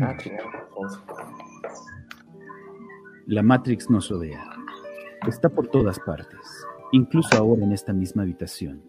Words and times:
Ah, 0.00 0.16
La 3.26 3.42
Matrix 3.42 3.90
nos 3.90 4.08
rodea. 4.08 4.44
Está 5.26 5.48
por 5.48 5.68
todas 5.68 5.98
partes, 6.00 6.66
incluso 6.92 7.36
ahora 7.36 7.64
en 7.64 7.72
esta 7.72 7.92
misma 7.92 8.22
habitación. 8.22 8.82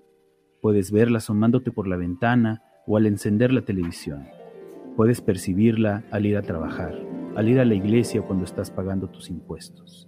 Puedes 0.62 0.92
verla 0.92 1.18
asomándote 1.18 1.72
por 1.72 1.88
la 1.88 1.98
ventana 1.98 2.64
o 2.86 2.98
al 2.98 3.06
encender 3.06 3.52
la 3.52 3.62
televisión. 3.62 4.28
Puedes 4.96 5.22
percibirla 5.22 6.04
al 6.12 6.26
ir 6.26 6.38
a 6.38 6.42
trabajar, 6.42 6.98
al 7.36 7.50
ir 7.50 7.60
a 7.60 7.66
la 7.66 7.76
iglesia 7.76 8.22
cuando 8.22 8.46
estás 8.46 8.72
pagando 8.72 9.10
tus 9.10 9.30
impuestos. 9.30 10.08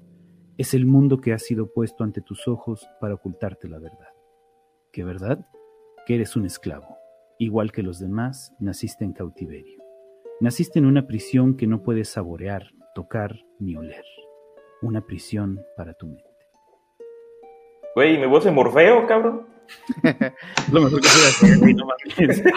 Es 0.57 0.73
el 0.73 0.85
mundo 0.85 1.19
que 1.19 1.33
ha 1.33 1.39
sido 1.39 1.73
puesto 1.73 2.03
ante 2.03 2.21
tus 2.21 2.47
ojos 2.47 2.87
para 3.01 3.15
ocultarte 3.15 3.67
la 3.67 3.79
verdad. 3.79 4.13
¿Qué 4.91 5.03
verdad? 5.03 5.47
Que 6.05 6.15
eres 6.15 6.35
un 6.35 6.45
esclavo. 6.45 6.97
Igual 7.39 7.71
que 7.71 7.81
los 7.81 7.99
demás, 7.99 8.53
naciste 8.59 9.03
en 9.03 9.13
cautiverio. 9.13 9.82
Naciste 10.39 10.79
en 10.79 10.85
una 10.85 11.05
prisión 11.07 11.55
que 11.55 11.67
no 11.67 11.83
puedes 11.83 12.09
saborear, 12.09 12.71
tocar 12.95 13.39
ni 13.59 13.75
oler. 13.75 14.03
Una 14.81 15.05
prisión 15.05 15.61
para 15.77 15.93
tu 15.93 16.07
mente. 16.07 16.23
Güey, 17.95 18.17
¿me 18.17 18.25
voz 18.25 18.43
de 18.43 18.51
Morfeo, 18.51 19.05
cabrón? 19.07 19.47
Lo 20.71 20.81
mejor 20.81 20.99
que 20.99 21.07
puede 21.07 21.27
hacer, 21.27 21.75
no 21.75 21.85
mames. 21.85 22.41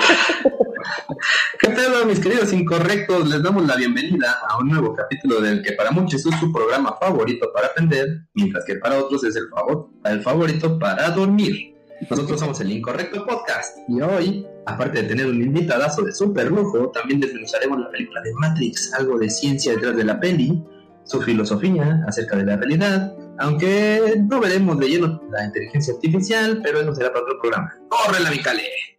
¿Qué 1.60 1.68
tal, 1.68 2.06
mis 2.06 2.20
queridos 2.20 2.52
incorrectos? 2.52 3.28
Les 3.28 3.42
damos 3.42 3.66
la 3.66 3.76
bienvenida 3.76 4.38
a 4.48 4.58
un 4.58 4.68
nuevo 4.68 4.94
capítulo 4.94 5.40
del 5.40 5.62
que 5.62 5.72
para 5.72 5.90
muchos 5.90 6.24
es 6.24 6.40
su 6.40 6.50
programa 6.52 6.96
favorito 6.98 7.52
para 7.52 7.68
aprender, 7.68 8.22
mientras 8.34 8.64
que 8.64 8.76
para 8.76 8.98
otros 8.98 9.22
es 9.24 9.36
el, 9.36 9.48
favor, 9.48 9.90
el 10.04 10.22
favorito 10.22 10.78
para 10.78 11.10
dormir. 11.10 11.74
Nosotros 12.08 12.40
somos 12.40 12.60
el 12.60 12.72
Incorrecto 12.72 13.24
Podcast 13.24 13.78
y 13.88 14.00
hoy, 14.00 14.46
aparte 14.66 15.02
de 15.02 15.08
tener 15.08 15.26
un 15.26 15.40
invitadazo 15.40 16.02
de 16.02 16.12
super 16.12 16.50
lujo, 16.50 16.90
también 16.90 17.20
desmenuzaremos 17.20 17.80
la 17.80 17.90
película 17.90 18.20
de 18.22 18.34
Matrix, 18.34 18.92
algo 18.94 19.18
de 19.18 19.30
ciencia 19.30 19.72
detrás 19.72 19.96
de 19.96 20.04
la 20.04 20.20
peli, 20.20 20.62
su 21.04 21.22
filosofía 21.22 22.02
acerca 22.06 22.36
de 22.36 22.44
la 22.44 22.56
realidad, 22.56 23.14
aunque 23.38 24.22
no 24.28 24.40
veremos 24.40 24.78
de 24.78 24.88
lleno 24.88 25.22
la 25.30 25.44
inteligencia 25.44 25.94
artificial, 25.94 26.60
pero 26.62 26.80
eso 26.80 26.94
será 26.94 27.12
para 27.12 27.24
otro 27.24 27.38
programa. 27.40 27.72
¡Corre 27.88 28.20
la 28.20 28.30
Vicale! 28.30 28.95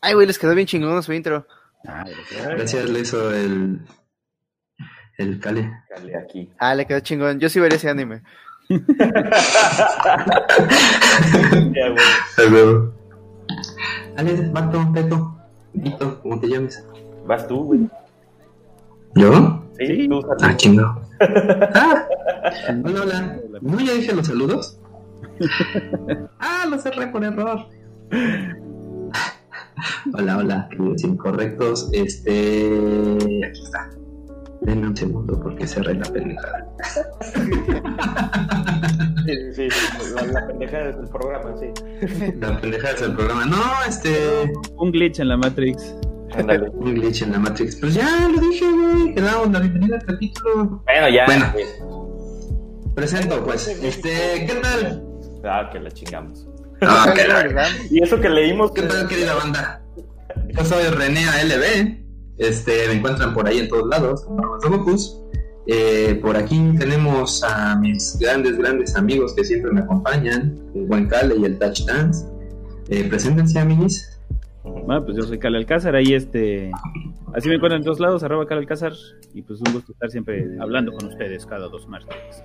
Ay, 0.00 0.14
güey, 0.14 0.26
les 0.26 0.38
quedó 0.38 0.54
bien 0.54 0.66
chingón 0.66 1.02
su 1.02 1.12
intro. 1.12 1.46
Gracias, 1.82 2.88
le 2.88 3.00
hizo 3.00 3.32
el. 3.32 3.80
El 5.18 5.40
Cale. 5.40 5.70
Cale 5.88 6.16
aquí. 6.16 6.50
Ah, 6.58 6.74
le 6.74 6.86
quedó 6.86 7.00
chingón. 7.00 7.40
Yo 7.40 7.48
sí 7.48 7.60
vería 7.60 7.76
ese 7.76 7.88
anime. 7.90 8.22
Ya, 11.72 11.88
güey. 11.88 12.04
Al 12.38 12.52
huevo. 12.52 12.92
Ale, 14.16 14.50
Bato, 14.50 14.92
Peto, 14.92 15.36
Vito, 15.72 16.20
¿cómo 16.22 16.40
te 16.40 16.48
llames? 16.48 16.84
Vas 17.26 17.46
tú, 17.46 17.64
güey. 17.64 17.88
¿Yo? 19.14 19.62
Sí, 19.78 20.08
tú. 20.08 20.20
Ah, 20.40 20.56
chingo. 20.56 21.02
Ah, 21.18 22.06
hola, 22.84 23.00
hola. 23.02 23.38
¿No 23.62 23.80
ya 23.80 23.94
dije 23.94 24.14
los 24.14 24.26
saludos? 24.26 24.78
ah, 26.38 26.66
los 26.68 26.82
cerré 26.82 27.06
por 27.06 27.24
error. 27.24 27.66
Hola, 30.14 30.38
hola, 30.38 30.68
queridos 30.70 31.04
incorrectos. 31.04 31.88
Este. 31.92 33.18
Aquí 33.46 33.62
está. 33.62 33.90
Denme 34.62 34.88
un 34.88 34.96
segundo 34.96 35.38
porque 35.40 35.66
cerré 35.66 35.94
la 35.94 36.04
pendejada. 36.10 36.66
Sí, 39.26 39.68
sí, 39.68 39.68
la, 40.14 40.22
la 40.22 40.46
pendejada 40.46 40.92
del 40.92 41.08
programa, 41.08 41.54
sí. 41.58 41.66
La 42.40 42.60
pendejada 42.60 42.94
es 42.94 43.02
el 43.02 43.14
programa. 43.14 43.44
No, 43.44 43.62
este. 43.86 44.52
Un 44.78 44.92
glitch 44.92 45.20
en 45.20 45.28
la 45.28 45.36
Matrix. 45.36 45.94
Un 46.74 46.94
glitch 46.94 47.22
en 47.22 47.32
la 47.32 47.38
Matrix. 47.38 47.76
Pues 47.76 47.94
ya 47.94 48.28
lo 48.28 48.40
dije, 48.40 48.64
güey. 48.70 49.14
Que 49.14 49.20
damos 49.20 49.50
la 49.50 49.60
bienvenida 49.60 49.96
al 49.96 50.04
capítulo. 50.04 50.82
Bueno, 50.84 51.08
ya. 51.08 51.26
Bueno. 51.26 51.52
Presento, 52.94 53.44
pues. 53.44 53.68
Este, 53.68 54.46
¿qué 54.46 54.54
tal? 54.62 55.04
Ah, 55.44 55.68
que 55.70 55.80
la 55.80 55.90
chingamos. 55.90 56.48
Ah, 56.82 57.12
¿qué, 57.14 57.22
¿Verdad? 57.22 57.68
Y 57.90 58.02
eso 58.02 58.20
que 58.20 58.28
leímos. 58.28 58.72
¿Qué 58.72 58.82
tal, 58.82 59.08
querida 59.08 59.34
banda? 59.34 59.82
Yo 60.48 60.64
soy 60.64 60.84
René 60.84 61.26
ALB. 61.26 62.06
Este, 62.38 62.88
me 62.88 62.94
encuentran 62.94 63.32
por 63.32 63.48
ahí 63.48 63.60
en 63.60 63.68
todos 63.68 63.88
lados, 63.88 64.26
Gokus. 64.68 65.22
Eh, 65.66 66.20
por 66.22 66.36
aquí 66.36 66.60
tenemos 66.78 67.42
a 67.42 67.76
mis 67.76 68.18
grandes, 68.20 68.56
grandes 68.56 68.94
amigos 68.94 69.34
que 69.34 69.42
siempre 69.42 69.72
me 69.72 69.80
acompañan, 69.80 70.56
el 70.74 70.86
buen 70.86 71.08
Cale 71.08 71.34
y 71.36 71.44
el 71.44 71.58
Touch 71.58 71.84
Dance. 71.86 72.26
Eh, 72.88 73.04
preséntense, 73.04 73.58
amiguis. 73.58 74.15
Bueno, 74.66 75.04
pues 75.04 75.16
yo 75.16 75.22
soy 75.22 75.38
Cal 75.38 75.54
Alcázar, 75.54 75.96
ahí 75.96 76.14
este... 76.14 76.70
Así 77.34 77.48
me 77.48 77.56
encuentran 77.56 77.80
en 77.80 77.84
todos 77.84 78.00
lados, 78.00 78.22
arroba 78.22 78.46
Cal 78.46 78.58
Alcázar. 78.58 78.92
Y 79.34 79.42
pues 79.42 79.60
un 79.60 79.72
gusto 79.72 79.92
estar 79.92 80.10
siempre 80.10 80.46
hablando 80.60 80.92
con 80.92 81.08
ustedes 81.08 81.44
cada 81.44 81.68
dos 81.68 81.86
martes. 81.86 82.42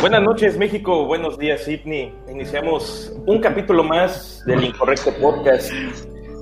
Buenas 0.00 0.22
noches, 0.22 0.56
México. 0.56 1.06
Buenos 1.06 1.38
días, 1.38 1.64
Sydney. 1.64 2.14
Iniciamos 2.30 3.12
un 3.26 3.40
capítulo 3.40 3.82
más 3.82 4.42
del 4.46 4.62
Incorrecto 4.62 5.10
Podcast. 5.20 5.72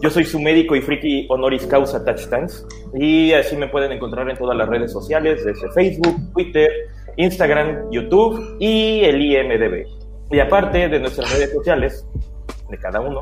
Yo 0.03 0.10
soy 0.10 0.25
su 0.25 0.38
médico 0.38 0.76
y 0.76 0.82
friki 0.82 1.26
honoris 1.31 1.66
causa 1.66 2.04
Touchtimes. 2.04 2.66
Y 2.94 3.32
así 3.32 3.56
me 3.56 3.69
pueden 3.69 3.92
encontrar 3.92 4.28
en 4.28 4.36
todas 4.36 4.56
las 4.56 4.69
redes 4.69 4.92
sociales, 4.92 5.42
desde 5.44 5.71
Facebook, 5.72 6.16
Twitter, 6.34 6.71
Instagram, 7.16 7.91
YouTube 7.91 8.56
y 8.60 9.00
el 9.04 9.21
IMDB. 9.22 9.86
Y 10.31 10.41
aparte 10.41 10.88
de 10.88 11.00
nuestras 11.00 11.32
redes 11.32 11.53
sociales, 11.53 12.06
de 12.75 12.81
cada 12.81 13.01
uno, 13.01 13.21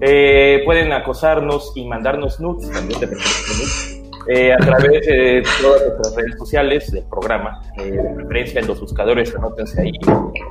eh, 0.00 0.62
pueden 0.64 0.92
acosarnos 0.92 1.72
y 1.76 1.86
mandarnos 1.86 2.40
nudes, 2.40 2.70
también 2.70 3.00
de 3.00 3.06
preferencia 3.06 3.56
nudes, 3.56 4.00
eh, 4.28 4.52
a 4.52 4.58
través 4.58 5.06
de 5.06 5.42
todas 5.62 5.82
nuestras 5.82 6.14
redes 6.16 6.38
sociales 6.38 6.90
del 6.92 7.04
programa, 7.04 7.62
eh, 7.78 7.92
de 7.92 8.14
preferencia 8.14 8.60
en 8.60 8.66
los 8.66 8.80
buscadores, 8.80 9.34
anótense 9.34 9.80
ahí, 9.80 9.92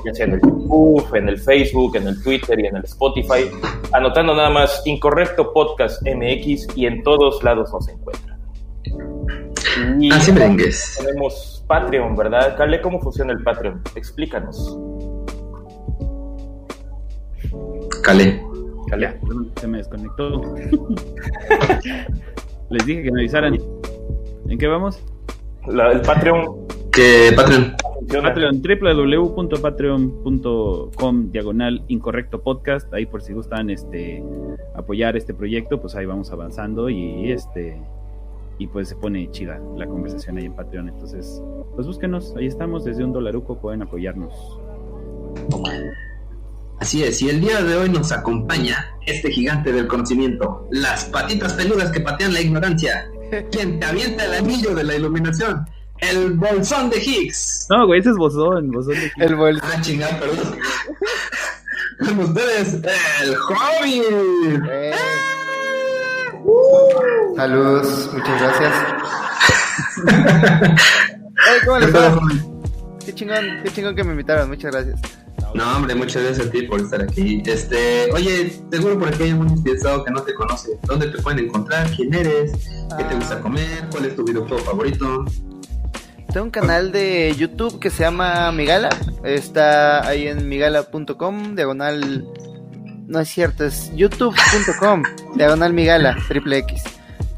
ya 0.05 0.13
sea 0.13 0.25
en 0.25 0.33
el 0.33 0.41
YouTube, 0.41 1.15
en 1.15 1.29
el 1.29 1.37
Facebook, 1.37 1.95
en 1.95 2.07
el 2.07 2.23
Twitter 2.23 2.59
y 2.59 2.67
en 2.67 2.77
el 2.77 2.83
Spotify, 2.85 3.49
anotando 3.91 4.35
nada 4.35 4.49
más 4.49 4.81
Incorrecto 4.85 5.53
Podcast 5.53 6.01
MX 6.03 6.75
y 6.75 6.85
en 6.85 7.03
todos 7.03 7.43
lados 7.43 7.71
nos 7.71 7.87
encuentran. 7.89 8.39
Y 9.99 10.11
Así 10.11 10.33
tenemos 10.33 11.63
Patreon, 11.67 12.15
¿verdad? 12.15 12.57
¿cómo 12.81 12.99
funciona 12.99 13.33
el 13.33 13.43
Patreon? 13.43 13.81
Explícanos. 13.95 14.77
Cale. 18.09 18.41
Cale. 18.89 19.07
Perdón, 19.21 19.51
Se 19.57 19.67
me 19.67 19.77
desconectó. 19.77 20.41
Les 22.71 22.85
dije 22.87 23.03
que 23.03 23.11
me 23.11 23.19
avisaran. 23.19 23.55
¿En 24.47 24.57
qué 24.57 24.65
vamos? 24.65 24.99
La- 25.67 25.91
el 25.91 26.01
Patreon 26.01 26.65
Que 26.91 27.31
Patreon. 27.35 27.75
Patreon, 28.23 28.63
www.patreon.com 28.63 31.31
diagonal 31.31 31.83
incorrecto 31.87 32.41
podcast. 32.41 32.91
Ahí 32.95 33.05
por 33.05 33.21
si 33.21 33.33
gustan 33.33 33.69
este 33.69 34.23
apoyar 34.73 35.15
este 35.15 35.35
proyecto, 35.35 35.79
pues 35.79 35.93
ahí 35.95 36.07
vamos 36.07 36.31
avanzando 36.31 36.89
y 36.89 37.31
este 37.31 37.79
y 38.57 38.65
pues 38.65 38.89
se 38.89 38.95
pone 38.95 39.29
chida 39.29 39.61
la 39.77 39.85
conversación 39.85 40.37
ahí 40.39 40.45
en 40.45 40.53
Patreon. 40.53 40.89
Entonces, 40.89 41.43
pues 41.75 41.85
búsquenos, 41.85 42.35
ahí 42.35 42.47
estamos, 42.47 42.83
desde 42.85 43.03
un 43.03 43.13
dolaruco 43.13 43.59
pueden 43.59 43.83
apoyarnos. 43.83 44.59
Así 46.79 47.03
es, 47.03 47.21
y 47.21 47.29
el 47.29 47.41
día 47.41 47.61
de 47.61 47.75
hoy 47.75 47.89
nos 47.89 48.11
acompaña 48.11 48.95
este 49.05 49.29
gigante 49.31 49.73
del 49.73 49.87
conocimiento, 49.87 50.67
las 50.71 51.05
patitas 51.05 51.53
peludas 51.53 51.91
que 51.91 51.99
patean 51.99 52.33
la 52.33 52.39
ignorancia, 52.39 53.05
quien 53.51 53.79
te 53.79 53.85
avienta 53.85 54.25
el 54.25 54.33
anillo 54.35 54.73
de 54.73 54.85
la 54.85 54.95
iluminación, 54.95 55.65
el 55.97 56.33
bolsón 56.33 56.89
de 56.89 56.97
Higgs. 57.03 57.67
No, 57.69 57.85
güey, 57.85 57.99
ese 57.99 58.11
es 58.11 58.15
bozón, 58.15 58.71
bozón 58.71 58.93
de 58.93 59.11
El 59.17 59.35
bolso. 59.35 59.61
Ah, 59.65 59.81
chingada, 59.81 60.17
perdón. 60.19 60.57
Con 61.99 62.19
ustedes, 62.19 62.75
el 63.23 63.35
hobby. 63.35 64.01
Eh. 64.69 64.93
Saludos, 67.35 68.09
muchas 68.13 68.41
gracias. 68.41 68.73
Hey, 71.41 71.57
¿cómo 71.65 71.79
les 71.79 71.95
va? 71.95 72.19
Qué 73.05 73.15
chingón, 73.15 73.45
qué 73.63 73.71
chingón 73.71 73.95
que 73.95 74.03
me 74.03 74.11
invitaron, 74.11 74.49
muchas 74.49 74.71
gracias. 74.71 74.99
No, 75.53 75.75
hombre, 75.75 75.95
muchas 75.95 76.23
gracias 76.23 76.47
a 76.47 76.51
ti 76.51 76.63
por 76.63 76.79
estar 76.79 77.01
aquí. 77.01 77.41
Este, 77.45 78.11
oye, 78.13 78.61
seguro 78.71 78.99
por 78.99 79.07
aquí 79.09 79.23
hay 79.23 79.33
un 79.33 79.63
pensado 79.63 80.03
que 80.03 80.11
no 80.11 80.21
te 80.21 80.33
conoce. 80.35 80.77
¿Dónde 80.83 81.07
te 81.07 81.21
pueden 81.21 81.45
encontrar? 81.45 81.89
¿Quién 81.95 82.13
eres? 82.13 82.51
¿Qué 82.97 83.03
te 83.03 83.15
gusta 83.15 83.39
comer? 83.39 83.87
¿Cuál 83.91 84.05
es 84.05 84.15
tu 84.15 84.23
videojuego 84.23 84.63
favorito? 84.63 85.25
Tengo 86.31 86.45
un 86.45 86.51
canal 86.51 86.91
de 86.91 87.33
YouTube 87.35 87.79
que 87.79 87.89
se 87.89 88.03
llama 88.03 88.51
Migala. 88.51 88.89
Está 89.23 90.07
ahí 90.07 90.27
en 90.27 90.47
migala.com, 90.47 91.55
diagonal. 91.55 92.27
No 93.07 93.19
es 93.19 93.29
cierto, 93.29 93.65
es 93.65 93.91
youtube.com, 93.95 95.01
diagonal 95.35 95.73
Migala, 95.73 96.15
triple 96.27 96.59
X. 96.59 96.83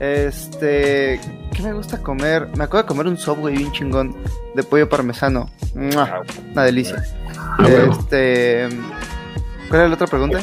Este, 0.02 1.22
¿qué 1.54 1.62
me 1.64 1.72
gusta 1.72 2.02
comer? 2.02 2.50
Me 2.58 2.66
acabo 2.66 2.84
de 2.84 2.88
comer 2.88 3.08
un 3.08 3.18
Subway 3.18 3.56
bien 3.56 3.72
chingón 3.72 4.14
de 4.56 4.64
pollo 4.64 4.90
parmesano. 4.90 5.50
¡Mua! 5.74 6.24
Una 6.52 6.64
delicia. 6.64 7.02
Ah. 7.60 7.68
Este, 7.68 8.70
¿cuál 9.70 9.82
era 9.82 9.88
la 9.90 9.96
otra 9.96 10.08
pregunta? 10.08 10.40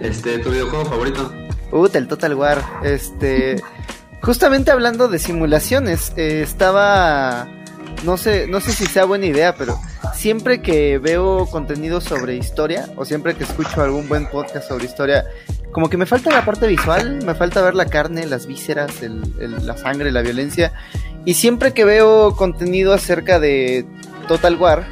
Este, 0.00 0.38
¿tu 0.38 0.50
videojuego 0.50 0.84
favorito? 0.86 1.32
Uh, 1.72 1.88
el 1.94 2.06
Total 2.08 2.34
War. 2.34 2.62
Este, 2.84 3.60
justamente 4.22 4.70
hablando 4.70 5.08
de 5.08 5.18
simulaciones, 5.18 6.12
eh, 6.16 6.42
estaba, 6.42 7.48
no 8.04 8.16
sé, 8.16 8.46
no 8.46 8.60
sé 8.60 8.72
si 8.72 8.86
sea 8.86 9.04
buena 9.04 9.26
idea, 9.26 9.54
pero 9.56 9.78
siempre 10.14 10.62
que 10.62 10.98
veo 10.98 11.46
contenido 11.46 12.00
sobre 12.00 12.36
historia 12.36 12.88
o 12.96 13.04
siempre 13.04 13.34
que 13.34 13.44
escucho 13.44 13.82
algún 13.82 14.08
buen 14.08 14.28
podcast 14.30 14.68
sobre 14.68 14.84
historia, 14.84 15.24
como 15.72 15.90
que 15.90 15.96
me 15.96 16.06
falta 16.06 16.30
la 16.30 16.44
parte 16.44 16.66
visual, 16.68 17.18
me 17.24 17.34
falta 17.34 17.60
ver 17.62 17.74
la 17.74 17.86
carne, 17.86 18.26
las 18.26 18.46
vísceras, 18.46 19.02
el- 19.02 19.22
el- 19.40 19.66
la 19.66 19.76
sangre, 19.76 20.12
la 20.12 20.22
violencia. 20.22 20.72
Y 21.24 21.34
siempre 21.34 21.72
que 21.74 21.84
veo 21.84 22.36
contenido 22.36 22.92
acerca 22.94 23.40
de 23.40 23.84
Total 24.28 24.54
War, 24.56 24.86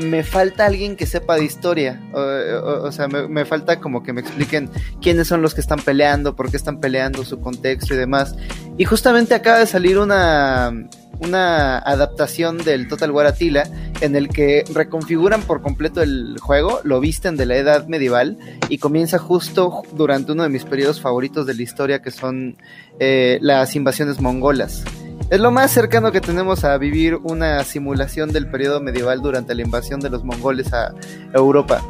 me 0.00 0.22
falta 0.22 0.66
alguien 0.66 0.96
que 0.96 1.06
sepa 1.06 1.36
de 1.36 1.44
historia. 1.44 2.00
O, 2.12 2.90
sea, 2.92 3.08
me, 3.08 3.28
me 3.28 3.44
falta 3.44 3.80
como 3.80 4.02
que 4.02 4.12
me 4.12 4.20
expliquen 4.20 4.70
quiénes 5.00 5.28
son 5.28 5.42
los 5.42 5.54
que 5.54 5.60
están 5.60 5.80
peleando, 5.80 6.36
por 6.36 6.50
qué 6.50 6.56
están 6.56 6.80
peleando, 6.80 7.24
su 7.24 7.40
contexto 7.40 7.94
y 7.94 7.96
demás. 7.96 8.34
Y 8.76 8.84
justamente 8.84 9.34
acaba 9.34 9.58
de 9.58 9.66
salir 9.66 9.98
una, 9.98 10.72
una 11.20 11.78
adaptación 11.78 12.58
del 12.58 12.88
Total 12.88 13.10
War 13.10 13.26
Attila 13.26 13.64
en 14.00 14.14
el 14.14 14.28
que 14.28 14.64
reconfiguran 14.72 15.42
por 15.42 15.62
completo 15.62 16.02
el 16.02 16.36
juego, 16.40 16.80
lo 16.84 17.00
visten 17.00 17.36
de 17.36 17.46
la 17.46 17.56
edad 17.56 17.86
medieval 17.88 18.38
y 18.68 18.78
comienza 18.78 19.18
justo 19.18 19.82
durante 19.92 20.32
uno 20.32 20.44
de 20.44 20.48
mis 20.48 20.64
periodos 20.64 21.00
favoritos 21.00 21.46
de 21.46 21.54
la 21.54 21.62
historia 21.62 22.02
que 22.02 22.10
son 22.10 22.56
eh, 23.00 23.38
las 23.40 23.74
invasiones 23.74 24.20
mongolas. 24.20 24.84
Es 25.30 25.40
lo 25.40 25.50
más 25.50 25.70
cercano 25.70 26.10
que 26.10 26.22
tenemos 26.22 26.64
a 26.64 26.78
vivir 26.78 27.16
una 27.22 27.62
simulación 27.64 28.32
del 28.32 28.50
periodo 28.50 28.80
medieval 28.80 29.20
durante 29.20 29.54
la 29.54 29.62
invasión 29.62 30.00
de 30.00 30.08
los 30.08 30.24
mongoles 30.24 30.72
a 30.72 30.94
Europa. 31.34 31.82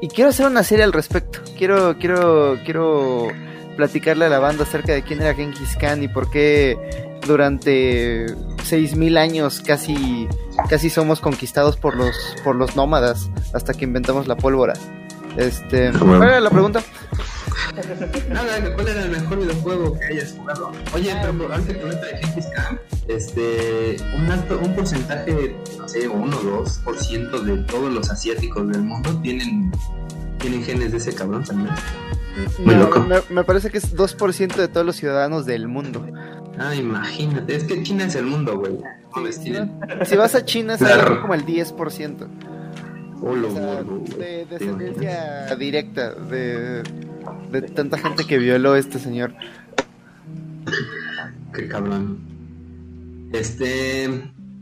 Y 0.00 0.08
quiero 0.08 0.30
hacer 0.30 0.46
una 0.46 0.62
serie 0.62 0.84
al 0.84 0.92
respecto. 0.92 1.40
Quiero, 1.58 1.98
quiero, 1.98 2.58
quiero 2.64 3.28
platicarle 3.76 4.24
a 4.24 4.28
la 4.30 4.38
banda 4.38 4.62
acerca 4.64 4.92
de 4.92 5.02
quién 5.02 5.20
era 5.20 5.34
Genghis 5.34 5.76
Khan 5.78 6.02
y 6.02 6.08
por 6.08 6.30
qué 6.30 6.78
durante 7.26 8.26
6000 8.64 9.16
años 9.18 9.60
casi, 9.60 10.26
casi 10.68 10.88
somos 10.88 11.20
conquistados 11.20 11.76
por 11.76 11.96
los, 11.96 12.14
por 12.44 12.56
los 12.56 12.76
nómadas 12.76 13.30
hasta 13.52 13.74
que 13.74 13.84
inventamos 13.84 14.26
la 14.26 14.36
pólvora. 14.36 14.74
Este. 15.36 15.90
¿cuál 15.92 16.22
era 16.22 16.40
la 16.40 16.50
pregunta? 16.50 16.82
Nada, 18.30 18.74
¿cuál 18.74 18.88
era 18.88 19.02
el 19.04 19.10
mejor 19.10 19.38
videojuego 19.38 19.98
que 19.98 20.04
hayas 20.06 20.32
jugado? 20.32 20.72
Oye, 20.94 21.14
pero 21.22 21.52
antes 21.52 21.76
que 21.76 21.82
hablarte 21.82 22.06
de 22.06 22.20
Khan, 22.54 22.80
este, 23.08 23.96
un 24.16 24.30
alto, 24.30 24.58
un 24.62 24.74
porcentaje, 24.74 25.56
no 25.78 25.88
sé, 25.88 26.08
1 26.08 26.36
o 26.36 26.64
2% 26.64 27.40
de 27.42 27.56
todos 27.64 27.92
los 27.92 28.10
asiáticos 28.10 28.68
del 28.68 28.82
mundo 28.82 29.18
tienen, 29.22 29.70
tienen 30.38 30.62
genes 30.64 30.90
de 30.92 30.98
ese 30.98 31.14
cabrón 31.14 31.44
también. 31.44 31.74
Muy 32.64 32.74
No, 32.74 32.82
loco. 32.84 33.00
Me, 33.00 33.16
me 33.30 33.44
parece 33.44 33.70
que 33.70 33.78
es 33.78 33.94
2% 33.96 34.56
de 34.56 34.68
todos 34.68 34.84
los 34.84 34.96
ciudadanos 34.96 35.46
del 35.46 35.68
mundo. 35.68 36.04
Ah, 36.58 36.74
imagínate, 36.74 37.54
es 37.56 37.64
que 37.64 37.82
China 37.82 38.04
es 38.06 38.14
el 38.16 38.26
mundo, 38.26 38.58
güey. 38.58 38.78
Si, 39.32 40.16
vas 40.16 40.34
a 40.34 40.44
China, 40.44 40.74
es 40.74 40.80
Claro. 40.80 41.20
como 41.22 41.34
el 41.34 41.44
10%. 41.46 42.26
Lo 43.24 43.48
O 43.48 43.50
sea, 43.52 43.82
gordo, 43.82 43.98
güey. 44.00 44.18
de 44.18 44.46
descendencia 44.46 45.56
directa 45.56 46.14
de, 46.14 46.82
de 47.50 47.62
tanta 47.74 47.96
gente 47.98 48.24
que 48.26 48.38
violó 48.38 48.72
a 48.74 48.78
este 48.78 48.98
señor. 48.98 49.32
Qué 51.54 51.68
cabrón. 51.68 52.18
Este, 53.32 54.08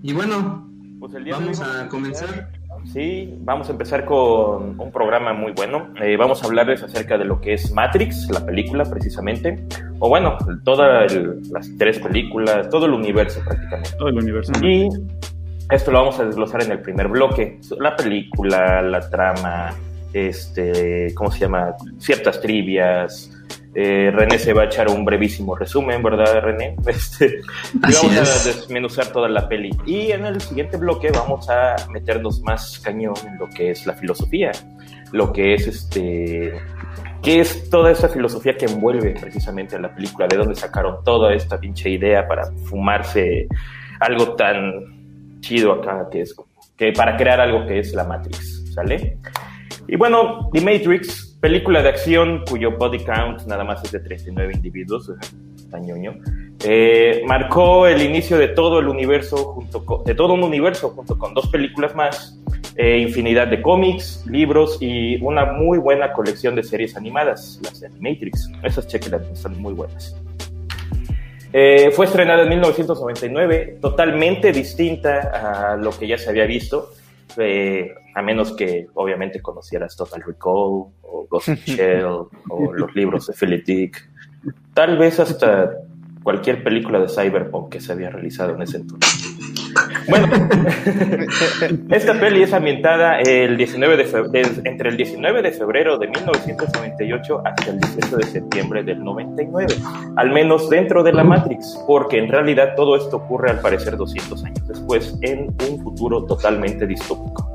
y 0.02 0.12
bueno, 0.12 0.68
Pues 1.00 1.14
el 1.14 1.24
día 1.24 1.34
de 1.36 1.40
vamos 1.40 1.60
hoy 1.60 1.66
a 1.66 1.88
comenzar. 1.88 2.48
Sí, 2.92 3.32
vamos 3.40 3.68
a 3.68 3.72
empezar 3.72 4.04
con 4.04 4.80
un 4.80 4.90
programa 4.92 5.32
muy 5.32 5.52
bueno. 5.52 5.92
Eh, 6.02 6.16
vamos 6.16 6.42
a 6.42 6.46
hablarles 6.46 6.82
acerca 6.82 7.16
de 7.16 7.24
lo 7.24 7.40
que 7.40 7.54
es 7.54 7.72
Matrix, 7.72 8.28
la 8.30 8.44
película 8.44 8.84
precisamente. 8.84 9.64
O 10.00 10.08
bueno, 10.08 10.36
todas 10.64 11.12
las 11.52 11.70
tres 11.78 12.00
películas, 12.00 12.68
todo 12.70 12.86
el 12.86 12.92
universo 12.92 13.40
prácticamente. 13.44 13.90
Todo 13.96 14.08
el 14.08 14.18
universo. 14.18 14.52
Y 14.64 14.88
esto 15.72 15.90
lo 15.90 15.98
vamos 15.98 16.18
a 16.20 16.24
desglosar 16.24 16.62
en 16.62 16.72
el 16.72 16.80
primer 16.80 17.08
bloque. 17.08 17.58
La 17.78 17.96
película, 17.96 18.82
la 18.82 19.00
trama, 19.08 19.74
este, 20.12 21.12
¿cómo 21.14 21.30
se 21.30 21.40
llama? 21.40 21.74
Ciertas 21.98 22.40
trivias. 22.40 23.30
Eh, 23.74 24.10
René 24.10 24.38
se 24.38 24.52
va 24.52 24.62
a 24.62 24.64
echar 24.66 24.90
un 24.90 25.02
brevísimo 25.02 25.56
resumen, 25.56 26.02
¿verdad, 26.02 26.42
René? 26.42 26.76
Este, 26.86 27.40
y 27.74 27.78
vamos 27.80 28.12
es. 28.12 28.46
a 28.46 28.48
desmenuzar 28.48 29.06
toda 29.06 29.30
la 29.30 29.48
peli. 29.48 29.70
Y 29.86 30.12
en 30.12 30.26
el 30.26 30.40
siguiente 30.42 30.76
bloque 30.76 31.10
vamos 31.10 31.48
a 31.48 31.76
meternos 31.90 32.42
más 32.42 32.78
cañón 32.80 33.14
en 33.26 33.38
lo 33.38 33.48
que 33.48 33.70
es 33.70 33.86
la 33.86 33.94
filosofía, 33.94 34.52
lo 35.12 35.32
que 35.32 35.54
es 35.54 35.66
este. 35.66 36.52
¿Qué 37.22 37.40
es 37.40 37.70
toda 37.70 37.92
esa 37.92 38.08
filosofía 38.08 38.56
que 38.56 38.66
envuelve 38.66 39.14
precisamente 39.18 39.76
a 39.76 39.78
la 39.78 39.94
película? 39.94 40.26
¿De 40.26 40.36
dónde 40.36 40.56
sacaron 40.56 41.02
toda 41.04 41.32
esta 41.32 41.58
pinche 41.58 41.88
idea 41.88 42.26
para 42.26 42.50
fumarse 42.66 43.46
algo 44.00 44.34
tan 44.34 45.01
chido 45.42 45.72
acá 45.72 46.08
que 46.10 46.22
es 46.22 46.34
que 46.76 46.92
para 46.92 47.16
crear 47.16 47.40
algo 47.40 47.66
que 47.66 47.80
es 47.80 47.92
la 47.92 48.04
Matrix, 48.04 48.72
¿sale? 48.72 49.18
Y 49.86 49.96
bueno, 49.96 50.48
The 50.52 50.60
Matrix, 50.60 51.36
película 51.40 51.82
de 51.82 51.90
acción 51.90 52.44
cuyo 52.48 52.76
body 52.78 53.04
count 53.04 53.42
nada 53.46 53.64
más 53.64 53.84
es 53.84 53.92
de 53.92 54.00
39 54.00 54.52
individuos, 54.54 55.12
está 55.56 55.78
ñoño, 55.78 56.14
eh, 56.64 57.22
marcó 57.26 57.86
el 57.86 58.00
inicio 58.02 58.38
de 58.38 58.48
todo 58.48 58.78
el 58.78 58.88
universo 58.88 59.36
junto 59.36 59.84
con, 59.84 60.04
de 60.04 60.14
todo 60.14 60.32
un 60.32 60.44
universo 60.44 60.90
junto 60.90 61.18
con 61.18 61.34
dos 61.34 61.48
películas 61.48 61.94
más, 61.94 62.40
eh, 62.76 62.98
infinidad 62.98 63.48
de 63.48 63.60
cómics, 63.60 64.24
libros 64.26 64.78
y 64.80 65.22
una 65.22 65.44
muy 65.44 65.78
buena 65.78 66.12
colección 66.12 66.54
de 66.54 66.62
series 66.62 66.96
animadas, 66.96 67.60
las 67.62 67.80
de 67.80 67.90
Matrix. 68.00 68.50
Esas 68.62 68.86
chequelas 68.86 69.22
están 69.28 69.60
muy 69.60 69.74
buenas. 69.74 70.16
Eh, 71.52 71.90
fue 71.94 72.06
estrenada 72.06 72.44
en 72.44 72.48
1999, 72.48 73.78
totalmente 73.80 74.52
distinta 74.52 75.72
a 75.72 75.76
lo 75.76 75.90
que 75.90 76.06
ya 76.06 76.16
se 76.16 76.30
había 76.30 76.46
visto, 76.46 76.90
eh, 77.36 77.92
a 78.14 78.22
menos 78.22 78.52
que 78.52 78.86
obviamente 78.94 79.40
conocieras 79.42 79.96
Total 79.96 80.22
Recall 80.22 80.86
o 81.02 81.26
Ghost 81.28 81.48
Shell 81.66 82.04
o 82.04 82.72
los 82.72 82.94
libros 82.94 83.26
de 83.26 83.34
Philip 83.34 83.66
Dick, 83.66 84.10
tal 84.72 84.96
vez 84.96 85.20
hasta 85.20 85.72
cualquier 86.22 86.62
película 86.62 87.00
de 87.00 87.08
Cyberpunk 87.08 87.70
que 87.70 87.80
se 87.80 87.92
había 87.92 88.10
realizado 88.10 88.54
en 88.54 88.62
ese 88.62 88.78
entonces. 88.78 89.31
Bueno, 90.08 90.28
esta 91.90 92.18
peli 92.20 92.42
es 92.42 92.52
ambientada 92.52 93.20
el 93.20 93.56
19 93.56 93.96
de 93.96 94.04
fe- 94.04 94.28
des- 94.30 94.60
entre 94.64 94.90
el 94.90 94.96
19 94.96 95.42
de 95.42 95.52
febrero 95.52 95.98
de 95.98 96.08
1998 96.08 97.42
hasta 97.44 97.70
el 97.70 97.80
18 97.80 98.16
de 98.16 98.26
septiembre 98.26 98.82
del 98.82 99.02
99, 99.04 99.74
al 100.16 100.30
menos 100.30 100.68
dentro 100.70 101.02
de 101.02 101.12
la 101.12 101.24
Matrix, 101.24 101.78
porque 101.86 102.18
en 102.18 102.28
realidad 102.28 102.74
todo 102.76 102.96
esto 102.96 103.16
ocurre 103.18 103.50
al 103.50 103.60
parecer 103.60 103.96
200 103.96 104.44
años 104.44 104.68
después 104.68 105.16
en 105.22 105.54
un 105.70 105.82
futuro 105.82 106.24
totalmente 106.24 106.86
distópico. 106.86 107.48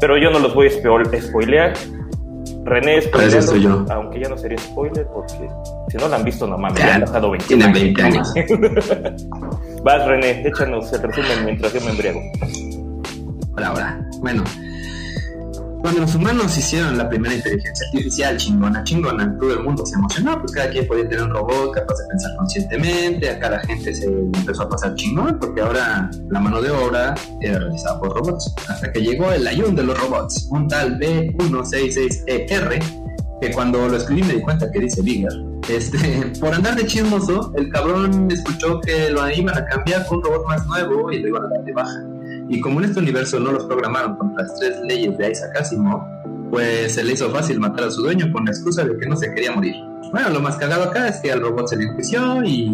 Pero 0.00 0.16
yo 0.18 0.30
no 0.30 0.38
los 0.40 0.54
voy 0.54 0.66
a 0.66 0.70
spo- 0.70 1.20
spoilear. 1.20 1.72
René 2.64 3.02
spoilealo, 3.02 3.38
estoy 3.38 3.62
yo. 3.62 3.84
aunque 3.90 4.20
ya 4.20 4.28
no 4.28 4.38
sería 4.38 4.58
spoiler, 4.58 5.06
porque 5.08 5.48
si 5.88 5.96
no 5.98 6.08
la 6.08 6.16
han 6.16 6.24
visto, 6.24 6.46
no 6.46 6.56
mames, 6.56 6.78
Ya, 6.78 6.86
ya 6.86 6.94
han 6.94 7.00
pasado 7.02 7.30
20 7.30 7.46
tienen 7.46 7.72
20 7.72 8.02
años. 8.02 8.34
Vas, 9.84 10.06
René, 10.06 10.46
échanos 10.48 10.92
el 10.92 11.02
resumen 11.02 11.44
mientras 11.44 11.72
yo 11.74 11.80
me 11.82 11.90
embriago. 11.90 12.20
Ahora, 13.56 13.68
ahora. 13.68 14.08
Bueno, 14.20 14.42
cuando 15.84 16.00
los 16.00 16.14
humanos 16.14 16.56
hicieron 16.56 16.96
la 16.96 17.06
primera 17.10 17.34
inteligencia 17.34 17.86
artificial 17.88 18.38
chingona, 18.38 18.82
chingona, 18.84 19.36
todo 19.38 19.52
el 19.52 19.62
mundo 19.64 19.84
se 19.84 19.96
emocionó, 19.96 20.40
pues 20.40 20.52
cada 20.52 20.70
quien 20.70 20.86
podía 20.86 21.06
tener 21.06 21.24
un 21.24 21.34
robot 21.34 21.74
capaz 21.74 21.98
de 21.98 22.08
pensar 22.08 22.36
conscientemente, 22.38 23.28
a 23.28 23.38
cada 23.38 23.58
gente 23.60 23.92
se 23.92 24.06
empezó 24.06 24.62
a 24.62 24.70
pasar 24.70 24.94
chingón, 24.94 25.38
porque 25.38 25.60
ahora 25.60 26.10
la 26.30 26.40
mano 26.40 26.62
de 26.62 26.70
obra 26.70 27.14
era 27.42 27.58
realizada 27.58 28.00
por 28.00 28.14
robots. 28.14 28.54
Hasta 28.66 28.90
que 28.92 29.02
llegó 29.02 29.30
el 29.30 29.46
ayun 29.46 29.76
de 29.76 29.82
los 29.82 30.00
robots, 30.00 30.48
un 30.50 30.68
tal 30.68 30.98
B166ER, 30.98 32.82
que 33.42 33.50
cuando 33.52 33.86
lo 33.86 33.98
escribí 33.98 34.22
me 34.22 34.36
di 34.36 34.40
cuenta 34.40 34.70
que 34.70 34.80
dice 34.80 35.02
Bigger. 35.02 35.34
Este, 35.68 36.32
por 36.40 36.54
andar 36.54 36.76
de 36.76 36.86
chismoso, 36.86 37.52
el 37.58 37.68
cabrón 37.68 38.28
escuchó 38.30 38.80
que 38.80 39.10
lo 39.10 39.30
iban 39.30 39.58
a 39.58 39.66
cambiar 39.66 40.06
con 40.06 40.16
un 40.16 40.24
robot 40.24 40.46
más 40.46 40.66
nuevo 40.66 41.12
y 41.12 41.18
lo 41.18 41.28
iban 41.28 41.44
a 41.44 41.48
dar 41.48 41.62
de 41.62 41.72
baja. 41.74 42.13
Y 42.48 42.60
como 42.60 42.80
en 42.80 42.86
este 42.86 43.00
universo 43.00 43.40
no 43.40 43.52
los 43.52 43.64
programaron 43.64 44.16
con 44.16 44.34
las 44.36 44.54
tres 44.58 44.78
leyes 44.86 45.16
de 45.16 45.30
Isaac 45.30 45.56
Asimov, 45.60 46.02
pues 46.50 46.94
se 46.94 47.02
le 47.02 47.12
hizo 47.12 47.30
fácil 47.30 47.58
matar 47.58 47.84
a 47.84 47.90
su 47.90 48.02
dueño 48.02 48.30
con 48.32 48.44
la 48.44 48.50
excusa 48.50 48.84
de 48.84 48.96
que 48.98 49.06
no 49.06 49.16
se 49.16 49.32
quería 49.32 49.52
morir. 49.52 49.74
Bueno, 50.12 50.30
lo 50.30 50.40
más 50.40 50.56
cagado 50.56 50.84
acá 50.84 51.08
es 51.08 51.16
que 51.18 51.32
al 51.32 51.40
robot 51.40 51.68
se 51.68 51.76
le 51.76 51.84
enjuició 51.84 52.44
y 52.44 52.70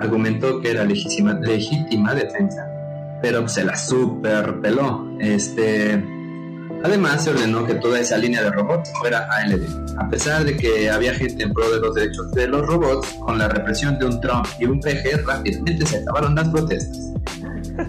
argumentó 0.00 0.60
que 0.60 0.70
era 0.70 0.84
legítima, 0.84 1.34
legítima 1.34 2.14
defensa. 2.14 2.66
Pero 3.20 3.46
se 3.48 3.64
la 3.64 3.76
super 3.76 4.60
peló. 4.60 5.08
Este, 5.18 6.02
Además, 6.84 7.24
se 7.24 7.30
ordenó 7.30 7.66
que 7.66 7.74
toda 7.74 7.98
esa 7.98 8.16
línea 8.18 8.42
de 8.42 8.50
robots 8.52 8.90
fuera 9.00 9.28
ALD, 9.32 9.62
a 9.98 10.08
pesar 10.08 10.44
de 10.44 10.56
que 10.56 10.88
había 10.88 11.12
gente 11.12 11.42
en 11.42 11.52
pro 11.52 11.68
de 11.70 11.80
los 11.80 11.94
derechos 11.94 12.30
de 12.32 12.46
los 12.46 12.66
robots, 12.66 13.08
con 13.20 13.36
la 13.36 13.48
represión 13.48 13.98
de 13.98 14.06
un 14.06 14.20
Trump 14.20 14.46
y 14.60 14.66
un 14.66 14.78
PG 14.80 15.24
rápidamente 15.26 15.84
se 15.84 15.98
acabaron 15.98 16.36
las 16.36 16.48
protestas. 16.48 17.12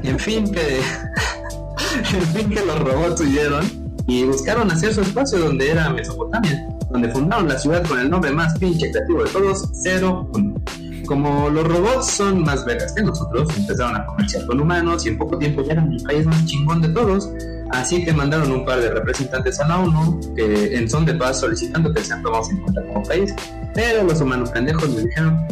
En 0.04 0.20
fin 0.20 0.52
que, 0.52 0.78
en 2.14 2.28
fin 2.28 2.50
que 2.50 2.66
los 2.66 2.80
robots 2.80 3.22
huyeron 3.22 3.66
y 4.08 4.24
buscaron 4.24 4.72
hacer 4.72 4.94
su 4.94 5.02
espacio 5.02 5.40
donde 5.40 5.72
era 5.72 5.90
Mesopotamia, 5.90 6.68
donde 6.90 7.10
fundaron 7.10 7.48
la 7.48 7.58
ciudad 7.58 7.86
con 7.88 8.00
el 8.00 8.10
nombre 8.10 8.32
más 8.32 8.58
pinche 8.58 8.92
creativo 8.92 9.24
de 9.24 9.30
todos, 9.30 9.70
01. 9.86 10.30
Como 11.06 11.50
los 11.50 11.68
robots 11.68 12.12
son 12.12 12.44
más 12.44 12.66
vergas 12.66 12.94
que 12.94 13.02
nosotros, 13.02 13.50
empezaron 13.58 13.96
a 13.96 14.06
comerciar 14.06 14.46
con 14.46 14.60
humanos 14.60 15.06
y 15.06 15.10
en 15.10 15.18
poco 15.18 15.38
tiempo 15.38 15.64
ya 15.64 15.74
eran 15.74 15.92
el 15.92 16.04
país 16.04 16.26
más 16.26 16.46
chingón 16.46 16.82
de 16.82 16.90
todos, 16.90 17.30
así 17.72 18.04
que 18.04 18.14
mandaron 18.14 18.52
un 18.52 18.66
par 18.66 18.82
de 18.82 18.90
representantes 18.90 19.60
a 19.60 19.68
la 19.68 19.80
ONU 19.80 20.20
que 20.36 20.76
en 20.76 20.90
son 20.90 21.06
de 21.06 21.14
paz 21.14 21.40
solicitando 21.40 21.94
que 21.94 22.04
sean 22.04 22.22
tomados 22.22 22.50
en 22.50 22.58
cuenta 22.58 22.84
como 22.86 23.04
país, 23.04 23.34
pero 23.74 24.04
los 24.04 24.22
humanos 24.22 24.50
pendejos 24.52 24.90
les 24.90 25.06
dijeron 25.06 25.48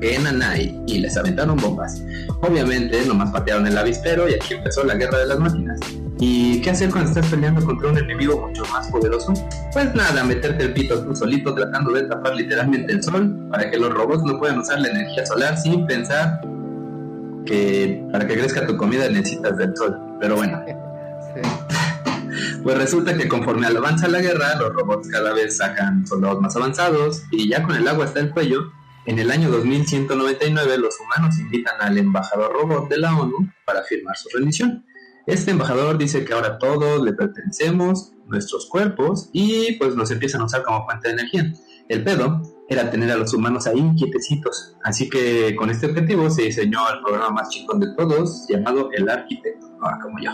que 0.00 0.18
nanay 0.18 0.80
y 0.86 0.98
les 0.98 1.16
aventaron 1.16 1.56
bombas. 1.56 2.02
Obviamente 2.42 3.04
nomás 3.06 3.30
patearon 3.30 3.66
el 3.66 3.76
avispero 3.76 4.28
y 4.28 4.34
aquí 4.34 4.54
empezó 4.54 4.84
la 4.84 4.94
guerra 4.94 5.18
de 5.18 5.26
las 5.26 5.38
máquinas. 5.38 5.80
¿Y 6.18 6.60
qué 6.62 6.70
hacer 6.70 6.90
cuando 6.90 7.10
estás 7.10 7.26
peleando 7.26 7.64
contra 7.64 7.90
un 7.90 7.98
enemigo 7.98 8.46
mucho 8.46 8.64
más 8.72 8.88
poderoso? 8.88 9.34
Pues 9.72 9.94
nada, 9.94 10.24
meterte 10.24 10.64
el 10.64 10.72
pito 10.72 11.02
tú 11.04 11.14
solito 11.14 11.54
tratando 11.54 11.92
de 11.92 12.04
tapar 12.04 12.34
literalmente 12.34 12.92
el 12.92 13.02
sol 13.02 13.48
para 13.50 13.70
que 13.70 13.76
los 13.76 13.92
robots 13.92 14.22
no 14.24 14.38
puedan 14.38 14.58
usar 14.58 14.80
la 14.80 14.88
energía 14.88 15.26
solar 15.26 15.58
sin 15.58 15.86
pensar 15.86 16.40
que 17.44 18.02
para 18.12 18.26
que 18.26 18.34
crezca 18.34 18.66
tu 18.66 18.76
comida 18.76 19.08
necesitas 19.08 19.56
del 19.58 19.76
sol. 19.76 19.96
Pero 20.20 20.36
bueno. 20.36 20.62
Pues 22.62 22.78
resulta 22.78 23.16
que 23.16 23.28
conforme 23.28 23.66
avanza 23.66 24.08
la 24.08 24.20
guerra, 24.20 24.56
los 24.56 24.72
robots 24.72 25.08
cada 25.08 25.32
vez 25.32 25.56
sacan 25.56 26.06
soldados 26.06 26.40
más 26.40 26.56
avanzados 26.56 27.22
y 27.30 27.48
ya 27.48 27.62
con 27.62 27.76
el 27.76 27.86
agua 27.86 28.06
hasta 28.06 28.18
el 28.18 28.30
cuello, 28.30 28.72
en 29.06 29.20
el 29.20 29.30
año 29.30 29.50
2199 29.50 30.78
los 30.78 30.96
humanos 31.00 31.38
invitan 31.38 31.76
al 31.80 31.96
embajador 31.96 32.52
robot 32.52 32.88
de 32.88 32.98
la 32.98 33.16
ONU 33.16 33.52
para 33.64 33.84
firmar 33.84 34.16
su 34.16 34.28
rendición. 34.36 34.84
Este 35.26 35.52
embajador 35.52 35.96
dice 35.96 36.24
que 36.24 36.32
ahora 36.32 36.58
todos 36.58 37.02
le 37.02 37.12
pertenecemos, 37.12 38.12
nuestros 38.26 38.66
cuerpos, 38.66 39.30
y 39.32 39.74
pues 39.74 39.94
nos 39.94 40.10
empiezan 40.10 40.40
a 40.40 40.46
usar 40.46 40.64
como 40.64 40.84
fuente 40.84 41.08
de 41.08 41.14
energía. 41.14 41.52
El 41.88 42.02
pedo 42.02 42.42
era 42.68 42.90
tener 42.90 43.10
a 43.12 43.16
los 43.16 43.32
humanos 43.32 43.68
ahí 43.68 43.92
quietecitos. 43.96 44.76
Así 44.82 45.08
que 45.08 45.54
con 45.54 45.70
este 45.70 45.86
objetivo 45.86 46.28
se 46.28 46.42
diseñó 46.42 46.80
el 46.92 47.00
programa 47.00 47.30
más 47.30 47.48
chingón 47.50 47.78
de 47.78 47.94
todos, 47.96 48.46
llamado 48.48 48.90
El 48.92 49.08
Arquitecto, 49.08 49.78
ah, 49.82 49.98
como 50.02 50.18
yo. 50.20 50.30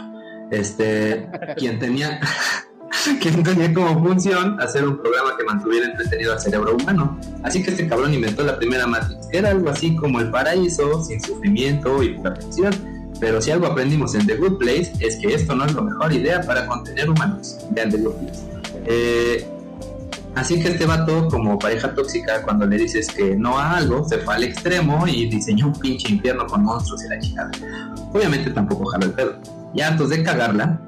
Este, 0.52 1.26
quien 1.56 1.78
tenía, 1.78 2.20
quien 3.20 3.42
tenía 3.42 3.72
como 3.72 4.06
función 4.06 4.60
hacer 4.60 4.86
un 4.86 4.98
programa 4.98 5.34
que 5.38 5.44
mantuviera 5.44 5.86
entretenido 5.86 6.34
al 6.34 6.40
cerebro 6.40 6.76
humano. 6.76 7.18
Así 7.42 7.62
que 7.62 7.70
este 7.70 7.88
cabrón 7.88 8.12
inventó 8.12 8.42
la 8.44 8.58
primera 8.58 8.86
Matrix, 8.86 9.28
que 9.28 9.38
era 9.38 9.50
algo 9.50 9.70
así 9.70 9.96
como 9.96 10.20
el 10.20 10.30
paraíso, 10.30 11.02
sin 11.02 11.22
sufrimiento 11.22 12.02
y 12.02 12.18
felicidad. 12.18 12.74
Pero 13.18 13.40
si 13.40 13.50
algo 13.50 13.66
aprendimos 13.66 14.14
en 14.14 14.26
The 14.26 14.36
Good 14.36 14.58
Place 14.58 14.92
es 15.00 15.16
que 15.16 15.34
esto 15.34 15.54
no 15.54 15.64
es 15.64 15.74
la 15.74 15.80
mejor 15.80 16.12
idea 16.12 16.42
para 16.42 16.66
contener 16.66 17.08
humanos. 17.08 17.56
Vean 17.70 17.90
The 17.90 17.96
Good 17.96 18.14
Place. 18.14 18.40
Eh, 18.84 19.46
así 20.34 20.60
que 20.62 20.68
este 20.68 20.84
vato, 20.84 21.28
como 21.28 21.58
pareja 21.58 21.94
tóxica, 21.94 22.42
cuando 22.42 22.66
le 22.66 22.76
dices 22.76 23.08
que 23.08 23.34
no 23.36 23.58
a 23.58 23.78
algo, 23.78 24.06
se 24.06 24.18
fue 24.18 24.34
al 24.34 24.44
extremo 24.44 25.06
y 25.06 25.30
diseñó 25.30 25.68
un 25.68 25.80
pinche 25.80 26.12
infierno 26.12 26.46
con 26.46 26.62
monstruos 26.62 27.02
y 27.06 27.08
la 27.08 27.18
chingada. 27.20 27.50
Obviamente 28.12 28.50
tampoco 28.50 28.84
jaló 28.84 29.06
el 29.06 29.12
pedo. 29.12 29.61
Ya 29.74 29.88
antes 29.88 30.08
de 30.10 30.22
cagarla, 30.22 30.80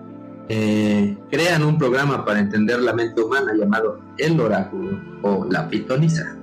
eh, 0.49 1.17
crean 1.31 1.64
un 1.64 1.79
programa 1.79 2.25
para 2.25 2.41
entender 2.41 2.81
la 2.81 2.93
mente 2.93 3.21
humana 3.21 3.53
llamado 3.59 4.00
El 4.19 4.38
Oráculo 4.41 5.00
o 5.23 5.47
La 5.50 5.69
Pitonisa. 5.69 6.37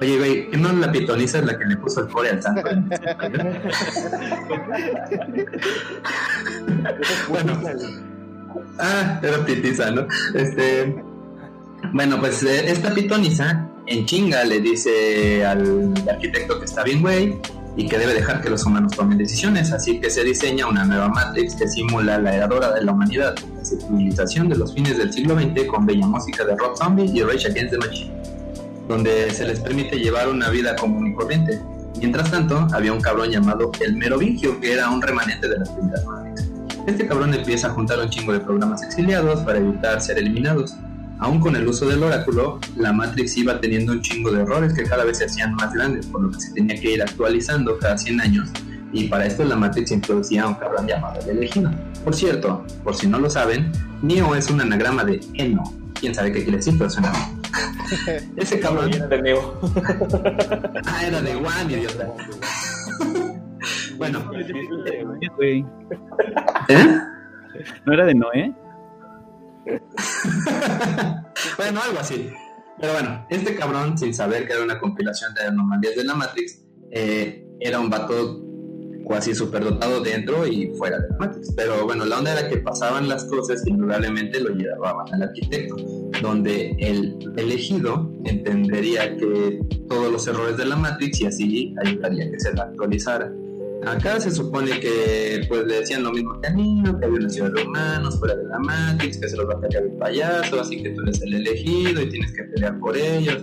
Oye, 0.00 0.16
güey, 0.16 0.48
¿no 0.56 0.72
la 0.72 0.92
pitonisa 0.92 1.38
es 1.38 1.46
la 1.46 1.58
que 1.58 1.64
le 1.64 1.76
puso 1.76 2.02
el 2.02 2.08
core 2.08 2.30
al 2.30 2.40
santo? 2.40 2.62
bueno. 7.28 7.60
Ah, 8.78 9.18
era 9.22 9.44
pitisa, 9.44 9.90
¿no? 9.90 10.06
Este. 10.34 11.02
Bueno, 11.92 12.20
pues 12.20 12.44
eh, 12.44 12.70
esta 12.70 12.94
pitonisa 12.94 13.68
en 13.86 14.06
chinga 14.06 14.44
le 14.44 14.60
dice 14.60 15.44
al 15.44 15.94
arquitecto 16.08 16.60
que 16.60 16.66
está 16.66 16.84
bien, 16.84 17.00
güey, 17.00 17.40
y 17.78 17.86
que 17.86 17.96
debe 17.96 18.12
dejar 18.12 18.42
que 18.42 18.50
los 18.50 18.66
humanos 18.66 18.92
tomen 18.96 19.16
decisiones. 19.16 19.72
Así 19.72 20.00
que 20.00 20.10
se 20.10 20.24
diseña 20.24 20.66
una 20.66 20.84
nueva 20.84 21.08
Matrix 21.08 21.54
que 21.54 21.68
simula 21.68 22.18
la 22.18 22.34
era 22.34 22.48
de 22.48 22.84
la 22.84 22.92
humanidad, 22.92 23.36
la 23.56 23.64
civilización 23.64 24.48
de 24.48 24.56
los 24.56 24.74
fines 24.74 24.98
del 24.98 25.12
siglo 25.12 25.38
XX 25.38 25.64
con 25.68 25.86
bella 25.86 26.06
música 26.06 26.44
de 26.44 26.56
Rock 26.56 26.76
Zombie 26.76 27.08
y 27.14 27.22
Rage 27.22 27.46
Against 27.46 27.70
the 27.70 27.78
Machine, 27.78 28.12
donde 28.88 29.30
se 29.30 29.46
les 29.46 29.60
permite 29.60 29.96
llevar 29.96 30.28
una 30.28 30.50
vida 30.50 30.74
común 30.74 31.06
y 31.06 31.14
corriente. 31.14 31.60
Mientras 31.98 32.28
tanto, 32.32 32.66
había 32.72 32.92
un 32.92 33.00
cabrón 33.00 33.30
llamado 33.30 33.70
el 33.80 33.96
Merovingio, 33.96 34.58
que 34.60 34.72
era 34.72 34.90
un 34.90 35.00
remanente 35.00 35.48
de 35.48 35.58
las 35.58 35.68
primeras 35.68 36.04
Matrix. 36.04 36.50
Este 36.88 37.06
cabrón 37.06 37.32
empieza 37.32 37.68
a 37.68 37.70
juntar 37.70 38.00
un 38.00 38.10
chingo 38.10 38.32
de 38.32 38.40
programas 38.40 38.82
exiliados 38.82 39.40
para 39.42 39.58
evitar 39.58 40.00
ser 40.00 40.18
eliminados. 40.18 40.74
Aún 41.20 41.40
con 41.40 41.56
el 41.56 41.66
uso 41.66 41.88
del 41.88 42.02
oráculo, 42.02 42.60
la 42.76 42.92
Matrix 42.92 43.36
iba 43.36 43.60
teniendo 43.60 43.92
un 43.92 44.02
chingo 44.02 44.30
de 44.30 44.42
errores 44.42 44.72
que 44.72 44.84
cada 44.84 45.04
vez 45.04 45.18
se 45.18 45.24
hacían 45.24 45.54
más 45.54 45.72
grandes, 45.72 46.06
por 46.06 46.22
lo 46.22 46.30
que 46.30 46.40
se 46.40 46.52
tenía 46.52 46.80
que 46.80 46.92
ir 46.92 47.02
actualizando 47.02 47.76
cada 47.78 47.98
100 47.98 48.20
años. 48.20 48.48
Y 48.92 49.08
para 49.08 49.26
esto 49.26 49.44
la 49.44 49.56
Matrix 49.56 49.90
introducía 49.90 50.46
un 50.46 50.54
cabrón 50.54 50.86
llamado 50.86 51.20
el 51.20 51.30
elegido. 51.38 51.70
Por 52.04 52.14
cierto, 52.14 52.64
por 52.84 52.94
si 52.94 53.06
no 53.06 53.18
lo 53.18 53.28
saben, 53.28 53.72
Neo 54.00 54.34
es 54.34 54.48
un 54.48 54.60
anagrama 54.60 55.04
de 55.04 55.20
Eno. 55.34 55.64
Quién 55.98 56.14
sabe 56.14 56.32
qué 56.32 56.42
quiere 56.44 56.58
decir, 56.58 56.74
pero 56.78 56.88
suena 56.88 57.12
Ese 58.36 58.60
cabrón. 58.60 58.92
Era 58.94 59.08
de 59.08 59.22
Neo. 59.22 59.60
ah, 60.86 61.06
era 61.06 61.20
de 61.20 61.34
One, 61.34 61.72
idiota. 61.72 62.12
bueno. 63.96 64.30
¿Eh? 66.68 66.98
¿No 67.84 67.92
era 67.92 68.06
de 68.06 68.14
Noé? 68.14 68.54
bueno, 71.56 71.80
algo 71.82 71.98
así. 72.00 72.30
Pero 72.80 72.92
bueno, 72.92 73.26
este 73.28 73.54
cabrón, 73.54 73.98
sin 73.98 74.14
saber 74.14 74.46
que 74.46 74.52
era 74.52 74.62
una 74.62 74.78
compilación 74.78 75.34
de 75.34 75.42
anomalías 75.42 75.96
de 75.96 76.04
la 76.04 76.14
Matrix, 76.14 76.60
eh, 76.90 77.44
era 77.60 77.80
un 77.80 77.90
vato 77.90 78.44
casi 79.08 79.34
superdotado 79.34 80.00
dentro 80.00 80.46
y 80.46 80.72
fuera 80.76 80.98
de 80.98 81.08
la 81.08 81.16
Matrix. 81.18 81.52
Pero 81.56 81.84
bueno, 81.84 82.04
la 82.04 82.18
onda 82.18 82.38
era 82.38 82.48
que 82.48 82.58
pasaban 82.58 83.08
las 83.08 83.24
cosas 83.24 83.66
indudablemente 83.66 84.40
lo 84.40 84.50
llevaban 84.50 85.12
al 85.12 85.22
arquitecto, 85.22 85.76
donde 86.22 86.76
el 86.78 87.18
elegido 87.36 88.12
entendería 88.24 89.16
que 89.16 89.60
todos 89.88 90.12
los 90.12 90.26
errores 90.28 90.56
de 90.56 90.66
la 90.66 90.76
Matrix 90.76 91.20
y 91.20 91.26
así 91.26 91.74
ayudaría 91.84 92.26
a 92.26 92.30
que 92.30 92.40
se 92.40 92.52
la 92.54 92.64
actualizara. 92.64 93.32
Acá 93.90 94.20
se 94.20 94.30
supone 94.30 94.78
que 94.80 95.46
pues 95.48 95.64
le 95.66 95.80
decían 95.80 96.02
lo 96.02 96.12
mismo 96.12 96.38
que 96.40 96.48
a 96.48 96.50
niño, 96.50 96.98
que 96.98 97.06
había 97.06 97.18
una 97.20 97.30
ciudad 97.30 97.50
de 97.52 97.62
humanos 97.62 98.18
fuera 98.18 98.34
de 98.34 98.44
la 98.44 98.58
Matrix, 98.58 99.18
que 99.18 99.28
se 99.28 99.36
los 99.36 99.48
va 99.48 99.54
a 99.54 99.60
caer 99.60 99.84
el 99.84 99.92
payaso, 99.92 100.60
así 100.60 100.82
que 100.82 100.90
tú 100.90 101.02
eres 101.02 101.22
el 101.22 101.34
elegido 101.34 102.02
y 102.02 102.08
tienes 102.10 102.32
que 102.32 102.44
pelear 102.44 102.78
por 102.80 102.96
ellos, 102.96 103.42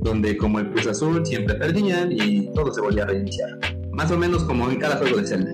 donde 0.00 0.36
como 0.36 0.58
el 0.58 0.70
Cruz 0.72 0.88
Azul 0.88 1.24
siempre 1.24 1.54
perdían 1.54 2.10
y 2.10 2.52
todo 2.54 2.74
se 2.74 2.80
volvía 2.80 3.04
a 3.04 3.06
reiniciar. 3.06 3.50
Más 3.92 4.10
o 4.10 4.18
menos 4.18 4.42
como 4.44 4.68
en 4.68 4.80
cada 4.80 4.96
juego 4.96 5.18
de 5.18 5.26
Zelda. 5.28 5.52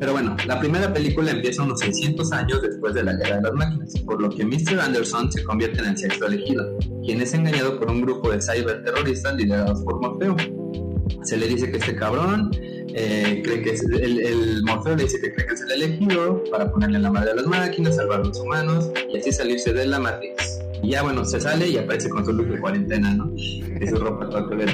Pero 0.00 0.12
bueno, 0.12 0.34
la 0.46 0.58
primera 0.58 0.92
película 0.92 1.30
empieza 1.30 1.62
unos 1.62 1.80
600 1.80 2.32
años 2.32 2.62
después 2.62 2.94
de 2.94 3.04
la 3.04 3.12
guerra 3.12 3.36
de 3.36 3.42
las 3.42 3.52
máquinas, 3.52 3.92
por 4.00 4.20
lo 4.20 4.30
que 4.30 4.44
Mr. 4.44 4.80
Anderson 4.80 5.30
se 5.30 5.44
convierte 5.44 5.80
en 5.80 5.90
el 5.90 5.98
sexto 5.98 6.26
elegido, 6.26 6.78
quien 7.04 7.20
es 7.20 7.34
engañado 7.34 7.78
por 7.78 7.90
un 7.90 8.00
grupo 8.00 8.30
de 8.30 8.40
cyberterroristas 8.40 9.36
liderados 9.36 9.82
por 9.82 10.00
Morfeo. 10.00 10.36
Se 11.22 11.36
le 11.36 11.46
dice 11.46 11.70
que 11.70 11.76
este 11.76 11.94
cabrón 11.94 12.50
eh, 12.92 13.40
cree 13.42 13.62
que 13.62 13.70
el, 13.70 14.20
el, 14.20 14.62
Morfeo 14.64 14.96
dice 14.96 15.20
que 15.20 15.32
cree 15.32 15.46
que 15.46 15.54
es 15.54 15.60
el 15.62 15.72
elegido 15.72 16.44
para 16.50 16.70
ponerle 16.70 16.98
la 16.98 17.10
madre 17.10 17.32
a 17.32 17.34
las 17.34 17.46
máquinas, 17.46 17.96
salvar 17.96 18.20
a 18.20 18.24
los 18.24 18.38
humanos 18.38 18.90
y 19.12 19.18
así 19.18 19.32
salirse 19.32 19.72
de 19.72 19.86
la 19.86 19.98
Matrix. 19.98 20.60
Y 20.82 20.90
ya 20.90 21.02
bueno, 21.02 21.24
se 21.24 21.40
sale 21.40 21.68
y 21.68 21.78
aparece 21.78 22.10
con 22.10 22.24
su 22.24 22.32
look 22.32 22.48
de 22.48 22.60
cuarentena, 22.60 23.14
¿no? 23.14 23.32
Y 23.34 23.86
su 23.88 23.96
ropa 23.96 24.28
toda 24.28 24.46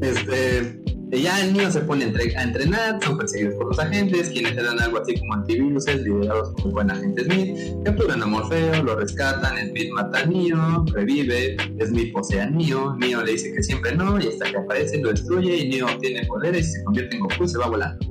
este, 0.00 0.82
ya 1.12 1.40
el 1.44 1.52
niño 1.52 1.70
se 1.70 1.80
pone 1.80 2.04
a 2.04 2.42
entrenar, 2.42 2.98
son 3.02 3.18
perseguidos 3.18 3.54
por 3.54 3.66
los 3.68 3.78
agentes, 3.78 4.30
quienes 4.30 4.54
le 4.54 4.62
dan 4.62 4.80
algo 4.80 4.98
así 4.98 5.18
como 5.18 5.34
antivirus, 5.34 5.86
liderados 5.86 6.54
por 6.54 6.66
el 6.66 6.72
buen 6.72 6.90
agente 6.90 7.24
Smith, 7.24 7.58
capturan 7.84 8.22
a 8.22 8.26
Morfeo, 8.26 8.82
lo 8.82 8.96
rescatan, 8.96 9.56
Smith 9.70 9.90
mata 9.92 10.20
a 10.20 10.26
Neo, 10.26 10.84
revive, 10.92 11.56
Smith 11.84 12.12
posee 12.12 12.40
a 12.40 12.50
Neo, 12.50 12.96
Neo 12.96 13.22
le 13.22 13.32
dice 13.32 13.52
que 13.52 13.62
siempre 13.62 13.94
no, 13.96 14.20
y 14.20 14.28
hasta 14.28 14.50
que 14.50 14.58
aparece 14.58 14.98
lo 14.98 15.10
destruye, 15.10 15.56
y 15.56 15.70
Neo 15.70 15.86
obtiene 15.86 16.24
poderes 16.26 16.68
y 16.68 16.72
se 16.72 16.84
convierte 16.84 17.16
en 17.16 17.22
Goku 17.22 17.48
se 17.48 17.58
va 17.58 17.66
volando. 17.66 18.06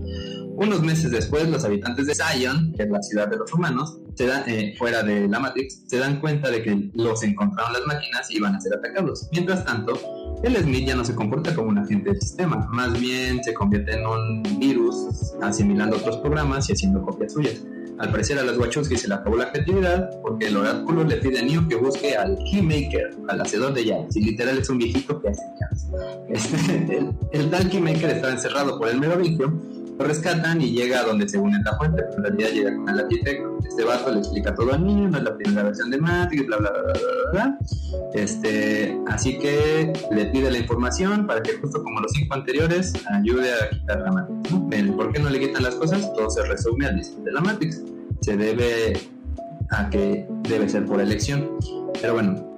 Unos 0.62 0.82
meses 0.82 1.12
después, 1.12 1.48
los 1.48 1.64
habitantes 1.64 2.06
de 2.06 2.14
Zion, 2.16 2.74
que 2.76 2.84
es 2.84 2.90
la 2.90 3.02
ciudad 3.02 3.30
de 3.30 3.38
los 3.38 3.54
humanos, 3.54 3.98
se 4.16 4.26
dan, 4.26 4.44
eh, 4.50 4.76
fuera 4.78 5.04
de 5.04 5.26
la 5.30 5.40
Matrix, 5.40 5.84
se 5.88 6.00
dan 6.00 6.20
cuenta 6.20 6.52
de 6.52 6.62
que 6.62 6.92
los 6.96 7.24
encontraron 7.24 7.72
las 7.72 7.84
máquinas 7.88 8.30
y 8.30 8.42
van 8.42 8.56
a 8.56 8.60
ser 8.60 8.74
atacados. 8.74 9.30
Mientras 9.32 9.64
tanto, 9.64 9.94
el 10.44 10.56
Smith 10.58 10.88
ya 10.88 10.96
no 10.96 11.04
se 11.04 11.16
comporta 11.16 11.54
como 11.54 11.70
un 11.70 11.78
agente 11.78 12.12
del 12.12 12.22
sistema, 12.22 12.68
más 12.72 13.00
bien 13.00 13.44
se 13.44 13.54
convierte 13.54 13.94
en 13.94 14.06
un 14.06 14.44
virus, 14.60 15.34
asimilando 15.42 15.98
otros 15.98 16.18
programas 16.18 16.70
y 16.70 16.74
haciendo 16.74 17.02
copias 17.02 17.34
suyas. 17.34 17.62
al 17.98 18.12
parecer 18.12 18.40
a 18.40 18.44
las 18.44 18.58
Wachowski 18.58 18.96
se 18.96 19.10
le 19.10 19.16
acabó 19.16 19.36
la 19.36 19.52
creatividad 19.52 20.10
porque 20.22 20.48
el 20.48 20.56
oráculo 20.56 21.04
le 21.04 21.18
pide 21.18 21.40
a 21.40 21.42
Neo 21.42 21.68
que 21.68 21.76
busque 21.76 22.16
al 22.16 22.38
Keymaker, 22.50 23.18
al 23.28 23.42
hacedor 23.42 23.74
de 23.74 23.84
llaves. 23.84 24.16
Y 24.16 24.22
literal 24.22 24.58
es 24.58 24.70
un 24.70 24.78
viejito 24.78 25.22
que 25.22 25.30
hace 25.30 25.42
llaves. 25.60 25.88
Este, 26.30 26.98
el, 26.98 27.14
el 27.34 27.50
tal 27.50 27.70
Keymaker 27.70 28.10
estaba 28.10 28.32
encerrado 28.32 28.80
por 28.80 28.88
el 28.88 29.00
Merovingio 29.02 29.52
rescatan 30.04 30.62
y 30.62 30.72
llega 30.72 31.02
a 31.02 31.04
donde 31.04 31.28
según 31.28 31.54
es 31.56 31.64
la 31.64 31.76
fuente, 31.78 32.04
pero 32.04 32.18
en 32.18 32.24
realidad 32.24 32.50
llega 32.50 32.76
con 32.76 32.90
el 32.90 33.00
arquitecto. 33.00 33.60
Este 33.68 33.84
vaso 33.84 34.12
le 34.12 34.20
explica 34.20 34.56
todo 34.56 34.74
al 34.74 34.86
niño, 34.86 35.10
no 35.10 35.18
es 35.18 35.24
la 35.24 35.36
primera 35.36 35.64
versión 35.64 35.90
de 35.90 35.98
Matrix, 35.98 36.46
bla, 36.48 36.58
bla, 36.58 36.72
bla, 36.72 36.82
bla, 36.82 36.94
bla, 36.94 37.32
bla. 37.32 37.60
Este, 38.14 38.98
así 39.08 39.38
que 39.40 39.94
le 40.12 40.26
pide 40.28 40.52
la 40.52 40.58
información 40.58 41.28
para 41.28 41.42
que 41.42 41.54
justo 41.54 41.84
como 41.84 42.00
los 42.00 42.12
cinco 42.14 42.36
anteriores 42.36 42.94
ayude 43.12 43.52
a 43.54 43.70
quitar 43.70 44.00
la 44.02 44.12
Matrix. 44.12 44.92
¿Por 44.96 45.12
qué 45.12 45.20
no 45.20 45.30
le 45.30 45.40
quitan 45.40 45.64
las 45.64 45.76
cosas? 45.76 46.14
Todo 46.14 46.30
se 46.30 46.44
resume 46.46 46.86
al 46.86 46.98
diseño 46.98 47.24
de 47.24 47.32
la 47.32 47.42
Matrix. 47.42 47.82
Se 48.22 48.38
debe 48.38 49.00
a 49.70 49.90
que 49.90 50.28
debe 50.44 50.68
ser 50.70 50.86
por 50.86 51.02
elección. 51.02 51.58
Pero 52.02 52.14
bueno, 52.14 52.49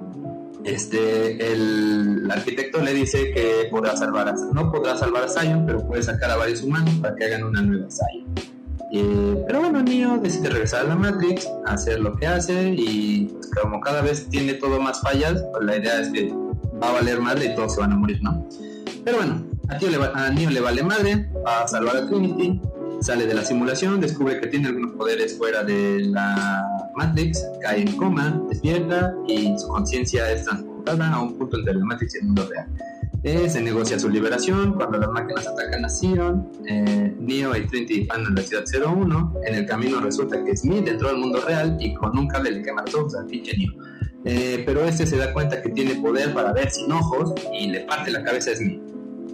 este, 0.63 1.51
el 1.53 2.29
arquitecto 2.31 2.81
le 2.81 2.93
dice 2.93 3.31
que 3.31 3.67
podrá 3.71 3.95
salvar 3.95 4.29
a, 4.29 4.33
no 4.53 4.71
podrá 4.71 4.97
salvar 4.97 5.23
a 5.23 5.27
Zion, 5.27 5.65
pero 5.65 5.85
puede 5.87 6.03
sacar 6.03 6.31
a 6.31 6.37
varios 6.37 6.61
humanos 6.61 6.93
para 7.01 7.15
que 7.15 7.25
hagan 7.25 7.43
una 7.43 7.61
nueva 7.61 7.87
Zion. 7.89 8.25
Eh, 8.93 9.43
pero 9.47 9.61
bueno, 9.61 9.81
Neo 9.81 10.17
decide 10.17 10.49
regresar 10.49 10.81
a 10.81 10.89
la 10.89 10.95
Matrix, 10.97 11.47
hacer 11.65 11.99
lo 12.01 12.15
que 12.17 12.27
hace 12.27 12.73
y 12.77 13.27
pues, 13.33 13.49
como 13.61 13.79
cada 13.79 14.01
vez 14.01 14.27
tiene 14.29 14.53
todo 14.55 14.81
más 14.81 14.99
fallas, 15.01 15.43
pues 15.51 15.63
la 15.65 15.77
idea 15.77 16.01
es 16.01 16.09
que 16.09 16.31
va 16.81 16.89
a 16.89 16.93
valer 16.93 17.21
madre 17.21 17.45
y 17.45 17.55
todos 17.55 17.73
se 17.75 17.79
van 17.79 17.93
a 17.93 17.95
morir, 17.95 18.19
¿no? 18.21 18.45
Pero 19.05 19.17
bueno, 19.17 19.43
a, 19.69 19.77
tío 19.77 19.89
le 19.89 19.97
va- 19.97 20.11
a 20.13 20.29
Neo 20.29 20.49
le 20.49 20.59
vale 20.59 20.83
madre, 20.83 21.29
va 21.45 21.61
a 21.63 21.67
salvar 21.69 21.95
a 21.95 22.07
Trinity, 22.07 22.59
sale 22.99 23.25
de 23.25 23.33
la 23.33 23.45
simulación, 23.45 24.01
descubre 24.01 24.39
que 24.41 24.47
tiene 24.47 24.67
algunos 24.67 24.91
poderes 24.91 25.37
fuera 25.37 25.63
de 25.63 26.01
la 26.01 26.67
Matrix, 26.95 27.45
cae 27.61 27.81
en 27.81 27.95
coma, 27.97 28.41
despierta 28.49 29.15
y 29.27 29.57
su 29.57 29.67
conciencia 29.67 30.31
es 30.31 30.45
transportada 30.45 31.13
a 31.13 31.21
un 31.21 31.37
punto 31.37 31.57
entre 31.57 31.73
la 31.75 31.85
Matrix 31.85 32.15
y 32.15 32.17
el 32.19 32.25
mundo 32.25 32.47
real. 32.49 32.67
Eh, 33.23 33.47
se 33.49 33.61
negocia 33.61 33.99
su 33.99 34.09
liberación 34.09 34.73
cuando 34.73 34.97
las 34.97 35.09
máquinas 35.11 35.47
atacan 35.47 35.85
a 35.85 35.89
Zion. 35.89 36.49
Eh, 36.65 37.15
Neo 37.19 37.55
y 37.55 37.67
Trinity 37.67 38.05
van 38.07 38.25
a 38.25 38.29
la 38.31 38.41
ciudad 38.41 38.63
01. 38.65 39.33
En 39.45 39.55
el 39.55 39.65
camino 39.67 39.99
resulta 40.01 40.43
que 40.43 40.57
Smith 40.57 40.87
entró 40.87 41.09
al 41.09 41.17
mundo 41.17 41.39
real 41.41 41.77
y 41.79 41.93
con 41.93 42.17
un 42.17 42.27
cable 42.27 42.51
le 42.51 42.63
quema 42.63 42.83
ojos 42.95 43.15
al 43.15 43.27
pinche 43.27 43.55
Neo. 43.55 43.73
Eh, 44.25 44.63
pero 44.65 44.83
este 44.83 45.05
se 45.05 45.17
da 45.17 45.33
cuenta 45.33 45.61
que 45.61 45.69
tiene 45.69 45.95
poder 45.95 46.33
para 46.33 46.51
ver 46.51 46.71
sin 46.71 46.91
ojos 46.91 47.33
y 47.53 47.67
le 47.67 47.81
parte 47.81 48.09
la 48.09 48.23
cabeza 48.23 48.51
a 48.51 48.55
Smith. 48.55 48.81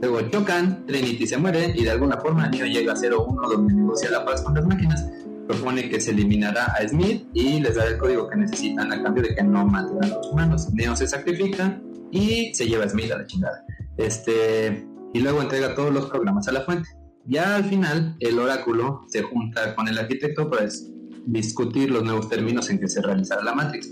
Luego 0.01 0.21
chocan, 0.29 0.85
Trinity 0.85 1.25
se 1.25 1.37
muere 1.37 1.73
y 1.73 1.83
de 1.83 1.91
alguna 1.91 2.17
forma 2.17 2.47
Neo 2.49 2.65
llega 2.65 2.91
a 2.91 2.95
01 2.95 3.49
donde 3.49 3.73
negocia 3.73 4.11
la 4.11 4.25
paz 4.25 4.41
con 4.41 4.53
las 4.53 4.65
máquinas. 4.65 5.05
Propone 5.47 5.89
que 5.89 5.99
se 6.01 6.11
eliminará 6.11 6.65
a 6.65 6.87
Smith 6.87 7.25
y 7.33 7.59
les 7.61 7.75
dará 7.75 7.89
el 7.91 7.97
código 7.97 8.27
que 8.29 8.35
necesitan 8.35 8.91
a 8.91 9.01
cambio 9.01 9.23
de 9.23 9.33
que 9.35 9.43
no 9.43 9.65
maten 9.65 10.03
a 10.03 10.07
los 10.07 10.27
humanos. 10.31 10.67
Neo 10.73 10.95
se 10.95 11.07
sacrifica 11.07 11.81
y 12.11 12.53
se 12.53 12.67
lleva 12.67 12.85
a 12.85 12.89
Smith 12.89 13.11
a 13.11 13.17
la 13.19 13.25
chingada. 13.25 13.63
Este, 13.97 14.85
y 15.13 15.19
luego 15.19 15.41
entrega 15.41 15.73
todos 15.75 15.93
los 15.93 16.05
programas 16.09 16.47
a 16.47 16.51
la 16.51 16.61
fuente. 16.61 16.89
Ya 17.25 17.55
al 17.55 17.65
final, 17.65 18.15
el 18.19 18.39
oráculo 18.39 19.01
se 19.09 19.21
junta 19.21 19.75
con 19.75 19.87
el 19.87 19.97
arquitecto 19.97 20.49
para 20.49 20.65
dis- 20.65 20.93
discutir 21.25 21.91
los 21.91 22.03
nuevos 22.03 22.29
términos 22.29 22.69
en 22.69 22.79
que 22.79 22.87
se 22.87 23.01
realizará 23.01 23.43
la 23.43 23.53
Matrix. 23.53 23.89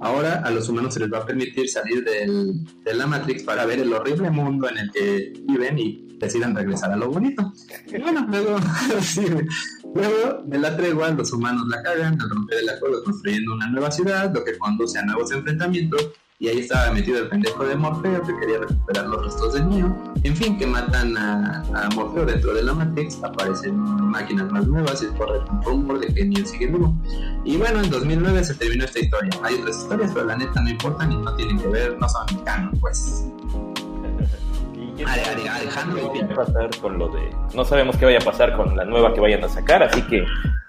Ahora 0.00 0.42
a 0.44 0.50
los 0.50 0.68
humanos 0.68 0.94
se 0.94 1.00
les 1.00 1.12
va 1.12 1.18
a 1.18 1.26
permitir 1.26 1.68
salir 1.68 2.02
del- 2.04 2.64
de 2.84 2.94
la 2.94 3.06
Matrix 3.06 3.42
para 3.42 3.66
ver 3.66 3.80
el 3.80 3.92
horrible 3.92 4.30
mundo 4.30 4.68
en 4.70 4.78
el 4.78 4.90
que 4.90 5.32
viven 5.46 5.78
y 5.78 6.06
decidan 6.18 6.54
regresar 6.56 6.90
a 6.92 6.96
lo 6.96 7.10
bonito. 7.10 7.52
Y 7.92 7.98
bueno, 8.00 8.26
luego, 8.28 8.56
sí, 9.02 9.26
luego 9.94 10.42
de 10.44 10.58
la 10.58 10.76
tregua 10.76 11.10
los 11.10 11.32
humanos 11.32 11.66
la 11.68 11.82
cagan 11.82 12.20
al 12.20 12.30
romper 12.30 12.58
el 12.58 12.68
acuerdo 12.68 13.02
construyendo 13.04 13.54
una 13.54 13.68
nueva 13.68 13.90
ciudad, 13.90 14.32
lo 14.34 14.44
que 14.44 14.56
conduce 14.58 14.98
a 14.98 15.02
nuevos 15.02 15.32
enfrentamientos. 15.32 16.10
Y 16.40 16.46
ahí 16.46 16.60
estaba 16.60 16.92
metido 16.92 17.18
el 17.18 17.28
pendejo 17.28 17.64
de 17.64 17.74
Morfeo 17.74 18.22
que 18.22 18.32
quería 18.38 18.58
recuperar 18.60 19.08
los 19.08 19.24
restos 19.24 19.54
de 19.54 19.64
Neo. 19.64 20.14
En 20.22 20.36
fin, 20.36 20.56
que 20.56 20.68
matan 20.68 21.16
a, 21.16 21.64
a 21.74 21.88
Morfeo 21.96 22.24
dentro 22.24 22.54
de 22.54 22.62
la 22.62 22.74
Matrix, 22.74 23.20
aparecen 23.24 23.76
máquinas 23.76 24.48
más 24.52 24.64
nuevas 24.68 25.02
y 25.02 25.06
corre 25.18 25.40
un 25.50 25.62
rumor 25.64 25.98
de 25.98 26.14
que 26.14 26.24
Neo 26.24 26.46
sigue 26.46 26.68
vivo. 26.68 26.96
Y 27.44 27.56
bueno, 27.56 27.82
en 27.82 27.90
2009 27.90 28.44
se 28.44 28.54
terminó 28.54 28.84
esta 28.84 29.00
historia. 29.00 29.30
Hay 29.42 29.56
otras 29.56 29.78
historias, 29.78 30.12
pero 30.14 30.26
la 30.26 30.36
neta 30.36 30.60
no 30.60 30.70
importan 30.70 31.10
y 31.10 31.16
no 31.16 31.34
tienen 31.34 31.58
que 31.58 31.66
ver, 31.66 31.98
no 31.98 32.08
son 32.08 32.26
canon, 32.44 32.78
pues. 32.78 33.24
Alejandro 35.04 36.12
qué 36.12 36.18
y 36.18 36.22
vaya 36.22 36.32
a 36.32 36.36
pasar 36.36 36.70
con 36.80 36.98
lo 36.98 37.08
de. 37.08 37.20
No 37.54 37.64
sabemos 37.64 37.96
qué 37.96 38.04
vaya 38.04 38.18
a 38.18 38.24
pasar 38.24 38.56
con 38.56 38.76
la 38.76 38.84
nueva 38.84 39.14
que 39.14 39.20
vayan 39.20 39.42
a 39.44 39.48
sacar, 39.48 39.82
así 39.82 40.02
que 40.02 40.24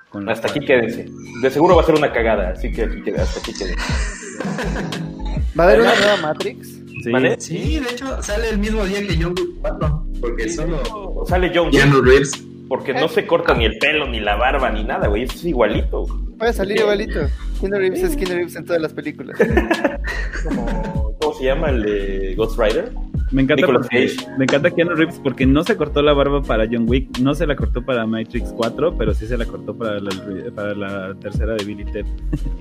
Con 0.10 0.28
hasta 0.30 0.48
aquí 0.50 0.60
quédense. 0.62 1.08
De 1.42 1.50
seguro 1.52 1.76
va 1.76 1.82
a 1.84 1.86
ser 1.86 1.96
una 1.96 2.12
cagada, 2.12 2.50
así 2.50 2.72
que 2.72 2.84
aquí 2.84 3.12
hasta 3.12 3.40
aquí 3.40 3.54
quédense. 3.54 3.84
¿Va 5.60 5.64
a 5.64 5.68
haber 5.68 5.82
una 5.82 5.96
nueva 5.96 6.18
Matrix? 6.22 6.68
Sí, 7.04 7.12
¿Vale? 7.12 7.40
Sí, 7.40 7.80
de 7.80 7.92
hecho 7.92 8.22
sale 8.22 8.50
el 8.50 8.58
mismo 8.60 8.84
día 8.86 9.00
que 9.02 9.16
John 9.22 9.34
Wick 9.38 9.62
4, 9.62 10.06
porque 10.22 10.50
solo 10.50 11.24
Sale 11.28 11.52
John 11.54 11.72
Reeves. 12.06 12.32
porque 12.68 12.94
no 12.94 13.08
se 13.08 13.26
corta 13.26 13.54
ni 13.54 13.66
el 13.66 13.78
pelo, 13.80 14.08
ni 14.08 14.20
la 14.20 14.36
barba, 14.36 14.70
ni 14.70 14.84
nada, 14.84 15.08
güey. 15.08 15.24
Es 15.24 15.44
igualito. 15.46 16.06
Puede 16.38 16.54
salir 16.54 16.78
igualito. 16.80 17.20
Keanu 17.60 17.78
Reeves 17.78 18.04
es 18.04 18.16
Keanu 18.16 18.36
Reeves 18.36 18.56
en 18.56 18.66
todas 18.66 18.82
las 18.82 18.94
películas. 18.94 19.38
¿Cómo 21.22 21.34
se 21.38 21.46
llama 21.46 21.70
el 21.70 21.84
de 21.84 22.36
Ghost 22.36 22.60
Rider? 22.60 22.92
Me 23.32 23.44
encanta, 23.44 23.66
porque, 23.68 24.12
me 24.38 24.44
encanta 24.46 24.72
Keanu 24.72 24.96
Reeves 24.96 25.20
porque 25.24 25.46
no 25.46 25.64
se 25.64 25.78
cortó 25.78 26.02
la 26.02 26.14
barba 26.14 26.42
para 26.42 26.66
John 26.66 26.86
Wick, 26.90 27.20
no 27.20 27.36
se 27.36 27.46
la 27.46 27.56
cortó 27.56 27.84
para 27.86 28.06
Matrix 28.08 28.52
4, 28.56 28.96
pero 28.98 29.14
sí 29.14 29.28
se 29.28 29.38
la 29.38 29.46
cortó 29.46 29.76
para 29.76 30.00
la, 30.00 30.10
para 30.56 30.74
la 30.74 31.14
tercera 31.16 31.54
de 31.56 31.64
Billy 31.64 31.86
Ted. 31.86 32.06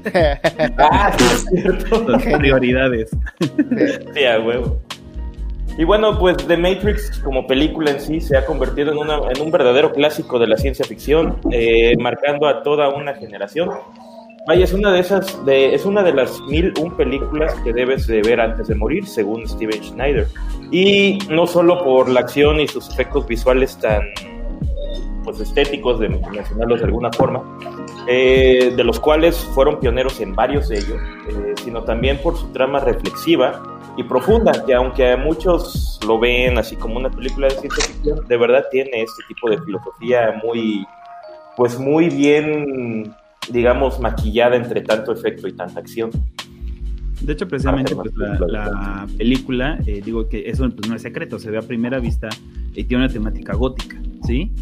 Ah, 0.78 1.12
es 1.18 1.44
cierto. 1.62 2.07
Prioridades. 2.38 3.11
Sí, 4.14 4.24
a 4.24 4.38
huevo. 4.40 4.81
Y 5.78 5.85
bueno, 5.85 6.18
pues 6.18 6.37
The 6.38 6.57
Matrix 6.57 7.20
como 7.20 7.46
película 7.46 7.92
en 7.92 8.00
sí 8.00 8.20
se 8.20 8.37
ha 8.37 8.44
convertido 8.44 8.90
en, 8.92 8.98
una- 8.98 9.20
en 9.31 9.40
un 9.40 9.50
verdadero 9.52 9.92
clásico 9.92 10.38
de 10.38 10.48
la 10.48 10.57
ciencia 10.57 10.85
ficción, 10.85 11.38
eh, 11.52 11.92
marcando 11.98 12.46
a 12.48 12.62
toda 12.62 12.88
una 12.88 13.14
generación. 13.14 13.70
Vaya, 14.49 14.65
es 14.65 14.73
una 14.73 14.91
de 14.93 15.01
esas, 15.01 15.39
es 15.47 15.85
una 15.85 16.03
de 16.03 16.15
las 16.15 16.41
mil 16.41 16.73
un 16.81 16.97
películas 16.97 17.53
que 17.65 17.71
debes 17.71 18.07
de 18.07 18.23
ver 18.23 18.41
antes 18.41 18.69
de 18.69 18.75
morir, 18.75 19.07
según 19.07 19.47
Steven 19.47 19.85
Schneider. 19.85 20.27
Y 20.71 21.19
no 21.29 21.47
solo 21.47 21.85
por 21.85 22.09
la 22.09 22.21
acción 22.21 22.59
y 22.59 22.67
sus 22.67 22.89
efectos 22.89 23.27
visuales 23.27 23.77
tan 23.77 24.01
pues 25.23 25.39
estéticos, 25.41 26.01
de 26.01 26.09
mencionarlos 26.09 26.79
de 26.79 26.87
alguna 26.87 27.13
forma, 27.13 27.59
eh, 28.07 28.73
de 28.75 28.85
los 28.85 28.99
cuales 28.99 29.37
fueron 29.55 29.81
pioneros 29.81 30.19
en 30.23 30.35
varios 30.35 30.71
de 30.71 30.79
ellos, 30.79 30.99
eh, 31.29 31.55
sino 31.63 31.85
también 31.85 32.17
por 32.17 32.35
su 32.35 32.47
trama 32.49 32.81
reflexiva 32.81 33.63
y 33.99 34.03
profunda, 34.03 34.65
que 34.65 34.73
aunque 34.73 35.15
muchos 35.19 36.01
lo 36.07 36.19
ven 36.19 36.57
así 36.57 36.75
como 36.75 36.97
una 36.97 37.11
película 37.11 37.49
de 37.49 37.55
ciencia 37.57 37.85
ficción, 37.85 38.27
de 38.27 38.37
verdad 38.39 38.65
tiene 38.71 39.03
este 39.03 39.23
tipo 39.29 39.51
de 39.51 39.59
filosofía 39.59 40.41
muy, 40.43 40.87
pues 41.55 41.79
muy 41.79 42.09
bien, 42.09 43.15
digamos, 43.51 44.01
maquillada 44.01 44.57
entre 44.57 44.81
tanto 44.81 45.13
efecto 45.13 45.49
y 45.49 45.53
tanta 45.53 45.81
acción. 45.81 46.11
De 47.21 47.33
hecho, 47.33 47.49
precisamente 47.49 47.95
pues, 47.97 48.13
más 48.15 48.29
la, 48.31 48.37
película, 48.39 48.65
la 48.65 49.07
película, 49.17 49.79
eh, 49.87 50.01
digo 50.05 50.29
que 50.29 50.49
eso 50.49 50.69
pues, 50.71 50.89
no 50.89 50.95
es 50.95 51.03
secreto, 51.03 51.39
se 51.39 51.51
ve 51.51 51.59
a 51.59 51.63
primera 51.63 51.99
vista 51.99 52.29
y 52.75 52.85
tiene 52.85 53.05
una 53.05 53.13
temática 53.13 53.55
gótica, 53.55 53.97
¿sí? 54.25 54.53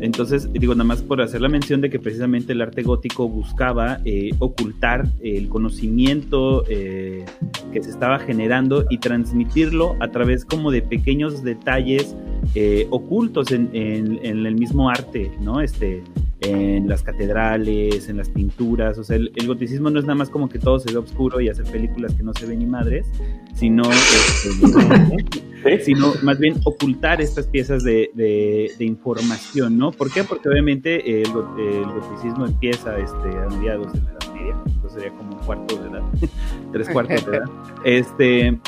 Entonces, 0.00 0.52
digo, 0.52 0.74
nada 0.74 0.84
más 0.84 1.02
por 1.02 1.20
hacer 1.22 1.40
la 1.40 1.48
mención 1.48 1.80
de 1.80 1.90
que 1.90 1.98
precisamente 1.98 2.52
el 2.52 2.60
arte 2.62 2.82
gótico 2.82 3.28
buscaba 3.28 3.98
eh, 4.04 4.30
ocultar 4.38 5.06
el 5.22 5.48
conocimiento 5.48 6.64
eh, 6.68 7.24
que 7.72 7.82
se 7.82 7.90
estaba 7.90 8.18
generando 8.18 8.84
y 8.90 8.98
transmitirlo 8.98 9.96
a 10.00 10.08
través 10.08 10.44
como 10.44 10.70
de 10.70 10.82
pequeños 10.82 11.42
detalles 11.44 12.14
eh, 12.54 12.86
ocultos 12.90 13.52
en, 13.52 13.70
en- 13.72 14.18
en 14.22 14.46
el 14.46 14.54
mismo 14.56 14.90
arte, 14.90 15.30
¿no? 15.40 15.60
Este, 15.60 16.02
en 16.40 16.88
las 16.88 17.02
catedrales, 17.02 18.08
en 18.10 18.18
las 18.18 18.28
pinturas, 18.28 18.98
o 18.98 19.04
sea, 19.04 19.16
el, 19.16 19.32
el 19.34 19.46
goticismo 19.46 19.88
no 19.88 19.98
es 19.98 20.04
nada 20.04 20.16
más 20.16 20.28
como 20.28 20.48
que 20.50 20.58
todo 20.58 20.78
se 20.78 20.92
ve 20.92 20.98
oscuro 20.98 21.40
y 21.40 21.48
hacer 21.48 21.64
películas 21.64 22.12
que 22.14 22.22
no 22.22 22.34
se 22.34 22.44
ven 22.44 22.58
ni 22.58 22.66
madres, 22.66 23.06
sino, 23.54 23.82
este, 25.64 25.84
sino 25.84 26.12
más 26.22 26.38
bien 26.38 26.54
ocultar 26.64 27.20
estas 27.22 27.46
piezas 27.46 27.82
de, 27.84 28.10
de- 28.14 28.72
de 28.78 28.84
información, 28.84 29.73
¿no? 29.74 29.92
¿Por 29.92 30.10
qué? 30.10 30.24
Porque 30.24 30.48
obviamente 30.48 31.22
el, 31.22 31.28
el 31.58 31.84
goticismo 31.86 32.46
empieza 32.46 32.98
este, 32.98 33.28
a 33.38 33.48
mediados 33.48 33.92
de 33.92 34.00
la 34.00 34.10
Edad 34.10 34.34
Media, 34.34 34.56
entonces 34.66 34.92
sería 34.92 35.16
como 35.16 35.36
un 35.36 35.44
cuarto 35.44 35.76
de 35.76 35.90
edad, 35.90 36.02
tres 36.72 36.88
cuartos 36.88 37.26
de 37.26 37.36
edad. 37.36 37.48
Este, 37.84 38.58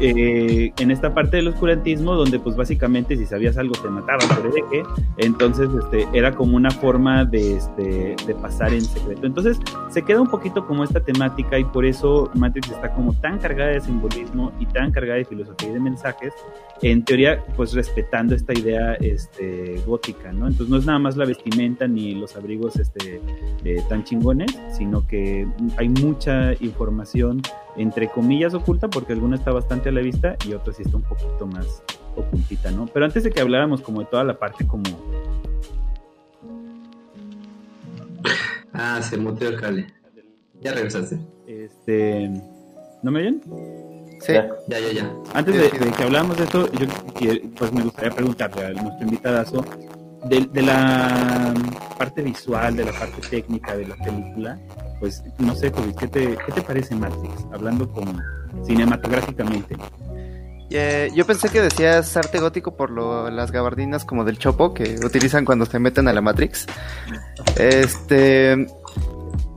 eh, 0.00 0.72
en 0.78 0.90
esta 0.90 1.12
parte 1.12 1.38
del 1.38 1.48
oscurantismo, 1.48 2.14
donde 2.14 2.38
pues 2.38 2.56
básicamente 2.56 3.16
si 3.16 3.26
sabías 3.26 3.56
algo 3.58 3.74
te 3.74 3.88
mataban 3.88 4.28
por 4.28 4.52
qué 4.52 4.82
entonces 5.16 5.68
este, 5.78 6.06
era 6.12 6.34
como 6.34 6.56
una 6.56 6.70
forma 6.70 7.24
de, 7.24 7.56
este, 7.56 8.16
de 8.26 8.34
pasar 8.34 8.72
en 8.72 8.82
secreto. 8.82 9.26
Entonces 9.26 9.58
se 9.90 10.02
queda 10.02 10.20
un 10.20 10.28
poquito 10.28 10.66
como 10.66 10.84
esta 10.84 11.00
temática 11.00 11.58
y 11.58 11.64
por 11.64 11.84
eso 11.84 12.30
Matrix 12.34 12.70
está 12.70 12.92
como 12.92 13.12
tan 13.14 13.38
cargada 13.38 13.70
de 13.70 13.80
simbolismo 13.80 14.52
y 14.60 14.66
tan 14.66 14.92
cargada 14.92 15.18
de 15.18 15.24
filosofía 15.24 15.70
y 15.70 15.72
de 15.72 15.80
mensajes, 15.80 16.32
en 16.82 17.04
teoría 17.04 17.44
pues 17.56 17.72
respetando 17.74 18.34
esta 18.34 18.52
idea 18.52 18.94
este, 18.94 19.80
gótica, 19.86 20.32
¿no? 20.32 20.46
Entonces 20.46 20.68
no 20.68 20.76
es 20.76 20.86
nada 20.86 20.98
más 20.98 21.16
la 21.16 21.24
vestimenta 21.24 21.88
ni 21.88 22.14
los 22.14 22.36
abrigos 22.36 22.76
este, 22.76 23.20
eh, 23.64 23.82
tan 23.88 24.04
chingones, 24.04 24.56
sino 24.70 25.06
que 25.06 25.46
hay 25.76 25.88
mucha 25.88 26.52
información 26.60 27.42
entre 27.78 28.08
comillas 28.08 28.54
oculta, 28.54 28.88
porque 28.88 29.12
alguna 29.12 29.36
está 29.36 29.52
bastante 29.52 29.88
a 29.88 29.92
la 29.92 30.00
vista 30.00 30.36
y 30.46 30.52
otra 30.52 30.72
sí 30.74 30.82
está 30.82 30.96
un 30.96 31.04
poquito 31.04 31.46
más 31.46 31.82
ocultita, 32.16 32.70
¿no? 32.70 32.86
Pero 32.86 33.06
antes 33.06 33.24
de 33.24 33.30
que 33.30 33.40
habláramos 33.40 33.80
como 33.80 34.00
de 34.00 34.06
toda 34.06 34.24
la 34.24 34.38
parte 34.38 34.66
como... 34.66 34.84
Ah, 38.72 39.00
se 39.02 39.16
muteó 39.16 39.48
el 39.48 39.60
cable. 39.60 39.86
Ya 40.60 40.72
regresaste. 40.74 41.18
Este... 41.46 42.30
¿No 43.02 43.10
me 43.12 43.20
oyen? 43.20 43.42
Sí. 44.20 44.32
Ya, 44.32 44.50
ya, 44.68 44.92
ya. 44.92 45.12
Antes 45.32 45.54
de, 45.54 45.90
que 45.92 46.02
habláramos 46.02 46.36
de 46.36 46.44
esto, 46.44 46.70
yo 46.72 46.86
pues 47.56 47.72
me 47.72 47.82
gustaría 47.82 48.10
preguntarle 48.10 48.66
a 48.66 48.70
nuestro 48.70 49.04
invitadazo 49.04 49.64
de, 50.24 50.46
de 50.52 50.62
la 50.62 51.54
parte 51.98 52.22
visual, 52.22 52.76
de 52.76 52.84
la 52.84 52.92
parte 52.92 53.20
técnica 53.28 53.76
de 53.76 53.86
la 53.86 53.96
película, 53.96 54.58
pues 55.00 55.22
no 55.38 55.54
sé, 55.54 55.72
¿qué 55.98 56.08
te, 56.08 56.36
¿qué 56.36 56.52
te 56.52 56.62
parece 56.62 56.94
Matrix? 56.94 57.46
Hablando 57.52 57.90
como 57.90 58.12
cinematográficamente. 58.64 59.76
Eh, 60.70 61.10
yo 61.14 61.24
pensé 61.26 61.48
que 61.48 61.62
decías 61.62 62.14
arte 62.16 62.40
gótico 62.40 62.76
por 62.76 62.90
lo, 62.90 63.30
las 63.30 63.52
gabardinas 63.52 64.04
como 64.04 64.24
del 64.24 64.38
Chopo 64.38 64.74
que 64.74 64.96
utilizan 65.02 65.44
cuando 65.44 65.64
se 65.64 65.78
meten 65.78 66.08
a 66.08 66.12
la 66.12 66.20
Matrix. 66.20 66.66
Este. 67.56 68.66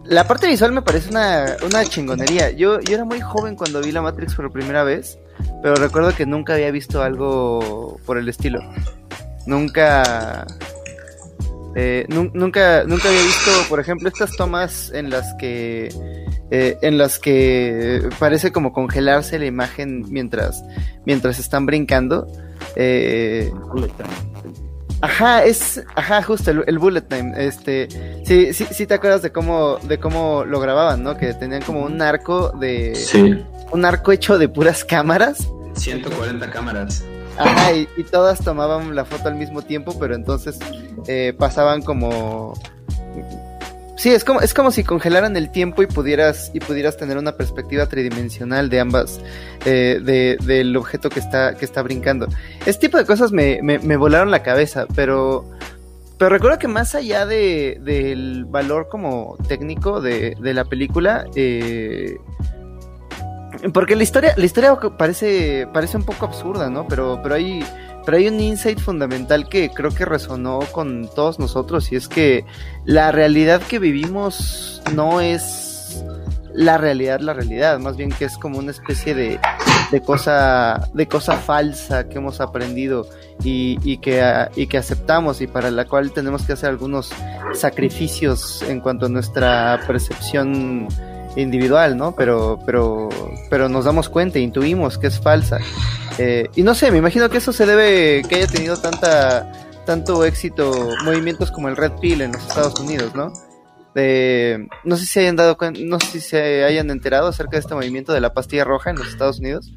La 0.06 0.28
parte 0.28 0.48
visual 0.48 0.72
me 0.74 0.82
parece 0.82 1.10
una, 1.10 1.56
una 1.66 1.86
chingonería. 1.86 2.52
Yo, 2.52 2.80
yo 2.82 2.96
era 2.96 3.06
muy 3.06 3.22
joven 3.22 3.56
cuando 3.56 3.82
vi 3.82 3.92
la 3.92 4.02
Matrix 4.02 4.36
por 4.36 4.52
primera 4.52 4.84
vez, 4.84 5.18
pero 5.62 5.76
recuerdo 5.76 6.14
que 6.14 6.26
nunca 6.26 6.54
había 6.54 6.72
visto 6.72 7.02
algo 7.02 7.98
por 8.06 8.18
el 8.18 8.28
estilo. 8.28 8.60
Nunca 9.46 10.46
eh, 11.76 12.06
nunca, 12.10 12.84
nunca 12.84 13.08
había 13.08 13.22
visto, 13.22 13.52
por 13.70 13.80
ejemplo, 13.80 14.10
estas 14.10 14.36
tomas 14.36 14.92
en 14.94 15.10
las 15.10 15.34
que 15.36 15.90
eh, 16.50 16.78
en 16.82 16.98
las 16.98 17.18
que 17.18 18.10
parece 18.20 18.52
como 18.52 18.74
congelarse 18.74 19.40
la 19.40 19.46
imagen 19.46 20.06
mientras 20.10 20.64
mientras 21.06 21.40
están 21.40 21.66
brincando. 21.66 22.28
Eh, 22.76 23.52
ajá, 25.00 25.46
es, 25.46 25.82
ajá, 25.96 26.22
justo 26.24 26.52
el, 26.52 26.78
bullet 26.78 27.02
time. 27.02 27.34
Este, 27.38 27.88
sí, 28.26 28.54
sí, 28.54 28.68
sí 28.70 28.86
te 28.86 28.94
acuerdas 28.94 29.22
de 29.22 29.32
cómo, 29.32 29.78
de 29.84 29.98
cómo 29.98 30.44
lo 30.44 30.60
grababan, 30.60 31.04
¿no? 31.04 31.16
Que 31.16 31.34
tenían 31.34 31.62
como 31.62 31.84
un 31.84 32.02
arco 32.02 32.50
de, 32.60 32.94
un 33.72 33.86
arco 33.86 34.12
hecho 34.12 34.38
de 34.38 34.50
puras 34.50 34.84
cámaras. 34.84 35.48
140 35.76 36.52
cámaras. 36.52 37.06
Ajá, 37.38 37.74
y, 37.74 37.88
todas 38.04 38.44
tomaban 38.44 38.96
la 38.96 39.06
foto 39.06 39.28
al 39.28 39.36
mismo 39.36 39.62
tiempo, 39.62 39.98
pero 40.00 40.16
entonces 40.16 40.60
eh, 41.08 41.34
pasaban 41.38 41.82
como... 41.82 42.54
Sí, 43.98 44.10
es 44.10 44.24
como, 44.24 44.42
es 44.42 44.56
como 44.56 44.72
si 44.72 44.84
congelaran 44.84 45.38
el 45.38 45.52
tiempo 45.52 45.84
y 45.84 45.86
pudieras, 45.86 46.50
y 46.56 46.60
pudieras 46.60 46.98
tener 46.98 47.20
una 47.20 47.34
perspectiva 47.34 47.86
tridimensional 47.86 48.68
de 48.68 48.80
ambas, 48.80 49.20
eh, 49.64 50.00
de, 50.02 50.38
del 50.44 50.76
objeto 50.76 51.10
que 51.10 51.20
está, 51.20 51.54
que 51.54 51.66
está 51.66 51.84
brincando. 51.84 52.28
Este 52.66 52.88
tipo 52.88 52.98
de 52.98 53.06
cosas 53.06 53.32
me, 53.32 53.62
me, 53.62 53.98
volaron 53.98 54.32
la 54.32 54.42
cabeza, 54.42 54.88
pero, 54.96 55.46
pero 56.18 56.30
recuerdo 56.30 56.58
que 56.58 56.68
más 56.68 56.96
allá 56.96 57.28
de, 57.28 57.80
del 57.84 58.46
valor 58.46 58.88
como 58.90 59.38
técnico 59.48 60.02
de, 60.02 60.36
de 60.42 60.54
la 60.56 60.66
película, 60.66 61.28
eh, 61.36 62.18
porque 63.74 63.96
la 63.96 64.04
historia, 64.04 64.34
la 64.38 64.46
historia 64.46 64.78
parece, 64.98 65.68
parece 65.74 65.98
un 65.98 66.04
poco 66.04 66.26
absurda, 66.26 66.70
¿no? 66.70 66.88
Pero, 66.88 67.20
pero 67.22 67.36
hay, 67.36 67.64
pero 68.06 68.18
hay 68.18 68.28
un 68.28 68.40
insight 68.40 68.80
fundamental 68.80 69.48
que 69.48 69.70
creo 69.70 69.92
que 69.92 70.06
resonó 70.06 70.60
con 70.72 71.10
todos 71.14 71.40
nosotros 71.40 71.92
y 71.92 71.96
es 71.96 72.08
que 72.08 72.46
la 72.86 73.12
realidad 73.12 73.62
que 73.62 73.80
vivimos 73.80 74.82
no 74.94 75.22
es 75.22 76.04
la 76.54 76.78
realidad, 76.78 77.20
la 77.20 77.34
realidad, 77.34 77.80
más 77.80 77.96
bien 77.98 78.12
que 78.12 78.26
es 78.26 78.38
como 78.38 78.60
una 78.60 78.72
especie 78.72 79.16
de, 79.16 79.40
de 79.92 80.02
cosa, 80.02 80.90
de 80.94 81.08
cosa 81.08 81.38
falsa 81.38 82.10
que 82.10 82.18
hemos 82.18 82.42
aprendido 82.42 83.08
y, 83.44 83.98
que, 83.98 84.48
y 84.56 84.68
que 84.68 84.78
aceptamos 84.78 85.42
y 85.42 85.48
para 85.48 85.72
la 85.72 85.86
cual 85.86 86.12
tenemos 86.12 86.44
que 86.44 86.54
hacer 86.54 86.70
algunos 86.70 87.12
sacrificios 87.54 88.62
en 88.64 88.80
cuanto 88.80 89.06
a 89.06 89.10
nuestra 89.10 89.80
percepción 89.88 90.88
individual, 91.36 91.98
¿no? 91.98 92.16
Pero, 92.16 92.60
pero, 92.66 93.10
pero 93.50 93.70
nos 93.70 93.86
damos 93.86 94.10
cuenta, 94.10 94.40
intuimos 94.40 94.98
que 94.98 95.08
es 95.08 95.20
falsa. 95.20 95.60
Eh, 96.18 96.50
y 96.56 96.64
no 96.64 96.76
sé, 96.76 96.92
me 96.92 96.98
imagino 96.98 97.30
que 97.30 97.38
eso 97.38 97.54
se 97.54 97.66
debe 97.66 98.24
que 98.28 98.36
haya 98.36 98.48
tenido 98.48 98.78
tanta, 98.78 99.52
tanto 99.86 100.26
éxito 100.26 100.90
movimientos 101.04 101.52
como 101.52 101.70
el 101.70 101.78
Red 101.78 101.94
Pill 102.02 102.22
en 102.22 102.34
los 102.34 102.42
Estados 102.42 102.80
Unidos, 102.80 103.16
¿no? 103.16 103.32
no 104.86 104.96
sé 104.96 105.06
si 105.06 105.20
hayan 105.20 105.36
dado 105.36 105.58
no 105.82 106.00
sé 106.00 106.06
si 106.08 106.20
se 106.22 106.64
hayan 106.64 106.90
enterado 106.92 107.28
acerca 107.28 107.58
de 107.58 107.60
este 107.60 107.76
movimiento 107.76 108.14
de 108.14 108.22
la 108.22 108.34
pastilla 108.34 108.64
roja 108.64 108.90
en 108.90 108.98
los 108.98 109.08
Estados 109.10 109.40
Unidos. 109.40 109.72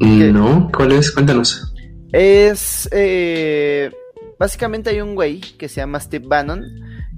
Mm, 0.00 0.32
no, 0.32 0.70
¿cuál 0.76 0.92
es? 0.92 1.10
Cuéntanos. 1.10 1.72
Es 2.12 2.88
eh, 2.92 3.90
básicamente 4.38 4.90
hay 4.90 5.00
un 5.00 5.14
güey 5.14 5.40
que 5.40 5.68
se 5.68 5.76
llama 5.76 6.00
Steve 6.00 6.26
Bannon 6.26 6.62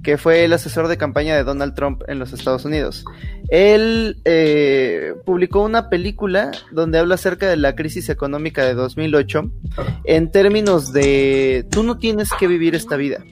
que 0.03 0.17
fue 0.17 0.45
el 0.45 0.53
asesor 0.53 0.87
de 0.87 0.97
campaña 0.97 1.35
de 1.35 1.43
Donald 1.43 1.73
Trump 1.73 2.03
en 2.07 2.19
los 2.19 2.33
Estados 2.33 2.65
Unidos. 2.65 3.03
Él 3.49 4.17
eh, 4.25 5.13
publicó 5.25 5.63
una 5.63 5.89
película 5.89 6.51
donde 6.71 6.99
habla 6.99 7.15
acerca 7.15 7.49
de 7.49 7.57
la 7.57 7.75
crisis 7.75 8.09
económica 8.09 8.63
de 8.63 8.73
2008 8.73 9.51
en 10.05 10.31
términos 10.31 10.93
de 10.93 11.65
tú 11.71 11.83
no 11.83 11.97
tienes 11.97 12.29
que 12.39 12.47
vivir 12.47 12.75
esta 12.75 12.95
vida. 12.95 13.23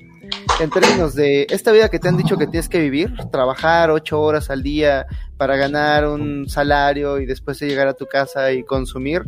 En 0.60 0.70
términos 0.70 1.16
de 1.16 1.48
esta 1.50 1.72
vida 1.72 1.90
que 1.90 2.00
te 2.00 2.08
han 2.08 2.18
dicho 2.18 2.38
que 2.38 2.48
tienes 2.48 2.70
que 2.70 2.80
vivir, 2.80 3.14
trabajar 3.32 3.92
ocho 3.92 4.22
horas 4.22 4.50
al 4.50 4.64
día 4.64 5.06
para 5.38 5.58
ganar 5.58 6.08
un 6.08 6.48
salario 6.48 7.20
y 7.20 7.26
después 7.26 7.60
llegar 7.60 7.88
a 7.88 7.94
tu 7.94 8.06
casa 8.06 8.52
y 8.54 8.64
consumir, 8.64 9.24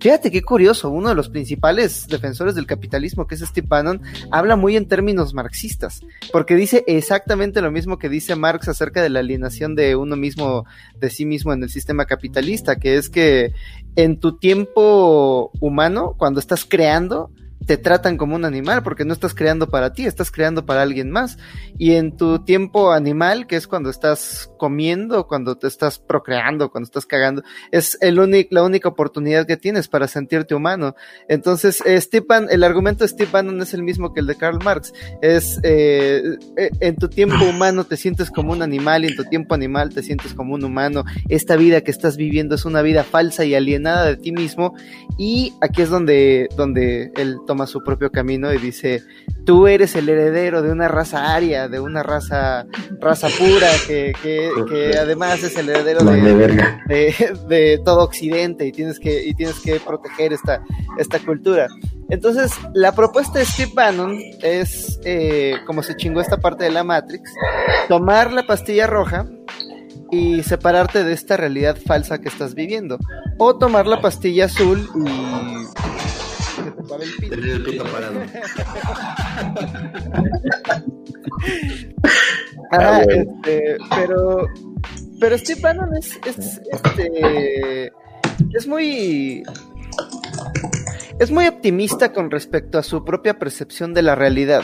Fíjate 0.00 0.30
qué 0.30 0.40
curioso, 0.40 0.88
uno 0.88 1.10
de 1.10 1.14
los 1.14 1.28
principales 1.28 2.06
defensores 2.08 2.54
del 2.54 2.64
capitalismo, 2.64 3.26
que 3.26 3.34
es 3.34 3.42
Steve 3.42 3.66
Bannon, 3.68 4.00
habla 4.30 4.56
muy 4.56 4.74
en 4.76 4.88
términos 4.88 5.34
marxistas, 5.34 6.00
porque 6.32 6.56
dice 6.56 6.84
exactamente 6.86 7.60
lo 7.60 7.70
mismo 7.70 7.98
que 7.98 8.08
dice 8.08 8.34
Marx 8.34 8.68
acerca 8.68 9.02
de 9.02 9.10
la 9.10 9.20
alienación 9.20 9.74
de 9.74 9.96
uno 9.96 10.16
mismo, 10.16 10.64
de 10.98 11.10
sí 11.10 11.26
mismo 11.26 11.52
en 11.52 11.62
el 11.62 11.68
sistema 11.68 12.06
capitalista, 12.06 12.76
que 12.76 12.96
es 12.96 13.10
que 13.10 13.52
en 13.94 14.18
tu 14.18 14.38
tiempo 14.38 15.50
humano, 15.60 16.14
cuando 16.16 16.40
estás 16.40 16.64
creando, 16.64 17.30
te 17.70 17.78
tratan 17.78 18.16
como 18.16 18.34
un 18.34 18.44
animal 18.44 18.82
porque 18.82 19.04
no 19.04 19.12
estás 19.12 19.32
creando 19.32 19.68
para 19.68 19.92
ti, 19.92 20.04
estás 20.04 20.32
creando 20.32 20.66
para 20.66 20.82
alguien 20.82 21.08
más. 21.08 21.38
Y 21.78 21.92
en 21.92 22.16
tu 22.16 22.40
tiempo 22.40 22.90
animal, 22.90 23.46
que 23.46 23.54
es 23.54 23.68
cuando 23.68 23.90
estás 23.90 24.50
comiendo, 24.58 25.28
cuando 25.28 25.56
te 25.56 25.68
estás 25.68 26.00
procreando, 26.00 26.72
cuando 26.72 26.86
estás 26.86 27.06
cagando, 27.06 27.44
es 27.70 27.96
el 28.00 28.16
la 28.50 28.64
única 28.64 28.88
oportunidad 28.88 29.46
que 29.46 29.56
tienes 29.56 29.86
para 29.86 30.08
sentirte 30.08 30.56
humano. 30.56 30.96
Entonces, 31.28 31.80
eh, 31.86 32.00
el 32.50 32.64
argumento 32.64 33.04
de 33.04 33.08
Steve 33.08 33.30
Bannon 33.30 33.62
es 33.62 33.72
el 33.72 33.84
mismo 33.84 34.12
que 34.12 34.18
el 34.18 34.26
de 34.26 34.34
Karl 34.34 34.58
Marx. 34.64 34.92
Es 35.22 35.60
eh, 35.62 36.22
eh, 36.56 36.70
en 36.80 36.96
tu 36.96 37.08
tiempo 37.08 37.36
humano 37.48 37.84
te 37.84 37.96
sientes 37.96 38.32
como 38.32 38.50
un 38.50 38.62
animal 38.62 39.04
y 39.04 39.10
en 39.10 39.16
tu 39.16 39.22
tiempo 39.26 39.54
animal 39.54 39.94
te 39.94 40.02
sientes 40.02 40.34
como 40.34 40.54
un 40.54 40.64
humano. 40.64 41.04
Esta 41.28 41.54
vida 41.54 41.82
que 41.82 41.92
estás 41.92 42.16
viviendo 42.16 42.56
es 42.56 42.64
una 42.64 42.82
vida 42.82 43.04
falsa 43.04 43.44
y 43.44 43.54
alienada 43.54 44.06
de 44.06 44.16
ti 44.16 44.32
mismo. 44.32 44.74
Y 45.16 45.52
aquí 45.60 45.82
es 45.82 45.88
donde, 45.88 46.48
donde 46.56 47.12
el 47.14 47.38
toma 47.60 47.66
su 47.66 47.82
propio 47.82 48.10
camino 48.10 48.52
y 48.54 48.58
dice, 48.58 49.02
tú 49.44 49.66
eres 49.66 49.94
el 49.94 50.08
heredero 50.08 50.62
de 50.62 50.72
una 50.72 50.88
raza 50.88 51.34
aria, 51.34 51.68
de 51.68 51.78
una 51.78 52.02
raza, 52.02 52.64
raza 53.00 53.28
pura, 53.38 53.68
que, 53.86 54.12
que, 54.22 54.96
además 54.98 55.42
es 55.42 55.58
el 55.58 55.68
heredero 55.68 56.02
de, 56.04 57.36
de, 57.48 57.80
todo 57.84 58.04
Occidente 58.04 58.66
y 58.66 58.72
tienes 58.72 58.98
que, 58.98 59.26
y 59.26 59.34
tienes 59.34 59.60
que 59.60 59.78
proteger 59.78 60.32
esta, 60.32 60.62
esta 60.96 61.18
cultura. 61.18 61.66
Entonces, 62.08 62.52
la 62.72 62.92
propuesta 62.92 63.38
de 63.38 63.44
Steve 63.44 63.72
Bannon 63.74 64.18
es, 64.42 64.98
eh, 65.04 65.56
como 65.66 65.82
se 65.82 65.96
chingó 65.96 66.22
esta 66.22 66.38
parte 66.38 66.64
de 66.64 66.70
la 66.70 66.82
Matrix, 66.82 67.30
tomar 67.88 68.32
la 68.32 68.46
pastilla 68.46 68.86
roja 68.86 69.26
y 70.10 70.42
separarte 70.44 71.04
de 71.04 71.12
esta 71.12 71.36
realidad 71.36 71.76
falsa 71.84 72.20
que 72.20 72.28
estás 72.28 72.54
viviendo. 72.54 72.98
O 73.38 73.56
tomar 73.58 73.86
la 73.86 74.00
pastilla 74.00 74.46
azul 74.46 74.88
y 75.06 76.09
el 76.98 77.64
pito. 77.64 77.84
parado. 77.84 78.20
ah, 82.72 83.02
este, 83.08 83.76
pero, 83.94 84.48
pero 85.20 85.38
Steve 85.38 85.60
Bannon 85.60 85.94
es, 85.96 86.18
este, 86.24 87.92
es 88.52 88.66
muy 88.66 89.42
es 91.18 91.30
muy 91.30 91.46
optimista 91.46 92.12
con 92.12 92.30
respecto 92.30 92.78
a 92.78 92.82
su 92.82 93.04
propia 93.04 93.38
percepción 93.38 93.92
de 93.92 94.02
la 94.02 94.14
realidad. 94.14 94.62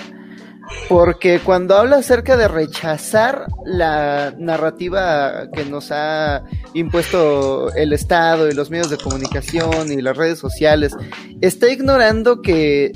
Porque 0.89 1.41
cuando 1.41 1.77
habla 1.77 1.97
acerca 1.97 2.37
de 2.37 2.49
rechazar 2.49 3.47
la 3.65 4.35
narrativa 4.39 5.49
que 5.53 5.65
nos 5.65 5.91
ha 5.91 6.45
impuesto 6.75 7.73
el 7.75 7.93
Estado 7.93 8.49
y 8.49 8.55
los 8.55 8.71
medios 8.71 8.91
de 8.91 8.97
comunicación 8.97 9.91
y 9.91 10.01
las 10.01 10.17
redes 10.17 10.39
sociales, 10.39 10.97
está 11.41 11.71
ignorando 11.71 12.43
que 12.43 12.93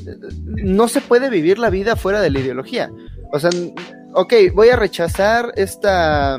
no 0.46 0.88
se 0.88 1.00
puede 1.00 1.30
vivir 1.30 1.58
la 1.58 1.70
vida 1.70 1.96
fuera 1.96 2.20
de 2.20 2.30
la 2.30 2.40
ideología. 2.40 2.90
O 3.32 3.38
sea, 3.38 3.50
ok, 4.14 4.34
voy 4.54 4.68
a 4.68 4.76
rechazar 4.76 5.52
esta, 5.56 6.38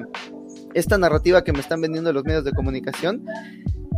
esta 0.74 0.98
narrativa 0.98 1.44
que 1.44 1.54
me 1.54 1.60
están 1.60 1.82
vendiendo 1.82 2.13
los 2.13 2.24
medios 2.24 2.44
de 2.44 2.52
comunicación 2.52 3.26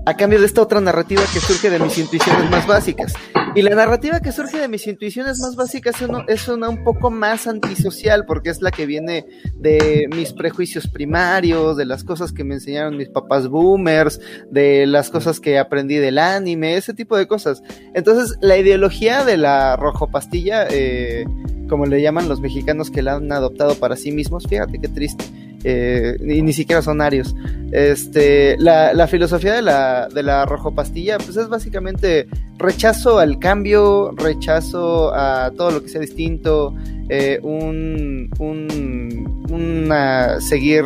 a 0.05 0.15
cambio 0.15 0.39
de 0.39 0.45
esta 0.45 0.61
otra 0.61 0.81
narrativa 0.81 1.21
que 1.33 1.39
surge 1.39 1.69
de 1.69 1.79
mis 1.79 1.97
intuiciones 1.97 2.49
más 2.49 2.67
básicas. 2.67 3.13
Y 3.55 3.61
la 3.61 3.75
narrativa 3.75 4.19
que 4.19 4.31
surge 4.31 4.57
de 4.57 4.67
mis 4.67 4.85
intuiciones 4.87 5.39
más 5.39 5.55
básicas 5.55 5.95
es 6.27 6.47
una, 6.47 6.69
un 6.69 6.83
poco 6.83 7.11
más 7.11 7.47
antisocial, 7.47 8.25
porque 8.25 8.49
es 8.49 8.61
la 8.61 8.71
que 8.71 8.85
viene 8.85 9.25
de 9.55 10.07
mis 10.13 10.33
prejuicios 10.33 10.87
primarios, 10.87 11.77
de 11.77 11.85
las 11.85 12.03
cosas 12.03 12.33
que 12.33 12.43
me 12.43 12.55
enseñaron 12.55 12.97
mis 12.97 13.09
papás 13.09 13.47
boomers, 13.47 14.19
de 14.49 14.87
las 14.87 15.09
cosas 15.09 15.39
que 15.39 15.59
aprendí 15.59 15.95
del 15.97 16.17
anime, 16.17 16.75
ese 16.75 16.93
tipo 16.93 17.15
de 17.15 17.27
cosas. 17.27 17.61
Entonces, 17.93 18.37
la 18.41 18.57
ideología 18.57 19.23
de 19.23 19.37
la 19.37 19.75
rojo 19.77 20.09
pastilla, 20.09 20.67
eh, 20.69 21.25
como 21.69 21.85
le 21.85 22.01
llaman 22.01 22.27
los 22.27 22.41
mexicanos 22.41 22.89
que 22.89 23.03
la 23.03 23.15
han 23.15 23.31
adoptado 23.31 23.75
para 23.75 23.95
sí 23.95 24.11
mismos, 24.11 24.47
fíjate 24.47 24.79
qué 24.79 24.87
triste 24.87 25.25
eh, 25.63 26.17
y 26.21 26.41
ni 26.41 26.53
siquiera 26.53 26.81
son 26.81 27.01
arios. 27.01 27.35
Este, 27.71 28.55
la, 28.57 28.93
la, 28.93 29.07
filosofía 29.07 29.53
de 29.53 29.61
la, 29.61 30.07
de 30.07 30.21
la 30.23 30.45
rojo 30.45 30.75
pastilla, 30.75 31.17
pues 31.17 31.37
es 31.37 31.49
básicamente 31.49 32.27
rechazo 32.57 33.19
al 33.19 33.39
cambio, 33.39 34.11
rechazo 34.15 35.13
a 35.13 35.51
todo 35.57 35.71
lo 35.71 35.83
que 35.83 35.89
sea 35.89 36.01
distinto, 36.01 36.75
eh, 37.09 37.39
un, 37.41 38.29
un 38.39 39.93
seguir 40.39 40.83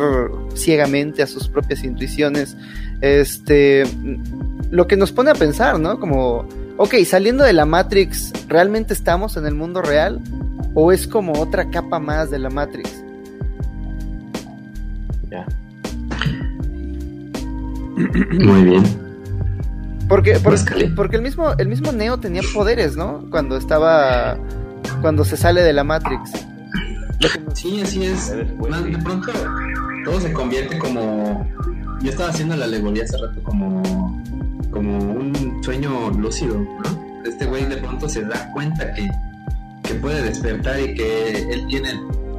ciegamente 0.54 1.22
a 1.22 1.26
sus 1.26 1.48
propias 1.48 1.84
intuiciones. 1.84 2.56
Este, 3.00 3.84
lo 4.70 4.86
que 4.86 4.96
nos 4.96 5.12
pone 5.12 5.30
a 5.30 5.34
pensar, 5.34 5.78
¿no? 5.78 5.98
Como, 6.00 6.46
ok, 6.76 6.94
saliendo 7.04 7.44
de 7.44 7.52
la 7.52 7.64
Matrix, 7.64 8.32
¿realmente 8.48 8.94
estamos 8.94 9.36
en 9.36 9.46
el 9.46 9.54
mundo 9.54 9.82
real? 9.82 10.20
¿O 10.74 10.92
es 10.92 11.06
como 11.06 11.32
otra 11.40 11.70
capa 11.70 11.98
más 11.98 12.30
de 12.30 12.38
la 12.38 12.50
Matrix? 12.50 13.07
Muy 17.96 18.64
bien. 18.64 19.08
Porque, 20.08 20.38
porque, 20.96 21.16
el 21.16 21.22
mismo, 21.22 21.52
el 21.58 21.68
mismo 21.68 21.92
Neo 21.92 22.18
tenía 22.18 22.40
poderes, 22.54 22.96
¿no? 22.96 23.26
Cuando 23.30 23.56
estaba. 23.58 24.38
Cuando 25.02 25.24
se 25.24 25.36
sale 25.36 25.62
de 25.62 25.72
la 25.74 25.84
Matrix. 25.84 26.32
Sí, 27.52 27.80
así 27.82 28.04
es. 28.04 28.30
De 28.30 28.44
pronto 29.04 29.32
todo 30.04 30.20
se 30.20 30.32
convierte 30.32 30.78
como. 30.78 31.46
Yo 32.00 32.10
estaba 32.10 32.30
haciendo 32.30 32.56
la 32.56 32.64
alegoría 32.64 33.04
hace 33.04 33.18
rato 33.18 33.42
como. 33.42 33.82
como 34.70 34.98
un 34.98 35.60
sueño 35.62 36.10
lúcido, 36.12 36.58
¿no? 36.58 37.22
Este 37.26 37.44
güey 37.44 37.66
de 37.66 37.76
pronto 37.76 38.08
se 38.08 38.22
da 38.22 38.50
cuenta 38.52 38.94
que, 38.94 39.06
que 39.82 39.94
puede 39.96 40.22
despertar 40.22 40.80
y 40.80 40.94
que 40.94 41.52
él 41.52 41.66
tiene 41.68 41.90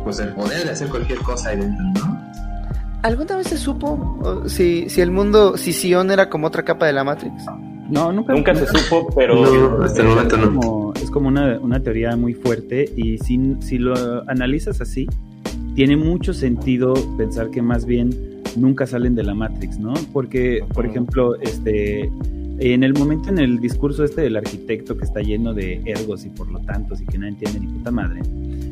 pues 0.04 0.20
el 0.20 0.34
poder 0.34 0.64
de 0.64 0.72
hacer 0.72 0.88
cualquier 0.88 1.20
cosa 1.20 1.50
ahí 1.50 1.58
dentro, 1.58 1.86
¿no? 1.96 2.09
¿Alguna 3.02 3.38
vez 3.38 3.48
se 3.48 3.58
supo 3.58 4.44
si, 4.48 4.90
si 4.90 5.02
el 5.02 5.12
mundo, 5.12 5.58
si 5.58 5.72
Sion 5.72 6.12
era 6.12 6.30
como 6.30 6.48
otra 6.48 6.64
capa 6.64 6.86
de 6.86 6.94
la 6.94 7.04
Matrix? 7.04 7.46
No, 7.90 8.12
nunca, 8.12 8.34
nunca 8.34 8.54
se 8.54 8.68
supo, 8.68 9.08
pero 9.16 9.82
hasta 9.84 10.02
el 10.02 10.08
momento 10.10 10.38
no. 10.38 10.46
Como, 10.54 10.94
es 10.96 11.10
como 11.10 11.28
una, 11.30 11.58
una, 11.60 11.80
teoría 11.82 12.16
muy 12.16 12.34
fuerte 12.34 12.92
y 12.96 13.18
si, 13.18 13.56
si 13.62 13.78
lo 13.78 13.94
analizas 14.30 14.82
así, 14.82 15.08
tiene 15.76 15.98
mucho 15.98 16.34
sentido 16.34 16.94
pensar 17.18 17.50
que 17.50 17.62
más 17.62 17.86
bien 17.86 18.12
nunca 18.56 18.86
salen 18.86 19.16
de 19.16 19.24
la 19.24 19.34
Matrix, 19.34 19.80
¿no? 19.80 19.94
Porque, 20.14 20.64
por 20.74 20.86
ejemplo, 20.86 21.40
este 21.40 22.12
en 22.60 22.84
el 22.84 22.94
momento 22.94 23.30
en 23.30 23.40
el 23.40 23.60
discurso 23.60 24.04
este 24.04 24.22
del 24.22 24.36
arquitecto 24.36 24.98
que 24.98 25.06
está 25.06 25.22
lleno 25.22 25.54
de 25.54 25.82
ergos 25.86 26.26
y 26.26 26.30
por 26.30 26.52
lo 26.52 26.60
tanto, 26.60 26.96
y 27.00 27.06
que 27.06 27.18
no 27.18 27.26
entiende 27.26 27.60
ni 27.60 27.68
puta 27.68 27.92
madre, 27.92 28.22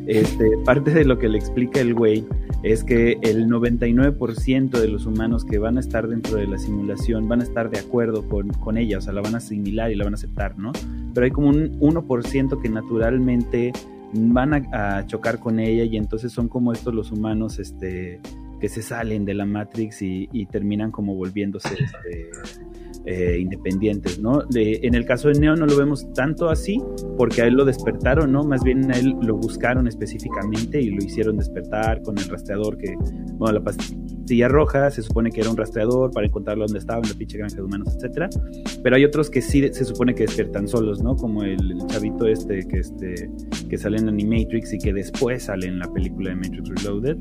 este, 0.06 0.58
parte 0.64 0.90
de 0.90 1.04
lo 1.04 1.18
que 1.18 1.28
le 1.28 1.38
explica 1.38 1.80
el 1.80 1.94
güey 1.94 2.24
es 2.62 2.84
que 2.84 3.18
el 3.22 3.46
99% 3.48 4.70
de 4.70 4.88
los 4.88 5.06
humanos 5.06 5.44
que 5.44 5.58
van 5.58 5.76
a 5.76 5.80
estar 5.80 6.08
dentro 6.08 6.36
de 6.36 6.46
la 6.46 6.58
simulación 6.58 7.28
van 7.28 7.40
a 7.40 7.44
estar 7.44 7.70
de 7.70 7.78
acuerdo 7.78 8.28
con, 8.28 8.48
con 8.48 8.76
ella, 8.76 8.98
o 8.98 9.00
sea, 9.00 9.12
la 9.12 9.20
van 9.20 9.34
a 9.34 9.38
asimilar 9.38 9.90
y 9.90 9.94
la 9.94 10.04
van 10.04 10.14
a 10.14 10.16
aceptar, 10.16 10.58
¿no? 10.58 10.72
Pero 11.14 11.24
hay 11.24 11.30
como 11.30 11.48
un 11.48 11.78
1% 11.80 12.60
que 12.60 12.68
naturalmente 12.68 13.72
van 14.12 14.54
a, 14.72 15.06
chocar 15.06 15.38
con 15.38 15.60
ella 15.60 15.84
y 15.84 15.96
entonces 15.96 16.32
son 16.32 16.48
como 16.48 16.72
estos 16.72 16.94
los 16.94 17.12
humanos 17.12 17.58
este, 17.58 18.20
que 18.60 18.68
se 18.68 18.82
salen 18.82 19.24
de 19.24 19.34
la 19.34 19.44
Matrix 19.44 20.02
y, 20.02 20.28
y 20.32 20.46
terminan 20.46 20.90
como 20.90 21.14
volviéndose 21.14 21.68
este, 21.74 22.30
eh, 23.04 23.38
independientes, 23.40 24.18
¿no? 24.18 24.42
en 24.54 24.94
el 24.94 25.04
caso 25.04 25.28
de 25.28 25.38
Neo 25.38 25.56
no 25.56 25.66
lo 25.66 25.76
vemos 25.76 26.12
tanto 26.12 26.48
así, 26.48 26.82
porque 27.16 27.42
a 27.42 27.46
él 27.46 27.54
lo 27.54 27.64
despertaron, 27.64 28.32
¿no? 28.32 28.44
Más 28.44 28.62
bien 28.62 28.90
a 28.92 28.98
él 28.98 29.14
lo 29.22 29.36
buscaron 29.36 29.86
específicamente 29.88 30.80
y 30.80 30.90
lo 30.90 31.04
hicieron 31.04 31.36
despertar 31.36 32.02
con 32.02 32.18
el 32.18 32.28
rastreador 32.28 32.76
que, 32.76 32.94
bueno, 33.38 33.58
la 33.58 33.64
pastilla 33.64 34.17
roja 34.48 34.90
se 34.90 35.02
supone 35.02 35.30
que 35.30 35.40
era 35.40 35.50
un 35.50 35.56
rastreador 35.56 36.10
para 36.12 36.26
encontrarlo 36.26 36.64
donde 36.64 36.78
estaba, 36.78 37.00
en 37.02 37.08
la 37.08 37.14
pinche 37.14 37.38
granja 37.38 37.56
de 37.56 37.62
humanos, 37.62 37.94
etcétera. 37.96 38.28
Pero 38.82 38.96
hay 38.96 39.04
otros 39.04 39.30
que 39.30 39.40
sí 39.42 39.68
se 39.72 39.84
supone 39.84 40.14
que 40.14 40.24
despiertan 40.24 40.68
solos, 40.68 41.02
¿no? 41.02 41.16
Como 41.16 41.42
el, 41.42 41.58
chavito 41.88 42.26
este 42.26 42.66
que, 42.66 42.78
este 42.78 43.30
que 43.68 43.78
sale 43.78 43.98
en 43.98 44.08
Animatrix 44.08 44.74
y 44.74 44.78
que 44.78 44.92
después 44.92 45.44
sale 45.44 45.66
en 45.66 45.78
la 45.78 45.92
película 45.92 46.30
de 46.30 46.36
Matrix 46.36 46.68
Reloaded, 46.68 47.16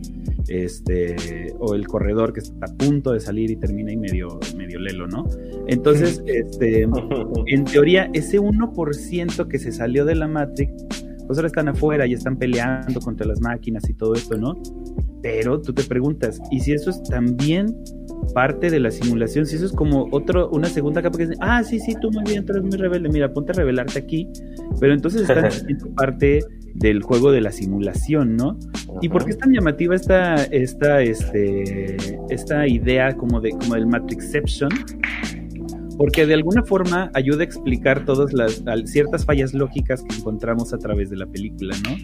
este, 0.48 1.54
o 1.60 1.76
el 1.76 1.88
corredor 1.88 2.34
que 2.34 2.40
está 2.42 2.66
a 2.66 2.76
punto 2.76 3.12
de 3.12 3.20
salir 3.20 3.52
y 3.52 3.56
termina 3.56 3.92
ahí 3.92 3.98
medio, 3.98 4.40
medio 4.56 4.80
lelo, 4.80 5.08
¿no? 5.08 5.26
Entonces, 5.68 6.24
este, 6.28 6.88
en 7.48 7.66
teoría, 7.66 8.10
ese 8.14 8.40
1% 8.40 9.48
que 9.48 9.60
se 9.60 9.72
salió 9.72 10.06
de 10.06 10.16
la 10.16 10.28
Matrix, 10.28 11.07
pues 11.28 11.38
ahora 11.38 11.48
están 11.48 11.68
afuera 11.68 12.08
y 12.08 12.14
están 12.14 12.38
peleando 12.38 13.00
contra 13.02 13.28
las 13.28 13.42
máquinas 13.42 13.88
y 13.90 13.94
todo 13.94 14.14
esto, 14.14 14.38
¿no? 14.38 14.62
Pero 15.22 15.62
tú 15.62 15.74
te 15.74 15.84
preguntas, 15.84 16.42
¿y 16.52 16.62
si 16.62 16.72
eso 16.74 16.90
es 16.90 17.04
también 17.04 17.76
parte 18.34 18.70
de 18.70 18.80
la 18.80 18.92
simulación? 18.92 19.46
Si 19.46 19.58
eso 19.58 19.66
es 19.66 19.74
como 19.74 20.08
otro, 20.12 20.50
una 20.50 20.68
segunda 20.68 21.02
capa 21.02 21.18
que 21.18 21.28
dice, 21.28 21.38
ah, 21.42 21.64
sí, 21.64 21.80
sí, 21.80 21.96
tú 22.00 22.12
muy 22.12 22.24
bien, 22.24 22.46
tú 22.46 22.54
eres 22.54 22.64
muy 22.64 22.78
rebelde, 22.78 23.10
mira, 23.10 23.34
ponte 23.34 23.52
a 23.52 23.56
rebelarte 23.56 24.00
aquí. 24.00 24.28
Pero 24.80 24.94
entonces 24.94 25.22
están 25.22 25.52
siendo 25.52 25.90
parte 25.96 26.46
del 26.76 27.02
juego 27.02 27.32
de 27.32 27.42
la 27.42 27.52
simulación, 27.52 28.38
¿no? 28.38 28.58
¿Y 29.02 29.10
por 29.10 29.26
qué 29.26 29.32
es 29.32 29.38
tan 29.38 29.52
llamativa 29.52 29.96
esta, 29.96 30.36
esta, 30.46 31.02
este, 31.02 31.98
esta 32.30 32.68
idea 32.68 33.16
como, 33.18 33.42
de, 33.42 33.50
como 33.52 33.74
del 33.74 33.88
Matrixception? 33.88 34.70
Porque 35.98 36.26
de 36.26 36.34
alguna 36.36 36.64
forma 36.64 37.10
ayuda 37.14 37.42
a 37.42 37.46
explicar 37.46 38.06
todas 38.06 38.34
las 38.34 38.62
ciertas 38.86 39.26
fallas 39.26 39.54
lógicas 39.54 40.04
que 40.04 40.16
encontramos 40.16 40.74
a 40.74 40.78
través 40.78 41.10
de 41.10 41.18
la 41.18 41.26
película, 41.26 41.76
¿no? 41.84 41.96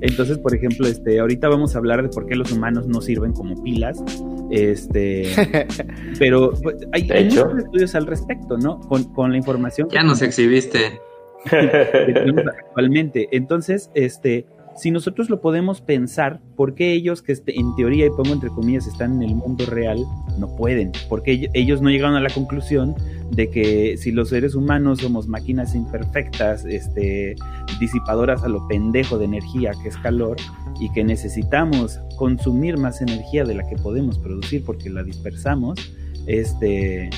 Entonces, 0.00 0.38
por 0.38 0.54
ejemplo, 0.54 0.86
este, 0.86 1.20
ahorita 1.20 1.48
vamos 1.48 1.74
a 1.74 1.78
hablar 1.78 2.02
de 2.02 2.08
por 2.08 2.26
qué 2.26 2.34
los 2.34 2.52
humanos 2.52 2.86
no 2.86 3.00
sirven 3.00 3.32
como 3.32 3.62
pilas, 3.62 4.02
este, 4.50 5.30
pero 6.18 6.52
pues, 6.62 6.76
hay, 6.92 7.24
muchos 7.24 7.58
estudios 7.58 7.94
al 7.94 8.06
respecto, 8.06 8.58
¿no? 8.58 8.80
Con, 8.80 9.04
con 9.14 9.30
la 9.30 9.38
información. 9.38 9.88
Ya 9.90 10.02
nos 10.02 10.20
exhibiste. 10.22 11.00
actualmente. 11.46 13.28
Entonces, 13.32 13.90
este, 13.94 14.46
si 14.76 14.90
nosotros 14.90 15.30
lo 15.30 15.40
podemos 15.40 15.80
pensar, 15.80 16.40
¿por 16.54 16.74
qué 16.74 16.92
ellos 16.92 17.22
que 17.22 17.32
este, 17.32 17.58
en 17.58 17.74
teoría, 17.76 18.06
y 18.06 18.10
pongo 18.10 18.32
entre 18.32 18.50
comillas, 18.50 18.86
están 18.86 19.14
en 19.14 19.30
el 19.30 19.34
mundo 19.34 19.64
real, 19.66 20.04
no 20.38 20.54
pueden? 20.54 20.92
Porque 21.08 21.50
ellos 21.54 21.80
no 21.80 21.88
llegaron 21.88 22.16
a 22.16 22.20
la 22.20 22.30
conclusión 22.30 22.94
de 23.30 23.50
que 23.50 23.96
si 23.96 24.12
los 24.12 24.28
seres 24.28 24.54
humanos 24.54 25.00
somos 25.00 25.28
máquinas 25.28 25.74
imperfectas, 25.74 26.64
este, 26.66 27.36
disipadoras 27.80 28.42
a 28.44 28.48
lo 28.48 28.66
pendejo 28.68 29.18
de 29.18 29.24
energía, 29.24 29.72
que 29.82 29.88
es 29.88 29.96
calor, 29.98 30.36
y 30.78 30.92
que 30.92 31.04
necesitamos 31.04 31.98
consumir 32.16 32.76
más 32.76 33.00
energía 33.00 33.44
de 33.44 33.54
la 33.54 33.66
que 33.66 33.76
podemos 33.76 34.18
producir 34.18 34.62
porque 34.64 34.90
la 34.90 35.02
dispersamos, 35.02 35.92
este, 36.26 37.10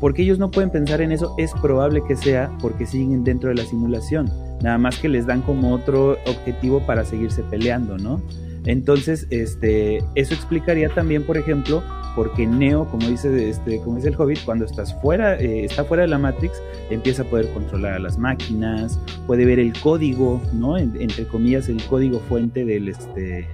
porque 0.00 0.22
ellos 0.22 0.38
no 0.38 0.50
pueden 0.50 0.70
pensar 0.70 1.00
en 1.00 1.12
eso, 1.12 1.34
es 1.38 1.52
probable 1.62 2.02
que 2.06 2.16
sea 2.16 2.50
porque 2.60 2.86
siguen 2.86 3.24
dentro 3.24 3.48
de 3.48 3.56
la 3.56 3.64
simulación 3.64 4.30
nada 4.62 4.78
más 4.78 4.98
que 4.98 5.08
les 5.08 5.26
dan 5.26 5.42
como 5.42 5.72
otro 5.72 6.18
objetivo 6.26 6.80
para 6.80 7.04
seguirse 7.04 7.42
peleando, 7.42 7.98
¿no? 7.98 8.20
Entonces, 8.64 9.28
este, 9.30 9.98
eso 10.16 10.34
explicaría 10.34 10.88
también, 10.88 11.22
por 11.22 11.36
ejemplo, 11.36 11.84
porque 12.16 12.46
Neo, 12.46 12.86
como 12.86 13.06
dice, 13.08 13.48
este, 13.48 13.78
como 13.80 13.96
dice 13.96 14.08
el 14.08 14.16
Hobbit, 14.16 14.40
cuando 14.44 14.64
estás 14.64 14.92
fuera, 15.00 15.36
eh, 15.38 15.64
está 15.64 15.84
fuera 15.84 16.02
de 16.02 16.08
la 16.08 16.18
Matrix, 16.18 16.60
empieza 16.90 17.22
a 17.22 17.26
poder 17.26 17.48
controlar 17.52 17.94
a 17.94 17.98
las 18.00 18.18
máquinas, 18.18 18.98
puede 19.26 19.44
ver 19.44 19.60
el 19.60 19.72
código, 19.78 20.40
¿no? 20.52 20.76
entre 20.76 21.26
comillas, 21.28 21.68
el 21.68 21.80
código 21.84 22.18
fuente 22.18 22.64
del, 22.64 22.88
este, 22.88 23.46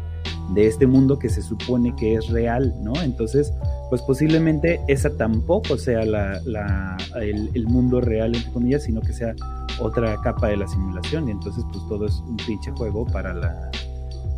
de 0.54 0.66
este 0.66 0.86
mundo 0.86 1.18
que 1.18 1.28
se 1.28 1.42
supone 1.42 1.94
que 1.96 2.14
es 2.14 2.28
real, 2.28 2.74
¿no? 2.82 2.92
Entonces, 3.02 3.52
pues 3.90 4.02
posiblemente 4.02 4.80
esa 4.88 5.16
tampoco 5.16 5.76
sea 5.78 6.04
la, 6.04 6.96
el, 7.20 7.66
mundo 7.66 8.00
real, 8.00 8.34
entre 8.34 8.52
comillas, 8.52 8.84
sino 8.84 9.00
que 9.00 9.12
sea 9.12 9.34
otra 9.78 10.16
capa 10.22 10.48
de 10.48 10.58
la 10.58 10.68
simulación. 10.68 11.28
Y 11.28 11.32
entonces, 11.32 11.64
pues 11.72 11.84
todo 11.88 12.06
es 12.06 12.14
un 12.28 12.36
pinche 12.36 12.70
juego 12.72 13.06
para 13.06 13.32
la, 13.32 13.70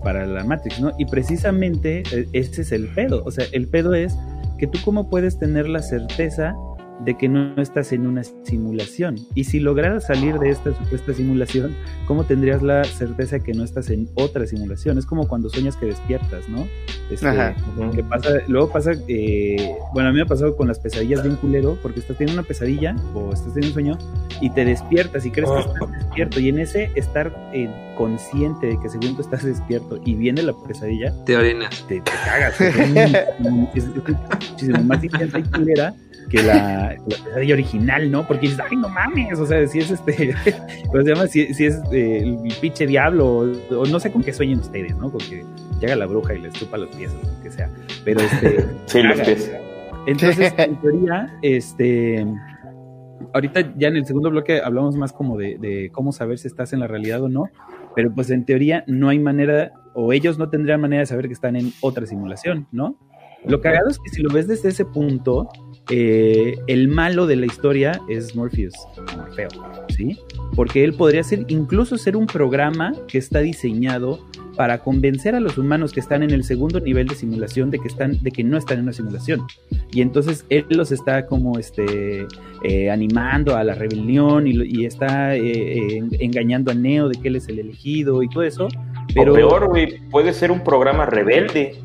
para 0.03 0.27
la 0.27 0.44
Matrix, 0.44 0.81
¿no? 0.81 0.92
Y 0.99 1.07
precisamente 1.07 2.03
este 2.33 2.62
es 2.62 2.73
el 2.73 2.88
pedo. 2.94 3.23
O 3.25 3.31
sea, 3.31 3.47
el 3.53 3.68
pedo 3.68 3.94
es 3.94 4.16
que 4.59 4.66
tú 4.66 4.79
cómo 4.85 5.09
puedes 5.09 5.38
tener 5.38 5.68
la 5.68 5.83
certeza 5.83 6.55
de 7.00 7.16
que 7.16 7.28
no 7.28 7.61
estás 7.61 7.92
en 7.92 8.07
una 8.07 8.22
simulación. 8.24 9.16
Y 9.35 9.44
si 9.44 9.61
lograras 9.61 10.07
salir 10.07 10.38
de 10.38 10.50
esta 10.50 10.76
supuesta 10.76 11.12
simulación, 11.12 11.74
¿cómo 12.07 12.24
tendrías 12.24 12.62
la 12.62 12.85
certeza 12.85 13.40
que 13.40 13.52
no 13.52 13.64
estás 13.64 13.90
en 13.90 14.09
otra 14.14 14.46
simulación? 14.46 14.98
Es 14.98 15.07
como 15.07 15.26
cuando 15.26 15.48
sueñas 15.48 15.76
que 15.76 15.87
despiertas, 15.87 16.48
¿no? 16.48 16.66
Este, 17.11 17.54
que 17.94 18.02
pasa, 18.02 18.30
luego 18.48 18.70
pasa, 18.70 18.92
eh, 19.09 19.76
bueno, 19.92 20.09
a 20.09 20.12
mí 20.12 20.16
me 20.16 20.22
ha 20.22 20.26
pasado 20.26 20.57
con 20.57 20.68
las 20.68 20.78
pesadillas 20.78 21.22
de 21.22 21.30
un 21.30 21.37
culero, 21.37 21.78
porque 21.83 22.00
estás 22.00 22.16
teniendo 22.16 22.40
una 22.40 22.48
pesadilla 22.48 22.96
o 23.14 23.33
estás 23.33 23.52
teniendo 23.54 23.68
un 23.68 23.72
sueño 23.74 23.98
y 24.40 24.50
te 24.50 24.64
despiertas 24.64 25.26
y 25.26 25.30
crees 25.30 25.50
que 25.50 25.59
estás 25.59 25.92
despierto. 25.92 26.40
Y 26.40 26.48
en 26.48 26.59
ese 26.61 26.90
estar 26.94 27.35
eh, 27.52 27.68
consciente 27.96 28.68
de 28.68 28.80
que 28.80 28.88
según 28.88 29.16
tú 29.16 29.22
estás 29.22 29.44
despierto 29.44 30.00
y 30.04 30.14
viene 30.14 30.42
la 30.42 30.54
pesadilla, 30.66 31.12
te 31.24 31.37
orinas. 31.37 31.85
Te, 31.88 32.00
te 32.00 32.11
cagas. 32.24 32.61
es, 33.74 33.87
muchísimo 33.88 34.83
más 34.85 35.04
intensa 35.04 35.38
y 35.38 35.42
culera 35.42 35.94
que 36.28 36.42
la, 36.42 36.96
pesadilla 37.08 37.54
original, 37.54 38.10
¿no? 38.10 38.26
Porque 38.26 38.48
dices, 38.48 38.60
ay, 38.60 38.76
no 38.76 38.88
mames, 38.88 39.38
o 39.38 39.46
sea, 39.46 39.66
si 39.66 39.78
es 39.78 39.90
este, 39.90 40.34
¿cómo 40.87 41.02
se 41.02 41.08
llama? 41.08 41.26
Si, 41.26 41.42
es 41.42 41.60
eh, 41.92 42.22
el, 42.22 42.52
pinche 42.60 42.87
diablo, 42.87 43.52
o, 43.70 43.87
no 43.87 44.00
sé 44.00 44.10
con 44.10 44.22
qué 44.22 44.32
sueñen 44.32 44.60
ustedes, 44.60 44.96
¿no? 44.96 45.10
Con 45.10 45.20
que 45.20 45.44
llega 45.80 45.96
la 45.96 46.06
bruja 46.06 46.34
y 46.34 46.40
les 46.40 46.52
chupa 46.54 46.76
los 46.76 46.94
pies, 46.96 47.12
o 47.12 47.26
lo 47.26 47.42
que 47.42 47.50
sea, 47.50 47.70
pero 48.04 48.20
este... 48.20 48.64
sí, 48.87 49.02
los 49.02 49.20
pies. 49.20 49.52
Entonces, 50.06 50.54
en 50.58 50.76
teoría, 50.80 51.38
este... 51.42 52.26
Ahorita 53.32 53.72
ya 53.76 53.88
en 53.88 53.96
el 53.96 54.06
segundo 54.06 54.30
bloque 54.30 54.60
hablamos 54.60 54.96
más 54.96 55.12
como 55.12 55.37
de, 55.37 55.56
de 55.58 55.90
cómo 55.92 56.12
saber 56.12 56.38
si 56.38 56.46
estás 56.46 56.72
en 56.72 56.80
la 56.80 56.87
realidad 56.87 57.22
o 57.22 57.28
no, 57.28 57.48
pero 57.94 58.12
pues 58.14 58.30
en 58.30 58.44
teoría 58.44 58.84
no 58.87 59.08
hay 59.08 59.18
manera, 59.18 59.72
o 59.94 60.12
ellos 60.12 60.38
no 60.38 60.50
tendrían 60.50 60.80
manera 60.80 61.00
de 61.00 61.06
saber 61.06 61.26
que 61.26 61.32
están 61.32 61.56
en 61.56 61.72
otra 61.80 62.06
simulación, 62.06 62.68
¿no? 62.70 62.96
Lo 63.46 63.60
cagado 63.60 63.88
es 63.88 63.98
que 63.98 64.08
si 64.08 64.22
lo 64.22 64.32
ves 64.32 64.46
desde 64.46 64.70
ese 64.70 64.84
punto, 64.84 65.48
eh, 65.90 66.57
el 66.66 66.88
malo 66.88 67.27
de 67.27 67.37
la 67.37 67.47
historia 67.47 68.01
es 68.09 68.35
Morpheus, 68.35 68.75
Morfeo, 69.16 69.49
¿sí? 69.94 70.18
Porque 70.57 70.83
él 70.83 70.94
podría 70.94 71.23
ser, 71.23 71.44
incluso 71.49 71.99
ser 71.99 72.16
un 72.16 72.27
programa 72.27 72.92
que 73.07 73.18
está 73.18 73.40
diseñado 73.40 74.20
para 74.57 74.79
convencer 74.79 75.35
a 75.35 75.40
los 75.40 75.59
humanos 75.59 75.92
que 75.92 76.01
están 76.01 76.23
en 76.23 76.31
el 76.31 76.44
segundo 76.44 76.81
nivel 76.81 77.09
de 77.09 77.14
simulación 77.16 77.70
de 77.70 77.81
que 77.81 77.88
están, 77.88 78.23
de 78.23 78.31
que 78.31 78.44
no 78.44 78.57
están 78.57 78.79
en 78.79 78.85
una 78.85 78.92
simulación. 78.92 79.47
Y 79.92 80.01
entonces 80.01 80.47
él 80.49 80.64
los 80.70 80.90
está 80.92 81.27
como 81.27 81.59
este 81.59 82.27
eh, 82.62 82.90
animando 82.90 83.57
a 83.57 83.64
la 83.64 83.75
rebelión 83.75 84.47
y, 84.47 84.85
está 84.87 85.37
eh, 85.37 86.03
engañando 86.20 86.70
a 86.70 86.75
Neo 86.75 87.09
de 87.09 87.20
que 87.20 87.29
él 87.29 87.37
es 87.37 87.49
el 87.49 87.59
elegido 87.59 88.23
y 88.23 88.29
todo 88.29 88.42
eso. 88.42 88.68
Pero 89.12 89.33
o 89.33 89.35
peor, 89.35 89.68
güey, 89.68 89.99
puede 90.11 90.33
ser 90.33 90.51
un 90.51 90.62
programa 90.62 91.05
rebelde 91.05 91.77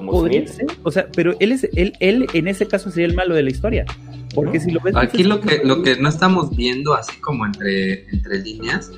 Podría 0.00 0.46
ser, 0.46 0.66
o 0.82 0.90
sea, 0.90 1.08
pero 1.14 1.34
él 1.40 1.52
es 1.52 1.68
él, 1.74 1.92
él 2.00 2.26
en 2.32 2.48
ese 2.48 2.66
caso 2.66 2.90
sería 2.90 3.06
el 3.06 3.14
malo 3.14 3.34
de 3.34 3.42
la 3.42 3.50
historia. 3.50 3.84
Porque 4.34 4.58
si 4.58 4.70
lo 4.72 4.80
ves 4.80 4.96
Aquí 4.96 5.22
lo 5.22 5.40
que, 5.40 5.60
lo 5.62 5.82
que 5.82 5.96
no 5.96 6.08
estamos 6.08 6.54
viendo 6.56 6.94
así 6.94 7.16
como 7.20 7.46
entre, 7.46 8.08
entre 8.10 8.40
líneas 8.40 8.90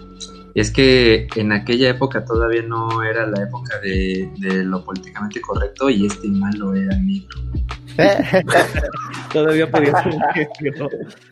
es 0.57 0.71
que 0.71 1.29
en 1.37 1.53
aquella 1.53 1.91
época 1.91 2.25
todavía 2.25 2.63
no 2.63 3.03
era 3.03 3.27
la 3.27 3.43
época 3.43 3.79
de, 3.81 4.31
de 4.39 4.65
lo 4.65 4.83
políticamente 4.83 5.39
correcto 5.43 5.91
y 5.91 6.07
este 6.07 6.29
malo 6.29 6.75
era 6.75 6.97
negro. 6.97 7.39
todavía 9.33 9.71
podía 9.71 10.03
ser 10.03 10.49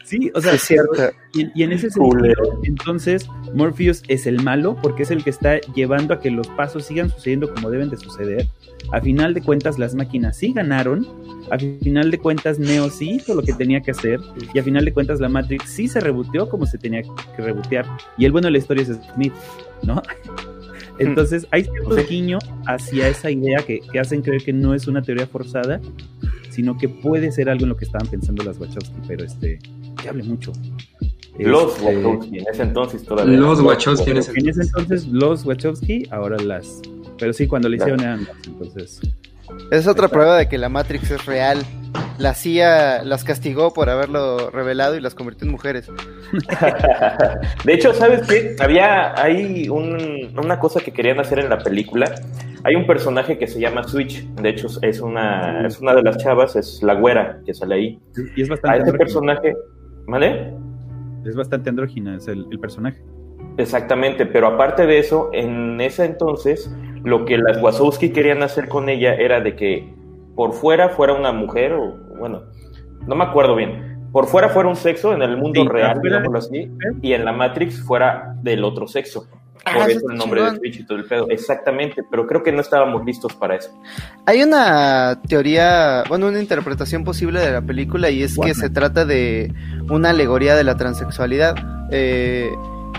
Sí, 0.04 0.30
o 0.34 0.40
sea, 0.40 0.52
es 0.52 0.62
cierto. 0.62 1.10
Y, 1.32 1.62
en 1.62 1.72
ese 1.72 1.90
sentido, 1.90 2.60
entonces 2.64 3.26
Morpheus 3.54 4.02
es 4.08 4.26
el 4.26 4.42
malo 4.42 4.76
porque 4.82 5.04
es 5.04 5.10
el 5.10 5.24
que 5.24 5.30
está 5.30 5.58
llevando 5.74 6.12
a 6.12 6.20
que 6.20 6.30
los 6.30 6.46
pasos 6.48 6.84
sigan 6.84 7.08
sucediendo 7.08 7.52
como 7.52 7.70
deben 7.70 7.88
de 7.88 7.96
suceder 7.96 8.46
a 8.92 9.00
final 9.00 9.34
de 9.34 9.42
cuentas 9.42 9.78
las 9.78 9.94
máquinas 9.94 10.36
sí 10.36 10.52
ganaron, 10.52 11.06
a 11.50 11.58
final 11.58 12.10
de 12.10 12.18
cuentas 12.18 12.58
Neo 12.58 12.88
sí 12.90 13.12
hizo 13.12 13.34
lo 13.34 13.42
que 13.42 13.52
tenía 13.52 13.80
que 13.80 13.90
hacer 13.90 14.20
y 14.52 14.58
a 14.58 14.62
final 14.62 14.84
de 14.84 14.92
cuentas 14.92 15.20
la 15.20 15.28
Matrix 15.28 15.70
sí 15.70 15.88
se 15.88 16.00
reboteó 16.00 16.48
como 16.48 16.66
se 16.66 16.78
tenía 16.78 17.02
que 17.02 17.42
rebotear 17.42 17.86
y 18.16 18.24
el 18.24 18.32
bueno 18.32 18.46
de 18.46 18.52
la 18.52 18.58
historia 18.58 18.82
es 18.82 18.98
Smith, 19.14 19.32
¿no? 19.82 20.02
Entonces 20.98 21.46
hay 21.50 21.64
cierto 21.64 21.96
guiño 22.08 22.38
hacia 22.66 23.08
esa 23.08 23.30
idea 23.30 23.58
que, 23.58 23.80
hacen 23.98 24.22
creer 24.22 24.44
que 24.44 24.52
no 24.52 24.74
es 24.74 24.86
una 24.86 25.02
teoría 25.02 25.26
forzada, 25.26 25.80
sino 26.50 26.78
que 26.78 26.88
puede 26.88 27.32
ser 27.32 27.48
algo 27.48 27.64
en 27.64 27.70
lo 27.70 27.76
que 27.76 27.84
estaban 27.84 28.06
pensando 28.06 28.44
las 28.44 28.60
Wachowski, 28.60 29.00
pero 29.08 29.24
este, 29.24 29.58
que 30.00 30.08
hable 30.08 30.22
mucho. 30.22 30.52
Los 31.36 31.72
este, 31.72 31.84
Wachowski, 31.84 32.38
en 32.38 32.44
ese 32.48 32.62
entonces 32.62 33.02
todavía. 33.02 33.36
Los 33.36 33.60
Wachowski 33.60 34.10
en 34.12 34.18
ese 34.18 34.62
entonces. 34.62 35.06
los 35.08 35.44
Wachowski, 35.44 36.06
ahora 36.12 36.36
las 36.36 36.80
pero 37.18 37.32
sí, 37.32 37.46
cuando 37.46 37.68
le 37.68 37.76
hicieron 37.76 38.00
eran 38.00 38.28
entonces. 38.46 39.00
Es 39.70 39.86
otra 39.86 40.08
prueba 40.08 40.36
de 40.36 40.48
que 40.48 40.58
la 40.58 40.68
Matrix 40.68 41.10
es 41.10 41.26
real. 41.26 41.64
La 42.18 42.34
CIA 42.34 43.02
las 43.04 43.24
castigó 43.24 43.72
por 43.72 43.90
haberlo 43.90 44.50
revelado 44.50 44.96
y 44.96 45.00
las 45.00 45.14
convirtió 45.14 45.46
en 45.46 45.52
mujeres. 45.52 45.90
de 47.64 47.74
hecho, 47.74 47.92
¿sabes 47.92 48.26
qué? 48.28 48.56
Había 48.60 49.20
hay 49.20 49.68
una 49.68 50.58
cosa 50.60 50.80
que 50.80 50.92
querían 50.92 51.18
hacer 51.18 51.40
en 51.40 51.50
la 51.50 51.58
película. 51.58 52.14
Hay 52.62 52.76
un 52.76 52.86
personaje 52.86 53.36
que 53.36 53.46
se 53.46 53.60
llama 53.60 53.82
Switch. 53.84 54.24
De 54.34 54.48
hecho, 54.48 54.68
es 54.82 55.00
una, 55.00 55.66
es 55.66 55.80
una 55.80 55.94
de 55.94 56.02
las 56.02 56.18
chavas, 56.18 56.56
es 56.56 56.82
la 56.82 56.94
güera 56.94 57.40
que 57.44 57.52
sale 57.52 57.74
ahí. 57.74 58.00
Y 58.36 58.42
es 58.42 58.48
bastante. 58.48 58.78
A 58.78 58.82
ese 58.82 58.92
personaje. 58.96 59.56
¿Vale? 60.06 60.54
Es 61.24 61.34
bastante 61.34 61.70
andrógina, 61.70 62.16
es 62.16 62.28
el, 62.28 62.46
el 62.50 62.60
personaje. 62.60 63.02
Exactamente, 63.56 64.26
pero 64.26 64.48
aparte 64.48 64.86
de 64.86 64.98
eso, 64.98 65.30
en 65.32 65.80
ese 65.80 66.04
entonces 66.04 66.70
lo 67.04 67.24
que 67.24 67.38
las 67.38 67.62
Wazowski 67.62 68.10
querían 68.10 68.42
hacer 68.42 68.68
con 68.68 68.88
ella 68.88 69.14
era 69.14 69.40
de 69.40 69.54
que 69.54 69.94
por 70.34 70.52
fuera 70.52 70.88
fuera 70.88 71.12
una 71.14 71.32
mujer, 71.32 71.72
o 71.74 71.96
bueno, 72.18 72.42
no 73.06 73.14
me 73.14 73.24
acuerdo 73.24 73.54
bien, 73.54 74.08
por 74.10 74.26
fuera 74.26 74.48
fuera 74.48 74.68
un 74.68 74.76
sexo 74.76 75.12
en 75.12 75.22
el 75.22 75.36
mundo 75.36 75.68
real, 75.68 76.00
digámoslo 76.02 76.38
así, 76.38 76.70
y 77.02 77.12
en 77.12 77.24
la 77.24 77.32
Matrix 77.32 77.82
fuera 77.82 78.34
del 78.42 78.64
otro 78.64 78.88
sexo. 78.88 79.26
Por 79.64 79.90
eso 79.90 80.10
el 80.10 80.16
nombre 80.16 80.42
de 80.42 80.58
Twitch 80.58 80.80
y 80.80 80.86
todo 80.86 80.98
el 80.98 81.04
pedo. 81.04 81.26
Exactamente, 81.30 82.02
pero 82.10 82.26
creo 82.26 82.42
que 82.42 82.52
no 82.52 82.60
estábamos 82.60 83.04
listos 83.04 83.34
para 83.34 83.56
eso. 83.56 83.70
Hay 84.26 84.42
una 84.42 85.20
teoría, 85.26 86.04
bueno, 86.08 86.28
una 86.28 86.40
interpretación 86.40 87.02
posible 87.02 87.40
de 87.40 87.50
la 87.50 87.62
película 87.62 88.10
y 88.10 88.22
es 88.22 88.36
que 88.36 88.54
se 88.54 88.68
trata 88.68 89.06
de 89.06 89.52
una 89.88 90.10
alegoría 90.10 90.54
de 90.54 90.64
la 90.64 90.76
transexualidad. 90.76 91.54
Eh, 91.90 92.50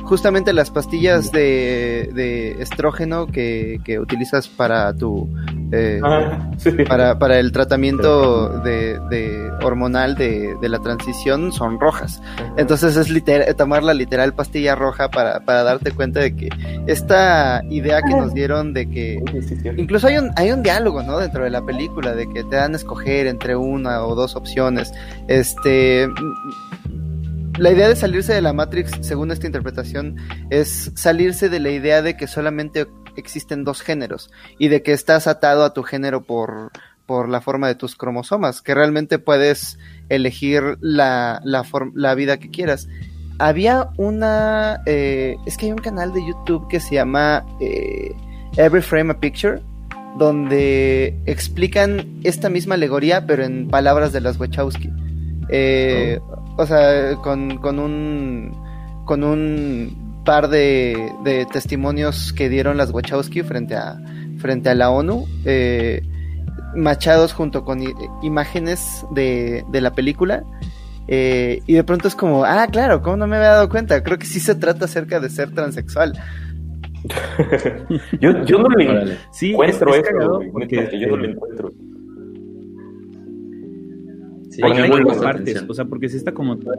justamente 0.04 0.54
las 0.54 0.70
pastillas 0.70 1.32
de, 1.32 2.56
estrógeno 2.60 3.28
que, 3.28 3.80
utilizas 4.00 4.48
para 4.48 4.94
tu 4.94 5.30
eh, 5.72 6.00
ah, 6.04 6.52
para, 6.88 7.18
para, 7.18 7.40
el 7.40 7.52
tratamiento 7.52 8.50
de, 8.60 9.50
hormonal 9.64 10.16
de, 10.16 10.56
la 10.62 10.80
transición 10.80 11.52
son 11.52 11.80
rojas. 11.80 12.22
Entonces 12.58 12.96
es 12.98 13.10
literal, 13.10 13.56
tomar 13.56 13.84
la 13.84 13.94
literal 13.94 14.34
pastilla 14.34 14.76
roja 14.76 15.10
para, 15.10 15.40
para 15.42 15.64
darte 15.64 15.92
cuenta 15.92 16.20
de 16.20 16.36
que 16.36 16.50
esta 16.88 17.62
idea 17.70 18.02
que 18.02 18.16
nos 18.16 18.34
dieron 18.34 18.74
de 18.74 18.90
que 18.90 19.20
incluso 19.78 20.08
hay 20.08 20.18
un, 20.18 20.32
hay 20.36 20.52
un 20.52 20.64
diálogo 20.64 21.04
¿no? 21.04 21.20
dentro 21.20 21.44
de 21.44 21.50
la 21.50 21.62
película 21.62 22.14
de 22.14 22.28
que 22.30 22.44
te 22.44 22.56
dan 22.56 22.74
a 22.74 22.78
escoger 22.78 23.28
entre 23.28 23.56
una 23.56 24.04
o 24.06 24.16
dos 24.16 24.36
opciones. 24.36 24.94
Este 25.28 26.08
la 27.58 27.72
idea 27.72 27.88
de 27.88 27.96
salirse 27.96 28.34
de 28.34 28.42
la 28.42 28.54
Matrix, 28.54 28.92
según 29.02 29.32
esta 29.32 29.48
interpretación, 29.48 30.18
es 30.50 30.92
salirse 30.96 31.50
de 31.50 31.60
la 31.60 31.70
idea 31.70 32.02
de 32.02 32.18
que 32.18 32.28
solamente 32.28 32.88
existen 33.16 33.64
dos 33.64 33.82
géneros 33.82 34.30
y 34.60 34.68
de 34.68 34.84
que 34.84 34.92
estás 34.92 35.28
atado 35.28 35.64
a 35.64 35.74
tu 35.74 35.84
género 35.84 36.24
por, 36.24 36.72
por 37.06 37.30
la 37.30 37.42
forma 37.42 37.68
de 37.68 37.76
tus 37.76 37.96
cromosomas, 37.96 38.62
que 38.62 38.76
realmente 38.76 39.20
puedes 39.20 39.80
elegir 40.10 40.78
la, 40.82 41.40
la, 41.44 41.66
la 41.94 42.16
vida 42.16 42.38
que 42.38 42.50
quieras. 42.50 42.90
Había 43.40 43.90
una... 43.98 44.82
Eh, 44.86 45.38
es 45.46 45.58
que 45.58 45.68
hay 45.68 45.72
un 45.72 45.80
canal 45.80 46.14
de 46.14 46.26
YouTube 46.26 46.68
que 46.68 46.80
se 46.80 46.96
llama 46.96 47.46
eh, 47.60 48.14
Every 48.58 48.82
Frame 48.82 49.12
a 49.12 49.20
Picture, 49.20 49.62
donde 50.18 51.18
explican 51.26 52.20
esta 52.24 52.50
misma 52.50 52.76
alegoría, 52.76 53.26
pero 53.26 53.44
en 53.44 53.68
palabras 53.68 54.14
de 54.14 54.22
las 54.22 54.40
Wachowski. 54.40 54.90
Eh, 55.50 56.20
oh 56.22 56.45
o 56.58 56.66
sea, 56.66 57.16
con, 57.18 57.58
con 57.58 57.80
un 57.80 58.52
con 59.06 59.24
un 59.24 60.22
par 60.26 60.48
de, 60.50 61.12
de, 61.24 61.46
testimonios 61.46 62.34
que 62.34 62.50
dieron 62.50 62.78
las 62.78 62.92
Wachowski 62.92 63.44
frente 63.44 63.76
a 63.76 63.98
frente 64.40 64.70
a 64.70 64.76
la 64.76 64.90
ONU, 64.90 65.26
eh, 65.46 66.02
machados 66.76 67.34
junto 67.34 67.64
con 67.64 67.82
imágenes 68.24 69.06
de, 69.12 69.64
de 69.72 69.82
la 69.82 69.92
película. 69.94 70.44
Eh, 71.08 71.62
y 71.68 71.74
de 71.74 71.84
pronto 71.84 72.08
es 72.08 72.16
como, 72.16 72.46
ah, 72.46 72.68
claro, 72.72 73.02
¿cómo 73.04 73.16
no 73.18 73.28
me 73.28 73.36
había 73.36 73.50
dado 73.50 73.70
cuenta? 73.70 74.02
Creo 74.04 74.18
que 74.18 74.26
sí 74.26 74.40
se 74.40 74.56
trata 74.56 74.86
acerca 74.86 75.20
de 75.20 75.30
ser 75.30 75.54
transexual. 75.54 76.14
yo, 78.20 78.44
yo 78.46 78.58
no. 78.60 78.68
Sí, 79.32 79.52
encuentro 79.52 79.94
es- 79.94 80.02
es 80.02 80.08
eso, 80.10 80.18
yo 80.20 81.08
no 81.08 81.18
lo 81.18 81.26
eh, 81.26 81.32
encuentro. 81.32 81.72
Sí, 84.56 84.62
hay, 84.64 84.90
partes, 85.22 85.66
o 85.68 85.74
sea, 85.74 85.86
porque 85.86 86.08
sí 86.08 86.18
está 86.18 86.34
como 86.34 86.58
toda 86.58 86.78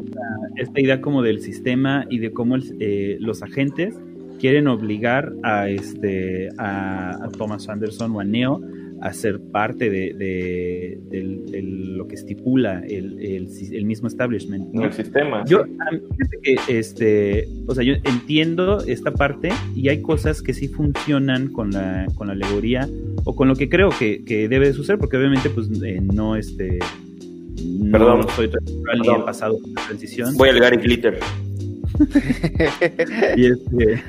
esta, 0.56 0.80
idea 0.80 1.00
como 1.00 1.22
del 1.22 1.40
sistema 1.40 2.06
y 2.08 2.18
de 2.18 2.30
cómo 2.32 2.56
el- 2.56 2.76
eh, 2.80 3.18
los 3.20 3.42
agentes 3.42 3.94
quieren 4.40 4.66
obligar 4.66 5.32
a 5.42 5.68
este 5.68 6.48
a, 6.58 7.10
a 7.22 7.28
Thomas 7.30 7.68
Anderson 7.68 8.12
o 8.12 8.20
a 8.20 8.24
Neo 8.24 8.60
a 9.00 9.12
ser 9.12 9.40
parte 9.40 9.90
de, 9.90 10.98
lo 11.62 12.08
que 12.08 12.14
estipula 12.14 12.82
el, 12.86 13.18
el, 13.20 13.48
el 13.72 13.84
mismo 13.84 14.08
establishment. 14.08 14.66
En 14.66 14.72
¿no? 14.72 14.84
el 14.84 14.92
sistema. 14.92 15.44
Yo, 15.46 15.64
este, 16.68 17.48
o 17.66 17.74
sea, 17.74 17.84
yo 17.84 17.94
entiendo 18.04 18.80
esta 18.86 19.12
parte 19.12 19.50
y 19.74 19.88
hay 19.88 20.02
cosas 20.02 20.42
que 20.42 20.54
sí 20.54 20.68
funcionan 20.68 21.48
con 21.48 21.70
la, 21.70 22.06
con 22.14 22.28
la 22.28 22.32
alegoría 22.34 22.88
o 23.24 23.34
con 23.34 23.48
lo 23.48 23.54
que 23.54 23.68
creo 23.68 23.90
que, 23.90 24.24
que 24.24 24.48
debe 24.48 24.68
de 24.68 24.72
suceder, 24.72 24.98
porque 24.98 25.16
obviamente, 25.16 25.50
pues, 25.50 25.68
eh, 25.82 26.00
no, 26.00 26.36
este, 26.36 26.78
no 27.64 27.92
Perdón. 27.92 28.26
soy 28.34 28.48
transicional 28.48 28.98
ni 28.98 29.06
Perdón. 29.06 29.20
he 29.20 29.24
pasado 29.24 29.58
por 29.58 29.70
la 29.70 29.86
transición. 29.86 30.34
Voy 30.36 30.48
al 30.48 30.60
Gary 30.60 30.76
Glitter. 30.76 31.18
Y 33.36 33.46
este, 33.46 34.02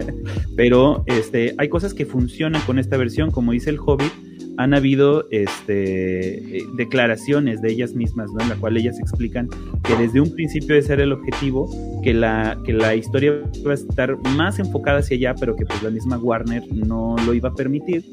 pero 0.56 1.04
este, 1.06 1.54
hay 1.58 1.68
cosas 1.68 1.92
que 1.92 2.06
funcionan 2.06 2.62
con 2.62 2.78
esta 2.78 2.96
versión, 2.96 3.30
como 3.30 3.52
dice 3.52 3.70
el 3.70 3.78
Hobbit, 3.78 4.12
han 4.56 4.72
habido 4.72 5.26
este, 5.30 6.58
eh, 6.58 6.62
declaraciones 6.76 7.60
de 7.60 7.72
ellas 7.72 7.94
mismas, 7.94 8.30
¿no? 8.32 8.40
en 8.40 8.48
la 8.50 8.56
cual 8.56 8.76
ellas 8.76 8.98
explican 9.00 9.48
que 9.82 9.96
desde 9.96 10.20
un 10.20 10.32
principio 10.32 10.76
ese 10.76 10.92
era 10.92 11.02
el 11.02 11.12
objetivo, 11.12 11.68
que 12.02 12.14
la, 12.14 12.56
que 12.64 12.72
la 12.72 12.94
historia 12.94 13.42
iba 13.54 13.72
a 13.72 13.74
estar 13.74 14.16
más 14.36 14.58
enfocada 14.58 15.00
hacia 15.00 15.16
allá, 15.16 15.34
pero 15.38 15.56
que 15.56 15.66
pues 15.66 15.82
la 15.82 15.90
misma 15.90 16.18
Warner 16.18 16.62
no 16.72 17.16
lo 17.26 17.34
iba 17.34 17.48
a 17.48 17.54
permitir. 17.54 18.04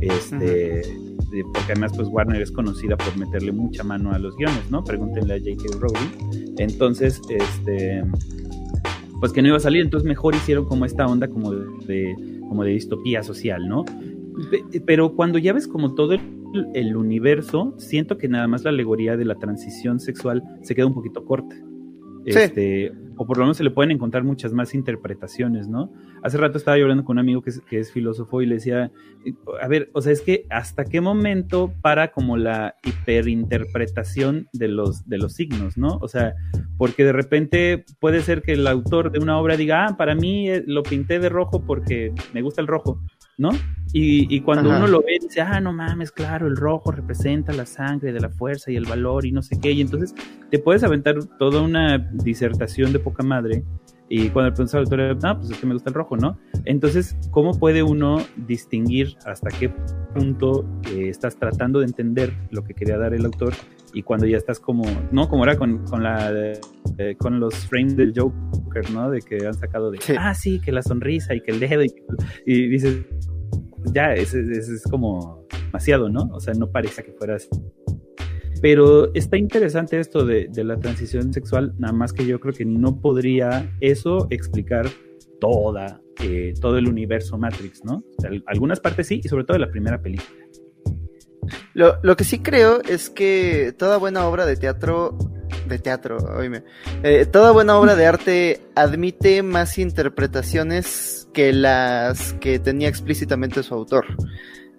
Este, 0.00 0.82
porque 1.52 1.72
además 1.72 1.92
pues 1.96 2.08
Warner 2.08 2.40
es 2.42 2.50
conocida 2.50 2.96
por 2.96 3.16
meterle 3.16 3.52
mucha 3.52 3.82
mano 3.84 4.12
a 4.12 4.18
los 4.18 4.36
guiones, 4.36 4.70
¿no? 4.70 4.82
Pregúntenle 4.84 5.34
a 5.34 5.38
J.K. 5.38 5.78
Rowling. 5.78 6.54
Entonces, 6.58 7.20
este, 7.28 8.02
pues 9.20 9.32
que 9.32 9.42
no 9.42 9.48
iba 9.48 9.56
a 9.56 9.60
salir, 9.60 9.82
entonces 9.82 10.06
mejor 10.08 10.34
hicieron 10.34 10.64
como 10.64 10.84
esta 10.84 11.06
onda 11.06 11.28
como 11.28 11.52
de, 11.52 12.14
como 12.48 12.64
de 12.64 12.70
distopía 12.72 13.22
social, 13.22 13.68
¿no? 13.68 13.84
Pe- 14.50 14.80
Pero 14.86 15.14
cuando 15.14 15.38
ya 15.38 15.52
ves 15.52 15.66
como 15.68 15.94
todo 15.94 16.14
el 16.74 16.96
universo, 16.96 17.74
siento 17.78 18.16
que 18.16 18.28
nada 18.28 18.46
más 18.48 18.64
la 18.64 18.70
alegoría 18.70 19.16
de 19.16 19.24
la 19.24 19.34
transición 19.34 20.00
sexual 20.00 20.42
se 20.62 20.74
queda 20.74 20.86
un 20.86 20.94
poquito 20.94 21.24
corta. 21.24 21.54
Este, 22.28 22.92
o 23.16 23.26
por 23.26 23.38
lo 23.38 23.44
menos 23.44 23.56
se 23.56 23.64
le 23.64 23.70
pueden 23.70 23.90
encontrar 23.90 24.22
muchas 24.24 24.52
más 24.52 24.74
interpretaciones, 24.74 25.68
¿no? 25.68 25.92
Hace 26.22 26.38
rato 26.38 26.58
estaba 26.58 26.76
yo 26.76 26.84
hablando 26.84 27.04
con 27.04 27.16
un 27.16 27.20
amigo 27.20 27.42
que 27.42 27.50
es, 27.50 27.60
que 27.62 27.78
es 27.78 27.92
filósofo 27.92 28.42
y 28.42 28.46
le 28.46 28.56
decía, 28.56 28.92
a 29.60 29.68
ver, 29.68 29.90
o 29.92 30.00
sea, 30.00 30.12
es 30.12 30.20
que 30.20 30.46
hasta 30.50 30.84
qué 30.84 31.00
momento 31.00 31.72
para 31.80 32.12
como 32.12 32.36
la 32.36 32.74
hiperinterpretación 32.84 34.48
de 34.52 34.68
los, 34.68 35.08
de 35.08 35.18
los 35.18 35.34
signos, 35.34 35.76
¿no? 35.76 35.98
O 36.00 36.08
sea, 36.08 36.34
porque 36.76 37.04
de 37.04 37.12
repente 37.12 37.84
puede 38.00 38.22
ser 38.22 38.42
que 38.42 38.52
el 38.52 38.66
autor 38.66 39.10
de 39.10 39.18
una 39.18 39.38
obra 39.38 39.56
diga, 39.56 39.86
ah, 39.86 39.96
para 39.96 40.14
mí 40.14 40.48
eh, 40.48 40.62
lo 40.66 40.82
pinté 40.82 41.18
de 41.18 41.28
rojo 41.28 41.64
porque 41.64 42.12
me 42.32 42.42
gusta 42.42 42.60
el 42.60 42.66
rojo, 42.66 43.00
¿no? 43.36 43.50
Y, 43.92 44.34
y 44.34 44.40
cuando 44.40 44.70
Ajá. 44.70 44.78
uno 44.78 44.86
lo 44.88 45.00
ve, 45.00 45.18
dice, 45.20 45.40
ah, 45.40 45.60
no 45.60 45.72
mames, 45.72 46.12
claro, 46.12 46.46
el 46.46 46.56
rojo 46.56 46.90
representa 46.92 47.52
la 47.52 47.66
sangre 47.66 48.12
de 48.12 48.20
la 48.20 48.28
fuerza 48.28 48.70
y 48.70 48.76
el 48.76 48.84
valor 48.84 49.24
y 49.24 49.32
no 49.32 49.42
sé 49.42 49.58
qué, 49.60 49.72
y 49.72 49.80
entonces 49.80 50.14
te 50.50 50.58
puedes 50.58 50.82
aventar 50.84 51.16
toda 51.38 51.62
una 51.62 51.98
disertación 51.98 52.92
de 52.92 52.98
poca 52.98 53.22
madre. 53.22 53.62
Y 54.10 54.30
cuando 54.30 54.48
el 54.48 54.54
profesor 54.54 54.80
autor, 54.80 55.22
no, 55.22 55.38
pues 55.38 55.50
es 55.50 55.58
que 55.58 55.66
me 55.66 55.74
gusta 55.74 55.90
el 55.90 55.94
rojo, 55.94 56.16
¿no? 56.16 56.38
Entonces, 56.64 57.14
¿cómo 57.30 57.58
puede 57.58 57.82
uno 57.82 58.18
distinguir 58.36 59.16
hasta 59.26 59.50
qué 59.50 59.70
punto 60.14 60.64
eh, 60.90 61.10
estás 61.10 61.36
tratando 61.36 61.80
de 61.80 61.86
entender 61.86 62.32
lo 62.50 62.64
que 62.64 62.72
quería 62.72 62.96
dar 62.96 63.12
el 63.12 63.26
autor 63.26 63.52
y 63.92 64.02
cuando 64.02 64.24
ya 64.26 64.38
estás 64.38 64.60
como, 64.60 64.84
no, 65.12 65.28
como 65.28 65.44
era 65.44 65.56
con, 65.58 65.84
con 65.84 66.02
la 66.02 66.32
eh, 66.32 67.16
con 67.18 67.38
los 67.38 67.54
frames 67.66 67.96
del 67.96 68.14
Joker, 68.16 68.90
¿no? 68.90 69.10
De 69.10 69.20
que 69.20 69.46
han 69.46 69.54
sacado 69.54 69.90
de, 69.90 69.98
Sí. 70.00 70.14
ah, 70.18 70.32
sí, 70.34 70.58
que 70.60 70.72
la 70.72 70.82
sonrisa 70.82 71.34
y 71.34 71.42
que 71.42 71.50
el 71.50 71.60
dedo 71.60 71.82
y, 71.84 71.92
y 72.46 72.66
dices, 72.68 73.04
ya, 73.92 74.14
ese 74.14 74.40
es 74.40 74.82
como 74.90 75.46
demasiado, 75.66 76.08
¿no? 76.08 76.28
O 76.32 76.40
sea, 76.40 76.54
no 76.54 76.70
parece 76.70 77.02
que 77.02 77.12
fuera 77.12 77.36
así. 77.36 77.48
Pero 78.60 79.14
está 79.14 79.36
interesante 79.36 80.00
esto 80.00 80.24
de, 80.24 80.48
de 80.48 80.64
la 80.64 80.78
transición 80.78 81.32
sexual, 81.32 81.74
nada 81.78 81.92
más 81.92 82.12
que 82.12 82.26
yo 82.26 82.40
creo 82.40 82.54
que 82.54 82.64
no 82.64 83.00
podría 83.00 83.76
eso 83.80 84.26
explicar 84.30 84.88
toda, 85.40 86.00
eh, 86.22 86.54
todo 86.60 86.78
el 86.78 86.88
universo 86.88 87.38
Matrix, 87.38 87.84
¿no? 87.84 88.02
Algunas 88.46 88.80
partes 88.80 89.06
sí, 89.06 89.20
y 89.22 89.28
sobre 89.28 89.44
todo 89.44 89.54
de 89.54 89.66
la 89.66 89.70
primera 89.70 90.00
película. 90.00 90.44
Lo, 91.74 91.98
lo 92.02 92.16
que 92.16 92.24
sí 92.24 92.40
creo 92.40 92.82
es 92.82 93.08
que 93.08 93.72
toda 93.78 93.96
buena 93.96 94.26
obra 94.26 94.44
de 94.44 94.56
teatro, 94.56 95.16
de 95.66 95.78
teatro, 95.78 96.18
oíme, 96.36 96.64
eh, 97.02 97.26
toda 97.26 97.52
buena 97.52 97.78
obra 97.78 97.94
de 97.94 98.06
arte 98.06 98.60
admite 98.74 99.42
más 99.42 99.78
interpretaciones 99.78 101.17
que 101.32 101.52
las 101.52 102.32
que 102.34 102.58
tenía 102.58 102.88
explícitamente 102.88 103.62
su 103.62 103.74
autor. 103.74 104.06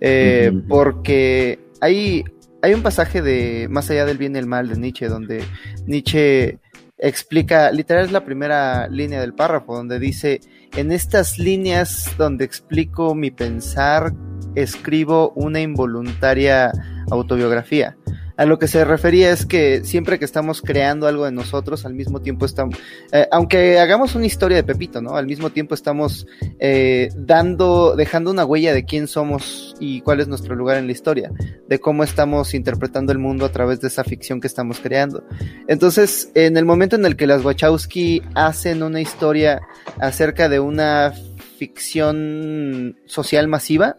Eh. 0.01 0.51
Porque 0.67 1.59
hay, 1.81 2.23
hay 2.61 2.73
un 2.73 2.81
pasaje 2.81 3.21
de 3.21 3.67
Más 3.69 3.89
allá 3.89 4.05
del 4.05 4.17
bien 4.17 4.35
y 4.35 4.39
el 4.39 4.45
mal 4.47 4.69
de 4.69 4.77
Nietzsche, 4.77 5.07
donde 5.07 5.43
Nietzsche 5.85 6.59
explica, 6.97 7.71
literal 7.71 8.05
es 8.05 8.11
la 8.11 8.25
primera 8.25 8.87
línea 8.87 9.21
del 9.21 9.33
párrafo, 9.33 9.75
donde 9.75 9.99
dice, 9.99 10.41
en 10.75 10.91
estas 10.91 11.39
líneas 11.39 12.13
donde 12.17 12.45
explico 12.45 13.15
mi 13.15 13.31
pensar, 13.31 14.13
escribo 14.61 15.31
una 15.35 15.59
involuntaria 15.61 16.71
autobiografía. 17.11 17.95
A 18.39 18.45
lo 18.45 18.57
que 18.57 18.69
se 18.69 18.85
refería 18.85 19.31
es 19.31 19.45
que 19.45 19.83
siempre 19.83 20.17
que 20.17 20.23
estamos 20.23 20.61
creando 20.61 21.07
algo 21.07 21.25
de 21.25 21.31
nosotros, 21.33 21.85
al 21.85 21.93
mismo 21.93 22.21
tiempo 22.21 22.45
estamos, 22.45 22.77
eh, 23.11 23.27
aunque 23.33 23.79
hagamos 23.79 24.15
una 24.15 24.27
historia 24.27 24.55
de 24.55 24.63
Pepito, 24.63 25.01
¿no? 25.01 25.17
Al 25.17 25.25
mismo 25.25 25.49
tiempo 25.49 25.75
estamos 25.75 26.25
eh, 26.57 27.09
dando, 27.17 27.97
dejando 27.97 28.31
una 28.31 28.45
huella 28.45 28.73
de 28.73 28.85
quién 28.85 29.09
somos 29.09 29.75
y 29.81 29.99
cuál 29.99 30.21
es 30.21 30.29
nuestro 30.29 30.55
lugar 30.55 30.77
en 30.77 30.85
la 30.85 30.93
historia, 30.93 31.33
de 31.67 31.79
cómo 31.81 32.01
estamos 32.01 32.53
interpretando 32.53 33.11
el 33.11 33.17
mundo 33.17 33.43
a 33.43 33.51
través 33.51 33.81
de 33.81 33.89
esa 33.89 34.05
ficción 34.05 34.39
que 34.39 34.47
estamos 34.47 34.79
creando. 34.79 35.25
Entonces, 35.67 36.31
en 36.33 36.55
el 36.55 36.63
momento 36.63 36.95
en 36.95 37.05
el 37.05 37.17
que 37.17 37.27
las 37.27 37.43
Wachowski 37.43 38.21
hacen 38.35 38.83
una 38.83 39.01
historia 39.01 39.59
acerca 39.99 40.47
de 40.47 40.61
una 40.61 41.13
ficción 41.57 42.97
social 43.05 43.49
masiva, 43.49 43.97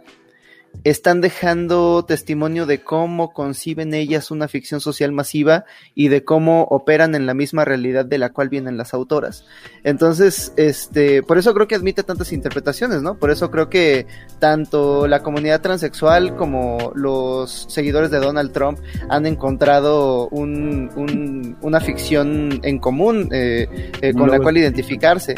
están 0.85 1.21
dejando 1.21 2.05
testimonio 2.07 2.65
de 2.65 2.83
cómo 2.83 3.33
conciben 3.33 3.93
ellas 3.93 4.31
una 4.31 4.49
ficción 4.49 4.81
social 4.81 5.13
masiva 5.13 5.65
y 5.95 6.09
de 6.09 6.25
cómo 6.25 6.63
operan 6.71 7.15
en 7.15 7.27
la 7.27 7.35
misma 7.35 7.65
realidad 7.65 8.05
de 8.07 8.19
la 8.19 8.31
cual 8.31 8.49
vienen 8.49 8.77
las 8.79 8.95
autoras. 8.95 9.45
Entonces, 9.85 10.53
este, 10.57 11.23
por 11.23 11.39
eso 11.39 11.53
creo 11.55 11.69
que 11.69 11.75
admite 11.75 12.03
tantas 12.03 12.33
interpretaciones, 12.33 13.03
¿no? 13.03 13.17
Por 13.19 13.31
eso 13.31 13.51
creo 13.51 13.69
que 13.69 14.07
tanto 14.39 15.07
la 15.07 15.23
comunidad 15.23 15.61
transexual 15.61 16.37
como 16.37 16.93
los 16.95 17.67
seguidores 17.69 18.11
de 18.11 18.19
Donald 18.19 18.53
Trump 18.53 18.79
han 19.09 19.27
encontrado 19.27 20.29
un, 20.29 20.91
un- 20.97 21.57
una 21.61 21.81
ficción 21.81 22.61
en 22.63 22.79
común 22.79 23.29
eh, 23.33 23.67
eh, 24.01 24.13
con 24.15 24.31
la 24.31 24.39
cual 24.43 24.57
identificarse. 24.57 25.35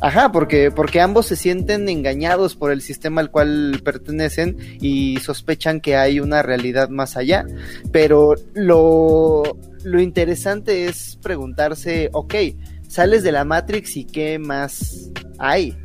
Ajá, 0.00 0.30
porque, 0.30 0.70
porque 0.70 1.00
ambos 1.00 1.26
se 1.26 1.34
sienten 1.34 1.88
engañados 1.88 2.54
por 2.54 2.70
el 2.70 2.82
sistema 2.82 3.20
al 3.20 3.30
cual 3.32 3.80
pertenecen 3.84 4.56
y 4.80 5.16
sospechan 5.18 5.80
que 5.80 5.96
hay 5.96 6.20
una 6.20 6.40
realidad 6.42 6.88
más 6.88 7.16
allá. 7.16 7.44
Pero 7.90 8.34
lo, 8.54 9.42
lo 9.82 10.00
interesante 10.00 10.84
es 10.86 11.18
preguntarse, 11.20 12.10
ok, 12.12 12.34
sales 12.88 13.24
de 13.24 13.32
la 13.32 13.44
Matrix 13.44 13.96
y 13.96 14.04
qué 14.04 14.38
más 14.38 15.10
hay. 15.38 15.76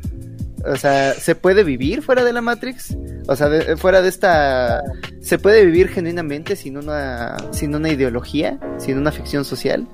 O 0.64 0.76
sea, 0.76 1.12
¿se 1.12 1.34
puede 1.34 1.64
vivir 1.64 2.00
fuera 2.00 2.24
de 2.24 2.32
la 2.32 2.40
Matrix? 2.40 2.96
O 3.26 3.34
sea, 3.36 3.48
de- 3.48 3.76
fuera 3.76 4.00
de 4.00 4.08
esta... 4.08 4.80
¿Se 5.20 5.38
puede 5.38 5.64
vivir 5.66 5.88
genuinamente 5.88 6.54
sin 6.56 6.76
una, 6.78 7.36
sin 7.50 7.74
una 7.74 7.90
ideología? 7.90 8.58
¿Sin 8.78 8.96
una 8.96 9.10
ficción 9.12 9.44
social? 9.44 9.86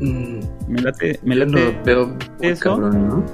Mm, 0.00 0.40
Me 0.68 0.82
late, 0.82 1.20
me 1.22 1.36
late, 1.36 1.78
veo 1.84 2.16
eso. 2.40 2.62
cabrón, 2.64 3.08
¿no? 3.08 3.24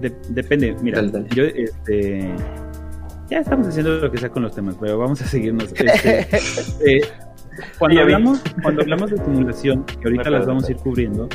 de- 0.00 0.14
depende, 0.28 0.76
mira, 0.82 0.98
Dale, 0.98 1.10
dale. 1.12 1.28
yo, 1.34 1.44
este, 1.44 2.34
ya 3.30 3.38
estamos 3.38 3.66
haciendo 3.68 3.98
lo 3.98 4.10
que 4.10 4.18
sea 4.18 4.28
con 4.28 4.42
los 4.42 4.54
temas, 4.54 4.76
pero 4.80 4.98
vamos 4.98 5.20
a 5.22 5.26
seguirnos. 5.26 5.72
Este, 5.72 6.20
eh, 6.86 7.00
cuando, 7.78 8.00
hablamos, 8.02 8.42
cuando 8.62 8.82
hablamos 8.82 9.10
de 9.10 9.16
simulación, 9.16 9.84
que 9.84 10.04
ahorita 10.08 10.28
las 10.30 10.46
vamos 10.46 10.68
a 10.68 10.72
ir 10.72 10.76
cubriendo, 10.76 11.28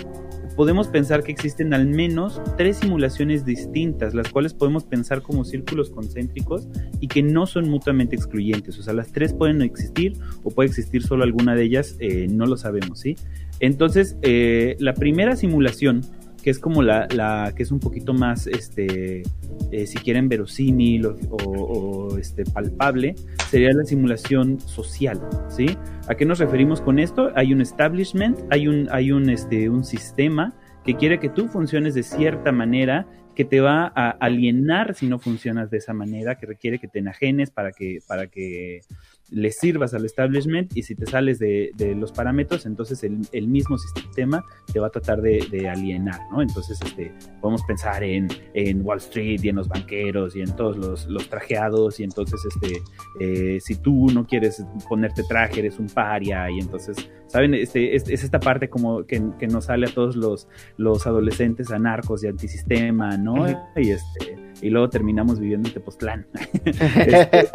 podemos 0.52 0.88
pensar 0.88 1.24
que 1.24 1.32
existen 1.32 1.74
al 1.74 1.88
menos 1.88 2.42
tres 2.58 2.78
simulaciones 2.78 3.46
distintas, 3.46 4.14
las 4.14 4.30
cuales 4.30 4.54
podemos 4.54 4.84
pensar 4.84 5.22
como 5.22 5.46
círculos 5.46 5.90
concéntricos 5.90 6.68
y 7.00 7.08
que 7.08 7.24
no 7.24 7.46
son 7.46 7.70
mutuamente 7.70 8.16
excluyentes. 8.16 8.78
O 8.80 8.84
sea, 8.84 8.94
las 8.94 9.12
tres 9.12 9.34
pueden 9.34 9.62
existir 9.62 10.14
o 10.44 10.52
puede 10.52 10.70
existir 10.70 11.04
solo 11.04 11.24
alguna 11.24 11.56
de 11.56 11.64
ellas, 11.64 11.96
eh, 12.00 12.28
no 12.30 12.46
lo 12.46 12.58
sabemos, 12.58 13.00
¿sí? 13.00 13.16
Entonces, 13.60 14.18
eh, 14.22 14.76
la 14.80 14.94
primera 14.94 15.36
simulación 15.36 16.02
que 16.42 16.50
es 16.50 16.60
como 16.60 16.82
la, 16.82 17.08
la 17.14 17.54
que 17.56 17.64
es 17.64 17.72
un 17.72 17.80
poquito 17.80 18.14
más, 18.14 18.48
este, 18.48 19.24
eh, 19.72 19.88
si 19.88 19.98
quieren, 20.00 20.28
verosímil 20.28 21.06
o, 21.06 21.16
o, 21.30 22.18
este, 22.18 22.44
palpable, 22.46 23.16
sería 23.50 23.72
la 23.74 23.84
simulación 23.84 24.60
social, 24.60 25.22
¿sí? 25.50 25.78
¿A 26.08 26.16
qué 26.16 26.26
nos 26.26 26.40
referimos 26.40 26.82
con 26.82 27.00
esto? 27.00 27.32
Hay 27.36 27.54
un 27.54 27.62
establishment, 27.62 28.40
hay 28.50 28.68
un, 28.68 28.88
hay 28.92 29.12
un, 29.12 29.30
este, 29.30 29.70
un 29.70 29.84
sistema 29.84 30.54
que 30.84 30.96
quiere 30.96 31.20
que 31.20 31.30
tú 31.30 31.48
funciones 31.48 31.94
de 31.94 32.04
cierta 32.04 32.52
manera 32.52 33.08
que 33.36 33.46
te 33.46 33.62
va 33.62 33.92
a 33.96 34.10
alienar 34.10 34.94
si 34.94 35.08
no 35.08 35.20
funcionas 35.20 35.70
de 35.70 35.78
esa 35.78 35.94
manera, 35.94 36.36
que 36.36 36.46
requiere 36.46 36.80
que 36.80 36.88
te 36.88 37.00
enajenes 37.00 37.50
para 37.50 37.72
que, 37.72 38.00
para 38.08 38.28
que 38.28 38.82
le 39.32 39.50
sirvas 39.52 39.94
al 39.94 40.06
establishment 40.06 40.76
y 40.76 40.84
si 40.84 40.94
te 40.94 41.06
sales 41.06 41.40
de, 41.40 41.72
los 41.98 42.12
parámetros, 42.12 42.66
entonces 42.66 43.04
el, 43.04 43.48
mismo 43.48 43.78
sistema 43.78 44.46
te 44.72 44.80
va 44.80 44.88
a 44.88 44.90
tratar 44.90 45.22
de, 45.22 45.68
alienar, 45.70 46.20
¿no? 46.32 46.42
Entonces, 46.42 46.80
este, 46.82 47.14
podemos 47.40 47.64
pensar 47.64 48.04
en, 48.04 48.30
Wall 48.84 48.98
Street 48.98 49.40
y 49.44 49.50
en 49.50 49.56
los 49.56 49.68
banqueros 49.68 50.36
y 50.36 50.42
en 50.42 50.56
todos 50.56 50.78
los, 51.08 51.30
trajeados 51.30 52.00
y 52.00 52.04
entonces, 52.04 52.42
este, 52.46 52.82
eh, 53.20 53.60
si 53.62 53.76
tú 53.76 54.08
no 54.14 54.26
quieres 54.26 54.64
ponerte 54.90 55.24
traje, 55.24 55.60
eres 55.60 55.80
un 55.80 55.88
paria 55.88 56.50
y 56.52 56.60
entonces, 56.60 57.10
¿saben? 57.28 57.54
Este, 57.54 57.96
es, 57.96 58.10
esta 58.10 58.40
parte 58.40 58.70
como 58.70 59.06
que, 59.06 59.20
nos 59.48 59.66
sale 59.66 59.88
a 59.88 59.94
todos 59.94 60.16
los, 60.16 60.48
los 60.78 61.08
adolescentes 61.08 61.72
anarcos 61.72 62.24
y 62.24 62.28
antisistema, 62.28 63.18
¿no? 63.18 63.50
Y 63.76 63.92
este 63.92 64.42
y 64.62 64.70
luego 64.70 64.90
terminamos 64.90 65.40
viviendo 65.40 65.68
en 65.70 65.74
Tepoztlán. 65.74 66.28
Este, 66.66 67.50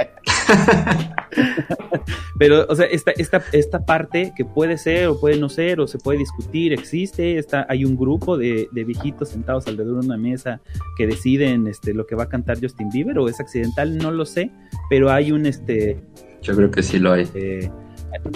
pero, 2.39 2.67
o 2.69 2.75
sea, 2.75 2.87
esta, 2.87 3.11
esta, 3.13 3.43
esta 3.53 3.85
parte 3.85 4.33
que 4.37 4.45
puede 4.45 4.79
ser 4.79 5.09
o 5.09 5.21
puede 5.21 5.39
no 5.39 5.49
ser 5.49 5.81
o 5.81 5.87
se 5.87 5.99
puede 5.99 6.19
discutir, 6.19 6.73
existe, 6.73 7.39
está, 7.39 7.67
hay 7.69 7.85
un 7.85 7.97
grupo 7.97 8.37
de, 8.37 8.69
de 8.73 8.85
viejitos 8.85 9.31
sentados 9.31 9.67
alrededor 9.67 10.01
de 10.01 10.07
una 10.07 10.17
mesa 10.17 10.61
que 10.97 11.07
deciden 11.07 11.67
este, 11.67 11.95
lo 11.95 12.07
que 12.07 12.15
va 12.15 12.25
a 12.25 12.29
cantar 12.29 12.61
Justin 12.61 12.91
Bieber 12.91 13.19
o 13.19 13.29
es 13.29 13.41
accidental, 13.41 13.97
no 13.99 14.11
lo 14.11 14.25
sé, 14.25 14.51
pero 14.91 15.11
hay 15.11 15.33
un... 15.33 15.47
este 15.47 16.01
Yo 16.43 16.55
creo 16.55 16.71
que 16.71 16.83
sí 16.83 16.99
lo 16.99 17.13
hay. 17.13 17.29
Eh, 17.35 17.71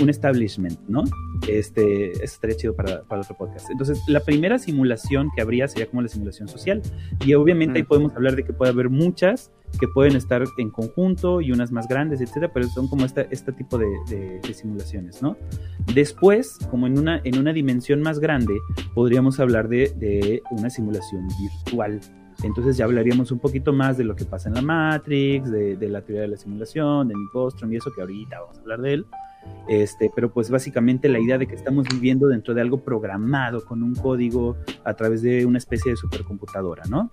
un 0.00 0.10
establishment, 0.10 0.78
¿no? 0.88 1.04
Este, 1.48 2.12
eso 2.12 2.24
estaría 2.24 2.56
chido 2.56 2.74
para, 2.74 3.02
para, 3.02 3.22
otro 3.22 3.36
podcast. 3.36 3.70
Entonces, 3.70 4.00
la 4.08 4.20
primera 4.20 4.58
simulación 4.58 5.30
que 5.34 5.42
habría 5.42 5.68
sería 5.68 5.86
como 5.86 6.02
la 6.02 6.08
simulación 6.08 6.48
social. 6.48 6.82
Y 7.24 7.34
obviamente 7.34 7.78
ahí 7.78 7.84
podemos 7.84 8.14
hablar 8.14 8.36
de 8.36 8.44
que 8.44 8.52
puede 8.52 8.72
haber 8.72 8.90
muchas 8.90 9.50
que 9.78 9.86
pueden 9.86 10.16
estar 10.16 10.42
en 10.58 10.70
conjunto 10.70 11.40
y 11.40 11.52
unas 11.52 11.70
más 11.70 11.86
grandes, 11.86 12.20
etcétera, 12.20 12.52
pero 12.52 12.66
son 12.68 12.88
como 12.88 13.04
este, 13.04 13.28
este 13.30 13.52
tipo 13.52 13.78
de, 13.78 13.86
de, 14.42 14.52
simulaciones, 14.52 15.22
¿no? 15.22 15.36
Después, 15.94 16.58
como 16.70 16.88
en 16.88 16.98
una, 16.98 17.20
en 17.22 17.38
una 17.38 17.52
dimensión 17.52 18.02
más 18.02 18.18
grande, 18.18 18.54
podríamos 18.94 19.38
hablar 19.38 19.68
de, 19.68 19.92
de 19.96 20.42
una 20.50 20.70
simulación 20.70 21.28
virtual, 21.40 22.00
entonces 22.42 22.76
ya 22.76 22.84
hablaríamos 22.84 23.32
un 23.32 23.38
poquito 23.38 23.72
más 23.72 23.98
de 23.98 24.04
lo 24.04 24.16
que 24.16 24.24
pasa 24.24 24.48
en 24.48 24.54
la 24.54 24.62
Matrix, 24.62 25.50
de, 25.50 25.76
de 25.76 25.88
la 25.88 26.02
teoría 26.02 26.22
de 26.22 26.28
la 26.28 26.36
simulación, 26.36 27.08
de 27.08 27.14
Nick 27.14 27.32
Bostrom 27.32 27.72
y 27.72 27.76
eso 27.76 27.92
que 27.92 28.00
ahorita 28.00 28.40
vamos 28.40 28.58
a 28.58 28.60
hablar 28.62 28.80
de 28.80 28.94
él. 28.94 29.06
Este, 29.68 30.10
pero 30.14 30.32
pues 30.32 30.50
básicamente 30.50 31.08
la 31.08 31.20
idea 31.20 31.38
de 31.38 31.46
que 31.46 31.54
estamos 31.54 31.86
viviendo 31.88 32.26
dentro 32.26 32.54
de 32.54 32.60
algo 32.60 32.82
programado 32.82 33.64
con 33.64 33.82
un 33.82 33.94
código 33.94 34.56
a 34.84 34.94
través 34.94 35.22
de 35.22 35.46
una 35.46 35.58
especie 35.58 35.92
de 35.92 35.96
supercomputadora, 35.96 36.84
¿no? 36.88 37.12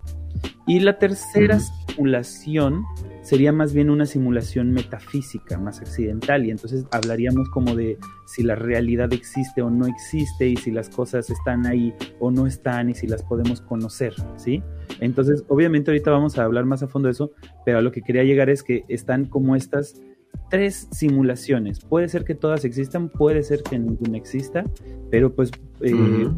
Y 0.65 0.80
la 0.80 0.97
tercera 0.97 1.59
simulación 1.59 2.84
sería 3.21 3.51
más 3.51 3.73
bien 3.73 3.89
una 3.89 4.05
simulación 4.05 4.71
metafísica, 4.71 5.57
más 5.57 5.82
accidental, 5.82 6.45
y 6.45 6.51
entonces 6.51 6.86
hablaríamos 6.91 7.49
como 7.49 7.75
de 7.75 7.97
si 8.25 8.43
la 8.43 8.55
realidad 8.55 9.13
existe 9.13 9.61
o 9.61 9.69
no 9.69 9.86
existe, 9.86 10.47
y 10.47 10.55
si 10.57 10.71
las 10.71 10.89
cosas 10.89 11.30
están 11.30 11.65
ahí 11.65 11.93
o 12.19 12.32
no 12.32 12.47
están, 12.47 12.89
y 12.89 12.95
si 12.95 13.07
las 13.07 13.23
podemos 13.23 13.61
conocer, 13.61 14.13
¿sí? 14.36 14.63
Entonces, 14.99 15.43
obviamente 15.47 15.91
ahorita 15.91 16.11
vamos 16.11 16.38
a 16.38 16.43
hablar 16.43 16.65
más 16.65 16.84
a 16.84 16.88
fondo 16.88 17.07
de 17.07 17.11
eso, 17.13 17.32
pero 17.65 17.78
a 17.78 17.82
lo 17.82 17.91
que 17.91 18.01
quería 18.01 18.23
llegar 18.23 18.49
es 18.49 18.63
que 18.63 18.84
están 18.88 19.25
como 19.25 19.55
estas 19.55 20.01
tres 20.49 20.88
simulaciones. 20.91 21.80
Puede 21.80 22.07
ser 22.07 22.23
que 22.23 22.36
todas 22.36 22.65
existan, 22.65 23.09
puede 23.09 23.43
ser 23.43 23.63
que 23.63 23.78
ninguna 23.78 24.17
exista, 24.17 24.63
pero 25.09 25.34
pues 25.34 25.51
eh, 25.82 26.30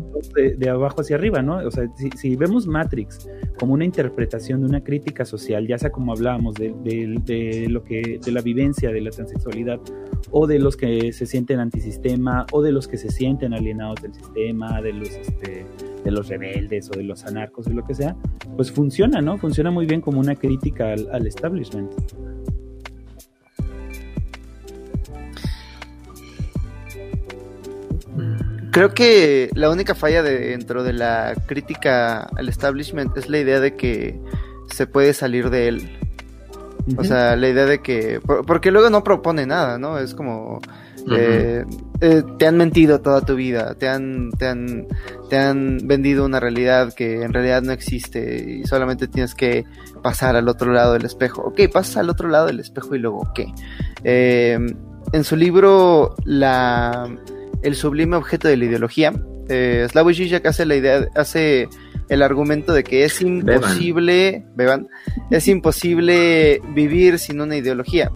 de, 0.57 0.69
abajo 0.69 1.01
hacia 1.01 1.15
arriba, 1.15 1.41
¿no? 1.41 1.57
O 1.57 1.71
sea, 1.71 1.87
si, 2.15 2.35
vemos 2.35 2.67
Matrix 2.67 3.29
como 3.57 3.73
una 3.73 3.85
interpretación 3.85 4.61
de 4.61 4.67
una 4.67 4.83
crítica 4.83 5.25
social, 5.25 5.67
ya 5.67 5.77
sea 5.77 5.91
como 5.91 6.11
hablábamos 6.11 6.55
de, 6.55 6.73
de, 6.83 7.67
lo 7.69 7.83
que, 7.83 8.19
de 8.23 8.31
la 8.31 8.41
vivencia 8.41 8.91
de 8.91 9.01
la 9.01 9.11
transexualidad, 9.11 9.79
o 10.31 10.47
de 10.47 10.59
los 10.59 10.75
que 10.75 11.13
se 11.13 11.25
sienten 11.25 11.59
antisistema, 11.59 12.45
o 12.51 12.61
de 12.61 12.71
los 12.71 12.87
que 12.87 12.97
se 12.97 13.09
sienten 13.09 13.53
alienados 13.53 14.01
del 14.01 14.13
sistema, 14.13 14.81
de 14.81 14.93
los 14.93 15.09
este, 15.09 15.65
de 16.03 16.11
los 16.11 16.27
rebeldes 16.29 16.89
o 16.89 16.97
de 16.97 17.03
los 17.03 17.25
anarcos 17.25 17.67
o 17.67 17.71
lo 17.71 17.85
que 17.85 17.93
sea, 17.93 18.15
pues 18.55 18.71
funciona, 18.71 19.21
¿no? 19.21 19.37
Funciona 19.37 19.71
muy 19.71 19.85
bien 19.85 20.01
como 20.01 20.19
una 20.19 20.35
crítica 20.35 20.93
al, 20.93 21.07
al 21.11 21.27
establishment. 21.27 21.91
Creo 28.71 28.93
que 28.93 29.49
la 29.53 29.69
única 29.69 29.95
falla 29.95 30.21
dentro 30.21 30.83
de 30.83 30.93
la 30.93 31.33
crítica 31.47 32.23
al 32.23 32.49
establishment 32.49 33.15
es 33.17 33.29
la 33.29 33.39
idea 33.39 33.59
de 33.59 33.75
que 33.75 34.19
se 34.71 34.85
puede 34.85 35.13
salir 35.13 35.49
de 35.49 35.67
él. 35.67 35.97
O 36.97 37.03
sea, 37.03 37.35
la 37.35 37.49
idea 37.49 37.65
de 37.65 37.81
que... 37.81 38.19
Porque 38.47 38.71
luego 38.71 38.89
no 38.89 39.03
propone 39.03 39.45
nada, 39.45 39.77
¿no? 39.77 39.97
Es 39.99 40.13
como... 40.13 40.59
Eh, 41.11 41.65
eh, 42.01 42.23
te 42.37 42.45
han 42.45 42.57
mentido 42.57 43.01
toda 43.01 43.21
tu 43.21 43.35
vida, 43.35 43.73
te 43.73 43.87
han, 43.87 44.29
te, 44.37 44.47
han, 44.47 44.85
te 45.29 45.37
han 45.37 45.79
vendido 45.83 46.23
una 46.23 46.39
realidad 46.39 46.93
que 46.93 47.23
en 47.23 47.33
realidad 47.33 47.63
no 47.63 47.71
existe 47.71 48.45
y 48.47 48.65
solamente 48.65 49.07
tienes 49.07 49.33
que 49.33 49.65
pasar 50.03 50.35
al 50.35 50.47
otro 50.47 50.71
lado 50.71 50.93
del 50.93 51.05
espejo. 51.05 51.41
Ok, 51.41 51.61
pasas 51.73 51.97
al 51.97 52.09
otro 52.09 52.29
lado 52.29 52.47
del 52.47 52.59
espejo 52.59 52.93
y 52.95 52.99
luego 52.99 53.31
qué. 53.33 53.47
Eh, 54.03 54.59
en 55.11 55.23
su 55.23 55.35
libro, 55.35 56.15
la 56.25 57.09
el 57.61 57.75
sublime 57.75 58.15
objeto 58.15 58.47
de 58.47 58.57
la 58.57 58.65
ideología. 58.65 59.13
Eh, 59.49 59.87
Slavoj 59.89 60.13
Žižek 60.13 60.45
hace 60.45 60.65
la 60.65 60.75
idea, 60.75 61.07
hace 61.15 61.67
el 62.09 62.21
argumento 62.21 62.73
de 62.73 62.83
que 62.83 63.03
es 63.03 63.21
imposible, 63.21 64.45
beban, 64.55 64.87
es 65.29 65.47
imposible 65.47 66.61
vivir 66.73 67.19
sin 67.19 67.41
una 67.41 67.55
ideología. 67.55 68.11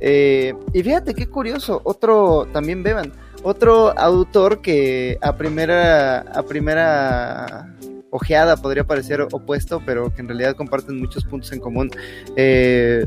Eh, 0.00 0.54
y 0.72 0.82
fíjate 0.82 1.14
qué 1.14 1.26
curioso, 1.26 1.80
otro, 1.84 2.46
también 2.52 2.82
beban, 2.82 3.12
otro 3.42 3.96
autor 3.98 4.60
que 4.60 5.18
a 5.20 5.36
primera, 5.36 6.20
a 6.20 6.42
primera 6.44 7.76
ojeada 8.10 8.56
podría 8.56 8.84
parecer 8.84 9.20
opuesto, 9.20 9.82
pero 9.84 10.12
que 10.14 10.22
en 10.22 10.28
realidad 10.28 10.56
comparten 10.56 10.98
muchos 10.98 11.24
puntos 11.24 11.52
en 11.52 11.60
común. 11.60 11.90
Eh, 12.36 13.06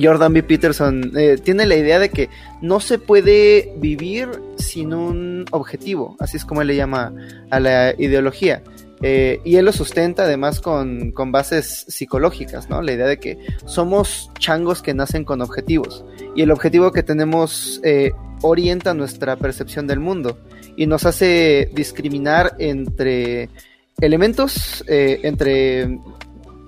Jordan 0.00 0.32
B. 0.32 0.42
Peterson 0.42 1.12
eh, 1.16 1.36
tiene 1.42 1.66
la 1.66 1.76
idea 1.76 1.98
de 1.98 2.10
que 2.10 2.28
no 2.60 2.80
se 2.80 2.98
puede 2.98 3.72
vivir 3.76 4.28
sin 4.56 4.94
un 4.94 5.44
objetivo, 5.50 6.16
así 6.18 6.36
es 6.36 6.44
como 6.44 6.62
él 6.62 6.68
le 6.68 6.76
llama 6.76 7.12
a 7.50 7.60
la 7.60 7.94
ideología. 7.98 8.62
Eh, 9.04 9.40
y 9.44 9.56
él 9.56 9.64
lo 9.64 9.72
sustenta 9.72 10.22
además 10.22 10.60
con, 10.60 11.10
con, 11.10 11.32
bases 11.32 11.86
psicológicas, 11.88 12.70
¿no? 12.70 12.82
La 12.82 12.92
idea 12.92 13.06
de 13.06 13.18
que 13.18 13.36
somos 13.66 14.30
changos 14.38 14.80
que 14.80 14.94
nacen 14.94 15.24
con 15.24 15.42
objetivos. 15.42 16.04
Y 16.36 16.42
el 16.42 16.52
objetivo 16.52 16.92
que 16.92 17.02
tenemos 17.02 17.80
eh, 17.82 18.12
orienta 18.42 18.94
nuestra 18.94 19.34
percepción 19.34 19.88
del 19.88 19.98
mundo 19.98 20.38
y 20.76 20.86
nos 20.86 21.04
hace 21.04 21.68
discriminar 21.74 22.54
entre 22.60 23.48
elementos, 24.00 24.84
entre 24.86 25.98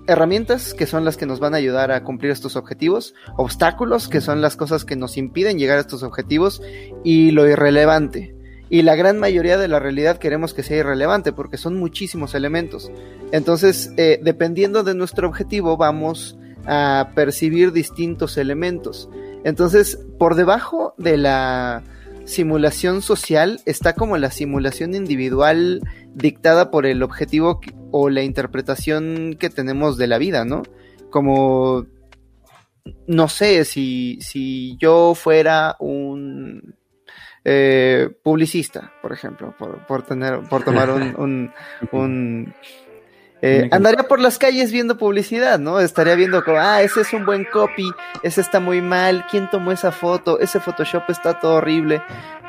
herramientas 0.06 0.74
que 0.74 0.86
son 0.86 1.04
las 1.04 1.16
que 1.16 1.26
nos 1.26 1.40
van 1.40 1.54
a 1.54 1.58
ayudar 1.58 1.90
a 1.90 2.04
cumplir 2.04 2.32
estos 2.32 2.56
objetivos, 2.56 3.14
obstáculos 3.36 4.08
que 4.08 4.20
son 4.20 4.40
las 4.40 4.56
cosas 4.56 4.84
que 4.84 4.96
nos 4.96 5.16
impiden 5.16 5.58
llegar 5.58 5.78
a 5.78 5.82
estos 5.82 6.02
objetivos 6.02 6.62
y 7.04 7.30
lo 7.30 7.48
irrelevante. 7.48 8.34
Y 8.70 8.82
la 8.82 8.96
gran 8.96 9.18
mayoría 9.18 9.58
de 9.58 9.68
la 9.68 9.78
realidad 9.78 10.18
queremos 10.18 10.54
que 10.54 10.62
sea 10.62 10.78
irrelevante 10.78 11.32
porque 11.32 11.58
son 11.58 11.78
muchísimos 11.78 12.34
elementos. 12.34 12.90
Entonces, 13.30 13.92
eh, 13.96 14.20
dependiendo 14.22 14.82
de 14.82 14.94
nuestro 14.94 15.28
objetivo, 15.28 15.76
vamos 15.76 16.38
a 16.66 17.10
percibir 17.14 17.72
distintos 17.72 18.36
elementos. 18.38 19.08
Entonces, 19.44 19.98
por 20.18 20.34
debajo 20.34 20.94
de 20.96 21.18
la 21.18 21.82
simulación 22.24 23.02
social 23.02 23.60
está 23.66 23.92
como 23.92 24.16
la 24.16 24.30
simulación 24.30 24.94
individual 24.94 25.82
dictada 26.14 26.70
por 26.70 26.86
el 26.86 27.02
objetivo 27.02 27.60
o 27.90 28.08
la 28.08 28.22
interpretación 28.22 29.36
que 29.38 29.50
tenemos 29.50 29.96
de 29.96 30.06
la 30.06 30.18
vida, 30.18 30.44
¿no? 30.44 30.62
Como, 31.10 31.86
no 33.06 33.28
sé, 33.28 33.64
si, 33.64 34.18
si 34.20 34.76
yo 34.78 35.14
fuera 35.14 35.76
un 35.80 36.74
eh, 37.44 38.08
publicista, 38.22 38.92
por 39.02 39.12
ejemplo, 39.12 39.54
por, 39.58 40.02
tener, 40.02 40.40
por 40.48 40.64
tomar 40.64 40.90
un, 40.90 41.52
un, 41.92 42.54
eh, 43.42 43.68
andaría 43.70 44.04
por 44.04 44.20
las 44.20 44.38
calles 44.38 44.72
viendo 44.72 44.96
publicidad, 44.96 45.58
¿no? 45.58 45.78
Estaría 45.78 46.14
viendo 46.14 46.42
como, 46.42 46.56
ah, 46.58 46.80
ese 46.80 47.02
es 47.02 47.12
un 47.12 47.26
buen 47.26 47.44
copy, 47.44 47.90
ese 48.22 48.40
está 48.40 48.58
muy 48.58 48.80
mal, 48.80 49.26
¿quién 49.30 49.50
tomó 49.50 49.70
esa 49.72 49.92
foto? 49.92 50.38
Ese 50.40 50.60
Photoshop 50.60 51.10
está 51.10 51.38
todo 51.38 51.56
horrible. 51.56 52.02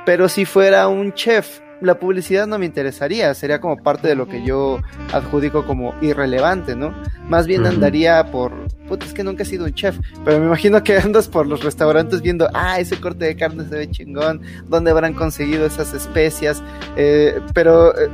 Pero 0.05 0.29
si 0.29 0.45
fuera 0.45 0.87
un 0.87 1.13
chef, 1.13 1.59
la 1.85 1.99
publicidad 1.99 2.47
no 2.47 2.59
me 2.59 2.65
interesaría, 2.65 3.33
sería 3.33 3.61
como 3.61 3.77
parte 3.77 4.07
de 4.07 4.15
lo 4.15 4.27
que 4.27 4.43
yo 4.43 4.79
adjudico 5.13 5.65
como 5.65 5.93
irrelevante, 6.01 6.75
¿no? 6.75 6.93
Más 7.29 7.47
bien 7.47 7.65
andaría 7.65 8.31
por, 8.31 8.51
puta, 8.87 9.05
es 9.05 9.13
que 9.13 9.23
nunca 9.23 9.43
he 9.43 9.45
sido 9.45 9.65
un 9.65 9.73
chef, 9.73 9.97
pero 10.23 10.39
me 10.39 10.47
imagino 10.47 10.83
que 10.83 10.97
andas 11.03 11.27
por 11.27 11.47
los 11.47 11.63
restaurantes 11.63 12.21
viendo, 12.21 12.49
ah, 12.53 12.79
ese 12.79 12.99
corte 12.99 13.25
de 13.25 13.35
carne 13.35 13.63
se 13.69 13.75
ve 13.75 13.89
chingón, 13.89 14.41
¿dónde 14.67 14.91
habrán 14.91 15.13
conseguido 15.13 15.65
esas 15.65 15.93
especias? 15.93 16.61
Eh, 16.97 17.39
pero 17.53 17.97
eh, 17.97 18.09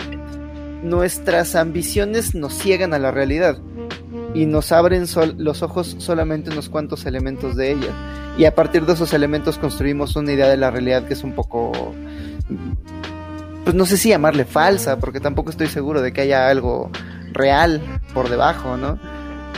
nuestras 0.83 1.55
ambiciones 1.55 2.35
nos 2.35 2.53
ciegan 2.53 2.93
a 2.93 2.99
la 2.99 3.11
realidad 3.11 3.57
y 4.33 4.45
nos 4.45 4.71
abren 4.71 5.05
los 5.37 5.61
ojos 5.61 5.95
solamente 5.99 6.49
unos 6.49 6.69
cuantos 6.69 7.05
elementos 7.05 7.55
de 7.55 7.71
ella. 7.71 7.93
Y 8.37 8.45
a 8.45 8.55
partir 8.55 8.85
de 8.85 8.93
esos 8.93 9.13
elementos 9.13 9.57
construimos 9.57 10.15
una 10.15 10.31
idea 10.31 10.47
de 10.47 10.57
la 10.57 10.71
realidad 10.71 11.05
que 11.05 11.13
es 11.13 11.23
un 11.23 11.33
poco, 11.33 11.93
pues 13.63 13.75
no 13.75 13.85
sé 13.85 13.97
si 13.97 14.09
llamarle 14.09 14.45
falsa, 14.45 14.97
porque 14.99 15.19
tampoco 15.19 15.49
estoy 15.49 15.67
seguro 15.67 16.01
de 16.01 16.13
que 16.13 16.21
haya 16.21 16.49
algo 16.49 16.89
real 17.31 17.81
por 18.13 18.29
debajo, 18.29 18.77
¿no? 18.77 18.99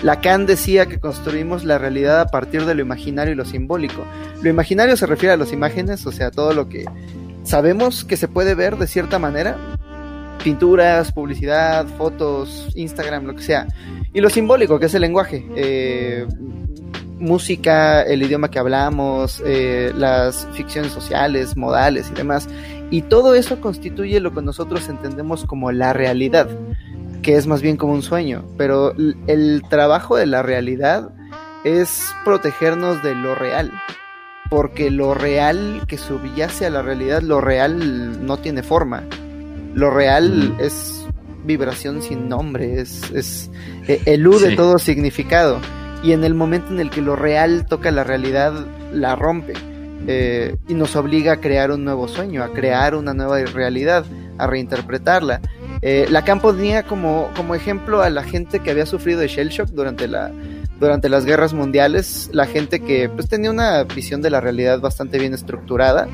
Lacan 0.04 0.46
decía 0.46 0.88
que 0.88 1.00
construimos 1.00 1.64
la 1.64 1.78
realidad 1.78 2.20
a 2.20 2.28
partir 2.28 2.66
de 2.66 2.76
lo 2.76 2.82
imaginario 2.82 3.34
y 3.34 3.38
lo 3.38 3.46
simbólico. 3.46 4.04
Lo 4.42 4.50
imaginario 4.50 4.98
se 4.98 5.06
refiere 5.06 5.34
a 5.34 5.38
las 5.38 5.54
imágenes, 5.54 6.06
o 6.06 6.12
sea, 6.12 6.30
todo 6.30 6.54
lo 6.54 6.68
que 6.68 6.86
sabemos 7.44 8.04
que 8.04 8.18
se 8.18 8.28
puede 8.28 8.54
ver 8.54 8.78
de 8.78 8.88
cierta 8.88 9.18
manera, 9.18 9.58
pinturas, 10.44 11.14
publicidad, 11.14 11.88
fotos, 11.98 12.70
Instagram, 12.76 13.26
lo 13.26 13.36
que 13.36 13.44
sea. 13.44 13.68
Y 14.14 14.20
lo 14.20 14.30
simbólico, 14.30 14.78
que 14.78 14.88
es 14.88 14.94
el 14.94 15.02
lenguaje. 15.02 15.48
Eh, 15.56 16.28
música, 17.18 18.02
el 18.02 18.22
idioma 18.22 18.52
que 18.52 18.60
hablamos, 18.60 19.42
eh, 19.46 19.94
las 19.96 20.48
ficciones 20.52 20.92
sociales, 20.92 21.56
modales 21.56 22.10
y 22.12 22.14
demás. 22.14 22.50
Y 22.94 23.02
todo 23.02 23.34
eso 23.34 23.60
constituye 23.60 24.20
lo 24.20 24.34
que 24.34 24.42
nosotros 24.42 24.88
entendemos 24.88 25.46
como 25.46 25.72
la 25.72 25.94
realidad, 25.94 26.48
que 27.22 27.36
es 27.36 27.48
más 27.48 27.62
bien 27.62 27.76
como 27.76 27.94
un 27.94 28.04
sueño. 28.04 28.46
Pero 28.58 28.94
el 29.28 29.64
trabajo 29.70 30.16
de 30.16 30.28
la 30.28 30.44
realidad 30.44 31.10
es 31.64 32.14
protegernos 32.24 33.02
de 33.02 33.16
lo 33.16 33.36
real. 33.36 33.72
Porque 34.50 34.92
lo 34.92 35.14
real 35.14 35.82
que 35.88 35.98
subyace 35.98 36.68
a 36.68 36.70
la 36.70 36.84
realidad, 36.84 37.22
lo 37.22 37.42
real 37.42 38.26
no 38.26 38.38
tiene 38.38 38.62
forma 38.62 39.04
lo 39.74 39.90
real 39.90 40.56
es 40.60 41.06
vibración 41.46 42.02
sin 42.02 42.30
nombre, 42.30 42.80
es, 42.80 43.12
es 43.12 43.52
eh, 43.88 44.02
elude 44.06 44.56
todo 44.56 44.78
significado. 44.80 45.60
Y 46.04 46.12
en 46.12 46.24
el 46.24 46.34
momento 46.34 46.72
en 46.72 46.80
el 46.80 46.90
que 46.90 47.02
lo 47.02 47.16
real 47.16 47.66
toca 47.66 47.92
la 47.92 48.04
realidad, 48.04 48.54
la 48.92 49.16
rompe. 49.16 49.54
Eh, 50.08 50.56
y 50.68 50.74
nos 50.74 50.96
obliga 50.96 51.34
a 51.34 51.38
crear 51.38 51.72
un 51.72 51.86
nuevo 51.86 52.08
sueño, 52.08 52.44
a 52.44 52.52
crear 52.52 52.96
una 52.96 53.14
nueva 53.14 53.40
realidad, 53.40 54.06
a 54.38 54.48
reinterpretarla. 54.48 55.42
Eh, 55.82 56.08
Lacan 56.10 56.40
ponía 56.40 56.84
como, 56.84 57.30
como 57.36 57.56
ejemplo 57.56 58.02
a 58.02 58.10
la 58.10 58.24
gente 58.24 58.60
que 58.60 58.72
había 58.72 58.86
sufrido 58.86 59.20
de 59.20 59.28
shell 59.28 59.50
shock 59.50 59.70
durante 59.70 60.08
la, 60.08 60.32
durante 60.84 61.10
las 61.10 61.26
guerras 61.26 61.54
mundiales, 61.54 62.30
la 62.34 62.46
gente 62.46 62.82
que 62.82 63.10
pues 63.10 63.30
tenía 63.30 63.50
una 63.50 63.84
visión 63.84 64.22
de 64.22 64.30
la 64.30 64.42
realidad 64.42 64.80
bastante 64.80 65.18
bien 65.18 65.34
estructurada, 65.34 66.08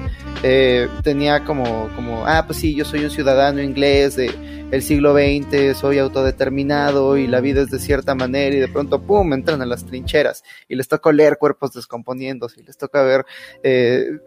eh, 0.43 0.87
tenía 1.03 1.43
como, 1.43 1.89
como, 1.95 2.25
ah, 2.27 2.43
pues 2.45 2.59
sí, 2.59 2.75
yo 2.75 2.85
soy 2.85 3.03
un 3.03 3.09
ciudadano 3.09 3.61
inglés 3.61 4.15
de 4.15 4.31
el 4.71 4.83
siglo 4.83 5.15
XX, 5.15 5.75
soy 5.75 5.97
autodeterminado 5.97 7.17
y 7.17 7.25
la 7.25 7.41
vida 7.41 7.61
es 7.61 7.71
de 7.71 7.79
cierta 7.79 8.13
manera 8.13 8.55
y 8.55 8.59
de 8.59 8.67
pronto, 8.67 9.01
¡pum!, 9.01 9.33
entran 9.33 9.61
a 9.63 9.65
las 9.65 9.83
trincheras 9.83 10.43
y 10.67 10.75
les 10.75 10.87
toca 10.87 11.11
leer 11.11 11.37
cuerpos 11.39 11.73
descomponiéndose 11.73 12.61
y 12.61 12.63
les 12.63 12.77
toca 12.77 13.01
ver... 13.01 13.25
Eh, 13.63 14.19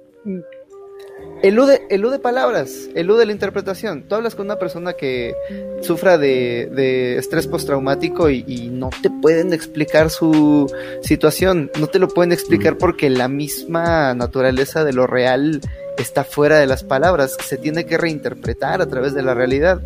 elude, 1.43 1.83
elude 1.91 2.19
palabras, 2.19 2.89
elude 2.95 3.27
la 3.27 3.33
interpretación. 3.33 4.05
Tú 4.09 4.15
hablas 4.15 4.35
con 4.35 4.47
una 4.47 4.59
persona 4.59 4.95
que 4.95 5.35
sufra 5.83 6.19
de, 6.19 7.17
estrés 7.19 7.47
postraumático 7.47 8.31
y, 8.31 8.45
y, 8.47 8.69
no 8.69 8.91
te 9.03 9.11
pueden 9.11 9.53
explicar 9.53 10.11
su 10.11 10.73
situación, 11.03 11.71
no 11.79 11.87
te 11.87 11.99
lo 11.99 12.09
pueden 12.09 12.33
explicar 12.33 12.75
mm. 12.75 12.79
porque 12.79 13.11
la 13.11 13.29
misma 13.29 14.15
naturaleza 14.15 14.85
de 14.85 14.93
lo 14.93 15.07
real 15.07 15.61
está 15.99 16.25
fuera 16.25 16.59
de 16.59 16.67
las 16.67 16.85
palabras, 16.85 17.37
se 17.45 17.59
tiene 17.59 17.85
que 17.87 17.99
reinterpretar 17.99 18.81
a 18.81 18.87
través 18.87 19.15
de 19.15 19.23
la 19.23 19.35
realidad. 19.35 19.81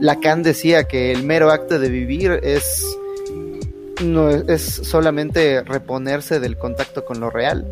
Lacan 0.00 0.42
decía 0.42 0.84
que 0.84 1.12
el 1.12 1.22
mero 1.22 1.50
acto 1.50 1.78
de 1.78 1.88
vivir 1.88 2.40
es 2.42 2.84
no 4.02 4.28
es 4.30 4.62
solamente 4.62 5.62
reponerse 5.62 6.40
del 6.40 6.56
contacto 6.56 7.04
con 7.04 7.20
lo 7.20 7.30
real. 7.30 7.66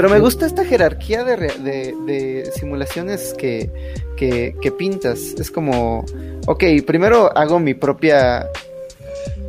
Pero 0.00 0.08
me 0.08 0.18
gusta 0.18 0.46
esta 0.46 0.64
jerarquía 0.64 1.24
de, 1.24 2.50
simulaciones 2.58 3.34
que, 3.36 3.70
que, 4.16 4.72
pintas. 4.72 5.34
Es 5.38 5.50
como, 5.50 6.06
ok, 6.46 6.64
primero 6.86 7.30
hago 7.36 7.60
mi 7.60 7.74
propia... 7.74 8.48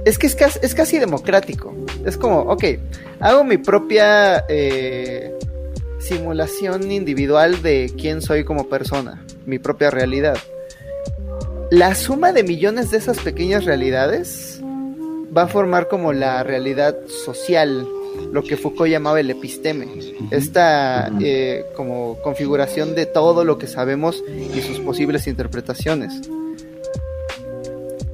Es 0.03 0.19
que 0.19 0.27
es 0.27 0.35
casi, 0.35 0.59
es 0.61 0.75
casi 0.75 0.99
democrático. 0.99 1.73
Es 2.05 2.17
como, 2.17 2.39
ok, 2.39 2.65
hago 3.21 3.45
mi 3.45 3.59
propia 3.59 4.43
eh, 4.49 5.33
simulación 5.99 6.91
individual 6.91 7.61
de 7.61 7.89
quién 7.97 8.21
soy 8.21 8.43
como 8.43 8.67
persona, 8.67 9.23
mi 9.45 9.57
propia 9.57 9.89
realidad. 9.89 10.37
La 11.69 11.95
suma 11.95 12.33
de 12.33 12.43
millones 12.43 12.91
de 12.91 12.97
esas 12.97 13.19
pequeñas 13.19 13.63
realidades 13.63 14.59
va 14.61 15.43
a 15.43 15.47
formar 15.47 15.87
como 15.87 16.11
la 16.11 16.43
realidad 16.43 16.97
social 17.07 17.87
lo 18.31 18.43
que 18.43 18.57
Foucault 18.57 18.89
llamaba 18.89 19.19
el 19.19 19.29
episteme, 19.29 19.87
esta 20.31 21.11
eh, 21.21 21.65
como 21.75 22.17
configuración 22.21 22.95
de 22.95 23.05
todo 23.05 23.43
lo 23.43 23.57
que 23.57 23.67
sabemos 23.67 24.23
y 24.55 24.61
sus 24.61 24.79
posibles 24.79 25.27
interpretaciones. 25.27 26.21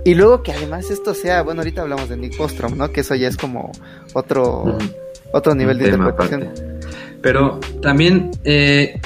Y 0.03 0.16
luego 0.16 0.41
que 0.41 0.53
además 0.53 0.89
esto 0.89 1.14
sea, 1.14 1.43
bueno, 1.43 1.62
ahorita 1.62 1.82
hablamos 1.82 2.08
de 2.08 2.16
Nick 2.16 2.38
Bostrom, 2.38 2.78
¿no? 2.78 2.91
Que 2.91 3.01
eso 3.01 3.14
ya 3.16 3.28
es 3.28 3.36
como 3.36 3.72
otro, 4.14 4.78
otro 5.34 5.53
nivel 5.53 5.78
de 5.78 5.89
interpretación. 5.89 6.49
Pero 7.22 7.60
también 7.82 8.32
eh, 8.45 9.01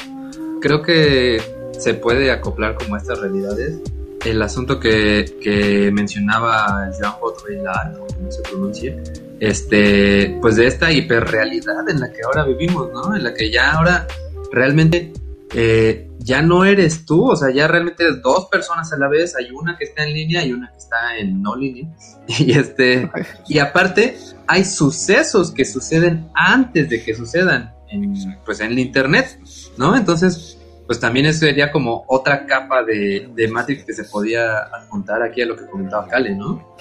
creo 0.62 0.84
que 0.84 1.41
se 1.78 1.95
puede 1.95 2.30
acoplar 2.30 2.76
como 2.76 2.95
a 2.95 2.97
estas 2.99 3.20
realidades 3.20 3.80
el 4.26 4.41
asunto 4.41 4.80
que, 4.80 5.26
que 5.41 5.91
mencionaba 5.91 6.91
Jean 6.91 7.14
Baudrillard, 7.20 7.97
como 7.97 8.32
se 8.32 8.41
pronuncia, 8.43 8.95
este, 9.42 10.38
pues 10.39 10.56
de 10.56 10.68
esta 10.68 10.92
hiperrealidad 10.92 11.89
en 11.89 12.00
la 12.00 12.14
que 12.14 12.20
ahora 12.24 12.46
vivimos, 12.46 12.92
¿no? 12.94 13.16
En 13.16 13.24
la 13.24 13.34
que 13.34 13.52
ya 13.52 13.72
ahora 13.72 14.06
realmente 14.52 15.12
eh, 15.56 16.08
ya 16.20 16.44
no 16.44 16.64
eres 16.64 17.06
tú, 17.06 17.32
o 17.32 17.36
sea, 17.36 17.50
ya 17.50 17.68
realmente 17.68 18.04
eres 18.04 18.22
dos 18.22 18.46
personas 18.52 18.94
a 18.94 18.98
la 18.98 19.08
vez, 19.08 19.36
hay 19.36 19.50
una 19.50 19.76
que 19.80 19.86
está 19.86 20.04
en 20.04 20.14
línea 20.14 20.46
y 20.46 20.54
una 20.54 20.70
que 20.70 20.78
está 20.78 21.18
en 21.18 21.42
no 21.42 21.56
línea. 21.56 21.89
Y 22.28 22.52
este, 22.52 23.10
y 23.48 23.58
aparte, 23.58 24.16
hay 24.46 24.64
sucesos 24.64 25.52
que 25.52 25.66
suceden 25.66 26.30
antes 26.36 26.88
de 26.88 27.04
que 27.04 27.16
sucedan 27.16 27.74
en, 27.89 28.14
pues 28.46 28.60
en 28.60 28.72
el 28.72 28.80
internet, 28.80 29.39
¿no? 29.76 29.98
Entonces, 29.98 30.60
pues 30.86 31.00
también 31.00 31.26
eso 31.26 31.39
sería 31.39 31.72
como 31.72 32.06
otra 32.08 32.46
capa 32.46 32.84
de, 32.84 33.28
de 33.34 33.48
Matrix 33.48 33.86
que 33.86 33.94
se 33.94 34.04
podía 34.04 34.60
apuntar 34.60 35.24
aquí 35.24 35.42
a 35.42 35.48
lo 35.48 35.58
que 35.58 35.66
comentaba 35.66 36.08
Kale, 36.08 36.36
¿no? 36.36 36.76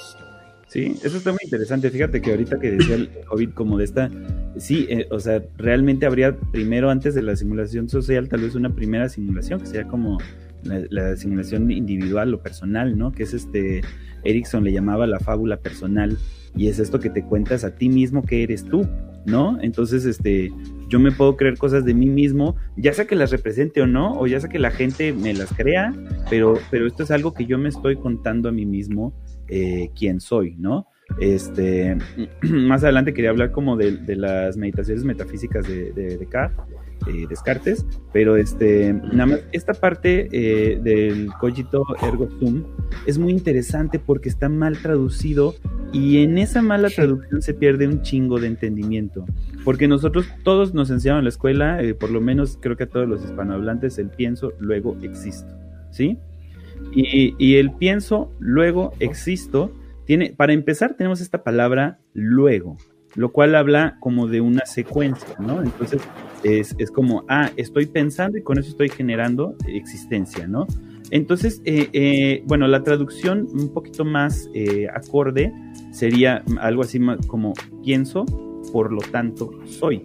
Sí, 0.71 0.95
eso 1.03 1.17
está 1.17 1.33
muy 1.33 1.41
interesante. 1.43 1.91
Fíjate 1.91 2.23
que 2.23 2.31
ahorita 2.31 2.61
que 2.61 2.71
decía 2.71 2.95
el 2.95 3.11
COVID 3.27 3.51
como 3.55 3.77
de 3.77 3.85
esta, 3.85 4.09
sí, 4.57 4.87
eh, 4.89 5.09
o 5.11 5.19
sea, 5.19 5.43
realmente 5.57 6.07
habría 6.07 6.39
primero 6.39 6.91
antes 6.91 7.13
de 7.17 7.23
la 7.23 7.35
simulación 7.35 7.89
social 7.89 8.29
tal 8.29 8.43
vez 8.43 8.55
una 8.55 8.73
primera 8.73 9.09
simulación 9.09 9.59
que 9.59 9.67
sería 9.67 9.89
como 9.89 10.19
la, 10.63 11.17
simulación 11.17 11.73
individual 11.73 12.33
o 12.35 12.41
personal, 12.41 12.97
¿no? 12.97 13.11
Que 13.11 13.25
es 13.25 13.35
este, 13.35 13.81
Erickson 14.23 14.63
le 14.63 14.73
llamaba 14.73 15.09
la 15.09 15.19
fábula 15.19 15.57
personal 15.57 16.17
y 16.57 16.69
es 16.69 16.79
esto 16.79 17.01
que 17.01 17.11
te 17.11 17.25
cuentas 17.25 17.65
a 17.65 17.75
ti 17.75 17.89
mismo 17.89 18.23
que 18.25 18.45
eres 18.45 18.65
tú, 18.65 18.87
¿no? 19.27 19.61
Entonces, 19.63 20.05
este, 20.05 20.53
yo 20.89 21.01
me 21.01 21.11
puedo 21.11 21.37
creer 21.37 21.59
cosas 21.59 21.85
de 21.85 21.95
mí 21.95 22.07
mismo, 22.07 22.55
ya 22.77 22.93
sea 22.93 23.09
que 23.09 23.17
las 23.17 23.33
represente 23.33 23.83
o 23.83 23.89
no, 23.89 24.13
o 24.13 24.29
ya 24.29 24.39
sea 24.39 24.49
que 24.49 24.61
la 24.61 24.71
gente 24.71 25.13
me 25.15 25.35
las 25.35 25.53
crea, 25.53 25.93
pero, 26.31 26.55
pero 26.71 26.87
esto 26.87 27.03
es 27.03 27.11
algo 27.11 27.35
que 27.35 27.47
yo 27.47 27.59
me 27.59 27.71
estoy 27.71 27.97
contando 27.97 28.49
a 28.49 28.53
mí 28.53 28.67
mismo 28.67 29.13
eh, 29.51 29.91
quién 29.99 30.21
soy, 30.21 30.55
¿no? 30.57 30.87
Este, 31.19 31.99
más 32.43 32.85
adelante 32.85 33.13
quería 33.13 33.31
hablar 33.31 33.51
como 33.51 33.77
de, 33.77 33.99
las 34.17 34.57
meditaciones 34.57 35.03
metafísicas 35.03 35.67
de, 35.67 35.93
Descartes, 35.93 36.65
eh, 37.09 37.27
Descartes, 37.29 37.87
pero 38.13 38.37
este, 38.37 38.93
nada 38.93 39.27
más, 39.27 39.41
esta 39.51 39.75
parte 39.75 40.29
eh, 40.31 40.79
del 40.81 41.31
cogito 41.41 41.85
ergo 42.01 42.29
sum 42.39 42.63
es 43.07 43.19
muy 43.19 43.33
interesante 43.33 43.99
porque 43.99 44.29
está 44.29 44.49
mal 44.49 44.79
traducido 44.79 45.55
y 45.93 46.23
en 46.23 46.39
esa 46.39 46.63
mala 46.63 46.89
traducción 46.89 47.43
se 47.43 47.53
pierde 47.53 47.89
un 47.89 48.03
chingo 48.03 48.39
de 48.39 48.47
entendimiento, 48.47 49.27
porque 49.65 49.89
nosotros 49.89 50.29
todos 50.45 50.75
nos 50.75 50.91
enseñaron 50.91 51.21
en 51.21 51.25
la 51.25 51.31
escuela, 51.31 51.81
por 51.99 52.13
lo 52.13 52.21
menos 52.21 52.57
creo 52.61 52.77
que 52.77 52.85
a 52.85 52.89
todos 52.89 53.09
los 53.09 53.25
hispanohablantes, 53.25 53.99
el 53.99 54.11
pienso, 54.11 54.53
luego 54.61 54.97
existo, 55.03 55.53
¿sí? 55.91 56.21
Y, 56.93 57.55
el 57.57 57.73
pienso, 57.73 58.33
luego 58.39 58.93
existo, 58.99 59.73
tiene, 60.07 60.31
para 60.31 60.53
empezar 60.53 60.95
tenemos 60.95 61.21
esta 61.21 61.45
palabra 61.45 61.99
luego, 62.15 62.77
lo 63.15 63.31
cual 63.31 63.55
habla 63.55 63.97
como 64.01 64.27
de 64.27 64.41
una 64.41 64.67
secuencia, 64.67 65.37
¿no? 65.39 65.63
Entonces, 65.63 66.03
Es, 66.43 66.75
es 66.79 66.91
como, 66.91 67.25
ah, 67.29 67.51
estoy 67.57 67.85
pensando 67.85 68.39
y 68.39 68.43
con 68.43 68.59
eso 68.59 68.71
estoy 68.71 68.89
generando 68.89 69.57
existencia, 69.69 70.49
¿no? 70.49 70.67
Entonces, 71.11 71.61
eh, 71.65 71.89
eh, 71.93 72.43
bueno, 72.47 72.69
la 72.69 72.83
traducción 72.83 73.49
un 73.53 73.73
poquito 73.75 74.05
más 74.05 74.49
eh, 74.55 74.87
acorde 74.95 75.53
sería 75.91 76.45
algo 76.61 76.83
así 76.83 77.01
como 77.27 77.53
pienso, 77.83 78.25
por 78.73 78.93
lo 78.93 79.01
tanto 79.01 79.51
soy. 79.67 80.05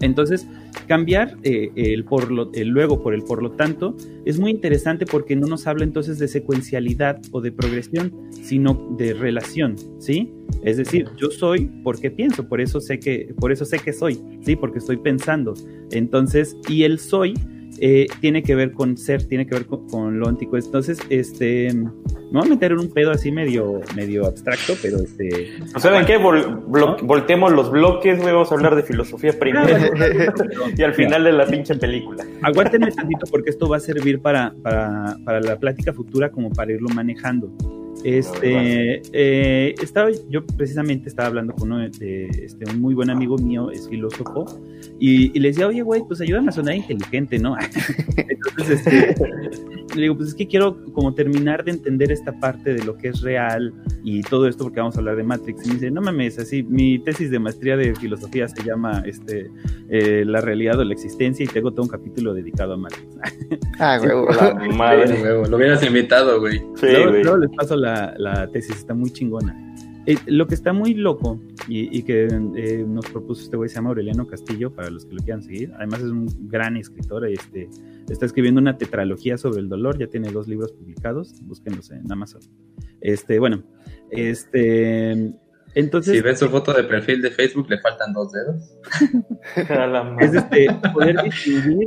Entonces, 0.00 0.48
cambiar 0.86 1.36
el, 1.42 2.04
por 2.04 2.30
lo, 2.30 2.52
el 2.52 2.68
luego 2.68 3.02
por 3.02 3.14
el 3.14 3.22
por 3.22 3.42
lo 3.42 3.52
tanto 3.52 3.96
es 4.24 4.38
muy 4.38 4.50
interesante 4.50 5.06
porque 5.06 5.36
no 5.36 5.46
nos 5.46 5.66
habla 5.66 5.84
entonces 5.84 6.18
de 6.18 6.28
secuencialidad 6.28 7.20
o 7.32 7.40
de 7.40 7.52
progresión, 7.52 8.12
sino 8.30 8.94
de 8.98 9.14
relación, 9.14 9.76
¿sí? 9.98 10.32
Es 10.62 10.76
decir, 10.76 11.06
yo 11.16 11.30
soy 11.30 11.70
porque 11.82 12.10
pienso, 12.10 12.48
por 12.48 12.60
eso 12.60 12.80
sé 12.80 12.98
que, 12.98 13.34
por 13.38 13.52
eso 13.52 13.64
sé 13.64 13.78
que 13.78 13.92
soy, 13.92 14.20
¿sí? 14.42 14.56
Porque 14.56 14.78
estoy 14.78 14.96
pensando. 14.96 15.54
Entonces, 15.90 16.56
y 16.68 16.84
el 16.84 16.98
soy 16.98 17.34
eh, 17.80 18.06
tiene 18.20 18.42
que 18.42 18.54
ver 18.54 18.72
con 18.72 18.96
ser, 18.96 19.26
tiene 19.26 19.46
que 19.46 19.54
ver 19.54 19.66
con, 19.66 20.18
lo 20.18 20.28
antiguo. 20.28 20.58
Entonces, 20.58 20.98
este, 21.08 21.72
me 21.72 21.90
voy 22.32 22.46
a 22.46 22.50
meter 22.50 22.72
en 22.72 22.78
un 22.80 22.92
pedo 22.92 23.10
así 23.10 23.32
medio, 23.32 23.80
medio 23.94 24.26
abstracto, 24.26 24.74
pero 24.80 24.98
este. 24.98 25.52
O 25.74 25.80
sea, 25.80 26.04
qué? 26.04 26.16
Voltemos 26.18 27.52
los 27.52 27.70
bloques, 27.70 28.22
vamos 28.22 28.50
a 28.50 28.54
hablar 28.54 28.76
de 28.76 28.82
filosofía 28.82 29.32
primero 29.38 29.76
y 30.76 30.82
al 30.82 30.94
final 30.94 31.24
de 31.24 31.32
la 31.32 31.46
pinche 31.46 31.74
película. 31.74 32.24
Aguántenme 32.42 32.90
tantito 32.92 33.26
porque 33.30 33.50
esto 33.50 33.68
va 33.68 33.78
a 33.78 33.80
servir 33.80 34.20
para, 34.20 34.54
para, 34.62 35.16
para 35.24 35.40
la 35.40 35.56
plática 35.56 35.92
futura 35.92 36.30
como 36.30 36.50
para 36.50 36.72
irlo 36.72 36.88
manejando. 36.90 37.52
Este, 38.04 39.00
eh, 39.14 39.74
estaba, 39.82 40.10
yo 40.28 40.44
precisamente 40.44 41.08
estaba 41.08 41.28
hablando 41.28 41.54
con 41.54 41.72
uno 41.72 41.88
de, 41.88 42.26
este, 42.26 42.70
un 42.70 42.78
muy 42.78 42.94
buen 42.94 43.08
amigo 43.08 43.38
mío, 43.38 43.70
es 43.70 43.88
filósofo, 43.88 44.44
y, 45.00 45.38
le 45.38 45.48
decía, 45.48 45.66
oye, 45.66 45.80
güey, 45.80 46.02
pues 46.06 46.20
ayúdame 46.20 46.50
a 46.50 46.52
sonar 46.52 46.76
inteligente, 46.76 47.38
¿no? 47.38 47.56
Entonces, 48.16 48.86
este, 48.86 49.26
le 49.94 50.02
digo, 50.02 50.16
pues 50.16 50.30
es 50.30 50.34
que 50.34 50.46
quiero 50.46 50.76
como 50.92 51.14
terminar 51.14 51.64
de 51.64 51.72
entender 51.72 52.12
esta 52.12 52.32
parte 52.38 52.74
de 52.74 52.84
lo 52.84 52.96
que 52.96 53.08
es 53.08 53.20
real 53.22 53.72
y 54.02 54.22
todo 54.22 54.48
esto, 54.48 54.64
porque 54.64 54.80
vamos 54.80 54.96
a 54.96 54.98
hablar 54.98 55.16
de 55.16 55.22
Matrix. 55.22 55.64
Y 55.64 55.68
me 55.68 55.74
dice, 55.74 55.90
no 55.90 56.00
mames, 56.00 56.38
así, 56.38 56.62
mi 56.62 56.98
tesis 56.98 57.30
de 57.30 57.38
maestría 57.38 57.76
de 57.76 57.94
filosofía 57.94 58.48
se 58.48 58.62
llama 58.62 59.02
este, 59.06 59.50
eh, 59.88 60.24
La 60.26 60.40
realidad 60.40 60.78
o 60.78 60.84
la 60.84 60.92
existencia 60.92 61.44
y 61.44 61.46
tengo 61.46 61.70
todo 61.72 61.82
un 61.82 61.88
capítulo 61.88 62.34
dedicado 62.34 62.74
a 62.74 62.76
Matrix. 62.76 63.06
ah, 63.78 63.98
güey, 64.02 64.68
madre, 64.76 65.18
güey, 65.18 65.50
lo 65.50 65.56
hubieras 65.56 65.82
invitado, 65.82 66.40
güey. 66.40 66.58
Sí, 66.76 66.86
luego, 66.86 67.38
les 67.38 67.50
paso 67.50 67.76
la, 67.76 67.93
la 68.16 68.48
tesis, 68.50 68.76
está 68.76 68.94
muy 68.94 69.10
chingona. 69.10 69.54
Eh, 70.06 70.18
lo 70.26 70.46
que 70.46 70.54
está 70.54 70.74
muy 70.74 70.92
loco 70.92 71.40
y, 71.66 72.02
que 72.02 72.26
eh, 72.26 72.84
nos 72.86 73.06
propuso 73.06 73.42
este 73.42 73.56
güey 73.56 73.70
se 73.70 73.76
llama 73.76 73.88
Aureliano 73.88 74.26
Castillo, 74.26 74.74
para 74.74 74.90
los 74.90 75.06
que 75.06 75.14
lo 75.14 75.22
quieran 75.22 75.42
seguir. 75.42 75.72
Además 75.76 76.00
es 76.00 76.10
un 76.10 76.28
gran 76.48 76.76
escritor, 76.76 77.26
este, 77.26 77.70
está 78.10 78.26
escribiendo 78.26 78.60
una 78.60 78.76
tetralogía 78.76 79.38
sobre 79.38 79.60
el 79.60 79.68
dolor, 79.70 79.98
ya 79.98 80.06
tiene 80.06 80.30
dos 80.30 80.46
libros 80.46 80.72
publicados, 80.72 81.40
búsquenlos 81.42 81.90
en 81.90 82.10
Amazon. 82.12 82.42
Este, 83.00 83.38
bueno, 83.38 83.62
este, 84.10 85.32
entonces... 85.74 86.14
Si 86.14 86.20
ves 86.20 86.38
su 86.38 86.50
foto 86.50 86.74
de 86.74 86.84
perfil 86.84 87.22
de 87.22 87.30
Facebook, 87.30 87.70
le 87.70 87.80
faltan 87.80 88.12
dos 88.12 88.30
dedos. 88.32 88.76
es 90.20 90.34
este, 90.34 90.66
poder 90.92 91.22
distinguir, 91.22 91.86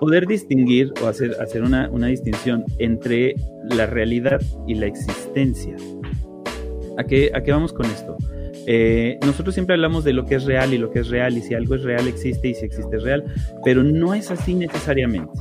poder 0.00 0.26
distinguir 0.26 0.92
o 1.02 1.06
hacer, 1.06 1.36
hacer 1.40 1.62
una, 1.62 1.88
una 1.90 2.08
distinción 2.08 2.64
entre 2.78 3.34
la 3.70 3.86
realidad 3.86 4.40
y 4.66 4.74
la 4.74 4.86
existencia. 4.86 5.76
¿A 6.98 7.04
qué, 7.04 7.30
¿A 7.34 7.42
qué 7.42 7.52
vamos 7.52 7.72
con 7.72 7.86
esto? 7.86 8.16
Eh, 8.68 9.18
nosotros 9.24 9.54
siempre 9.54 9.74
hablamos 9.74 10.02
de 10.02 10.12
lo 10.12 10.24
que 10.24 10.34
es 10.34 10.44
real 10.44 10.74
y 10.74 10.78
lo 10.78 10.90
que 10.90 11.00
es 11.00 11.08
real 11.08 11.36
y 11.38 11.42
si 11.42 11.54
algo 11.54 11.76
es 11.76 11.82
real 11.82 12.08
existe 12.08 12.48
y 12.48 12.54
si 12.54 12.64
existe 12.64 12.96
es 12.96 13.02
real, 13.02 13.24
pero 13.64 13.84
no 13.84 14.14
es 14.14 14.30
así 14.30 14.54
necesariamente. 14.54 15.32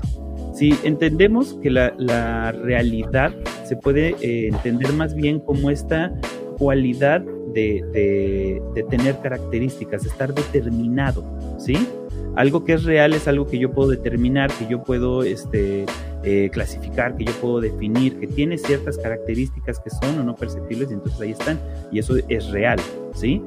Si 0.53 0.73
entendemos 0.83 1.55
que 1.61 1.69
la, 1.71 1.93
la 1.97 2.51
realidad 2.51 3.33
se 3.65 3.75
puede 3.75 4.15
eh, 4.21 4.47
entender 4.47 4.93
más 4.93 5.15
bien 5.15 5.39
como 5.39 5.69
esta 5.69 6.13
cualidad 6.57 7.21
de, 7.53 8.61
de, 8.73 8.83
tener 8.89 9.17
características, 9.21 10.05
estar 10.05 10.33
determinado, 10.33 11.23
¿sí? 11.57 11.87
Algo 12.35 12.63
que 12.63 12.73
es 12.73 12.83
real 12.83 13.13
es 13.13 13.27
algo 13.27 13.47
que 13.47 13.57
yo 13.57 13.71
puedo 13.71 13.89
determinar, 13.89 14.51
que 14.51 14.67
yo 14.67 14.83
puedo 14.83 15.23
este, 15.23 15.85
eh, 16.23 16.49
clasificar, 16.51 17.15
que 17.15 17.25
yo 17.25 17.31
puedo 17.33 17.61
definir, 17.61 18.19
que 18.19 18.27
tiene 18.27 18.57
ciertas 18.57 18.97
características 18.97 19.79
que 19.79 19.89
son 19.89 20.19
o 20.19 20.23
no 20.23 20.35
perceptibles 20.35 20.91
y 20.91 20.95
entonces 20.95 21.21
ahí 21.21 21.31
están. 21.31 21.59
Y 21.91 21.99
eso 21.99 22.15
es 22.27 22.49
real, 22.49 22.79
¿sí? 23.13 23.41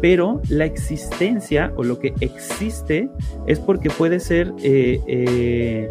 Pero 0.00 0.42
la 0.48 0.64
existencia 0.64 1.72
o 1.76 1.84
lo 1.84 1.98
que 1.98 2.14
existe 2.20 3.08
es 3.46 3.60
porque 3.60 3.90
puede 3.90 4.18
ser, 4.20 4.52
eh, 4.62 5.00
eh, 5.06 5.90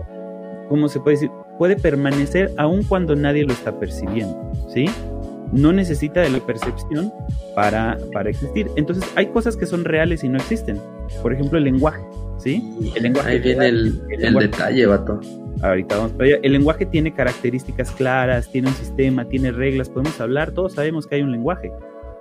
¿cómo 0.68 0.90
se 0.90 1.00
puede 1.00 1.16
decir? 1.16 1.32
Puede 1.58 1.76
permanecer 1.78 2.52
aun 2.58 2.84
cuando 2.84 3.16
nadie 3.16 3.46
lo 3.46 3.54
está 3.54 3.80
percibiendo, 3.80 4.52
¿sí? 4.74 4.86
No 5.54 5.72
necesita 5.72 6.22
de 6.22 6.30
la 6.30 6.40
percepción 6.40 7.14
para, 7.56 7.98
para 8.12 8.30
existir. 8.30 8.70
Entonces, 8.76 9.10
hay 9.16 9.28
cosas 9.28 9.56
que 9.56 9.66
son 9.66 9.86
reales 9.86 10.24
y 10.24 10.30
no 10.30 10.38
existen. 10.38 10.80
Por 11.22 11.34
ejemplo, 11.34 11.58
el 11.58 11.64
lenguaje, 11.64 12.02
¿sí? 12.38 12.92
El 12.96 13.04
lenguaje 13.04 13.32
Ahí 13.32 13.40
viene 13.40 13.68
el, 13.68 14.02
el, 14.10 14.34
detalle, 14.34 14.86
vato. 14.86 15.20
Ahorita 15.62 15.98
vamos 15.98 16.12
para 16.14 16.26
allá. 16.26 16.40
El 16.42 16.54
lenguaje 16.54 16.86
tiene 16.86 17.14
características 17.14 17.92
claras, 17.92 18.52
tiene 18.52 18.68
un 18.68 18.74
sistema, 18.74 19.26
tiene 19.26 19.52
reglas, 19.52 19.90
podemos 19.90 20.20
hablar, 20.20 20.52
todos 20.52 20.74
sabemos 20.74 21.08
que 21.08 21.16
hay 21.16 21.22
un 21.22 21.32
lenguaje. 21.32 21.72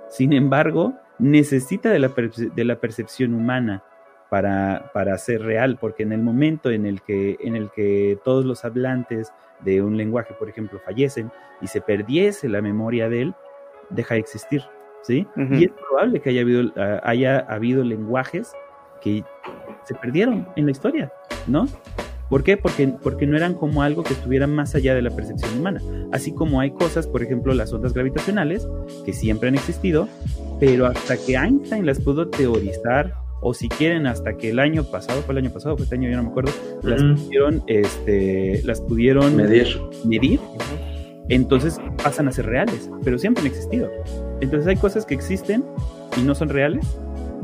Sin 0.09 0.31
embargo, 0.31 0.93
necesita 1.17 1.89
de 1.89 1.99
la, 1.99 2.11
de 2.55 2.63
la 2.63 2.75
percepción 2.79 3.33
humana 3.33 3.83
para, 4.29 4.91
para 4.93 5.17
ser 5.17 5.41
real, 5.41 5.77
porque 5.79 6.03
en 6.03 6.11
el 6.11 6.21
momento 6.21 6.69
en 6.71 6.85
el 6.85 7.01
que, 7.01 7.37
en 7.41 7.55
el 7.55 7.69
que 7.71 8.17
todos 8.23 8.45
los 8.45 8.63
hablantes 8.65 9.31
de 9.63 9.81
un 9.81 9.97
lenguaje, 9.97 10.33
por 10.37 10.49
ejemplo, 10.49 10.79
fallecen 10.83 11.31
y 11.63 11.67
se 11.67 11.81
perdiese 11.81 12.49
la 12.49 12.61
memoria 12.61 13.09
de 13.09 13.23
él, 13.23 13.35
deja 13.89 14.15
de 14.15 14.19
existir, 14.19 14.61
¿sí? 15.01 15.27
Y 15.35 15.65
es 15.65 15.71
probable 15.71 16.21
que 16.21 16.29
haya 16.29 16.41
habido, 16.41 16.71
ah, 16.77 16.99
haya 17.03 17.39
habido 17.39 17.83
lenguajes 17.83 18.53
que 19.01 19.23
se 19.85 19.95
perdieron 19.95 20.47
en 20.55 20.65
la 20.65 20.71
historia, 20.71 21.11
¿no? 21.47 21.67
¿Por 22.29 22.43
qué? 22.43 22.57
Porque, 22.57 22.87
porque 23.01 23.27
no 23.27 23.37
eran 23.37 23.53
como 23.53 23.83
algo 23.83 24.03
que 24.03 24.13
estuviera 24.13 24.47
más 24.47 24.75
allá 24.75 24.95
de 24.95 25.01
la 25.01 25.11
percepción 25.11 25.57
humana. 25.59 25.81
Así 26.11 26.33
como 26.33 26.61
hay 26.61 26.71
cosas, 26.71 27.05
por 27.05 27.21
ejemplo, 27.21 27.53
las 27.53 27.71
ondas 27.73 27.93
gravitacionales, 27.93 28.67
que 29.05 29.13
siempre 29.13 29.49
han 29.49 29.55
existido, 29.55 30.07
pero 30.59 30.87
hasta 30.87 31.17
que 31.17 31.35
Einstein 31.35 31.85
las 31.85 31.99
pudo 31.99 32.29
teorizar, 32.29 33.13
o 33.41 33.53
si 33.53 33.67
quieren 33.67 34.07
hasta 34.07 34.37
que 34.37 34.49
el 34.49 34.59
año 34.59 34.83
pasado, 34.85 35.21
fue 35.21 35.33
el 35.33 35.39
año 35.39 35.51
pasado, 35.51 35.75
fue 35.75 35.83
este 35.83 35.95
año, 35.95 36.09
yo 36.09 36.15
no 36.15 36.23
me 36.23 36.29
acuerdo, 36.29 36.51
las 36.81 37.03
pudieron, 37.03 37.61
este, 37.67 38.61
las 38.63 38.81
pudieron 38.81 39.35
medir. 39.35 39.67
medir 40.05 40.39
entonces 41.29 41.79
pasan 42.03 42.27
a 42.27 42.31
ser 42.31 42.45
reales, 42.45 42.89
pero 43.03 43.17
siempre 43.17 43.41
han 43.41 43.47
existido. 43.47 43.89
Entonces 44.41 44.67
hay 44.67 44.75
cosas 44.75 45.05
que 45.05 45.13
existen 45.13 45.63
y 46.17 46.21
no 46.21 46.35
son 46.35 46.49
reales, 46.49 46.85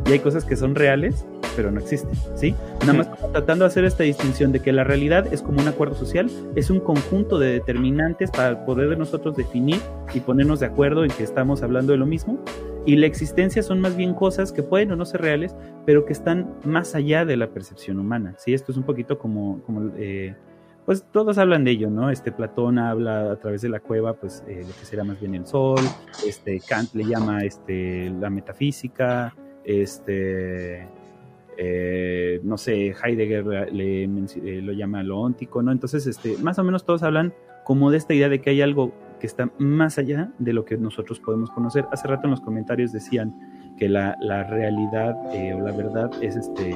y 0.05 0.11
hay 0.11 0.19
cosas 0.19 0.45
que 0.45 0.55
son 0.55 0.75
reales 0.75 1.25
pero 1.59 1.71
no 1.71 1.79
existen, 1.81 2.11
¿sí? 2.35 2.55
Nada 2.81 2.93
más 2.93 3.31
tratando 3.33 3.65
de 3.65 3.67
hacer 3.67 3.83
esta 3.83 4.03
distinción 4.03 4.53
de 4.53 4.61
que 4.61 4.71
la 4.71 4.85
realidad 4.85 5.27
es 5.33 5.41
como 5.41 5.61
un 5.61 5.67
acuerdo 5.67 5.93
social, 5.93 6.29
es 6.55 6.69
un 6.69 6.79
conjunto 6.79 7.37
de 7.37 7.51
determinantes 7.51 8.31
para 8.31 8.65
poder 8.65 8.97
nosotros 8.97 9.35
definir 9.35 9.81
y 10.13 10.21
ponernos 10.21 10.61
de 10.61 10.67
acuerdo 10.67 11.03
en 11.03 11.11
que 11.11 11.23
estamos 11.23 11.61
hablando 11.61 11.91
de 11.91 11.97
lo 11.97 12.05
mismo, 12.05 12.39
y 12.85 12.95
la 12.95 13.07
existencia 13.07 13.61
son 13.61 13.81
más 13.81 13.97
bien 13.97 14.13
cosas 14.13 14.53
que 14.53 14.63
pueden 14.63 14.91
o 14.91 14.95
no 14.95 15.03
ser 15.03 15.21
reales, 15.21 15.53
pero 15.85 16.05
que 16.05 16.13
están 16.13 16.55
más 16.63 16.95
allá 16.95 17.25
de 17.25 17.35
la 17.35 17.49
percepción 17.49 17.99
humana, 17.99 18.35
¿sí? 18.37 18.53
Esto 18.53 18.71
es 18.71 18.77
un 18.77 18.83
poquito 18.83 19.19
como... 19.19 19.61
como 19.63 19.91
eh, 19.97 20.35
pues 20.89 21.05
todos 21.11 21.37
hablan 21.37 21.65
de 21.65 21.69
ello, 21.69 21.91
¿no? 21.91 22.09
Este 22.09 22.31
Platón 22.31 22.79
habla 22.79 23.33
a 23.33 23.35
través 23.35 23.61
de 23.61 23.69
la 23.69 23.79
cueva, 23.79 24.15
pues 24.15 24.43
eh, 24.47 24.63
lo 24.67 24.73
que 24.73 24.85
será 24.85 25.03
más 25.03 25.19
bien 25.19 25.35
el 25.35 25.45
sol, 25.45 25.77
este 26.25 26.59
Kant 26.67 26.95
le 26.95 27.03
llama 27.03 27.43
este 27.43 28.09
la 28.09 28.31
metafísica, 28.31 29.35
este 29.63 30.87
eh, 31.59 32.39
no 32.41 32.57
sé, 32.57 32.95
Heidegger 33.03 33.71
le, 33.71 34.05
eh, 34.05 34.61
lo 34.63 34.73
llama 34.73 35.03
lo 35.03 35.19
óntico, 35.19 35.61
¿no? 35.61 35.71
Entonces, 35.71 36.07
este, 36.07 36.39
más 36.39 36.57
o 36.57 36.63
menos 36.63 36.83
todos 36.85 37.03
hablan 37.03 37.35
como 37.65 37.91
de 37.91 37.97
esta 37.97 38.15
idea 38.15 38.27
de 38.27 38.41
que 38.41 38.49
hay 38.49 38.63
algo 38.63 38.91
que 39.19 39.27
está 39.27 39.51
más 39.59 39.99
allá 39.99 40.31
de 40.39 40.53
lo 40.53 40.65
que 40.65 40.75
nosotros 40.75 41.19
podemos 41.19 41.51
conocer. 41.51 41.85
Hace 41.91 42.07
rato 42.07 42.23
en 42.23 42.31
los 42.31 42.41
comentarios 42.41 42.91
decían 42.91 43.75
que 43.77 43.89
la, 43.89 44.17
la 44.21 44.43
realidad 44.45 45.15
eh, 45.35 45.53
o 45.53 45.59
la 45.59 45.71
verdad 45.71 46.09
es 46.19 46.35
este 46.35 46.73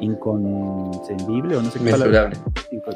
inconcebible 0.00 1.56
o 1.56 1.62
no 1.62 1.70
sé 1.70 1.78
qué 1.80 1.90
palabra. 1.90 2.30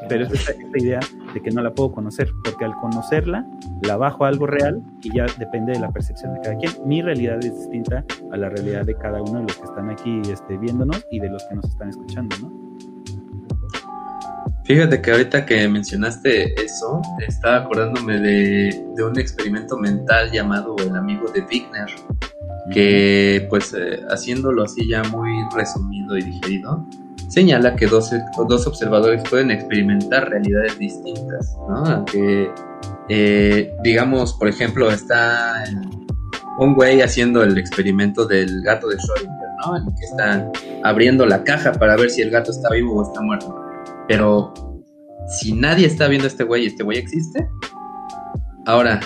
Pero 0.09 0.27
es 0.27 0.33
esta, 0.33 0.53
idea 0.77 1.01
de 1.33 1.41
que 1.41 1.51
no 1.51 1.63
la 1.63 1.73
puedo 1.73 1.93
conocer, 1.93 2.31
porque 2.45 2.65
al 2.65 2.75
conocerla 2.77 3.47
la 3.83 3.97
bajo 3.97 4.25
a 4.25 4.29
algo 4.29 4.47
real 4.47 4.83
y 5.03 5.17
ya 5.17 5.27
depende 5.39 5.73
de 5.73 5.81
la 5.81 5.91
percepción 5.91 6.35
de 6.35 6.41
cada 6.41 6.57
quien. 6.57 6.73
Mi 6.85 7.03
realidad 7.03 7.39
es 7.39 7.59
distinta 7.59 8.05
a 8.33 8.37
la 8.37 8.49
realidad 8.49 8.85
de 8.85 8.95
cada 8.95 9.23
uno 9.23 9.41
de 9.41 9.43
los 9.43 9.57
que 9.57 9.65
están 9.65 9.91
aquí 9.91 10.21
este, 10.31 10.57
viéndonos 10.59 11.05
y 11.11 11.21
de 11.21 11.31
los 11.31 11.43
que 11.45 11.55
nos 11.57 11.65
están 11.67 11.89
escuchando, 11.89 12.37
¿no? 12.41 12.69
Fíjate 14.65 15.01
que 15.01 15.11
ahorita 15.11 15.47
que 15.47 15.67
mencionaste 15.67 16.55
eso, 16.63 17.01
estaba 17.27 17.65
acordándome 17.65 18.19
de, 18.19 18.87
de 18.97 19.03
un 19.03 19.19
experimento 19.19 19.79
mental 19.79 20.31
llamado 20.31 20.77
El 20.79 20.95
amigo 20.95 21.27
de 21.33 21.41
Wigner, 21.41 21.89
que 22.71 23.47
pues 23.49 23.75
eh, 23.75 24.01
haciéndolo 24.11 24.65
así 24.65 24.87
ya 24.89 25.03
muy 25.05 25.31
resumido 25.55 26.17
y 26.17 26.23
digerido, 26.23 26.87
señala 27.29 27.77
que 27.77 27.87
dos, 27.87 28.11
dos 28.49 28.67
observadores 28.67 29.23
pueden 29.29 29.51
experimentar 29.51 30.29
realidades 30.29 30.79
distintas, 30.79 31.57
¿no? 31.69 32.05
Que, 32.05 32.51
eh, 33.09 33.75
digamos, 33.83 34.35
por 34.35 34.49
ejemplo, 34.49 34.91
está 34.91 35.65
un 36.59 36.75
güey 36.75 37.01
haciendo 37.01 37.43
el 37.43 37.57
experimento 37.57 38.27
del 38.27 38.63
gato 38.63 38.89
de 38.89 38.97
Schrödinger, 38.97 39.67
¿no? 39.67 39.77
El 39.77 39.85
que 39.95 40.05
está 40.05 40.51
abriendo 40.83 41.25
la 41.27 41.45
caja 41.45 41.73
para 41.73 41.97
ver 41.97 42.11
si 42.11 42.23
el 42.23 42.31
gato 42.31 42.51
está 42.51 42.71
vivo 42.71 42.97
o 42.97 43.03
está 43.03 43.21
muerto. 43.21 43.55
Pero 44.09 44.53
si 45.29 45.53
nadie 45.53 45.87
está 45.87 46.09
viendo 46.09 46.27
a 46.27 46.29
este 46.29 46.45
güey 46.45 46.67
este 46.67 46.83
güey 46.83 46.99
existe, 46.99 47.49
ahora 48.67 49.01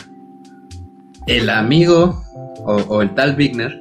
el 1.27 1.51
amigo 1.51 2.23
o, 2.65 3.03
el 3.03 3.15
tal 3.15 3.37
Wigner, 3.37 3.81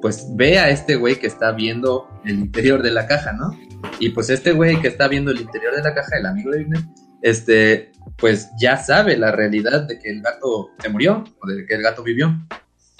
pues 0.00 0.26
ve 0.34 0.58
a 0.58 0.70
este 0.70 0.96
güey 0.96 1.16
que 1.16 1.26
está 1.26 1.52
viendo 1.52 2.08
el 2.24 2.38
interior 2.38 2.82
de 2.82 2.90
la 2.90 3.06
caja, 3.06 3.32
¿no? 3.32 3.56
Y 3.98 4.10
pues 4.10 4.30
este 4.30 4.52
güey 4.52 4.80
que 4.80 4.88
está 4.88 5.08
viendo 5.08 5.30
el 5.30 5.40
interior 5.40 5.74
de 5.74 5.82
la 5.82 5.94
caja, 5.94 6.18
el 6.18 6.26
amigo 6.26 6.50
de 6.50 6.58
Wigner, 6.58 6.82
este, 7.22 7.92
pues 8.16 8.50
ya 8.60 8.76
sabe 8.76 9.16
la 9.16 9.30
realidad 9.32 9.82
de 9.82 9.98
que 9.98 10.10
el 10.10 10.22
gato 10.22 10.70
se 10.80 10.88
murió 10.88 11.24
o 11.40 11.46
de 11.46 11.64
que 11.66 11.74
el 11.74 11.82
gato 11.82 12.02
vivió. 12.02 12.34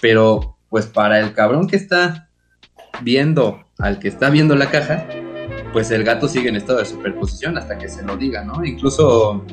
Pero 0.00 0.58
pues 0.68 0.86
para 0.86 1.20
el 1.20 1.34
cabrón 1.34 1.66
que 1.66 1.76
está 1.76 2.28
viendo 3.02 3.66
al 3.78 3.98
que 3.98 4.08
está 4.08 4.30
viendo 4.30 4.54
la 4.54 4.70
caja, 4.70 5.06
pues 5.72 5.90
el 5.90 6.04
gato 6.04 6.28
sigue 6.28 6.48
en 6.48 6.56
estado 6.56 6.78
de 6.78 6.84
superposición 6.84 7.58
hasta 7.58 7.78
que 7.78 7.88
se 7.88 8.02
lo 8.02 8.16
diga, 8.16 8.44
¿no? 8.44 8.64
Incluso 8.64 9.44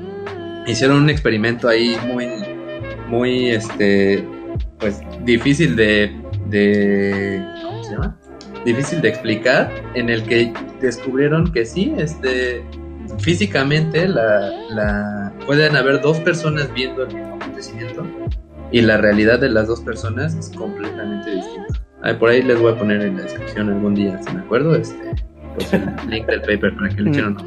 hicieron 0.67 0.97
un 0.97 1.09
experimento 1.09 1.67
ahí 1.67 1.97
muy, 2.07 2.27
muy, 3.07 3.49
este, 3.49 4.25
pues 4.79 5.01
difícil 5.23 5.75
de, 5.75 6.11
¿cómo 7.61 7.83
se 7.83 7.91
llama? 7.91 8.17
Difícil 8.65 9.01
de 9.01 9.09
explicar, 9.09 9.71
en 9.93 10.09
el 10.09 10.23
que 10.23 10.53
descubrieron 10.81 11.51
que 11.51 11.65
sí, 11.65 11.93
este, 11.97 12.63
físicamente 13.19 14.07
la, 14.07 14.51
la, 14.69 15.33
pueden 15.45 15.75
haber 15.75 16.01
dos 16.01 16.19
personas 16.19 16.71
viendo 16.73 17.03
el 17.03 17.13
mismo 17.13 17.35
acontecimiento 17.35 18.05
y 18.71 18.81
la 18.81 18.97
realidad 18.97 19.39
de 19.39 19.49
las 19.49 19.67
dos 19.67 19.81
personas 19.81 20.35
es 20.35 20.49
completamente 20.49 21.31
distinta. 21.31 22.19
por 22.19 22.29
ahí 22.29 22.41
les 22.41 22.59
voy 22.59 22.73
a 22.73 22.77
poner 22.77 23.01
en 23.01 23.17
la 23.17 23.23
descripción 23.23 23.69
algún 23.69 23.95
día, 23.95 24.21
si 24.21 24.33
me 24.33 24.41
acuerdo, 24.41 24.75
este, 24.75 25.15
pues 25.55 25.73
el 25.73 25.85
link 26.07 26.27
del 26.27 26.41
paper 26.41 26.75
para 26.75 26.89
que 26.89 27.01
le 27.01 27.09
echen 27.09 27.37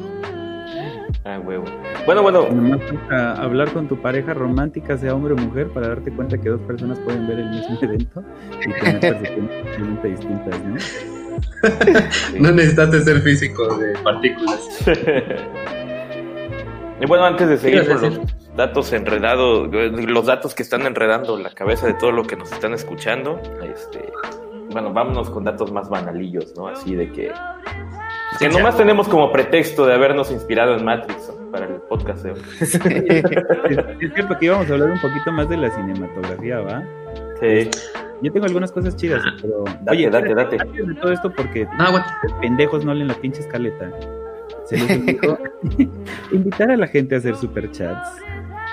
Ah, 1.25 1.39
huevo. 1.39 1.63
Bueno, 2.05 2.21
bueno. 2.21 2.49
Nomás 2.49 2.81
hablar 3.09 3.71
con 3.71 3.87
tu 3.87 4.01
pareja 4.01 4.33
romántica, 4.33 4.97
sea 4.97 5.15
hombre 5.15 5.33
o 5.33 5.37
mujer, 5.37 5.69
para 5.69 5.87
darte 5.87 6.11
cuenta 6.11 6.37
que 6.37 6.49
dos 6.49 6.61
personas 6.61 6.99
pueden 6.99 7.27
ver 7.27 7.39
el 7.39 7.49
mismo 7.49 7.77
evento 7.81 8.23
y 8.59 8.73
tener 8.73 8.99
percepciones 8.99 10.03
distintas, 10.03 10.63
¿no? 10.63 10.75
No 12.39 12.51
necesitaste 12.51 13.01
ser 13.01 13.21
físico 13.21 13.75
de 13.77 13.97
partículas. 13.99 14.67
y 17.01 17.05
bueno, 17.05 17.25
antes 17.25 17.47
de 17.47 17.57
seguir 17.57 17.87
con 17.87 18.01
los 18.01 18.19
datos 18.55 18.91
enredados, 18.93 19.69
los 19.71 20.25
datos 20.25 20.53
que 20.53 20.63
están 20.63 20.81
enredando 20.83 21.37
la 21.37 21.49
cabeza 21.51 21.87
de 21.87 21.93
todo 21.93 22.11
lo 22.11 22.23
que 22.23 22.35
nos 22.35 22.51
están 22.51 22.73
escuchando, 22.73 23.41
este, 23.63 24.11
bueno, 24.71 24.91
vámonos 24.93 25.29
con 25.29 25.43
datos 25.43 25.71
más 25.71 25.89
banalillos, 25.89 26.53
¿no? 26.55 26.67
Así 26.67 26.95
de 26.95 27.11
que 27.11 27.31
que 28.39 28.49
nomás 28.49 28.77
tenemos 28.77 29.07
como 29.07 29.31
pretexto 29.31 29.85
de 29.85 29.93
habernos 29.93 30.31
inspirado 30.31 30.75
en 30.75 30.83
Matrix 30.83 31.31
para 31.51 31.65
el 31.65 31.75
podcast 31.81 32.23
de 32.23 32.31
hoy. 32.31 32.41
es 32.59 34.13
cierto 34.13 34.37
que 34.39 34.45
íbamos 34.45 34.69
a 34.69 34.73
hablar 34.73 34.91
un 34.91 34.99
poquito 34.99 35.31
más 35.31 35.49
de 35.49 35.57
la 35.57 35.69
cinematografía, 35.71 36.59
¿va? 36.59 36.83
Sí. 37.39 37.69
Yo 38.21 38.31
tengo 38.31 38.45
algunas 38.45 38.71
cosas 38.71 38.95
chidas, 38.95 39.21
ah, 39.25 39.35
pero. 39.41 39.63
Date, 39.65 39.91
oye, 39.91 40.09
date, 40.09 40.33
date. 40.33 40.57
Antes 40.59 40.87
de 40.87 40.95
todo 40.95 41.11
esto, 41.11 41.31
porque 41.33 41.67
no, 41.77 41.85
pendejos 42.39 42.85
no 42.85 42.93
leen 42.93 43.09
la 43.09 43.15
pinche 43.15 43.41
escaleta. 43.41 43.91
Se 44.65 44.77
les 44.77 44.89
olvidó 44.89 45.37
invitar 46.31 46.71
a 46.71 46.77
la 46.77 46.87
gente 46.87 47.15
a 47.15 47.17
hacer 47.17 47.35
superchats 47.35 48.09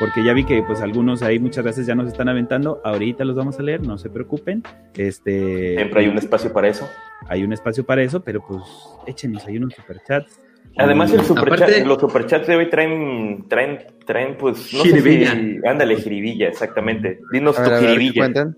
porque 0.01 0.25
ya 0.25 0.33
vi 0.33 0.45
que 0.45 0.63
pues 0.63 0.81
algunos 0.81 1.23
ahí 1.23 1.39
muchas 1.39 1.63
veces 1.63 1.87
ya 1.87 1.95
nos 1.95 2.09
están 2.09 2.29
aventando, 2.31 2.81
ahorita 2.83 3.23
los 3.25 3.37
vamos 3.37 3.59
a 3.59 3.63
leer, 3.63 3.83
no 3.83 3.99
se 3.99 4.09
preocupen. 4.09 4.63
Este 4.97 5.75
Siempre 5.77 6.01
hay 6.01 6.09
un 6.09 6.17
espacio 6.17 6.53
para 6.53 6.69
eso. 6.69 6.89
Hay 7.29 7.45
un 7.45 7.53
espacio 7.53 7.85
para 7.85 8.03
eso, 8.03 8.21
pero 8.21 8.41
pues 8.41 8.63
échenos 9.07 9.47
ahí 9.47 9.59
unos 9.59 9.75
superchats. 9.75 10.41
Además 10.79 11.13
el 11.13 11.23
superchat, 11.23 11.85
los 11.85 12.01
superchats 12.01 12.47
de 12.47 12.57
hoy 12.57 12.71
traen 12.71 13.45
traen 13.47 13.81
traen 14.07 14.39
pues 14.39 14.73
no 14.73 14.83
jiribilla. 14.83 15.33
ándale 15.69 15.97
jiribilla, 15.97 16.49
exactamente. 16.49 17.21
Dinos 17.31 17.57
tu 17.57 17.71
jiribilla. 17.71 18.55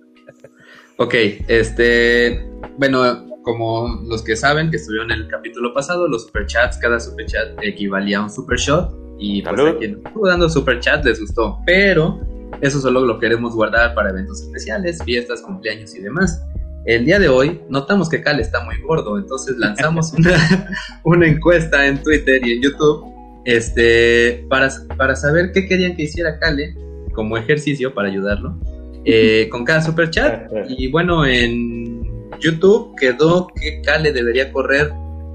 Ok, 0.98 1.14
este, 1.48 2.46
bueno, 2.78 3.26
como 3.42 4.04
los 4.06 4.22
que 4.22 4.36
saben 4.36 4.70
que 4.70 4.76
estuvieron 4.76 5.10
en 5.10 5.22
el 5.22 5.28
capítulo 5.28 5.74
pasado, 5.74 6.06
los 6.06 6.26
superchats, 6.26 6.78
cada 6.78 7.00
superchat 7.00 7.58
equivalía 7.62 8.18
a 8.18 8.22
un 8.22 8.30
supershot 8.30 9.01
y 9.18 9.42
pues 9.42 9.60
a 9.60 9.78
quien 9.78 10.00
estuvo 10.04 10.28
dando 10.28 10.48
super 10.48 10.80
chat 10.80 11.04
les 11.04 11.20
gustó, 11.20 11.58
pero 11.64 12.20
eso 12.60 12.80
solo 12.80 13.00
lo 13.00 13.18
queremos 13.18 13.54
guardar 13.54 13.94
para 13.94 14.10
eventos 14.10 14.42
especiales, 14.42 15.02
fiestas, 15.04 15.42
cumpleaños 15.42 15.94
y 15.94 16.00
demás. 16.00 16.44
El 16.84 17.04
día 17.04 17.18
de 17.18 17.28
hoy 17.28 17.60
notamos 17.68 18.08
que 18.08 18.22
Cal 18.22 18.40
está 18.40 18.64
muy 18.64 18.80
gordo, 18.82 19.16
entonces 19.18 19.56
lanzamos 19.56 20.12
una, 21.04 21.26
encuesta 21.26 21.86
en 21.86 22.02
Twitter 22.02 22.44
y 22.44 22.54
en 22.54 22.62
YouTube 22.62 23.04
este, 23.44 24.44
para, 24.48 24.68
para 24.96 25.14
saber 25.14 25.52
qué 25.52 25.66
querían 25.66 25.94
que 25.94 26.04
hiciera 26.04 26.38
Cale 26.38 26.74
como 27.14 27.36
ejercicio 27.36 27.94
para 27.94 28.08
ayudarlo 28.08 28.58
eh, 29.04 29.48
con 29.50 29.64
cada 29.64 29.82
super 29.82 30.10
chat. 30.10 30.50
Y 30.68 30.90
bueno, 30.90 31.24
en 31.24 32.30
YouTube 32.40 32.94
quedó 32.98 33.48
que 33.48 33.80
Cale 33.82 34.12
debería 34.12 34.52
correr 34.52 34.92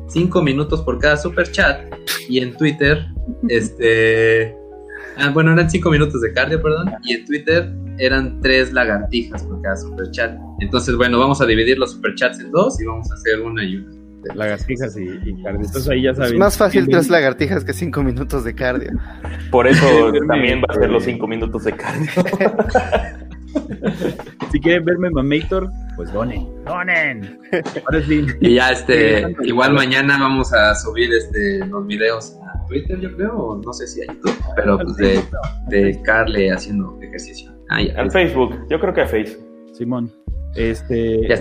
5 0.07 0.41
minutos 0.41 0.81
por 0.81 0.99
cada 0.99 1.17
super 1.17 1.51
chat 1.51 1.93
y 2.29 2.39
en 2.39 2.55
Twitter, 2.55 3.05
este, 3.49 4.55
ah, 5.17 5.29
bueno, 5.33 5.53
eran 5.53 5.69
5 5.69 5.89
minutos 5.89 6.21
de 6.21 6.33
cardio, 6.33 6.61
perdón, 6.61 6.93
y 7.03 7.13
en 7.13 7.25
Twitter 7.25 7.73
eran 7.97 8.39
3 8.41 8.73
lagartijas 8.73 9.43
por 9.43 9.61
cada 9.61 9.75
super 9.75 10.09
chat. 10.11 10.37
Entonces, 10.59 10.95
bueno, 10.95 11.19
vamos 11.19 11.41
a 11.41 11.45
dividir 11.45 11.77
los 11.77 11.93
super 11.93 12.15
chats 12.15 12.39
en 12.39 12.51
dos 12.51 12.79
y 12.79 12.85
vamos 12.85 13.09
a 13.11 13.15
hacer 13.15 13.41
una 13.41 13.63
y 13.63 13.77
una. 13.77 13.97
Lagartijas 14.35 14.97
y, 14.97 15.05
cardio. 15.41 15.61
Entonces 15.65 15.87
ahí 15.87 16.01
ya 16.01 16.13
saben. 16.13 16.33
Es 16.33 16.39
más 16.39 16.57
fácil 16.57 16.87
tres 16.89 17.09
lagartijas 17.09 17.63
que 17.63 17.71
5 17.71 18.03
minutos 18.03 18.43
de 18.43 18.53
cardio. 18.55 18.91
Por 19.51 19.67
eso 19.67 20.11
también 20.27 20.59
va 20.59 20.65
a 20.69 20.73
ser 20.73 20.89
los 20.89 21.03
5 21.03 21.25
minutos 21.27 21.63
de 21.63 21.73
cardio. 21.73 22.09
si 24.51 24.59
quieren 24.59 24.85
verme 24.85 25.09
Mamator, 25.09 25.69
pues 25.95 26.11
donen, 26.13 26.47
donen. 26.65 27.39
Ahora 27.85 28.01
sí. 28.03 28.25
Y 28.41 28.55
ya 28.55 28.69
este, 28.69 29.35
igual 29.43 29.73
mañana 29.73 30.17
vamos 30.19 30.53
a 30.53 30.75
subir 30.75 31.11
este 31.13 31.65
los 31.65 31.85
videos 31.87 32.37
a 32.43 32.65
Twitter, 32.67 32.99
yo 32.99 33.15
creo, 33.15 33.35
o 33.35 33.61
no 33.61 33.73
sé 33.73 33.87
si 33.87 34.01
a 34.01 34.05
YouTube, 34.07 34.37
pero 34.55 34.77
pues 34.79 34.95
de, 34.97 35.23
de 35.67 36.01
Carle 36.03 36.51
haciendo 36.51 36.99
ejercicio. 37.01 37.51
Ah, 37.69 37.79
Al 37.97 38.11
Facebook, 38.11 38.55
yo 38.69 38.79
creo 38.79 38.93
que 38.93 39.01
a 39.01 39.07
Facebook. 39.07 39.45
Simón. 39.73 40.11
Este, 40.55 41.27
ya 41.27 41.39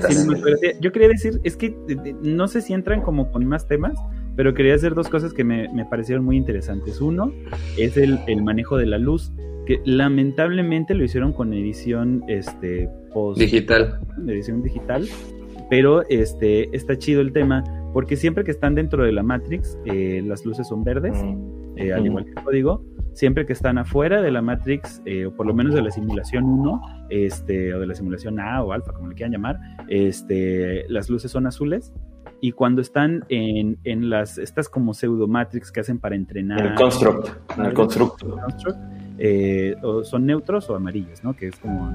yo 0.81 0.93
quería 0.93 1.09
decir, 1.09 1.41
es 1.43 1.57
que 1.57 1.75
no 2.23 2.49
sé 2.49 2.61
si 2.61 2.75
entran 2.75 3.01
como 3.01 3.31
con 3.33 3.47
más 3.47 3.67
temas, 3.67 3.95
pero 4.37 4.53
quería 4.53 4.75
hacer 4.75 4.95
dos 4.95 5.09
cosas 5.09 5.33
que 5.33 5.43
me, 5.43 5.73
me 5.73 5.87
parecieron 5.87 6.25
muy 6.25 6.37
interesantes. 6.37 7.01
Uno 7.01 7.33
es 7.79 7.97
el, 7.97 8.21
el, 8.27 8.43
manejo 8.43 8.77
de 8.77 8.87
la 8.87 8.99
luz 8.99 9.33
que 9.67 9.81
lamentablemente 9.85 10.95
lo 10.95 11.05
hicieron 11.05 11.33
con 11.33 11.53
edición 11.53 12.25
este 12.29 12.89
post 13.13 13.39
digital. 13.41 14.01
Edición 14.27 14.63
digital 14.63 15.07
pero 15.69 16.07
este 16.09 16.75
está 16.77 16.97
chido 16.97 17.21
el 17.21 17.33
tema 17.33 17.65
porque 17.93 18.17
siempre 18.17 18.45
que 18.45 18.51
están 18.51 18.75
dentro 18.75 19.05
de 19.05 19.13
la 19.13 19.23
Matrix 19.23 19.79
eh, 19.85 20.23
las 20.25 20.45
luces 20.45 20.69
son 20.69 20.85
verdes 20.85 21.17
mm. 21.23 21.77
eh, 21.77 21.93
al 21.93 22.07
igual 22.07 22.25
que 22.25 22.31
el 22.31 22.43
código 22.43 22.85
siempre 23.13 23.47
que 23.47 23.53
están 23.53 23.79
afuera 23.79 24.21
de 24.23 24.31
la 24.31 24.43
Matrix 24.43 25.03
eh, 25.07 25.27
o 25.27 25.35
por 25.35 25.47
lo 25.47 25.55
menos 25.55 25.75
de 25.75 25.83
la 25.83 25.91
simulación 25.91 26.45
1 26.45 26.81
este 27.11 27.75
o 27.75 27.81
de 27.81 27.87
la 27.87 27.95
simulación 27.95 28.39
A 28.39 28.63
o 28.63 28.73
alfa 28.73 28.93
como 28.93 29.09
le 29.09 29.15
quieran 29.15 29.33
llamar 29.33 29.59
este 29.89 30.85
las 30.89 31.09
luces 31.09 31.31
son 31.31 31.47
azules 31.47 31.93
y 32.41 32.53
cuando 32.53 32.83
están 32.83 33.25
en, 33.29 33.79
en 33.85 34.11
las 34.11 34.37
estas 34.37 34.69
como 34.69 34.93
pseudo 34.93 35.27
Matrix 35.27 35.73
que 35.73 35.81
hacen 35.81 35.99
para 35.99 36.17
entrenar. 36.17 36.67
El 36.67 36.75
construct 36.75 37.31
el 37.59 37.73
construct 37.73 38.23
eh, 39.19 39.75
o 39.83 40.05
son 40.05 40.27
neutros 40.27 40.69
o 40.69 40.77
amarillas, 40.77 41.25
¿no? 41.25 41.35
Que 41.35 41.49
es 41.49 41.57
como... 41.57 41.93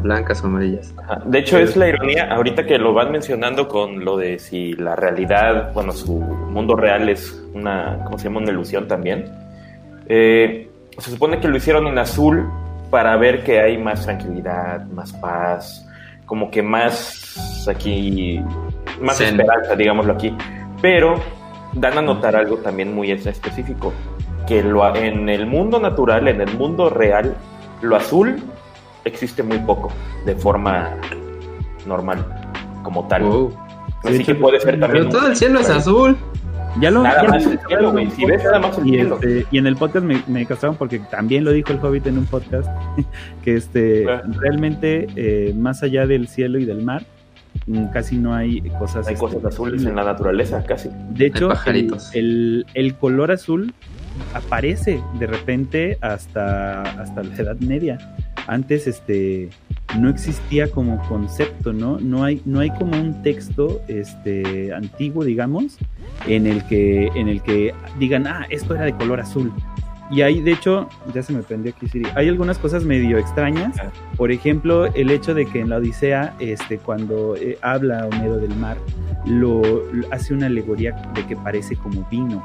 blancas 0.00 0.42
o 0.42 0.46
amarillas. 0.46 0.94
De 1.26 1.38
hecho, 1.38 1.58
es 1.58 1.76
la 1.76 1.88
ironía, 1.88 2.32
ahorita 2.32 2.64
que 2.64 2.78
lo 2.78 2.94
van 2.94 3.12
mencionando 3.12 3.68
con 3.68 4.04
lo 4.04 4.16
de 4.16 4.38
si 4.38 4.72
la 4.72 4.96
realidad, 4.96 5.72
bueno, 5.74 5.92
su 5.92 6.18
mundo 6.18 6.74
real 6.74 7.08
es 7.08 7.44
una, 7.52 8.00
¿cómo 8.04 8.18
se 8.18 8.24
llama? 8.24 8.40
Una 8.40 8.50
ilusión 8.50 8.88
también. 8.88 9.26
Eh, 10.06 10.70
se 10.98 11.10
supone 11.10 11.38
que 11.40 11.48
lo 11.48 11.56
hicieron 11.56 11.86
en 11.86 11.98
azul 11.98 12.48
para 12.90 13.16
ver 13.16 13.44
que 13.44 13.60
hay 13.60 13.76
más 13.76 14.04
tranquilidad, 14.04 14.86
más 14.86 15.12
paz, 15.12 15.86
como 16.24 16.50
que 16.50 16.62
más 16.62 17.66
aquí, 17.68 18.40
más 19.00 19.20
esperanza, 19.20 19.76
digámoslo 19.76 20.14
aquí. 20.14 20.34
Pero 20.80 21.16
dan 21.74 21.98
a 21.98 22.02
notar 22.02 22.36
algo 22.36 22.58
también 22.58 22.94
muy 22.94 23.10
específico 23.10 23.92
que 24.46 24.62
lo, 24.62 24.94
en 24.94 25.28
el 25.28 25.46
mundo 25.46 25.80
natural, 25.80 26.28
en 26.28 26.40
el 26.40 26.56
mundo 26.56 26.90
real, 26.90 27.34
lo 27.82 27.96
azul 27.96 28.36
existe 29.04 29.42
muy 29.42 29.58
poco 29.58 29.92
de 30.26 30.34
forma 30.34 30.90
normal, 31.86 32.24
como 32.82 33.06
tal. 33.08 33.48
Así 34.04 34.24
que 34.24 34.34
puede 34.34 34.60
ser 34.60 34.78
también. 34.80 35.08
Pero 35.08 35.18
todo 35.18 35.28
el 35.28 35.36
cielo 35.36 35.60
es 35.60 35.70
azul. 35.70 36.16
Ya 36.80 36.90
lo 36.90 37.02
Nada 37.02 37.22
ya 37.22 37.28
más 37.28 37.44
lo- 37.44 37.52
el 37.52 37.58
cielo, 37.68 37.92
güey. 37.92 38.10
Si 38.10 38.24
ves 38.24 38.42
nada 38.42 38.58
más 38.58 38.76
el 38.78 38.86
y, 38.86 38.90
cielo. 38.90 39.14
este, 39.14 39.46
y 39.52 39.58
en 39.58 39.66
el 39.68 39.76
podcast 39.76 40.04
me, 40.04 40.20
me 40.26 40.44
castraron 40.44 40.76
porque 40.76 40.98
también 40.98 41.44
lo 41.44 41.52
dijo 41.52 41.72
el 41.72 41.78
Hobbit 41.78 42.06
en 42.08 42.18
un 42.18 42.26
podcast, 42.26 42.68
que 43.44 43.54
este 43.54 44.10
Ah. 44.10 44.22
realmente 44.40 45.06
eh, 45.14 45.54
más 45.56 45.82
allá 45.84 46.06
del 46.06 46.26
cielo 46.26 46.58
y 46.58 46.64
del 46.64 46.82
mar, 46.82 47.04
mm, 47.66 47.86
casi 47.92 48.16
no 48.16 48.34
hay 48.34 48.60
cosas... 48.78 49.06
Hay 49.06 49.14
este, 49.14 49.24
cosas 49.24 49.44
azules 49.44 49.84
en 49.84 49.94
la 49.94 50.02
naturaleza, 50.04 50.64
casi. 50.64 50.90
De 51.10 51.26
hecho, 51.26 51.44
el, 51.46 51.50
pajaritos. 51.52 52.10
el- 52.14 52.66
el 52.74 52.94
color 52.96 53.30
azul 53.30 53.72
aparece 54.32 55.02
de 55.18 55.26
repente 55.26 55.98
hasta, 56.00 56.82
hasta 57.00 57.22
la 57.22 57.34
Edad 57.34 57.56
Media. 57.60 57.98
Antes 58.46 58.86
este 58.86 59.48
no 59.98 60.08
existía 60.10 60.70
como 60.70 60.98
concepto, 61.08 61.72
¿no? 61.72 61.98
No 62.00 62.24
hay, 62.24 62.42
no 62.44 62.60
hay 62.60 62.70
como 62.70 63.00
un 63.00 63.22
texto 63.22 63.80
este 63.88 64.72
antiguo, 64.74 65.24
digamos, 65.24 65.78
en 66.26 66.46
el 66.46 66.62
que, 66.66 67.06
en 67.14 67.28
el 67.28 67.42
que 67.42 67.72
digan, 67.98 68.26
ah, 68.26 68.46
esto 68.50 68.74
era 68.74 68.84
de 68.84 68.92
color 68.94 69.20
azul. 69.20 69.52
Y 70.10 70.20
hay, 70.20 70.40
de 70.42 70.52
hecho, 70.52 70.88
ya 71.14 71.22
se 71.22 71.32
me 71.32 71.42
prendió 71.42 71.72
aquí 71.74 71.88
Siri. 71.88 72.06
Hay 72.14 72.28
algunas 72.28 72.58
cosas 72.58 72.84
medio 72.84 73.16
extrañas. 73.16 73.74
Por 74.18 74.30
ejemplo, 74.30 74.84
el 74.94 75.10
hecho 75.10 75.32
de 75.32 75.46
que 75.46 75.60
en 75.60 75.70
la 75.70 75.76
Odisea, 75.76 76.34
este, 76.40 76.76
cuando 76.78 77.36
eh, 77.36 77.56
habla 77.62 78.06
Homero 78.06 78.36
del 78.36 78.54
mar, 78.56 78.76
lo, 79.26 79.62
lo- 79.92 80.06
hace 80.12 80.34
una 80.34 80.46
alegoría 80.46 80.92
de 81.14 81.24
que 81.26 81.36
parece 81.36 81.74
como 81.76 82.06
vino, 82.10 82.44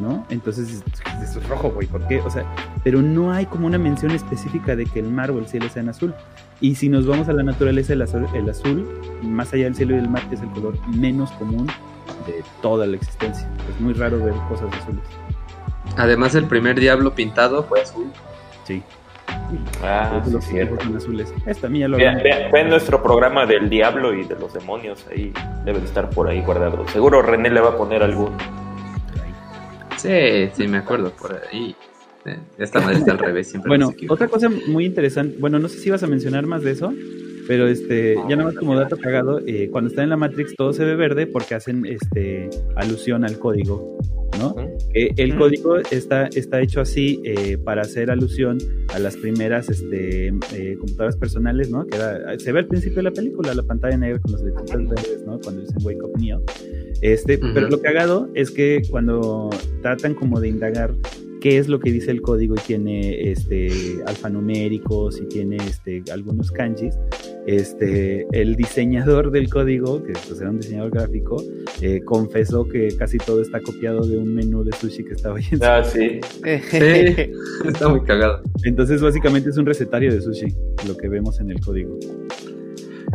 ¿no? 0.00 0.26
Entonces, 0.30 0.82
eso 1.22 1.38
es 1.40 1.48
rojo, 1.48 1.70
güey, 1.70 1.86
¿por 1.86 2.06
qué? 2.08 2.20
O 2.20 2.30
sea, 2.30 2.44
pero 2.82 3.02
no 3.02 3.32
hay 3.32 3.46
como 3.46 3.66
una 3.66 3.78
mención 3.78 4.10
específica 4.12 4.74
de 4.76 4.86
que 4.86 5.00
el 5.00 5.10
mar 5.10 5.30
o 5.30 5.38
el 5.38 5.46
cielo 5.46 5.68
sean 5.68 5.88
azul. 5.88 6.14
Y 6.60 6.74
si 6.74 6.88
nos 6.88 7.06
vamos 7.06 7.28
a 7.28 7.32
la 7.32 7.42
naturaleza, 7.42 7.92
el 7.94 8.02
azul, 8.02 8.26
el 8.34 8.48
azul, 8.50 8.86
más 9.22 9.52
allá 9.52 9.64
del 9.64 9.74
cielo 9.74 9.94
y 9.94 9.96
del 9.96 10.08
mar, 10.10 10.22
es 10.30 10.40
el 10.42 10.50
color 10.50 10.74
menos 10.88 11.30
común 11.32 11.66
de 12.26 12.42
toda 12.60 12.86
la 12.86 12.96
existencia. 12.96 13.48
Es 13.74 13.80
muy 13.80 13.92
raro 13.94 14.18
ver 14.18 14.34
cosas 14.48 14.68
azules. 14.82 15.02
Además, 15.96 16.34
el 16.34 16.44
primer 16.44 16.78
diablo 16.78 17.14
pintado 17.14 17.62
fue 17.64 17.80
azul. 17.82 18.06
Sí, 18.64 18.82
Ah, 19.82 20.08
todos 20.10 20.26
sí, 20.26 20.32
los 20.32 20.44
cierto. 20.44 20.84
son 20.84 20.96
azules. 20.96 21.32
Esta 21.46 21.68
mía 21.68 21.88
lo 21.88 21.96
Vean, 21.96 22.20
vean- 22.22 22.50
vean 22.52 22.68
nuestro 22.68 23.02
programa 23.02 23.46
del 23.46 23.68
diablo 23.70 24.12
y 24.12 24.24
de 24.24 24.34
los 24.36 24.52
demonios, 24.52 25.06
ahí 25.10 25.32
deben 25.64 25.82
estar 25.84 26.10
por 26.10 26.28
ahí 26.28 26.40
guardados. 26.42 26.90
Seguro 26.90 27.22
René 27.22 27.48
le 27.50 27.60
va 27.60 27.70
a 27.70 27.76
poner 27.76 28.02
algún. 28.02 28.30
Sí, 30.02 30.50
sí, 30.54 30.68
me 30.68 30.78
acuerdo 30.78 31.10
por 31.10 31.40
ahí. 31.50 31.74
Esta 32.58 32.80
madre 32.80 32.98
está 32.98 33.12
al 33.12 33.18
revés, 33.18 33.48
siempre 33.48 33.68
Bueno, 33.68 33.92
otra 34.08 34.28
cosa 34.28 34.48
muy 34.48 34.84
interesante, 34.84 35.36
bueno, 35.38 35.58
no 35.58 35.68
sé 35.68 35.78
si 35.78 35.88
vas 35.90 36.02
a 36.02 36.06
mencionar 36.06 36.46
más 36.46 36.62
de 36.62 36.72
eso, 36.72 36.92
pero 37.50 37.66
este, 37.66 38.14
ya 38.28 38.36
nada 38.36 38.44
más 38.44 38.54
como 38.54 38.76
dato 38.76 38.96
cagado, 38.96 39.40
eh, 39.44 39.68
cuando 39.72 39.90
está 39.90 40.04
en 40.04 40.10
la 40.10 40.16
Matrix 40.16 40.54
todo 40.54 40.72
se 40.72 40.84
ve 40.84 40.94
verde 40.94 41.26
porque 41.26 41.56
hacen 41.56 41.84
este 41.84 42.48
alusión 42.76 43.24
al 43.24 43.40
código, 43.40 43.98
¿no? 44.38 44.54
Que 44.94 45.12
el 45.16 45.34
código 45.36 45.78
está, 45.90 46.28
está 46.28 46.60
hecho 46.60 46.80
así 46.80 47.20
eh, 47.24 47.58
para 47.58 47.82
hacer 47.82 48.08
alusión 48.12 48.58
a 48.94 49.00
las 49.00 49.16
primeras 49.16 49.68
este, 49.68 50.28
eh, 50.28 50.76
computadoras 50.78 51.16
personales, 51.16 51.70
¿no? 51.72 51.84
Que 51.88 51.96
era- 51.96 52.38
se 52.38 52.52
ve 52.52 52.60
al 52.60 52.68
principio 52.68 52.98
de 52.98 53.02
la 53.02 53.10
película, 53.10 53.52
la 53.52 53.64
pantalla 53.64 53.96
negra 53.96 54.20
con 54.20 54.30
los 54.30 54.42
letritas 54.44 54.88
verdes, 54.88 55.24
¿no? 55.26 55.40
Cuando 55.40 55.62
dicen 55.62 55.78
Wake 55.82 56.02
Up 56.04 56.20
Neo. 56.20 56.40
Este, 57.02 57.36
Ujú. 57.38 57.48
Pero 57.52 57.68
lo 57.68 57.80
cagado 57.80 58.28
es 58.34 58.52
que 58.52 58.82
cuando 58.90 59.50
tratan 59.82 60.14
como 60.14 60.38
de 60.38 60.50
indagar 60.50 60.94
qué 61.40 61.56
es 61.56 61.68
lo 61.68 61.80
que 61.80 61.90
dice 61.90 62.10
el 62.10 62.20
código 62.20 62.54
y 62.54 62.60
tiene 62.60 63.30
este 63.32 63.70
alfanuméricos 64.04 65.18
y 65.22 65.24
tiene 65.26 65.56
este 65.56 66.02
algunos 66.12 66.50
kanjis 66.50 66.94
este 67.46 68.26
el 68.32 68.54
diseñador 68.56 69.30
del 69.30 69.48
código 69.48 70.02
que 70.02 70.12
pues, 70.12 70.40
era 70.40 70.50
un 70.50 70.58
diseñador 70.60 70.90
gráfico 70.90 71.42
eh, 71.80 72.00
confesó 72.04 72.66
que 72.68 72.88
casi 72.96 73.16
todo 73.18 73.40
está 73.42 73.60
copiado 73.60 74.06
de 74.06 74.18
un 74.18 74.34
menú 74.34 74.62
de 74.62 74.72
sushi 74.76 75.04
que 75.04 75.14
estaba 75.14 75.38
ahí 75.38 75.44
en 75.50 75.58
su- 75.58 75.64
Ah, 75.64 75.82
sí. 75.84 76.20
Sí, 76.70 76.78
está 77.66 77.88
muy 77.88 78.02
cagado. 78.02 78.42
entonces 78.64 79.00
básicamente 79.00 79.50
es 79.50 79.56
un 79.56 79.66
recetario 79.66 80.12
de 80.12 80.20
sushi 80.20 80.54
lo 80.86 80.96
que 80.96 81.08
vemos 81.08 81.40
en 81.40 81.50
el 81.50 81.60
código 81.60 81.98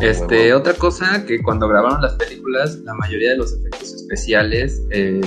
Este, 0.02 0.54
otra 0.54 0.74
cosa 0.74 1.26
que 1.26 1.42
cuando 1.42 1.68
grabaron 1.70 2.02
las 2.02 2.16
películas, 2.16 2.80
la 2.84 2.94
mayoría 2.96 3.32
de 3.32 3.38
los 3.38 3.54
efectos 3.54 3.94
especiales 3.94 4.82
eh, 4.92 5.22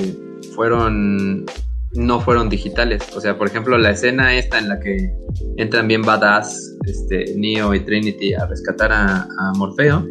fueron 0.54 1.46
no 1.92 2.20
fueron 2.20 2.48
digitales. 2.48 3.02
O 3.14 3.20
sea, 3.20 3.36
por 3.38 3.48
ejemplo, 3.48 3.78
la 3.78 3.90
escena 3.90 4.36
esta 4.36 4.58
en 4.58 4.68
la 4.68 4.80
que 4.80 5.10
entran 5.56 5.88
bien 5.88 6.02
badass 6.02 6.76
este, 6.86 7.34
Neo 7.36 7.74
y 7.74 7.80
Trinity 7.80 8.34
a 8.34 8.46
rescatar 8.46 8.92
a, 8.92 9.26
Morfeo, 9.56 10.06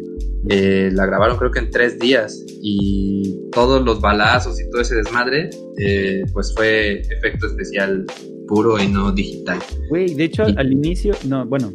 eh, 0.48 0.90
la 0.92 1.06
grabaron 1.06 1.36
creo 1.36 1.50
que 1.50 1.58
en 1.60 1.70
tres 1.70 1.98
días 1.98 2.44
y 2.62 3.36
todos 3.52 3.84
los 3.84 4.00
balazos 4.00 4.60
y 4.60 4.68
todo 4.70 4.80
ese 4.82 4.96
desmadre, 4.96 5.50
eh, 5.78 6.24
pues 6.32 6.52
fue 6.54 7.00
efecto 7.00 7.46
especial 7.46 8.06
puro 8.48 8.82
y 8.82 8.88
no 8.88 9.12
digital. 9.12 9.58
Güey, 9.90 10.14
de 10.14 10.24
hecho, 10.24 10.48
Y- 10.48 10.54
al 10.56 10.72
inicio, 10.72 11.14
no, 11.28 11.46
bueno, 11.46 11.70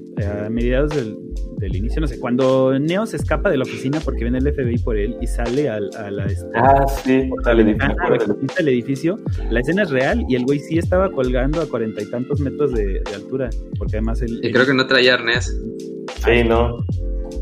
a 0.46 0.50
mediados 0.50 0.94
del, 0.96 1.16
del 1.60 1.76
inicio, 1.76 2.02
no 2.02 2.08
sé, 2.08 2.20
cuando 2.20 2.78
Neo 2.80 3.06
se 3.06 3.16
escapa 3.18 3.50
de 3.50 3.58
la 3.58 3.64
oficina 3.64 4.00
porque 4.04 4.24
viene 4.24 4.40
el 4.40 4.48
FBI 4.54 4.78
por 4.80 4.98
él 4.98 5.16
y 5.22 5.28
sale 5.28 5.70
al- 5.70 5.90
a, 5.98 6.12
la 6.12 6.28
Ah, 6.56 6.86
sí. 7.04 7.30
Dale, 7.46 7.64
dime, 7.64 7.72
ventana, 7.78 7.94
me 7.94 7.94
a 7.94 7.98
la 8.10 8.16
acuerdo. 8.16 8.34
conquista 8.34 8.56
del 8.58 8.68
edificio, 8.70 9.20
la 9.50 9.60
escena 9.62 9.84
es 9.84 9.92
real 9.92 10.26
y 10.28 10.36
el 10.36 10.44
güey 10.44 10.60
sí 10.60 10.78
estaba 10.78 11.10
colgando 11.12 11.62
a 11.62 11.68
cuarenta 11.68 12.02
y 12.02 12.10
tantos 12.10 12.40
metros 12.42 12.74
de, 12.74 12.86
de 13.02 13.16
altura, 13.16 13.50
porque 13.78 13.98
además 13.98 14.22
él, 14.22 14.40
Y 14.44 14.52
creo 14.52 14.66
que 14.66 14.74
no 14.74 14.86
traía 14.88 15.14
arnés. 15.14 15.58
Sí, 16.26 16.44
no. 16.48 16.84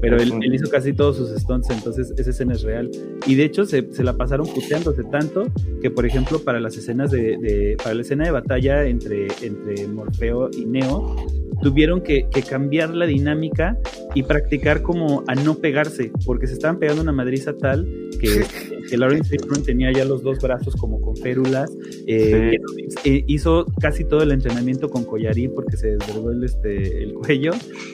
Pero 0.02 0.18
él, 0.18 0.34
hizo 0.54 0.70
casi 0.70 0.94
todos 0.94 1.18
sus 1.18 1.30
stunts, 1.40 1.70
entonces 1.70 2.12
esa 2.18 2.30
escena 2.32 2.54
es 2.54 2.64
real. 2.64 2.90
Y 3.28 3.36
de 3.36 3.44
hecho 3.46 3.66
se, 3.66 3.94
se 3.94 4.04
la 4.04 4.14
pasaron 4.18 4.48
puteándose 4.48 5.04
tanto 5.06 5.44
que, 5.82 5.92
por 5.92 6.06
ejemplo, 6.06 6.40
para 6.40 6.60
las 6.60 6.76
escenas 6.76 7.12
de, 7.12 7.38
de- 7.38 7.78
para 7.82 7.94
la 7.96 8.02
escena 8.02 8.26
de 8.26 8.32
batalla 8.32 8.86
entre, 8.86 9.28
entre 9.42 9.88
Morfeo 9.88 10.50
y 10.58 10.66
Neo, 10.66 11.16
tuvieron 11.62 12.02
que, 12.02 12.28
que 12.34 12.42
cambiar 12.42 12.90
la 12.96 13.06
dinámica 13.06 13.78
y 14.16 14.24
practicar 14.24 14.82
como 14.82 15.24
a 15.28 15.36
no 15.36 15.56
pegarse, 15.60 16.12
porque 16.26 16.48
se 16.48 16.54
estaban 16.54 16.80
pegando 16.80 17.02
una 17.04 17.12
madriza 17.12 17.54
tal 17.56 17.88
que, 18.20 18.44
que 18.90 18.98
Lawrence 18.98 19.30
Fishburne 19.30 19.64
tenía 19.64 19.92
ya 19.92 20.06
los 20.06 20.24
dos 20.24 20.40
brazos 20.40 20.76
como 20.76 21.02
con 21.02 21.16
férulas, 21.16 21.72
eh, 22.08 22.58
eh, 23.04 23.24
hizo 23.28 23.66
casi 23.80 24.06
todo 24.06 24.22
el 24.24 24.32
entrenamiento 24.32 24.90
con 24.90 25.06
collarín 25.06 25.54
porque 25.56 25.78
se 25.78 25.98
desvergó 25.98 26.32
el, 26.32 26.44
este, 26.44 27.04
el 27.04 27.14
cuello, 27.14 27.52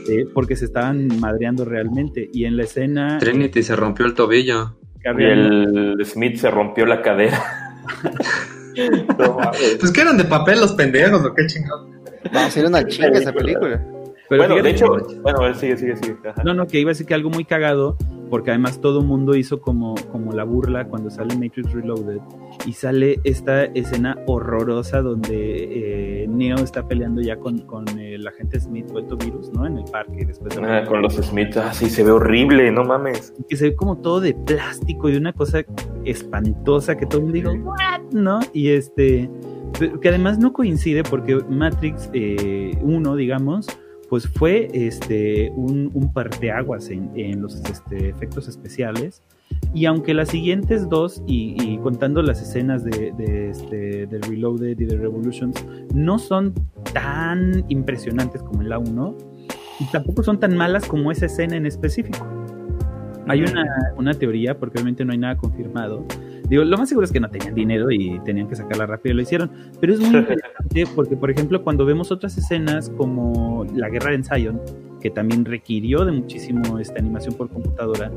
eh, 0.09 0.25
porque 0.33 0.55
se 0.55 0.65
estaban 0.65 1.07
madreando 1.19 1.65
realmente. 1.65 2.29
Y 2.33 2.45
en 2.45 2.57
la 2.57 2.63
escena, 2.63 3.17
Trinity 3.19 3.63
se 3.63 3.75
rompió 3.75 4.05
el 4.05 4.13
tobillo. 4.13 4.77
Y 5.03 5.23
el 5.23 5.97
Smith 6.05 6.37
se 6.37 6.51
rompió 6.51 6.85
la 6.85 7.01
cadera. 7.01 7.41
No. 9.17 9.37
Pues 9.79 9.91
que 9.91 10.01
eran 10.01 10.17
de 10.17 10.23
papel 10.25 10.59
los 10.59 10.73
pendejos, 10.73 11.25
o 11.25 11.33
qué 11.33 11.47
chingado. 11.47 11.89
Va 12.35 12.45
a 12.45 12.51
ser 12.51 12.67
una 12.67 12.85
chinga 12.85 13.17
esa 13.17 13.33
película. 13.33 13.83
Pero 14.29 14.47
bueno, 14.47 14.61
de 14.61 14.69
hecho, 14.69 14.87
bueno, 15.21 15.39
a 15.39 15.43
ver, 15.43 15.55
sigue, 15.55 15.77
sigue, 15.77 15.95
sigue. 15.97 16.17
Ajá. 16.27 16.43
No, 16.43 16.53
no, 16.53 16.67
que 16.67 16.79
iba 16.79 16.89
a 16.89 16.93
decir 16.93 17.05
que 17.05 17.13
algo 17.13 17.29
muy 17.29 17.45
cagado, 17.45 17.97
porque 18.29 18.49
además 18.51 18.81
todo 18.81 18.99
el 18.99 19.05
mundo 19.05 19.35
hizo 19.35 19.61
como, 19.61 19.95
como 20.11 20.33
la 20.33 20.43
burla 20.43 20.85
cuando 20.87 21.09
sale 21.09 21.35
Matrix 21.35 21.71
Reloaded 21.71 22.19
y 22.65 22.73
sale 22.73 23.19
esta 23.23 23.63
escena 23.65 24.17
horrorosa 24.27 25.01
donde 25.01 26.23
eh, 26.23 26.27
Neo 26.27 26.57
está 26.57 26.87
peleando 26.87 27.21
ya 27.21 27.37
con, 27.37 27.59
con 27.59 27.87
el 27.99 28.27
agente 28.27 28.59
Smith 28.59 28.91
vuelto 28.91 29.15
virus, 29.15 29.51
¿no? 29.53 29.65
En 29.65 29.77
el 29.77 29.85
parque, 29.85 30.25
después 30.25 30.57
Ah, 30.61 30.83
con 30.87 31.01
los 31.01 31.15
Smiths, 31.15 31.57
ah, 31.57 31.73
sí, 31.73 31.89
se 31.89 32.03
ve 32.03 32.11
horrible, 32.11 32.71
no 32.71 32.83
mames. 32.83 33.33
que 33.47 33.55
se 33.55 33.69
ve 33.69 33.75
como 33.75 33.97
todo 33.97 34.19
de 34.19 34.33
plástico 34.33 35.09
y 35.09 35.15
una 35.15 35.33
cosa 35.33 35.63
espantosa 36.03 36.97
que 36.97 37.05
todo 37.05 37.19
el 37.19 37.23
mundo 37.25 37.51
dijo, 37.51 37.51
¿what? 37.63 38.01
¿No? 38.11 38.39
Y 38.53 38.69
este, 38.69 39.29
que 40.01 40.09
además 40.09 40.37
no 40.39 40.53
coincide 40.53 41.03
porque 41.03 41.35
Matrix 41.49 42.09
1, 42.81 43.15
digamos, 43.15 43.67
pues 44.09 44.27
fue 44.27 44.69
este 44.73 45.51
un, 45.55 45.91
un 45.93 46.13
parteaguas 46.13 46.89
en, 46.89 47.11
en 47.15 47.41
los 47.41 47.55
este, 47.69 48.09
efectos 48.09 48.47
especiales. 48.47 49.21
Y 49.73 49.85
aunque 49.85 50.13
las 50.13 50.29
siguientes 50.29 50.89
dos, 50.89 51.23
y, 51.25 51.77
contando 51.77 52.21
las 52.21 52.41
escenas 52.41 52.83
de, 52.83 53.13
de, 53.17 53.49
este, 53.49 54.05
de 54.05 54.19
Reloaded 54.19 54.79
y 54.79 54.85
de 54.85 54.97
Revolutions, 54.97 55.65
no 55.93 56.19
son 56.19 56.53
tan 56.93 57.65
impresionantes 57.69 58.43
como 58.43 58.61
en 58.61 58.69
la 58.69 58.77
1, 58.77 59.17
y 59.79 59.85
tampoco 59.91 60.23
son 60.23 60.39
tan 60.39 60.55
malas 60.55 60.85
como 60.85 61.11
esa 61.11 61.27
escena 61.27 61.55
en 61.55 61.65
específico. 61.65 62.27
Hay 63.27 63.41
una, 63.43 63.65
una 63.95 64.13
teoría, 64.13 64.57
porque 64.57 64.77
obviamente 64.77 65.03
no 65.05 65.11
hay 65.11 65.17
nada 65.17 65.37
confirmado. 65.37 66.05
Digo, 66.49 66.63
lo 66.63 66.77
más 66.77 66.87
seguro 66.87 67.03
es 67.05 67.11
que 67.11 67.19
no 67.19 67.29
tenían 67.29 67.53
dinero 67.55 67.91
y 67.91 68.19
tenían 68.23 68.47
que 68.47 68.55
sacarla 68.55 68.85
rápido 68.85 69.13
y 69.13 69.15
lo 69.17 69.21
hicieron. 69.23 69.51
Pero 69.81 69.93
es 69.93 69.99
muy 69.99 70.07
interesante 70.17 70.85
porque, 70.95 71.17
por 71.17 71.29
ejemplo, 71.29 71.61
cuando 71.63 71.85
vemos 71.85 72.11
otras 72.11 72.37
escenas 72.37 72.89
como 72.89 73.65
la 73.75 73.89
guerra 73.89 74.13
en 74.13 74.23
Zion, 74.23 74.61
que 75.01 75.09
también 75.09 75.43
requirió 75.45 76.05
de 76.05 76.11
muchísimo 76.13 76.79
esta 76.79 76.99
animación 76.99 77.35
por 77.35 77.49
computadora, 77.49 78.11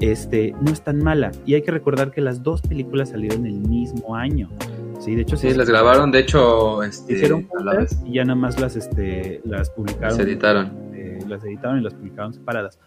este, 0.00 0.52
no 0.60 0.72
es 0.72 0.82
tan 0.82 0.98
mala. 0.98 1.30
Y 1.46 1.54
hay 1.54 1.62
que 1.62 1.70
recordar 1.70 2.10
que 2.10 2.20
las 2.20 2.42
dos 2.42 2.60
películas 2.60 3.10
salieron 3.10 3.46
el 3.46 3.60
mismo 3.60 4.16
año. 4.16 4.50
Sí, 4.98 5.14
de 5.14 5.22
hecho, 5.22 5.36
Sí, 5.36 5.52
las 5.54 5.68
grabaron, 5.68 6.10
de 6.10 6.20
hecho, 6.20 6.82
este, 6.82 7.12
hicieron 7.14 7.46
a 7.58 7.62
la 7.62 7.74
vez. 7.76 7.98
y 8.04 8.14
ya 8.14 8.24
nada 8.24 8.34
más 8.34 8.58
las, 8.60 8.76
este, 8.76 9.40
las 9.44 9.70
publicaron 9.70 10.16
Se 10.16 10.22
editaron. 10.22 10.72
eh, 10.94 11.18
las 11.28 11.44
editaron 11.44 11.78
y 11.78 11.82
las 11.82 11.94
publicaron 11.94 12.32
separadas. 12.32 12.78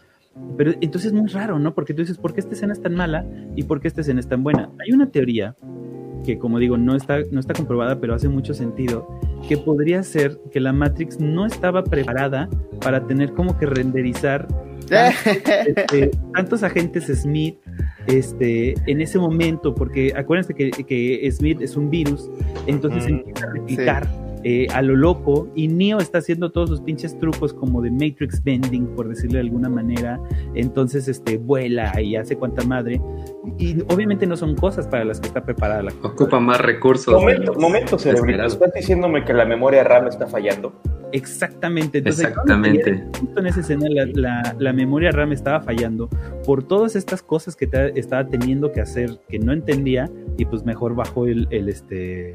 Pero 0.58 0.74
entonces 0.82 1.12
es 1.12 1.14
muy 1.14 1.28
raro, 1.28 1.60
¿no? 1.60 1.74
Porque 1.74 1.94
tú 1.94 2.02
dices, 2.02 2.18
¿por 2.18 2.34
qué 2.34 2.40
esta 2.40 2.54
escena 2.54 2.74
es 2.74 2.82
tan 2.82 2.96
mala 2.96 3.26
y 3.56 3.64
por 3.64 3.82
qué 3.82 3.88
esta 3.88 4.02
escena 4.02 4.20
es 4.20 4.28
tan 4.28 4.44
buena? 4.44 4.70
Hay 4.80 4.92
una 4.92 5.10
teoría 5.10 5.56
que 6.24 6.38
como 6.38 6.60
digo, 6.60 6.78
no 6.78 6.96
está, 6.96 7.20
no 7.32 7.40
está 7.40 7.54
comprobada, 7.54 8.00
pero 8.00 8.14
hace 8.14 8.30
mucho 8.30 8.54
sentido, 8.54 9.08
que 9.48 9.58
podría 9.58 10.04
ser 10.04 10.40
que 10.52 10.60
la 10.60 10.74
Matrix 10.74 11.20
no 11.20 11.46
estaba 11.46 11.84
preparada 11.84 12.50
para 12.82 13.06
tener 13.08 13.34
como 13.34 13.58
que 13.58 13.66
renderizar 13.66 14.48
este, 14.90 16.12
tantos 16.34 16.64
agentes 16.64 17.06
Smith 17.06 17.58
este, 18.08 18.76
en 18.88 19.02
ese 19.02 19.20
momento, 19.20 19.76
porque 19.76 20.14
acuérdense 20.16 20.54
que, 20.54 20.72
que 20.72 21.30
Smith 21.32 21.62
es 21.62 21.76
un 21.76 21.90
virus, 21.90 22.30
entonces 22.66 23.06
empieza 23.08 23.46
a 23.46 23.52
replicar. 23.52 24.29
Eh, 24.44 24.68
a 24.74 24.82
lo 24.82 24.96
loco 24.96 25.50
y 25.54 25.68
Neo 25.68 26.00
está 26.00 26.20
haciendo 26.20 26.52
todos 26.52 26.70
sus 26.70 26.82
pinches 26.82 27.18
trucos 27.20 27.54
como 27.54 27.82
de 27.82 27.92
Matrix 27.92 28.42
Bending, 28.44 28.88
por 28.96 29.10
decirlo 29.10 29.36
de 29.36 29.42
alguna 29.42 29.70
manera. 29.70 30.20
Entonces, 30.56 31.08
este, 31.08 31.38
vuela 31.38 32.00
y 32.02 32.16
hace 32.16 32.38
cuanta 32.38 32.64
madre. 32.64 33.02
Y 33.58 33.82
obviamente 33.94 34.26
no 34.26 34.38
son 34.38 34.56
cosas 34.56 34.88
para 34.88 35.04
las 35.04 35.20
que 35.20 35.28
está 35.28 35.44
preparada 35.44 35.84
la 35.84 35.92
Ocupa 36.04 36.40
más 36.40 36.62
recursos. 36.62 37.14
Momento, 37.14 37.54
momento 37.56 38.00
cerebrito. 38.00 38.44
¿Estás 38.46 38.74
diciéndome 38.74 39.26
que 39.26 39.34
la 39.34 39.46
memoria 39.46 39.84
RAM 39.84 40.08
está 40.08 40.28
fallando? 40.28 40.74
Exactamente. 41.12 42.00
Exactamente. 42.00 43.04
Justo 43.20 43.40
en 43.40 43.48
esa 43.48 43.60
escena 43.62 43.88
la, 44.14 44.56
la, 44.58 44.74
memoria 44.74 45.12
RAM 45.12 45.32
estaba 45.32 45.60
fallando 45.62 46.10
por 46.46 46.64
todas 46.64 46.96
estas 46.96 47.22
cosas 47.22 47.56
que 47.56 47.70
estaba 47.96 48.28
teniendo 48.28 48.72
que 48.72 48.82
hacer 48.82 49.20
que 49.28 49.40
no 49.40 49.52
entendía 49.52 50.10
y 50.38 50.46
pues 50.46 50.66
mejor 50.66 50.96
bajó 50.96 51.26
el, 51.26 51.48
el 51.50 51.70
este 51.70 52.34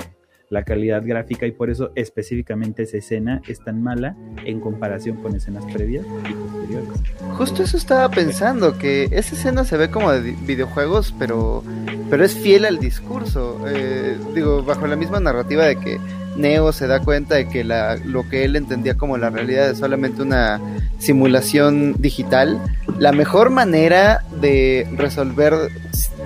la 0.55 0.63
calidad 0.63 1.03
gráfica 1.05 1.47
y 1.47 1.53
por 1.53 1.69
eso 1.69 1.91
específicamente 1.97 2.85
esa 2.85 2.99
escena 2.99 3.43
es 3.49 3.63
tan 3.63 3.83
mala 3.83 4.17
en 4.45 4.61
comparación 4.61 5.17
con 5.17 5.35
escenas 5.35 5.65
previas 5.73 6.07
y 6.31 6.33
posteriores. 6.33 6.89
Justo 7.37 7.63
eso 7.65 7.77
estaba 7.77 8.09
pensando, 8.09 8.79
que 8.79 9.09
esa 9.11 9.35
escena 9.35 9.65
se 9.65 9.77
ve 9.77 9.91
como 9.91 10.13
de 10.13 10.33
videojuegos, 10.47 11.13
pero, 11.19 11.65
pero 12.09 12.25
es 12.25 12.35
fiel 12.35 12.65
al 12.67 12.79
discurso. 12.79 13.61
Eh, 13.67 14.17
digo, 14.33 14.63
bajo 14.63 14.87
la 14.87 14.95
misma 14.95 15.19
narrativa 15.19 15.65
de 15.65 15.77
que 15.77 15.99
Neo 16.37 16.73
se 16.73 16.87
da 16.87 17.01
cuenta 17.01 17.35
de 17.35 17.49
que 17.49 17.65
la, 17.65 17.97
lo 17.97 18.29
que 18.29 18.45
él 18.45 18.55
entendía 18.55 18.97
como 18.97 19.17
la 19.19 19.31
realidad 19.31 19.71
es 19.71 19.79
solamente 19.79 20.23
una 20.23 20.61
simulación 20.99 21.95
digital. 21.99 22.61
La 22.99 23.11
mejor 23.11 23.51
manera 23.51 24.23
de 24.41 24.87
resolver 24.97 25.55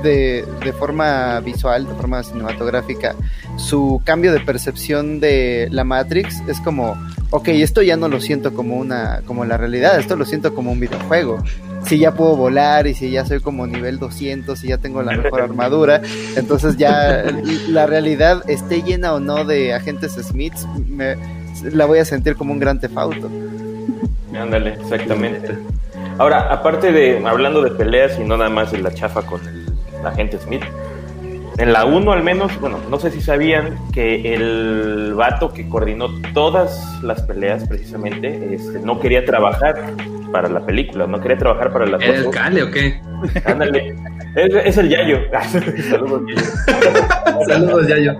de, 0.02 0.44
de 0.64 0.72
forma 0.72 1.40
visual, 1.40 1.86
de 1.86 1.94
forma 1.94 2.22
cinematográfica, 2.22 3.14
su 3.58 4.00
cambio 4.04 4.32
de 4.32 4.40
percepción 4.40 5.20
de 5.20 5.68
la 5.70 5.84
Matrix 5.84 6.42
es 6.48 6.60
como, 6.60 6.96
ok, 7.30 7.48
esto 7.48 7.82
ya 7.82 7.96
no 7.96 8.08
lo 8.08 8.20
siento 8.20 8.54
como 8.54 8.76
una, 8.76 9.20
como 9.26 9.44
la 9.44 9.56
realidad, 9.56 9.98
esto 9.98 10.16
lo 10.16 10.24
siento 10.24 10.54
como 10.54 10.72
un 10.72 10.80
videojuego. 10.80 11.42
Si 11.84 11.98
ya 11.98 12.14
puedo 12.14 12.36
volar 12.36 12.86
y 12.86 12.94
si 12.94 13.10
ya 13.10 13.24
soy 13.24 13.40
como 13.40 13.66
nivel 13.66 13.98
200 13.98 14.62
y 14.64 14.68
ya 14.68 14.78
tengo 14.78 15.02
la 15.02 15.16
mejor 15.16 15.40
armadura, 15.42 16.00
entonces 16.36 16.76
ya 16.76 17.24
la 17.68 17.86
realidad 17.86 18.42
esté 18.48 18.82
llena 18.82 19.12
o 19.12 19.20
no 19.20 19.44
de 19.44 19.74
agentes 19.74 20.12
Smiths, 20.12 20.66
me, 20.88 21.16
la 21.64 21.86
voy 21.86 21.98
a 21.98 22.04
sentir 22.04 22.36
como 22.36 22.52
un 22.52 22.58
gran 22.58 22.80
tefauto. 22.80 23.28
Ándale, 24.34 24.74
exactamente. 24.74 25.56
Ahora, 26.18 26.52
aparte 26.52 26.92
de, 26.92 27.24
hablando 27.26 27.62
de 27.62 27.70
peleas 27.70 28.18
y 28.18 28.24
no 28.24 28.36
nada 28.36 28.50
más 28.50 28.72
de 28.72 28.78
la 28.78 28.92
chafa 28.92 29.22
con 29.22 29.40
el 29.46 30.06
agente 30.06 30.38
Smith, 30.38 30.62
en 31.58 31.72
la 31.72 31.84
1 31.84 32.12
al 32.12 32.22
menos, 32.22 32.58
bueno, 32.60 32.78
no 32.88 32.98
sé 32.98 33.10
si 33.10 33.20
sabían 33.20 33.76
que 33.92 34.34
el 34.34 35.12
vato 35.14 35.52
que 35.52 35.68
coordinó 35.68 36.08
todas 36.32 37.02
las 37.02 37.22
peleas 37.22 37.68
precisamente 37.68 38.54
este, 38.54 38.78
no 38.78 39.00
quería 39.00 39.24
trabajar 39.24 39.92
para 40.32 40.48
la 40.48 40.64
película, 40.64 41.06
no 41.06 41.20
quería 41.20 41.38
trabajar 41.38 41.72
para 41.72 41.86
la 41.86 41.96
¿Es 41.98 42.24
el 42.24 42.30
Cale 42.30 42.62
o 42.62 42.70
qué? 42.70 43.00
Ándale, 43.44 43.94
es, 44.34 44.76
el 44.76 44.88
Yayo. 44.88 45.18
Saludos, 45.90 46.22
Yayo. 46.28 47.44
Saludos, 47.46 47.88
Yayo. 47.88 48.16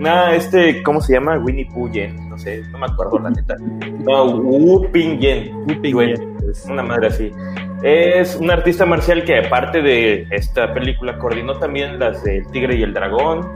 No, 0.00 0.28
este, 0.28 0.82
¿cómo 0.82 1.00
se 1.00 1.14
llama? 1.14 1.38
Winnie 1.38 1.66
Pooh 1.72 1.90
Yen, 1.90 2.28
no 2.28 2.38
sé, 2.38 2.62
no 2.70 2.78
me 2.78 2.86
acuerdo 2.86 3.18
la 3.18 3.30
neta. 3.30 3.56
No, 4.04 4.26
Wu 4.26 4.90
Ping 4.90 5.18
Yen. 5.18 5.54
Wu 5.66 5.80
Ping 5.80 5.96
Yen. 5.96 6.36
Una 6.68 6.82
madre 6.82 7.08
así. 7.08 7.30
Es 7.82 8.36
un 8.36 8.50
artista 8.50 8.84
marcial 8.84 9.24
que 9.24 9.38
aparte 9.38 9.82
de 9.82 10.26
esta 10.30 10.74
película 10.74 11.16
coordinó 11.18 11.58
también 11.58 11.98
las 11.98 12.24
del 12.24 12.46
Tigre 12.50 12.76
y 12.76 12.82
el 12.82 12.92
Dragón, 12.92 13.46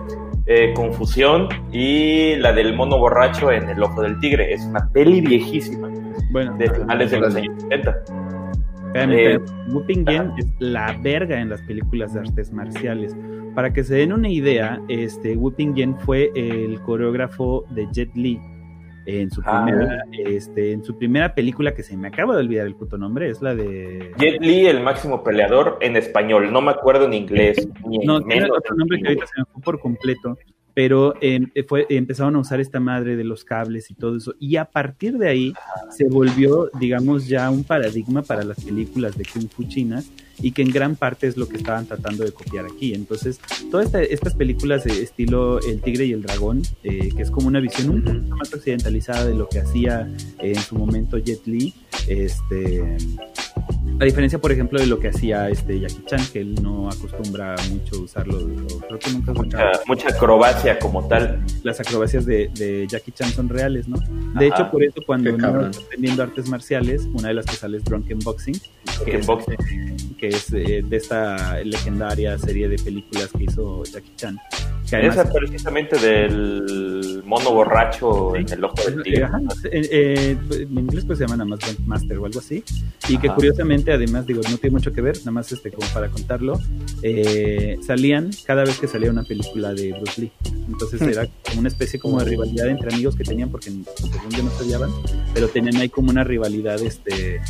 eh, 0.46 0.72
Confusión 0.74 1.48
y 1.72 2.36
la 2.36 2.52
del 2.52 2.74
mono 2.74 2.98
borracho 2.98 3.50
en 3.50 3.68
El 3.68 3.82
Ojo 3.82 4.02
del 4.02 4.18
Tigre. 4.20 4.52
Es 4.52 4.62
una 4.62 4.88
peli 4.92 5.20
viejísima. 5.20 5.88
Bueno, 6.32 6.56
de 6.56 6.70
finales 6.70 7.10
de 7.10 7.20
los 7.20 7.34
años 7.34 7.62
70. 7.62 8.04
Eh, 8.94 9.38
Wu 9.68 9.84
Ping 9.86 10.04
es 10.08 10.46
la 10.58 10.98
verga 11.00 11.40
en 11.40 11.50
las 11.50 11.62
películas 11.62 12.14
de 12.14 12.20
artes 12.20 12.52
marciales. 12.52 13.16
Para 13.54 13.72
que 13.72 13.84
se 13.84 13.96
den 13.96 14.12
una 14.12 14.28
idea, 14.28 14.80
este 14.88 15.36
Wu 15.36 15.52
Ping 15.52 15.74
Yen 15.74 15.98
fue 16.00 16.30
el 16.34 16.80
coreógrafo 16.80 17.64
de 17.70 17.86
Jet 17.92 18.14
Li 18.14 18.40
en 19.04 19.30
su 19.30 19.42
ah, 19.44 19.64
primera, 19.64 20.04
este, 20.10 20.72
en 20.72 20.84
su 20.84 20.96
primera 20.96 21.34
película 21.34 21.74
que 21.74 21.82
se 21.82 21.96
me 21.96 22.08
acaba 22.08 22.34
de 22.34 22.40
olvidar 22.40 22.66
el 22.66 22.76
puto 22.76 22.96
nombre, 22.96 23.28
es 23.28 23.42
la 23.42 23.54
de 23.54 24.12
Jet 24.16 24.40
Li, 24.40 24.66
el 24.66 24.80
máximo 24.80 25.22
peleador 25.24 25.78
en 25.80 25.96
español, 25.96 26.52
no 26.52 26.60
me 26.60 26.70
acuerdo 26.70 27.06
en 27.06 27.14
inglés. 27.14 27.68
no, 28.04 28.22
tiene 28.22 28.48
otro 28.50 28.76
nombre 28.76 29.00
que 29.00 29.08
ahorita 29.08 29.26
se 29.26 29.40
me 29.40 29.44
fue 29.46 29.62
por 29.62 29.80
completo, 29.80 30.38
pero 30.74 31.14
em, 31.20 31.50
fue, 31.68 31.86
empezaron 31.90 32.36
a 32.36 32.40
usar 32.40 32.60
esta 32.60 32.80
madre 32.80 33.16
de 33.16 33.24
los 33.24 33.44
cables 33.44 33.90
y 33.90 33.94
todo 33.94 34.16
eso, 34.16 34.34
y 34.38 34.56
a 34.56 34.64
partir 34.64 35.18
de 35.18 35.28
ahí 35.28 35.52
se 35.90 36.08
volvió, 36.08 36.70
digamos, 36.78 37.26
ya 37.26 37.50
un 37.50 37.64
paradigma 37.64 38.22
para 38.22 38.44
las 38.44 38.64
películas 38.64 39.16
de 39.16 39.24
Kung 39.24 39.48
Fu 39.48 39.64
chinas, 39.64 40.10
y 40.40 40.52
que 40.52 40.62
en 40.62 40.70
gran 40.70 40.96
parte 40.96 41.26
es 41.26 41.36
lo 41.36 41.48
que 41.48 41.56
estaban 41.56 41.86
tratando 41.86 42.24
de 42.24 42.32
copiar 42.32 42.66
aquí. 42.66 42.94
Entonces, 42.94 43.40
todas 43.70 43.92
estas 43.94 44.34
películas 44.34 44.84
de 44.84 45.02
estilo 45.02 45.60
El 45.60 45.80
Tigre 45.80 46.06
y 46.06 46.12
el 46.12 46.22
Dragón, 46.22 46.62
eh, 46.82 47.10
que 47.14 47.22
es 47.22 47.30
como 47.30 47.48
una 47.48 47.60
visión 47.60 47.90
un 47.90 48.02
poquito 48.02 48.36
más 48.36 48.52
occidentalizada 48.52 49.26
de 49.26 49.34
lo 49.34 49.48
que 49.48 49.60
hacía 49.60 50.08
en 50.38 50.58
su 50.58 50.76
momento 50.76 51.18
Jet 51.18 51.46
Li, 51.46 51.74
este 52.08 52.96
a 54.00 54.04
diferencia, 54.04 54.40
por 54.40 54.50
ejemplo, 54.50 54.80
de 54.80 54.86
lo 54.86 54.98
que 54.98 55.08
hacía 55.08 55.48
este 55.48 55.78
Jackie 55.78 56.02
Chan, 56.06 56.20
que 56.32 56.40
él 56.40 56.54
no 56.60 56.88
acostumbra 56.88 57.54
mucho 57.70 57.96
a 57.96 58.00
usar 58.00 58.24
creo 58.24 58.98
que 58.98 59.10
nunca 59.12 59.32
mucha, 59.32 59.70
mucha 59.86 60.08
acrobacia 60.08 60.78
como 60.78 61.06
tal. 61.06 61.44
Las 61.62 61.78
acrobacias 61.78 62.26
de, 62.26 62.86
Jackie 62.88 63.12
Chan 63.12 63.30
son 63.30 63.48
reales, 63.48 63.86
¿no? 63.86 63.98
De 64.38 64.48
hecho, 64.48 64.70
por 64.70 64.82
eso 64.82 65.00
cuando 65.06 65.32
uno 65.32 65.66
está 65.66 65.80
aprendiendo 65.84 66.22
artes 66.22 66.48
marciales, 66.48 67.06
una 67.12 67.28
de 67.28 67.34
las 67.34 67.46
que 67.46 67.54
sale 67.54 67.76
es 67.76 67.84
Drunken 67.84 68.18
Boxing, 68.20 68.60
que, 69.04 69.18
es, 69.18 69.26
Boxing. 69.26 69.56
Que 70.22 70.28
es 70.28 70.52
eh, 70.52 70.84
de 70.88 70.96
esta 70.96 71.58
legendaria 71.64 72.38
serie 72.38 72.68
de 72.68 72.76
películas 72.76 73.28
que 73.36 73.42
hizo 73.42 73.82
Jackie 73.82 74.12
Chan. 74.14 74.38
Que 75.00 75.06
Esa 75.06 75.24
precisamente 75.32 75.98
del 75.98 77.22
mono 77.24 77.50
borracho 77.50 78.36
en 78.36 78.46
el 78.52 78.62
ojo 78.62 78.74
del 78.84 79.02
tigre. 79.02 79.26
Eh, 79.70 79.88
eh, 79.90 80.36
en 80.50 80.78
inglés 80.78 81.06
pues 81.06 81.18
se 81.18 81.24
llama 81.24 81.38
nada 81.38 81.48
más 81.48 81.60
Master 81.86 82.18
o 82.18 82.26
algo 82.26 82.40
así. 82.40 82.62
Y 83.08 83.16
que 83.16 83.30
curiosamente, 83.30 83.90
además, 83.90 84.26
digo, 84.26 84.42
no 84.50 84.58
tiene 84.58 84.74
mucho 84.74 84.92
que 84.92 85.00
ver, 85.00 85.16
nada 85.20 85.30
más 85.30 85.50
este 85.50 85.70
como 85.70 85.88
para 85.94 86.08
contarlo, 86.10 86.60
salían 87.80 88.30
cada 88.44 88.64
vez 88.64 88.78
que 88.78 88.86
salía 88.86 89.10
una 89.10 89.22
película 89.22 89.72
de 89.72 89.92
Bruce 89.94 90.20
Lee. 90.20 90.32
Entonces 90.68 91.00
hmm. 91.00 91.08
era 91.08 91.26
como 91.48 91.60
una 91.60 91.68
especie 91.68 91.98
como 91.98 92.18
de 92.18 92.26
rivalidad 92.26 92.68
entre 92.68 92.92
amigos 92.92 93.16
que 93.16 93.24
tenían, 93.24 93.50
porque 93.50 93.70
según 93.70 94.30
yo 94.30 94.42
no 94.42 94.50
se 94.50 94.64
odiaban, 94.64 94.90
pero 95.32 95.48
tenían 95.48 95.76
ahí 95.76 95.88
como 95.88 96.10
una 96.10 96.22
rivalidad 96.22 96.80
este 96.82 97.40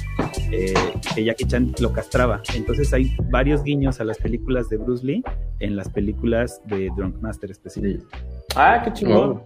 que 1.15 1.25
Jackie 1.25 1.47
Chan 1.47 1.75
lo 1.81 1.93
castraba. 1.93 2.41
Entonces 2.55 2.93
hay 2.93 3.17
varios 3.31 3.65
guiños 3.65 4.01
a 4.01 4.05
las 4.05 4.19
películas 4.19 4.69
de 4.69 4.77
Bruce 4.77 5.05
Lee 5.05 5.25
en 5.59 5.77
las 5.77 5.89
películas 5.89 6.61
de 6.67 6.91
Drunk 6.97 7.21
Master 7.21 7.32
específicamente. 7.51 8.17
Ah, 8.57 8.83
qué 8.85 8.93
chingón. 8.93 9.43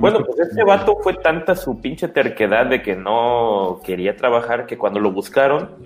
Bueno, 0.00 0.24
pues 0.24 0.38
este 0.40 0.64
vato 0.64 0.96
fue 1.02 1.14
tanta 1.14 1.54
su 1.54 1.80
pinche 1.80 2.08
terquedad 2.08 2.66
de 2.66 2.82
que 2.82 2.96
no 2.96 3.80
quería 3.84 4.16
trabajar 4.16 4.66
que 4.66 4.76
cuando 4.76 5.00
lo 5.00 5.12
buscaron 5.12 5.76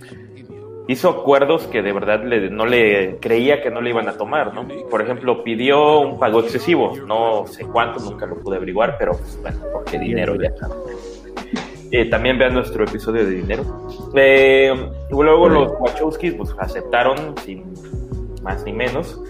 hizo 0.89 1.09
acuerdos 1.09 1.67
que 1.67 1.83
de 1.83 1.93
verdad 1.93 2.25
le, 2.25 2.51
no 2.51 2.67
le 2.67 3.19
creía 3.19 3.63
que 3.63 3.71
no 3.71 3.81
le 3.81 3.91
iban 3.91 4.09
a 4.09 4.15
tomar, 4.15 4.53
¿no? 4.55 4.67
Por 4.91 5.01
ejemplo, 5.01 5.45
pidió 5.45 6.01
un 6.01 6.19
pago 6.19 6.41
excesivo, 6.41 6.95
no 7.07 7.47
sé 7.47 7.65
cuánto, 7.67 8.01
nunca 8.01 8.27
lo 8.27 8.37
pude 8.41 8.57
averiguar, 8.57 8.97
pero 8.99 9.13
pues, 9.13 9.39
bueno, 9.41 9.59
porque 9.73 9.99
dinero 9.99 10.37
ya. 10.37 10.53
Eh, 11.91 12.07
también 12.07 12.39
vean 12.39 12.55
nuestro 12.55 12.85
episodio 12.85 13.25
de 13.25 13.33
dinero. 13.33 13.89
Eh, 14.15 14.73
luego 15.11 15.49
los 15.49 15.73
Wachowskis 15.79 16.35
pues 16.35 16.55
aceptaron 16.59 17.37
sin 17.45 17.65
más 18.43 18.65
ni 18.65 18.73
menos. 18.73 19.21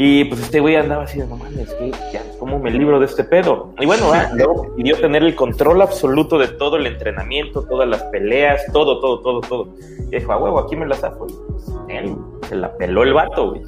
Y 0.00 0.26
pues 0.26 0.42
este 0.42 0.60
güey 0.60 0.76
andaba 0.76 1.02
así 1.02 1.18
de, 1.18 1.26
no 1.26 1.34
mames, 1.34 1.74
que 1.74 1.90
ya, 2.12 2.22
¿cómo 2.38 2.60
me 2.60 2.70
libro 2.70 3.00
de 3.00 3.06
este 3.06 3.24
pedo? 3.24 3.74
Y 3.80 3.86
bueno, 3.86 4.12
ah, 4.12 4.30
luego 4.34 4.72
pidió 4.76 4.96
tener 4.96 5.24
el 5.24 5.34
control 5.34 5.82
absoluto 5.82 6.38
de 6.38 6.46
todo 6.46 6.76
el 6.76 6.86
entrenamiento, 6.86 7.64
todas 7.64 7.88
las 7.88 8.04
peleas, 8.04 8.64
todo, 8.72 9.00
todo, 9.00 9.18
todo, 9.18 9.40
todo. 9.40 9.74
Y 10.06 10.16
dijo, 10.16 10.32
a 10.32 10.36
huevo, 10.36 10.60
aquí 10.60 10.76
me 10.76 10.86
la 10.86 10.94
saco. 10.94 11.26
Y 11.28 11.32
pues, 11.32 11.64
él 11.88 12.14
se 12.48 12.54
la 12.54 12.76
peló 12.76 13.02
el 13.02 13.12
vato, 13.12 13.50
güey. 13.50 13.62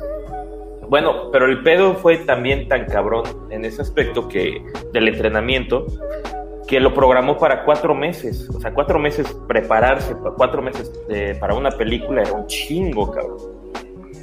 Bueno, 0.89 1.32
pero 1.32 1.47
el 1.47 1.65
pedo 1.65 1.94
fue 1.94 2.19
también 2.19 2.69
tan 2.69 2.85
cabrón 2.85 3.24
en 3.51 3.65
ese 3.65 3.82
aspecto 3.82 4.28
que 4.28 4.65
del 4.93 5.09
entrenamiento 5.09 5.85
que 6.69 6.78
lo 6.78 6.94
programó 6.94 7.39
para 7.39 7.65
cuatro 7.65 7.93
meses. 7.93 8.48
O 8.51 8.61
sea, 8.61 8.73
cuatro 8.73 9.01
meses 9.01 9.27
prepararse, 9.48 10.15
cuatro 10.36 10.62
meses 10.62 10.93
para 11.40 11.55
una 11.55 11.73
película 11.73 12.23
era 12.23 12.32
un 12.35 12.47
chingo, 12.47 13.11
cabrón. 13.11 13.50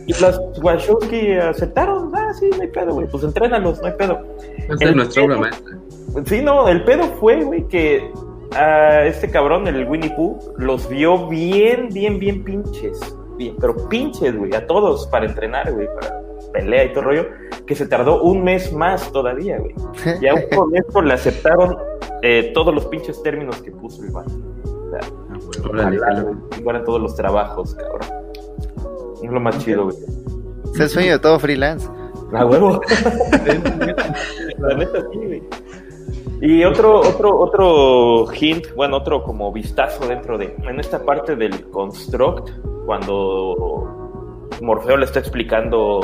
Y 0.07 0.13
las 0.21 0.39
Wachowski 0.63 1.33
aceptaron, 1.33 2.11
ah, 2.15 2.33
sí, 2.33 2.49
no 2.55 2.61
hay 2.61 2.69
pedo, 2.69 2.93
güey, 2.93 3.07
pues 3.07 3.23
entrénalos, 3.23 3.81
no 3.81 3.87
hay 3.87 3.93
pedo. 3.93 4.19
Esa 4.57 4.73
es 4.73 4.81
El 4.81 4.95
nuestra 4.95 5.23
obra 5.23 5.37
maestra. 5.37 5.77
Sí, 6.25 6.41
no, 6.41 6.67
el 6.69 6.83
pedo 6.85 7.03
fue, 7.19 7.43
güey, 7.43 7.67
que 7.67 8.09
a 8.55 9.05
este 9.05 9.29
cabrón, 9.29 9.67
el 9.67 9.87
Winnie 9.87 10.09
Pooh, 10.15 10.39
los 10.57 10.87
vio 10.87 11.27
bien, 11.27 11.89
bien, 11.91 12.19
bien 12.19 12.43
pinches. 12.43 12.99
Bien, 13.37 13.55
pero 13.59 13.75
pinches, 13.89 14.35
güey, 14.35 14.55
a 14.55 14.65
todos 14.65 15.05
para 15.07 15.25
entrenar, 15.25 15.71
güey, 15.73 15.87
para 15.99 16.21
pelea 16.53 16.85
y 16.85 16.93
todo 16.93 17.03
rollo, 17.03 17.25
que 17.65 17.75
se 17.75 17.85
tardó 17.85 18.23
un 18.23 18.43
mes 18.43 18.71
más 18.71 19.11
todavía, 19.11 19.59
güey. 19.59 19.75
Y 20.21 20.27
aún 20.27 20.41
con 20.55 20.75
esto 20.75 21.01
le 21.01 21.13
aceptaron 21.13 21.77
eh, 22.23 22.51
todos 22.53 22.73
los 22.73 22.85
pinches 22.85 23.21
términos 23.21 23.61
que 23.61 23.71
puso 23.71 24.03
el 24.03 24.11
vato. 24.11 24.31
O 24.63 24.89
sea, 24.89 25.01
Ah, 25.29 25.89
ojalá, 25.89 26.21
güey, 26.21 26.83
todos 26.85 27.01
los 27.01 27.15
trabajos, 27.15 27.75
cabrón. 27.75 28.26
Es 29.23 29.31
lo 29.31 29.39
más 29.39 29.57
chido, 29.63 29.85
güey. 29.85 29.97
Es 30.73 30.79
el 30.79 30.89
sueño 30.89 31.11
de 31.13 31.19
todo 31.19 31.39
freelance. 31.39 31.87
A 32.33 32.45
huevo. 32.45 32.81
La 34.59 34.75
neta 34.75 34.99
sí, 35.11 35.17
güey. 35.17 35.43
Y 36.41 36.63
otro, 36.63 36.99
otro, 36.99 37.39
otro 37.39 38.27
hint, 38.39 38.67
bueno, 38.75 38.97
otro 38.97 39.23
como 39.23 39.51
vistazo 39.51 40.07
dentro 40.07 40.37
de, 40.37 40.55
en 40.63 40.79
esta 40.79 41.03
parte 41.03 41.35
del 41.35 41.69
construct, 41.71 42.51
cuando 42.85 44.45
Morfeo 44.61 44.97
le 44.97 45.05
está 45.05 45.19
explicando 45.19 46.01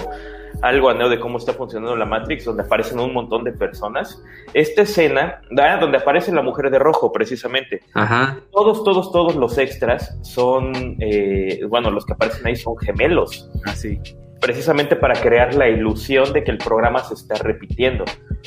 algo 0.63 0.89
a 0.89 0.93
Neo 0.93 1.09
de 1.09 1.19
cómo 1.19 1.37
está 1.37 1.53
funcionando 1.53 1.95
la 1.95 2.05
Matrix, 2.05 2.45
donde 2.45 2.63
aparecen 2.63 2.99
un 2.99 3.13
montón 3.13 3.43
de 3.43 3.51
personas. 3.51 4.23
Esta 4.53 4.83
escena, 4.83 5.41
ah, 5.59 5.77
donde 5.79 5.97
aparece 5.97 6.31
la 6.31 6.41
mujer 6.41 6.71
de 6.71 6.79
rojo, 6.79 7.11
precisamente. 7.11 7.81
Ajá. 7.93 8.39
Todos, 8.51 8.83
todos, 8.85 9.11
todos 9.11 9.35
los 9.35 9.57
extras 9.57 10.17
son, 10.21 10.95
eh, 10.99 11.59
bueno, 11.67 11.91
los 11.91 12.05
que 12.05 12.13
aparecen 12.13 12.47
ahí 12.47 12.55
son 12.55 12.77
gemelos 12.77 13.49
Así. 13.65 13.99
Precisamente 14.43 14.97
para 14.97 15.13
crear 15.15 15.55
la 15.55 15.69
ilusión 15.69 16.33
de 16.33 16.43
que 16.43 16.51
el 16.51 16.57
programa 16.57 17.01
se 17.01 17.13
está 17.13 17.35
repitiendo. 17.35 18.03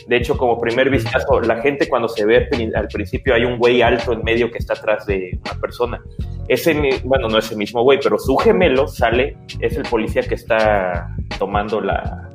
De 0.07 0.17
hecho, 0.19 0.37
como 0.37 0.61
primer 0.61 0.91
vistazo, 0.91 1.41
la 1.41 1.63
gente 1.63 1.89
cuando 1.89 2.07
se 2.07 2.27
ve 2.27 2.49
al 2.75 2.89
principio 2.89 3.35
hay 3.35 3.45
un 3.45 3.59
güey 3.59 3.81
alto 3.81 4.13
en 4.13 4.23
medio 4.23 4.51
que 4.51 4.59
está 4.59 4.75
atrás 4.75 5.07
de 5.07 5.41
una 5.43 5.59
persona. 5.59 6.03
Ese, 6.49 7.01
bueno, 7.03 7.29
no 7.29 7.39
es 7.39 7.51
el 7.51 7.57
mismo 7.57 7.83
güey, 7.83 7.99
pero 8.03 8.19
su 8.19 8.37
gemelo 8.37 8.87
sale, 8.87 9.39
es 9.61 9.77
el 9.79 9.85
policía 9.85 10.23
que 10.23 10.35
está 10.35 11.17
tomando 11.39 11.81
la, 11.81 12.29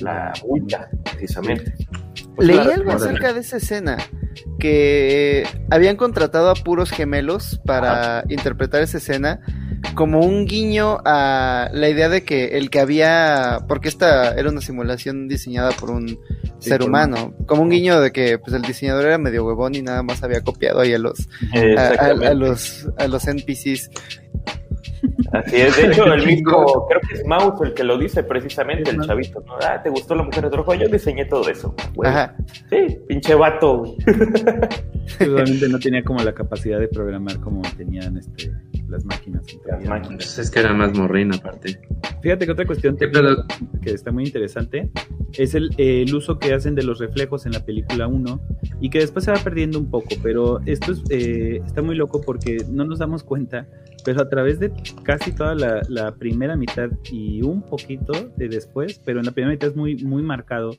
la 0.00 0.32
multa, 0.46 0.88
precisamente. 1.02 1.74
Pues 2.36 2.46
Leí 2.46 2.58
algo 2.58 2.92
acerca 2.92 3.32
de 3.32 3.40
esa 3.40 3.56
escena, 3.56 3.96
que 4.60 5.44
habían 5.68 5.96
contratado 5.96 6.48
a 6.48 6.54
puros 6.54 6.90
gemelos 6.90 7.60
para 7.66 8.22
interpretar 8.28 8.82
esa 8.82 8.98
escena 8.98 9.40
como 9.94 10.20
un 10.20 10.44
guiño 10.46 10.98
a 11.04 11.68
la 11.72 11.88
idea 11.88 12.08
de 12.08 12.24
que 12.24 12.56
el 12.58 12.70
que 12.70 12.80
había, 12.80 13.60
porque 13.68 13.88
esta 13.88 14.34
era 14.34 14.48
una 14.50 14.60
simulación 14.60 15.28
diseñada 15.28 15.70
por 15.72 15.90
un 15.90 16.18
Sí, 16.60 16.70
ser 16.70 16.78
por 16.80 16.88
humano, 16.88 17.34
como 17.46 17.62
un 17.62 17.70
guiño 17.70 18.00
de 18.00 18.10
que 18.10 18.38
pues 18.38 18.52
el 18.54 18.62
diseñador 18.62 19.06
era 19.06 19.18
medio 19.18 19.44
huevón 19.46 19.74
y 19.76 19.82
nada 19.82 20.02
más 20.02 20.22
había 20.24 20.40
copiado 20.40 20.80
ahí 20.80 20.92
a 20.94 20.98
los 20.98 21.28
a, 21.54 21.58
a- 21.58 21.60
Exactamente. 21.62 22.26
a 22.26 22.34
los 22.34 22.88
a 22.98 23.06
los 23.08 23.26
NPCs. 23.28 23.90
Así 25.32 25.56
es, 25.56 25.76
de 25.76 25.86
hecho, 25.88 26.12
el 26.12 26.26
mismo, 26.26 26.86
creo 26.88 27.00
que 27.08 27.14
es 27.18 27.24
Mouse 27.26 27.60
el 27.62 27.74
que 27.74 27.84
lo 27.84 27.96
dice 27.98 28.24
precisamente, 28.24 28.90
el 28.90 29.00
chavito. 29.02 29.40
¿no? 29.46 29.54
Ah, 29.62 29.80
¿te 29.80 29.90
gustó 29.90 30.14
la 30.16 30.24
mujer 30.24 30.50
de 30.50 30.56
rojo? 30.56 30.74
Yo 30.74 30.88
diseñé 30.88 31.24
todo 31.26 31.48
eso. 31.48 31.74
güey. 31.94 32.10
Ajá. 32.10 32.34
Sí, 32.70 32.98
pinche 33.06 33.34
vato. 33.36 33.84
Seguramente 35.18 35.68
no 35.68 35.78
tenía 35.78 36.02
como 36.02 36.22
la 36.22 36.32
capacidad 36.34 36.78
de 36.80 36.88
programar 36.88 37.38
como 37.40 37.62
tenían 37.76 38.16
este, 38.16 38.52
las 38.88 39.04
máquinas. 39.04 39.44
Las 39.66 39.84
máquinas. 39.84 40.38
Es 40.38 40.50
que 40.50 40.60
era 40.60 40.72
más 40.72 40.96
morrina 40.96 41.36
aparte. 41.36 41.80
Fíjate 42.22 42.46
que 42.46 42.52
otra 42.52 42.66
cuestión 42.66 42.96
que 42.96 43.90
está 43.90 44.10
muy 44.10 44.24
interesante 44.24 44.90
es 45.34 45.54
el, 45.54 45.70
eh, 45.78 46.02
el 46.02 46.14
uso 46.14 46.38
que 46.38 46.54
hacen 46.54 46.74
de 46.74 46.82
los 46.82 46.98
reflejos 46.98 47.46
en 47.46 47.52
la 47.52 47.64
película 47.64 48.06
1 48.06 48.40
y 48.80 48.90
que 48.90 49.00
después 49.00 49.24
se 49.24 49.30
va 49.30 49.38
perdiendo 49.38 49.78
un 49.78 49.90
poco, 49.90 50.08
pero 50.22 50.60
esto 50.66 50.92
es, 50.92 51.02
eh, 51.10 51.60
está 51.64 51.82
muy 51.82 51.96
loco 51.96 52.20
porque 52.20 52.58
no 52.70 52.84
nos 52.84 52.98
damos 52.98 53.22
cuenta, 53.22 53.66
pero 54.04 54.22
a 54.22 54.28
través 54.28 54.58
de 54.58 54.72
casi 55.02 55.32
toda 55.32 55.54
la, 55.54 55.82
la 55.88 56.14
primera 56.14 56.56
mitad 56.56 56.90
y 57.10 57.42
un 57.42 57.62
poquito 57.62 58.12
de 58.36 58.48
después, 58.48 59.00
pero 59.04 59.20
en 59.20 59.26
la 59.26 59.32
primera 59.32 59.52
mitad 59.52 59.70
es 59.70 59.76
muy, 59.76 60.02
muy 60.04 60.22
marcado, 60.22 60.72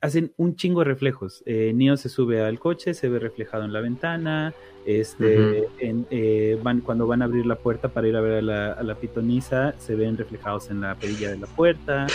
hacen 0.00 0.32
un 0.36 0.56
chingo 0.56 0.80
de 0.80 0.86
reflejos. 0.86 1.42
Eh, 1.46 1.72
Neo 1.74 1.96
se 1.96 2.08
sube 2.08 2.42
al 2.42 2.58
coche, 2.58 2.94
se 2.94 3.08
ve 3.08 3.18
reflejado 3.18 3.64
en 3.64 3.72
la 3.72 3.80
ventana. 3.80 4.54
Este, 4.86 5.68
en, 5.78 6.06
eh, 6.10 6.58
van, 6.62 6.80
cuando 6.80 7.06
van 7.06 7.22
a 7.22 7.26
abrir 7.26 7.46
la 7.46 7.56
puerta 7.56 7.88
para 7.88 8.08
ir 8.08 8.16
a 8.16 8.20
ver 8.20 8.38
a 8.38 8.42
la, 8.42 8.72
a 8.72 8.82
la 8.82 8.94
pitonisa, 8.94 9.74
se 9.78 9.94
ven 9.94 10.16
reflejados 10.16 10.70
en 10.70 10.80
la 10.80 10.94
perilla 10.94 11.30
de 11.30 11.38
la 11.38 11.46
puerta. 11.46 12.06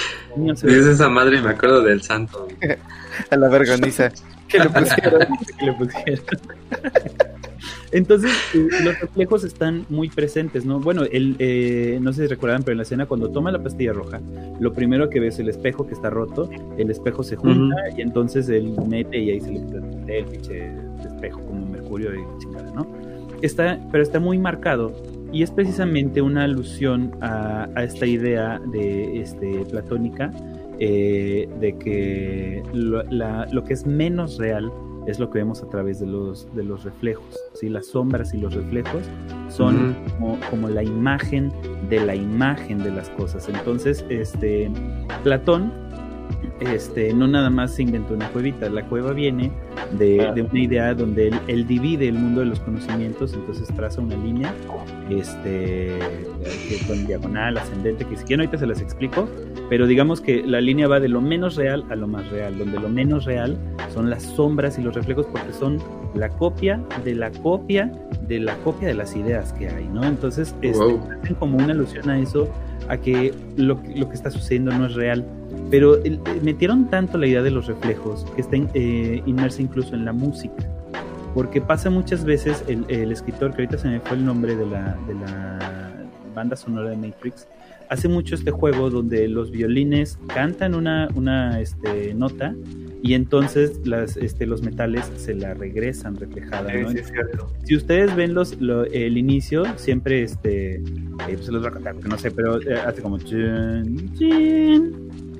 Se 0.55 0.67
Es 0.67 0.85
esa 0.85 1.07
madre, 1.09 1.41
me 1.41 1.51
acuerdo 1.51 1.81
del 1.81 2.01
santo. 2.01 2.47
A 3.31 3.35
la 3.35 3.49
vergoniza. 3.49 4.11
Que 4.47 4.59
le 4.59 4.69
pusieron. 4.69 5.21
que 5.57 5.65
le 5.65 5.73
pusieron. 5.73 6.25
Entonces, 7.91 8.31
eh, 8.53 8.67
los 8.83 8.99
reflejos 8.99 9.43
están 9.43 9.85
muy 9.89 10.09
presentes, 10.09 10.65
¿no? 10.65 10.79
Bueno, 10.79 11.03
el, 11.03 11.35
eh, 11.39 11.97
no 12.01 12.13
sé 12.13 12.23
si 12.23 12.27
recuerdan, 12.27 12.63
pero 12.63 12.73
en 12.73 12.77
la 12.77 12.83
escena 12.83 13.05
cuando 13.05 13.29
toma 13.29 13.51
la 13.51 13.63
pastilla 13.63 13.93
roja, 13.93 14.21
lo 14.59 14.73
primero 14.73 15.09
que 15.09 15.19
ve 15.19 15.27
es 15.27 15.39
el 15.39 15.49
espejo 15.49 15.87
que 15.87 15.93
está 15.93 16.09
roto, 16.09 16.49
el 16.77 16.91
espejo 16.91 17.23
se 17.23 17.35
junta 17.37 17.75
y 17.97 18.01
entonces 18.01 18.49
él 18.49 18.75
mete 18.87 19.17
y 19.17 19.31
ahí 19.31 19.41
se 19.41 19.51
le 19.51 19.59
quita 19.61 19.77
el 20.07 20.25
pinche 20.25 20.73
espejo 21.05 21.41
como 21.41 21.65
mercurio 21.97 22.13
y 22.37 22.39
chingada, 22.41 22.71
¿no? 22.71 22.85
Está, 23.41 23.79
pero 23.91 24.01
está 24.03 24.19
muy 24.19 24.37
marcado 24.37 24.93
y 25.31 25.43
es 25.43 25.51
precisamente 25.51 26.21
una 26.21 26.43
alusión 26.45 27.11
a, 27.21 27.67
a 27.75 27.83
esta 27.83 28.05
idea 28.05 28.59
de 28.71 29.21
este, 29.21 29.65
platónica 29.69 30.31
eh, 30.79 31.47
de 31.59 31.77
que 31.77 32.63
lo, 32.73 33.03
la- 33.03 33.45
lo 33.51 33.63
que 33.63 33.73
es 33.73 33.85
menos 33.85 34.37
real 34.37 34.71
es 35.07 35.19
lo 35.19 35.29
que 35.29 35.37
vemos 35.39 35.61
a 35.61 35.69
través 35.69 35.99
de 35.99 36.07
los, 36.07 36.47
de 36.55 36.63
los 36.63 36.83
reflejos. 36.83 37.37
¿sí? 37.53 37.69
Las 37.69 37.85
sombras 37.87 38.33
y 38.33 38.37
los 38.37 38.55
reflejos 38.55 39.03
son 39.49 39.95
como, 40.17 40.39
como 40.49 40.67
la 40.69 40.81
imagen 40.81 41.51
de 41.89 42.03
la 42.03 42.15
imagen 42.15 42.79
de 42.79 42.89
las 42.91 43.09
cosas. 43.11 43.47
Entonces, 43.47 44.03
este, 44.09 44.71
Platón 45.23 45.71
este, 46.59 47.13
no 47.13 47.27
nada 47.27 47.49
más 47.49 47.73
se 47.75 47.83
inventó 47.83 48.13
una 48.13 48.29
cuevita, 48.29 48.69
la 48.69 48.85
cueva 48.87 49.11
viene 49.13 49.51
de, 49.97 50.21
Ah. 50.25 50.31
de 50.31 50.41
una 50.43 50.59
idea 50.59 50.93
donde 50.93 51.27
él, 51.27 51.35
él 51.47 51.67
divide 51.67 52.07
el 52.07 52.15
mundo 52.15 52.39
de 52.41 52.47
los 52.47 52.59
conocimientos, 52.61 53.33
entonces 53.33 53.67
traza 53.75 54.01
una 54.01 54.15
línea 54.15 54.53
este, 55.09 55.99
con 56.87 57.05
diagonal, 57.07 57.57
ascendente, 57.57 58.05
que 58.05 58.15
si 58.17 58.23
quieren 58.23 58.45
ahorita 58.45 58.57
se 58.57 58.67
las 58.67 58.81
explico, 58.81 59.27
pero 59.69 59.87
digamos 59.87 60.21
que 60.21 60.43
la 60.45 60.61
línea 60.61 60.87
va 60.87 60.99
de 60.99 61.09
lo 61.09 61.21
menos 61.21 61.55
real 61.55 61.83
a 61.89 61.95
lo 61.95 62.07
más 62.07 62.29
real, 62.31 62.57
donde 62.57 62.79
lo 62.79 62.89
menos 62.89 63.25
real 63.25 63.57
son 63.93 64.09
las 64.09 64.23
sombras 64.23 64.77
y 64.79 64.81
los 64.81 64.95
reflejos 64.95 65.25
porque 65.27 65.53
son 65.53 65.77
la 66.13 66.29
copia 66.29 66.81
de 67.03 67.15
la 67.15 67.31
copia 67.31 67.91
de 68.27 68.39
la 68.39 68.55
copia 68.57 68.87
de 68.87 68.93
las 68.95 69.15
ideas 69.15 69.53
que 69.53 69.67
hay, 69.69 69.85
¿no? 69.87 70.03
Entonces, 70.03 70.55
este, 70.61 70.77
Wow. 70.83 70.99
hacen 71.21 71.35
como 71.35 71.57
una 71.57 71.73
alusión 71.73 72.09
a 72.09 72.17
eso, 72.17 72.47
a 72.87 72.97
que 72.97 73.33
lo, 73.57 73.79
lo 73.95 74.09
que 74.09 74.15
está 74.15 74.31
sucediendo 74.31 74.71
no 74.71 74.85
es 74.85 74.95
real. 74.95 75.25
Pero 75.71 75.97
eh, 76.03 76.19
metieron 76.41 76.89
tanto 76.89 77.17
la 77.17 77.27
idea 77.27 77.41
de 77.41 77.51
los 77.51 77.67
reflejos 77.67 78.25
que 78.35 78.41
está 78.41 78.57
eh, 78.73 79.23
inmersa 79.25 79.61
incluso 79.61 79.95
en 79.95 80.05
la 80.05 80.13
música. 80.13 80.63
Porque 81.33 81.59
pasa 81.61 81.89
muchas 81.89 82.23
veces 82.23 82.63
el, 82.67 82.85
el 82.87 83.11
escritor, 83.11 83.51
que 83.53 83.63
ahorita 83.63 83.77
se 83.77 83.89
me 83.89 83.99
fue 83.99 84.17
el 84.17 84.25
nombre 84.25 84.55
de 84.55 84.65
la, 84.65 84.97
de 85.07 85.13
la 85.15 85.93
banda 86.33 86.55
sonora 86.55 86.91
de 86.91 86.97
Matrix, 86.97 87.47
hace 87.89 88.07
mucho 88.07 88.35
este 88.35 88.51
juego 88.51 88.89
donde 88.89 89.27
los 89.27 89.51
violines 89.51 90.17
cantan 90.33 90.75
una, 90.75 91.07
una 91.15 91.59
este, 91.61 92.13
nota 92.13 92.55
y 93.03 93.13
entonces 93.13 93.79
las, 93.85 94.17
este, 94.17 94.45
los 94.47 94.63
metales 94.63 95.05
se 95.17 95.35
la 95.35 95.53
regresan 95.53 96.15
reflejada. 96.15 96.73
¿no? 96.73 96.89
Sí, 96.89 96.95
sí, 96.95 97.01
es 97.03 97.11
cierto. 97.11 97.51
si 97.63 97.75
ustedes 97.75 98.15
ven 98.15 98.33
los, 98.33 98.59
lo- 98.59 98.85
el 98.85 99.17
inicio, 99.17 99.63
siempre 99.77 100.23
este, 100.23 100.75
eh, 100.77 100.81
pues 101.27 101.45
se 101.45 101.51
los 101.51 101.61
voy 101.61 101.69
a 101.69 101.73
contar, 101.73 101.93
porque 101.93 102.09
no 102.09 102.17
sé, 102.17 102.31
pero 102.31 102.59
eh, 102.61 102.73
hace 102.85 103.01
como 103.01 103.19
chin, 103.19 104.11
chin. 104.17 104.93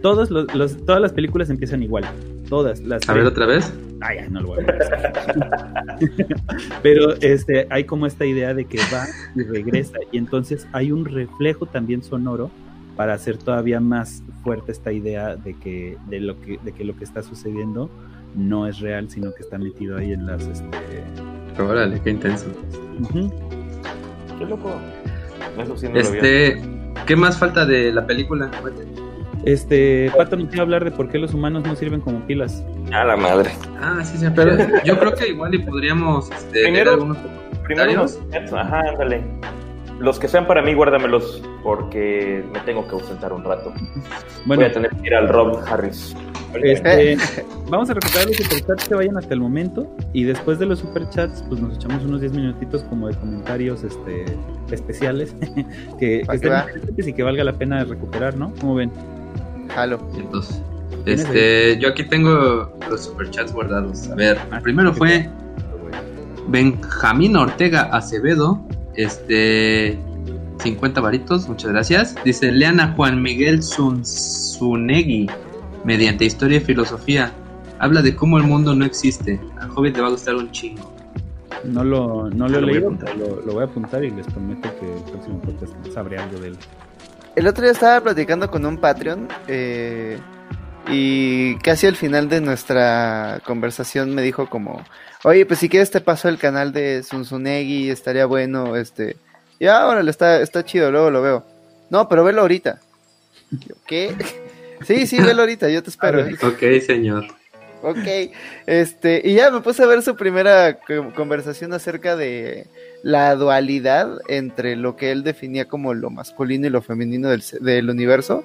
Todos 0.06 0.30
los, 0.30 0.53
los- 0.53 0.86
todas 0.86 1.02
las 1.02 1.14
películas 1.14 1.49
empiezan 1.49 1.82
igual. 1.82 2.03
Todas 2.48 2.80
las 2.82 3.10
A 3.10 3.14
ver 3.14 3.26
otra 3.26 3.48
vez. 3.48 3.73
Ay, 4.02 4.19
ay, 4.19 4.27
no 4.30 4.40
lo 4.41 4.49
voy 4.49 4.60
a 4.64 4.72
decir. 4.72 6.27
Pero 6.84 7.15
este, 7.22 7.65
hay 7.72 7.86
como 7.86 8.06
esta 8.06 8.23
idea 8.23 8.53
de 8.53 8.65
que 8.65 8.77
va 8.94 9.07
y 9.36 9.41
regresa. 9.41 9.98
Y 10.11 10.19
entonces 10.19 10.68
hay 10.73 10.91
un 10.91 11.06
reflejo 11.06 11.65
también 11.65 12.03
sonoro 12.03 12.52
para 12.95 13.15
hacer 13.15 13.38
todavía 13.40 13.80
más 13.80 14.22
fuerte 14.44 14.73
esta 14.73 14.91
idea 14.91 15.38
de 15.38 15.56
que, 15.56 15.98
de 16.07 16.19
lo 16.19 16.40
que, 16.40 16.60
de 16.64 16.72
que 16.72 16.86
lo 16.86 16.95
que 16.95 17.03
está 17.03 17.23
sucediendo 17.23 17.90
no 18.36 18.68
es 18.68 18.82
real, 18.82 19.10
sino 19.10 19.34
que 19.34 19.41
está 19.41 19.57
metido 19.57 19.98
ahí 19.98 20.14
en 20.14 20.27
las 20.27 20.44
este, 20.45 21.03
Órale, 21.60 21.99
qué 22.03 22.11
intenso. 22.11 22.45
Qué 24.38 24.45
loco. 24.45 24.72
Eso 25.57 25.76
sí 25.76 25.88
no 25.88 25.94
lo 25.95 25.99
había. 25.99 26.11
Este, 26.22 26.61
¿qué 27.07 27.15
más 27.15 27.40
falta 27.40 27.65
de 27.65 27.91
la 27.91 28.06
película? 28.06 28.52
Este, 29.45 30.11
Pato 30.17 30.35
nos 30.35 30.51
iba 30.53 30.61
a 30.61 30.63
hablar 30.63 30.84
de 30.84 30.91
por 30.91 31.07
qué 31.09 31.19
los 31.19 31.34
humanos 31.34 31.63
no 31.65 31.76
sirven 31.76 32.01
como 32.01 32.19
pilas. 32.26 32.63
A 32.91 33.03
la 33.03 33.15
madre. 33.15 33.51
Ah, 33.80 34.03
sí, 34.03 34.17
sí, 34.17 34.26
pero 34.35 34.57
yo 34.84 34.97
creo 34.99 35.13
que 35.13 35.27
igual 35.30 35.53
y 35.53 35.59
podríamos 35.59 36.31
este, 36.31 36.63
Primero- 36.63 36.91
algunos 36.93 37.17
Primero 37.63 37.93
los- 37.93 38.19
Ajá, 38.53 38.81
ándale. 38.89 39.23
los 39.99 40.19
que 40.19 40.27
sean 40.27 40.45
para 40.45 40.61
mí, 40.61 40.73
guárdamelos 40.73 41.41
porque 41.63 42.43
me 42.53 42.59
tengo 42.61 42.88
que 42.88 42.91
ausentar 42.93 43.34
un 43.34 43.43
rato. 43.43 43.72
Bueno, 44.45 44.61
Voy 44.61 44.65
a 44.65 44.72
tener 44.72 44.91
que 44.91 45.07
ir 45.07 45.15
al 45.15 45.30
Rob 45.30 45.59
Harris. 45.67 46.15
este, 46.63 47.17
vamos 47.69 47.89
a 47.89 47.95
recuperar 47.95 48.27
los 48.27 48.38
superchats 48.38 48.88
que 48.88 48.95
vayan 48.95 49.17
hasta 49.17 49.34
el 49.34 49.39
momento 49.41 49.88
y 50.13 50.23
después 50.23 50.57
de 50.59 50.65
los 50.67 50.80
superchats 50.80 51.43
pues 51.49 51.59
nos 51.59 51.76
echamos 51.76 52.03
unos 52.05 52.22
10 52.22 52.34
minutitos 52.34 52.84
como 52.84 53.07
de 53.09 53.15
comentarios 53.15 53.84
este, 53.84 54.26
especiales 54.72 55.35
que, 55.99 56.22
que 56.22 56.30
estén 56.34 57.09
y 57.09 57.13
que 57.13 57.23
valga 57.23 57.43
la 57.43 57.53
pena 57.53 57.84
recuperar, 57.84 58.38
¿no? 58.38 58.53
¿Cómo 58.61 58.76
ven? 58.76 58.91
Jalo. 59.69 59.99
Entonces, 60.15 60.61
¿Tienes 61.03 61.25
este, 61.25 61.79
yo 61.79 61.89
aquí 61.89 62.03
tengo 62.03 62.77
los 62.89 63.03
superchats 63.03 63.53
guardados. 63.53 64.09
A 64.09 64.15
ver, 64.15 64.39
Ah, 64.51 64.59
primero 64.61 64.91
¿qué 64.91 64.97
fue 64.97 65.29
Benjamín 66.47 67.35
Ortega 67.35 67.83
Acevedo, 67.91 68.59
este 68.95 69.99
50 70.61 71.01
varitos, 71.01 71.47
muchas 71.47 71.71
gracias. 71.71 72.15
Dice 72.23 72.51
Leana 72.51 72.93
Juan 72.95 73.21
Miguel 73.21 73.61
Zunzunegui, 73.61 75.27
mediante 75.83 76.25
historia 76.25 76.57
y 76.57 76.61
filosofía, 76.61 77.31
habla 77.79 78.01
de 78.01 78.15
cómo 78.15 78.37
el 78.37 78.43
mundo 78.43 78.75
no 78.75 78.85
existe. 78.85 79.39
Al 79.59 79.69
Hobbit 79.71 79.95
le 79.95 80.01
va 80.01 80.07
a 80.07 80.11
gustar 80.11 80.35
un 80.35 80.51
chingo. 80.51 80.91
No 81.63 81.83
lo, 81.83 82.29
no 82.29 82.47
lo 82.47 82.57
he 82.57 82.61
Lo 82.61 82.67
voy 82.67 82.75
leído, 82.75 83.41
lo 83.45 83.53
voy 83.53 83.63
a 83.63 83.65
apuntar 83.65 84.03
y 84.03 84.11
les 84.11 84.25
prometo 84.27 84.69
que 84.79 84.93
el 84.93 85.03
próximo 85.03 85.41
podcast 85.41 85.73
sabré 85.93 86.17
algo 86.17 86.39
de 86.39 86.49
él. 86.49 86.57
El 87.35 87.47
otro 87.47 87.63
día 87.63 87.71
estaba 87.73 88.01
platicando 88.01 88.49
con 88.49 88.65
un 88.65 88.77
Patreon 88.77 89.27
eh, 89.47 90.17
y 90.87 91.55
casi 91.57 91.85
al 91.87 91.95
final 91.95 92.29
de 92.29 92.39
nuestra 92.41 93.41
conversación 93.45 94.15
me 94.15 94.21
dijo 94.21 94.49
como, 94.49 94.85
oye, 95.23 95.45
pues 95.45 95.59
si 95.59 95.67
quieres 95.67 95.91
te 95.91 95.99
paso 95.99 96.29
el 96.29 96.37
canal 96.37 96.71
de 96.71 97.03
Zunzunegi, 97.03 97.89
estaría 97.89 98.25
bueno, 98.25 98.75
este, 98.77 99.17
ya, 99.59 99.85
órale, 99.87 100.09
está, 100.11 100.41
está 100.41 100.63
chido, 100.63 100.91
luego 100.91 101.09
lo 101.11 101.21
veo. 101.21 101.45
No, 101.89 102.07
pero 102.07 102.23
velo 102.23 102.41
ahorita. 102.41 102.79
¿Qué? 103.85 104.15
Sí, 104.85 105.07
sí, 105.07 105.21
velo 105.21 105.43
ahorita, 105.43 105.69
yo 105.69 105.81
te 105.81 105.89
espero. 105.89 106.25
Ok, 106.43 106.59
señor. 106.85 107.25
Ok, 107.81 108.33
este, 108.67 109.21
y 109.23 109.33
ya 109.33 109.49
me 109.49 109.61
puse 109.61 109.81
a 109.81 109.85
ver 109.87 110.01
su 110.03 110.17
primera 110.17 110.79
co- 110.79 111.13
conversación 111.15 111.71
acerca 111.71 112.17
de 112.17 112.67
la 113.06 113.36
dualidad 113.36 114.18
entre 114.27 114.76
lo 114.76 114.95
que 114.95 115.11
él 115.11 115.23
definía 115.23 115.65
como 115.65 115.94
lo 115.94 116.10
masculino 116.10 116.65
y 116.65 116.72
lo 116.72 116.82
femenino 116.82 117.30
del, 117.30 117.88
universo. 117.88 118.44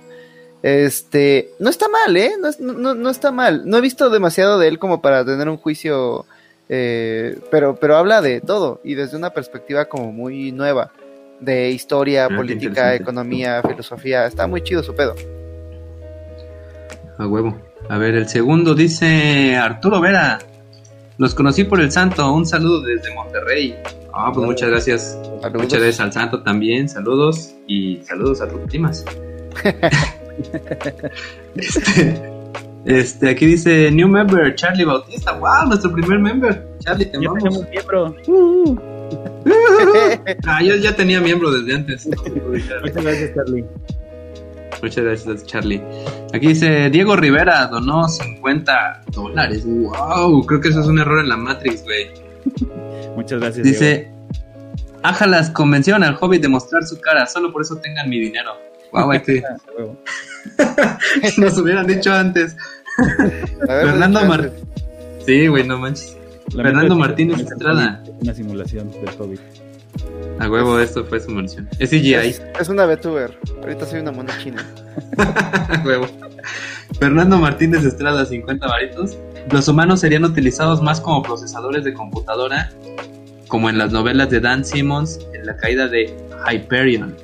Este, 0.63 1.53
no 1.59 1.71
está 1.71 1.89
mal, 1.89 2.15
¿eh? 2.15 2.33
No, 2.39 2.75
no, 2.75 2.95
no 2.95 3.09
está 3.09 3.33
mal. 3.33 3.63
No 3.65 3.79
he 3.79 3.81
visto 3.81 4.11
demasiado 4.11 4.59
de 4.59 4.69
él 4.69 4.79
como 4.79 5.01
para 5.01 5.25
tener 5.25 5.49
un 5.49 5.57
juicio, 5.57 6.27
eh, 6.69 7.39
pero, 7.51 7.77
pero 7.77 7.97
habla 7.97 8.21
de 8.21 8.43
todo 8.43 8.83
y 8.85 8.97
desde 8.97 9.17
una 9.17 9.31
perspectiva 9.31 9.87
como 9.87 10.13
muy 10.13 10.53
nueva, 10.53 10.93
de 11.41 11.71
historia, 11.71 12.29
qué 12.29 12.35
política, 12.35 12.95
economía, 12.95 13.63
filosofía. 13.67 14.27
Está 14.27 14.47
muy 14.47 14.61
chido 14.61 14.83
su 14.83 14.95
pedo. 14.95 15.15
A 17.17 17.27
huevo. 17.27 17.59
A 17.89 17.97
ver, 17.97 18.15
el 18.15 18.29
segundo 18.29 18.75
dice 18.75 19.57
Arturo 19.57 20.03
Vera. 20.03 20.39
Los 21.21 21.35
conocí 21.35 21.65
por 21.65 21.83
el 21.83 21.93
santo. 21.93 22.33
Un 22.33 22.47
saludo 22.47 22.81
desde 22.81 23.15
Monterrey. 23.15 23.77
Ah, 24.15 24.31
pues 24.33 24.47
muchas 24.47 24.71
gracias. 24.71 25.19
Saludos. 25.43 25.63
Muchas 25.65 25.79
gracias 25.81 26.01
al 26.01 26.13
santo 26.15 26.43
también. 26.43 26.89
Saludos 26.89 27.55
y 27.67 27.99
saludos 28.05 28.41
a 28.41 28.49
tus 28.49 28.59
primas. 28.63 29.05
este, 31.57 32.23
este, 32.87 33.29
aquí 33.29 33.45
dice 33.45 33.91
New 33.91 34.09
Member, 34.09 34.55
Charlie 34.55 34.85
Bautista. 34.87 35.33
¡Wow! 35.33 35.67
Nuestro 35.69 35.93
primer 35.93 36.21
member. 36.21 36.67
Charlie, 36.79 37.05
te 37.05 37.21
Ya 37.21 37.29
amamos. 37.29 37.69
miembro. 37.69 38.17
Uh, 38.27 38.79
Ah, 40.47 40.63
yo 40.63 40.75
ya 40.77 40.97
tenía 40.97 41.21
miembro 41.21 41.51
desde 41.51 41.75
antes. 41.75 42.07
muchas 42.49 42.95
gracias, 42.95 43.35
Charlie. 43.35 43.67
Muchas 44.83 45.05
gracias, 45.05 45.47
Charlie. 45.47 45.83
Aquí 46.33 46.49
dice 46.49 46.91
Diego 46.91 47.17
Rivera 47.17 47.67
donó 47.67 48.09
50 48.09 49.03
dólares. 49.13 49.65
¡Wow! 49.67 50.47
Creo 50.47 50.61
que 50.61 50.69
eso 50.69 50.81
es 50.81 50.87
un 50.87 50.99
error 50.99 51.21
en 51.21 51.29
la 51.29 51.37
Matrix, 51.37 51.83
güey. 51.85 52.11
Muchas 53.17 53.41
gracias. 53.41 53.65
Diego. 53.65 53.79
Dice, 53.79 54.11
Ájalas 55.03 55.51
convención 55.51 56.03
al 56.05 56.17
Hobbit 56.21 56.43
de 56.43 56.49
mostrar 56.49 56.85
su 56.85 57.01
cara, 57.01 57.27
solo 57.27 57.53
por 57.53 57.63
eso 57.63 57.77
tengan 57.77 58.09
mi 58.09 58.21
dinero. 58.21 58.51
Wow, 58.93 59.13
hay 59.13 59.21
que... 59.21 59.43
Nos 61.39 61.57
hubieran 61.59 61.87
dicho 61.87 62.13
antes. 62.13 62.57
Fernando 63.67 64.21
pues, 64.21 64.29
Mar- 64.29 64.53
Sí, 65.25 65.47
güey, 65.47 65.67
no 65.67 65.79
manches. 65.79 66.17
Lamento 66.53 66.63
Fernando 66.63 66.97
Martínez 66.97 67.41
Estrada. 67.41 68.03
Una 68.21 68.35
simulación 68.35 68.91
del 68.91 69.15
COVID. 69.17 69.39
A 70.39 70.49
huevo, 70.51 70.79
esto 70.81 71.05
fue 71.05 71.21
su 71.21 71.35
versión. 71.35 71.69
Es 71.79 71.91
CGI. 71.91 72.15
Es, 72.15 72.43
es 72.59 72.69
una 72.69 72.87
VTuber. 72.87 73.37
Ahorita 73.63 73.85
soy 73.87 74.01
una 74.01 74.13
mona 74.13 74.37
china. 74.39 74.65
A 75.19 75.83
huevo. 75.85 76.07
Fernando 76.99 77.39
Martínez 77.39 77.85
Estrada, 77.85 78.25
50 78.25 78.67
varitos. 78.67 79.17
Los 79.53 79.69
humanos 79.69 80.01
serían 80.01 80.25
utilizados 80.25 80.83
más 80.83 81.01
como 81.01 81.23
procesadores 81.23 81.85
de 81.85 81.93
computadora, 81.95 82.71
como 83.49 83.69
en 83.71 83.79
las 83.79 83.93
novelas 83.93 84.31
de 84.31 84.41
Dan 84.41 84.65
Simmons 84.65 85.19
en 85.35 85.47
la 85.47 85.57
caída 85.57 85.89
de 85.89 86.15
Hyperion. 86.51 87.15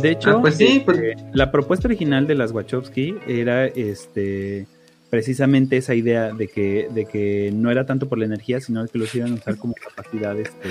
De 0.00 0.10
hecho, 0.10 0.30
Ah, 0.38 0.40
pues 0.40 0.56
sí, 0.56 0.82
pues- 0.84 0.98
este, 0.98 1.16
la 1.32 1.50
propuesta 1.50 1.88
original 1.88 2.26
de 2.26 2.34
las 2.34 2.52
Wachowski 2.52 3.16
era 3.26 3.66
este 3.66 4.66
precisamente 5.08 5.76
esa 5.76 5.94
idea 5.94 6.32
de 6.32 6.48
que, 6.48 6.88
de 6.92 7.06
que 7.06 7.50
no 7.54 7.70
era 7.70 7.86
tanto 7.86 8.08
por 8.08 8.18
la 8.18 8.24
energía, 8.26 8.60
sino 8.60 8.84
que 8.86 8.98
los 8.98 9.14
iban 9.14 9.32
a 9.32 9.34
usar 9.36 9.56
como 9.56 9.72
capacidad 9.74 10.36
este, 10.38 10.68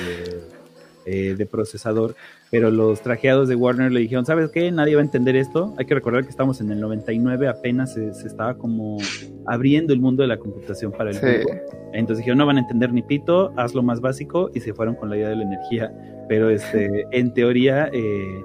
eh, 1.06 1.36
de 1.38 1.46
procesador. 1.46 2.16
Pero 2.52 2.72
los 2.72 3.02
trajeados 3.02 3.48
de 3.50 3.56
Warner 3.56 3.92
le 3.92 4.00
dijeron, 4.02 4.26
¿sabes 4.26 4.50
qué? 4.52 4.72
Nadie 4.72 4.96
va 4.96 5.02
a 5.02 5.06
entender 5.06 5.36
esto. 5.36 5.74
Hay 5.78 5.86
que 5.86 5.94
recordar 5.96 6.24
que 6.24 6.30
estamos 6.30 6.62
en 6.62 6.72
el 6.72 6.80
99, 6.80 7.48
apenas 7.48 7.94
se, 7.94 8.14
se 8.14 8.28
estaba 8.28 8.56
como 8.58 8.98
abriendo 9.46 9.94
el 9.94 10.00
mundo 10.00 10.22
de 10.24 10.28
la 10.28 10.38
computación 10.38 10.92
para 10.92 11.10
el 11.10 11.16
Sí. 11.16 11.22
juego. 11.22 11.50
Entonces 11.94 12.18
dijeron, 12.20 12.38
no 12.40 12.46
van 12.46 12.58
a 12.58 12.62
entender 12.62 12.92
ni 12.94 13.02
pito, 13.02 13.54
haz 13.58 13.74
lo 13.74 13.84
más 13.84 14.02
básico 14.02 14.50
y 14.54 14.60
se 14.60 14.74
fueron 14.74 14.96
con 14.96 15.10
la 15.10 15.18
idea 15.18 15.30
de 15.30 15.36
la 15.38 15.44
energía. 15.44 15.92
Pero 16.30 16.50
este, 16.50 17.06
en 17.12 17.34
teoría 17.34 17.90
eh, 17.94 18.44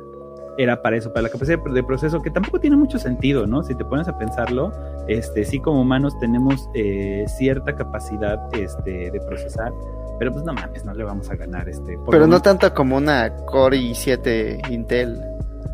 era 0.58 0.82
para 0.82 0.96
eso, 0.96 1.10
para 1.12 1.22
la 1.22 1.28
capacidad 1.30 1.58
de- 1.62 1.72
de 1.72 1.82
proceso, 1.82 2.20
que 2.20 2.30
tampoco 2.30 2.60
tiene 2.60 2.76
mucho 2.76 2.98
sentido, 2.98 3.46
¿no? 3.46 3.62
Si 3.62 3.74
te 3.74 3.84
pones 3.84 4.08
a 4.08 4.18
pensarlo, 4.18 4.72
este, 5.08 5.44
sí 5.44 5.58
como 5.58 5.80
humanos 5.82 6.18
tenemos 6.20 6.68
eh, 6.74 7.24
cierta 7.38 7.74
capacidad 7.74 8.38
este, 8.54 9.10
de 9.10 9.20
procesar, 9.26 9.72
pero 10.20 10.32
pues 10.32 10.44
no 10.44 10.52
mames, 10.52 10.84
no 10.84 10.94
le 10.94 11.02
vamos 11.02 11.28
a 11.30 11.34
ganar. 11.34 11.68
Este, 11.68 11.96
por 11.96 12.10
Pero 12.10 12.26
no 12.28 12.40
tanto 12.40 12.72
como 12.74 12.96
una 12.96 13.34
Core 13.46 13.78
i7 13.78 14.70
Intel. 14.70 15.18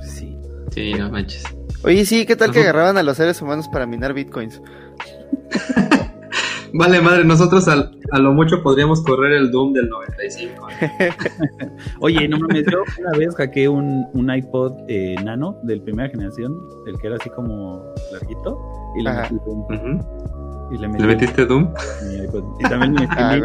Sí. 0.02 0.38
Sí, 0.70 0.94
no 0.94 1.10
manches. 1.10 1.44
Oye, 1.84 2.04
sí, 2.06 2.24
¿qué 2.26 2.36
tal 2.36 2.52
que 2.52 2.60
agarraban 2.60 2.96
a 2.96 3.02
los 3.02 3.16
seres 3.16 3.40
humanos 3.42 3.68
para 3.68 3.86
minar 3.86 4.14
bitcoins? 4.14 4.62
Vale, 6.72 7.00
madre, 7.00 7.24
nosotros 7.24 7.66
al- 7.68 7.98
a 8.10 8.18
lo 8.18 8.32
mucho 8.32 8.62
podríamos 8.62 9.02
correr 9.02 9.32
el 9.32 9.50
Doom 9.50 9.72
del 9.72 9.88
95. 9.88 10.66
Oye, 12.00 12.28
no 12.28 12.38
mames, 12.38 12.64
yo 12.70 12.78
una 12.98 13.18
vez 13.18 13.34
hackeé 13.34 13.68
un, 13.68 14.06
un 14.12 14.34
iPod 14.34 14.72
eh, 14.88 15.14
nano 15.24 15.58
del 15.62 15.80
primera 15.82 16.08
generación, 16.10 16.54
el 16.86 16.98
que 16.98 17.06
era 17.06 17.16
así 17.16 17.30
como 17.30 17.82
larguito, 18.12 18.58
y 18.98 19.02
le, 19.02 19.10
Ajá. 19.10 19.22
metí, 19.22 19.36
un-. 19.46 20.06
Y 20.70 20.78
le 20.78 20.88
metí 20.88 21.02
¿Le 21.02 21.08
metiste 21.08 21.46
Doom? 21.46 21.72
mi 22.08 22.14
iPod. 22.24 22.44
Y 22.60 22.62
también 22.64 22.94
le 22.94 23.00
metí 23.06 23.14
Ah, 23.18 23.36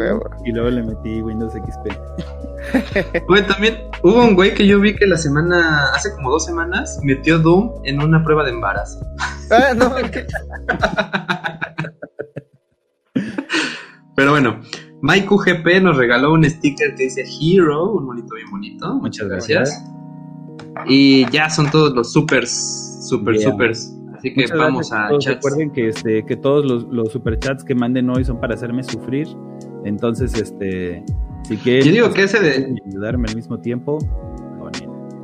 y 0.44 0.52
luego 0.52 0.70
le 0.70 0.82
metí 0.82 1.20
Windows 1.22 1.52
XP. 1.52 1.92
Güey, 3.28 3.44
también 3.46 3.76
hubo 4.04 4.22
un 4.24 4.34
güey 4.36 4.54
que 4.54 4.66
yo 4.66 4.78
vi 4.80 4.94
que 4.94 5.04
la 5.06 5.16
semana, 5.18 5.90
hace 5.94 6.12
como 6.14 6.30
dos 6.30 6.44
semanas, 6.44 7.00
metió 7.02 7.38
Doom 7.40 7.72
en 7.84 8.00
una 8.00 8.22
prueba 8.22 8.44
de 8.44 8.50
embarazo. 8.52 9.00
Ah, 9.50 9.74
no. 9.74 9.92
Pero 14.14 14.30
bueno, 14.30 14.60
Mike 15.02 15.26
UGP 15.28 15.82
nos 15.82 15.96
regaló 15.96 16.32
un 16.32 16.44
sticker 16.44 16.94
que 16.94 17.04
dice 17.04 17.24
Hero, 17.40 17.92
un 17.92 18.04
monito 18.06 18.34
bien 18.34 18.50
bonito. 18.50 18.94
Muchas 18.96 19.26
gracias. 19.28 19.82
Y 20.86 21.28
ya 21.30 21.50
son 21.50 21.70
todos 21.70 21.92
los 21.94 22.12
supers, 22.12 23.06
super, 23.08 23.34
Yeah. 23.36 23.50
supers. 23.50 23.92
Así 24.22 24.32
que 24.32 24.42
Muchas 24.42 24.56
vamos 24.56 24.88
gracias, 24.88 25.10
a 25.10 25.18
chats. 25.18 25.34
Recuerden 25.34 25.70
que, 25.72 25.88
este, 25.88 26.24
que 26.24 26.36
todos 26.36 26.64
los, 26.64 26.84
los 26.84 27.10
superchats 27.10 27.64
que 27.64 27.74
manden 27.74 28.08
hoy 28.08 28.24
son 28.24 28.38
para 28.38 28.54
hacerme 28.54 28.84
sufrir. 28.84 29.26
Entonces, 29.84 30.32
este, 30.34 31.04
si 31.42 31.56
quieren 31.56 31.86
Yo 31.86 31.92
digo 31.92 32.12
que 32.12 32.22
ese 32.22 32.38
de, 32.38 32.72
y 32.72 32.88
ayudarme 32.88 33.28
al 33.28 33.34
mismo 33.34 33.58
tiempo. 33.58 33.98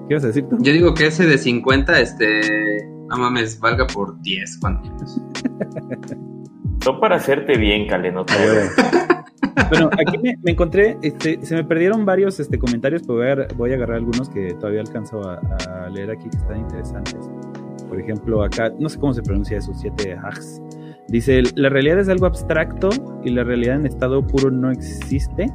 ¿qué 0.09 0.15
vas 0.15 0.25
a 0.25 0.29
decir 0.29 0.49
tú? 0.49 0.57
yo 0.61 0.73
digo 0.73 0.95
que 0.95 1.07
ese 1.07 1.27
de 1.27 1.39
50, 1.39 2.01
este, 2.01 2.89
no 3.09 3.19
mames, 3.19 3.61
valga 3.61 3.87
por 3.87 4.21
10 4.21 4.59
cuantitos. 4.59 5.21
No 6.85 6.99
para 6.99 7.17
hacerte 7.17 7.57
bien, 7.57 7.87
Cale, 7.87 8.11
no 8.11 8.25
te 8.25 8.33
Bueno, 9.71 9.91
aquí 9.93 10.19
me, 10.19 10.37
me 10.43 10.53
encontré, 10.53 10.97
este, 11.03 11.45
se 11.45 11.55
me 11.55 11.63
perdieron 11.63 12.05
varios 12.05 12.41
este, 12.41 12.59
comentarios, 12.59 13.03
pero 13.03 13.19
voy 13.19 13.29
a, 13.29 13.49
voy 13.55 13.73
a 13.73 13.75
agarrar 13.75 13.99
algunos 13.99 14.29
que 14.29 14.55
todavía 14.55 14.81
alcanzo 14.81 15.21
a, 15.23 15.35
a 15.37 15.89
leer 15.89 16.11
aquí 16.11 16.29
que 16.31 16.37
están 16.37 16.59
interesantes. 16.59 17.31
Por 17.89 18.01
ejemplo, 18.01 18.43
acá, 18.43 18.73
no 18.79 18.89
sé 18.89 18.99
cómo 18.99 19.15
se 19.15 19.23
pronuncia 19.23 19.59
eso, 19.59 19.73
7 19.75 20.17
hags. 20.23 20.61
Dice, 21.09 21.43
la 21.55 21.71
realidad 21.71 21.99
es 21.99 22.09
algo 22.09 22.27
abstracto 22.27 22.91
y 23.25 23.31
la 23.31 23.43
realidad 23.43 23.77
en 23.77 23.87
estado 23.87 24.27
puro 24.27 24.51
no 24.51 24.71
existe. 24.71 25.47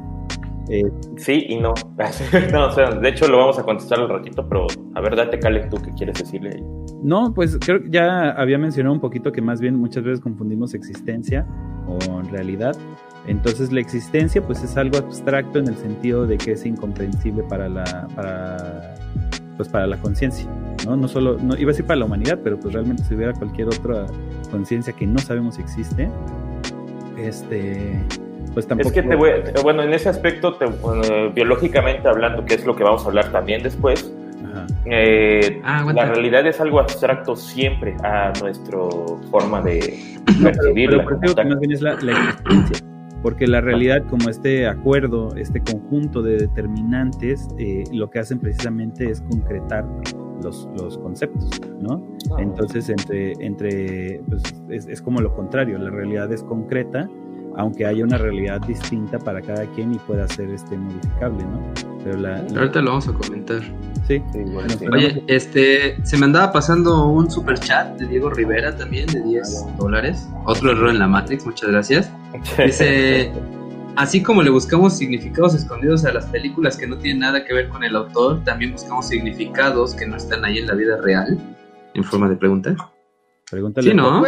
Eh, 0.68 0.90
sí 1.16 1.46
y 1.48 1.58
no. 1.58 1.74
no 2.52 2.66
o 2.66 2.72
sea, 2.72 2.90
de 2.90 3.08
hecho, 3.08 3.28
lo 3.28 3.38
vamos 3.38 3.58
a 3.58 3.62
contestar 3.62 4.00
al 4.00 4.08
ratito, 4.08 4.48
pero 4.48 4.66
a 4.94 5.00
ver, 5.00 5.14
date, 5.14 5.38
Cale, 5.38 5.68
tú 5.68 5.76
qué 5.76 5.92
quieres 5.92 6.18
decirle. 6.18 6.62
No, 7.02 7.32
pues 7.34 7.58
creo 7.60 7.82
que 7.82 7.90
ya 7.90 8.30
había 8.30 8.58
mencionado 8.58 8.94
un 8.94 9.00
poquito 9.00 9.30
que 9.30 9.42
más 9.42 9.60
bien 9.60 9.76
muchas 9.76 10.04
veces 10.04 10.20
confundimos 10.20 10.74
existencia 10.74 11.46
con 11.86 12.28
realidad. 12.30 12.74
Entonces 13.26 13.72
la 13.72 13.80
existencia 13.80 14.42
pues 14.42 14.62
es 14.62 14.76
algo 14.76 14.98
abstracto 14.98 15.58
en 15.58 15.68
el 15.68 15.76
sentido 15.76 16.26
de 16.26 16.36
que 16.36 16.52
es 16.52 16.66
incomprensible 16.66 17.42
para 17.44 17.68
la 17.68 18.08
para 18.14 18.94
pues 19.56 19.68
para 19.68 19.86
la 19.86 19.96
conciencia, 19.96 20.48
¿no? 20.86 20.96
No 20.96 21.08
solo 21.08 21.38
no 21.40 21.56
iba 21.56 21.70
a 21.70 21.72
decir 21.72 21.86
para 21.86 22.00
la 22.00 22.06
humanidad, 22.06 22.38
pero 22.42 22.58
pues 22.58 22.74
realmente 22.74 23.02
si 23.04 23.14
hubiera 23.14 23.32
cualquier 23.32 23.68
otra 23.68 24.06
conciencia 24.50 24.92
que 24.92 25.06
no 25.06 25.18
sabemos 25.18 25.56
si 25.56 25.62
existe, 25.62 26.08
este 27.18 28.00
pues 28.52 28.66
tampoco 28.66 28.88
Es 28.88 28.94
que 28.94 29.02
te 29.02 29.16
voy, 29.16 29.30
bueno, 29.62 29.82
en 29.82 29.92
ese 29.92 30.08
aspecto 30.08 30.56
biológicamente 31.34 32.08
hablando, 32.08 32.44
que 32.44 32.54
es 32.54 32.64
lo 32.64 32.76
que 32.76 32.84
vamos 32.84 33.04
a 33.04 33.08
hablar 33.08 33.32
también 33.32 33.62
después, 33.62 34.12
eh, 34.84 35.60
ah, 35.64 35.84
la 35.92 36.06
realidad 36.06 36.46
es 36.46 36.60
algo 36.60 36.78
abstracto 36.78 37.34
siempre 37.34 37.96
a 38.04 38.32
nuestra 38.40 38.78
forma 39.30 39.60
de 39.62 40.18
percibirla. 40.42 41.02
más 41.02 41.60
bien 41.60 41.72
es 41.72 41.82
la, 41.82 41.94
la 42.00 42.12
existencia 42.12 42.93
porque 43.24 43.46
la 43.46 43.62
realidad 43.62 44.04
como 44.10 44.28
este 44.28 44.66
acuerdo, 44.66 45.34
este 45.34 45.58
conjunto 45.58 46.20
de 46.20 46.36
determinantes, 46.36 47.48
eh, 47.56 47.84
lo 47.90 48.10
que 48.10 48.18
hacen 48.18 48.38
precisamente 48.38 49.10
es 49.10 49.22
concretar 49.22 49.88
los, 50.42 50.68
los 50.76 50.98
conceptos, 50.98 51.58
¿no? 51.80 52.06
Ah. 52.32 52.36
Entonces, 52.40 52.90
entre, 52.90 53.32
entre 53.40 54.20
pues, 54.28 54.42
es, 54.68 54.86
es, 54.88 55.00
como 55.00 55.22
lo 55.22 55.34
contrario, 55.34 55.78
la 55.78 55.88
realidad 55.88 56.30
es 56.34 56.42
concreta, 56.42 57.08
aunque 57.56 57.86
haya 57.86 58.04
una 58.04 58.18
realidad 58.18 58.60
distinta 58.60 59.18
para 59.18 59.40
cada 59.40 59.66
quien 59.66 59.94
y 59.94 59.98
pueda 59.98 60.26
ser 60.28 60.50
este, 60.50 60.76
modificable, 60.76 61.44
¿no? 61.44 61.72
Pero 62.04 62.18
la, 62.18 62.38
Ahorita 62.56 62.80
lo 62.80 62.90
vamos 62.90 63.08
a 63.08 63.12
comentar. 63.12 63.62
Sí. 64.06 64.22
Oye, 64.92 65.22
este, 65.26 65.96
se 66.04 66.18
me 66.18 66.26
andaba 66.26 66.52
pasando 66.52 67.06
un 67.06 67.30
super 67.30 67.58
chat 67.58 67.96
de 67.98 68.06
Diego 68.06 68.30
Rivera 68.30 68.76
también, 68.76 69.06
de 69.06 69.22
10 69.22 69.76
dólares. 69.78 70.28
Otro 70.44 70.72
error 70.72 70.90
en 70.90 70.98
la 70.98 71.06
Matrix, 71.06 71.46
muchas 71.46 71.70
gracias. 71.70 72.10
Dice, 72.64 73.32
así 73.96 74.22
como 74.22 74.42
le 74.42 74.50
buscamos 74.50 74.96
significados 74.96 75.54
escondidos 75.54 76.04
a 76.04 76.12
las 76.12 76.26
películas 76.26 76.76
que 76.76 76.86
no 76.86 76.98
tienen 76.98 77.20
nada 77.20 77.44
que 77.44 77.54
ver 77.54 77.68
con 77.68 77.84
el 77.84 77.96
autor, 77.96 78.42
también 78.44 78.72
buscamos 78.72 79.08
significados 79.08 79.94
que 79.94 80.06
no 80.06 80.16
están 80.16 80.44
ahí 80.44 80.58
en 80.58 80.66
la 80.66 80.74
vida 80.74 81.00
real, 81.00 81.38
en 81.94 82.04
forma 82.04 82.28
de 82.28 82.36
pregunta. 82.36 82.76
Pregúntale. 83.54 83.88
Sí, 83.88 83.96
¿no? 83.96 84.20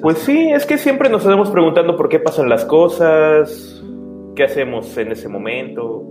Pues 0.00 0.16
sí, 0.18 0.50
es 0.50 0.64
que 0.64 0.78
siempre 0.78 1.10
nos 1.10 1.22
estamos 1.22 1.50
preguntando 1.50 1.94
por 1.94 2.08
qué 2.08 2.20
pasan 2.20 2.48
las 2.48 2.64
cosas, 2.64 3.84
qué 4.34 4.44
hacemos 4.44 4.96
en 4.96 5.12
ese 5.12 5.28
momento. 5.28 6.02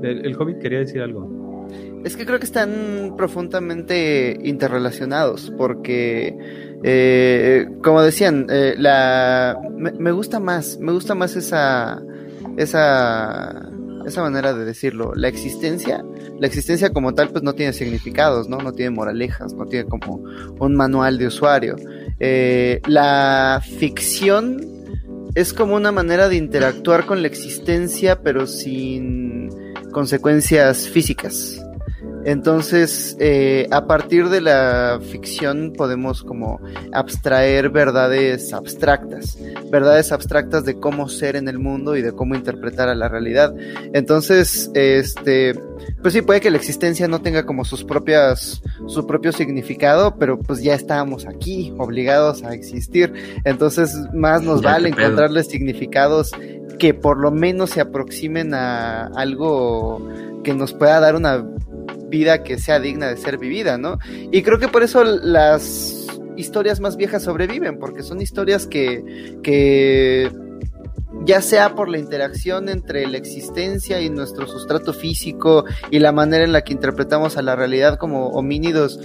El, 0.00 0.24
el 0.24 0.40
Hobbit 0.40 0.60
quería 0.60 0.78
decir 0.78 1.02
algo. 1.02 1.66
Es 2.04 2.16
que 2.16 2.24
creo 2.24 2.38
que 2.38 2.44
están 2.44 3.14
profundamente 3.16 4.38
interrelacionados, 4.44 5.52
porque, 5.58 6.36
eh, 6.84 7.66
como 7.82 8.02
decían, 8.02 8.46
eh, 8.50 8.74
la, 8.78 9.58
me, 9.76 10.12
gusta 10.12 10.38
más, 10.38 10.78
me 10.78 10.92
gusta 10.92 11.16
más 11.16 11.34
esa, 11.34 12.00
esa, 12.56 13.68
esa 14.06 14.22
manera 14.22 14.54
de 14.54 14.64
decirlo. 14.64 15.12
La 15.14 15.28
existencia, 15.28 16.04
la 16.38 16.46
existencia 16.46 16.90
como 16.90 17.14
tal, 17.14 17.30
pues 17.30 17.42
no 17.42 17.54
tiene 17.54 17.72
significados, 17.72 18.48
¿no? 18.48 18.58
No 18.58 18.72
tiene 18.72 18.90
moralejas, 18.90 19.54
no 19.54 19.66
tiene 19.66 19.88
como 19.88 20.22
un 20.58 20.74
manual 20.74 21.18
de 21.18 21.26
usuario. 21.26 21.76
Eh, 22.20 22.80
la 22.86 23.62
ficción 23.78 24.60
es 25.34 25.52
como 25.52 25.74
una 25.74 25.92
manera 25.92 26.28
de 26.28 26.36
interactuar 26.36 27.06
con 27.06 27.22
la 27.22 27.28
existencia, 27.28 28.20
pero 28.20 28.46
sin 28.46 29.50
consecuencias 29.92 30.88
físicas. 30.88 31.63
Entonces, 32.24 33.16
eh, 33.20 33.66
a 33.70 33.86
partir 33.86 34.28
de 34.28 34.40
la 34.40 35.00
ficción 35.10 35.72
podemos 35.76 36.22
como 36.22 36.60
abstraer 36.92 37.70
verdades 37.70 38.52
abstractas, 38.52 39.38
verdades 39.70 40.12
abstractas 40.12 40.64
de 40.64 40.78
cómo 40.78 41.08
ser 41.08 41.36
en 41.36 41.48
el 41.48 41.58
mundo 41.58 41.96
y 41.96 42.02
de 42.02 42.12
cómo 42.12 42.34
interpretar 42.34 42.88
a 42.88 42.94
la 42.94 43.08
realidad. 43.08 43.54
Entonces, 43.92 44.70
este, 44.74 45.54
pues 46.02 46.14
sí, 46.14 46.22
puede 46.22 46.40
que 46.40 46.50
la 46.50 46.56
existencia 46.56 47.08
no 47.08 47.20
tenga 47.20 47.44
como 47.44 47.64
sus 47.64 47.84
propias, 47.84 48.62
su 48.86 49.06
propio 49.06 49.32
significado, 49.32 50.16
pero 50.18 50.38
pues 50.38 50.62
ya 50.62 50.74
estábamos 50.74 51.26
aquí, 51.26 51.74
obligados 51.78 52.42
a 52.42 52.54
existir. 52.54 53.12
Entonces, 53.44 53.94
más 54.12 54.42
nos 54.42 54.62
vale 54.62 54.88
encontrarles 54.88 55.48
significados 55.48 56.32
que 56.78 56.94
por 56.94 57.18
lo 57.18 57.30
menos 57.30 57.70
se 57.70 57.80
aproximen 57.80 58.54
a 58.54 59.06
algo 59.14 60.06
que 60.42 60.54
nos 60.54 60.72
pueda 60.72 61.00
dar 61.00 61.16
una 61.16 61.44
vida 62.14 62.44
que 62.44 62.58
sea 62.58 62.78
digna 62.78 63.08
de 63.08 63.16
ser 63.16 63.38
vivida, 63.38 63.76
¿no? 63.76 63.98
Y 64.30 64.42
creo 64.42 64.60
que 64.60 64.68
por 64.68 64.84
eso 64.84 65.02
las 65.02 66.06
historias 66.36 66.78
más 66.80 66.96
viejas 66.96 67.24
sobreviven, 67.24 67.78
porque 67.78 68.02
son 68.02 68.20
historias 68.20 68.66
que, 68.68 69.36
que 69.42 70.30
ya 71.24 71.40
sea 71.40 71.74
por 71.74 71.88
la 71.88 71.98
interacción 71.98 72.68
entre 72.68 73.06
la 73.06 73.18
existencia 73.18 74.00
y 74.00 74.10
nuestro 74.10 74.46
sustrato 74.46 74.92
físico 74.92 75.64
y 75.90 75.98
la 75.98 76.12
manera 76.12 76.44
en 76.44 76.52
la 76.52 76.62
que 76.62 76.72
interpretamos 76.72 77.36
a 77.36 77.42
la 77.42 77.56
realidad 77.56 77.98
como 77.98 78.28
homínidos, 78.28 79.00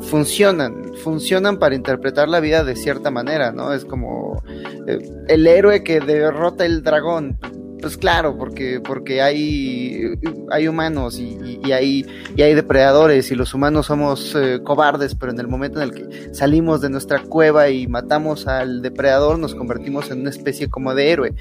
funcionan, 0.00 0.94
funcionan 1.02 1.58
para 1.58 1.74
interpretar 1.74 2.28
la 2.28 2.40
vida 2.40 2.64
de 2.64 2.76
cierta 2.76 3.10
manera, 3.10 3.52
¿no? 3.52 3.72
Es 3.72 3.84
como 3.84 4.42
eh, 4.86 4.98
el 5.28 5.46
héroe 5.46 5.82
que 5.82 6.00
derrota 6.00 6.64
el 6.64 6.82
dragón, 6.82 7.38
pues 7.80 7.96
claro, 7.96 8.36
porque, 8.36 8.80
porque 8.80 9.22
hay, 9.22 10.14
hay 10.50 10.68
humanos 10.68 11.18
y, 11.18 11.72
hay, 11.72 12.06
y 12.36 12.42
hay 12.42 12.54
depredadores 12.54 13.30
y 13.30 13.34
los 13.34 13.54
humanos 13.54 13.86
somos 13.86 14.34
eh, 14.34 14.60
cobardes, 14.64 15.14
pero 15.14 15.32
en 15.32 15.40
el 15.40 15.48
momento 15.48 15.80
en 15.80 15.88
el 15.88 15.94
que 15.94 16.34
salimos 16.34 16.80
de 16.80 16.90
nuestra 16.90 17.20
cueva 17.22 17.68
y 17.70 17.86
matamos 17.86 18.46
al 18.46 18.82
depredador 18.82 19.38
nos 19.38 19.54
convertimos 19.54 20.10
en 20.10 20.20
una 20.20 20.30
especie 20.30 20.68
como 20.68 20.94
de 20.94 21.10
héroe. 21.10 21.34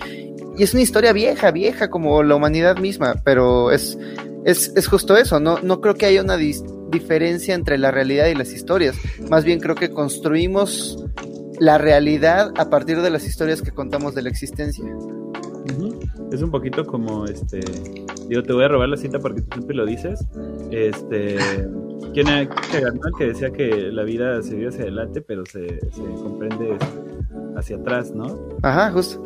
Y 0.57 0.63
es 0.63 0.73
una 0.73 0.81
historia 0.81 1.13
vieja, 1.13 1.51
vieja 1.51 1.89
como 1.89 2.23
la 2.23 2.35
humanidad 2.35 2.77
misma, 2.77 3.15
pero 3.23 3.71
es, 3.71 3.97
es, 4.45 4.71
es 4.75 4.87
justo 4.87 5.15
eso, 5.17 5.39
no, 5.39 5.59
no 5.61 5.81
creo 5.81 5.95
que 5.95 6.05
haya 6.05 6.21
una 6.21 6.37
diferencia 6.37 7.53
entre 7.53 7.77
la 7.77 7.91
realidad 7.91 8.27
y 8.27 8.35
las 8.35 8.51
historias, 8.51 8.95
más 9.29 9.43
bien 9.43 9.59
creo 9.59 9.75
que 9.75 9.91
construimos 9.91 11.03
la 11.59 11.77
realidad 11.77 12.51
a 12.57 12.69
partir 12.69 13.01
de 13.01 13.09
las 13.09 13.25
historias 13.25 13.61
que 13.61 13.71
contamos 13.71 14.15
de 14.15 14.21
la 14.21 14.29
existencia. 14.29 14.85
Es 16.31 16.41
un 16.41 16.51
poquito 16.51 16.85
como, 16.85 17.25
este, 17.25 17.61
digo, 18.27 18.43
te 18.43 18.53
voy 18.53 18.65
a 18.65 18.67
robar 18.67 18.89
la 18.89 18.97
cita 18.97 19.19
porque 19.19 19.41
tú 19.41 19.49
siempre 19.53 19.75
lo 19.75 19.85
dices. 19.85 20.25
Este, 20.71 21.37
¿quién 22.13 22.27
era 22.27 22.49
que 22.49 22.81
ganó? 22.81 22.99
Que 23.17 23.27
decía 23.27 23.51
que 23.51 23.91
la 23.91 24.03
vida 24.03 24.41
se 24.41 24.55
vive 24.55 24.69
hacia 24.69 24.81
adelante, 24.83 25.21
pero 25.21 25.45
se, 25.45 25.79
se 25.91 26.03
comprende 26.21 26.77
hacia 27.55 27.77
atrás, 27.77 28.13
¿no? 28.13 28.37
Ajá, 28.61 28.91
justo. 28.91 29.21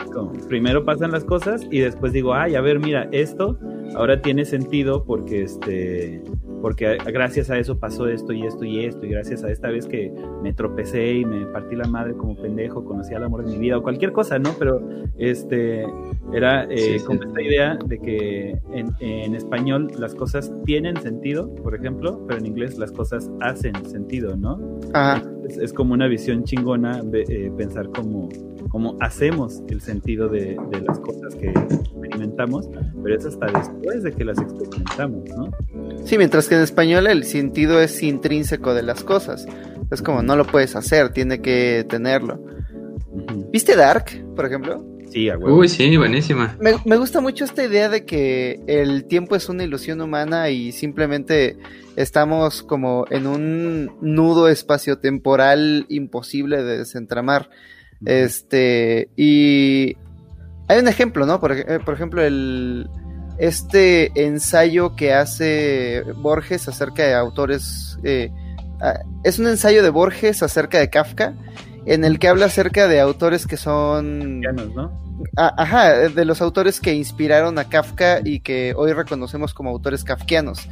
primero 0.48 0.86
pasan 0.86 1.12
las 1.12 1.24
cosas 1.24 1.66
y 1.70 1.80
después 1.80 2.14
digo, 2.14 2.34
ay, 2.34 2.56
a 2.56 2.62
ver, 2.62 2.80
mira, 2.80 3.10
esto 3.12 3.58
ahora 3.96 4.22
tiene 4.22 4.46
sentido 4.46 5.04
porque 5.04 5.44
este 5.44 6.24
porque 6.62 6.98
gracias 7.08 7.50
a 7.50 7.58
eso 7.58 7.80
pasó 7.80 8.08
esto 8.08 8.34
y 8.34 8.46
esto 8.46 8.64
y 8.66 8.86
esto, 8.86 9.06
y 9.06 9.10
gracias 9.10 9.44
a 9.44 9.52
esta 9.52 9.70
vez 9.70 9.88
que 9.88 10.14
me 10.42 10.54
tropecé 10.54 11.14
y 11.16 11.26
me 11.26 11.46
partí 11.48 11.76
la 11.76 11.88
madre 11.88 12.14
como 12.14 12.36
pendejo, 12.36 12.86
conocí 12.86 13.14
al 13.14 13.24
amor 13.24 13.46
de 13.46 13.52
mi 13.52 13.58
vida, 13.58 13.78
o 13.78 13.84
cualquier 13.84 14.12
cosa, 14.12 14.40
¿no? 14.40 14.52
Pero 14.58 14.82
este 15.18 15.86
era 16.34 16.68
eh, 16.70 17.00
como 17.06 17.24
esta 17.24 17.42
idea 17.42 17.78
de 17.86 18.00
que 18.00 18.52
en, 18.74 18.92
en, 19.00 19.36
español 19.36 19.92
las 19.98 20.16
cosas 20.16 20.52
tienen 20.66 20.98
sentido, 20.98 21.54
por 21.56 21.76
ejemplo, 21.76 22.24
pero 22.28 22.40
en 22.40 22.46
inglés 22.46 22.78
las 22.78 22.92
cosas 22.92 23.30
hacen 23.42 23.74
sentido, 23.86 24.36
¿no? 24.38 24.80
Ajá. 24.94 25.24
Es, 25.48 25.58
es 25.58 25.74
como 25.74 25.94
una 25.94 26.08
visión 26.08 26.44
chingona 26.44 27.02
eh, 27.14 27.52
pensar 27.58 27.90
como, 27.90 28.30
como 28.72 28.96
hacemos 29.02 29.62
el 29.68 29.82
sentido 29.82 30.30
de, 30.30 30.58
de 30.72 30.82
las 30.82 30.98
cosas 31.00 31.36
que 31.36 31.50
experimentamos, 31.50 32.70
pero 33.04 33.16
es 33.16 33.26
hasta 33.26 33.48
después 33.48 34.04
de 34.04 34.14
que 34.14 34.24
las 34.24 34.40
experimentamos, 34.40 35.30
¿no? 35.30 35.52
Sí, 36.06 36.18
mientras 36.18 36.48
que 36.48 36.56
en 36.56 36.62
español 36.62 37.08
el 37.08 37.26
sentido 37.26 37.82
es 37.82 38.02
intrínseco 38.02 38.74
de 38.74 38.84
las 38.84 39.04
cosas. 39.04 39.46
Es 39.92 40.02
como 40.02 40.24
no 40.24 40.38
lo 40.38 40.46
puedes 40.46 40.76
hacer, 40.78 41.10
tiene 41.10 41.42
que 41.42 41.86
tenerlo. 41.90 42.42
¿Viste 43.52 43.76
Dark, 43.76 44.06
por 44.36 44.46
ejemplo? 44.46 44.86
Sí, 45.10 45.30
Uy, 45.30 45.68
sí, 45.68 45.98
buenísima. 45.98 46.56
Me, 46.62 46.76
me, 46.86 46.96
gusta 46.96 47.20
mucho 47.20 47.44
esta 47.44 47.66
idea 47.66 47.90
de 47.90 48.06
que 48.06 48.62
el 48.68 49.04
tiempo 49.04 49.36
es 49.36 49.50
una 49.50 49.66
ilusión 49.66 50.00
humana 50.00 50.50
y 50.50 50.72
simplemente 50.72 51.58
estamos 51.98 52.64
como 52.64 53.06
en 53.10 53.28
un 53.28 53.92
nudo 54.00 54.48
espaciotemporal 54.48 55.86
imposible 55.90 56.64
de 56.64 56.78
desentramar. 56.78 57.50
Este, 58.06 59.10
y 59.16 59.96
hay 60.68 60.80
un 60.80 60.88
ejemplo, 60.88 61.26
¿no? 61.26 61.40
Por, 61.40 61.54
eh, 61.54 61.80
por 61.84 61.94
ejemplo, 61.94 62.24
el, 62.24 62.90
este 63.38 64.12
ensayo 64.26 64.96
que 64.96 65.14
hace 65.14 66.04
Borges 66.18 66.68
acerca 66.68 67.04
de 67.04 67.14
autores. 67.14 67.98
Eh, 68.04 68.32
es 69.24 69.38
un 69.38 69.48
ensayo 69.48 69.84
de 69.84 69.90
Borges 69.90 70.42
acerca 70.42 70.80
de 70.80 70.90
Kafka 70.90 71.36
en 71.86 72.04
el 72.04 72.20
que 72.20 72.28
habla 72.28 72.48
acerca 72.48 72.88
de 72.88 73.00
autores 73.00 73.48
que 73.48 73.58
son... 73.58 74.42
¿no? 74.42 75.02
Ah, 75.38 75.54
ajá, 75.58 76.10
de 76.10 76.26
los 76.26 76.42
autores 76.42 76.80
que 76.80 76.94
inspiraron 76.94 77.58
a 77.60 77.66
Kafka 77.70 78.22
y 78.24 78.40
que 78.40 78.74
hoy 78.76 78.94
reconocemos 78.94 79.54
como 79.54 79.70
autores 79.70 80.04
kafkianos. 80.04 80.68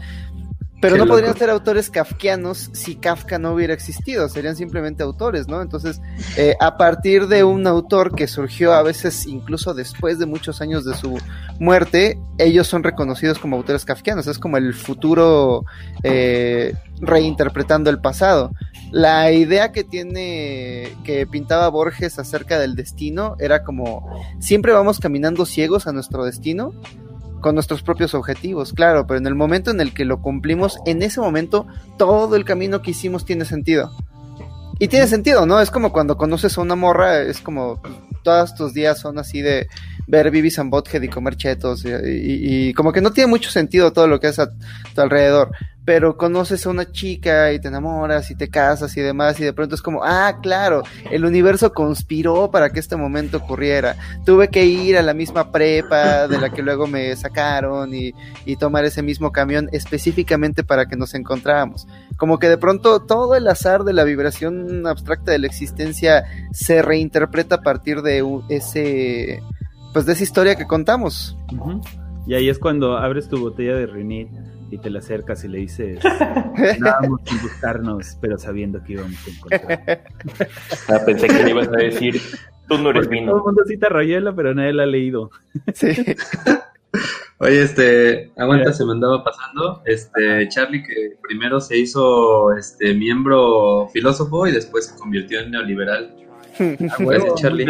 Pero 0.81 0.97
no 0.97 1.05
podrían 1.07 1.35
ser 1.35 1.49
autores 1.49 1.89
kafkianos 1.89 2.69
si 2.73 2.95
Kafka 2.95 3.37
no 3.37 3.53
hubiera 3.53 3.73
existido, 3.73 4.29
serían 4.29 4.55
simplemente 4.55 5.03
autores, 5.03 5.47
¿no? 5.47 5.61
Entonces, 5.61 6.01
eh, 6.37 6.55
a 6.59 6.77
partir 6.77 7.27
de 7.27 7.43
un 7.43 7.67
autor 7.67 8.15
que 8.15 8.27
surgió 8.27 8.73
a 8.73 8.81
veces 8.81 9.25
incluso 9.25 9.73
después 9.73 10.19
de 10.19 10.25
muchos 10.25 10.61
años 10.61 10.85
de 10.85 10.95
su 10.95 11.17
muerte, 11.59 12.17
ellos 12.37 12.67
son 12.67 12.83
reconocidos 12.83 13.39
como 13.39 13.57
autores 13.57 13.83
kafkianos, 13.83 14.27
es 14.27 14.39
como 14.39 14.55
el 14.55 14.73
futuro 14.73 15.65
eh, 16.03 16.73
reinterpretando 17.01 17.89
el 17.89 17.99
pasado. 17.99 18.51
La 18.91 19.31
idea 19.31 19.71
que 19.71 19.83
tiene, 19.83 20.95
que 21.03 21.27
pintaba 21.27 21.67
Borges 21.69 22.17
acerca 22.19 22.57
del 22.57 22.75
destino, 22.75 23.35
era 23.39 23.63
como, 23.63 24.09
siempre 24.39 24.71
vamos 24.71 24.99
caminando 24.99 25.45
ciegos 25.45 25.87
a 25.87 25.91
nuestro 25.91 26.23
destino, 26.23 26.73
con 27.41 27.55
nuestros 27.55 27.83
propios 27.83 28.13
objetivos, 28.13 28.73
claro, 28.73 29.07
pero 29.07 29.19
en 29.19 29.27
el 29.27 29.35
momento 29.35 29.71
en 29.71 29.81
el 29.81 29.93
que 29.93 30.05
lo 30.05 30.21
cumplimos, 30.21 30.77
en 30.85 31.01
ese 31.01 31.21
momento 31.21 31.67
todo 31.97 32.35
el 32.35 32.45
camino 32.45 32.81
que 32.81 32.91
hicimos 32.91 33.25
tiene 33.25 33.45
sentido. 33.45 33.91
Y 34.79 34.87
tiene 34.87 35.07
sentido, 35.07 35.45
¿no? 35.45 35.59
Es 35.59 35.71
como 35.71 35.91
cuando 35.91 36.17
conoces 36.17 36.57
a 36.57 36.61
una 36.61 36.75
morra, 36.75 37.19
es 37.21 37.41
como 37.41 37.81
todos 38.23 38.55
tus 38.55 38.73
días 38.73 38.99
son 38.99 39.19
así 39.19 39.41
de 39.41 39.67
ver 40.09 40.31
Bibis 40.31 40.57
and 40.59 40.71
Bothead 40.71 41.01
y 41.03 41.07
comer 41.07 41.35
chetos 41.37 41.85
y, 41.85 42.73
como 42.73 42.91
que 42.91 43.01
no 43.01 43.11
tiene 43.11 43.29
mucho 43.29 43.51
sentido 43.51 43.93
todo 43.93 44.07
lo 44.07 44.19
que 44.19 44.27
es 44.27 44.39
a 44.39 44.49
tu 44.49 45.01
alrededor 45.01 45.51
pero 45.89 46.17
conoces 46.17 46.67
a 46.67 46.69
una 46.69 46.91
chica 46.91 47.51
y 47.51 47.59
te 47.59 47.67
enamoras 47.67 48.29
y 48.29 48.35
te 48.35 48.47
casas 48.47 48.95
y 48.95 49.01
demás 49.01 49.39
y 49.39 49.43
de 49.43 49.53
pronto 49.53 49.73
es 49.73 49.81
como, 49.81 50.03
ah, 50.03 50.37
claro, 50.39 50.83
el 51.09 51.25
universo 51.25 51.73
conspiró 51.73 52.51
para 52.51 52.69
que 52.69 52.79
este 52.79 52.95
momento 52.95 53.37
ocurriera. 53.37 53.95
Tuve 54.23 54.49
que 54.49 54.65
ir 54.65 54.99
a 54.99 55.01
la 55.01 55.15
misma 55.15 55.51
prepa 55.51 56.27
de 56.27 56.37
la 56.37 56.51
que 56.51 56.61
luego 56.61 56.85
me 56.85 57.15
sacaron 57.15 57.95
y, 57.95 58.13
y 58.45 58.55
tomar 58.57 58.85
ese 58.85 59.01
mismo 59.01 59.31
camión 59.31 59.67
específicamente 59.71 60.63
para 60.63 60.85
que 60.85 60.95
nos 60.95 61.15
encontráramos. 61.15 61.87
Como 62.17 62.37
que 62.37 62.49
de 62.49 62.59
pronto 62.59 62.99
todo 62.99 63.35
el 63.35 63.47
azar 63.47 63.83
de 63.83 63.93
la 63.93 64.03
vibración 64.03 64.85
abstracta 64.85 65.31
de 65.31 65.39
la 65.39 65.47
existencia 65.47 66.23
se 66.51 66.83
reinterpreta 66.83 67.55
a 67.55 67.61
partir 67.61 68.03
de 68.03 68.23
ese, 68.49 69.41
pues 69.93 70.05
de 70.05 70.13
esa 70.13 70.23
historia 70.23 70.55
que 70.55 70.65
contamos. 70.65 71.37
Y 72.25 72.33
ahí 72.33 72.49
es 72.49 72.59
cuando 72.59 72.97
abres 72.97 73.27
tu 73.27 73.39
botella 73.39 73.75
de 73.75 73.87
Renit 73.87 74.29
y 74.71 74.77
te 74.77 74.89
le 74.89 74.99
acercas 74.99 75.43
y 75.43 75.47
le 75.47 75.59
dices, 75.59 75.99
vamos 76.79 77.21
sin 77.25 77.41
buscarnos, 77.41 78.17
pero 78.21 78.37
sabiendo 78.37 78.83
que 78.83 78.93
íbamos 78.93 79.15
a 79.25 79.29
encontrar. 79.29 80.03
Ah, 80.87 80.99
pensé 81.05 81.27
que 81.27 81.43
le 81.43 81.49
ibas 81.51 81.67
a 81.69 81.77
decir, 81.77 82.21
tú 82.67 82.77
no 82.77 82.91
eres 82.91 83.09
vino. 83.09 83.31
Todo 83.31 83.37
el 83.37 83.45
mundo 83.45 83.63
cita 83.65 83.89
Rayuela, 83.89 84.35
pero 84.35 84.53
nadie 84.53 84.73
la 84.73 84.83
ha 84.83 84.87
leído. 84.87 85.31
Sí. 85.73 85.87
Oye, 87.41 87.61
este, 87.61 88.31
aguanta, 88.35 88.73
se 88.73 88.83
me 88.85 88.91
andaba 88.91 89.23
pasando, 89.23 89.81
este, 89.85 90.49
Charlie 90.49 90.83
que 90.83 91.17
primero 91.21 91.61
se 91.61 91.77
hizo, 91.77 92.53
este, 92.53 92.93
miembro 92.93 93.87
filósofo 93.93 94.45
y 94.45 94.51
después 94.51 94.87
se 94.87 94.99
convirtió 94.99 95.39
en 95.39 95.51
neoliberal. 95.51 96.18
Gracias, 96.99 97.35
Charlie. 97.35 97.65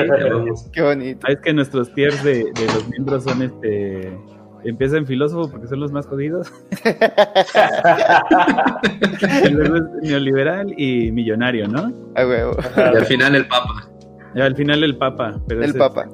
Qué 0.73 0.81
bonito. 0.81 1.27
Ah, 1.27 1.33
es 1.33 1.39
que 1.39 1.53
nuestros 1.53 1.93
tiers 1.93 2.23
de, 2.23 2.45
de 2.45 2.65
los 2.73 2.87
miembros 2.89 3.23
son, 3.23 3.41
este, 3.41 4.11
Empieza 4.63 4.97
en 4.97 5.05
filósofo 5.05 5.49
porque 5.49 5.67
son 5.67 5.79
los 5.79 5.91
más 5.91 6.05
jodidos. 6.05 6.51
y 9.45 9.49
luego 9.49 9.77
es 9.77 9.83
neoliberal 10.01 10.73
y 10.77 11.11
millonario, 11.11 11.67
¿no? 11.67 11.93
A 12.15 12.25
huevo. 12.25 12.57
Y 12.75 12.79
al 12.81 13.05
final 13.05 13.35
el 13.35 13.47
papa. 13.47 13.89
Al 14.35 14.55
final 14.55 14.83
el 14.83 14.97
papa. 14.97 15.39
Pero 15.47 15.63
el 15.63 15.69
ese- 15.71 15.79
papa. 15.79 16.07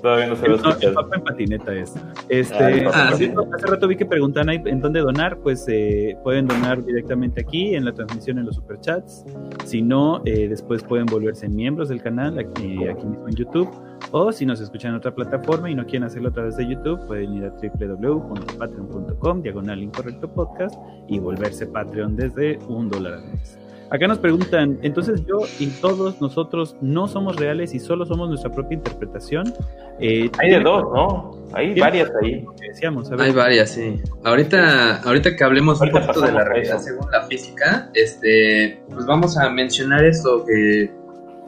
Todavía 0.00 0.26
no 0.28 0.36
se 0.36 0.48
lo 0.48 0.56
No, 0.62 0.74
el 0.80 0.94
papa 0.94 1.16
en 1.16 1.22
patineta 1.22 1.74
es. 1.74 1.94
Este, 2.30 2.86
Ah, 2.86 3.12
sí. 3.14 3.30
Hace 3.54 3.66
rato 3.66 3.86
vi 3.88 3.96
que 3.96 4.06
preguntan 4.06 4.48
ahí 4.48 4.60
en 4.64 4.80
dónde 4.80 5.00
donar, 5.00 5.36
pues 5.38 5.66
eh, 5.68 6.16
pueden 6.24 6.46
donar 6.46 6.82
directamente 6.84 7.42
aquí 7.42 7.74
en 7.74 7.84
la 7.84 7.92
transmisión 7.92 8.38
en 8.38 8.46
los 8.46 8.56
superchats. 8.56 9.24
Si 9.66 9.82
no, 9.82 10.22
eh, 10.24 10.48
después 10.48 10.82
pueden 10.82 11.06
volverse 11.06 11.46
miembros 11.48 11.90
del 11.90 12.00
canal 12.02 12.38
aquí, 12.38 12.86
aquí 12.88 13.04
mismo 13.06 13.28
en 13.28 13.34
YouTube. 13.34 13.70
O 14.12 14.32
si 14.32 14.46
nos 14.46 14.60
escuchan 14.60 14.92
en 14.92 14.96
otra 14.96 15.14
plataforma 15.14 15.70
y 15.70 15.74
no 15.74 15.84
quieren 15.84 16.04
hacerlo 16.04 16.30
a 16.30 16.32
través 16.32 16.56
de 16.56 16.66
YouTube, 16.66 16.98
pueden 17.06 17.34
ir 17.34 17.44
a 17.44 17.50
www.patreon.com, 17.50 19.42
diagonal 19.42 19.82
incorrecto 19.82 20.26
podcast, 20.32 20.74
y 21.08 21.18
volverse 21.18 21.66
Patreon 21.66 22.16
desde 22.16 22.58
un 22.68 22.88
dólar 22.88 23.14
al 23.14 23.24
mes. 23.32 23.58
Acá 23.92 24.06
nos 24.06 24.18
preguntan, 24.18 24.78
entonces 24.82 25.24
yo 25.26 25.38
y 25.58 25.66
todos 25.66 26.20
nosotros 26.20 26.76
no 26.80 27.08
somos 27.08 27.34
reales 27.36 27.74
y 27.74 27.80
solo 27.80 28.06
somos 28.06 28.28
nuestra 28.28 28.50
propia 28.52 28.76
interpretación. 28.76 29.52
Eh, 29.98 30.30
Hay 30.38 30.50
de 30.50 30.60
dos, 30.60 30.84
¿no? 30.94 31.32
Hay 31.52 31.66
¿Tiene- 31.74 31.80
varias 31.80 32.10
ahí. 32.22 32.44
decíamos, 32.68 33.10
a 33.10 33.16
ver, 33.16 33.26
Hay 33.26 33.32
varias, 33.32 33.70
sí. 33.70 34.00
Ahorita, 34.22 35.02
ahorita 35.02 35.34
que 35.34 35.42
hablemos 35.42 35.80
un 35.80 35.90
poquito 35.90 36.20
de 36.20 36.30
la 36.32 36.44
realidad 36.44 36.76
eso. 36.76 36.84
según 36.84 37.10
la 37.10 37.22
física, 37.22 37.90
este, 37.94 38.80
pues 38.90 39.06
vamos 39.06 39.36
a 39.36 39.50
mencionar 39.50 40.04
esto 40.04 40.44
que, 40.44 40.92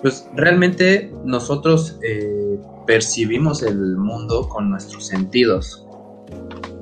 pues 0.02 0.28
realmente 0.34 1.12
nosotros 1.24 2.00
eh, 2.02 2.58
percibimos 2.88 3.62
el 3.62 3.96
mundo 3.96 4.48
con 4.48 4.68
nuestros 4.68 5.06
sentidos, 5.06 5.86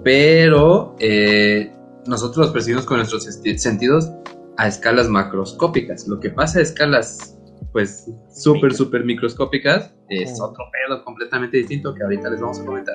pero 0.03 0.97
eh, 1.01 1.70
nosotros 2.07 2.47
los 2.47 2.51
percibimos 2.55 2.87
con 2.87 2.97
nuestros 2.97 3.24
sentidos 3.24 4.11
a 4.57 4.69
escalas 4.69 5.09
macroscópicas. 5.09 6.07
Lo 6.09 6.21
que 6.21 6.31
pasa 6.31 6.59
a 6.59 6.63
escalas, 6.63 7.39
pues, 7.73 8.11
súper, 8.33 8.75
súper 8.75 9.05
microscópicas, 9.05 9.95
es 10.09 10.41
otro 10.41 10.65
pedo 10.73 11.05
completamente 11.05 11.59
distinto 11.59 11.95
que 11.95 12.03
ahorita 12.03 12.31
les 12.31 12.41
vamos 12.41 12.61
a 12.61 12.65
comentar. 12.65 12.95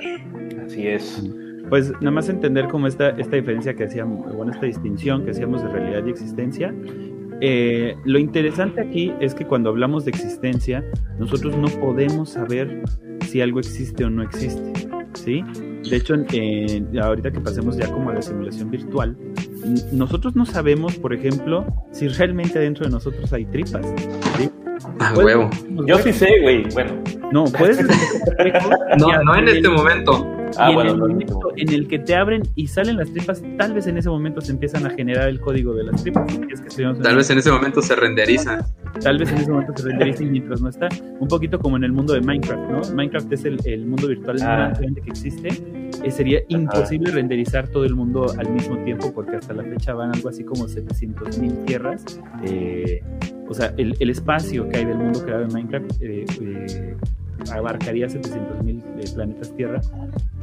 Así 0.65 0.87
es. 0.87 1.23
pues 1.69 1.91
nada 1.93 2.11
más 2.11 2.29
entender 2.29 2.67
cómo 2.67 2.87
esta, 2.87 3.09
esta 3.11 3.35
diferencia 3.35 3.73
que 3.73 3.85
hacíamos, 3.85 4.35
bueno, 4.35 4.51
esta 4.51 4.65
distinción 4.65 5.25
que 5.25 5.31
hacíamos 5.31 5.63
de 5.63 5.69
realidad 5.69 6.05
y 6.05 6.09
existencia. 6.09 6.73
Eh, 7.41 7.95
lo 8.05 8.19
interesante 8.19 8.81
aquí 8.81 9.13
es 9.19 9.35
que 9.35 9.45
cuando 9.45 9.69
hablamos 9.69 10.05
de 10.05 10.11
existencia, 10.11 10.85
nosotros 11.19 11.57
no 11.57 11.67
podemos 11.79 12.29
saber 12.29 12.83
si 13.27 13.41
algo 13.41 13.59
existe 13.59 14.05
o 14.05 14.09
no 14.09 14.23
existe, 14.23 14.71
¿sí? 15.13 15.43
De 15.89 15.97
hecho, 15.97 16.15
eh, 16.33 16.83
ahorita 17.01 17.31
que 17.31 17.39
pasemos 17.39 17.77
ya 17.77 17.87
como 17.91 18.09
a 18.09 18.13
la 18.15 18.21
simulación 18.21 18.69
virtual, 18.71 19.15
nosotros 19.91 20.35
no 20.35 20.45
sabemos, 20.45 20.95
por 20.95 21.13
ejemplo, 21.13 21.65
si 21.91 22.07
realmente 22.07 22.57
adentro 22.59 22.85
de 22.85 22.91
nosotros 22.91 23.31
hay 23.33 23.45
tripas, 23.45 23.85
¿sí? 24.37 24.49
A 24.99 25.13
Puede- 25.13 25.25
huevo. 25.37 25.49
Yo 25.87 25.97
sí 25.99 26.11
sé, 26.13 26.27
güey. 26.41 26.63
Bueno. 26.73 26.91
No, 27.31 27.43
puedes... 27.57 27.79
No, 28.99 29.23
no 29.23 29.35
en 29.35 29.47
este 29.49 29.69
momento. 29.69 30.27
Ah, 30.57 30.67
y 30.67 30.69
en 30.69 30.75
bueno, 30.75 30.91
el 30.93 30.99
no, 30.99 31.07
momento 31.07 31.39
en 31.55 31.73
el 31.73 31.87
que 31.87 31.99
te 31.99 32.15
abren 32.15 32.43
y 32.55 32.67
salen 32.67 32.97
las 32.97 33.11
tripas, 33.11 33.43
tal 33.57 33.73
vez 33.73 33.87
en 33.87 33.97
ese 33.97 34.09
momento 34.09 34.41
se 34.41 34.51
empiezan 34.51 34.85
a 34.85 34.89
generar 34.91 35.27
el 35.29 35.39
código 35.39 35.73
de 35.73 35.83
las 35.85 36.01
tripas. 36.01 36.25
es 36.51 36.61
que 36.61 36.83
en- 36.83 37.01
Tal 37.01 37.15
vez 37.15 37.29
en 37.29 37.37
ese 37.39 37.51
momento 37.51 37.81
se 37.81 37.95
renderiza. 37.95 38.65
tal 39.01 39.17
vez 39.17 39.31
en 39.31 39.37
ese 39.39 39.51
momento 39.51 39.73
se 39.75 39.83
renderiza 39.89 40.23
y 40.23 40.27
mientras 40.27 40.61
no 40.61 40.69
está. 40.69 40.87
Un 41.19 41.27
poquito 41.27 41.59
como 41.59 41.77
en 41.77 41.83
el 41.83 41.91
mundo 41.91 42.13
de 42.13 42.21
Minecraft, 42.21 42.69
¿no? 42.89 42.95
Minecraft 42.95 43.31
es 43.33 43.45
el, 43.45 43.59
el 43.65 43.85
mundo 43.85 44.07
virtual 44.07 44.37
Ah. 44.41 44.69
más 44.69 44.79
grande 44.79 45.01
que 45.01 45.09
existe. 45.09 45.49
Eh, 46.03 46.11
sería 46.11 46.39
imposible 46.49 47.11
renderizar 47.11 47.67
todo 47.69 47.83
el 47.85 47.95
mundo 47.95 48.27
al 48.37 48.49
mismo 48.51 48.77
tiempo 48.83 49.13
porque 49.13 49.37
hasta 49.37 49.53
la 49.53 49.63
fecha 49.63 49.93
van 49.93 50.13
algo 50.13 50.29
así 50.29 50.43
como 50.43 50.67
700 50.67 51.37
mil 51.39 51.53
tierras. 51.65 52.03
Eh, 52.45 53.01
o 53.49 53.53
sea, 53.53 53.73
el, 53.77 53.95
el 53.99 54.09
espacio 54.09 54.67
que 54.69 54.77
hay 54.77 54.85
del 54.85 54.97
mundo 54.97 55.23
creado 55.23 55.43
en 55.43 55.53
Minecraft 55.53 56.01
eh, 56.01 56.25
eh, 56.41 56.95
abarcaría 57.51 58.09
700 58.09 58.63
mil 58.63 58.83
planetas 59.13 59.55
Tierra, 59.55 59.81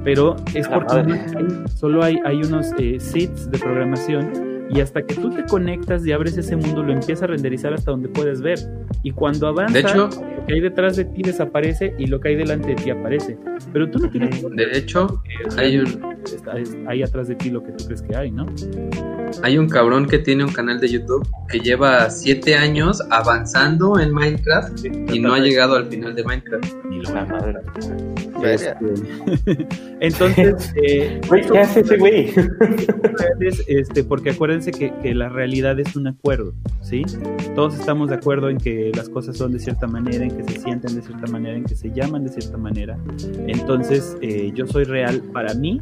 pero 0.04 0.36
es 0.54 0.68
porque 0.68 0.94
hay- 1.36 1.64
solo 1.74 2.02
hay, 2.02 2.18
hay 2.24 2.38
unos 2.42 2.70
eh, 2.78 2.98
seeds 3.00 3.50
de 3.50 3.58
programación 3.58 4.52
y 4.70 4.80
hasta 4.80 5.02
que 5.02 5.14
tú 5.14 5.28
te 5.30 5.44
conectas 5.44 6.06
y 6.06 6.12
abres 6.12 6.38
ese 6.38 6.56
mundo 6.56 6.82
lo 6.82 6.92
empieza 6.92 7.24
a 7.26 7.28
renderizar 7.28 7.74
hasta 7.74 7.90
donde 7.90 8.08
puedes 8.08 8.40
ver. 8.40 8.58
Y 9.02 9.10
cuando 9.10 9.46
avanza 9.48 9.74
De 9.74 9.80
hecho, 9.80 10.08
lo 10.08 10.46
que 10.46 10.54
hay 10.54 10.60
detrás 10.60 10.96
de 10.96 11.04
ti 11.04 11.22
desaparece 11.22 11.94
y 11.98 12.06
lo 12.06 12.20
que 12.20 12.28
hay 12.28 12.36
delante 12.36 12.68
de 12.68 12.74
ti 12.76 12.88
aparece. 12.90 13.36
Pero 13.72 13.90
tú 13.90 13.98
no 13.98 14.08
tienes 14.08 14.40
de 14.50 14.78
hecho, 14.78 15.22
hay 15.58 15.78
un, 15.78 15.86
está- 16.24 16.58
es- 16.58 16.74
hay 16.86 17.02
atrás 17.02 17.28
de 17.28 17.34
ti 17.34 17.50
lo 17.50 17.62
que 17.62 17.72
tú 17.72 17.84
crees 17.84 18.00
que 18.02 18.16
hay, 18.16 18.30
¿no? 18.30 18.46
Hay 19.42 19.58
un 19.58 19.68
cabrón 19.68 20.06
que 20.06 20.18
tiene 20.18 20.44
un 20.44 20.52
canal 20.52 20.80
de 20.80 20.88
YouTube 20.88 21.26
que 21.48 21.60
lleva 21.60 22.10
siete 22.10 22.56
años 22.56 23.02
avanzando 23.10 23.98
en 23.98 24.12
Minecraft 24.12 24.84
y 24.84 25.18
no 25.18 25.34
ha 25.34 25.38
llegado 25.38 25.76
al 25.76 25.88
final 25.88 26.14
de 26.14 26.24
Minecraft. 26.24 26.84
Ni 26.88 27.02
lo 27.02 27.12
La 27.12 27.24
madre. 27.24 27.58
Este, 28.42 28.74
Entonces, 30.00 30.72
eh, 30.82 31.20
¿qué 31.52 31.58
hace 31.58 31.80
ese 31.80 31.96
güey? 31.96 32.32
este, 33.68 34.04
porque 34.04 34.30
acuérdense 34.30 34.72
que, 34.72 34.92
que 35.02 35.14
la 35.14 35.28
realidad 35.28 35.78
es 35.78 35.94
un 35.96 36.08
acuerdo, 36.08 36.54
¿sí? 36.80 37.02
Todos 37.54 37.78
estamos 37.78 38.08
de 38.08 38.16
acuerdo 38.16 38.48
en 38.48 38.58
que 38.58 38.90
las 38.94 39.08
cosas 39.08 39.36
son 39.36 39.52
de 39.52 39.58
cierta 39.58 39.86
manera, 39.86 40.24
en 40.24 40.36
que 40.36 40.44
se 40.52 40.60
sienten 40.60 40.96
de 40.96 41.02
cierta 41.02 41.30
manera, 41.30 41.56
en 41.56 41.64
que 41.64 41.76
se 41.76 41.92
llaman 41.92 42.24
de 42.24 42.30
cierta 42.30 42.56
manera. 42.56 42.98
Entonces, 43.46 44.16
eh, 44.22 44.52
yo 44.54 44.66
soy 44.66 44.84
real 44.84 45.22
para 45.32 45.54
mí 45.54 45.80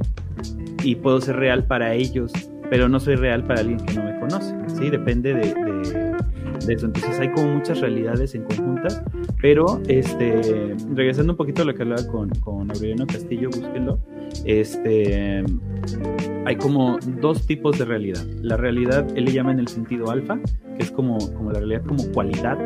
y 0.82 0.97
puedo 0.97 1.20
ser 1.20 1.36
real 1.36 1.64
para 1.64 1.94
ellos, 1.94 2.32
pero 2.70 2.88
no 2.88 2.98
soy 3.01 3.16
real 3.16 3.44
para 3.44 3.60
alguien 3.60 3.78
que 3.80 3.94
no 3.94 4.05
me 4.05 4.18
conoce, 4.20 4.55
¿sí? 4.68 4.88
Depende 4.90 5.34
de, 5.34 5.40
de- 5.55 6.20
de 6.66 6.74
eso. 6.74 6.86
Entonces 6.86 7.18
hay 7.18 7.30
como 7.30 7.55
muchas 7.55 7.80
realidades 7.80 8.34
en 8.34 8.42
conjuntas, 8.44 9.02
pero 9.40 9.80
este, 9.88 10.74
regresando 10.94 11.32
un 11.32 11.36
poquito 11.38 11.62
a 11.62 11.64
lo 11.64 11.74
que 11.74 11.82
hablaba 11.82 12.06
con, 12.06 12.28
con 12.40 12.70
Aureliano 12.70 13.06
Castillo, 13.06 13.48
búsquenlo, 13.48 13.98
este, 14.44 15.42
hay 16.44 16.56
como 16.56 16.98
dos 17.20 17.47
tipos 17.47 17.78
de 17.78 17.84
realidad. 17.86 18.22
La 18.42 18.56
realidad, 18.59 19.06
él 19.16 19.24
le 19.24 19.32
llama 19.32 19.52
en 19.52 19.60
el 19.60 19.68
sentido 19.68 20.10
alfa, 20.10 20.38
es 20.81 20.90
como, 20.90 21.19
como 21.35 21.52
la 21.52 21.59
realidad 21.59 21.85
como 21.85 22.05
cualidad 22.12 22.59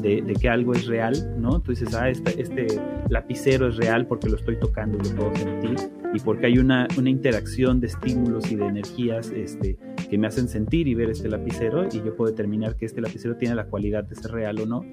de, 0.00 0.22
de 0.22 0.34
que 0.34 0.48
algo 0.48 0.72
es 0.72 0.86
real, 0.86 1.34
¿no? 1.38 1.60
Tú 1.60 1.72
dices, 1.72 1.94
ah, 1.94 2.08
este, 2.08 2.40
este 2.40 2.66
lapicero 3.08 3.68
es 3.68 3.76
real 3.76 4.06
porque 4.06 4.28
lo 4.28 4.36
estoy 4.36 4.58
tocando 4.58 4.98
lo 4.98 5.16
puedo 5.16 5.34
sentir, 5.36 5.76
y 6.14 6.20
porque 6.20 6.46
hay 6.46 6.58
una, 6.58 6.86
una 6.96 7.10
interacción 7.10 7.80
de 7.80 7.88
estímulos 7.88 8.50
y 8.50 8.56
de 8.56 8.66
energías 8.66 9.30
este, 9.30 9.78
que 10.08 10.18
me 10.18 10.26
hacen 10.26 10.48
sentir 10.48 10.88
y 10.88 10.94
ver 10.94 11.10
este 11.10 11.28
lapicero, 11.28 11.86
y 11.86 11.98
yo 11.98 12.16
puedo 12.16 12.30
determinar 12.30 12.76
que 12.76 12.86
este 12.86 13.00
lapicero 13.00 13.36
tiene 13.36 13.54
la 13.54 13.66
cualidad 13.66 14.04
de 14.04 14.14
ser 14.14 14.30
real 14.32 14.60
o 14.60 14.66
no. 14.66 14.84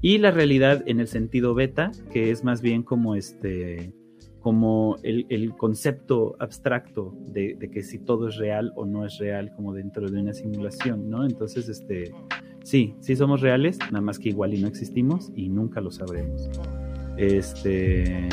Y 0.00 0.18
la 0.18 0.30
realidad 0.30 0.82
en 0.86 1.00
el 1.00 1.08
sentido 1.08 1.54
beta, 1.54 1.92
que 2.12 2.30
es 2.30 2.44
más 2.44 2.60
bien 2.60 2.82
como 2.82 3.14
este 3.14 3.92
como 4.44 4.98
el, 5.02 5.24
el 5.30 5.56
concepto 5.56 6.36
abstracto 6.38 7.14
de, 7.28 7.56
de, 7.58 7.70
que 7.70 7.82
si 7.82 7.98
todo 7.98 8.28
es 8.28 8.36
real 8.36 8.72
o 8.76 8.84
no 8.84 9.06
es 9.06 9.16
real 9.16 9.50
como 9.56 9.72
dentro 9.72 10.10
de 10.10 10.20
una 10.20 10.34
simulación, 10.34 11.08
¿no? 11.08 11.24
Entonces, 11.24 11.66
este, 11.70 12.12
sí, 12.62 12.94
sí 13.00 13.16
somos 13.16 13.40
reales, 13.40 13.78
nada 13.90 14.02
más 14.02 14.18
que 14.18 14.28
igual 14.28 14.52
y 14.52 14.60
no 14.60 14.68
existimos 14.68 15.32
y 15.34 15.48
nunca 15.48 15.80
lo 15.80 15.90
sabremos. 15.90 16.50
Este, 17.16 18.28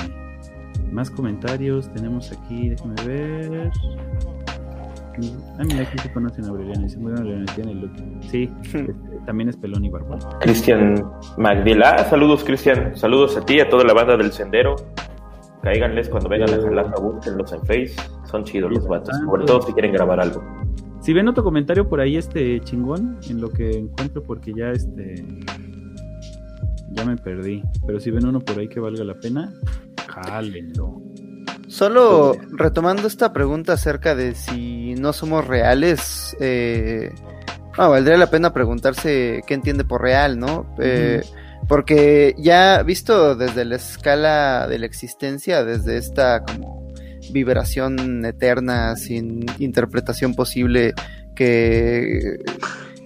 más 0.91 1.09
comentarios 1.09 1.89
tenemos 1.93 2.29
aquí, 2.33 2.67
déjame 2.67 2.95
ver. 3.07 3.71
Ah, 5.57 5.63
mira, 5.63 5.83
aquí 5.83 5.97
se 5.97 6.11
conocen 6.11 6.43
a 6.43 6.49
Aureliano. 6.49 6.83
Dice, 6.83 6.97
muy 6.97 7.13
Aureliano, 7.13 7.45
tiene 7.55 7.71
el 7.71 7.79
look. 7.79 7.91
Sí, 8.29 8.49
este, 8.65 8.93
también 9.25 9.47
es 9.47 9.55
pelón 9.55 9.85
y 9.85 9.89
barbón. 9.89 10.19
Cristian 10.41 11.05
Magdela, 11.37 11.99
saludos 12.09 12.43
Cristian, 12.43 12.97
saludos 12.97 13.37
a 13.37 13.45
ti, 13.45 13.61
a 13.61 13.69
toda 13.69 13.85
la 13.85 13.93
banda 13.93 14.17
del 14.17 14.33
Sendero. 14.33 14.75
Cáiganles 15.63 16.09
cuando 16.09 16.29
vengan 16.29 16.53
a 16.53 16.61
Jalapa, 16.61 16.99
búsquenlos 16.99 17.53
en 17.53 17.59
Face. 17.61 17.95
Son 18.29 18.43
chidos 18.43 18.71
los 18.71 18.87
vatos, 18.87 19.15
sobre 19.25 19.45
todo 19.45 19.61
si 19.61 19.73
quieren 19.73 19.93
grabar 19.93 20.19
algo. 20.19 20.43
Si 21.01 21.13
ven 21.13 21.27
otro 21.27 21.43
comentario 21.43 21.87
por 21.87 21.99
ahí, 21.99 22.17
este 22.17 22.59
chingón, 22.61 23.19
en 23.29 23.41
lo 23.41 23.49
que 23.49 23.71
encuentro, 23.71 24.23
porque 24.23 24.53
ya 24.53 24.71
este. 24.71 25.25
Ya 26.91 27.05
me 27.05 27.15
perdí. 27.15 27.63
Pero 27.85 27.99
si 27.99 28.11
ven 28.11 28.25
uno 28.25 28.39
por 28.39 28.59
ahí 28.59 28.67
que 28.67 28.79
valga 28.79 29.03
la 29.03 29.15
pena, 29.15 29.53
jálenlo. 30.07 31.01
Solo 31.67 32.35
retomando 32.51 33.07
esta 33.07 33.31
pregunta 33.31 33.73
acerca 33.73 34.13
de 34.13 34.35
si 34.35 34.93
no 34.95 35.13
somos 35.13 35.47
reales, 35.47 36.35
eh, 36.41 37.13
valdría 37.77 38.17
la 38.17 38.29
pena 38.29 38.53
preguntarse 38.53 39.41
qué 39.47 39.53
entiende 39.53 39.85
por 39.85 40.01
real, 40.01 40.37
¿no? 40.37 40.75
Eh, 40.79 41.21
porque 41.71 42.35
ya 42.37 42.83
visto 42.83 43.33
desde 43.33 43.63
la 43.63 43.77
escala 43.77 44.67
de 44.67 44.77
la 44.77 44.85
existencia, 44.85 45.63
desde 45.63 45.95
esta 45.95 46.43
como 46.43 46.91
vibración 47.31 48.25
eterna 48.25 48.97
sin 48.97 49.45
interpretación 49.57 50.35
posible 50.35 50.93
que, 51.33 52.39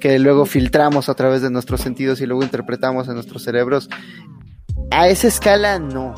que 0.02 0.18
luego 0.18 0.48
filtramos 0.48 1.10
a 1.10 1.14
través 1.14 1.44
de 1.44 1.52
nuestros 1.52 1.80
sentidos 1.82 2.22
y 2.22 2.26
luego 2.26 2.42
interpretamos 2.42 3.08
en 3.08 3.14
nuestros 3.14 3.44
cerebros, 3.44 3.88
a 4.90 5.10
esa 5.10 5.28
escala 5.28 5.78
no. 5.78 6.16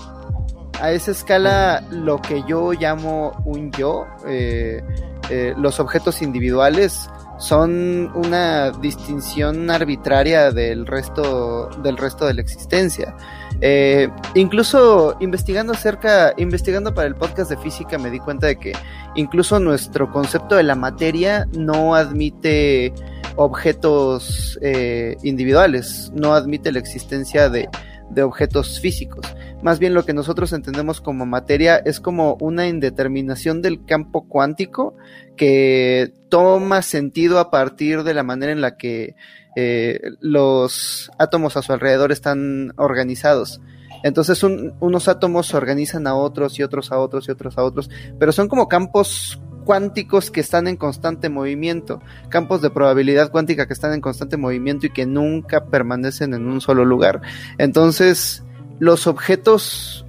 A 0.80 0.94
esa 0.94 1.12
escala 1.12 1.84
lo 1.92 2.22
que 2.22 2.44
yo 2.48 2.72
llamo 2.72 3.44
un 3.44 3.74
yo, 3.74 4.06
eh, 4.26 4.82
eh, 5.30 5.54
los 5.58 5.82
objetos 5.82 6.22
individuales, 6.22 7.10
son 7.38 8.12
una 8.16 8.72
distinción 8.72 9.70
arbitraria 9.70 10.52
del 10.52 10.86
resto 10.86 11.70
del 11.84 11.98
resto 11.98 12.26
de 12.26 12.34
la 12.34 12.42
existencia. 12.42 13.16
Eh, 13.62 14.10
incluso 14.36 15.16
investigando 15.20 15.74
acerca, 15.74 16.34
investigando 16.38 16.94
para 16.94 17.08
el 17.08 17.16
podcast 17.16 17.50
de 17.50 17.58
física, 17.58 17.98
me 17.98 18.10
di 18.10 18.20
cuenta 18.20 18.48
de 18.48 18.58
que 18.58 18.74
incluso 19.16 19.60
nuestro 19.60 20.12
concepto 20.12 20.56
de 20.56 20.64
la 20.64 20.76
materia 20.76 21.48
no 21.54 21.96
admite 21.96 22.94
objetos 23.36 24.60
eh, 24.62 25.16
individuales, 25.24 26.12
no 26.14 26.34
admite 26.34 26.72
la 26.72 26.80
existencia 26.80 27.50
de, 27.50 27.70
de 28.10 28.24
objetos 28.24 28.80
físicos. 28.80 29.26
Más 29.62 29.80
bien 29.80 29.94
lo 29.94 30.06
que 30.06 30.14
nosotros 30.14 30.54
entendemos 30.54 31.02
como 31.02 31.26
materia 31.26 31.78
es 31.78 32.00
como 32.00 32.38
una 32.40 32.68
indeterminación 32.68 33.62
del 33.62 33.86
campo 33.86 34.28
cuántico 34.28 34.96
que 35.36 36.14
toma 36.30 36.82
sentido 36.84 37.40
a 37.40 37.50
partir 37.50 38.04
de 38.04 38.14
la 38.14 38.24
manera 38.24 38.52
en 38.52 38.62
la 38.62 38.78
que 38.78 39.16
eh, 39.56 40.00
los 40.20 41.12
átomos 41.18 41.58
a 41.58 41.64
su 41.64 41.74
alrededor 41.74 42.12
están 42.12 42.74
organizados. 42.78 43.60
Entonces 44.04 44.44
un, 44.44 44.76
unos 44.80 45.08
átomos 45.08 45.48
se 45.48 45.58
organizan 45.58 46.06
a 46.06 46.16
otros 46.16 46.60
y 46.60 46.64
otros 46.64 46.92
a 46.92 47.00
otros 47.00 47.28
y 47.28 47.32
otros 47.32 47.58
a 47.58 47.64
otros, 47.64 47.90
pero 48.20 48.32
son 48.32 48.48
como 48.48 48.68
campos 48.68 49.40
cuánticos 49.68 50.32
que 50.32 50.40
están 50.40 50.68
en 50.68 50.78
constante 50.78 51.28
movimiento, 51.28 52.02
campos 52.30 52.62
de 52.62 52.70
probabilidad 52.70 53.32
cuántica 53.32 53.68
que 53.68 53.74
están 53.74 53.94
en 53.94 54.00
constante 54.00 54.38
movimiento 54.38 54.86
y 54.86 54.92
que 54.92 55.06
nunca 55.06 55.66
permanecen 55.66 56.34
en 56.34 56.48
un 56.48 56.62
solo 56.62 56.86
lugar. 56.86 57.22
Entonces, 57.58 58.46
los 58.80 59.08
objetos 59.08 60.06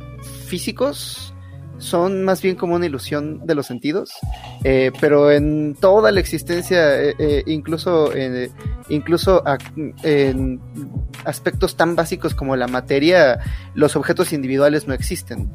físicos 0.47 1.35
son 1.78 2.24
más 2.24 2.43
bien 2.43 2.57
como 2.57 2.74
una 2.74 2.86
ilusión 2.86 3.47
de 3.47 3.55
los 3.55 3.66
sentidos, 3.66 4.11
eh, 4.65 4.90
pero 5.01 5.31
en 5.31 5.77
toda 5.81 6.11
la 6.11 6.20
existencia, 6.20 7.01
eh, 7.01 7.15
eh, 7.19 7.43
incluso, 7.47 8.11
incluso 8.89 9.43
en 10.03 10.61
aspectos 11.24 11.77
tan 11.77 11.95
básicos 11.95 12.35
como 12.35 12.57
la 12.57 12.66
materia, 12.66 13.39
los 13.74 13.97
objetos 13.97 14.32
individuales 14.32 14.89
no 14.89 14.95
existen. 14.95 15.51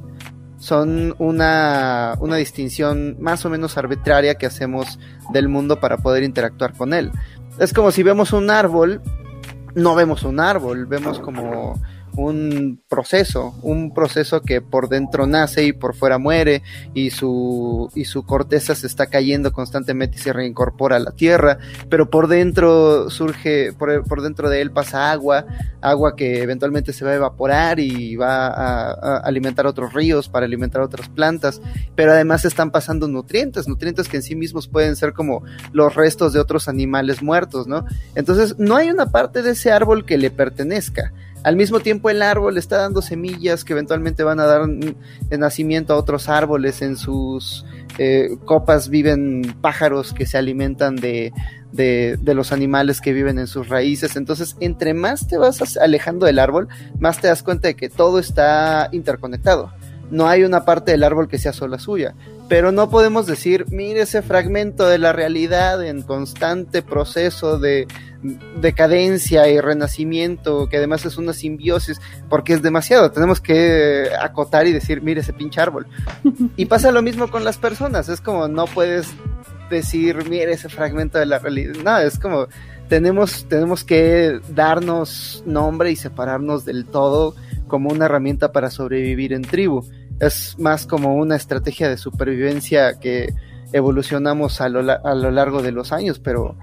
Son 0.57 1.13
una, 1.17 2.15
una 2.19 2.37
distinción 2.37 3.17
más 3.19 3.45
o 3.45 3.49
menos 3.49 3.77
arbitraria 3.77 4.35
que 4.35 4.45
hacemos 4.45 4.97
del 5.33 5.49
mundo 5.49 5.81
para 5.81 5.97
poder 5.97 6.23
interactuar 6.23 6.73
con 6.73 6.93
él. 6.93 7.11
Es 7.59 7.73
como 7.73 7.91
si 7.91 8.01
vemos 8.01 8.31
un 8.31 8.49
árbol, 8.49 9.01
no 9.75 9.93
vemos 9.93 10.23
un 10.23 10.39
árbol, 10.39 10.85
vemos 10.85 11.19
como 11.19 11.81
un 12.15 12.81
proceso, 12.87 13.55
un 13.61 13.93
proceso 13.93 14.41
que 14.41 14.61
por 14.61 14.89
dentro 14.89 15.25
nace 15.25 15.63
y 15.65 15.73
por 15.73 15.95
fuera 15.95 16.17
muere 16.17 16.61
y 16.93 17.09
su, 17.09 17.89
y 17.95 18.05
su 18.05 18.23
corteza 18.23 18.75
se 18.75 18.87
está 18.87 19.07
cayendo 19.07 19.51
constantemente 19.51 20.17
y 20.17 20.21
se 20.21 20.33
reincorpora 20.33 20.97
a 20.97 20.99
la 20.99 21.11
tierra, 21.11 21.57
pero 21.89 22.09
por 22.09 22.27
dentro 22.27 23.09
surge, 23.09 23.73
por, 23.73 24.03
por 24.03 24.21
dentro 24.21 24.49
de 24.49 24.61
él 24.61 24.71
pasa 24.71 25.11
agua, 25.11 25.45
agua 25.81 26.15
que 26.15 26.41
eventualmente 26.41 26.93
se 26.93 27.03
va 27.03 27.11
a 27.11 27.15
evaporar 27.15 27.79
y 27.79 28.15
va 28.15 28.47
a, 28.47 28.91
a 28.91 29.17
alimentar 29.17 29.65
otros 29.65 29.93
ríos 29.93 30.29
para 30.29 30.45
alimentar 30.45 30.81
otras 30.81 31.09
plantas, 31.09 31.61
pero 31.95 32.11
además 32.11 32.45
están 32.45 32.71
pasando 32.71 33.07
nutrientes, 33.07 33.67
nutrientes 33.67 34.07
que 34.07 34.17
en 34.17 34.23
sí 34.23 34.35
mismos 34.35 34.67
pueden 34.67 34.95
ser 34.95 35.13
como 35.13 35.43
los 35.71 35.95
restos 35.95 36.33
de 36.33 36.39
otros 36.39 36.67
animales 36.67 37.21
muertos, 37.21 37.67
¿no? 37.67 37.85
Entonces 38.15 38.57
no 38.59 38.75
hay 38.75 38.89
una 38.89 39.07
parte 39.07 39.41
de 39.41 39.51
ese 39.51 39.71
árbol 39.71 40.05
que 40.05 40.17
le 40.17 40.29
pertenezca. 40.29 41.11
Al 41.43 41.57
mismo 41.57 41.81
tiempo 41.81 42.09
el 42.09 42.21
árbol 42.21 42.57
está 42.57 42.77
dando 42.77 43.01
semillas 43.01 43.65
que 43.65 43.73
eventualmente 43.73 44.23
van 44.23 44.39
a 44.39 44.45
dar 44.45 44.61
nacimiento 45.37 45.93
a 45.93 45.97
otros 45.97 46.29
árboles. 46.29 46.81
En 46.81 46.95
sus 46.95 47.65
eh, 47.97 48.37
copas 48.45 48.87
viven 48.87 49.55
pájaros 49.59 50.13
que 50.13 50.25
se 50.25 50.37
alimentan 50.37 50.95
de, 50.95 51.33
de, 51.73 52.17
de, 52.21 52.33
los 52.33 52.53
animales 52.53 53.01
que 53.01 53.11
viven 53.11 53.39
en 53.39 53.47
sus 53.47 53.67
raíces. 53.67 54.15
Entonces, 54.15 54.55
entre 54.61 54.93
más 54.93 55.27
te 55.27 55.37
vas 55.37 55.77
alejando 55.77 56.25
del 56.25 56.39
árbol, 56.39 56.69
más 56.99 57.19
te 57.19 57.27
das 57.27 57.43
cuenta 57.43 57.67
de 57.67 57.75
que 57.75 57.89
todo 57.89 58.19
está 58.19 58.87
interconectado. 58.93 59.73
No 60.11 60.27
hay 60.27 60.43
una 60.43 60.63
parte 60.63 60.91
del 60.91 61.03
árbol 61.03 61.27
que 61.27 61.39
sea 61.39 61.51
sola 61.51 61.77
suya. 61.77 62.15
Pero 62.49 62.71
no 62.71 62.89
podemos 62.89 63.25
decir, 63.25 63.65
mire 63.69 64.01
ese 64.01 64.21
fragmento 64.21 64.87
de 64.87 64.97
la 64.97 65.13
realidad 65.13 65.83
en 65.83 66.01
constante 66.01 66.81
proceso 66.81 67.57
de, 67.57 67.87
decadencia 68.61 69.47
y 69.49 69.59
renacimiento, 69.59 70.69
que 70.69 70.77
además 70.77 71.05
es 71.05 71.17
una 71.17 71.33
simbiosis, 71.33 71.99
porque 72.29 72.53
es 72.53 72.61
demasiado. 72.61 73.11
Tenemos 73.11 73.41
que 73.41 74.09
acotar 74.19 74.65
y 74.67 74.71
decir, 74.71 75.01
mire 75.01 75.21
ese 75.21 75.33
pinche 75.33 75.61
árbol. 75.61 75.87
Y 76.55 76.65
pasa 76.65 76.91
lo 76.91 77.01
mismo 77.01 77.29
con 77.29 77.43
las 77.43 77.57
personas, 77.57 78.09
es 78.09 78.21
como 78.21 78.47
no 78.47 78.65
puedes 78.65 79.07
decir, 79.69 80.29
mire 80.29 80.53
ese 80.53 80.69
fragmento 80.69 81.17
de 81.17 81.25
la 81.25 81.39
realidad. 81.39 81.75
No, 81.83 81.97
es 81.97 82.19
como 82.19 82.47
tenemos, 82.87 83.45
tenemos 83.49 83.83
que 83.83 84.39
darnos 84.49 85.43
nombre 85.45 85.91
y 85.91 85.95
separarnos 85.95 86.63
del 86.65 86.85
todo 86.85 87.35
como 87.67 87.89
una 87.89 88.05
herramienta 88.05 88.51
para 88.51 88.69
sobrevivir 88.69 89.33
en 89.33 89.41
tribu. 89.41 89.83
Es 90.19 90.57
más 90.59 90.85
como 90.85 91.15
una 91.15 91.35
estrategia 91.35 91.89
de 91.89 91.97
supervivencia 91.97 92.99
que 92.99 93.33
evolucionamos 93.71 94.61
a 94.61 94.69
lo, 94.69 94.79
a 94.79 95.15
lo 95.15 95.31
largo 95.31 95.61
de 95.61 95.71
los 95.71 95.91
años, 95.91 96.19
pero 96.19 96.55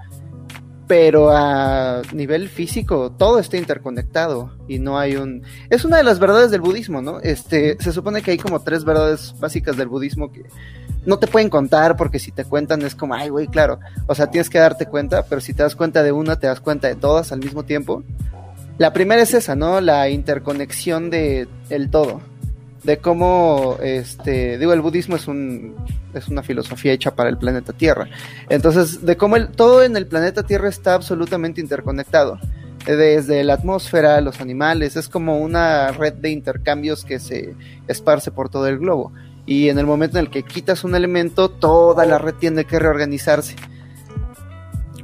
pero 0.90 1.30
a 1.30 2.02
nivel 2.12 2.48
físico 2.48 3.12
todo 3.16 3.38
está 3.38 3.56
interconectado 3.56 4.50
y 4.66 4.80
no 4.80 4.98
hay 4.98 5.14
un 5.14 5.44
es 5.68 5.84
una 5.84 5.98
de 5.98 6.02
las 6.02 6.18
verdades 6.18 6.50
del 6.50 6.62
budismo 6.62 7.00
no 7.00 7.20
este 7.20 7.76
se 7.78 7.92
supone 7.92 8.22
que 8.22 8.32
hay 8.32 8.38
como 8.38 8.58
tres 8.58 8.82
verdades 8.82 9.36
básicas 9.38 9.76
del 9.76 9.86
budismo 9.86 10.32
que 10.32 10.46
no 11.06 11.20
te 11.20 11.28
pueden 11.28 11.48
contar 11.48 11.96
porque 11.96 12.18
si 12.18 12.32
te 12.32 12.44
cuentan 12.44 12.82
es 12.82 12.96
como 12.96 13.14
ay 13.14 13.28
güey 13.28 13.46
claro 13.46 13.78
o 14.08 14.16
sea 14.16 14.32
tienes 14.32 14.50
que 14.50 14.58
darte 14.58 14.86
cuenta 14.86 15.24
pero 15.28 15.40
si 15.40 15.54
te 15.54 15.62
das 15.62 15.76
cuenta 15.76 16.02
de 16.02 16.10
una 16.10 16.40
te 16.40 16.48
das 16.48 16.60
cuenta 16.60 16.88
de 16.88 16.96
todas 16.96 17.30
al 17.30 17.38
mismo 17.38 17.62
tiempo. 17.62 18.02
La 18.76 18.92
primera 18.92 19.22
es 19.22 19.32
esa 19.32 19.54
no 19.54 19.80
la 19.80 20.08
interconexión 20.08 21.08
de 21.08 21.46
el 21.68 21.88
todo 21.90 22.20
de 22.82 22.98
cómo, 22.98 23.76
este, 23.82 24.58
digo, 24.58 24.72
el 24.72 24.80
budismo 24.80 25.16
es 25.16 25.28
un, 25.28 25.74
es 26.14 26.28
una 26.28 26.42
filosofía 26.42 26.92
hecha 26.92 27.14
para 27.14 27.28
el 27.28 27.36
planeta 27.36 27.72
Tierra. 27.72 28.08
Entonces, 28.48 29.04
de 29.04 29.16
cómo 29.16 29.36
todo 29.48 29.82
en 29.82 29.96
el 29.96 30.06
planeta 30.06 30.42
Tierra 30.42 30.68
está 30.68 30.94
absolutamente 30.94 31.60
interconectado. 31.60 32.38
Desde 32.86 33.44
la 33.44 33.54
atmósfera, 33.54 34.20
los 34.22 34.40
animales, 34.40 34.96
es 34.96 35.08
como 35.08 35.38
una 35.38 35.92
red 35.92 36.14
de 36.14 36.30
intercambios 36.30 37.04
que 37.04 37.18
se 37.18 37.54
esparce 37.86 38.30
por 38.30 38.48
todo 38.48 38.66
el 38.66 38.78
globo. 38.78 39.12
Y 39.44 39.68
en 39.68 39.78
el 39.78 39.86
momento 39.86 40.18
en 40.18 40.24
el 40.24 40.30
que 40.30 40.42
quitas 40.42 40.82
un 40.82 40.94
elemento, 40.94 41.50
toda 41.50 42.06
la 42.06 42.18
red 42.18 42.34
tiene 42.34 42.64
que 42.64 42.78
reorganizarse. 42.78 43.56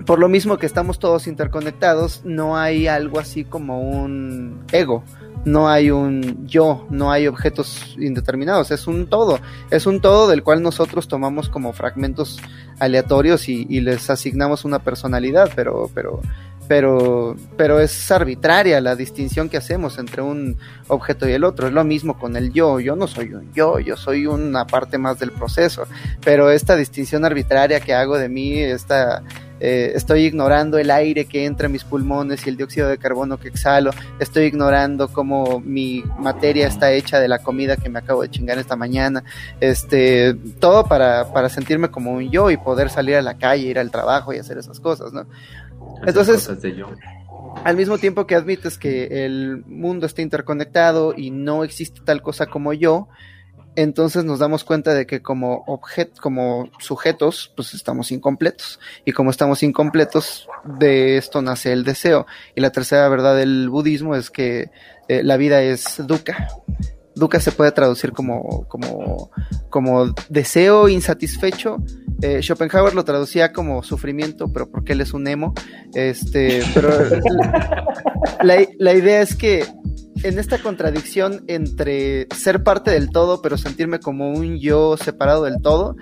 Por 0.07 0.19
lo 0.19 0.29
mismo 0.29 0.57
que 0.57 0.67
estamos 0.67 0.99
todos 0.99 1.27
interconectados, 1.27 2.23
no 2.25 2.57
hay 2.57 2.87
algo 2.87 3.19
así 3.19 3.45
como 3.45 3.81
un 3.81 4.65
ego 4.73 5.05
no 5.47 5.69
hay 5.69 5.93
un 5.93 6.45
yo, 6.47 6.87
no 6.91 7.13
hay 7.13 7.29
objetos 7.29 7.97
indeterminados, 7.99 8.73
es 8.73 8.89
un 8.89 9.07
todo, 9.07 9.39
es 9.71 9.87
un 9.87 10.01
todo 10.01 10.27
del 10.27 10.43
cual 10.43 10.61
nosotros 10.61 11.07
tomamos 11.07 11.49
como 11.49 11.73
fragmentos 11.73 12.41
aleatorios 12.81 13.49
y, 13.49 13.65
les 13.81 14.11
asignamos 14.11 14.65
una 14.65 14.81
personalidad, 14.81 15.53
pero, 15.55 15.89
pero, 15.95 16.21
pero, 16.67 17.37
pero 17.57 17.79
es 17.79 18.11
arbitraria 18.11 18.81
la 18.81 18.97
distinción 18.97 19.49
que 19.49 19.57
hacemos 19.57 19.99
entre 19.99 20.21
un 20.21 20.57
objeto 20.89 21.29
y 21.29 21.33
el 21.33 21.45
otro. 21.45 21.69
Es 21.69 21.73
lo 21.73 21.85
mismo 21.85 22.19
con 22.19 22.35
el 22.35 22.53
yo. 22.53 22.81
Yo 22.81 22.97
no 22.97 23.07
soy 23.07 23.33
un 23.33 23.53
yo, 23.53 23.79
yo 23.79 23.97
soy 23.97 24.27
una 24.27 24.67
parte 24.67 24.99
más 24.99 25.21
del 25.21 25.31
proceso. 25.31 25.85
Pero 26.25 26.51
esta 26.51 26.75
distinción 26.75 27.25
arbitraria 27.25 27.79
que 27.79 27.95
hago 27.95 28.19
de 28.19 28.29
mí, 28.29 28.59
esta 28.59 29.23
eh, 29.61 29.93
estoy 29.95 30.25
ignorando 30.25 30.79
el 30.79 30.91
aire 30.91 31.25
que 31.25 31.45
entra 31.45 31.67
en 31.67 31.73
mis 31.73 31.85
pulmones 31.85 32.47
y 32.47 32.51
el 32.51 32.57
dióxido 32.57 32.89
de 32.89 32.99
carbono 32.99 33.39
que 33.39 33.49
exhalo, 33.49 33.91
estoy 34.19 34.45
ignorando 34.45 35.09
cómo 35.09 35.61
mi 35.61 36.03
materia 36.19 36.67
está 36.67 36.93
hecha 36.93 37.21
de 37.21 37.29
la 37.29 37.39
comida 37.39 37.77
que 37.77 37.89
me 37.89 37.99
acabo 37.99 38.23
de 38.23 38.31
chingar 38.31 38.59
esta 38.59 38.77
mañana, 38.77 39.25
este, 39.61 40.35
todo 40.61 40.85
para, 40.85 41.33
para 41.33 41.49
sentirme 41.49 41.91
como 41.91 42.13
un 42.13 42.31
yo 42.31 42.51
y 42.51 42.57
poder 42.57 42.91
salir 42.91 43.17
a 43.17 43.23
la 43.23 43.39
calle, 43.39 43.69
ir 43.69 43.79
al 43.79 43.91
trabajo 43.91 44.33
y 44.33 44.39
hacer 44.39 44.59
esas 44.59 44.81
cosas, 44.81 45.13
¿no? 45.13 45.27
Entonces, 46.05 46.51
al 47.65 47.77
mismo 47.77 47.99
tiempo 47.99 48.27
que 48.27 48.35
admites 48.35 48.79
que 48.79 49.25
el 49.25 49.65
mundo 49.67 50.07
está 50.07 50.23
interconectado 50.23 51.15
y 51.17 51.31
no 51.31 51.65
existe 51.65 52.01
tal 52.05 52.23
cosa 52.23 52.47
como 52.47 52.73
yo, 52.73 53.09
entonces 53.77 54.25
nos 54.25 54.39
damos 54.39 54.65
cuenta 54.65 54.95
de 54.95 55.07
que 55.07 55.21
como 55.21 55.63
objeto, 55.67 56.21
como 56.21 56.71
sujetos, 56.79 57.53
pues 57.55 57.75
estamos 57.75 58.11
incompletos. 58.11 58.81
Y 59.05 59.13
como 59.13 59.31
estamos 59.31 59.63
incompletos, 59.63 60.49
de 60.65 61.19
esto 61.19 61.43
nace 61.43 61.73
el 61.73 61.85
deseo. 61.85 62.27
Y 62.55 62.63
la 62.63 62.71
tercera 62.71 63.09
verdad 63.09 63.37
del 63.37 63.69
budismo 63.69 64.17
es 64.17 64.31
que 64.31 64.71
eh, 65.09 65.23
la 65.23 65.37
vida 65.37 65.63
es 65.63 66.03
dukkha. 66.07 66.49
Dukkha 67.15 67.41
se 67.41 67.53
puede 67.53 67.73
traducir 67.73 68.13
como, 68.13 68.67
como, 68.69 69.31
como 69.69 70.15
deseo 70.31 70.89
insatisfecho. 70.89 71.77
Eh, 72.23 72.41
Schopenhauer 72.43 72.95
lo 72.95 73.05
traducía 73.05 73.53
como 73.53 73.83
sufrimiento, 73.83 74.51
pero 74.53 74.71
porque 74.71 74.95
él 74.95 75.03
es 75.03 75.13
un 75.13 75.27
emo. 75.29 75.55
Este, 75.95 76.63
pero 76.75 76.91
la, 78.43 78.67
la 78.79 78.95
idea 78.95 79.21
es 79.21 79.37
que 79.37 79.65
en 80.27 80.39
esta 80.39 80.59
contradicción 80.59 81.45
entre 81.47 82.27
ser 82.35 82.63
parte 82.63 82.91
del 82.91 83.11
todo, 83.11 83.43
pero 83.43 83.57
sentirme 83.57 84.01
como 84.01 84.31
un 84.31 84.59
yo 84.59 84.97
separado 84.97 85.45
del 85.45 85.61
todo, 85.63 85.97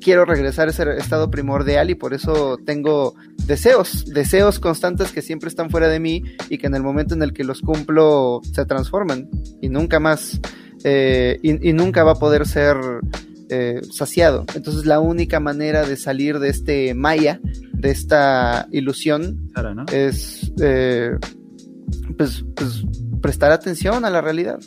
quiero 0.00 0.24
regresar 0.24 0.68
a 0.68 0.70
ese 0.70 0.84
estado 0.98 1.30
primordial 1.30 1.90
y 1.90 1.94
por 1.94 2.14
eso 2.14 2.58
tengo 2.64 3.14
deseos, 3.46 4.04
deseos 4.06 4.58
constantes 4.60 5.10
que 5.10 5.22
siempre 5.22 5.48
están 5.48 5.70
fuera 5.70 5.88
de 5.88 6.00
mí 6.00 6.22
y 6.50 6.58
que 6.58 6.66
en 6.66 6.74
el 6.74 6.82
momento 6.82 7.14
en 7.14 7.22
el 7.22 7.32
que 7.32 7.44
los 7.44 7.62
cumplo 7.62 8.40
se 8.52 8.66
transforman 8.66 9.28
y 9.60 9.68
nunca 9.68 9.98
más, 9.98 10.40
eh, 10.84 11.38
y, 11.42 11.72
nunca 11.72 12.04
va 12.04 12.12
a 12.12 12.16
poder 12.16 12.46
ser 12.46 12.76
eh, 13.48 13.80
saciado. 13.90 14.44
Entonces 14.54 14.84
la 14.84 15.00
única 15.00 15.40
manera 15.40 15.86
de 15.86 15.96
salir 15.96 16.38
de 16.40 16.50
este 16.50 16.94
maya, 16.94 17.40
de 17.72 17.90
esta 17.90 18.68
ilusión, 18.70 19.50
es 19.92 20.52
eh, 20.60 21.16
pues, 22.16 22.44
pues 22.54 22.84
prestar 23.26 23.50
atención 23.50 24.04
a 24.04 24.10
la 24.10 24.20
realidad, 24.20 24.60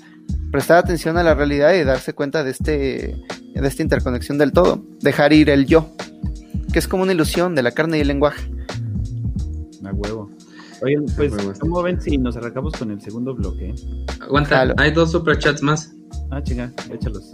prestar 0.52 0.80
atención 0.80 1.18
a 1.18 1.23
la 1.23 1.34
realidad 1.34 1.73
y 1.76 1.86
darse 1.86 2.11
cuenta 2.11 2.44
de 2.44 2.52
este 2.52 3.15
de 3.56 3.68
esta 3.68 3.81
interconexión 3.81 4.38
del 4.38 4.52
todo, 4.52 4.84
dejar 4.99 5.31
ir 5.31 5.49
el 5.49 5.65
yo, 5.65 5.90
que 6.73 6.80
es 6.80 6.86
como 6.90 7.03
una 7.03 7.14
ilusión 7.14 7.56
de 7.56 7.64
la 7.64 7.72
carne 7.72 7.99
y 7.99 8.02
el 8.02 8.10
lenguaje. 8.10 8.52
A 9.86 9.94
huevo. 9.94 10.30
Oye, 10.81 10.98
pues, 11.15 11.34
¿cómo 11.57 11.81
ven 11.81 12.02
si 12.02 12.18
nos 12.18 12.36
arrancamos 12.36 12.73
con 12.73 12.91
el 12.91 12.99
segundo 12.99 13.34
bloque? 13.34 13.73
Aguanta, 14.19 14.73
hay 14.76 14.91
dos 14.91 15.14
superchats 15.14 15.64
más. 15.64 15.94
Ah, 16.30 16.44
chinga, 16.44 16.73
échalos. 16.91 17.31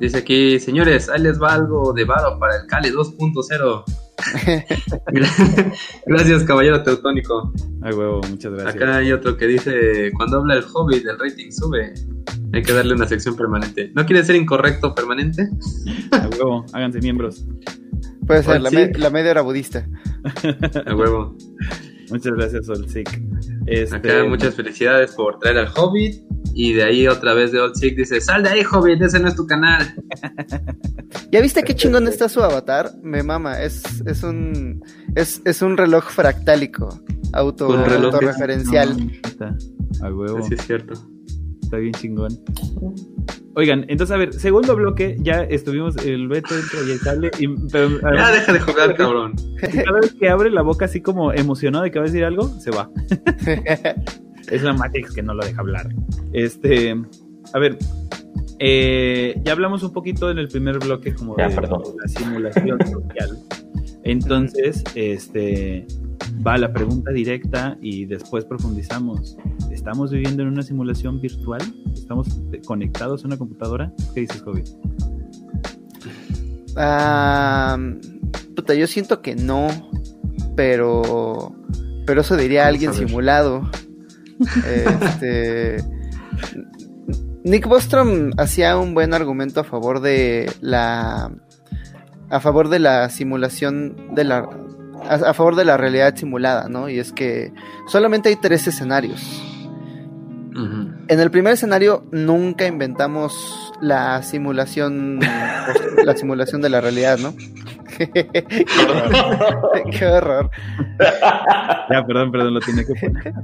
Dice 0.00 0.16
aquí, 0.16 0.58
señores, 0.58 1.10
ahí 1.10 1.20
les 1.20 1.40
va 1.40 1.52
algo 1.52 1.92
de 1.92 2.06
varo 2.06 2.38
para 2.38 2.56
el 2.56 2.66
Cali 2.66 2.88
2.0. 2.88 3.84
gracias, 6.06 6.44
caballero 6.44 6.82
teutónico. 6.82 7.52
Ay, 7.82 7.92
huevo, 7.92 8.22
muchas 8.30 8.52
gracias. 8.52 8.76
Acá 8.76 8.96
hay 8.96 9.12
otro 9.12 9.36
que 9.36 9.46
dice: 9.46 10.10
Cuando 10.16 10.38
habla 10.38 10.54
el 10.54 10.62
hobby, 10.62 10.96
el 10.96 11.18
rating 11.18 11.50
sube. 11.50 11.92
Hay 12.54 12.62
que 12.62 12.72
darle 12.72 12.94
una 12.94 13.06
sección 13.06 13.36
permanente. 13.36 13.92
¿No 13.94 14.06
quiere 14.06 14.24
ser 14.24 14.36
incorrecto 14.36 14.94
permanente? 14.94 15.50
A 16.12 16.28
huevo, 16.28 16.64
háganse 16.72 17.00
miembros. 17.00 17.46
Puede 18.26 18.42
ser, 18.42 18.62
la, 18.62 18.70
la, 18.70 19.10
media 19.10 19.32
era 19.32 19.42
budista. 19.42 19.86
A 20.86 20.94
huevo. 20.94 21.36
Muchas 22.10 22.32
gracias, 22.34 22.68
Olsic. 22.68 23.22
Este... 23.66 23.96
Acá 23.96 24.24
muchas 24.24 24.54
felicidades 24.54 25.12
por 25.12 25.38
traer 25.38 25.58
al 25.58 25.68
Hobbit. 25.76 26.22
Y 26.52 26.72
de 26.72 26.82
ahí 26.82 27.06
otra 27.06 27.34
vez 27.34 27.52
de 27.52 27.60
Olsic 27.60 27.96
dice: 27.96 28.20
Sal 28.20 28.42
de 28.42 28.50
ahí, 28.50 28.62
Hobbit, 28.70 29.00
ese 29.02 29.20
no 29.20 29.28
es 29.28 29.36
tu 29.36 29.46
canal. 29.46 29.94
¿Ya 31.32 31.40
viste 31.40 31.62
qué 31.62 31.74
chingón 31.74 32.08
está 32.08 32.28
su 32.28 32.42
avatar? 32.42 32.92
Me 33.02 33.22
mama, 33.22 33.62
es, 33.62 34.02
es 34.06 34.22
un 34.22 34.82
es, 35.14 35.42
es 35.44 35.62
un 35.62 35.76
reloj 35.76 36.04
fractálico, 36.10 36.88
auto, 37.32 37.72
autorreferencial. 37.72 38.96
a 40.02 40.12
huevo. 40.12 40.42
Sí, 40.42 40.54
es 40.54 40.66
cierto. 40.66 40.94
Está 41.62 41.76
bien 41.76 41.94
chingón. 41.94 42.36
Oigan, 43.54 43.84
entonces 43.88 44.14
a 44.14 44.18
ver, 44.18 44.32
segundo 44.32 44.76
bloque, 44.76 45.16
ya 45.20 45.42
estuvimos, 45.42 45.96
el 45.96 46.28
Beto 46.28 46.54
entra 46.54 46.80
y 46.86 46.90
el 46.92 47.00
cable, 47.00 47.30
y, 47.38 47.46
ya 48.16 48.32
deja 48.32 48.52
de 48.52 48.60
jugar, 48.60 48.94
cabrón. 48.94 49.34
Cada 49.60 50.00
vez 50.00 50.14
que 50.14 50.28
abre 50.28 50.50
la 50.50 50.62
boca 50.62 50.84
así 50.84 51.00
como 51.00 51.32
emocionado 51.32 51.84
de 51.84 51.90
que 51.90 51.98
va 51.98 52.04
a 52.04 52.08
decir 52.08 52.24
algo, 52.24 52.48
se 52.60 52.70
va. 52.70 52.88
es 54.50 54.62
la 54.62 54.72
Matrix 54.72 55.12
que 55.14 55.22
no 55.22 55.34
lo 55.34 55.44
deja 55.44 55.60
hablar. 55.60 55.88
Este, 56.32 56.94
a 57.52 57.58
ver, 57.58 57.76
eh, 58.60 59.40
ya 59.42 59.52
hablamos 59.52 59.82
un 59.82 59.92
poquito 59.92 60.30
en 60.30 60.38
el 60.38 60.48
primer 60.48 60.78
bloque 60.78 61.14
como 61.14 61.34
de, 61.34 61.48
la 61.48 62.08
simulación 62.08 62.78
social. 62.86 63.38
Entonces, 64.04 64.82
este 64.94 65.86
va 66.46 66.56
la 66.56 66.72
pregunta 66.72 67.10
directa 67.10 67.76
y 67.80 68.06
después 68.06 68.44
profundizamos. 68.44 69.36
¿Estamos 69.70 70.10
viviendo 70.10 70.42
en 70.42 70.48
una 70.48 70.62
simulación 70.62 71.20
virtual? 71.20 71.62
¿Estamos 71.92 72.28
conectados 72.66 73.24
a 73.24 73.26
una 73.26 73.36
computadora? 73.36 73.92
¿Qué 74.14 74.20
dices, 74.20 74.42
Kobe? 74.42 74.64
puta, 78.54 78.74
yo 78.74 78.86
siento 78.86 79.22
que 79.22 79.34
no, 79.34 79.68
pero 80.56 81.54
pero 82.06 82.22
eso 82.22 82.36
diría 82.36 82.66
alguien 82.66 82.94
simulado. 82.94 83.68
Este 84.66 85.84
Nick 87.44 87.66
Bostrom 87.66 88.30
hacía 88.36 88.76
un 88.78 88.94
buen 88.94 89.14
argumento 89.14 89.60
a 89.60 89.64
favor 89.64 90.00
de 90.00 90.50
la 90.60 91.32
a 92.30 92.40
favor 92.40 92.68
de 92.68 92.78
la 92.78 93.08
simulación 93.10 94.14
de 94.14 94.24
la 94.24 94.48
a, 95.08 95.34
favor 95.34 95.56
de 95.56 95.64
la 95.64 95.76
realidad 95.76 96.14
simulada, 96.16 96.68
¿no? 96.68 96.88
Y 96.88 96.98
es 96.98 97.12
que 97.12 97.52
solamente 97.86 98.28
hay 98.28 98.36
tres 98.36 98.66
escenarios. 98.66 99.42
En 101.08 101.20
el 101.20 101.30
primer 101.30 101.54
escenario 101.54 102.04
nunca 102.12 102.66
inventamos 102.66 103.72
la 103.80 104.22
simulación 104.22 105.20
la 106.04 106.16
simulación 106.16 106.60
de 106.60 106.68
la 106.68 106.80
realidad, 106.80 107.18
¿no? 107.18 107.34
Qué 109.90 110.06
horror. 110.06 110.50
Ya, 111.90 112.04
perdón, 112.06 112.32
perdón, 112.32 112.54
lo 112.54 112.60
tiene 112.60 112.84
que 112.84 112.94
poner. 112.94 113.34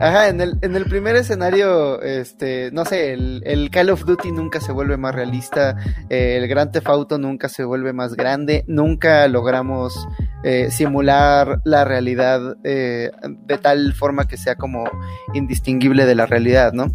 Ajá, 0.00 0.28
en 0.28 0.40
el, 0.40 0.58
en 0.62 0.74
el 0.74 0.84
primer 0.86 1.16
escenario, 1.16 2.00
este, 2.02 2.70
no 2.72 2.84
sé, 2.84 3.12
el, 3.12 3.42
el 3.44 3.70
Call 3.70 3.90
of 3.90 4.04
Duty 4.04 4.32
nunca 4.32 4.60
se 4.60 4.72
vuelve 4.72 4.96
más 4.96 5.14
realista, 5.14 5.76
eh, 6.08 6.36
el 6.38 6.48
Grand 6.48 6.72
Theft 6.72 6.88
Auto 6.88 7.18
nunca 7.18 7.48
se 7.48 7.64
vuelve 7.64 7.92
más 7.92 8.14
grande, 8.14 8.64
nunca 8.66 9.28
logramos 9.28 10.08
eh, 10.44 10.70
simular 10.70 11.60
la 11.64 11.84
realidad 11.84 12.56
eh, 12.64 13.10
de 13.22 13.58
tal 13.58 13.92
forma 13.92 14.26
que 14.26 14.36
sea 14.36 14.56
como 14.56 14.84
indistinguible 15.34 16.04
de 16.04 16.14
la 16.14 16.26
realidad, 16.26 16.72
¿no? 16.72 16.86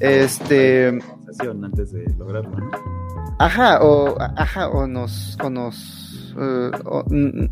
Este, 0.00 0.98
Antes 1.38 1.92
de 1.92 2.04
lograrlo, 2.16 2.56
¿no? 2.56 3.05
Ajá, 3.38 3.80
o, 3.82 4.16
ajá, 4.18 4.68
o 4.68 4.86
nos, 4.86 5.36
o 5.42 5.50
nos, 5.50 6.34
eh, 6.38 6.70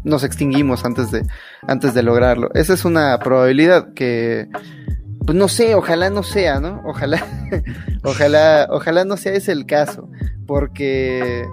nos 0.03 0.25
extinguimos 0.25 0.85
antes 0.85 1.11
de, 1.11 1.27
antes 1.67 1.93
de 1.93 2.03
lograrlo. 2.03 2.51
Esa 2.55 2.73
es 2.73 2.85
una 2.87 3.19
probabilidad 3.19 3.93
que, 3.93 4.49
pues 5.27 5.37
no 5.37 5.49
sé, 5.49 5.75
ojalá 5.75 6.09
no 6.09 6.23
sea, 6.23 6.59
¿no? 6.59 6.83
Ojalá, 6.87 7.23
ojalá, 8.05 8.67
ojalá 8.71 9.05
no 9.05 9.19
sea 9.19 9.35
ese 9.35 9.53
el 9.53 9.67
caso, 9.67 10.09
porque 10.47 11.47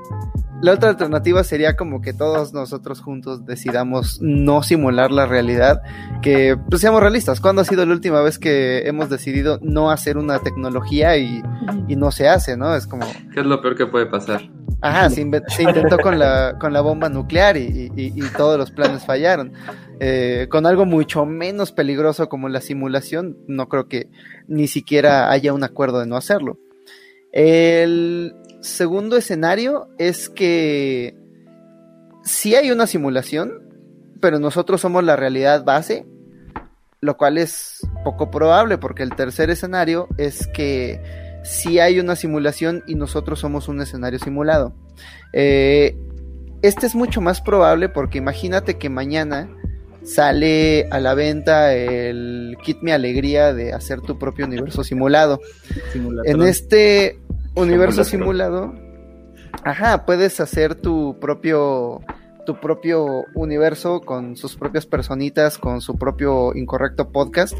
la 0.61 0.73
otra 0.73 0.89
alternativa 0.89 1.43
sería 1.43 1.75
como 1.75 2.01
que 2.01 2.13
todos 2.13 2.53
nosotros 2.53 3.01
juntos 3.01 3.45
decidamos 3.45 4.19
no 4.21 4.63
simular 4.63 5.11
la 5.11 5.25
realidad, 5.25 5.81
que 6.21 6.57
pues 6.69 6.81
seamos 6.81 7.01
realistas. 7.01 7.41
¿Cuándo 7.41 7.61
ha 7.61 7.65
sido 7.65 7.85
la 7.85 7.93
última 7.93 8.21
vez 8.21 8.37
que 8.39 8.87
hemos 8.87 9.09
decidido 9.09 9.59
no 9.61 9.89
hacer 9.91 10.17
una 10.17 10.39
tecnología 10.39 11.17
y, 11.17 11.41
y 11.87 11.95
no 11.95 12.11
se 12.11 12.27
hace, 12.29 12.55
¿no? 12.57 12.75
Es 12.75 12.85
como, 12.87 13.05
¿Qué 13.33 13.39
es 13.41 13.45
lo 13.45 13.61
peor 13.61 13.75
que 13.75 13.87
puede 13.87 14.05
pasar? 14.05 14.41
Ajá, 14.83 15.09
se, 15.11 15.27
se 15.47 15.63
intentó 15.63 15.99
con 15.99 16.17
la, 16.17 16.57
con 16.59 16.73
la 16.73 16.81
bomba 16.81 17.07
nuclear 17.09 17.55
y, 17.57 17.91
y- 17.95 18.13
y 18.15 18.21
todos 18.35 18.57
los 18.57 18.71
planes 18.71 19.05
fallaron. 19.05 19.53
Eh, 19.99 20.47
con 20.49 20.65
algo 20.65 20.85
mucho 20.85 21.23
menos 21.27 21.71
peligroso 21.71 22.27
como 22.29 22.49
la 22.49 22.61
simulación, 22.61 23.37
no 23.47 23.69
creo 23.69 23.87
que 23.87 24.09
ni 24.47 24.67
siquiera 24.67 25.29
haya 25.29 25.53
un 25.53 25.63
acuerdo 25.63 25.99
de 25.99 26.07
no 26.07 26.17
hacerlo. 26.17 26.57
El 27.31 28.33
segundo 28.61 29.17
escenario 29.17 29.89
es 29.97 30.29
que 30.29 31.15
sí 32.23 32.55
hay 32.55 32.71
una 32.71 32.87
simulación, 32.87 33.61
pero 34.21 34.39
nosotros 34.39 34.81
somos 34.81 35.03
la 35.03 35.15
realidad 35.15 35.63
base, 35.63 36.05
lo 37.01 37.17
cual 37.17 37.37
es 37.37 37.81
poco 38.03 38.29
probable 38.29 38.77
porque 38.77 39.03
el 39.03 39.15
tercer 39.15 39.49
escenario 39.49 40.07
es 40.17 40.47
que 40.47 41.01
sí 41.43 41.79
hay 41.79 41.99
una 41.99 42.15
simulación 42.15 42.83
y 42.87 42.95
nosotros 42.95 43.39
somos 43.39 43.67
un 43.67 43.81
escenario 43.81 44.19
simulado. 44.19 44.73
Eh, 45.33 45.97
este 46.61 46.85
es 46.85 46.93
mucho 46.93 47.21
más 47.21 47.41
probable 47.41 47.89
porque 47.89 48.19
imagínate 48.19 48.77
que 48.77 48.89
mañana 48.89 49.49
sale 50.03 50.87
a 50.91 50.99
la 50.99 51.13
venta 51.15 51.73
el 51.73 52.57
kit 52.63 52.77
Mi 52.81 52.91
Alegría 52.91 53.53
de 53.53 53.73
hacer 53.73 54.01
tu 54.01 54.19
propio 54.19 54.45
universo 54.45 54.83
simulado. 54.83 55.39
En 56.25 56.41
este 56.43 57.19
universo 57.55 58.03
simulado, 58.03 58.73
ajá, 59.63 60.05
puedes 60.05 60.39
hacer 60.39 60.75
tu 60.75 61.19
propio 61.19 62.01
tu 62.45 62.59
propio 62.59 63.25
universo 63.35 64.01
con 64.01 64.35
sus 64.35 64.55
propias 64.55 64.85
personitas, 64.85 65.57
con 65.57 65.81
su 65.81 65.97
propio 65.97 66.55
incorrecto 66.55 67.11
podcast. 67.11 67.55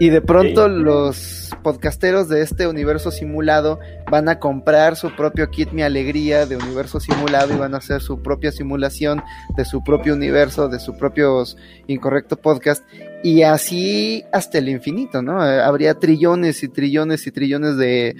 Y 0.00 0.10
de 0.10 0.20
pronto 0.20 0.68
los 0.68 1.50
podcasteros 1.64 2.28
de 2.28 2.42
este 2.42 2.68
universo 2.68 3.10
simulado 3.10 3.80
van 4.08 4.28
a 4.28 4.38
comprar 4.38 4.94
su 4.94 5.14
propio 5.16 5.50
kit 5.50 5.72
Mi 5.72 5.82
Alegría 5.82 6.46
de 6.46 6.56
universo 6.56 7.00
simulado 7.00 7.52
y 7.52 7.56
van 7.56 7.74
a 7.74 7.78
hacer 7.78 8.00
su 8.00 8.22
propia 8.22 8.52
simulación 8.52 9.22
de 9.56 9.64
su 9.64 9.82
propio 9.82 10.14
universo, 10.14 10.68
de 10.68 10.78
su 10.78 10.96
propios 10.96 11.56
incorrecto 11.88 12.36
podcast 12.36 12.84
y 13.22 13.42
así 13.42 14.24
hasta 14.32 14.58
el 14.58 14.68
infinito, 14.68 15.22
¿no? 15.22 15.40
Habría 15.40 15.94
trillones 15.94 16.62
y 16.62 16.68
trillones 16.68 17.26
y 17.26 17.32
trillones 17.32 17.76
de 17.76 18.16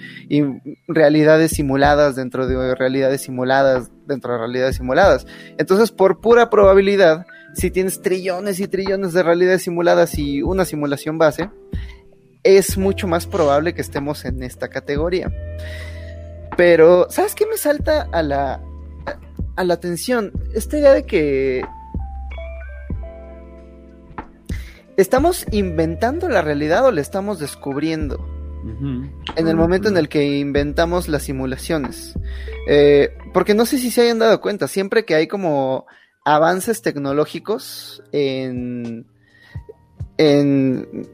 realidades 0.87 1.51
simuladas 1.51 2.15
dentro 2.15 2.47
de 2.47 2.75
realidades 2.75 3.21
simuladas 3.21 3.89
dentro 4.05 4.33
de 4.33 4.39
realidades 4.39 4.75
simuladas. 4.75 5.25
Entonces, 5.57 5.91
por 5.91 6.19
pura 6.19 6.49
probabilidad, 6.49 7.25
si 7.53 7.71
tienes 7.71 8.01
trillones 8.01 8.59
y 8.59 8.67
trillones 8.67 9.13
de 9.13 9.23
realidades 9.23 9.61
simuladas 9.61 10.17
y 10.17 10.41
una 10.41 10.65
simulación 10.65 11.17
base, 11.17 11.49
es 12.43 12.77
mucho 12.77 13.07
más 13.07 13.25
probable 13.25 13.73
que 13.73 13.81
estemos 13.81 14.25
en 14.25 14.43
esta 14.43 14.67
categoría. 14.67 15.31
Pero, 16.57 17.07
¿sabes 17.09 17.35
qué 17.35 17.45
me 17.45 17.57
salta 17.57 18.07
a 18.11 18.21
la, 18.21 18.61
a 19.55 19.63
la 19.63 19.73
atención? 19.73 20.33
Esta 20.53 20.77
idea 20.77 20.93
de 20.93 21.05
que 21.05 21.63
¿Estamos 24.99 25.45
inventando 25.51 26.27
la 26.27 26.41
realidad 26.41 26.85
o 26.85 26.91
la 26.91 26.99
estamos 26.99 27.39
descubriendo? 27.39 28.19
En 29.37 29.47
el 29.47 29.55
momento 29.55 29.87
en 29.87 29.95
el 29.95 30.09
que 30.09 30.39
inventamos 30.39 31.07
las 31.07 31.23
simulaciones. 31.23 32.15
Eh, 32.67 33.15
porque 33.33 33.53
no 33.53 33.65
sé 33.65 33.77
si 33.77 33.91
se 33.91 34.01
hayan 34.01 34.19
dado 34.19 34.41
cuenta, 34.41 34.67
siempre 34.67 35.05
que 35.05 35.15
hay 35.15 35.27
como 35.27 35.85
avances 36.25 36.81
tecnológicos 36.81 38.03
en, 38.11 39.05
en, 40.17 41.07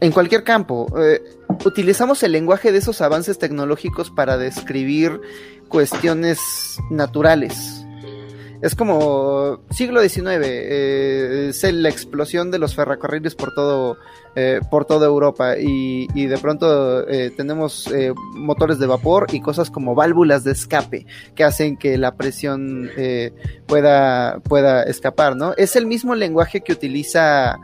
en 0.00 0.12
cualquier 0.12 0.42
campo, 0.42 0.86
eh, 0.98 1.20
utilizamos 1.62 2.22
el 2.22 2.32
lenguaje 2.32 2.72
de 2.72 2.78
esos 2.78 3.02
avances 3.02 3.38
tecnológicos 3.38 4.10
para 4.10 4.38
describir 4.38 5.20
cuestiones 5.68 6.78
naturales. 6.90 7.75
Es 8.62 8.74
como 8.74 9.60
siglo 9.70 10.00
XIX, 10.00 10.26
eh, 10.42 11.46
es 11.50 11.62
la 11.72 11.88
explosión 11.88 12.50
de 12.50 12.58
los 12.58 12.74
ferrocarriles 12.74 13.34
por 13.34 13.52
todo, 13.54 13.98
eh, 14.34 14.60
por 14.70 14.86
toda 14.86 15.06
Europa 15.06 15.58
y, 15.58 16.08
y 16.14 16.26
de 16.26 16.38
pronto 16.38 17.06
eh, 17.08 17.30
tenemos 17.36 17.90
motores 18.32 18.78
de 18.78 18.86
vapor 18.86 19.26
y 19.32 19.40
cosas 19.40 19.70
como 19.70 19.94
válvulas 19.94 20.44
de 20.44 20.52
escape 20.52 21.06
que 21.34 21.44
hacen 21.44 21.76
que 21.76 21.98
la 21.98 22.16
presión 22.16 22.90
pueda, 23.66 24.40
pueda 24.40 24.82
escapar, 24.84 25.36
¿no? 25.36 25.52
Es 25.56 25.76
el 25.76 25.86
mismo 25.86 26.14
lenguaje 26.14 26.62
que 26.62 26.72
utiliza 26.72 27.58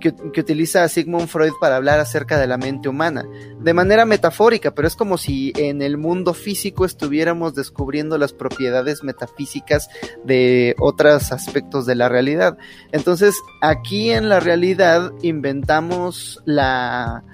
que, 0.00 0.08
utiliza 0.40 0.88
Sigmund 0.88 1.28
Freud 1.28 1.52
para 1.60 1.76
hablar 1.76 2.00
acerca 2.00 2.38
de 2.38 2.46
la 2.46 2.56
mente 2.56 2.88
humana, 2.88 3.24
de 3.60 3.74
manera 3.74 4.04
metafórica, 4.04 4.72
pero 4.74 4.88
es 4.88 4.96
como 4.96 5.18
si 5.18 5.52
en 5.56 5.82
el 5.82 5.96
mundo 5.98 6.34
físico 6.34 6.84
estuviéramos 6.84 7.54
descubriendo 7.54 8.18
las 8.18 8.32
propiedades 8.32 9.02
metafísicas 9.04 9.88
de 10.24 10.74
otros 10.78 11.32
aspectos 11.32 11.86
de 11.86 11.94
la 11.94 12.08
realidad. 12.08 12.58
Entonces, 12.92 13.36
aquí 13.60 14.10
en 14.10 14.28
la 14.28 14.40
realidad 14.40 15.12
inventamos 15.22 16.40
la 16.44 17.24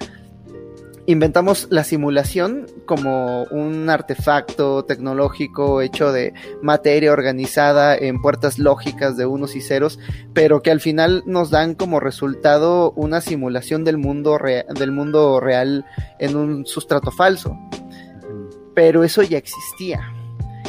inventamos 1.07 1.67
la 1.71 1.83
simulación 1.83 2.67
como 2.85 3.43
un 3.45 3.89
artefacto 3.89 4.83
tecnológico 4.85 5.81
hecho 5.81 6.11
de 6.11 6.33
materia 6.61 7.11
organizada 7.13 7.95
en 7.95 8.21
puertas 8.21 8.59
lógicas 8.59 9.17
de 9.17 9.25
unos 9.25 9.55
y 9.55 9.61
ceros, 9.61 9.99
pero 10.33 10.61
que 10.61 10.69
al 10.69 10.81
final 10.81 11.23
nos 11.25 11.49
dan 11.49 11.73
como 11.75 11.99
resultado 11.99 12.91
una 12.91 13.21
simulación 13.21 13.83
del 13.85 13.97
mundo, 13.97 14.37
rea- 14.37 14.65
del 14.77 14.91
mundo 14.91 15.39
real 15.39 15.85
en 16.19 16.35
un 16.35 16.65
sustrato 16.65 17.09
falso. 17.09 17.57
Pero 18.75 19.03
eso 19.03 19.23
ya 19.23 19.37
existía. 19.37 20.01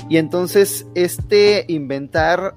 Y 0.08 0.16
entonces 0.16 0.86
este 0.94 1.64
inventar 1.68 2.54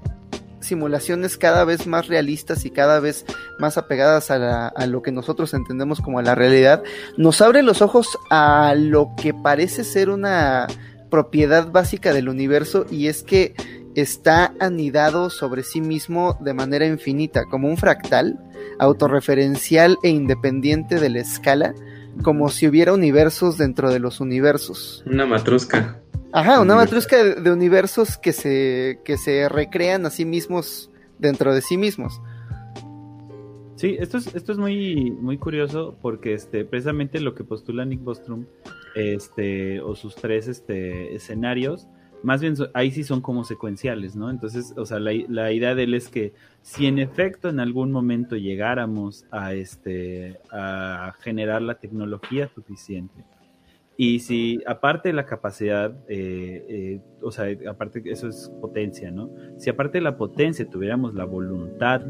simulaciones 0.62 1.38
cada 1.38 1.66
vez 1.66 1.88
más 1.88 2.08
realistas 2.08 2.66
y 2.66 2.72
cada 2.72 3.00
vez 3.00 3.26
más 3.60 3.78
apegadas 3.78 4.32
a, 4.32 4.38
la- 4.38 4.68
a 4.68 4.86
lo 4.88 5.02
que 5.02 5.12
nosotros 5.12 5.54
entendemos 5.54 6.00
como 6.02 6.22
la 6.22 6.36
realidad, 6.36 6.84
nos 7.18 7.42
abre 7.42 7.64
los 7.64 7.82
ojos 7.82 8.08
a 8.30 8.74
lo 8.78 9.12
que 9.22 9.34
parece 9.34 9.84
ser 9.84 10.10
una 10.10 10.68
propiedad 11.10 11.72
básica 11.72 12.14
del 12.14 12.30
universo 12.30 12.86
y 12.90 13.08
es 13.08 13.24
que 13.24 13.54
está 13.96 14.54
anidado 14.62 15.30
sobre 15.30 15.64
sí 15.64 15.82
mismo 15.82 16.38
de 16.40 16.54
manera 16.54 16.86
infinita, 16.86 17.44
como 17.50 17.68
un 17.68 17.76
fractal, 17.76 18.40
autorreferencial 18.80 19.98
e 20.04 20.10
independiente 20.10 21.00
de 21.00 21.10
la 21.10 21.20
escala, 21.20 21.74
como 22.24 22.50
si 22.50 22.68
hubiera 22.68 22.94
universos 22.94 23.58
dentro 23.58 23.92
de 23.92 24.00
los 24.00 24.20
universos. 24.20 25.04
Una 25.06 25.26
matrusca. 25.26 25.98
Ajá, 26.34 26.62
una 26.62 26.76
matrusca 26.76 27.24
de, 27.24 27.36
de 27.36 27.52
universos 27.52 28.18
que 28.18 28.32
se, 28.32 29.00
que 29.04 29.18
se 29.18 29.50
recrean 29.50 30.06
a 30.06 30.10
sí 30.10 30.26
mismos 30.26 30.90
dentro 31.20 31.54
de 31.54 31.62
sí 31.62 31.78
mismos. 31.78 32.22
Sí, 33.76 33.98
esto 34.00 34.18
es, 34.18 34.34
esto 34.36 34.52
es 34.52 34.58
muy, 34.58 35.12
muy 35.12 35.38
curioso 35.38 35.98
porque 36.02 36.34
este, 36.34 36.66
precisamente 36.66 37.20
lo 37.20 37.34
que 37.34 37.44
postula 37.44 37.84
Nick 37.84 38.02
Bostrom, 38.04 38.46
este, 38.96 39.82
o 39.82 39.96
sus 39.96 40.16
tres 40.16 40.48
este, 40.48 41.16
escenarios, 41.16 41.88
más 42.24 42.42
bien 42.42 42.54
ahí 42.76 42.92
sí 42.92 43.04
son 43.04 43.22
como 43.22 43.44
secuenciales, 43.44 44.16
¿no? 44.16 44.30
Entonces, 44.30 44.74
o 44.78 44.86
sea, 44.86 45.00
la, 45.00 45.12
la 45.28 45.52
idea 45.52 45.74
de 45.74 45.84
él 45.84 45.96
es 45.96 46.10
que 46.10 46.34
si 46.62 46.86
en 46.86 47.00
efecto 47.00 47.50
en 47.50 47.60
algún 47.60 47.92
momento 47.92 48.36
llegáramos 48.36 49.26
a 49.32 49.54
este 49.54 50.40
a 50.52 51.14
generar 51.20 51.64
la 51.64 51.80
tecnología 51.80 52.48
suficiente 52.54 53.26
Y 53.98 54.20
si 54.20 54.60
aparte 54.66 55.10
de 55.10 55.14
la 55.14 55.26
capacidad, 55.26 55.94
eh, 56.08 56.66
eh, 56.68 57.00
o 57.22 57.32
sea, 57.32 57.46
aparte 57.70 58.02
eso 58.06 58.28
es 58.28 58.52
potencia, 58.62 59.12
¿no? 59.12 59.30
Si 59.58 59.70
aparte 59.70 60.00
de 60.00 60.04
la 60.04 60.18
potencia 60.18 60.68
tuviéramos 60.68 61.14
la 61.14 61.26
voluntad 61.26 62.02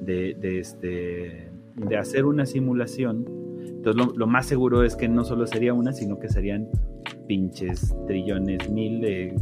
de, 0.00 0.36
este, 0.42 1.48
de 1.76 1.96
hacer 1.96 2.24
una 2.24 2.44
simulación, 2.44 3.24
entonces 3.60 4.16
lo, 4.16 4.26
más 4.26 4.46
seguro 4.46 4.82
es 4.82 4.96
que 4.96 5.08
no 5.08 5.24
solo 5.24 5.46
sería 5.46 5.72
una, 5.72 5.92
sino 5.92 6.18
que 6.18 6.28
serían 6.28 6.68
pinches 7.26 7.94
trillones, 8.06 8.68
mil 8.70 9.00
de 9.00 9.34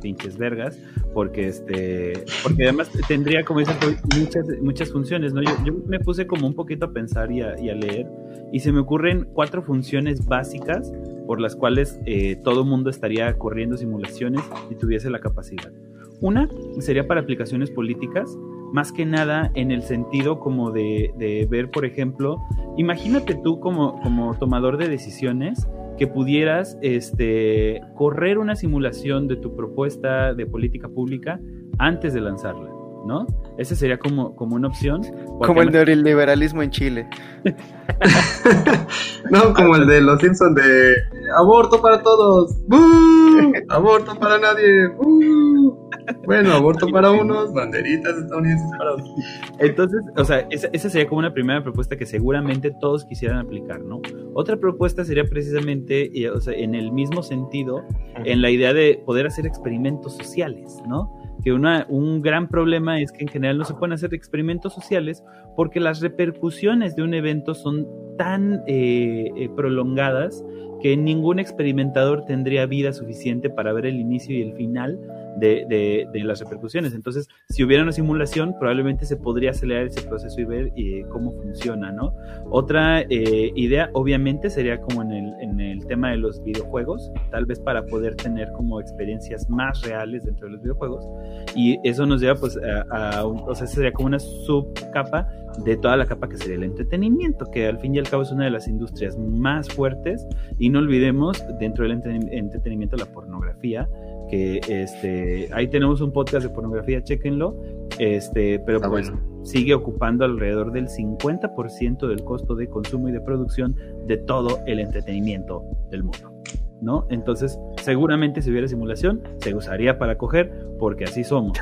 pinches 0.00 0.36
vergas, 0.36 0.78
porque 1.12 1.48
este, 1.48 2.24
porque 2.42 2.64
además 2.64 2.90
tendría, 3.08 3.44
como 3.44 3.60
dicen, 3.60 3.76
muchas, 4.18 4.46
muchas 4.60 4.90
funciones, 4.90 5.32
¿no? 5.32 5.42
Yo, 5.42 5.50
yo, 5.64 5.74
me 5.86 6.00
puse 6.00 6.26
como 6.26 6.46
un 6.46 6.54
poquito 6.54 6.86
a 6.86 6.92
pensar 6.92 7.30
y 7.30 7.42
a, 7.42 7.58
y 7.60 7.70
a, 7.70 7.74
leer, 7.74 8.06
y 8.52 8.60
se 8.60 8.72
me 8.72 8.80
ocurren 8.80 9.26
cuatro 9.32 9.62
funciones 9.62 10.26
básicas 10.26 10.92
por 11.26 11.40
las 11.40 11.56
cuales 11.56 12.00
eh, 12.06 12.36
todo 12.42 12.64
mundo 12.64 12.90
estaría 12.90 13.36
corriendo 13.38 13.76
simulaciones 13.76 14.42
y 14.70 14.74
tuviese 14.74 15.10
la 15.10 15.20
capacidad. 15.20 15.72
Una 16.20 16.48
sería 16.80 17.06
para 17.06 17.20
aplicaciones 17.20 17.70
políticas, 17.70 18.36
más 18.72 18.92
que 18.92 19.04
nada 19.06 19.50
en 19.54 19.70
el 19.70 19.82
sentido 19.82 20.40
como 20.40 20.70
de, 20.70 21.12
de 21.18 21.46
ver, 21.50 21.70
por 21.70 21.84
ejemplo, 21.84 22.38
imagínate 22.76 23.34
tú 23.42 23.60
como, 23.60 24.00
como 24.00 24.34
tomador 24.38 24.78
de 24.78 24.88
decisiones, 24.88 25.66
que 25.96 26.06
pudieras 26.06 26.78
este, 26.82 27.80
correr 27.94 28.38
una 28.38 28.56
simulación 28.56 29.28
de 29.28 29.36
tu 29.36 29.54
propuesta 29.54 30.34
de 30.34 30.46
política 30.46 30.88
pública 30.88 31.40
antes 31.78 32.14
de 32.14 32.20
lanzarla, 32.20 32.70
¿no? 33.06 33.26
Esa 33.58 33.74
sería 33.74 33.98
como, 33.98 34.34
como 34.34 34.56
una 34.56 34.68
opción. 34.68 35.02
Como 35.40 35.62
el 35.62 35.70
neoliberalismo 35.70 36.62
en 36.62 36.70
Chile. 36.70 37.08
no, 39.30 39.54
como 39.54 39.76
el 39.76 39.86
de 39.86 40.00
los 40.00 40.20
Simpsons 40.20 40.54
de 40.54 40.94
aborto 41.36 41.80
para 41.80 42.02
todos, 42.02 42.56
¡Bú! 42.66 43.52
aborto 43.68 44.14
para 44.18 44.38
nadie, 44.38 44.88
¡Bú! 44.96 45.90
bueno, 46.26 46.52
aborto 46.52 46.88
para 46.88 47.10
unos, 47.10 47.52
banderitas 47.52 48.16
estadounidenses 48.16 48.66
para 48.78 48.92
otros. 48.94 49.10
Entonces, 49.58 50.00
o 50.16 50.24
sea, 50.24 50.46
esa, 50.50 50.68
esa, 50.72 50.90
sería 50.90 51.08
como 51.08 51.20
una 51.20 51.32
primera 51.32 51.62
propuesta 51.62 51.96
que 51.96 52.06
seguramente 52.06 52.72
todos 52.80 53.04
quisieran 53.04 53.38
aplicar, 53.38 53.80
¿no? 53.80 54.00
Otra 54.34 54.56
propuesta 54.56 55.04
sería 55.04 55.24
precisamente, 55.24 56.10
o 56.30 56.40
sea, 56.40 56.54
en 56.54 56.74
el 56.74 56.92
mismo 56.92 57.22
sentido, 57.22 57.82
en 58.24 58.42
la 58.42 58.50
idea 58.50 58.72
de 58.72 59.02
poder 59.04 59.26
hacer 59.26 59.46
experimentos 59.46 60.16
sociales, 60.16 60.82
¿no? 60.88 61.23
Que 61.42 61.52
una, 61.52 61.86
un 61.88 62.22
gran 62.22 62.48
problema 62.48 63.00
es 63.00 63.12
que 63.12 63.22
en 63.22 63.28
general 63.28 63.58
no 63.58 63.64
se 63.64 63.74
pueden 63.74 63.92
hacer 63.92 64.14
experimentos 64.14 64.72
sociales 64.72 65.22
porque 65.56 65.80
las 65.80 66.00
repercusiones 66.00 66.96
de 66.96 67.02
un 67.02 67.14
evento 67.14 67.54
son 67.54 67.86
tan 68.16 68.62
eh, 68.66 69.30
eh, 69.36 69.48
prolongadas 69.56 70.44
que 70.80 70.96
ningún 70.96 71.38
experimentador 71.38 72.24
tendría 72.26 72.66
vida 72.66 72.92
suficiente 72.92 73.50
para 73.50 73.72
ver 73.72 73.86
el 73.86 73.96
inicio 73.96 74.36
y 74.36 74.42
el 74.42 74.54
final 74.54 74.98
de, 75.36 76.06
las 76.24 76.40
repercusiones. 76.40 76.94
Entonces, 76.94 77.28
si 77.48 77.64
hubiera 77.64 77.82
una 77.82 77.92
simulación, 77.92 78.54
probablemente 78.58 79.04
se 79.04 79.16
podría 79.16 79.50
acelerar 79.50 79.86
ese 79.86 80.02
proceso 80.02 80.40
y 80.40 80.44
ver 80.44 80.72
eh, 80.76 81.04
cómo 81.10 81.32
funciona, 81.32 81.92
¿no? 81.92 82.14
Otra 82.50 83.02
eh, 83.02 83.52
idea, 83.54 83.90
obviamente, 83.92 84.50
sería 84.50 84.80
como 84.80 85.02
en 85.02 85.60
el, 85.60 85.84
tema 85.86 86.12
de 86.12 86.16
los 86.16 86.42
videojuegos, 86.42 87.10
tal 87.30 87.44
vez 87.44 87.60
para 87.60 87.84
poder 87.84 88.14
tener 88.14 88.50
como 88.52 88.80
experiencias 88.80 89.50
más 89.50 89.82
reales 89.82 90.24
dentro 90.24 90.46
de 90.46 90.52
los 90.52 90.62
videojuegos. 90.62 91.06
Y 91.54 91.78
eso 91.84 92.06
nos 92.06 92.20
lleva, 92.20 92.36
pues, 92.36 92.58
a, 92.90 93.18
a 93.18 93.26
o 93.26 93.54
sea, 93.54 93.66
sería 93.66 93.92
como 93.92 94.06
una 94.06 94.18
subcapa 94.18 95.28
de 95.64 95.76
toda 95.76 95.96
la 95.96 96.06
capa 96.06 96.28
que 96.28 96.36
sería 96.36 96.56
el 96.56 96.64
entretenimiento, 96.64 97.46
que 97.46 97.66
al 97.66 97.78
fin 97.78 97.94
y 97.94 97.98
al 97.98 98.08
cabo 98.08 98.22
es 98.22 98.32
una 98.32 98.44
de 98.44 98.50
las 98.50 98.66
industrias 98.66 99.18
más 99.18 99.68
fuertes. 99.68 100.26
Y 100.58 100.70
no 100.70 100.78
olvidemos, 100.78 101.42
dentro 101.60 101.84
del 101.86 101.92
entretenimiento, 101.92 102.96
la 102.96 103.06
pornografía 103.06 103.88
que 104.30 104.60
este 104.68 105.48
ahí 105.52 105.68
tenemos 105.68 106.00
un 106.00 106.12
podcast 106.12 106.46
de 106.46 106.50
pornografía, 106.54 107.02
chequenlo, 107.02 107.56
este, 107.98 108.58
pero 108.60 108.78
Está 108.78 108.90
pues 108.90 109.10
bueno. 109.10 109.44
sigue 109.44 109.74
ocupando 109.74 110.24
alrededor 110.24 110.72
del 110.72 110.88
50% 110.88 112.06
del 112.08 112.24
costo 112.24 112.54
de 112.54 112.68
consumo 112.68 113.08
y 113.08 113.12
de 113.12 113.20
producción 113.20 113.76
de 114.06 114.16
todo 114.18 114.60
el 114.66 114.80
entretenimiento 114.80 115.62
del 115.90 116.04
mundo, 116.04 116.32
¿no? 116.80 117.06
Entonces, 117.10 117.58
seguramente 117.82 118.42
si 118.42 118.50
hubiera 118.50 118.68
simulación, 118.68 119.22
se 119.38 119.54
usaría 119.54 119.98
para 119.98 120.16
coger, 120.16 120.52
porque 120.78 121.04
así 121.04 121.24
somos, 121.24 121.58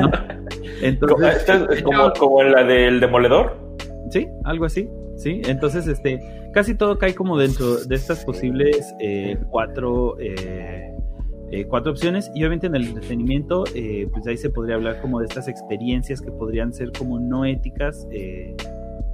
¿no? 0.00 0.10
Entonces, 0.82 1.36
¿Esto 1.36 1.70
es 1.70 1.82
como, 1.82 2.12
como 2.18 2.42
en 2.42 2.52
la 2.52 2.64
del 2.64 3.00
demoledor? 3.00 3.56
Sí, 4.10 4.28
algo 4.44 4.66
así. 4.66 4.88
Sí, 5.16 5.42
entonces 5.46 5.86
este, 5.86 6.20
casi 6.52 6.74
todo 6.74 6.98
cae 6.98 7.14
como 7.14 7.38
dentro 7.38 7.76
de 7.84 7.94
estas 7.94 8.24
posibles 8.24 8.94
eh, 8.98 9.38
cuatro 9.50 10.16
eh, 10.18 10.93
eh, 11.60 11.66
cuatro 11.68 11.92
opciones 11.92 12.30
y 12.34 12.40
obviamente 12.40 12.66
en 12.66 12.74
el 12.74 12.86
entretenimiento 12.88 13.64
eh, 13.74 14.08
pues 14.12 14.26
ahí 14.26 14.36
se 14.36 14.50
podría 14.50 14.74
hablar 14.76 15.00
como 15.00 15.20
de 15.20 15.26
estas 15.26 15.46
experiencias 15.48 16.20
que 16.20 16.30
podrían 16.32 16.72
ser 16.72 16.90
como 16.92 17.18
no 17.20 17.44
éticas 17.44 18.06
eh, 18.10 18.54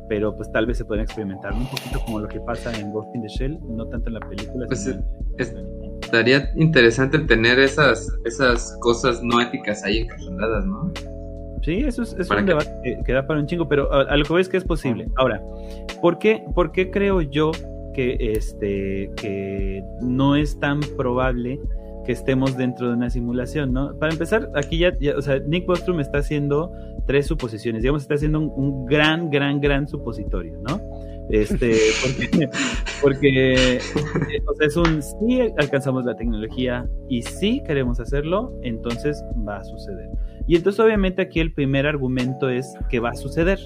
pero 0.08 0.34
pues 0.36 0.50
tal 0.52 0.66
vez 0.66 0.78
se 0.78 0.84
podrían 0.84 1.04
experimentar 1.04 1.52
un 1.52 1.66
poquito 1.66 2.00
como 2.04 2.18
lo 2.20 2.28
que 2.28 2.40
pasa 2.40 2.72
en 2.78 2.92
Ghost 2.92 3.14
in 3.14 3.22
the 3.22 3.28
Shell 3.28 3.58
no 3.76 3.86
tanto 3.86 4.08
en 4.08 4.14
la 4.14 4.20
película 4.20 4.66
Pues, 4.66 4.84
sino 4.84 5.02
es- 5.38 5.52
en- 5.52 5.80
Estaría 6.02 6.50
interesante 6.56 7.18
tener 7.20 7.58
esas, 7.60 8.08
esas 8.24 8.76
cosas 8.80 9.22
no 9.22 9.40
éticas 9.40 9.84
ahí 9.84 9.98
encarceladas, 9.98 10.64
¿no? 10.66 10.90
Sí, 11.62 11.84
eso 11.86 12.02
es, 12.02 12.16
es 12.18 12.28
un 12.30 12.46
debate 12.46 12.70
que, 12.82 12.98
que 13.04 13.12
da 13.12 13.24
para 13.26 13.38
un 13.38 13.46
chingo, 13.46 13.68
pero 13.68 13.92
a, 13.92 14.00
a 14.02 14.16
lo 14.16 14.24
que 14.24 14.32
voy 14.32 14.40
es 14.40 14.48
que 14.48 14.56
es 14.56 14.64
posible. 14.64 15.06
Ahora, 15.16 15.40
¿por 16.00 16.18
qué, 16.18 16.42
¿por 16.54 16.72
qué 16.72 16.90
creo 16.90 17.20
yo 17.20 17.52
que, 17.94 18.16
este, 18.34 19.12
que 19.14 19.84
no 20.00 20.34
es 20.34 20.58
tan 20.58 20.80
probable 20.96 21.60
que 22.10 22.14
estemos 22.14 22.56
dentro 22.56 22.88
de 22.88 22.94
una 22.94 23.08
simulación, 23.08 23.72
¿no? 23.72 23.96
Para 23.96 24.12
empezar, 24.12 24.50
aquí 24.56 24.78
ya, 24.78 24.98
ya, 24.98 25.16
o 25.16 25.22
sea, 25.22 25.38
Nick 25.38 25.64
Bostrom 25.64 26.00
está 26.00 26.18
haciendo 26.18 26.72
tres 27.06 27.28
suposiciones, 27.28 27.82
digamos, 27.82 28.02
está 28.02 28.14
haciendo 28.14 28.40
un, 28.40 28.50
un 28.56 28.84
gran, 28.84 29.30
gran, 29.30 29.60
gran 29.60 29.86
supositorio, 29.86 30.58
¿no? 30.68 30.80
Este, 31.30 31.70
porque, 32.02 32.48
porque 33.00 33.78
eh, 33.78 34.42
o 34.44 34.54
sea, 34.56 34.66
es 34.66 34.76
un 34.76 35.00
sí 35.00 35.40
alcanzamos 35.56 36.04
la 36.04 36.16
tecnología 36.16 36.88
y 37.08 37.22
sí 37.22 37.62
queremos 37.64 38.00
hacerlo, 38.00 38.58
entonces 38.64 39.22
va 39.46 39.58
a 39.58 39.64
suceder. 39.64 40.08
Y 40.48 40.56
entonces 40.56 40.80
obviamente 40.80 41.22
aquí 41.22 41.38
el 41.38 41.54
primer 41.54 41.86
argumento 41.86 42.48
es 42.48 42.74
que 42.88 42.98
va 42.98 43.10
a 43.10 43.14
suceder. 43.14 43.60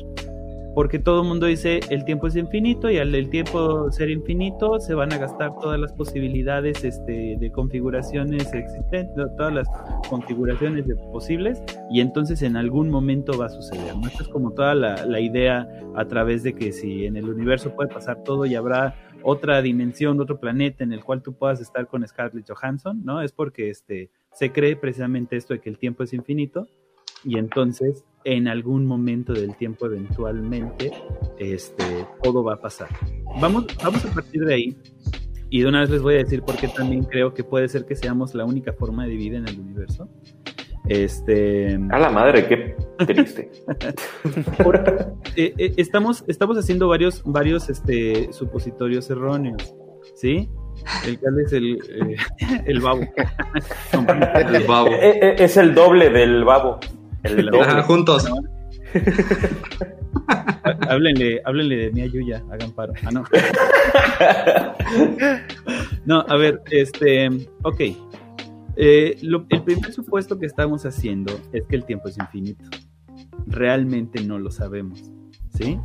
Porque 0.75 0.99
todo 0.99 1.23
el 1.23 1.29
mundo 1.29 1.47
dice 1.47 1.81
el 1.91 2.05
tiempo 2.05 2.27
es 2.27 2.37
infinito 2.37 2.91
y 2.91 2.99
al 2.99 3.15
el 3.15 3.31
tiempo 3.31 3.91
ser 3.93 4.11
infinito 4.11 4.81
se 4.81 4.95
van 4.95 5.13
a 5.13 5.19
gastar 5.19 5.53
todas 5.61 5.79
las 5.79 5.93
posibilidades 5.93 6.85
este, 6.85 7.37
de 7.39 7.53
configuraciones 7.53 8.53
existentes, 8.53 9.27
todas 9.37 9.55
las 9.55 9.69
configuraciones 10.09 10.85
posibles 11.13 11.63
y 11.91 12.01
entonces 12.01 12.43
en 12.43 12.57
algún 12.57 12.91
momento 12.91 13.39
va 13.39 13.47
a 13.47 13.51
suceder. 13.51 13.97
¿no? 13.97 14.09
Esta 14.09 14.25
es 14.25 14.29
como 14.29 14.51
toda 14.53 14.75
la, 14.75 15.07
la 15.07 15.21
idea 15.21 15.69
a 15.95 16.05
través 16.07 16.43
de 16.43 16.55
que 16.55 16.73
si 16.73 17.07
en 17.07 17.17
el 17.17 17.29
universo 17.29 17.75
puede 17.75 17.89
pasar 17.89 18.25
todo 18.25 18.45
y 18.45 18.55
habrá 18.55 18.95
otra 19.23 19.63
dimensión, 19.63 20.21
otro 20.21 20.39
planeta 20.39 20.85
en 20.85 20.93
el 20.93 21.03
cual 21.03 21.23
tú 21.23 21.33
puedas 21.33 21.61
estar 21.61 21.87
con 21.87 22.07
Scarlett 22.07 22.49
Johansson, 22.49 23.03
¿no? 23.05 23.23
Es 23.23 23.33
porque 23.33 23.71
este, 23.71 24.11
se 24.33 24.53
cree 24.53 24.77
precisamente 24.77 25.37
esto 25.37 25.55
de 25.55 25.61
que 25.61 25.71
el 25.71 25.79
tiempo 25.79 26.03
es 26.03 26.13
infinito 26.13 26.67
y 27.25 27.39
entonces 27.39 28.05
en 28.25 28.49
algún 28.49 28.87
momento 28.87 29.33
del 29.33 29.55
tiempo 29.57 29.87
eventualmente 29.87 30.93
este, 31.39 32.07
todo 32.23 32.43
va 32.43 32.55
a 32.55 32.61
pasar. 32.61 32.89
Vamos, 33.41 33.67
vamos 33.83 34.05
a 34.05 34.13
partir 34.13 34.45
de 34.45 34.55
ahí 34.55 34.77
y 35.51 35.61
de 35.61 35.69
una 35.69 35.81
vez 35.81 35.91
les 35.91 36.03
voy 36.03 36.15
a 36.15 36.19
decir 36.19 36.43
por 36.43 36.57
qué 36.57 36.69
también 36.69 37.05
creo 37.05 37.35
que 37.35 37.45
puede 37.45 37.69
ser 37.69 37.85
que 37.85 37.95
seamos 37.95 38.35
la 38.35 38.45
única 38.45 38.73
forma 38.73 39.07
de 39.07 39.15
vida 39.15 39.39
en 39.39 39.49
el 39.49 39.61
universo. 39.61 40.09
Este, 40.87 41.79
A 41.91 41.99
la 41.99 42.11
madre, 42.11 42.47
qué 42.47 42.77
triste. 43.07 43.51
eh, 45.37 45.55
eh, 45.57 45.75
estamos, 45.77 46.25
estamos 46.27 46.59
haciendo 46.59 46.89
varios, 46.89 47.23
varios 47.25 47.71
este, 47.71 48.33
supositorios 48.33 49.09
erróneos, 49.11 49.75
¿sí? 50.15 50.49
El 51.07 51.19
cual 51.19 51.41
es 51.41 51.53
el, 51.53 51.75
eh, 51.75 52.17
el 52.67 52.81
babo. 52.81 53.01
El 53.93 54.67
babo. 54.67 54.89
Eh, 54.91 55.37
es 55.39 55.57
el 55.57 55.75
doble 55.75 56.11
del 56.11 56.45
babo. 56.45 56.81
El. 57.25 57.49
Ajá, 57.61 57.83
juntos. 57.83 58.25
háblenle, 60.89 61.43
háblenle 61.45 61.77
de 61.77 61.91
Mia 61.93 62.07
Yuya, 62.07 62.43
hagan 62.51 62.73
paro. 62.73 62.93
Ah, 63.05 63.11
no. 63.11 63.25
No, 66.07 66.21
a 66.29 66.37
ver, 66.37 66.61
este, 66.71 67.29
ok. 67.63 67.81
Eh, 68.77 69.17
lo- 69.23 69.47
el 69.49 69.63
primer 69.63 69.91
supuesto 69.93 70.39
que 70.39 70.45
estamos 70.47 70.85
haciendo 70.85 71.33
es 71.53 71.65
que 71.67 71.77
el 71.77 71.85
tiempo 71.87 72.09
es 72.09 72.19
infinito. 72.19 72.65
Realmente 73.47 74.23
no 74.23 74.39
lo 74.39 74.51
sabemos, 74.51 75.11
¿sí? 75.57 75.79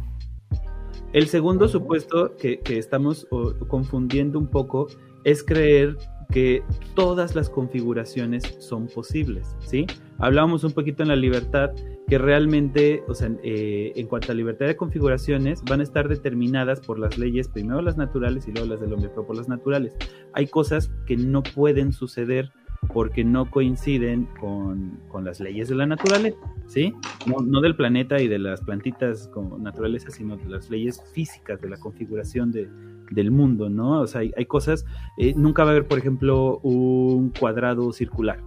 El 1.13 1.27
segundo 1.27 1.67
supuesto 1.69 2.35
que, 2.35 2.59
que 2.59 2.77
estamos 2.77 3.27
o, 3.31 3.53
confundiendo 3.69 4.37
un 4.37 4.47
poco 4.47 4.87
es 5.23 5.41
creer 5.43 5.97
que 6.31 6.63
todas 6.95 7.33
las 7.33 7.49
configuraciones 7.49 8.43
son 8.59 8.87
posibles, 8.87 9.55
¿sí? 9.61 9.87
Hablábamos 10.19 10.63
un 10.63 10.71
poquito 10.71 11.03
en 11.03 11.09
la 11.09 11.15
libertad 11.15 11.71
que 12.07 12.17
realmente, 12.17 13.03
o 13.07 13.13
sea, 13.13 13.29
eh, 13.43 13.93
en 13.95 14.07
cuanto 14.07 14.31
a 14.31 14.35
libertad 14.35 14.65
de 14.65 14.75
configuraciones, 14.75 15.63
van 15.63 15.79
a 15.79 15.83
estar 15.83 16.07
determinadas 16.07 16.79
por 16.79 16.97
las 16.97 17.17
leyes, 17.17 17.47
primero 17.47 17.81
las 17.81 17.97
naturales 17.97 18.47
y 18.47 18.51
luego 18.51 18.67
las 18.67 18.81
del 18.81 18.93
hombre, 18.93 19.09
pero 19.09 19.27
por 19.27 19.37
las 19.37 19.47
naturales. 19.47 19.95
Hay 20.33 20.47
cosas 20.47 20.91
que 21.05 21.17
no 21.17 21.43
pueden 21.43 21.93
suceder 21.93 22.51
porque 22.93 23.23
no 23.23 23.49
coinciden 23.51 24.27
con, 24.39 24.99
las 25.23 25.39
leyes 25.39 25.69
de 25.69 25.75
la 25.75 25.85
naturaleza, 25.85 26.37
¿sí? 26.65 26.93
No, 27.27 27.61
del 27.61 27.75
planeta 27.75 28.19
y 28.21 28.27
de 28.27 28.39
las 28.39 28.61
plantitas 28.61 29.27
como 29.27 29.57
naturaleza, 29.59 30.09
sino 30.09 30.37
de 30.37 30.45
las 30.45 30.69
leyes 30.69 31.03
físicas 31.13 31.61
de 31.61 31.69
la 31.69 31.77
configuración 31.77 32.51
de, 32.51 32.69
del 33.11 33.31
mundo, 33.31 33.69
¿no? 33.69 34.01
O 34.01 34.07
sea, 34.07 34.21
hay, 34.21 34.45
cosas, 34.45 34.85
eh, 35.17 35.33
nunca 35.35 35.63
va 35.63 35.69
a 35.69 35.73
haber, 35.73 35.87
por 35.87 35.99
ejemplo, 35.99 36.59
un 36.59 37.31
cuadrado 37.37 37.91
circular, 37.91 38.39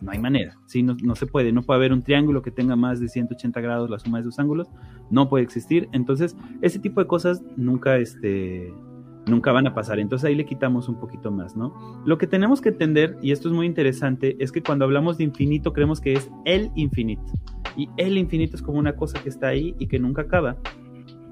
no 0.00 0.10
hay 0.12 0.18
manera, 0.18 0.58
¿sí? 0.66 0.82
No, 0.82 0.96
no, 1.02 1.14
se 1.14 1.26
puede, 1.26 1.52
no 1.52 1.62
puede 1.62 1.78
haber 1.78 1.92
un 1.92 2.02
triángulo 2.02 2.42
que 2.42 2.50
tenga 2.50 2.76
más 2.76 3.00
de 3.00 3.08
180 3.08 3.60
grados 3.60 3.90
la 3.90 3.98
suma 3.98 4.18
de 4.18 4.24
sus 4.24 4.38
ángulos, 4.38 4.68
no 5.10 5.28
puede 5.28 5.44
existir, 5.44 5.88
entonces 5.92 6.36
ese 6.62 6.78
tipo 6.78 7.00
de 7.00 7.06
cosas 7.06 7.42
nunca, 7.56 7.96
este, 7.98 8.72
nunca 9.26 9.52
van 9.52 9.66
a 9.66 9.74
pasar. 9.74 9.98
Entonces 9.98 10.26
ahí 10.26 10.34
le 10.34 10.44
quitamos 10.44 10.88
un 10.88 10.96
poquito 10.96 11.30
más, 11.30 11.56
¿no? 11.56 12.02
Lo 12.04 12.18
que 12.18 12.26
tenemos 12.26 12.60
que 12.60 12.70
entender, 12.70 13.16
y 13.22 13.32
esto 13.32 13.48
es 13.48 13.54
muy 13.54 13.66
interesante, 13.66 14.36
es 14.38 14.52
que 14.52 14.62
cuando 14.62 14.84
hablamos 14.84 15.18
de 15.18 15.24
infinito 15.24 15.72
creemos 15.72 16.00
que 16.00 16.14
es 16.14 16.30
el 16.44 16.70
infinito. 16.74 17.24
Y 17.76 17.88
el 17.96 18.18
infinito 18.18 18.56
es 18.56 18.62
como 18.62 18.78
una 18.78 18.96
cosa 18.96 19.22
que 19.22 19.28
está 19.28 19.48
ahí 19.48 19.74
y 19.78 19.86
que 19.86 19.98
nunca 19.98 20.22
acaba. 20.22 20.56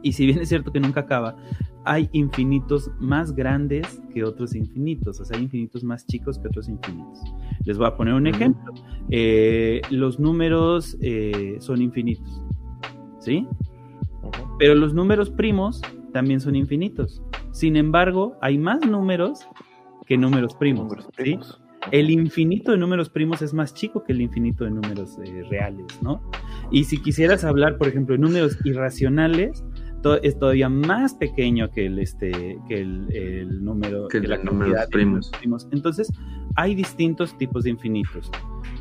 Y 0.02 0.12
si 0.12 0.26
bien 0.26 0.38
es 0.38 0.48
cierto 0.48 0.72
que 0.72 0.80
nunca 0.80 1.00
acaba, 1.00 1.36
hay 1.84 2.08
infinitos 2.12 2.90
más 3.00 3.34
grandes 3.34 4.00
que 4.12 4.22
otros 4.22 4.54
infinitos, 4.54 5.20
o 5.20 5.24
sea, 5.24 5.36
hay 5.36 5.44
infinitos 5.44 5.82
más 5.82 6.06
chicos 6.06 6.38
que 6.38 6.48
otros 6.48 6.68
infinitos. 6.68 7.20
Les 7.68 7.76
voy 7.76 7.86
a 7.86 7.94
poner 7.94 8.14
un 8.14 8.26
ejemplo. 8.26 8.72
Eh, 9.10 9.82
los 9.90 10.18
números 10.18 10.96
eh, 11.02 11.58
son 11.60 11.82
infinitos, 11.82 12.42
¿sí? 13.18 13.46
Pero 14.58 14.74
los 14.74 14.94
números 14.94 15.28
primos 15.28 15.82
también 16.14 16.40
son 16.40 16.56
infinitos. 16.56 17.22
Sin 17.50 17.76
embargo, 17.76 18.38
hay 18.40 18.56
más 18.56 18.80
números 18.86 19.46
que 20.06 20.16
números 20.16 20.54
primos. 20.54 20.96
El 21.92 22.08
infinito 22.08 22.72
de 22.72 22.78
números 22.78 23.10
primos 23.10 23.42
es 23.42 23.52
más 23.52 23.74
chico 23.74 24.02
que 24.02 24.14
el 24.14 24.22
infinito 24.22 24.64
de 24.64 24.70
números 24.70 25.18
eh, 25.22 25.42
reales, 25.50 25.84
¿no? 26.00 26.22
Y 26.70 26.84
si 26.84 27.02
quisieras 27.02 27.44
hablar, 27.44 27.76
por 27.76 27.88
ejemplo, 27.88 28.14
de 28.14 28.22
números 28.22 28.56
irracionales, 28.64 29.62
es 30.22 30.38
todavía 30.38 30.68
más 30.68 31.14
pequeño 31.14 31.70
que 31.70 31.86
el 31.86 31.98
este 31.98 32.58
que 32.68 32.80
el, 32.80 33.62
número 33.62 34.08
que, 34.08 34.20
la 34.20 34.38
números 34.38 34.86
primos. 34.90 35.30
primos. 35.38 35.68
Entonces, 35.70 36.10
hay 36.58 36.74
distintos 36.74 37.38
tipos 37.38 37.62
de 37.62 37.70
infinitos. 37.70 38.32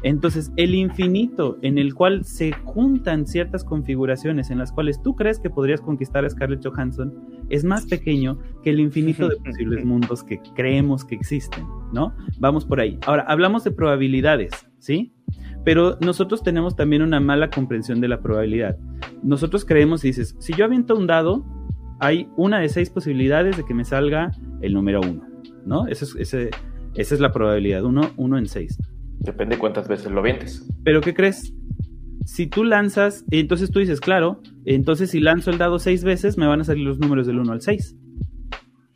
Entonces, 0.01 0.51
el 0.57 0.73
infinito 0.73 1.59
en 1.61 1.77
el 1.77 1.93
cual 1.93 2.25
se 2.25 2.51
juntan 2.51 3.27
ciertas 3.27 3.63
configuraciones 3.63 4.49
en 4.49 4.57
las 4.57 4.71
cuales 4.71 4.99
tú 5.03 5.15
crees 5.15 5.39
que 5.39 5.51
podrías 5.51 5.79
conquistar 5.79 6.25
a 6.25 6.29
Scarlett 6.29 6.65
Johansson 6.65 7.13
es 7.49 7.63
más 7.63 7.85
pequeño 7.85 8.39
que 8.63 8.71
el 8.71 8.79
infinito 8.79 9.29
de 9.29 9.35
posibles 9.45 9.85
mundos 9.85 10.23
que 10.23 10.41
creemos 10.55 11.05
que 11.05 11.13
existen, 11.13 11.65
¿no? 11.93 12.15
Vamos 12.39 12.65
por 12.65 12.79
ahí. 12.79 12.97
Ahora, 13.05 13.25
hablamos 13.27 13.63
de 13.63 13.69
probabilidades, 13.69 14.51
¿sí? 14.79 15.13
Pero 15.63 15.99
nosotros 16.01 16.41
tenemos 16.41 16.75
también 16.75 17.03
una 17.03 17.19
mala 17.19 17.51
comprensión 17.51 18.01
de 18.01 18.07
la 18.07 18.21
probabilidad. 18.21 18.75
Nosotros 19.21 19.65
creemos, 19.65 20.03
y 20.03 20.07
dices, 20.07 20.35
si 20.39 20.53
yo 20.53 20.65
aviento 20.65 20.95
un 20.95 21.05
dado, 21.05 21.45
hay 21.99 22.27
una 22.37 22.59
de 22.59 22.69
seis 22.69 22.89
posibilidades 22.89 23.55
de 23.55 23.65
que 23.65 23.75
me 23.75 23.85
salga 23.85 24.31
el 24.61 24.73
número 24.73 24.99
uno, 25.01 25.27
¿no? 25.63 25.87
Esa 25.87 26.05
es, 26.05 26.33
esa 26.97 27.15
es 27.15 27.21
la 27.21 27.31
probabilidad, 27.31 27.83
uno, 27.83 28.11
uno 28.17 28.37
en 28.37 28.47
seis. 28.47 28.77
Depende 29.19 29.57
cuántas 29.57 29.87
veces 29.87 30.11
lo 30.11 30.21
vientes. 30.21 30.67
Pero 30.83 31.01
¿qué 31.01 31.13
crees? 31.13 31.53
Si 32.25 32.47
tú 32.47 32.63
lanzas, 32.63 33.23
entonces 33.31 33.71
tú 33.71 33.79
dices, 33.79 34.01
claro, 34.01 34.41
entonces 34.65 35.11
si 35.11 35.19
lanzo 35.19 35.51
el 35.51 35.57
dado 35.57 35.79
seis 35.79 36.03
veces, 36.03 36.37
me 36.37 36.47
van 36.47 36.61
a 36.61 36.63
salir 36.63 36.85
los 36.85 36.99
números 36.99 37.27
del 37.27 37.39
1 37.39 37.51
al 37.51 37.61
6. 37.61 37.95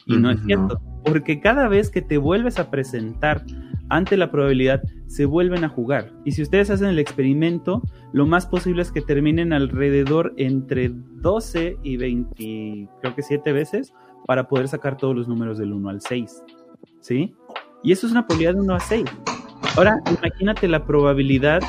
Y 0.08 0.18
no 0.18 0.32
es 0.32 0.42
cierto, 0.44 0.82
porque 1.06 1.40
cada 1.40 1.68
vez 1.68 1.90
que 1.90 2.02
te 2.02 2.18
vuelves 2.18 2.60
a 2.60 2.70
presentar 2.70 3.46
ante 3.90 4.18
la 4.18 4.32
probabilidad, 4.32 4.82
se 5.08 5.26
vuelven 5.26 5.64
a 5.64 5.70
jugar. 5.70 6.12
Y 6.26 6.32
si 6.32 6.42
ustedes 6.42 6.70
hacen 6.70 6.88
el 6.88 7.00
experimento, 7.00 7.82
lo 8.14 8.26
más 8.26 8.48
posible 8.48 8.82
es 8.82 8.92
que 8.92 9.02
terminen 9.02 9.54
alrededor 9.54 10.34
entre 10.38 10.92
12 10.94 11.78
y 11.84 11.98
20, 11.98 12.90
creo 13.02 13.16
que 13.16 13.22
7 13.22 13.52
veces, 13.52 13.94
para 14.26 14.48
poder 14.48 14.70
sacar 14.70 14.98
todos 14.98 15.16
los 15.16 15.28
números 15.28 15.58
del 15.58 15.74
1 15.74 15.90
al 15.90 16.02
6. 16.02 16.44
¿Sí? 17.02 17.34
Y 17.84 17.92
eso 17.92 18.06
es 18.06 18.12
una 18.12 18.28
probabilidad 18.28 18.56
de 18.56 18.62
1 18.62 18.76
a 18.76 18.80
6. 18.80 19.06
Ahora, 19.76 20.02
imagínate 20.10 20.68
la 20.68 20.86
probabilidad 20.86 21.62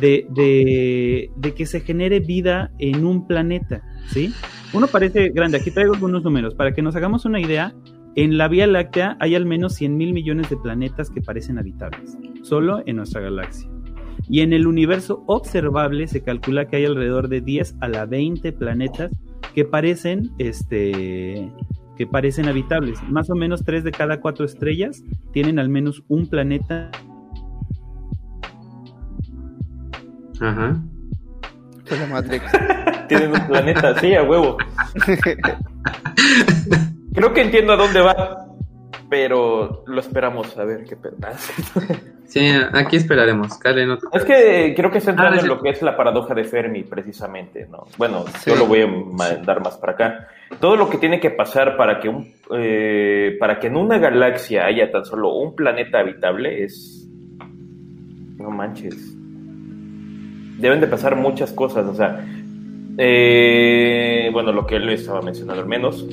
de, 0.00 1.30
que 1.56 1.66
se 1.66 1.80
genere 1.80 2.20
vida 2.20 2.70
en 2.78 3.04
un 3.04 3.26
planeta, 3.26 3.82
¿sí? 4.08 4.32
Uno 4.72 4.86
parece 4.86 5.30
grande, 5.30 5.58
aquí 5.58 5.70
traigo 5.70 5.94
algunos 5.94 6.22
números, 6.22 6.54
para 6.54 6.72
que 6.72 6.82
nos 6.82 6.94
hagamos 6.94 7.24
una 7.24 7.40
idea, 7.40 7.74
en 8.14 8.38
la 8.38 8.48
Vía 8.48 8.66
Láctea 8.66 9.16
hay 9.20 9.34
al 9.34 9.46
menos 9.46 9.74
100 9.74 9.96
mil 9.96 10.12
millones 10.12 10.50
de 10.50 10.56
planetas 10.56 11.10
que 11.10 11.20
parecen 11.20 11.58
habitables, 11.58 12.16
solo 12.42 12.82
en 12.86 12.96
nuestra 12.96 13.20
galaxia. 13.20 13.68
Y 14.28 14.40
en 14.40 14.52
el 14.52 14.66
universo 14.66 15.22
observable 15.26 16.06
se 16.06 16.22
calcula 16.22 16.66
que 16.66 16.76
hay 16.76 16.84
alrededor 16.84 17.28
de 17.28 17.40
10 17.40 17.76
a 17.80 17.88
la 17.88 18.06
20 18.06 18.52
planetas 18.52 19.10
que 19.54 19.64
parecen, 19.64 20.30
este, 20.38 21.50
que 21.98 22.06
parecen 22.06 22.48
habitables. 22.48 23.02
Más 23.10 23.28
o 23.28 23.34
menos 23.34 23.64
3 23.64 23.84
de 23.84 23.90
cada 23.90 24.20
4 24.20 24.46
estrellas 24.46 25.02
tienen 25.32 25.58
al 25.58 25.68
menos 25.68 26.04
un 26.08 26.28
planeta 26.28 26.90
Ajá. 30.40 30.76
Fue 31.84 31.98
la 31.98 32.06
Matrix. 32.06 32.44
Tienen 33.08 33.32
un 33.32 33.46
planeta, 33.46 33.98
sí, 33.98 34.14
a 34.14 34.22
huevo. 34.22 34.58
Creo 37.14 37.32
que 37.32 37.40
entiendo 37.40 37.72
a 37.72 37.76
dónde 37.76 38.00
va, 38.00 38.46
pero 39.08 39.82
lo 39.86 40.00
esperamos 40.00 40.56
a 40.56 40.64
ver 40.64 40.84
qué 40.84 40.96
pasa. 40.96 41.52
Sí, 42.28 42.40
aquí 42.72 42.96
esperaremos. 42.96 43.58
Es 44.12 44.24
que 44.24 44.74
creo 44.76 44.90
que 44.90 44.98
está 44.98 45.10
entrando 45.10 45.38
ah, 45.38 45.42
en 45.42 45.48
lo 45.48 45.60
que 45.60 45.70
es 45.70 45.82
la 45.82 45.96
paradoja 45.96 46.34
de 46.34 46.44
Fermi, 46.44 46.84
precisamente, 46.84 47.66
¿no? 47.70 47.86
Bueno, 47.96 48.24
yo 48.46 48.54
lo 48.54 48.66
voy 48.66 48.82
a 48.82 48.86
mandar 48.86 49.62
más 49.62 49.76
para 49.78 49.92
acá. 49.94 50.28
Todo 50.60 50.76
lo 50.76 50.88
que 50.88 50.98
tiene 50.98 51.20
que 51.20 51.30
pasar 51.30 51.76
para 51.76 51.98
que, 51.98 52.08
un, 52.08 52.32
eh, 52.54 53.36
para 53.40 53.58
que 53.58 53.68
en 53.68 53.76
una 53.76 53.98
galaxia 53.98 54.66
haya 54.66 54.90
tan 54.90 55.04
solo 55.04 55.34
un 55.34 55.56
planeta 55.56 55.98
habitable 55.98 56.62
es... 56.64 57.08
No 58.36 58.50
manches 58.50 59.18
deben 60.58 60.80
de 60.80 60.86
pasar 60.86 61.16
muchas 61.16 61.52
cosas, 61.52 61.86
o 61.86 61.94
sea, 61.94 62.24
eh, 62.98 64.28
bueno, 64.32 64.52
lo 64.52 64.66
que 64.66 64.76
él 64.76 64.88
estaba 64.90 65.22
mencionando 65.22 65.62
al 65.62 65.68
menos, 65.68 66.04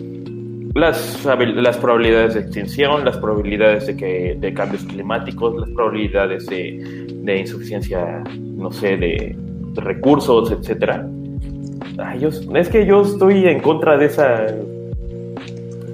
las, 0.76 1.26
las 1.26 1.78
probabilidades 1.78 2.34
de 2.34 2.42
extinción, 2.42 3.06
las 3.06 3.18
probabilidades 3.18 3.88
de, 3.88 3.96
que, 3.96 4.38
de 4.40 4.54
cambios 4.54 4.84
climáticos, 4.84 5.56
las 5.60 5.70
probabilidades 5.70 6.46
de, 6.48 7.08
de 7.24 7.40
insuficiencia, 7.40 8.24
no 8.40 8.72
sé, 8.72 8.98
de, 8.98 9.36
recursos, 9.76 10.52
etcétera. 10.52 11.08
es 12.56 12.70
que 12.70 12.86
yo 12.86 13.02
estoy 13.02 13.46
en 13.46 13.60
contra 13.62 13.98
de 13.98 14.06
esa 14.06 14.48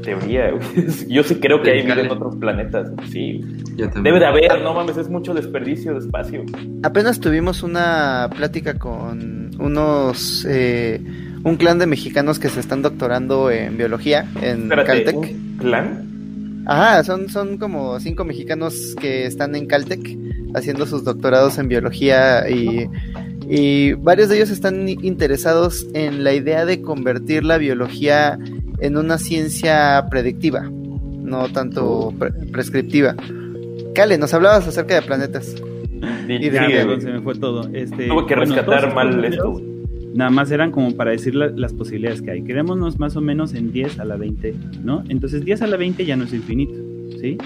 teoría. 0.03 0.52
Yo 1.08 1.24
sí 1.24 1.36
creo 1.36 1.62
que 1.62 1.70
hay 1.70 1.84
vida 1.84 2.02
en 2.02 2.10
otros 2.10 2.36
planetas. 2.38 2.91
Sí. 3.12 3.41
Debe 3.76 4.20
de 4.20 4.26
haber, 4.26 4.62
no 4.62 4.74
mames, 4.74 4.98
es 4.98 5.10
mucho 5.10 5.32
desperdicio 5.34 5.94
de 5.94 5.99
espacio. 5.99 6.44
Apenas 6.82 7.20
tuvimos 7.20 7.62
una 7.62 8.28
plática 8.36 8.80
con 8.80 9.52
unos. 9.60 10.45
Eh, 10.49 10.99
un 11.43 11.55
clan 11.55 11.80
de 11.80 11.88
mexicanos 11.88 12.39
que 12.39 12.49
se 12.49 12.59
están 12.59 12.81
doctorando 12.81 13.49
en 13.49 13.77
biología 13.77 14.26
en 14.41 14.69
Caltech. 14.69 15.15
¿Un 15.15 15.57
clan? 15.57 16.63
Ajá, 16.65 17.03
son, 17.03 17.30
son 17.30 17.57
como 17.57 17.99
cinco 17.99 18.23
mexicanos 18.23 18.95
que 18.99 19.26
están 19.26 19.55
en 19.55 19.65
Caltech 19.65 20.18
haciendo 20.53 20.85
sus 20.85 21.03
doctorados 21.03 21.57
en 21.57 21.68
biología 21.68 22.47
y, 22.49 22.88
y 23.49 23.93
varios 23.93 24.30
de 24.30 24.35
ellos 24.35 24.51
están 24.51 24.88
interesados 24.88 25.88
en 25.93 26.23
la 26.23 26.34
idea 26.34 26.65
de 26.65 26.81
convertir 26.81 27.43
la 27.43 27.57
biología 27.57 28.38
en 28.80 28.97
una 28.97 29.18
ciencia 29.18 30.05
predictiva, 30.09 30.69
no 30.69 31.47
tanto 31.51 32.13
prescriptiva. 32.51 33.15
Cale, 33.95 34.18
nos 34.18 34.34
hablabas 34.34 34.68
acerca 34.68 34.95
de 34.95 35.01
planetas. 35.01 35.55
y 36.27 36.49
de 36.49 36.97
se 37.01 37.11
me 37.11 37.22
fue 37.22 37.35
todo. 37.35 37.69
Este, 37.73 38.07
Tuve 38.07 38.26
que 38.27 38.35
rescatar 38.35 38.93
mal 38.93 39.23
esto. 39.26 39.70
Nada 40.13 40.29
más 40.29 40.51
eran 40.51 40.71
como 40.71 40.95
para 40.95 41.11
decir 41.11 41.35
las 41.35 41.73
posibilidades 41.73 42.21
que 42.21 42.31
hay. 42.31 42.43
Quedémonos 42.43 42.99
más 42.99 43.15
o 43.15 43.21
menos 43.21 43.53
en 43.53 43.71
10 43.71 43.99
a 43.99 44.05
la 44.05 44.17
20, 44.17 44.53
¿no? 44.83 45.03
Entonces 45.07 45.45
10 45.45 45.61
a 45.61 45.67
la 45.67 45.77
20 45.77 46.05
ya 46.05 46.17
no 46.17 46.25
es 46.25 46.33
infinito, 46.33 46.73
¿sí? 47.19 47.38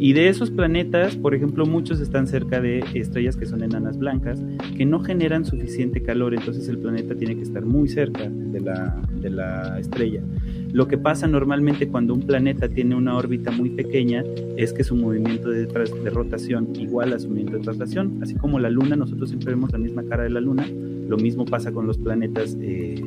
Y 0.00 0.12
de 0.12 0.28
esos 0.28 0.52
planetas, 0.52 1.16
por 1.16 1.34
ejemplo, 1.34 1.66
muchos 1.66 1.98
están 1.98 2.28
cerca 2.28 2.60
de 2.60 2.84
estrellas 2.94 3.36
que 3.36 3.46
son 3.46 3.64
enanas 3.64 3.98
blancas, 3.98 4.40
que 4.76 4.86
no 4.86 5.00
generan 5.00 5.44
suficiente 5.44 6.02
calor, 6.02 6.34
entonces 6.34 6.68
el 6.68 6.78
planeta 6.78 7.16
tiene 7.16 7.34
que 7.34 7.42
estar 7.42 7.64
muy 7.64 7.88
cerca 7.88 8.28
de 8.28 8.60
la, 8.60 8.96
de 9.20 9.30
la 9.30 9.80
estrella. 9.80 10.22
Lo 10.72 10.86
que 10.86 10.98
pasa 10.98 11.26
normalmente 11.26 11.88
cuando 11.88 12.14
un 12.14 12.20
planeta 12.20 12.68
tiene 12.68 12.94
una 12.94 13.16
órbita 13.16 13.50
muy 13.50 13.70
pequeña 13.70 14.22
es 14.56 14.72
que 14.72 14.84
su 14.84 14.94
movimiento 14.94 15.50
de, 15.50 15.66
de 15.66 16.10
rotación 16.10 16.68
igual 16.78 17.12
a 17.12 17.18
su 17.18 17.26
movimiento 17.28 17.56
de 17.56 17.64
traslación, 17.64 18.20
así 18.22 18.36
como 18.36 18.60
la 18.60 18.70
Luna, 18.70 18.94
nosotros 18.94 19.30
siempre 19.30 19.52
vemos 19.52 19.72
la 19.72 19.78
misma 19.78 20.04
cara 20.04 20.22
de 20.22 20.30
la 20.30 20.40
Luna, 20.40 20.64
lo 21.08 21.16
mismo 21.16 21.44
pasa 21.44 21.72
con 21.72 21.86
los 21.86 21.98
planetas, 21.98 22.56
eh, 22.60 23.02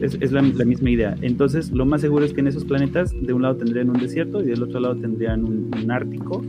es, 0.00 0.32
la, 0.32 0.42
misma 0.42 0.90
idea. 0.90 1.16
Entonces, 1.20 1.72
lo 1.72 1.84
más 1.84 2.00
seguro 2.00 2.24
es 2.24 2.32
que 2.32 2.40
en 2.40 2.48
esos 2.48 2.64
planetas, 2.64 3.12
de 3.20 3.32
un 3.32 3.42
lado 3.42 3.56
tendrían 3.56 3.90
un 3.90 3.98
desierto 3.98 4.40
y 4.40 4.46
del 4.46 4.62
otro 4.62 4.80
lado 4.80 4.96
tendrían 4.96 5.44
un, 5.44 5.90
ártico 5.90 6.42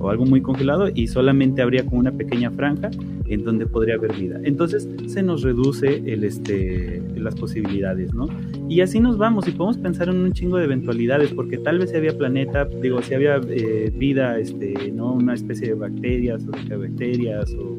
o 0.00 0.08
algo 0.08 0.24
muy 0.24 0.40
congelado 0.40 0.88
y 0.92 1.08
solamente 1.08 1.60
habría 1.60 1.84
como 1.84 1.98
una 1.98 2.12
pequeña 2.12 2.50
franja 2.50 2.90
en 3.26 3.44
donde 3.44 3.66
podría 3.66 3.96
haber 3.96 4.14
vida. 4.14 4.40
Entonces 4.44 4.88
se 5.06 5.22
nos 5.22 5.42
reduce 5.42 6.02
el, 6.06 6.24
este, 6.24 7.02
las 7.16 7.34
posibilidades, 7.34 8.14
¿no? 8.14 8.28
Y 8.68 8.80
así 8.80 9.00
nos 9.00 9.18
vamos 9.18 9.46
y 9.48 9.50
podemos 9.50 9.76
pensar 9.76 10.08
en 10.08 10.16
un 10.16 10.32
chingo 10.32 10.56
de 10.56 10.64
eventualidades, 10.64 11.32
porque 11.32 11.58
tal 11.58 11.78
vez 11.78 11.90
si 11.90 11.96
había 11.96 12.16
planeta, 12.16 12.64
digo, 12.64 13.02
si 13.02 13.14
había 13.14 13.40
eh, 13.48 13.92
vida, 13.94 14.38
este, 14.38 14.92
¿no? 14.92 15.12
Una 15.12 15.34
especie 15.34 15.68
de 15.68 15.74
bacterias 15.74 16.46
o 16.46 16.68
de 16.68 16.76
bacterias 16.76 17.52
o 17.54 17.77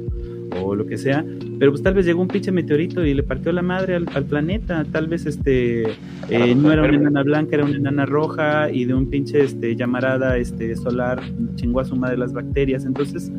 o 0.62 0.76
lo 0.76 0.86
que 0.86 0.98
sea, 0.98 1.26
pero 1.60 1.72
pues 1.72 1.84
tal 1.84 1.94
vez 1.94 2.06
llegó 2.06 2.22
un 2.22 2.28
pinche 2.28 2.52
meteorito 2.52 3.06
y 3.06 3.14
le 3.14 3.24
partió 3.24 3.52
la 3.52 3.62
madre 3.62 3.96
al, 3.96 4.06
planeta, 4.26 4.86
tal 4.92 5.08
vez 5.08 5.26
este 5.26 5.84
eh, 6.30 6.56
no 6.56 6.72
era 6.72 6.84
una 6.84 6.96
enana 6.96 7.24
blanca, 7.24 7.56
era 7.56 7.66
una 7.66 7.78
enana 7.78 8.06
roja 8.06 8.72
y 8.72 8.86
de 8.86 8.94
un 8.94 9.10
pinche 9.10 9.44
este 9.44 9.76
llamarada 9.76 10.38
este 10.38 10.76
solar 10.76 11.22
chingó 11.56 11.80
a 11.80 11.86
su 11.86 11.96
madre 11.96 12.18
las 12.18 12.34
bacterias, 12.34 12.86
entonces 12.86 13.32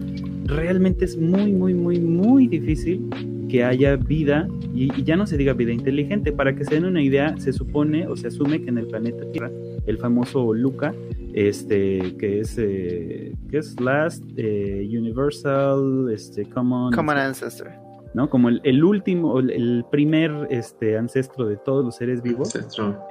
realmente 0.45 1.05
es 1.05 1.17
muy 1.17 1.53
muy 1.53 1.75
muy 1.75 2.01
muy 2.01 2.47
difícil 2.49 3.09
que 3.49 3.65
haya 3.65 3.97
vida 3.97 4.49
y, 4.75 4.85
y, 4.97 5.03
ya 5.03 5.17
no 5.17 5.27
se 5.27 5.37
diga 5.37 5.53
vida 5.55 5.73
inteligente. 5.73 6.31
Para 6.31 6.55
que 6.55 6.65
se 6.65 6.77
den 6.77 6.85
una 6.85 7.03
idea, 7.03 7.37
se 7.39 7.53
supone 7.53 8.07
o 8.07 8.17
se 8.17 8.29
asume 8.29 8.63
que 8.63 8.69
en 8.69 8.79
el 8.79 8.87
planeta 8.87 9.25
Tierra, 9.33 9.51
el 9.87 9.99
famoso 9.99 10.55
Luca, 10.55 10.95
este, 11.35 12.17
que 12.17 12.41
es, 12.41 12.57
eh, 12.59 13.35
que 13.51 13.59
es 13.59 13.81
Last 13.81 14.25
eh, 14.37 14.87
Universal 14.91 16.11
este, 16.13 16.45
Common, 16.47 16.93
Common 16.93 17.17
Ancestor. 17.17 17.71
¿no? 18.15 18.29
Como 18.29 18.49
el, 18.49 18.61
el, 18.65 18.83
último, 18.83 19.39
el 19.39 19.85
primer 19.91 20.49
este, 20.51 20.99
ancestro 20.99 21.47
de 21.47 21.57
todos 21.57 21.85
los 21.85 21.97
seres 21.97 22.23
vivos. 22.23 22.55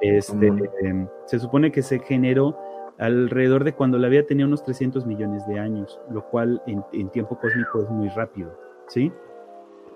Este, 0.02 0.54
se 1.26 1.40
supone 1.40 1.72
que 1.72 1.82
se 1.82 2.00
generó 2.00 2.58
alrededor 2.98 3.64
de 3.64 3.74
cuando 3.74 3.98
la 3.98 4.10
vida 4.10 4.24
tenía 4.24 4.46
unos 4.46 4.64
300 4.64 5.06
millones 5.06 5.48
de 5.48 5.58
años, 5.58 6.00
lo 6.12 6.26
cual 6.30 6.62
en, 6.68 6.84
en 6.92 7.10
tiempo 7.10 7.40
cósmico 7.40 7.82
es 7.82 7.90
muy 7.90 8.10
rápido, 8.10 8.60
¿sí? 8.88 9.12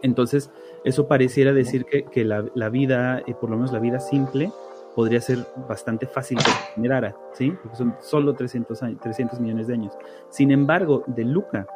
Entonces, 0.04 0.52
eso 0.84 1.08
pareciera 1.08 1.54
decir 1.54 1.86
que, 1.86 2.04
que 2.04 2.26
la, 2.26 2.46
la, 2.56 2.70
vida, 2.70 3.20
eh, 3.26 3.34
por 3.34 3.50
lo 3.50 3.56
menos 3.56 3.72
la 3.72 3.80
vida 3.80 4.00
simple, 4.00 4.52
podría 4.96 5.22
ser 5.22 5.40
bastante 5.68 6.06
fácil 6.08 6.38
que 6.38 6.44
se 6.46 6.52
generara, 6.76 7.16
¿sí? 7.34 7.52
Porque 7.62 7.78
son 7.78 7.96
solo 8.02 8.34
300, 8.34 8.80
300 9.02 9.40
millones 9.40 9.68
de 9.68 9.74
años. 9.74 9.94
Sin 10.30 10.52
embargo, 10.52 11.04
de 11.08 11.24
Luca 11.24 11.68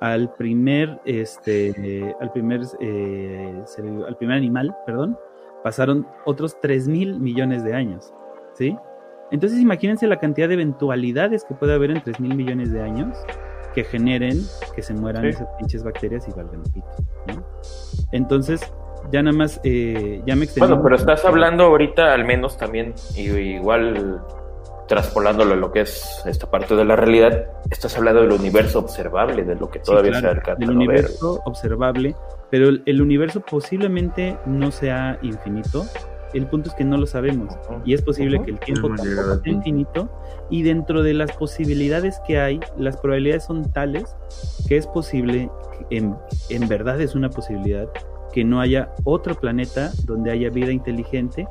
al 0.00 0.32
primer, 0.34 0.98
este, 1.04 2.14
al 2.20 2.32
primer, 2.32 2.62
eh, 2.80 3.62
al 4.06 4.16
primer 4.16 4.36
animal, 4.36 4.74
perdón, 4.86 5.18
pasaron 5.62 6.06
otros 6.24 6.58
3 6.60 6.88
mil 6.88 7.20
millones 7.20 7.62
de 7.64 7.74
años, 7.74 8.12
¿sí? 8.54 8.76
Entonces 9.30 9.60
imagínense 9.60 10.06
la 10.06 10.18
cantidad 10.18 10.48
de 10.48 10.54
eventualidades 10.54 11.44
que 11.44 11.54
puede 11.54 11.74
haber 11.74 11.90
en 11.90 12.02
3 12.02 12.18
mil 12.18 12.34
millones 12.34 12.72
de 12.72 12.82
años 12.82 13.16
que 13.74 13.84
generen 13.84 14.40
que 14.74 14.82
se 14.82 14.94
mueran 14.94 15.26
esas 15.26 15.46
pinches 15.58 15.84
bacterias 15.84 16.26
y 16.26 16.32
valgan 16.32 16.62
pito, 16.64 16.88
¿no? 17.28 17.44
Entonces, 18.10 18.60
ya 19.12 19.22
nada 19.22 19.36
más, 19.36 19.60
eh, 19.64 20.22
ya 20.26 20.36
me 20.36 20.44
extendí. 20.44 20.68
Bueno, 20.68 20.82
pero 20.82 20.96
estás 20.96 21.24
hablando 21.24 21.64
ahorita 21.64 22.12
al 22.12 22.24
menos 22.24 22.56
también, 22.56 22.94
igual 23.16 24.20
traspolándolo 24.90 25.54
a 25.54 25.56
lo 25.56 25.70
que 25.70 25.82
es 25.82 26.20
esta 26.26 26.50
parte 26.50 26.74
de 26.74 26.84
la 26.84 26.96
realidad, 26.96 27.46
estás 27.70 27.96
hablando 27.96 28.22
del 28.22 28.32
universo 28.32 28.80
observable, 28.80 29.44
de 29.44 29.54
lo 29.54 29.70
que 29.70 29.78
todavía 29.78 30.18
se 30.18 30.26
alcanza 30.26 30.58
Del 30.58 30.72
universo 30.72 31.40
observable, 31.44 32.16
pero 32.50 32.70
el, 32.84 33.00
universo 33.00 33.40
posiblemente 33.40 34.36
no 34.46 34.72
sea 34.72 35.16
infinito. 35.22 35.86
El 36.34 36.48
punto 36.48 36.70
es 36.70 36.74
que 36.74 36.84
no 36.84 36.96
lo 36.96 37.06
sabemos 37.06 37.54
y 37.84 37.94
es 37.94 38.02
posible 38.02 38.42
que 38.42 38.50
el 38.50 38.58
tiempo 38.58 38.88
tampoco 38.88 39.42
sea 39.42 39.52
infinito 39.52 40.08
y 40.50 40.64
dentro 40.64 41.04
de 41.04 41.14
las 41.14 41.32
posibilidades 41.36 42.20
que 42.26 42.40
hay, 42.40 42.58
las 42.76 42.96
probabilidades 42.96 43.44
son 43.44 43.70
tales 43.72 44.16
que 44.66 44.76
es 44.76 44.88
posible, 44.88 45.50
en, 45.90 46.16
en 46.48 46.68
verdad 46.68 47.00
es 47.00 47.14
una 47.14 47.30
posibilidad, 47.30 47.88
que 48.32 48.44
no 48.44 48.60
haya 48.60 48.92
otro 49.04 49.34
planeta 49.34 49.92
donde 50.04 50.30
haya 50.30 50.50
vida 50.50 50.72
inteligente 50.72 51.46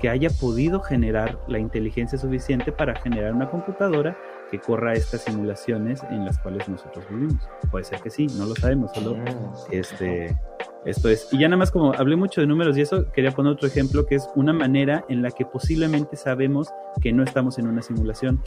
que 0.00 0.08
haya 0.08 0.30
podido 0.30 0.80
generar 0.80 1.38
la 1.48 1.58
inteligencia 1.58 2.18
suficiente 2.18 2.72
para 2.72 2.94
generar 3.00 3.34
una 3.34 3.50
computadora 3.50 4.16
que 4.50 4.58
corra 4.58 4.94
estas 4.94 5.22
simulaciones 5.22 6.02
en 6.10 6.24
las 6.24 6.38
cuales 6.38 6.68
nosotros 6.68 7.04
vivimos. 7.10 7.42
Puede 7.70 7.84
ser 7.84 8.00
que 8.00 8.10
sí, 8.10 8.26
no 8.38 8.46
lo 8.46 8.54
sabemos, 8.54 8.92
solo 8.92 9.16
ah, 9.26 9.54
este 9.70 10.36
esto 10.84 11.08
es. 11.08 11.28
Y 11.32 11.38
ya 11.38 11.48
nada 11.48 11.58
más 11.58 11.70
como 11.70 11.92
hablé 11.92 12.16
mucho 12.16 12.40
de 12.40 12.46
números 12.46 12.76
y 12.78 12.82
eso, 12.82 13.10
quería 13.12 13.32
poner 13.32 13.52
otro 13.52 13.68
ejemplo 13.68 14.06
que 14.06 14.14
es 14.14 14.28
una 14.36 14.52
manera 14.52 15.04
en 15.08 15.22
la 15.22 15.30
que 15.30 15.44
posiblemente 15.44 16.16
sabemos 16.16 16.68
que 17.02 17.12
no 17.12 17.22
estamos 17.24 17.58
en 17.58 17.68
una 17.68 17.82
simulación 17.82 18.42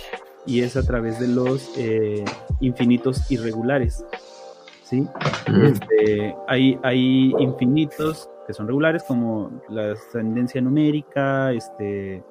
y 0.45 0.62
es 0.62 0.76
a 0.76 0.84
través 0.84 1.20
de 1.20 1.28
los 1.28 1.72
eh, 1.78 2.24
infinitos 2.62 3.30
irregulares. 3.30 4.06
¿Sí? 4.92 5.08
Este, 5.64 6.36
hay, 6.48 6.78
hay 6.84 7.34
infinitos 7.40 8.30
que 8.46 8.54
son 8.54 8.68
regulares, 8.68 9.04
como 9.04 9.62
la 9.70 9.94
ascendencia 9.94 10.62
numérica, 10.62 11.54
este, 11.54 12.22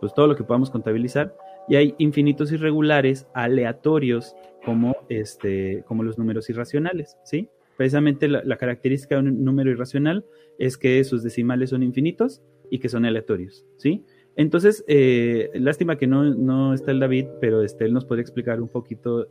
pues 0.00 0.12
todo 0.12 0.26
lo 0.26 0.36
que 0.36 0.42
podamos 0.42 0.70
contabilizar, 0.70 1.34
y 1.68 1.76
hay 1.76 1.94
infinitos 1.98 2.50
irregulares 2.50 3.28
aleatorios 3.34 4.34
como, 4.64 4.96
este, 5.08 5.84
como 5.86 6.02
los 6.02 6.18
números 6.18 6.50
irracionales, 6.50 7.16
¿sí? 7.22 7.48
Precisamente 7.76 8.28
la, 8.28 8.56
característica 8.56 9.14
de 9.14 9.20
un 9.22 9.44
número 9.44 9.70
irracional 9.70 10.26
es 10.58 10.76
que 10.76 11.02
sus 11.04 11.22
decimales 11.22 11.70
son 11.70 11.82
infinitos 11.82 12.42
y 12.68 12.80
que 12.80 12.88
son 12.88 13.04
aleatorios, 13.04 13.64
¿sí? 13.76 14.04
Entonces, 14.34 14.84
eh, 14.88 15.50
lástima 15.54 15.96
que 15.96 16.06
no, 16.06 16.24
no 16.24 16.74
está 16.74 16.90
el 16.90 17.00
David, 17.00 17.26
pero 17.40 17.62
este, 17.62 17.84
él 17.84 17.92
nos 17.92 18.06
puede 18.06 18.22
explicar 18.22 18.60
un 18.60 18.68
poquito 18.68 19.28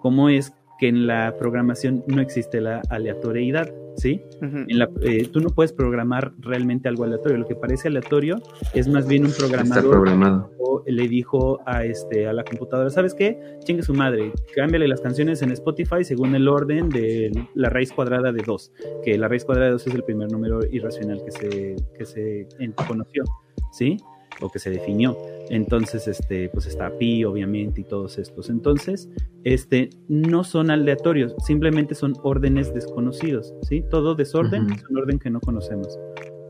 cómo 0.00 0.28
es 0.28 0.54
que 0.78 0.88
en 0.88 1.06
la 1.06 1.36
programación 1.38 2.04
no 2.06 2.20
existe 2.20 2.60
la 2.60 2.82
aleatoriedad, 2.90 3.72
¿sí? 3.96 4.22
en 4.40 4.78
la, 4.78 4.88
eh, 5.02 5.28
tú 5.32 5.40
no 5.40 5.50
puedes 5.50 5.72
programar 5.72 6.32
realmente 6.38 6.88
algo 6.88 7.04
aleatorio. 7.04 7.38
Lo 7.38 7.46
que 7.46 7.54
parece 7.54 7.88
aleatorio 7.88 8.40
es 8.72 8.88
más 8.88 9.06
bien 9.06 9.24
un 9.24 9.32
programador 9.32 10.48
le 10.86 11.08
dijo 11.08 11.60
a 11.66 11.84
este 11.84 12.26
a 12.26 12.32
la 12.32 12.44
computadora, 12.44 12.90
¿sabes 12.90 13.14
qué? 13.14 13.38
Chingue 13.64 13.82
su 13.82 13.94
madre, 13.94 14.32
cámbiale 14.54 14.88
las 14.88 15.00
canciones 15.00 15.42
en 15.42 15.52
Spotify 15.52 16.04
según 16.04 16.34
el 16.34 16.48
orden 16.48 16.88
de 16.88 17.30
la 17.54 17.70
raíz 17.70 17.92
cuadrada 17.92 18.32
de 18.32 18.42
2, 18.42 18.72
que 19.04 19.18
la 19.18 19.28
raíz 19.28 19.44
cuadrada 19.44 19.68
de 19.68 19.72
2 19.72 19.86
es 19.86 19.94
el 19.94 20.04
primer 20.04 20.30
número 20.30 20.60
irracional 20.70 21.22
que 21.24 21.30
se, 21.30 21.76
que 21.96 22.04
se 22.04 22.48
conoció, 22.86 23.24
¿sí? 23.72 23.96
O 24.40 24.50
que 24.50 24.58
se 24.58 24.70
definió. 24.70 25.16
Entonces, 25.50 26.08
este, 26.08 26.48
pues 26.48 26.66
está 26.66 26.96
pi, 26.98 27.24
obviamente, 27.24 27.82
y 27.82 27.84
todos 27.84 28.18
estos. 28.18 28.50
Entonces, 28.50 29.08
este, 29.44 29.90
no 30.08 30.44
son 30.44 30.70
aleatorios, 30.70 31.34
simplemente 31.44 31.94
son 31.94 32.14
órdenes 32.22 32.72
desconocidos, 32.72 33.54
¿sí? 33.62 33.84
Todo 33.90 34.14
desorden 34.14 34.70
es 34.70 34.84
un 34.88 34.98
orden 34.98 35.18
que 35.18 35.30
no 35.30 35.40
conocemos. 35.40 35.98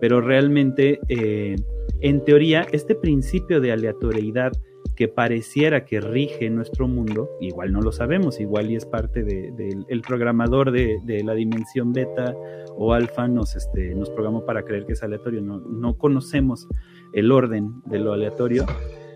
Pero 0.00 0.20
realmente, 0.20 1.00
eh, 1.08 1.56
en 2.00 2.24
teoría, 2.24 2.66
este 2.72 2.94
principio 2.94 3.60
de 3.60 3.72
aleatoriedad 3.72 4.52
que 4.96 5.08
pareciera 5.08 5.84
que 5.84 6.00
rige 6.00 6.48
nuestro 6.50 6.86
mundo, 6.86 7.28
igual 7.40 7.72
no 7.72 7.80
lo 7.80 7.90
sabemos, 7.90 8.40
igual 8.40 8.70
y 8.70 8.76
es 8.76 8.86
parte 8.86 9.24
del 9.24 9.56
de, 9.56 10.02
programador 10.06 10.70
de, 10.70 10.98
de, 11.04 11.24
la 11.24 11.34
dimensión 11.34 11.92
beta 11.92 12.34
o 12.76 12.92
alfa 12.92 13.26
nos, 13.26 13.56
este, 13.56 13.94
nos 13.94 14.10
programó 14.10 14.44
para 14.44 14.64
creer 14.64 14.86
que 14.86 14.92
es 14.92 15.02
aleatorio, 15.02 15.42
no, 15.42 15.58
no 15.58 15.96
conocemos 15.98 16.68
el 17.14 17.32
orden 17.32 17.82
de 17.86 17.98
lo 17.98 18.12
aleatorio, 18.12 18.66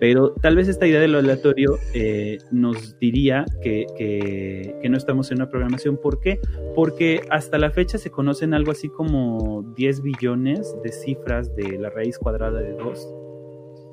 pero 0.00 0.32
tal 0.40 0.56
vez 0.56 0.68
esta 0.68 0.86
idea 0.86 1.00
de 1.00 1.08
lo 1.08 1.18
aleatorio 1.18 1.76
eh, 1.94 2.38
nos 2.50 2.98
diría 2.98 3.44
que, 3.62 3.86
que, 3.96 4.88
no 4.88 4.96
estamos 4.96 5.30
en 5.30 5.38
una 5.38 5.50
programación. 5.50 5.98
¿Por 6.00 6.20
qué? 6.20 6.40
Porque 6.74 7.22
hasta 7.30 7.58
la 7.58 7.70
fecha 7.70 7.98
se 7.98 8.10
conocen 8.10 8.54
algo 8.54 8.70
así 8.70 8.88
como 8.88 9.62
10 9.76 10.02
billones 10.02 10.74
de 10.82 10.92
cifras 10.92 11.54
de 11.56 11.78
la 11.78 11.90
raíz 11.90 12.18
cuadrada 12.18 12.60
de 12.60 12.72
2 12.72 13.14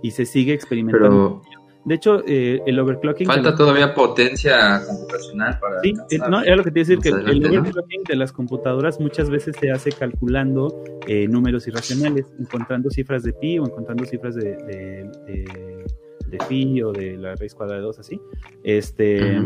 y 0.03 0.11
se 0.11 0.25
sigue 0.25 0.53
experimentando. 0.53 1.41
De 1.85 1.93
hecho, 1.93 2.23
eh, 2.25 2.63
el 2.65 2.79
overclocking. 2.79 3.27
Falta 3.27 3.55
todavía 3.55 3.93
potencia 3.93 4.81
computacional 4.87 5.59
para. 5.59 5.81
Sí, 5.81 5.93
eh, 6.09 6.17
no, 6.17 6.41
era 6.41 6.55
lo 6.55 6.63
que 6.63 6.71
te 6.71 6.79
iba 6.79 6.85
a 6.85 6.89
decir, 6.89 6.99
que 6.99 7.09
el 7.09 7.45
overclocking 7.45 8.03
de 8.03 8.15
las 8.15 8.33
computadoras 8.33 8.99
muchas 8.99 9.29
veces 9.29 9.55
se 9.59 9.69
hace 9.69 9.91
calculando 9.91 10.83
eh, 11.07 11.27
números 11.27 11.67
irracionales, 11.67 12.25
encontrando 12.39 12.89
cifras 12.89 13.21
de 13.21 13.33
pi 13.33 13.59
o 13.59 13.67
encontrando 13.67 14.03
cifras 14.05 14.33
de, 14.33 14.55
de, 14.55 16.37
pi 16.49 16.81
o 16.81 16.91
de 16.91 17.17
la 17.17 17.35
raíz 17.35 17.53
cuadrada 17.53 17.79
de 17.79 17.85
2, 17.85 17.99
así. 17.99 18.19
Este. 18.63 19.43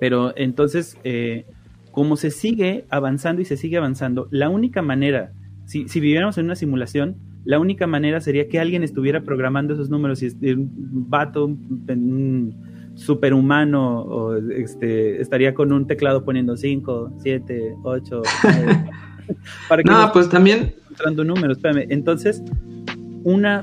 Pero 0.00 0.32
entonces, 0.36 0.98
como 1.92 2.16
se 2.16 2.32
sigue 2.32 2.84
avanzando 2.90 3.42
y 3.42 3.44
se 3.44 3.56
sigue 3.56 3.76
avanzando, 3.76 4.26
la 4.32 4.48
única 4.48 4.82
manera, 4.82 5.30
si, 5.66 5.88
si 5.88 6.00
viviéramos 6.00 6.36
en 6.36 6.46
una 6.46 6.56
simulación, 6.56 7.27
la 7.44 7.58
única 7.58 7.86
manera 7.86 8.20
sería 8.20 8.48
que 8.48 8.58
alguien 8.58 8.82
estuviera 8.82 9.22
programando 9.22 9.74
esos 9.74 9.90
números 9.90 10.22
y 10.22 10.26
este, 10.26 10.54
un 10.54 11.06
vato, 11.08 11.46
un, 11.46 12.68
superhumano, 12.94 14.00
o 14.00 14.36
este, 14.36 15.20
estaría 15.20 15.54
con 15.54 15.72
un 15.72 15.86
teclado 15.86 16.24
poniendo 16.24 16.56
5, 16.56 17.18
7, 17.22 17.76
8, 17.84 18.22
para 19.68 19.82
que 19.84 19.88
no, 19.90 20.10
pues 20.12 20.28
también 20.28 20.74
entrando 20.90 21.22
números, 21.22 21.58
espérame. 21.58 21.86
Entonces, 21.90 22.42
una 23.22 23.62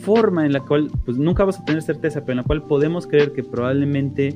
forma 0.00 0.44
en 0.44 0.52
la 0.52 0.60
cual, 0.60 0.90
pues 1.04 1.16
nunca 1.16 1.44
vamos 1.44 1.60
a 1.60 1.64
tener 1.64 1.82
certeza, 1.82 2.20
pero 2.22 2.32
en 2.32 2.36
la 2.38 2.42
cual 2.42 2.62
podemos 2.62 3.06
creer 3.06 3.32
que 3.32 3.44
probablemente 3.44 4.34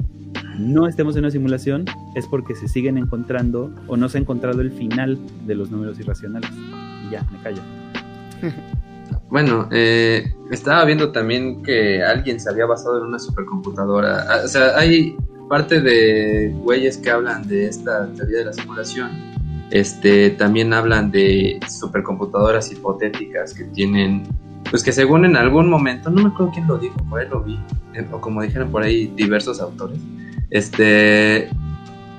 no 0.58 0.86
estemos 0.86 1.14
en 1.16 1.20
una 1.20 1.30
simulación, 1.30 1.84
es 2.14 2.26
porque 2.26 2.54
se 2.54 2.68
siguen 2.68 2.98
encontrando 2.98 3.72
o 3.86 3.96
no 3.96 4.08
se 4.08 4.18
ha 4.18 4.20
encontrado 4.20 4.60
el 4.60 4.70
final 4.70 5.18
de 5.46 5.54
los 5.54 5.70
números 5.70 5.98
irracionales. 6.00 6.50
Y 7.06 7.12
ya, 7.12 7.24
me 7.32 7.38
callo. 7.42 7.60
Bueno, 9.30 9.68
eh, 9.72 10.34
estaba 10.50 10.84
viendo 10.84 11.12
también 11.12 11.62
que 11.62 12.02
alguien 12.02 12.40
se 12.40 12.48
había 12.48 12.64
basado 12.64 12.98
en 12.98 13.04
una 13.04 13.18
supercomputadora. 13.18 14.24
Ah, 14.28 14.40
o 14.44 14.48
sea, 14.48 14.78
hay 14.78 15.16
parte 15.48 15.80
de 15.80 16.54
güeyes 16.62 16.96
que 16.98 17.10
hablan 17.10 17.46
de 17.46 17.66
esta 17.66 18.10
teoría 18.14 18.38
de 18.38 18.44
la 18.46 18.52
simulación. 18.52 19.10
Este, 19.70 20.30
también 20.30 20.72
hablan 20.72 21.10
de 21.10 21.60
supercomputadoras 21.68 22.72
hipotéticas 22.72 23.52
que 23.52 23.64
tienen, 23.64 24.22
pues 24.70 24.82
que 24.82 24.92
según 24.92 25.26
en 25.26 25.36
algún 25.36 25.68
momento, 25.68 26.08
no 26.08 26.22
me 26.22 26.28
acuerdo 26.30 26.52
quién 26.52 26.66
lo 26.66 26.78
dijo, 26.78 26.96
por 27.10 27.20
ahí 27.20 27.28
lo 27.28 27.42
vi, 27.42 27.58
eh, 27.94 28.06
o 28.10 28.18
como 28.18 28.40
dijeron 28.40 28.70
por 28.70 28.82
ahí 28.82 29.12
diversos 29.14 29.60
autores, 29.60 29.98
este, 30.48 31.50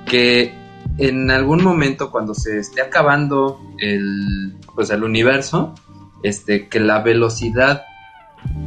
que 0.06 0.54
en 0.98 1.28
algún 1.32 1.64
momento 1.64 2.12
cuando 2.12 2.34
se 2.34 2.60
esté 2.60 2.82
acabando 2.82 3.60
el, 3.78 4.54
pues 4.76 4.90
el 4.90 5.02
universo, 5.02 5.74
este, 6.22 6.68
que 6.68 6.80
la 6.80 7.00
velocidad 7.00 7.84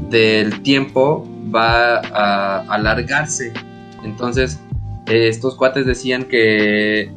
del 0.09 0.61
tiempo 0.61 1.27
va 1.53 1.99
a 1.99 2.59
alargarse. 2.73 3.53
Entonces, 4.03 4.59
estos 5.07 5.55
cuates 5.55 5.85
decían 5.85 6.23
que, 6.23 7.11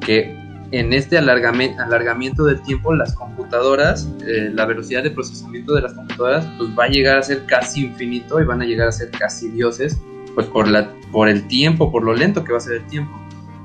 que 0.00 0.44
en 0.70 0.92
este 0.92 1.18
alargamiento 1.18 2.44
del 2.44 2.60
tiempo, 2.62 2.92
las 2.94 3.14
computadoras, 3.14 4.08
eh, 4.26 4.50
la 4.52 4.66
velocidad 4.66 5.02
de 5.02 5.10
procesamiento 5.10 5.74
de 5.74 5.82
las 5.82 5.92
computadoras, 5.92 6.46
pues 6.58 6.70
va 6.76 6.84
a 6.84 6.88
llegar 6.88 7.18
a 7.18 7.22
ser 7.22 7.46
casi 7.46 7.84
infinito 7.84 8.40
y 8.40 8.44
van 8.44 8.60
a 8.60 8.64
llegar 8.64 8.88
a 8.88 8.92
ser 8.92 9.10
casi 9.10 9.48
dioses, 9.50 10.00
pues 10.34 10.46
por, 10.48 10.66
la, 10.66 10.90
por 11.12 11.28
el 11.28 11.46
tiempo, 11.46 11.92
por 11.92 12.02
lo 12.02 12.12
lento 12.12 12.42
que 12.42 12.52
va 12.52 12.58
a 12.58 12.60
ser 12.60 12.74
el 12.74 12.86
tiempo. 12.86 13.12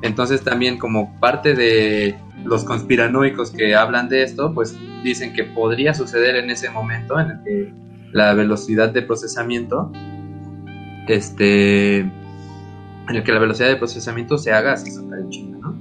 Entonces 0.02 0.44
también 0.44 0.78
como 0.78 1.20
parte 1.20 1.56
de 1.56 2.16
los 2.46 2.64
conspiranoicos 2.64 3.52
que 3.52 3.76
hablan 3.76 4.10
de 4.10 4.24
esto, 4.24 4.54
pues 4.54 4.78
dicen 5.04 5.34
que 5.34 5.44
podría 5.44 5.94
suceder 5.94 6.36
en 6.36 6.50
ese 6.50 6.70
momento 6.70 7.20
en 7.20 7.32
el 7.32 7.44
que 7.44 7.74
la 8.12 8.34
velocidad 8.34 8.90
de 8.90 9.02
procesamiento, 9.02 9.92
este, 11.08 12.00
en 12.00 12.12
el 13.08 13.24
que 13.24 13.32
la 13.32 13.40
velocidad 13.40 13.68
de 13.68 13.76
procesamiento 13.76 14.38
se 14.38 14.52
haga 14.52 14.74
así 14.74 14.90
en 14.90 15.30
China, 15.30 15.58
¿no? 15.62 15.80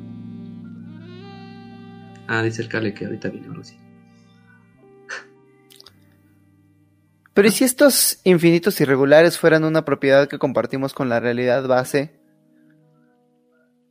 Ah, 2.26 2.42
dice 2.42 2.62
el 2.62 2.68
Cale 2.68 2.92
que 2.92 3.06
ahorita 3.06 3.28
viene 3.28 3.48
Rusia. 3.48 3.78
Pero 7.32 7.48
¿y 7.48 7.52
si 7.52 7.64
estos 7.64 8.18
infinitos 8.24 8.80
irregulares 8.80 9.38
fueran 9.38 9.64
una 9.64 9.84
propiedad 9.84 10.28
que 10.28 10.38
compartimos 10.38 10.92
con 10.92 11.08
la 11.08 11.20
realidad 11.20 11.66
base? 11.68 12.17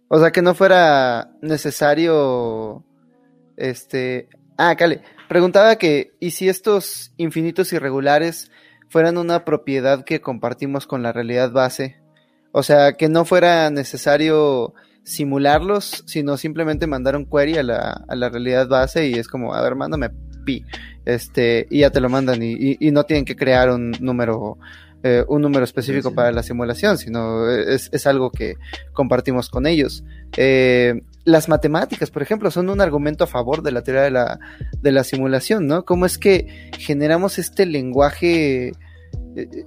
O 0.09 0.19
sea, 0.19 0.31
que 0.31 0.41
no 0.41 0.55
fuera 0.55 1.31
necesario. 1.41 2.83
Este. 3.55 4.29
Ah, 4.57 4.75
Cale. 4.75 5.01
Preguntaba 5.27 5.75
que, 5.75 6.13
¿y 6.19 6.31
si 6.31 6.47
estos 6.47 7.11
infinitos 7.17 7.73
irregulares 7.73 8.49
fueran 8.89 9.17
una 9.17 9.43
propiedad 9.43 10.05
que 10.05 10.21
compartimos 10.21 10.87
con 10.87 11.03
la 11.03 11.11
realidad 11.11 11.51
base? 11.51 11.97
O 12.53 12.63
sea, 12.63 12.93
que 12.93 13.09
no 13.09 13.25
fuera 13.25 13.69
necesario 13.69 14.73
simularlos, 15.03 16.03
sino 16.05 16.37
simplemente 16.37 16.87
mandar 16.87 17.15
un 17.15 17.25
query 17.25 17.57
a 17.57 17.63
la, 17.63 18.03
a 18.07 18.15
la 18.15 18.29
realidad 18.29 18.67
base 18.67 19.07
y 19.07 19.13
es 19.13 19.27
como, 19.27 19.53
a 19.53 19.61
ver, 19.61 19.75
mándame 19.75 20.09
pi, 20.45 20.65
este, 21.05 21.67
y 21.69 21.79
ya 21.79 21.91
te 21.91 22.01
lo 22.01 22.09
mandan 22.09 22.41
y, 22.41 22.77
y 22.79 22.91
no 22.91 23.03
tienen 23.03 23.25
que 23.25 23.35
crear 23.35 23.69
un 23.69 23.91
número 23.99 24.57
eh, 25.03 25.23
un 25.27 25.41
número 25.41 25.63
específico 25.63 26.13
para 26.13 26.31
la 26.31 26.41
simulación, 26.41 26.97
sino 26.97 27.49
es, 27.49 27.89
es, 27.91 28.07
algo 28.07 28.31
que 28.31 28.55
compartimos 28.93 29.49
con 29.49 29.67
ellos. 29.67 30.03
Eh, 30.37 31.01
las 31.23 31.49
matemáticas, 31.49 32.09
por 32.09 32.23
ejemplo, 32.23 32.49
son 32.49 32.69
un 32.69 32.81
argumento 32.81 33.23
a 33.23 33.27
favor 33.27 33.61
de 33.61 33.71
la 33.71 33.83
teoría 33.83 34.03
de 34.03 34.11
la, 34.11 34.39
de 34.81 34.91
la 34.91 35.03
simulación, 35.03 35.67
¿no? 35.67 35.85
¿Cómo 35.85 36.05
es 36.05 36.17
que 36.17 36.71
generamos 36.79 37.37
este 37.37 37.65
lenguaje 37.65 38.71
eh, 39.35 39.65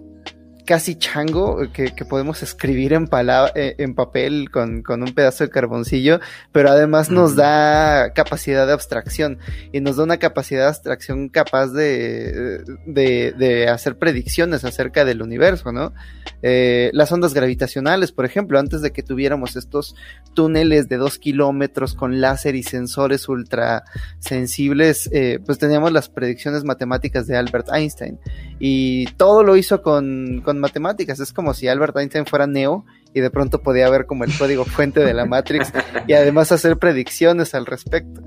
casi 0.70 0.94
chango 0.94 1.59
que, 1.72 1.90
podemos 2.09 2.44
escribir 2.44 2.92
en, 2.92 3.09
eh, 3.56 3.74
en 3.78 3.97
papel 3.97 4.52
con, 4.52 4.84
un 4.88 5.14
pedazo 5.16 5.42
de 5.42 5.51
carboncillo, 5.51 6.20
pero 6.52 6.70
además 6.70 7.10
nos 7.10 7.34
da 7.34 8.12
capacidad 8.12 8.68
de 8.68 8.72
abstracción 8.72 9.38
y 9.72 9.80
nos 9.80 9.97
da 9.97 10.05
una 10.05 10.18
capacidad 10.18 10.60
de 10.60 10.68
abstracción 10.68 11.28
capaz 11.28 11.72
de, 11.72 12.62
de, 12.86 13.68
hacer 13.68 13.98
predicciones 13.98 14.64
acerca 14.64 15.05
del 15.05 15.22
universo, 15.22 15.72
¿no? 15.72 15.92
Eh, 16.40 16.90
las 16.92 17.10
ondas 17.10 17.34
gravitacionales, 17.34 18.12
por 18.12 18.24
ejemplo, 18.24 18.56
antes 18.60 18.80
de 18.80 18.92
que 18.92 19.02
tuviéramos 19.02 19.56
estos 19.56 19.97
túneles 20.34 20.88
de 20.88 20.98
dos 20.98 21.18
kilómetros 21.18 21.94
con 21.94 22.20
láser 22.20 22.55
y 22.55 22.62
sensores 22.62 23.28
ultra 23.28 23.82
sensibles, 24.20 25.10
eh, 25.12 25.40
pues 25.44 25.59
teníamos 25.59 25.90
las 25.90 26.09
predicciones 26.09 26.62
matemáticas 26.62 27.26
de 27.26 27.36
Albert 27.36 27.70
Einstein 27.74 28.20
y 28.60 29.06
todo 29.16 29.42
lo 29.42 29.56
hizo 29.56 29.82
con 29.82 30.44
matemáticas. 30.61 31.19
Es 31.20 31.32
como 31.32 31.55
si 31.55 31.69
Albert 31.69 31.97
Einstein 31.97 32.27
fuera 32.27 32.47
Neo 32.47 32.85
y 33.15 33.20
de 33.20 33.31
pronto 33.31 33.62
podía 33.62 33.91
ver 33.91 34.07
como 34.07 34.24
el 34.24 34.37
código 34.37 34.65
fuente 34.65 35.01
de 35.01 35.15
la 35.15 35.27
Matrix 35.27 35.73
y 36.07 36.12
además 36.12 36.53
hacer 36.53 36.78
predicciones 36.78 37.55
al 37.55 37.66
respecto. 37.66 38.23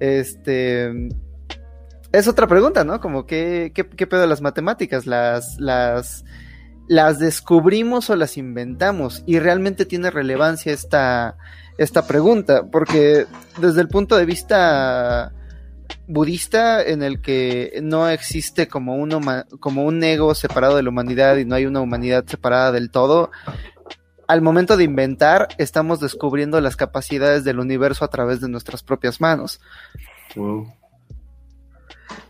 Este 0.00 0.92
es 2.12 2.28
otra 2.28 2.46
pregunta, 2.46 2.84
¿no? 2.84 3.00
Como 3.00 3.26
qué, 3.26 3.72
qué, 3.74 3.88
qué 3.88 4.06
pedo 4.06 4.26
las 4.26 4.40
matemáticas, 4.40 5.04
las, 5.04 5.58
las, 5.58 6.24
las 6.86 7.18
descubrimos 7.18 8.08
o 8.08 8.16
las 8.16 8.36
inventamos 8.36 9.22
y 9.26 9.40
realmente 9.40 9.84
tiene 9.84 10.10
relevancia 10.10 10.72
esta, 10.72 11.36
esta 11.76 12.06
pregunta, 12.06 12.66
porque 12.70 13.26
desde 13.60 13.80
el 13.80 13.88
punto 13.88 14.16
de 14.16 14.26
vista 14.26 15.32
budista 16.06 16.82
en 16.82 17.02
el 17.02 17.20
que 17.20 17.78
no 17.82 18.08
existe 18.08 18.68
como 18.68 18.96
un, 18.96 19.10
como 19.60 19.84
un 19.84 20.02
ego 20.02 20.34
separado 20.34 20.76
de 20.76 20.82
la 20.82 20.90
humanidad 20.90 21.36
y 21.36 21.44
no 21.44 21.54
hay 21.54 21.66
una 21.66 21.80
humanidad 21.80 22.24
separada 22.26 22.72
del 22.72 22.90
todo, 22.90 23.30
al 24.26 24.42
momento 24.42 24.76
de 24.76 24.84
inventar 24.84 25.48
estamos 25.58 26.00
descubriendo 26.00 26.60
las 26.60 26.76
capacidades 26.76 27.44
del 27.44 27.58
universo 27.58 28.04
a 28.04 28.08
través 28.08 28.40
de 28.40 28.48
nuestras 28.48 28.82
propias 28.82 29.20
manos. 29.20 29.60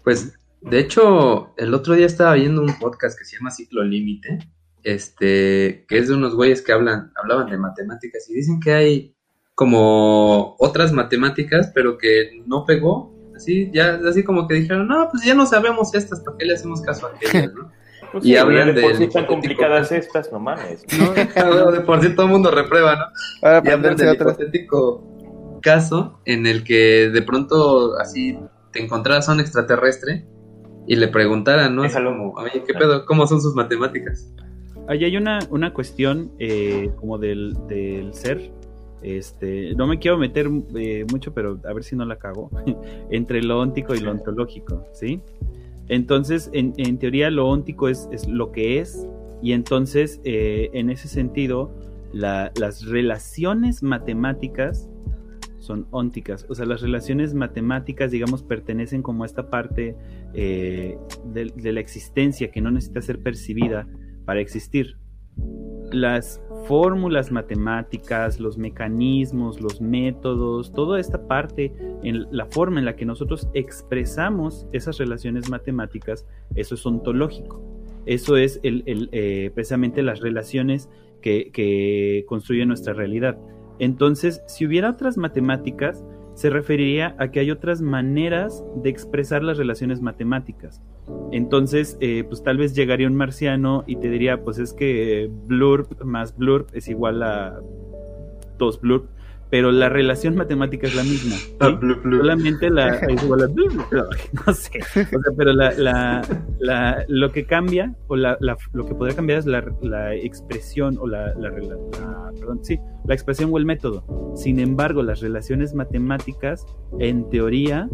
Pues 0.02 0.34
de 0.60 0.78
hecho, 0.78 1.54
el 1.56 1.74
otro 1.74 1.94
día 1.94 2.06
estaba 2.06 2.34
viendo 2.34 2.62
un 2.62 2.78
podcast 2.78 3.18
que 3.18 3.24
se 3.24 3.36
llama 3.36 3.50
Ciclo 3.50 3.84
Límite, 3.84 4.38
este, 4.82 5.84
que 5.88 5.98
es 5.98 6.08
de 6.08 6.14
unos 6.14 6.34
güeyes 6.34 6.62
que 6.62 6.72
hablan, 6.72 7.12
hablaban 7.16 7.50
de 7.50 7.58
matemáticas 7.58 8.28
y 8.28 8.34
dicen 8.34 8.60
que 8.60 8.72
hay 8.72 9.16
como 9.54 10.56
otras 10.58 10.92
matemáticas, 10.92 11.70
pero 11.74 11.96
que 11.96 12.42
no 12.46 12.64
pegó 12.64 13.13
Así, 13.34 13.70
ya, 13.72 13.98
así 14.08 14.22
como 14.22 14.46
que 14.46 14.54
dijeron, 14.54 14.86
no, 14.86 15.08
pues 15.10 15.24
ya 15.24 15.34
no 15.34 15.46
sabemos 15.46 15.94
estas, 15.94 16.20
¿para 16.20 16.36
qué 16.38 16.46
le 16.46 16.54
hacemos 16.54 16.80
caso 16.82 17.06
a 17.06 17.10
aquellas, 17.10 17.52
no? 17.54 17.72
Pues 18.12 18.24
y 18.24 18.36
hablan 18.36 18.74
de. 18.76 18.82
Por 18.82 18.96
si 18.96 19.08
tan 19.08 19.26
complicadas 19.26 19.90
estas, 19.90 20.30
no 20.30 20.38
mames. 20.38 20.84
No, 21.36 21.72
de 21.72 21.80
por 21.80 22.00
sí 22.00 22.14
todo 22.14 22.26
el 22.26 22.32
mundo 22.32 22.50
reprueba, 22.50 22.96
¿no? 22.96 23.06
y 23.64 23.68
hablan 23.70 23.96
del 23.96 24.14
hipotético 24.14 25.58
caso 25.60 26.20
en 26.24 26.46
el 26.46 26.62
que 26.62 27.08
de 27.08 27.22
pronto 27.22 27.98
así 27.98 28.38
te 28.70 28.82
encontraras 28.82 29.28
a 29.28 29.32
un 29.32 29.40
extraterrestre 29.40 30.26
y 30.86 30.96
le 30.96 31.08
preguntaran, 31.08 31.74
¿no? 31.74 31.84
Es 31.84 31.96
algo 31.96 32.34
oye, 32.36 32.62
¿qué 32.64 32.74
pedo? 32.74 33.04
¿Cómo 33.06 33.26
son 33.26 33.40
sus 33.40 33.54
matemáticas? 33.54 34.30
Ahí 34.86 35.04
hay 35.04 35.16
una, 35.16 35.40
una 35.50 35.72
cuestión 35.72 36.30
eh, 36.38 36.90
como 36.96 37.18
del, 37.18 37.56
del 37.66 38.12
ser 38.12 38.52
este, 39.04 39.74
no 39.74 39.86
me 39.86 39.98
quiero 39.98 40.16
meter 40.16 40.50
eh, 40.76 41.04
mucho, 41.10 41.34
pero 41.34 41.60
a 41.64 41.72
ver 41.72 41.84
si 41.84 41.94
no 41.94 42.06
la 42.06 42.16
cago, 42.16 42.50
entre 43.10 43.42
lo 43.42 43.60
óntico 43.60 43.94
y 43.94 44.00
lo 44.00 44.10
ontológico, 44.10 44.86
¿sí? 44.92 45.20
Entonces, 45.88 46.48
en, 46.54 46.98
teoría, 46.98 47.30
lo 47.30 47.46
óntico 47.46 47.88
es, 47.88 48.08
lo 48.26 48.50
que 48.50 48.80
es, 48.80 49.06
y 49.42 49.52
entonces, 49.52 50.20
eh, 50.24 50.70
en 50.72 50.88
ese 50.88 51.08
sentido, 51.08 51.70
las 52.12 52.86
relaciones 52.86 53.82
matemáticas 53.82 54.88
son 55.58 55.86
ónticas, 55.90 56.46
o 56.48 56.54
sea, 56.54 56.64
las 56.64 56.80
relaciones 56.80 57.34
matemáticas, 57.34 58.10
digamos, 58.10 58.42
pertenecen 58.42 59.02
como 59.02 59.24
a 59.24 59.26
esta 59.26 59.50
parte 59.50 59.96
eh, 60.32 60.96
de 61.32 61.72
la 61.72 61.80
existencia 61.80 62.50
que 62.50 62.60
no 62.60 62.70
necesita 62.70 63.02
ser 63.02 63.18
percibida 63.22 63.86
para 64.24 64.40
existir. 64.40 64.96
Las 65.90 66.40
fórmulas 66.66 67.30
matemáticas, 67.30 68.40
los 68.40 68.58
mecanismos, 68.58 69.60
los 69.60 69.80
métodos, 69.80 70.72
toda 70.72 70.98
esta 70.98 71.26
parte, 71.26 71.72
en 72.02 72.26
la 72.30 72.46
forma 72.46 72.78
en 72.78 72.86
la 72.86 72.96
que 72.96 73.04
nosotros 73.04 73.48
expresamos 73.54 74.66
esas 74.72 74.98
relaciones 74.98 75.48
matemáticas, 75.48 76.26
eso 76.54 76.74
es 76.74 76.84
ontológico. 76.86 77.62
Eso 78.06 78.36
es 78.36 78.60
el, 78.62 79.08
eh, 79.12 79.50
precisamente 79.54 80.02
las 80.02 80.20
relaciones 80.20 80.90
que, 81.22 81.50
que 81.52 82.24
construyen 82.28 82.68
nuestra 82.68 82.92
realidad. 82.92 83.38
Entonces, 83.78 84.42
si 84.46 84.66
hubiera 84.66 84.90
otras 84.90 85.16
matemáticas, 85.16 86.04
se 86.34 86.50
referiría 86.50 87.14
a 87.18 87.30
que 87.30 87.40
hay 87.40 87.50
otras 87.50 87.80
maneras 87.80 88.64
de 88.76 88.90
expresar 88.90 89.42
las 89.42 89.56
relaciones 89.56 90.00
matemáticas. 90.00 90.82
Entonces, 91.32 91.96
eh, 92.00 92.24
pues 92.26 92.42
tal 92.42 92.56
vez 92.56 92.74
llegaría 92.74 93.06
un 93.06 93.16
marciano 93.16 93.84
y 93.86 93.96
te 93.96 94.08
diría, 94.08 94.42
pues 94.42 94.58
es 94.58 94.72
que 94.72 95.30
blurb 95.46 96.04
más 96.04 96.36
blurb 96.36 96.66
es 96.72 96.88
igual 96.88 97.22
a 97.22 97.60
dos 98.58 98.80
blurb 98.80 99.08
pero 99.54 99.70
la 99.70 99.88
relación 99.88 100.34
matemática 100.34 100.88
es 100.88 100.96
la 100.96 101.04
misma. 101.04 101.36
Ah, 101.60 101.78
Solamente 102.02 102.68
la 102.70 103.00
no 104.46 104.52
sé. 104.52 104.80
O 104.80 105.22
sea, 105.22 105.32
pero 105.36 105.52
la, 105.52 105.70
la, 106.58 107.04
lo 107.06 107.30
que 107.30 107.46
cambia, 107.46 107.94
o 108.08 108.16
la, 108.16 108.36
lo 108.40 108.84
que 108.84 108.94
podría 108.96 109.14
cambiar 109.14 109.38
es 109.38 109.46
la, 109.46 110.12
expresión 110.16 110.98
o 110.98 111.06
la, 111.06 111.32
perdón, 112.36 112.64
sí, 112.64 112.80
la 113.06 113.14
expresión 113.14 113.50
o 113.52 113.58
el 113.58 113.64
método. 113.64 114.34
Sin 114.34 114.58
embargo, 114.58 115.04
las 115.04 115.20
relaciones 115.20 115.72
matemáticas, 115.72 116.66
en 116.98 117.30
teoría, 117.30 117.88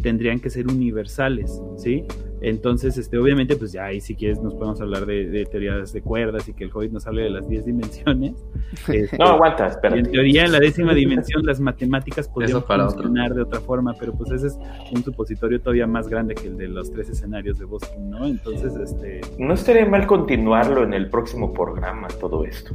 tendrían 0.00 0.40
que 0.40 0.50
ser 0.50 0.66
universales, 0.66 1.60
¿sí? 1.76 2.04
Entonces, 2.40 2.98
este, 2.98 3.18
obviamente, 3.18 3.54
pues 3.54 3.70
ya 3.70 3.84
ahí 3.84 4.00
si 4.00 4.16
quieres 4.16 4.42
nos 4.42 4.54
podemos 4.54 4.80
hablar 4.80 5.06
de, 5.06 5.46
teorías 5.48 5.92
de 5.92 6.02
cuerdas 6.02 6.48
y 6.48 6.54
que 6.54 6.64
el 6.64 6.70
Hobbit 6.74 6.90
nos 6.90 7.06
hable 7.06 7.22
de 7.22 7.30
las 7.30 7.48
10 7.48 7.66
dimensiones. 7.66 8.34
Este, 8.88 9.18
no, 9.18 9.26
aguanta, 9.26 9.66
espera. 9.66 9.96
En 9.96 10.10
teoría, 10.10 10.46
en 10.46 10.52
la 10.52 10.58
décima 10.58 10.94
dimensión, 10.94 11.44
las 11.44 11.60
matemáticas 11.60 12.26
podrían 12.26 12.62
funcionar 12.62 13.34
de 13.34 13.42
otra 13.42 13.60
forma, 13.60 13.94
pero 13.98 14.14
pues 14.14 14.30
ese 14.30 14.46
es 14.46 14.58
un 14.90 15.04
supositorio 15.04 15.60
todavía 15.60 15.86
más 15.86 16.08
grande 16.08 16.34
que 16.34 16.48
el 16.48 16.56
de 16.56 16.68
los 16.68 16.90
tres 16.90 17.10
escenarios 17.10 17.58
de 17.58 17.66
Boston, 17.66 18.10
¿no? 18.10 18.26
Entonces, 18.26 18.74
este... 18.76 19.20
No 19.38 19.54
estaría 19.54 19.84
mal 19.86 20.06
continuarlo 20.06 20.84
en 20.84 20.94
el 20.94 21.10
próximo 21.10 21.52
programa, 21.52 22.08
todo 22.08 22.44
esto. 22.44 22.74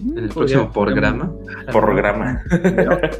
¿En 0.00 0.18
el 0.18 0.28
próximo 0.28 0.70
programa? 0.70 1.32
Programa. 1.72 2.42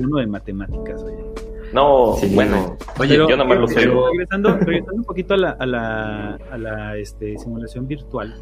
Uno 0.00 0.18
de 0.18 0.26
matemáticas, 0.26 1.02
oye. 1.02 1.24
No, 1.72 2.16
bueno, 2.34 2.76
oye, 2.98 3.16
yo 3.16 3.36
nomás 3.36 3.58
lo 3.58 3.68
sé. 3.68 3.80
Regresando, 3.80 4.58
un 4.92 5.04
poquito 5.04 5.34
a 5.34 5.36
la, 5.36 5.50
a 5.50 5.66
la, 5.66 6.34
a 6.50 6.58
la 6.58 6.96
este, 6.96 7.36
simulación 7.38 7.86
virtual, 7.86 8.34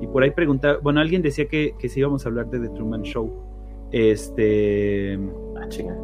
y 0.00 0.06
por 0.06 0.22
ahí 0.22 0.30
preguntaba, 0.30 0.78
bueno, 0.82 1.00
alguien 1.00 1.22
decía 1.22 1.46
que, 1.48 1.74
que 1.78 1.88
si 1.88 2.00
íbamos 2.00 2.24
a 2.24 2.28
hablar 2.28 2.46
de 2.50 2.60
The 2.60 2.68
Truman 2.70 3.02
Show. 3.02 3.30
Este. 3.90 5.18
Ah, 5.56 5.68
chinga. 5.68 5.96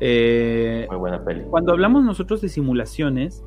Eh, 0.00 0.86
Muy 0.90 0.98
buena 0.98 1.24
peli. 1.24 1.44
Cuando 1.48 1.72
hablamos 1.72 2.04
nosotros 2.04 2.42
de 2.42 2.50
simulaciones, 2.50 3.42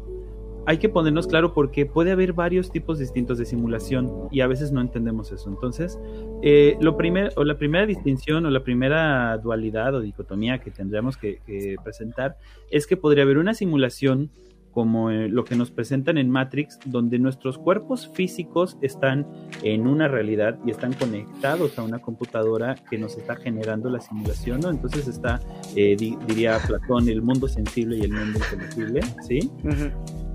hay 0.70 0.78
que 0.78 0.88
ponernos 0.88 1.26
claro 1.26 1.56
porque 1.56 1.88
puede 1.88 2.12
haber 2.12 2.34
varios 2.34 2.72
tipos 2.72 3.00
distintos 3.00 3.40
de 3.40 3.46
simulación 3.46 4.28
y 4.30 4.41
a 4.41 4.48
veces 4.48 4.72
no 4.72 4.82
entendemos 4.82 5.32
eso. 5.32 5.50
Entonces, 5.50 5.98
eh, 6.44 6.78
lo 6.80 6.96
primer, 6.96 7.34
o 7.38 7.44
la 7.44 7.58
primera 7.58 7.88
distinción 7.88 8.46
o 8.46 8.52
la 8.52 8.64
primera 8.64 9.36
dualidad 9.40 9.96
o 9.96 10.00
dicotomía 10.00 10.60
que 10.60 10.70
tendríamos 10.70 11.18
que, 11.18 11.40
presentar 11.84 12.38
es 12.70 12.86
que 12.86 12.98
podría 12.98 13.24
haber 13.24 13.40
una 13.40 13.56
simulación 13.56 14.30
como 14.72 15.10
eh, 15.10 15.28
lo 15.28 15.44
que 15.44 15.56
nos 15.56 15.72
presentan 15.72 16.20
en 16.20 16.30
Matrix, 16.30 16.78
donde 16.86 17.18
nuestros 17.18 17.58
cuerpos 17.58 18.12
físicos 18.14 18.78
están 18.84 19.26
en 19.64 19.88
una 19.88 20.08
realidad 20.08 20.60
y 20.68 20.70
están 20.70 20.94
conectados 20.94 21.80
a 21.80 21.84
una 21.84 21.98
computadora 21.98 22.76
que 22.91 23.00
nos 23.00 23.18
está 23.18 23.36
generando 23.36 23.90
la 23.90 24.02
simulación. 24.02 24.64
Entonces 24.66 25.08
está, 25.08 25.40
eh, 25.76 25.96
diría 25.98 26.60
Platón, 26.60 27.10
el 27.10 27.24
mundo 27.24 27.48
sensible 27.48 27.98
y 27.98 28.02
el 28.02 28.12
mundo 28.12 28.38
inteligible, 28.38 29.02
¿sí? 29.28 29.50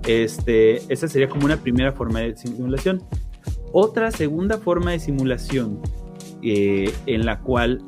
Este, 0.07 0.81
esa 0.93 1.07
sería 1.07 1.27
como 1.27 1.45
una 1.45 1.57
primera 1.57 1.91
forma 1.91 2.19
de 2.19 2.37
simulación. 2.37 3.03
Otra 3.71 4.11
segunda 4.11 4.57
forma 4.57 4.91
de 4.91 4.99
simulación 4.99 5.79
eh, 6.41 6.93
en 7.07 7.25
la 7.25 7.39
cual 7.39 7.81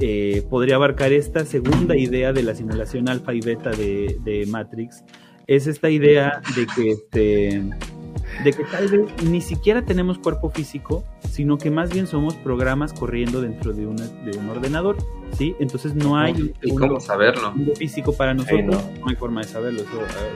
eh, 0.00 0.42
podría 0.50 0.76
abarcar 0.76 1.12
esta 1.12 1.44
segunda 1.44 1.96
idea 1.96 2.32
de 2.32 2.42
la 2.42 2.54
simulación 2.54 3.08
alfa 3.08 3.34
y 3.34 3.40
beta 3.40 3.70
de, 3.70 4.46
Matrix 4.48 5.04
es 5.46 5.66
esta 5.66 5.90
idea 5.90 6.40
de 6.56 6.66
que, 6.66 6.90
este, 6.90 7.62
de 8.44 8.52
que 8.52 8.64
tal 8.64 8.88
vez 8.88 9.22
ni 9.24 9.40
siquiera 9.40 9.82
tenemos 9.82 10.18
cuerpo 10.18 10.50
físico, 10.50 11.04
sino 11.30 11.58
que 11.58 11.70
más 11.70 11.92
bien 11.92 12.06
somos 12.06 12.34
programas 12.34 12.92
corriendo 12.92 13.40
dentro 13.40 13.72
de, 13.72 13.84
de 13.84 14.38
un 14.38 14.48
ordenador. 14.48 14.96
¿sí? 15.36 15.54
Entonces 15.58 15.94
no 15.94 16.16
hay 16.16 16.54
un 16.70 17.00
saberlo? 17.00 17.52
físico 17.76 18.12
para 18.12 18.34
nosotros, 18.34 18.64
no. 19.00 19.08
hay 19.08 19.16
forma 19.16 19.42
de 19.42 19.48
saberlo, 19.48 19.80
eso 19.80 19.90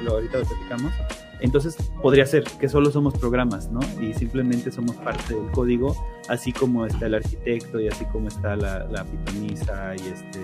lo, 0.05 0.13
ahorita 0.13 0.39
lo 0.39 0.45
platicamos. 0.45 0.93
Entonces 1.41 1.77
podría 2.03 2.27
ser 2.27 2.45
que 2.45 2.69
solo 2.69 2.91
somos 2.91 3.15
programas, 3.15 3.71
¿no? 3.71 3.81
Y 3.99 4.13
simplemente 4.13 4.71
somos 4.71 4.97
parte 4.97 5.35
del 5.35 5.51
código, 5.53 5.97
así 6.29 6.53
como 6.53 6.85
está 6.85 7.07
el 7.07 7.15
arquitecto 7.15 7.81
y 7.81 7.89
así 7.89 8.05
como 8.07 8.29
está 8.29 8.57
la, 8.57 8.85
la 8.85 9.05
pitonisa 9.05 9.95
y 9.97 10.09
este... 10.09 10.41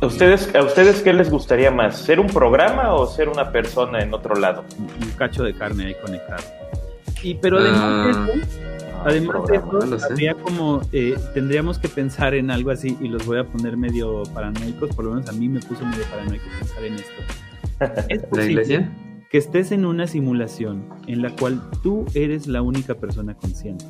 ¿A 0.00 0.06
ustedes, 0.06 0.52
¿A 0.54 0.62
ustedes 0.64 1.02
qué 1.02 1.12
les 1.12 1.30
gustaría 1.30 1.70
más? 1.70 1.98
¿Ser 1.98 2.18
un 2.18 2.26
programa 2.26 2.94
o 2.94 3.06
ser 3.06 3.28
una 3.28 3.52
persona 3.52 4.00
en 4.00 4.12
otro 4.14 4.34
lado? 4.34 4.64
Un, 4.78 5.10
cacho 5.10 5.44
de 5.44 5.54
carne 5.54 5.86
ahí 5.86 5.96
conectado. 6.02 6.42
Y 7.22 7.34
pero 7.34 7.58
además 7.58 8.16
ah. 8.16 8.26
Además 9.04 9.36
de 9.48 9.56
eso, 9.56 10.06
habría 10.10 10.34
como, 10.34 10.80
eh, 10.92 11.16
tendríamos 11.34 11.78
que 11.78 11.88
pensar 11.88 12.34
en 12.34 12.50
algo 12.50 12.70
así, 12.70 12.96
y 13.00 13.08
los 13.08 13.26
voy 13.26 13.38
a 13.38 13.44
poner 13.44 13.76
medio 13.76 14.22
paranoicos, 14.32 14.94
por 14.94 15.04
lo 15.04 15.12
menos 15.12 15.28
a 15.28 15.32
mí 15.32 15.48
me 15.48 15.60
puso 15.60 15.84
medio 15.84 16.04
paranoico 16.04 16.44
pensar 16.58 16.84
en 16.84 16.94
esto. 16.94 17.12
¿Es 18.08 18.22
¿La 18.30 18.44
iglesia? 18.44 18.92
Que 19.28 19.38
estés 19.38 19.72
en 19.72 19.86
una 19.86 20.06
simulación 20.06 20.88
en 21.06 21.22
la 21.22 21.34
cual 21.34 21.60
tú 21.82 22.04
eres 22.14 22.46
la 22.46 22.62
única 22.62 22.94
persona 22.94 23.34
consciente. 23.34 23.86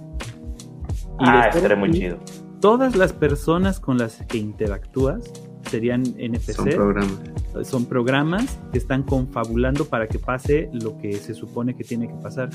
Y 1.20 1.24
ah, 1.26 1.50
estaría 1.52 1.76
muy 1.76 1.90
chido. 1.90 2.18
Todas 2.60 2.96
las 2.96 3.12
personas 3.12 3.80
con 3.80 3.98
las 3.98 4.24
que 4.26 4.38
interactúas 4.38 5.30
serían 5.70 6.02
NPC. 6.18 6.52
Son 6.55 6.68
programas. 6.68 7.68
Son 7.68 7.86
programas 7.86 8.59
que 8.72 8.78
están 8.78 9.02
confabulando 9.02 9.84
para 9.86 10.09
que 10.09 10.18
pase 10.18 10.70
lo 10.72 10.98
que 10.98 11.14
se 11.14 11.34
supone 11.34 11.74
que 11.76 11.84
tiene 11.84 12.09
que 12.09 12.14
pasar. 12.14 12.51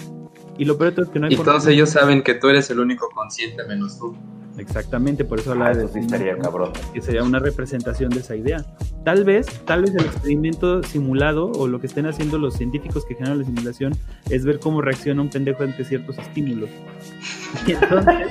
Y 0.57 0.65
lo 0.65 0.77
peor 0.77 0.93
es 0.97 1.09
que 1.09 1.19
no 1.19 1.27
hay 1.27 1.34
Y 1.34 1.38
todos 1.38 1.67
ellos 1.67 1.89
saben 1.89 2.23
que 2.23 2.34
tú 2.34 2.49
eres 2.49 2.69
el 2.69 2.79
único 2.79 3.09
consciente 3.09 3.63
menos 3.65 3.99
tú. 3.99 4.15
Exactamente, 4.57 5.23
por 5.23 5.39
eso 5.39 5.51
habla 5.51 5.67
ah, 5.67 5.73
de 5.73 5.99
estaría 5.99 6.35
cabrón. 6.38 6.71
que 6.93 7.01
sería 7.01 7.23
una 7.23 7.39
representación 7.39 8.09
de 8.09 8.21
esa 8.21 8.35
idea. 8.35 8.65
Tal 9.05 9.23
vez, 9.23 9.45
tal 9.65 9.84
vez 9.84 9.93
el 9.93 10.05
experimento 10.05 10.81
simulado 10.84 11.51
o 11.51 11.67
lo 11.67 11.79
que 11.79 11.88
estén 11.88 12.07
haciendo 12.07 12.39
los 12.39 12.55
científicos 12.55 13.05
que 13.05 13.13
generan 13.13 13.39
la 13.39 13.45
simulación 13.45 13.93
es 14.29 14.45
ver 14.45 14.59
cómo 14.59 14.81
reacciona 14.81 15.21
un 15.21 15.29
pendejo 15.29 15.63
ante 15.63 15.84
ciertos 15.85 16.17
estímulos. 16.17 16.69
Y 17.65 17.71
entonces, 17.71 18.27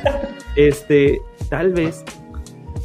este, 0.56 1.22
tal 1.48 1.72
vez 1.72 2.04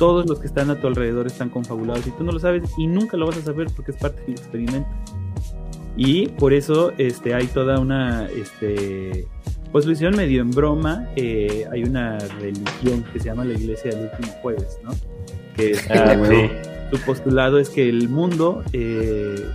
todos 0.01 0.27
los 0.27 0.39
que 0.39 0.47
están 0.47 0.71
a 0.71 0.81
tu 0.81 0.87
alrededor 0.87 1.27
están 1.27 1.49
confabulados 1.49 2.07
y 2.07 2.09
tú 2.09 2.23
no 2.23 2.31
lo 2.31 2.39
sabes 2.39 2.63
y 2.75 2.87
nunca 2.87 3.17
lo 3.17 3.27
vas 3.27 3.37
a 3.37 3.43
saber 3.43 3.67
porque 3.75 3.91
es 3.91 3.97
parte 3.97 4.19
del 4.23 4.31
experimento. 4.31 4.89
Y 5.95 6.29
por 6.29 6.53
eso 6.53 6.91
este, 6.97 7.35
hay 7.35 7.45
toda 7.45 7.79
una, 7.79 8.27
este, 8.29 9.27
pues 9.71 9.85
lo 9.85 9.91
hicieron 9.91 10.17
medio 10.17 10.41
en 10.41 10.49
broma, 10.49 11.07
eh, 11.15 11.67
hay 11.71 11.83
una 11.83 12.17
religión 12.17 13.03
que 13.13 13.19
se 13.19 13.25
llama 13.25 13.45
la 13.45 13.53
Iglesia 13.53 13.91
del 13.91 14.09
Último 14.09 14.33
Jueves, 14.41 14.79
¿no? 14.83 14.89
Que 15.55 15.77
ah, 15.91 16.17
su 16.89 16.99
postulado 17.01 17.59
es 17.59 17.69
que 17.69 17.87
el 17.87 18.09
mundo, 18.09 18.63
eh, 18.73 19.51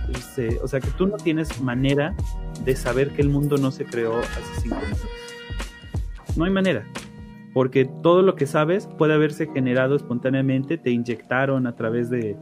o 0.63 0.67
sea, 0.69 0.79
que 0.79 0.91
tú 0.91 1.07
no 1.07 1.17
tienes 1.17 1.59
manera 1.59 2.15
de 2.63 2.73
saber 2.77 3.09
que 3.09 3.21
el 3.21 3.27
mundo 3.27 3.57
no 3.57 3.69
se 3.69 3.83
creó 3.83 4.17
hace 4.19 4.61
cinco 4.61 4.77
minutos. 4.77 5.09
No 6.37 6.45
hay 6.45 6.51
manera 6.51 6.87
porque 7.57 7.85
todo 7.85 8.21
lo 8.21 8.35
que 8.35 8.45
sabes 8.45 8.85
puede 8.99 9.15
haberse 9.15 9.47
generado 9.47 9.95
espontáneamente, 9.95 10.77
te 10.77 10.91
inyectaron 10.91 11.65
a 11.65 11.75
través 11.75 12.07
de, 12.07 12.37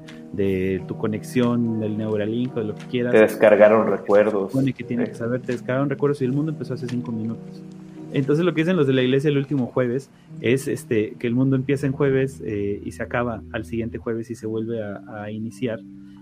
tu 0.89 0.97
conexión 0.97 1.79
del 1.79 1.97
Neuralink 1.97 2.57
o 2.57 2.59
de 2.59 2.65
lo 2.65 2.75
que 2.75 2.83
quieras. 2.87 3.13
Te 3.13 3.19
descargaron 3.19 3.87
recuerdos. 3.87 4.51
que 4.75 4.83
tiene 4.83 5.05
que 5.05 5.13
saber, 5.13 5.39
te 5.39 5.53
descargaron 5.53 5.89
recuerdos 5.89 6.21
y 6.21 6.25
el 6.25 6.33
mundo 6.33 6.51
empezó 6.51 6.73
hace 6.73 6.89
cinco 6.89 7.13
minutos. 7.13 7.63
Entonces 8.11 8.43
lo 8.43 8.53
que 8.53 8.63
dicen 8.63 8.75
los 8.75 8.87
de 8.87 8.91
la 8.91 9.03
iglesia 9.03 9.29
el 9.29 9.37
último 9.37 9.67
jueves 9.67 10.09
es 10.41 10.67
este 10.67 11.15
que 11.17 11.27
el 11.27 11.33
mundo 11.33 11.55
empieza 11.55 11.87
en 11.87 11.93
jueves 11.93 12.41
eh, 12.45 12.81
y 12.83 12.91
se 12.91 13.01
acaba 13.01 13.41
al 13.53 13.63
siguiente 13.63 13.97
jueves 13.97 14.29
y 14.31 14.35
se 14.35 14.47
vuelve 14.47 14.83
a, 14.83 15.31
iniciar 15.31 15.79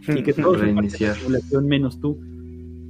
y 0.08 0.22
que 0.22 0.34
todo 0.34 0.56
es 0.64 1.52
menos 1.64 2.00
tú. 2.00 2.20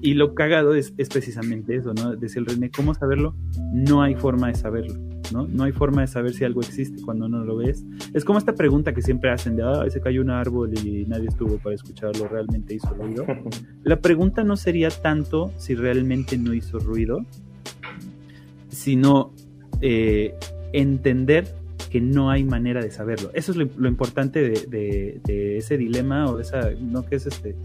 Y 0.03 0.15
lo 0.15 0.35
cagado 0.35 0.75
es, 0.75 0.93
es 0.97 1.07
precisamente 1.07 1.77
eso, 1.77 1.93
¿no? 1.93 2.17
Dice 2.17 2.37
el 2.37 2.45
René, 2.45 2.69
¿cómo 2.69 2.93
saberlo? 2.93 3.35
No 3.71 4.01
hay 4.01 4.15
forma 4.15 4.49
de 4.49 4.55
saberlo. 4.55 4.95
¿no? 5.31 5.63
hay 5.63 5.71
forma 5.71 6.01
de 6.01 6.07
saber 6.07 6.33
si 6.33 6.43
algo 6.43 6.61
existe 6.61 7.01
cuando 7.01 7.27
no 7.27 7.43
lo 7.43 7.55
ves. 7.55 7.85
Es 8.13 8.25
como 8.25 8.37
esta 8.37 8.53
pregunta 8.53 8.93
que 8.93 9.01
siempre 9.01 9.31
hacen 9.31 9.55
de, 9.55 9.63
ah, 9.63 9.85
se 9.89 10.01
cayó 10.01 10.21
un 10.21 10.29
árbol 10.29 10.71
y 10.77 11.05
nadie 11.05 11.29
estuvo 11.29 11.57
para 11.57 11.73
escucharlo, 11.73 12.27
¿realmente 12.27 12.75
hizo 12.75 12.89
ruido? 12.93 13.25
La 13.83 13.99
pregunta 14.01 14.43
no 14.43 14.57
sería 14.57 14.89
tanto 14.89 15.51
si 15.57 15.73
realmente 15.73 16.37
no 16.37 16.53
hizo 16.53 16.79
ruido, 16.79 17.25
sino 18.69 19.33
eh, 19.81 20.35
entender 20.73 21.47
que 21.89 22.01
no 22.01 22.29
hay 22.29 22.43
manera 22.43 22.81
de 22.81 22.91
saberlo. 22.91 23.31
Eso 23.33 23.51
es 23.51 23.57
lo, 23.57 23.87
importante 23.87 24.41
de, 24.41 25.19
de, 25.23 25.57
ese 25.57 25.77
dilema 25.77 26.29
o 26.29 26.39
esa, 26.39 26.71
¿no? 26.71 27.05
que 27.05 27.15
es 27.15 27.27
este? 27.27 27.55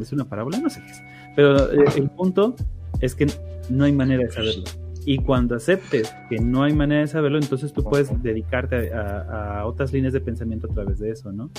¿Es 0.00 0.12
una 0.12 0.24
parábola? 0.24 0.58
No 0.58 0.70
sé 0.70 0.80
qué 0.82 0.90
es. 0.90 1.02
Pero 1.34 1.72
eh, 1.72 1.84
el 1.96 2.10
punto 2.10 2.56
es 3.00 3.14
que 3.14 3.26
no 3.68 3.84
hay 3.84 3.92
manera 3.92 4.22
de 4.22 4.30
saberlo. 4.30 4.64
Y 5.04 5.18
cuando 5.18 5.54
aceptes 5.54 6.12
que 6.28 6.38
no 6.38 6.64
hay 6.64 6.72
manera 6.72 7.02
de 7.02 7.06
saberlo, 7.06 7.38
entonces 7.38 7.72
tú 7.72 7.84
puedes 7.84 8.10
dedicarte 8.22 8.92
a, 8.92 9.64
otras 9.64 9.92
líneas 9.92 10.12
de 10.12 10.20
pensamiento 10.20 10.68
a 10.68 10.74
través 10.74 10.98
de 10.98 11.10
eso, 11.10 11.30
¿no? 11.30 11.50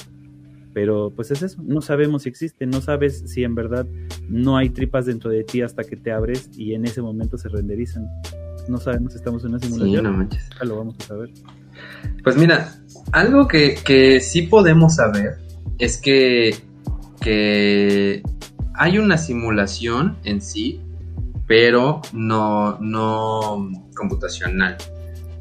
Pero 0.73 1.13
pues 1.15 1.31
es 1.31 1.41
eso, 1.41 1.63
no 1.63 1.81
sabemos 1.81 2.23
si 2.23 2.29
existe, 2.29 2.65
no 2.67 2.81
sabes 2.81 3.23
si 3.25 3.43
en 3.45 3.55
verdad 3.55 3.87
no 4.27 4.57
hay 4.57 4.69
tripas 4.69 5.05
dentro 5.05 5.31
de 5.31 5.43
ti 5.43 5.61
hasta 5.61 5.85
que 5.85 5.95
te 5.95 6.11
abres 6.11 6.51
y 6.57 6.73
en 6.73 6.85
ese 6.85 7.01
momento 7.01 7.37
se 7.37 7.47
renderizan. 7.47 8.05
No 8.67 8.77
sabemos 8.79 9.13
si 9.13 9.19
estamos 9.19 9.43
en 9.43 9.51
una 9.51 9.59
simulación. 9.59 9.95
Sí, 9.95 10.03
no 10.03 10.11
manches. 10.11 10.49
lo 10.61 10.77
vamos 10.77 10.95
a 10.99 11.03
saber. 11.03 11.29
Pues 12.23 12.35
mira, 12.37 12.75
algo 13.13 13.47
que, 13.47 13.75
que 13.83 14.19
sí 14.19 14.41
podemos 14.41 14.95
saber 14.95 15.37
es 15.79 16.01
que, 16.01 16.53
que 17.27 18.23
hay 18.75 18.99
una 18.99 19.17
simulación 19.17 20.17
en 20.23 20.41
sí 20.41 20.81
pero 21.47 22.01
no, 22.13 22.77
no 22.79 23.71
computacional. 23.95 24.77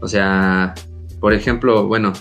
O 0.01 0.07
sea, 0.07 0.75
por 1.21 1.35
ejemplo, 1.35 1.87
bueno, 1.87 2.13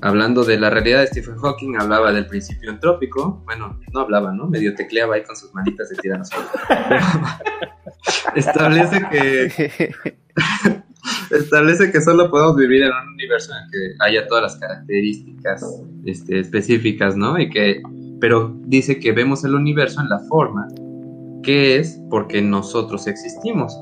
hablando 0.00 0.44
de 0.44 0.58
la 0.58 0.70
realidad 0.70 1.00
de 1.00 1.08
Stephen 1.08 1.36
Hawking, 1.36 1.76
hablaba 1.78 2.12
del 2.12 2.26
principio 2.26 2.70
entrópico. 2.70 3.42
Bueno, 3.44 3.78
no 3.92 4.00
hablaba, 4.00 4.32
¿no? 4.32 4.46
Medio 4.46 4.74
tecleaba 4.74 5.16
ahí 5.16 5.22
con 5.24 5.36
sus 5.36 5.54
manitas 5.54 5.90
de 5.90 5.96
tiranosaurio. 5.96 6.48
establece 8.34 9.02
que 9.10 9.94
establece 11.30 11.92
que 11.92 12.00
solo 12.00 12.30
podemos 12.30 12.56
vivir 12.56 12.82
en 12.82 12.92
un 12.92 13.08
universo 13.14 13.52
en 13.52 13.64
el 13.64 13.70
que 13.70 14.04
haya 14.04 14.26
todas 14.26 14.42
las 14.42 14.56
características 14.56 15.82
este, 16.06 16.40
específicas, 16.40 17.14
¿no? 17.14 17.38
Y 17.38 17.50
que, 17.50 17.82
pero 18.20 18.54
dice 18.66 18.98
que 18.98 19.12
vemos 19.12 19.44
el 19.44 19.54
universo 19.54 20.00
en 20.00 20.08
la 20.08 20.18
forma 20.28 20.68
¿Qué 21.46 21.78
es? 21.78 22.02
Porque 22.10 22.42
nosotros 22.42 23.06
existimos. 23.06 23.72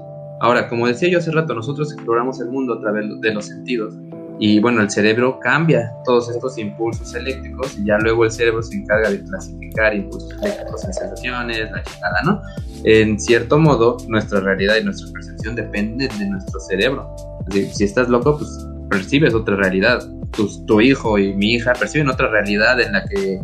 Ahora, 0.43 0.69
como 0.69 0.87
decía 0.87 1.09
yo 1.09 1.17
hace 1.17 1.31
rato, 1.31 1.55
nosotros 1.55 1.91
exploramos 1.95 2.39
el 2.41 2.51
mundo 2.51 2.75
a 2.75 2.81
través 2.83 3.07
de 3.23 3.33
los 3.33 3.47
sentidos. 3.47 3.95
Y 4.39 4.61
bueno, 4.61 4.83
el 4.83 4.91
cerebro 4.91 5.41
cambia 5.41 5.91
todos 6.05 6.29
estos 6.29 6.59
impulsos 6.59 7.15
eléctricos 7.15 7.79
y 7.79 7.87
ya 7.87 7.97
luego 7.97 8.27
el 8.27 8.33
cerebro 8.33 8.63
se 8.63 8.77
encarga 8.77 9.09
de 9.09 9.23
clasificar 9.23 9.95
impulsos 9.95 10.31
eléctricos 10.43 10.85
en 10.85 10.93
sensaciones, 10.93 11.71
la 11.71 11.83
chingada, 11.85 12.23
¿no? 12.27 12.43
En 12.85 13.19
cierto 13.19 13.59
modo, 13.59 13.97
nuestra 14.09 14.41
realidad 14.41 14.77
y 14.79 14.85
nuestra 14.85 15.11
percepción 15.11 15.57
dependen 15.57 16.11
de 16.19 16.29
nuestro 16.29 16.61
cerebro. 16.61 17.17
si 17.51 17.85
estás 17.85 18.11
loco, 18.11 18.37
pues 18.37 18.69
percibes 18.91 19.33
otra 19.33 19.57
realidad. 19.57 20.07
Tu, 20.33 20.67
tu 20.67 20.83
hijo 20.83 21.19
y 21.19 21.33
mi 21.33 21.55
hija 21.55 21.73
perciben 21.73 22.11
otra 22.11 22.29
realidad 22.29 22.79
en 22.79 22.93
la 22.93 23.07
que 23.07 23.41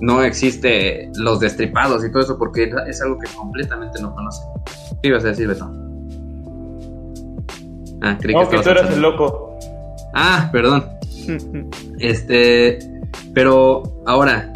no 0.00 0.22
existe 0.22 1.10
los 1.14 1.40
destripados 1.40 2.04
y 2.04 2.10
todo 2.10 2.22
eso 2.22 2.38
porque 2.38 2.70
es 2.86 3.02
algo 3.02 3.18
que 3.18 3.28
completamente 3.34 4.00
no 4.00 4.14
conoce. 4.14 4.42
¿Qué 5.02 5.08
ibas 5.08 5.24
a 5.24 5.28
decir, 5.28 5.46
Beto? 5.46 5.70
Ah, 8.02 8.16
creí 8.18 8.34
que, 8.48 8.58
tú 8.58 8.70
eras 8.70 8.90
el 8.94 9.02
loco. 9.02 9.58
Ah, 10.14 10.48
perdón. 10.50 10.84
este, 11.98 12.78
pero 13.34 13.82
ahora, 14.06 14.52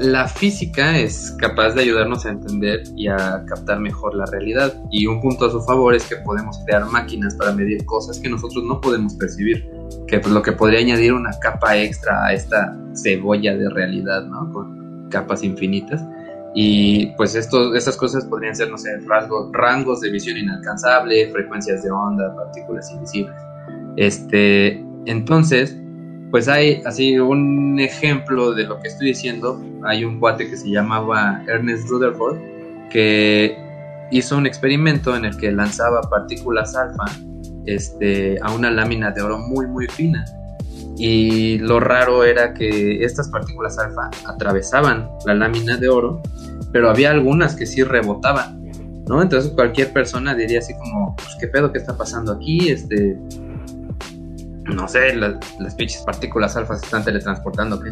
la 0.00 0.26
física 0.26 0.98
es 0.98 1.36
capaz 1.38 1.74
de 1.74 1.82
ayudarnos 1.82 2.24
a 2.24 2.30
entender 2.30 2.82
y 2.96 3.08
a 3.08 3.44
captar 3.46 3.80
mejor 3.80 4.14
la 4.14 4.24
realidad. 4.26 4.74
Y 4.90 5.06
un 5.06 5.20
punto 5.20 5.46
a 5.46 5.50
su 5.50 5.60
favor 5.60 5.94
es 5.94 6.04
que 6.04 6.16
podemos 6.16 6.58
crear 6.64 6.86
máquinas 6.86 7.34
para 7.34 7.52
medir 7.52 7.84
cosas 7.84 8.18
que 8.18 8.30
nosotros 8.30 8.64
no 8.64 8.80
podemos 8.80 9.14
percibir. 9.14 9.70
Que 10.06 10.18
pues, 10.18 10.32
lo 10.32 10.42
que 10.42 10.52
podría 10.52 10.80
añadir 10.80 11.12
una 11.12 11.30
capa 11.40 11.76
extra 11.76 12.26
a 12.26 12.32
esta 12.32 12.76
cebolla 12.94 13.56
de 13.56 13.68
realidad, 13.70 14.24
¿no? 14.24 14.52
Con 14.52 15.08
capas 15.10 15.42
infinitas. 15.42 16.02
Y 16.54 17.06
pues 17.16 17.34
esto, 17.34 17.74
estas 17.74 17.96
cosas 17.96 18.24
podrían 18.24 18.56
ser, 18.56 18.70
no 18.70 18.78
sé, 18.78 18.98
rasgos, 19.06 19.50
rangos 19.52 20.00
de 20.00 20.10
visión 20.10 20.36
inalcanzable, 20.36 21.30
frecuencias 21.30 21.82
de 21.84 21.90
onda, 21.90 22.34
partículas 22.34 22.90
invisibles. 22.90 23.36
Este, 23.96 24.84
entonces, 25.06 25.76
pues 26.30 26.48
hay 26.48 26.82
así 26.84 27.18
un 27.18 27.78
ejemplo 27.78 28.52
de 28.52 28.64
lo 28.64 28.80
que 28.80 28.88
estoy 28.88 29.08
diciendo. 29.08 29.62
Hay 29.84 30.04
un 30.04 30.18
cuate 30.18 30.48
que 30.48 30.56
se 30.56 30.70
llamaba 30.70 31.42
Ernest 31.46 31.88
Rutherford 31.88 32.38
que 32.90 33.56
hizo 34.10 34.36
un 34.36 34.46
experimento 34.46 35.16
en 35.16 35.24
el 35.24 35.36
que 35.36 35.50
lanzaba 35.52 36.02
partículas 36.02 36.74
alfa 36.74 37.04
este, 37.66 38.38
a 38.42 38.52
una 38.52 38.70
lámina 38.70 39.10
de 39.10 39.22
oro 39.22 39.38
muy 39.38 39.66
muy 39.66 39.86
fina. 39.86 40.24
Y 40.96 41.58
lo 41.58 41.80
raro 41.80 42.24
era 42.24 42.52
que 42.52 43.02
estas 43.04 43.28
partículas 43.28 43.78
alfa 43.78 44.10
atravesaban 44.26 45.08
la 45.24 45.34
lámina 45.34 45.76
de 45.76 45.88
oro, 45.88 46.22
pero 46.72 46.90
había 46.90 47.10
algunas 47.10 47.54
que 47.54 47.64
sí 47.64 47.82
rebotaban, 47.82 48.70
¿no? 49.06 49.22
Entonces 49.22 49.50
cualquier 49.52 49.92
persona 49.92 50.34
diría 50.34 50.58
así 50.58 50.74
como, 50.74 51.16
pues, 51.16 51.36
¿qué 51.40 51.46
pedo 51.48 51.72
que 51.72 51.78
está 51.78 51.96
pasando 51.96 52.32
aquí? 52.32 52.70
Este, 52.70 53.18
no 54.64 54.86
sé, 54.88 55.14
las 55.16 55.74
pinches 55.74 56.02
partículas 56.02 56.56
alfa 56.56 56.76
se 56.76 56.84
están 56.84 57.04
teletransportando, 57.04 57.80
¿qué? 57.80 57.90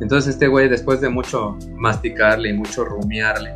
Entonces 0.00 0.34
este 0.34 0.48
güey, 0.48 0.68
después 0.68 1.00
de 1.00 1.08
mucho 1.08 1.56
masticarle 1.76 2.50
y 2.50 2.52
mucho 2.54 2.84
rumiarle, 2.84 3.52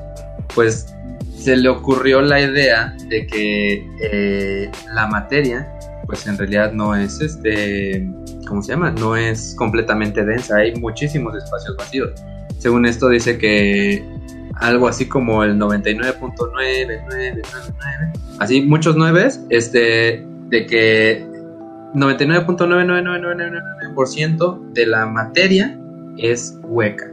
pues 0.55 0.95
se 1.43 1.57
le 1.57 1.69
ocurrió 1.69 2.23
la 2.23 2.41
idea 2.41 2.95
de 3.09 3.27
que 3.27 3.85
eh, 4.01 4.71
la 4.95 5.09
materia, 5.09 5.69
pues 6.07 6.25
en 6.27 6.39
realidad 6.39 6.73
no 6.73 6.95
es 6.95 7.21
este, 7.21 8.09
¿cómo 8.47 8.63
se 8.63 8.71
llama? 8.73 8.93
No 8.93 9.17
es 9.17 9.57
completamente 9.59 10.25
densa, 10.25 10.59
hay 10.59 10.73
muchísimos 10.77 11.37
espacios 11.37 11.77
vacíos. 11.77 12.13
Según 12.59 12.87
esto 12.87 13.09
dice 13.09 13.39
que 13.39 14.05
algo 14.57 14.87
así 14.87 15.09
como 15.09 15.43
el 15.43 15.59
99.999, 15.59 18.13
así 18.39 18.63
muchos 18.63 18.95
nueves, 18.97 19.45
este, 19.49 20.25
de 20.49 20.67
que 20.67 21.27
99.99999% 21.95 24.73
de 24.75 24.87
la 24.87 25.07
materia 25.07 25.77
es 26.19 26.57
hueca. 26.63 27.11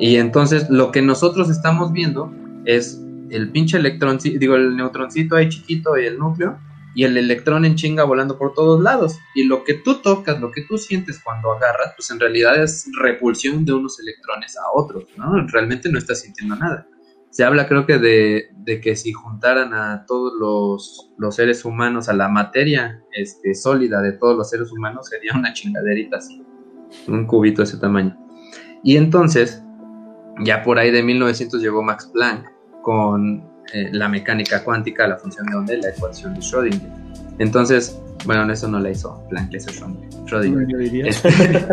Y 0.00 0.16
entonces 0.16 0.68
lo 0.68 0.90
que 0.90 1.00
nosotros 1.00 1.48
estamos 1.48 1.92
viendo 1.92 2.32
es 2.64 3.00
el 3.34 3.50
pinche 3.50 3.78
electrón, 3.78 4.18
digo, 4.18 4.56
el 4.56 4.76
neutroncito 4.76 5.36
ahí 5.36 5.48
chiquito 5.48 5.98
y 5.98 6.06
el 6.06 6.18
núcleo, 6.18 6.58
y 6.94 7.04
el 7.04 7.16
electrón 7.16 7.64
en 7.64 7.74
chinga 7.74 8.04
volando 8.04 8.38
por 8.38 8.52
todos 8.54 8.82
lados. 8.82 9.18
Y 9.34 9.44
lo 9.44 9.64
que 9.64 9.74
tú 9.74 10.02
tocas, 10.02 10.40
lo 10.40 10.50
que 10.50 10.62
tú 10.62 10.76
sientes 10.78 11.20
cuando 11.24 11.52
agarras, 11.52 11.94
pues 11.96 12.10
en 12.10 12.20
realidad 12.20 12.62
es 12.62 12.86
repulsión 13.00 13.64
de 13.64 13.72
unos 13.72 13.98
electrones 13.98 14.56
a 14.56 14.62
otros, 14.74 15.06
¿no? 15.16 15.46
Realmente 15.48 15.90
no 15.90 15.98
estás 15.98 16.20
sintiendo 16.20 16.56
nada 16.56 16.86
se 17.32 17.44
habla 17.44 17.66
creo 17.66 17.86
que 17.86 17.98
de, 17.98 18.80
que 18.82 18.94
si 18.94 19.12
juntaran 19.12 19.72
a 19.72 20.04
todos 20.06 20.34
los, 20.38 21.34
seres 21.34 21.64
humanos, 21.64 22.10
a 22.10 22.12
la 22.12 22.28
materia 22.28 23.02
este, 23.10 23.54
sólida 23.54 24.02
de 24.02 24.12
todos 24.12 24.36
los 24.36 24.50
seres 24.50 24.70
humanos, 24.70 25.08
sería 25.08 25.32
una 25.34 25.54
chingaderita 25.54 26.18
así, 26.18 26.44
un 27.08 27.26
cubito 27.26 27.62
de 27.62 27.68
ese 27.68 27.78
tamaño. 27.78 28.18
Y 28.84 28.98
entonces, 28.98 29.62
ya 30.44 30.62
por 30.62 30.78
ahí 30.78 30.90
de 30.90 31.02
1900 31.02 31.62
llegó 31.62 31.82
Max 31.82 32.10
Planck 32.12 32.51
con 32.82 33.50
eh, 33.72 33.88
la 33.92 34.08
mecánica 34.08 34.62
cuántica, 34.62 35.06
la 35.06 35.16
función 35.16 35.46
de 35.46 35.56
onda 35.56 35.74
y 35.74 35.80
la 35.80 35.90
ecuación 35.90 36.34
de 36.34 36.40
Schrödinger. 36.40 36.90
Entonces, 37.38 37.98
bueno, 38.26 38.50
eso 38.52 38.68
no 38.68 38.78
la 38.78 38.90
hizo 38.90 39.26
Planck, 39.30 39.52
la 39.52 39.58
Schrödinger. 39.58 41.06
Este, 41.06 41.66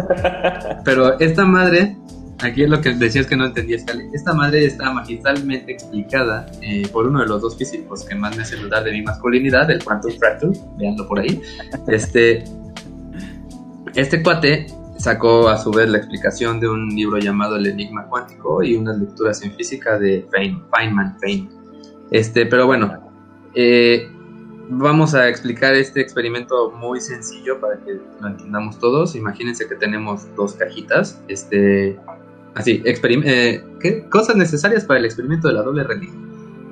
pero 0.86 1.20
esta 1.20 1.46
madre 1.46 1.98
Aquí 2.42 2.64
es 2.64 2.70
lo 2.70 2.80
que 2.80 2.94
decías 2.94 3.26
que 3.26 3.36
no 3.36 3.46
entendías, 3.46 3.84
Esta 4.14 4.34
madre 4.34 4.66
está 4.66 4.92
magistralmente 4.94 5.74
explicada 5.74 6.46
eh, 6.62 6.88
por 6.88 7.06
uno 7.06 7.20
de 7.20 7.28
los 7.28 7.42
dos 7.42 7.58
físicos 7.58 8.06
que 8.06 8.16
más 8.16 8.36
me 8.36 8.44
hace 8.44 8.56
dudar 8.56 8.84
de 8.84 8.92
mi 8.92 9.02
masculinidad, 9.02 9.70
el 9.70 9.84
Quantum 9.84 10.12
Fractal, 10.18 10.54
veanlo 10.78 11.06
por 11.06 11.20
ahí. 11.20 11.42
Este, 11.88 12.46
este 13.94 14.24
cuate 14.24 14.68
sacó 15.00 15.48
a 15.48 15.58
su 15.58 15.72
vez 15.72 15.90
la 15.90 15.98
explicación 15.98 16.60
de 16.60 16.68
un 16.68 16.90
libro 16.90 17.18
llamado 17.18 17.56
El 17.56 17.68
Enigma 17.68 18.06
Cuántico 18.08 18.62
y 18.62 18.76
unas 18.76 19.00
lecturas 19.00 19.42
en 19.42 19.54
física 19.54 19.98
de 19.98 20.28
Feynman, 20.30 21.18
Feynman. 21.20 21.50
Este, 22.12 22.46
pero 22.46 22.68
bueno, 22.68 23.12
eh, 23.56 24.10
vamos 24.70 25.16
a 25.16 25.30
explicar 25.30 25.74
este 25.74 26.02
experimento 26.02 26.72
muy 26.72 27.00
sencillo 27.00 27.60
para 27.60 27.78
que 27.78 28.00
lo 28.20 28.28
entendamos 28.28 28.78
todos. 28.78 29.16
Imagínense 29.16 29.68
que 29.68 29.76
tenemos 29.76 30.28
dos 30.36 30.54
cajitas. 30.54 31.22
Este, 31.30 31.98
Así, 32.56 32.84
eh, 32.86 33.64
¿qué? 33.80 34.06
cosas 34.10 34.36
necesarias 34.36 34.84
para 34.84 35.00
el 35.00 35.06
experimento 35.06 35.48
de 35.48 35.54
la 35.54 35.62
doble 35.62 35.84
religión. 35.84 36.29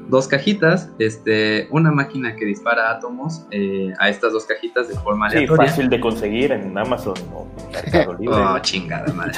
Dos 0.09 0.27
cajitas, 0.27 0.89
este, 0.99 1.67
una 1.69 1.91
máquina 1.91 2.35
que 2.35 2.45
dispara 2.45 2.91
átomos 2.91 3.45
eh, 3.51 3.93
a 3.99 4.09
estas 4.09 4.31
dos 4.31 4.45
cajitas 4.45 4.87
de 4.87 4.95
forma 4.95 5.27
aleatoria. 5.27 5.65
Sí, 5.65 5.69
fácil 5.69 5.89
de 5.89 5.99
conseguir 5.99 6.51
en 6.53 6.77
Amazon 6.77 7.15
o 7.33 7.45
Mercado 7.73 8.13
Libre. 8.19 8.35
oh, 8.35 8.59
chingada 8.59 9.11
madre. 9.13 9.33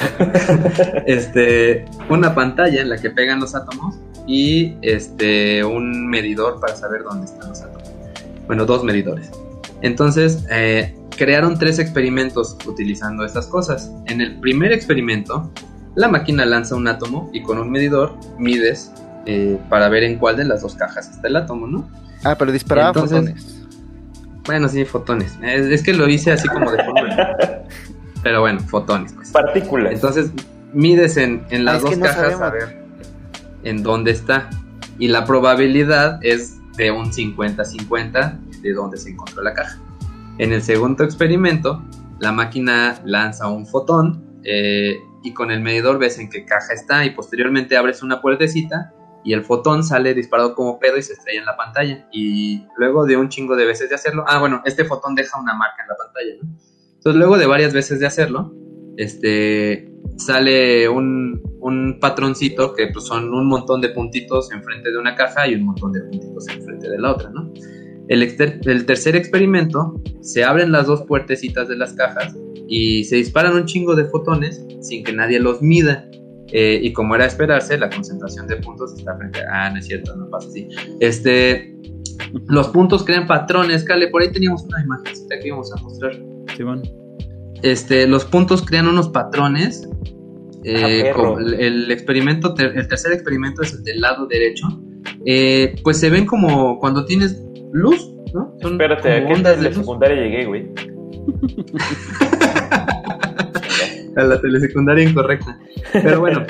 este, 1.06 1.84
una 2.08 2.34
pantalla 2.34 2.80
en 2.80 2.88
la 2.88 2.98
que 2.98 3.10
pegan 3.10 3.40
los 3.40 3.54
átomos 3.54 3.98
y 4.26 4.76
este, 4.82 5.64
un 5.64 6.06
medidor 6.08 6.60
para 6.60 6.76
saber 6.76 7.02
dónde 7.02 7.26
están 7.26 7.48
los 7.48 7.60
átomos. 7.62 7.90
Bueno, 8.46 8.64
dos 8.64 8.84
medidores. 8.84 9.30
Entonces, 9.82 10.46
eh, 10.50 10.94
crearon 11.16 11.58
tres 11.58 11.78
experimentos 11.78 12.56
utilizando 12.66 13.24
estas 13.24 13.46
cosas. 13.46 13.92
En 14.06 14.20
el 14.20 14.38
primer 14.40 14.72
experimento, 14.72 15.50
la 15.96 16.08
máquina 16.08 16.46
lanza 16.46 16.76
un 16.76 16.86
átomo 16.86 17.28
y 17.32 17.42
con 17.42 17.58
un 17.58 17.70
medidor 17.70 18.14
mides 18.38 18.92
eh, 19.26 19.58
para 19.68 19.88
ver 19.88 20.02
en 20.04 20.18
cuál 20.18 20.36
de 20.36 20.44
las 20.44 20.62
dos 20.62 20.74
cajas 20.74 21.10
está 21.10 21.28
el 21.28 21.36
átomo, 21.36 21.66
¿no? 21.66 21.88
Ah, 22.24 22.36
pero 22.38 22.52
disparaba 22.52 22.94
fotones. 22.94 23.62
Bueno, 24.46 24.68
sí, 24.68 24.84
fotones. 24.84 25.38
Es, 25.42 25.82
que 25.82 25.92
lo 25.92 26.08
hice 26.08 26.32
así 26.32 26.48
como 26.48 26.70
de 26.72 26.82
forma. 26.84 27.28
pero 28.22 28.40
bueno, 28.40 28.60
fotones. 28.60 29.12
Pues. 29.12 29.30
Partículas. 29.30 29.92
Entonces, 29.92 30.30
mides 30.72 31.16
en, 31.16 31.44
las 31.64 31.76
ah, 31.76 31.88
dos 31.88 31.98
cajas 31.98 32.40
a 32.40 32.50
ver 32.50 32.80
en 33.62 33.82
dónde 33.82 34.10
está. 34.10 34.48
Y 34.98 35.08
la 35.08 35.24
probabilidad 35.24 36.18
es 36.22 36.56
de 36.76 36.90
un 36.90 37.12
50-50 37.12 38.60
de 38.62 38.72
dónde 38.72 38.96
se 38.96 39.10
encontró 39.10 39.42
la 39.42 39.54
caja. 39.54 39.78
En 40.38 40.52
el 40.52 40.62
segundo 40.62 41.04
experimento, 41.04 41.82
la 42.18 42.32
máquina 42.32 43.00
lanza 43.04 43.48
un 43.48 43.66
fotón 43.66 44.40
eh, 44.44 44.96
y 45.22 45.32
con 45.32 45.50
el 45.50 45.60
medidor 45.60 45.98
ves 45.98 46.18
en 46.18 46.30
qué 46.30 46.44
caja 46.44 46.72
está 46.72 47.04
y 47.04 47.10
posteriormente 47.10 47.76
abres 47.76 48.02
una 48.02 48.20
puertecita 48.20 48.92
y 49.24 49.32
el 49.32 49.44
fotón 49.44 49.84
sale 49.84 50.14
disparado 50.14 50.54
como 50.54 50.78
pedo 50.78 50.96
y 50.96 51.02
se 51.02 51.12
estrella 51.12 51.40
en 51.40 51.46
la 51.46 51.56
pantalla. 51.56 52.08
Y 52.12 52.64
luego 52.76 53.06
de 53.06 53.16
un 53.16 53.28
chingo 53.28 53.56
de 53.56 53.66
veces 53.66 53.88
de 53.88 53.94
hacerlo, 53.94 54.24
ah, 54.26 54.38
bueno, 54.38 54.62
este 54.64 54.84
fotón 54.84 55.14
deja 55.14 55.40
una 55.40 55.54
marca 55.54 55.82
en 55.82 55.88
la 55.88 55.96
pantalla, 55.96 56.34
¿no? 56.42 56.56
Entonces 56.94 57.18
luego 57.18 57.38
de 57.38 57.46
varias 57.46 57.72
veces 57.72 58.00
de 58.00 58.06
hacerlo, 58.06 58.52
este, 58.96 59.90
sale 60.16 60.88
un, 60.88 61.42
un 61.60 61.98
patroncito 62.00 62.74
que 62.74 62.88
pues, 62.88 63.06
son 63.06 63.32
un 63.32 63.46
montón 63.46 63.80
de 63.80 63.90
puntitos 63.90 64.52
enfrente 64.52 64.90
de 64.90 64.98
una 64.98 65.14
caja 65.14 65.48
y 65.48 65.54
un 65.54 65.64
montón 65.64 65.92
de 65.92 66.00
puntitos 66.02 66.48
enfrente 66.48 66.90
de 66.90 66.98
la 66.98 67.12
otra, 67.12 67.30
¿no? 67.30 67.52
El, 68.08 68.22
el 68.22 68.86
tercer 68.86 69.14
experimento, 69.14 69.94
se 70.20 70.42
abren 70.44 70.72
las 70.72 70.86
dos 70.86 71.02
puertecitas 71.02 71.68
de 71.68 71.76
las 71.76 71.92
cajas 71.92 72.36
y 72.68 73.04
se 73.04 73.16
disparan 73.16 73.54
un 73.54 73.66
chingo 73.66 73.94
de 73.94 74.04
fotones 74.06 74.64
sin 74.80 75.04
que 75.04 75.12
nadie 75.12 75.38
los 75.38 75.62
mida. 75.62 76.08
Eh, 76.52 76.80
y 76.82 76.92
como 76.92 77.14
era 77.14 77.24
de 77.24 77.30
esperarse, 77.30 77.78
la 77.78 77.88
concentración 77.88 78.46
de 78.46 78.56
puntos 78.56 78.94
está 78.96 79.16
frente 79.16 79.40
a... 79.40 79.66
Ah, 79.66 79.70
no 79.70 79.78
es 79.78 79.86
cierto, 79.86 80.14
no 80.16 80.28
pasa 80.28 80.48
así. 80.48 80.68
Este, 81.00 81.74
los 82.48 82.68
puntos 82.68 83.04
crean 83.04 83.26
patrones. 83.26 83.84
Cale, 83.84 84.08
por 84.08 84.22
ahí 84.22 84.32
teníamos 84.32 84.64
una 84.64 84.82
imagen 84.82 85.14
que 85.28 85.46
íbamos 85.46 85.72
a 85.72 85.82
mostrar. 85.82 86.12
Sí, 86.56 86.62
bueno. 86.62 86.82
Este, 87.62 88.06
los 88.06 88.24
puntos 88.24 88.62
crean 88.62 88.88
unos 88.88 89.08
patrones. 89.08 89.88
Eh, 90.64 91.12
ah, 91.14 91.36
el, 91.58 91.90
experimento, 91.90 92.54
el 92.58 92.88
tercer 92.88 93.12
experimento 93.12 93.62
es 93.62 93.72
el 93.72 93.82
del 93.84 94.00
lado 94.00 94.26
derecho. 94.26 94.66
Eh, 95.24 95.76
pues 95.82 95.98
se 95.98 96.10
ven 96.10 96.26
como 96.26 96.78
cuando 96.78 97.04
tienes 97.04 97.42
luz, 97.72 98.12
¿no? 98.34 98.54
Espérate, 98.60 99.12
¿a 99.12 99.26
qué 99.26 99.34
de 99.34 99.74
secundaria 99.74 100.16
llegué, 100.16 100.46
güey? 100.46 100.68
a 104.16 104.22
la 104.22 104.40
telesecundaria 104.40 105.08
incorrecta. 105.08 105.58
Pero 105.92 106.20
bueno, 106.20 106.44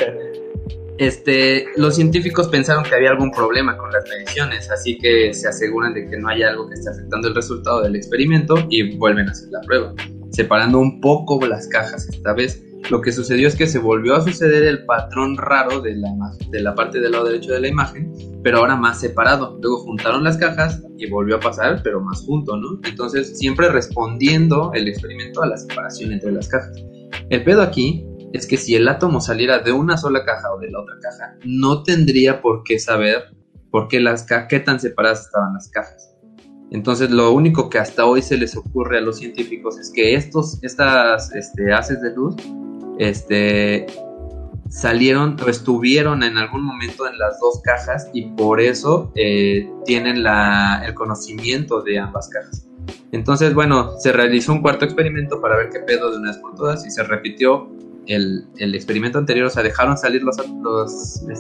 este, 0.98 1.66
los 1.76 1.96
científicos 1.96 2.48
pensaron 2.48 2.84
que 2.84 2.94
había 2.94 3.10
algún 3.10 3.30
problema 3.30 3.76
con 3.76 3.90
las 3.90 4.04
mediciones, 4.08 4.70
así 4.70 4.98
que 4.98 5.32
se 5.32 5.48
aseguran 5.48 5.94
de 5.94 6.06
que 6.06 6.18
no 6.18 6.28
haya 6.28 6.50
algo 6.50 6.68
que 6.68 6.74
esté 6.74 6.90
afectando 6.90 7.28
el 7.28 7.34
resultado 7.34 7.82
del 7.82 7.96
experimento 7.96 8.54
y 8.68 8.96
vuelven 8.96 9.28
a 9.28 9.32
hacer 9.32 9.48
la 9.50 9.60
prueba, 9.62 9.94
separando 10.30 10.78
un 10.78 11.00
poco 11.00 11.44
las 11.46 11.66
cajas 11.68 12.08
esta 12.08 12.34
vez. 12.34 12.62
Lo 12.88 13.00
que 13.02 13.12
sucedió 13.12 13.46
es 13.46 13.56
que 13.56 13.66
se 13.66 13.78
volvió 13.78 14.16
a 14.16 14.22
suceder 14.22 14.64
el 14.64 14.84
patrón 14.84 15.36
raro 15.36 15.80
de 15.80 15.94
la, 15.96 16.08
de 16.50 16.60
la 16.60 16.74
parte 16.74 16.98
del 16.98 17.12
lado 17.12 17.26
derecho 17.26 17.52
de 17.52 17.60
la 17.60 17.68
imagen, 17.68 18.12
pero 18.42 18.58
ahora 18.58 18.74
más 18.74 19.00
separado. 19.00 19.58
Luego 19.60 19.78
juntaron 19.80 20.24
las 20.24 20.38
cajas 20.38 20.82
y 20.96 21.08
volvió 21.08 21.36
a 21.36 21.40
pasar, 21.40 21.82
pero 21.84 22.00
más 22.00 22.22
junto, 22.22 22.56
¿no? 22.56 22.80
Entonces, 22.84 23.38
siempre 23.38 23.68
respondiendo 23.68 24.72
el 24.74 24.88
experimento 24.88 25.42
a 25.42 25.46
la 25.46 25.56
separación 25.56 26.12
entre 26.12 26.32
las 26.32 26.48
cajas. 26.48 26.72
El 27.28 27.44
pedo 27.44 27.62
aquí 27.62 28.06
es 28.32 28.46
que 28.46 28.56
si 28.56 28.74
el 28.74 28.88
átomo 28.88 29.20
saliera 29.20 29.58
de 29.58 29.72
una 29.72 29.96
sola 29.96 30.24
caja 30.24 30.52
o 30.54 30.58
de 30.58 30.70
la 30.70 30.80
otra 30.80 30.94
caja, 31.00 31.36
no 31.44 31.82
tendría 31.82 32.40
por 32.40 32.62
qué 32.64 32.78
saber 32.78 33.34
por 33.70 33.88
qué, 33.88 34.00
las 34.00 34.26
qué 34.48 34.60
tan 34.60 34.80
separadas 34.80 35.26
estaban 35.26 35.54
las 35.54 35.68
cajas. 35.68 36.14
Entonces 36.70 37.10
lo 37.10 37.32
único 37.32 37.68
que 37.68 37.78
hasta 37.78 38.04
hoy 38.04 38.22
se 38.22 38.36
les 38.36 38.56
ocurre 38.56 38.98
a 38.98 39.00
los 39.00 39.18
científicos 39.18 39.78
es 39.78 39.90
que 39.90 40.14
estos, 40.14 40.62
estas 40.62 41.34
este, 41.34 41.72
haces 41.72 42.00
de 42.00 42.14
luz 42.14 42.36
este, 42.98 43.86
salieron 44.68 45.36
o 45.44 45.48
estuvieron 45.48 46.22
en 46.22 46.36
algún 46.36 46.62
momento 46.62 47.08
en 47.08 47.18
las 47.18 47.40
dos 47.40 47.60
cajas 47.62 48.08
y 48.12 48.30
por 48.32 48.60
eso 48.60 49.12
eh, 49.16 49.68
tienen 49.84 50.22
la, 50.22 50.82
el 50.86 50.94
conocimiento 50.94 51.82
de 51.82 51.98
ambas 51.98 52.28
cajas. 52.28 52.69
Entonces, 53.12 53.54
bueno, 53.54 53.98
se 53.98 54.12
realizó 54.12 54.52
un 54.52 54.62
cuarto 54.62 54.84
experimento 54.84 55.40
para 55.40 55.56
ver 55.56 55.70
qué 55.70 55.80
pedo 55.80 56.10
de 56.10 56.18
una 56.18 56.30
vez 56.30 56.38
por 56.38 56.54
todas 56.54 56.86
y 56.86 56.90
se 56.90 57.02
repitió 57.02 57.68
el, 58.06 58.46
el 58.58 58.74
experimento 58.74 59.18
anterior, 59.18 59.46
o 59.46 59.50
sea, 59.50 59.62
dejaron 59.62 59.96
salir 59.98 60.22
las 60.22 60.38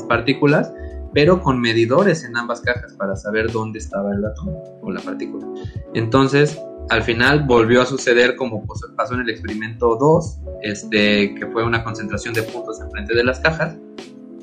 partículas, 0.08 0.72
pero 1.12 1.40
con 1.40 1.60
medidores 1.60 2.24
en 2.24 2.36
ambas 2.36 2.60
cajas 2.60 2.94
para 2.94 3.16
saber 3.16 3.50
dónde 3.50 3.78
estaba 3.78 4.12
el 4.12 4.24
átomo 4.24 4.80
o 4.82 4.90
la 4.90 5.00
partícula. 5.00 5.46
Entonces, 5.94 6.60
al 6.90 7.02
final 7.02 7.44
volvió 7.44 7.82
a 7.82 7.86
suceder 7.86 8.36
como 8.36 8.66
pasó 8.96 9.14
en 9.14 9.20
el 9.20 9.30
experimento 9.30 9.96
2, 9.96 10.38
este, 10.62 11.34
que 11.34 11.46
fue 11.46 11.64
una 11.64 11.84
concentración 11.84 12.34
de 12.34 12.42
puntos 12.42 12.80
enfrente 12.80 13.14
de 13.14 13.24
las 13.24 13.40
cajas, 13.40 13.76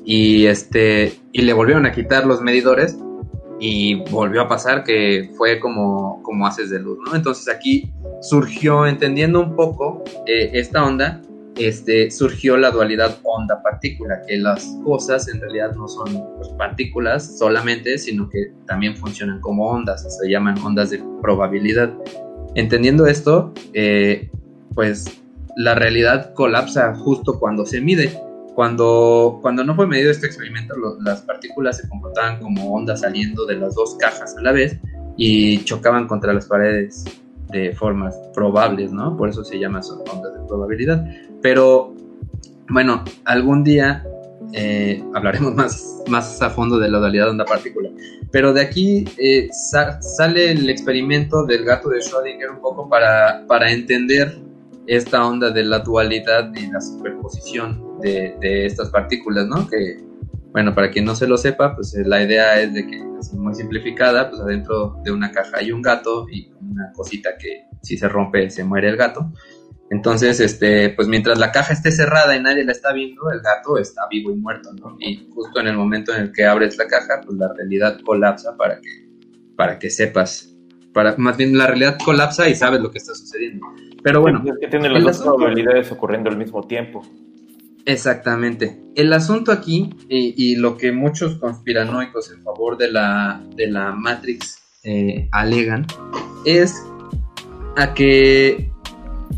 y, 0.04 0.46
este, 0.46 1.18
y 1.32 1.42
le 1.42 1.52
volvieron 1.52 1.84
a 1.84 1.92
quitar 1.92 2.26
los 2.26 2.40
medidores 2.40 2.96
y 3.60 3.94
volvió 4.10 4.42
a 4.42 4.48
pasar 4.48 4.84
que 4.84 5.30
fue 5.36 5.58
como, 5.60 6.22
como 6.22 6.46
haces 6.46 6.70
de 6.70 6.78
luz, 6.78 6.98
¿no? 7.04 7.14
Entonces 7.14 7.48
aquí 7.48 7.90
surgió, 8.20 8.86
entendiendo 8.86 9.40
un 9.40 9.56
poco 9.56 10.04
eh, 10.26 10.50
esta 10.54 10.84
onda, 10.84 11.20
este, 11.56 12.10
surgió 12.10 12.56
la 12.56 12.70
dualidad 12.70 13.18
onda-partícula, 13.24 14.22
que 14.26 14.36
las 14.36 14.64
cosas 14.84 15.28
en 15.28 15.40
realidad 15.40 15.74
no 15.74 15.88
son 15.88 16.24
pues, 16.36 16.48
partículas 16.50 17.38
solamente, 17.38 17.98
sino 17.98 18.28
que 18.28 18.52
también 18.66 18.96
funcionan 18.96 19.40
como 19.40 19.68
ondas, 19.68 20.06
se 20.20 20.30
llaman 20.30 20.56
ondas 20.58 20.90
de 20.90 21.02
probabilidad. 21.20 21.92
Entendiendo 22.54 23.06
esto, 23.06 23.52
eh, 23.72 24.30
pues 24.74 25.20
la 25.56 25.74
realidad 25.74 26.32
colapsa 26.34 26.94
justo 26.94 27.38
cuando 27.40 27.66
se 27.66 27.80
mide. 27.80 28.27
Cuando, 28.58 29.38
cuando 29.40 29.62
no 29.62 29.76
fue 29.76 29.86
medido 29.86 30.10
este 30.10 30.26
experimento, 30.26 30.74
las 31.04 31.20
partículas 31.20 31.76
se 31.76 31.88
comportaban 31.88 32.40
como 32.40 32.74
ondas 32.74 33.02
saliendo 33.02 33.46
de 33.46 33.54
las 33.54 33.76
dos 33.76 33.94
cajas 33.94 34.36
a 34.36 34.40
la 34.40 34.50
vez 34.50 34.80
y 35.16 35.62
chocaban 35.62 36.08
contra 36.08 36.32
las 36.32 36.46
paredes 36.46 37.04
de 37.52 37.72
formas 37.72 38.16
probables, 38.34 38.90
¿no? 38.90 39.16
Por 39.16 39.28
eso 39.28 39.44
se 39.44 39.60
llama 39.60 39.80
ondas 40.12 40.34
de 40.34 40.40
probabilidad. 40.48 41.06
Pero, 41.40 41.94
bueno, 42.68 43.04
algún 43.26 43.62
día 43.62 44.04
eh, 44.52 45.04
hablaremos 45.14 45.54
más, 45.54 46.02
más 46.08 46.42
a 46.42 46.50
fondo 46.50 46.80
de 46.80 46.88
la 46.88 46.98
dualidad 46.98 47.30
onda-partícula. 47.30 47.90
Pero 48.32 48.52
de 48.52 48.62
aquí 48.62 49.04
eh, 49.18 49.50
sale 49.52 50.50
el 50.50 50.68
experimento 50.68 51.46
del 51.46 51.64
gato 51.64 51.90
de 51.90 52.00
Schrödinger 52.00 52.50
un 52.50 52.60
poco 52.60 52.88
para, 52.88 53.44
para 53.46 53.70
entender 53.70 54.36
esta 54.88 55.24
onda 55.24 55.52
de 55.52 55.62
la 55.62 55.78
dualidad 55.78 56.52
y 56.56 56.66
la 56.72 56.80
superposición 56.80 57.87
de, 58.00 58.66
estas 58.66 58.90
partículas, 58.90 59.46
¿no? 59.46 59.66
Que, 59.68 59.98
bueno, 60.52 60.74
para 60.74 60.90
quien 60.90 61.04
no 61.04 61.14
se 61.14 61.26
lo 61.26 61.36
sepa, 61.36 61.74
pues 61.74 61.94
eh, 61.94 62.02
la 62.04 62.22
idea 62.22 62.60
es 62.60 62.72
de 62.74 62.86
que, 62.86 63.02
así 63.18 63.36
muy 63.36 63.54
simplificada, 63.54 64.30
pues 64.30 64.40
adentro 64.40 64.96
de 65.04 65.12
una 65.12 65.30
caja 65.30 65.58
hay 65.58 65.72
un 65.72 65.82
gato 65.82 66.26
y 66.30 66.50
una 66.60 66.92
cosita 66.92 67.30
que 67.38 67.64
si 67.82 67.96
se 67.96 68.08
rompe 68.08 68.50
se 68.50 68.64
muere 68.64 68.88
el 68.88 68.96
gato. 68.96 69.32
Entonces, 69.90 70.38
este, 70.40 70.90
pues 70.90 71.08
mientras 71.08 71.38
la 71.38 71.50
caja 71.50 71.72
esté 71.72 71.90
cerrada 71.90 72.36
y 72.36 72.42
nadie 72.42 72.64
la 72.64 72.72
está 72.72 72.92
viendo, 72.92 73.30
el 73.30 73.40
gato 73.40 73.78
está 73.78 74.02
vivo 74.10 74.30
y 74.30 74.36
muerto, 74.36 74.72
¿no? 74.74 74.96
Y 75.00 75.28
justo 75.34 75.60
en 75.60 75.66
el 75.68 75.76
momento 75.76 76.14
en 76.14 76.24
el 76.24 76.32
que 76.32 76.44
abres 76.44 76.76
la 76.76 76.86
caja, 76.86 77.22
pues 77.24 77.38
la 77.38 77.52
realidad 77.54 77.98
colapsa 78.04 78.54
para 78.56 78.80
que, 78.80 79.08
para 79.56 79.78
que 79.78 79.88
sepas, 79.88 80.54
para, 80.92 81.16
más 81.16 81.38
bien 81.38 81.56
la 81.56 81.66
realidad 81.66 81.96
colapsa 82.04 82.48
y 82.48 82.54
sabes 82.54 82.80
lo 82.80 82.90
que 82.90 82.98
está 82.98 83.14
sucediendo. 83.14 83.66
Pero 84.02 84.20
bueno. 84.20 84.42
Es 84.44 84.58
que 84.60 84.68
tienen 84.68 84.92
las 84.92 85.18
dos 85.18 85.22
probabilidades 85.22 85.90
ocurriendo 85.90 86.28
al 86.28 86.36
mismo 86.36 86.66
tiempo. 86.66 87.02
Exactamente. 87.84 88.80
El 88.94 89.12
asunto 89.12 89.52
aquí, 89.52 89.90
y, 90.08 90.56
lo 90.56 90.76
que 90.76 90.92
muchos 90.92 91.36
conspiranoicos 91.36 92.30
en 92.32 92.42
favor 92.42 92.76
de 92.76 92.90
la, 92.90 93.42
de 93.54 93.68
la 93.68 93.92
Matrix 93.92 94.58
eh, 94.84 95.28
alegan, 95.32 95.86
es 96.44 96.82
a 97.76 97.94
que 97.94 98.70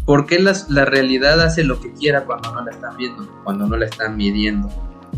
¿por 0.05 0.27
qué 0.27 0.39
la 0.41 0.85
realidad 0.85 1.41
hace 1.41 1.62
lo 1.62 1.81
que 1.81 1.93
quiera 1.93 2.25
cuando 2.25 2.52
no 2.52 2.65
la 2.65 2.70
están 2.70 2.97
viendo, 2.97 3.28
cuando 3.44 3.67
no 3.67 3.77
la 3.77 3.86
están 3.86 4.17
midiendo? 4.17 4.69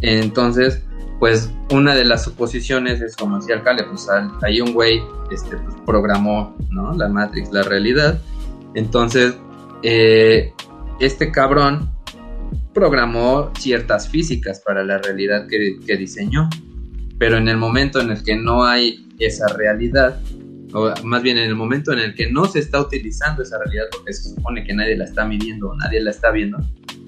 Entonces, 0.01 0.83
pues 1.19 1.51
una 1.71 1.95
de 1.95 2.05
las 2.05 2.25
suposiciones 2.25 3.01
es 3.01 3.17
como 3.17 3.39
decía 3.39 3.55
Alcalde, 3.55 3.85
pues 3.85 4.09
hay 4.43 4.61
un 4.61 4.73
güey 4.73 5.01
este, 5.31 5.57
pues, 5.57 5.77
programó 5.87 6.57
¿no? 6.71 6.93
la 6.95 7.09
Matrix, 7.09 7.53
la 7.53 7.63
realidad, 7.63 8.21
entonces, 8.75 9.37
eh, 9.83 10.53
este 11.01 11.31
cabrón 11.31 11.91
programó 12.73 13.53
ciertas 13.59 14.09
físicas 14.09 14.61
para 14.61 14.85
la 14.85 14.99
realidad 14.99 15.47
que, 15.49 15.97
diseñó. 15.97 16.49
Pero 17.19 17.37
en 17.37 17.49
el 17.49 17.57
momento 17.57 18.01
en 18.01 18.11
el 18.11 18.23
que 18.23 18.37
no 18.37 18.65
hay 18.65 19.07
esa 19.19 19.47
realidad, 19.49 20.19
o 20.73 20.93
más 21.05 21.23
bien 21.23 21.39
en 21.39 21.45
el 21.45 21.55
momento 21.55 21.93
en 21.93 22.01
el 22.01 22.15
que 22.15 22.31
no 22.31 22.47
se 22.47 22.59
está 22.59 22.81
utilizando 22.81 23.43
esa 23.43 23.59
realidad, 23.59 23.85
porque 23.93 24.13
se 24.13 24.31
supone 24.31 24.65
que 24.65 24.75
nadie 24.75 24.97
la 24.97 25.05
está 25.05 25.25
midiendo 25.25 25.71
o 25.71 25.77
nadie 25.77 26.01
la 26.01 26.11
está 26.11 26.31
viendo, 26.31 26.59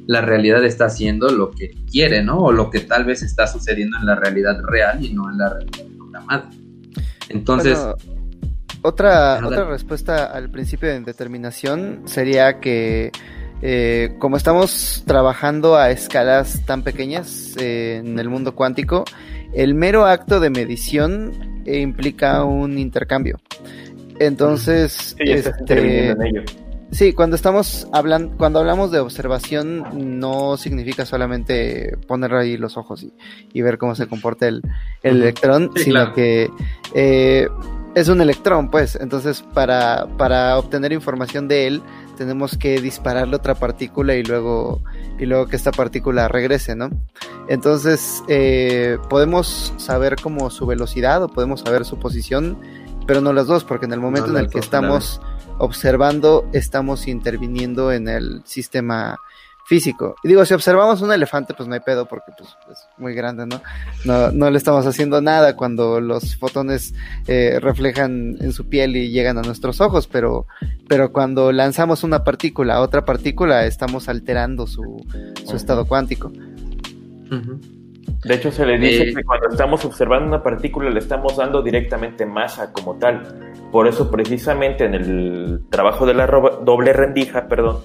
la 0.07 0.21
realidad 0.21 0.65
está 0.65 0.87
haciendo 0.87 1.29
lo 1.31 1.51
que 1.51 1.71
quiere, 1.91 2.23
¿no? 2.23 2.39
O 2.39 2.53
lo 2.53 2.71
que 2.71 2.81
tal 2.81 3.05
vez 3.05 3.23
está 3.23 3.47
sucediendo 3.47 3.97
en 3.99 4.07
la 4.07 4.15
realidad 4.15 4.61
real 4.63 5.03
y 5.03 5.13
no 5.13 5.31
en 5.31 5.39
la 5.39 5.55
realidad 5.55 5.87
programada. 5.97 6.51
Entonces... 7.31 7.79
otra, 8.83 9.41
otra 9.45 9.65
respuesta 9.65 10.27
al 10.27 10.51
principio 10.51 10.91
de 10.91 11.01
determinación 11.01 12.03
sería 12.05 12.61
que 12.61 13.11
eh, 13.67 14.13
como 14.19 14.37
estamos 14.37 15.05
trabajando 15.07 15.77
a 15.77 15.91
escalas 15.91 16.67
tan 16.67 16.83
pequeñas 16.83 17.57
eh, 17.59 18.03
en 18.05 18.19
el 18.19 18.29
mundo 18.29 18.55
cuántico, 18.55 19.05
el 19.55 19.73
mero 19.73 20.05
acto 20.05 20.39
de 20.39 20.51
medición 20.51 21.63
implica 21.65 22.45
un 22.45 22.77
intercambio. 22.77 23.41
Entonces, 24.19 25.17
este, 25.19 26.15
sí, 26.91 27.15
cuando 27.15 27.37
estamos 27.37 27.89
hablando, 27.91 28.37
cuando 28.37 28.59
hablamos 28.59 28.91
de 28.91 28.99
observación, 28.99 30.21
no 30.21 30.59
significa 30.59 31.07
solamente 31.07 31.97
poner 32.07 32.35
ahí 32.35 32.59
los 32.59 32.77
ojos 32.77 33.07
y, 33.51 33.63
ver 33.63 33.79
cómo 33.79 33.95
se 33.95 34.07
comporta 34.07 34.47
el, 34.47 34.61
electrón, 35.03 35.71
sino 35.75 36.13
que 36.13 36.51
eh, 36.95 37.49
es 37.95 38.09
un 38.09 38.21
electrón, 38.21 38.71
pues. 38.71 38.99
Entonces, 39.01 39.43
para, 39.55 40.07
para 40.19 40.59
obtener 40.59 40.93
información 40.93 41.49
de 41.49 41.67
él, 41.67 41.83
tenemos 42.17 42.57
que 42.57 42.81
dispararle 42.81 43.37
otra 43.37 43.55
partícula 43.55 44.15
y 44.15 44.23
luego, 44.23 44.83
y 45.19 45.27
luego 45.27 45.47
que 45.47 45.57
esta 45.57 45.71
partícula 45.71 46.29
regrese, 46.29 46.75
¿no? 46.75 46.91
Entonces, 47.49 48.23
eh, 48.29 48.99
podemos 49.09 49.75
saber 49.77 50.17
como 50.21 50.51
su 50.51 50.67
velocidad 50.67 51.23
o 51.23 51.29
podemos 51.29 51.61
saber 51.61 51.85
su 51.85 51.99
posición, 51.99 52.59
pero 53.07 53.21
no 53.21 53.33
las 53.33 53.47
dos, 53.47 53.65
porque 53.65 53.87
en 53.87 53.93
el 53.93 54.01
momento 54.01 54.31
en 54.31 54.39
el 54.39 54.49
que 54.49 54.59
estamos 54.59 55.21
observando, 55.59 56.49
estamos 56.53 57.07
interviniendo 57.07 57.93
en 57.93 58.09
el 58.09 58.43
sistema 58.45 59.19
físico. 59.65 60.15
Y 60.23 60.29
digo, 60.29 60.45
si 60.45 60.55
observamos 60.55 61.01
un 61.03 61.13
elefante, 61.13 61.55
pues 61.55 61.69
no 61.69 61.75
hay 61.75 61.81
pedo 61.81 62.07
porque 62.07 62.33
pues, 62.37 62.51
es 62.71 62.87
muy 62.99 63.15
grande, 63.15 63.47
¿no? 63.47 63.61
¿no? 64.05 64.31
No 64.31 64.51
le 64.51 64.59
estamos 64.59 64.87
haciendo 64.87 65.21
nada 65.21 65.57
cuando 65.57 66.01
los 66.01 66.37
fotones 66.37 66.95
eh, 67.27 67.59
reflejan 67.61 68.37
en 68.41 68.53
su 68.53 68.69
piel 68.69 68.97
y 68.97 69.11
llegan 69.11 69.39
a 69.39 69.43
nuestros 69.43 69.81
ojos, 69.81 70.07
pero, 70.07 70.47
pero 70.89 71.13
cuando 71.13 71.53
lanzamos 71.53 72.05
una 72.05 72.25
partícula 72.25 72.77
a 72.77 72.81
otra 72.81 73.05
partícula, 73.05 73.65
estamos 73.67 74.09
alterando 74.09 74.67
su, 74.67 75.05
su 75.45 75.57
estado 75.57 75.87
cuántico. 75.87 76.31
De 78.25 78.35
hecho, 78.35 78.51
se 78.53 78.65
le 78.65 78.79
dice 78.79 79.03
eh, 79.03 79.15
que 79.15 79.23
cuando 79.23 79.49
estamos 79.49 79.85
observando 79.85 80.29
una 80.29 80.43
partícula 80.43 80.91
le 80.91 80.99
estamos 80.99 81.37
dando 81.37 81.63
directamente 81.63 82.27
masa 82.27 82.73
como 82.73 82.97
tal. 82.97 83.23
Por 83.73 83.89
eso, 83.89 84.11
precisamente 84.11 84.85
en 84.85 84.95
el 84.95 85.61
trabajo 85.69 86.07
de 86.07 86.15
la 86.15 86.27
doble 86.27 86.93
rendija, 86.93 87.49
perdón, 87.49 87.79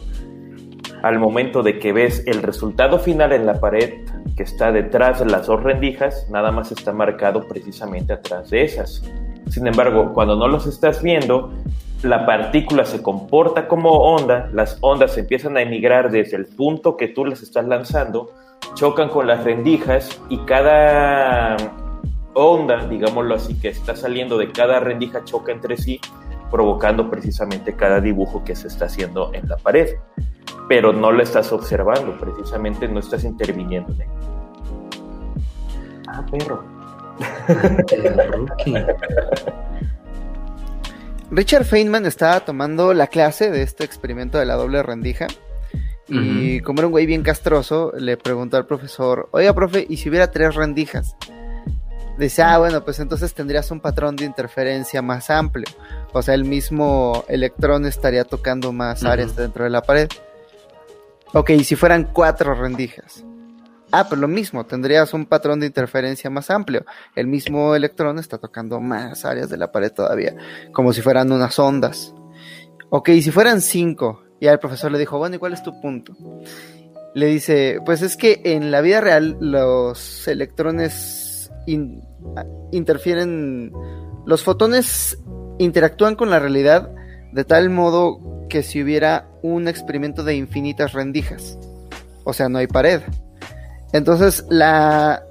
al 1.01 1.19
momento 1.19 1.63
de 1.63 1.79
que 1.79 1.93
ves 1.93 2.23
el 2.25 2.41
resultado 2.41 2.99
final 2.99 3.31
en 3.31 3.45
la 3.45 3.59
pared 3.59 4.05
que 4.35 4.43
está 4.43 4.71
detrás 4.71 5.19
de 5.19 5.25
las 5.25 5.47
dos 5.47 5.61
rendijas, 5.61 6.27
nada 6.29 6.51
más 6.51 6.71
está 6.71 6.93
marcado 6.93 7.47
precisamente 7.47 8.13
atrás 8.13 8.49
de 8.49 8.63
esas. 8.63 9.03
Sin 9.49 9.67
embargo, 9.67 10.13
cuando 10.13 10.35
no 10.35 10.47
los 10.47 10.67
estás 10.67 11.01
viendo, 11.01 11.51
la 12.03 12.25
partícula 12.25 12.85
se 12.85 13.01
comporta 13.01 13.67
como 13.67 13.89
onda, 13.89 14.49
las 14.53 14.77
ondas 14.81 15.17
empiezan 15.17 15.57
a 15.57 15.61
emigrar 15.61 16.11
desde 16.11 16.37
el 16.37 16.45
punto 16.45 16.95
que 16.95 17.09
tú 17.09 17.25
las 17.25 17.41
estás 17.41 17.65
lanzando, 17.65 18.31
chocan 18.75 19.09
con 19.09 19.27
las 19.27 19.43
rendijas 19.43 20.21
y 20.29 20.37
cada 20.39 21.57
onda, 22.33 22.85
digámoslo 22.87 23.35
así, 23.35 23.59
que 23.59 23.69
está 23.69 23.95
saliendo 23.95 24.37
de 24.37 24.51
cada 24.51 24.79
rendija 24.79 25.23
choca 25.25 25.51
entre 25.51 25.75
sí, 25.75 25.99
provocando 26.49 27.09
precisamente 27.09 27.75
cada 27.75 27.99
dibujo 27.99 28.43
que 28.43 28.55
se 28.55 28.67
está 28.67 28.85
haciendo 28.85 29.33
en 29.33 29.49
la 29.49 29.57
pared 29.57 29.95
pero 30.69 30.93
no 30.93 31.11
lo 31.11 31.21
estás 31.23 31.51
observando, 31.51 32.15
precisamente 32.17 32.87
no 32.87 32.99
estás 32.99 33.23
interviniendo 33.23 33.91
en 33.93 34.01
él. 34.01 34.07
Ah, 36.07 36.23
perro. 36.29 36.63
Richard 41.31 41.65
Feynman 41.65 42.05
estaba 42.05 42.39
tomando 42.41 42.93
la 42.93 43.07
clase 43.07 43.49
de 43.49 43.63
este 43.63 43.83
experimento 43.83 44.37
de 44.37 44.45
la 44.45 44.53
doble 44.55 44.83
rendija. 44.83 45.25
Y 46.07 46.61
como 46.61 46.79
era 46.79 46.87
un 46.87 46.91
güey 46.91 47.05
bien 47.05 47.21
castroso, 47.21 47.91
le 47.95 48.17
preguntó 48.17 48.57
al 48.57 48.65
profesor, 48.65 49.29
oiga, 49.31 49.53
profe, 49.53 49.85
¿y 49.87 49.97
si 49.97 50.09
hubiera 50.09 50.31
tres 50.31 50.55
rendijas? 50.55 51.15
Dice, 52.17 52.41
ah, 52.41 52.57
bueno, 52.57 52.83
pues 52.83 52.99
entonces 52.99 53.35
tendrías 53.35 53.69
un 53.69 53.79
patrón 53.79 54.15
de 54.15 54.25
interferencia 54.25 55.03
más 55.03 55.29
amplio. 55.29 55.67
O 56.11 56.23
sea, 56.23 56.33
el 56.33 56.45
mismo 56.45 57.25
electrón 57.27 57.85
estaría 57.85 58.23
tocando 58.23 58.71
más 58.71 59.03
áreas 59.03 59.35
dentro 59.35 59.65
de 59.65 59.69
la 59.69 59.83
pared. 59.83 60.09
Ok, 61.33 61.51
si 61.63 61.75
fueran 61.75 62.09
cuatro 62.11 62.55
rendijas. 62.55 63.23
Ah, 63.91 64.07
pues 64.07 64.19
lo 64.19 64.27
mismo, 64.27 64.65
tendrías 64.65 65.13
un 65.13 65.25
patrón 65.25 65.59
de 65.59 65.67
interferencia 65.67 66.29
más 66.29 66.49
amplio. 66.49 66.85
El 67.15 67.27
mismo 67.27 67.75
electrón 67.75 68.19
está 68.19 68.37
tocando 68.37 68.79
más 68.79 69.25
áreas 69.25 69.49
de 69.49 69.57
la 69.57 69.71
pared 69.71 69.91
todavía, 69.91 70.35
como 70.71 70.93
si 70.93 71.01
fueran 71.01 71.31
unas 71.31 71.57
ondas. 71.59 72.13
Ok, 72.89 73.09
si 73.21 73.31
fueran 73.31 73.61
cinco, 73.61 74.23
y 74.39 74.47
el 74.47 74.59
profesor 74.59 74.91
le 74.91 74.99
dijo, 74.99 75.17
bueno, 75.17 75.35
¿y 75.35 75.39
cuál 75.39 75.53
es 75.53 75.63
tu 75.63 75.79
punto? 75.81 76.15
Le 77.13 77.25
dice, 77.27 77.79
pues 77.85 78.01
es 78.01 78.15
que 78.15 78.41
en 78.43 78.71
la 78.71 78.81
vida 78.81 79.01
real 79.01 79.37
los 79.39 80.27
electrones 80.27 81.51
interfieren, 82.71 83.71
los 84.25 84.43
fotones 84.43 85.19
interactúan 85.59 86.15
con 86.15 86.29
la 86.29 86.39
realidad 86.39 86.91
de 87.31 87.43
tal 87.43 87.69
modo 87.69 88.47
que 88.49 88.63
si 88.63 88.81
hubiera 88.81 89.28
un 89.41 89.67
experimento 89.67 90.23
de 90.23 90.35
infinitas 90.35 90.93
rendijas. 90.93 91.57
O 92.23 92.33
sea, 92.33 92.49
no 92.49 92.57
hay 92.57 92.67
pared. 92.67 93.01
Entonces, 93.93 94.45
la 94.49 95.23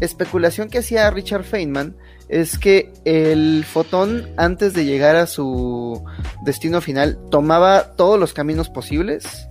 especulación 0.00 0.68
que 0.68 0.78
hacía 0.78 1.10
Richard 1.10 1.44
Feynman 1.44 1.96
es 2.28 2.58
que 2.58 2.92
el 3.04 3.64
fotón, 3.64 4.28
antes 4.36 4.74
de 4.74 4.84
llegar 4.84 5.16
a 5.16 5.26
su 5.26 6.02
destino 6.44 6.80
final, 6.80 7.18
tomaba 7.30 7.94
todos 7.96 8.18
los 8.18 8.32
caminos 8.32 8.70
posibles, 8.70 9.48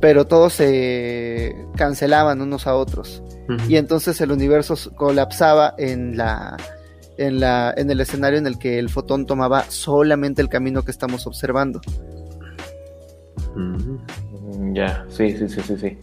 pero 0.00 0.26
todos 0.26 0.54
se 0.54 1.54
cancelaban 1.76 2.40
unos 2.40 2.66
a 2.66 2.74
otros. 2.74 3.22
Y 3.68 3.76
entonces 3.76 4.20
el 4.20 4.32
universo 4.32 4.76
colapsaba 4.96 5.74
en 5.78 6.16
la 6.16 6.56
en, 7.18 7.40
la, 7.40 7.72
en 7.76 7.90
el 7.90 8.00
escenario 8.00 8.38
en 8.38 8.46
el 8.46 8.58
que 8.58 8.78
el 8.78 8.88
fotón 8.88 9.26
tomaba 9.26 9.64
solamente 9.70 10.42
el 10.42 10.48
camino 10.48 10.82
que 10.82 10.90
estamos 10.90 11.26
observando. 11.26 11.80
Mm, 13.56 14.74
ya, 14.74 15.04
sí, 15.08 15.36
sí, 15.36 15.48
sí, 15.48 15.60
sí, 15.60 15.76
sí. 15.76 15.98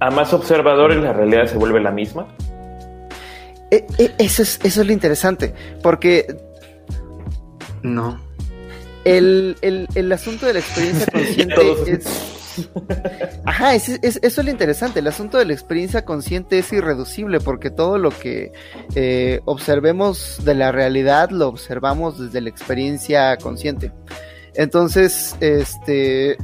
A 0.00 0.10
más 0.10 0.32
observadores 0.32 0.98
la 0.98 1.12
realidad 1.12 1.46
se 1.46 1.56
vuelve 1.56 1.80
la 1.80 1.90
misma. 1.90 2.28
E, 3.70 3.84
e, 3.98 4.14
eso, 4.18 4.42
es, 4.42 4.60
eso 4.62 4.80
es 4.80 4.86
lo 4.86 4.92
interesante, 4.92 5.54
porque... 5.82 6.36
No. 7.82 8.20
El, 9.04 9.56
el 9.62 10.12
asunto 10.12 10.46
de 10.46 10.54
la 10.54 10.58
experiencia 10.58 11.06
consciente 11.12 11.92
es 11.92 12.38
Ajá, 13.44 13.74
es, 13.74 13.88
eso 13.88 14.20
es 14.22 14.44
lo 14.44 14.50
interesante. 14.50 15.00
El 15.00 15.06
asunto 15.06 15.38
de 15.38 15.44
la 15.44 15.52
experiencia 15.52 16.04
consciente 16.04 16.58
es 16.58 16.72
irreducible 16.72 17.40
porque 17.40 17.70
todo 17.70 17.98
lo 17.98 18.10
que 18.10 18.52
eh, 18.94 19.40
observemos 19.44 20.40
de 20.44 20.54
la 20.54 20.72
realidad 20.72 21.30
lo 21.30 21.48
observamos 21.48 22.18
desde 22.18 22.40
la 22.40 22.48
experiencia 22.48 23.36
consciente. 23.36 23.92
Entonces, 24.58 25.36
este, 25.38 26.36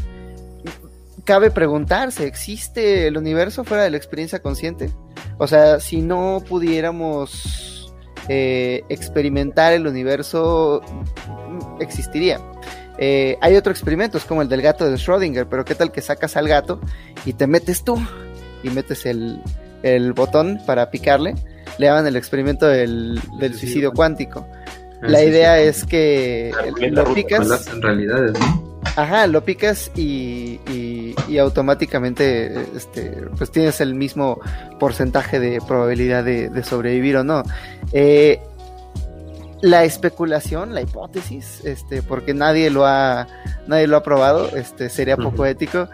cabe 1.25 1.51
preguntarse, 1.51 2.29
¿existe 2.29 3.09
el 3.09 3.19
universo 3.19 3.65
fuera 3.65 3.83
de 3.83 3.91
la 3.91 3.97
experiencia 3.97 4.41
consciente? 4.41 4.89
O 5.39 5.49
sea, 5.49 5.81
si 5.81 6.01
no 6.01 6.41
pudiéramos 6.49 7.93
eh, 8.29 8.85
experimentar 8.89 9.73
el 9.73 9.89
universo, 9.89 10.81
existiría. 11.81 12.41
Eh, 12.99 13.37
hay 13.41 13.57
otro 13.57 13.73
experimento, 13.73 14.17
es 14.17 14.25
como 14.25 14.43
el 14.43 14.49
del 14.49 14.63
gato 14.63 14.89
de 14.89 14.97
Schrödinger, 14.97 15.49
pero 15.51 15.65
¿qué 15.65 15.75
tal 15.75 15.91
que 15.91 16.01
sacas 16.01 16.37
al 16.37 16.47
gato 16.47 16.81
y 17.27 17.33
te 17.33 17.49
metes 17.49 17.83
tú 17.83 18.01
y 18.63 18.71
metes 18.71 19.07
el, 19.07 19.43
botón 20.15 20.61
para 20.67 20.89
picarle? 20.93 21.35
Le 21.79 21.87
llaman 21.87 22.07
el 22.07 22.15
experimento 22.15 22.69
del, 22.69 23.21
suicidio 23.59 23.93
cuántico. 23.93 24.47
Ah, 25.05 25.09
La 25.09 25.23
idea 25.23 25.59
es 25.61 25.85
que 25.85 26.53
lo 26.91 27.13
picas. 27.13 27.67
En 27.69 27.83
realidad, 27.83 28.33
Ajá, 28.97 29.27
lo 29.27 29.45
picas 29.45 29.91
y, 29.97 30.61
y, 31.29 31.39
automáticamente 31.39 32.55
este, 32.77 33.11
pues 33.37 33.51
tienes 33.51 33.81
el 33.81 33.95
mismo 33.95 34.39
porcentaje 34.79 35.41
de 35.41 35.61
probabilidad 35.67 36.23
de, 36.23 36.49
de 36.49 36.63
sobrevivir 36.63 37.17
o 37.17 37.25
no. 37.25 37.43
Eh, 37.93 38.41
la 39.63 39.85
especulación, 39.85 40.75
la 40.75 40.83
hipótesis, 40.83 41.63
este, 41.65 42.03
porque 42.03 42.35
nadie 42.35 42.71
lo 42.71 42.87
ha, 42.87 43.27
nadie 43.67 43.87
lo 43.87 43.97
ha 43.97 44.03
probado, 44.03 44.55
este, 44.55 44.91
sería 44.91 45.17
poco 45.17 45.45
ético. 45.47 45.89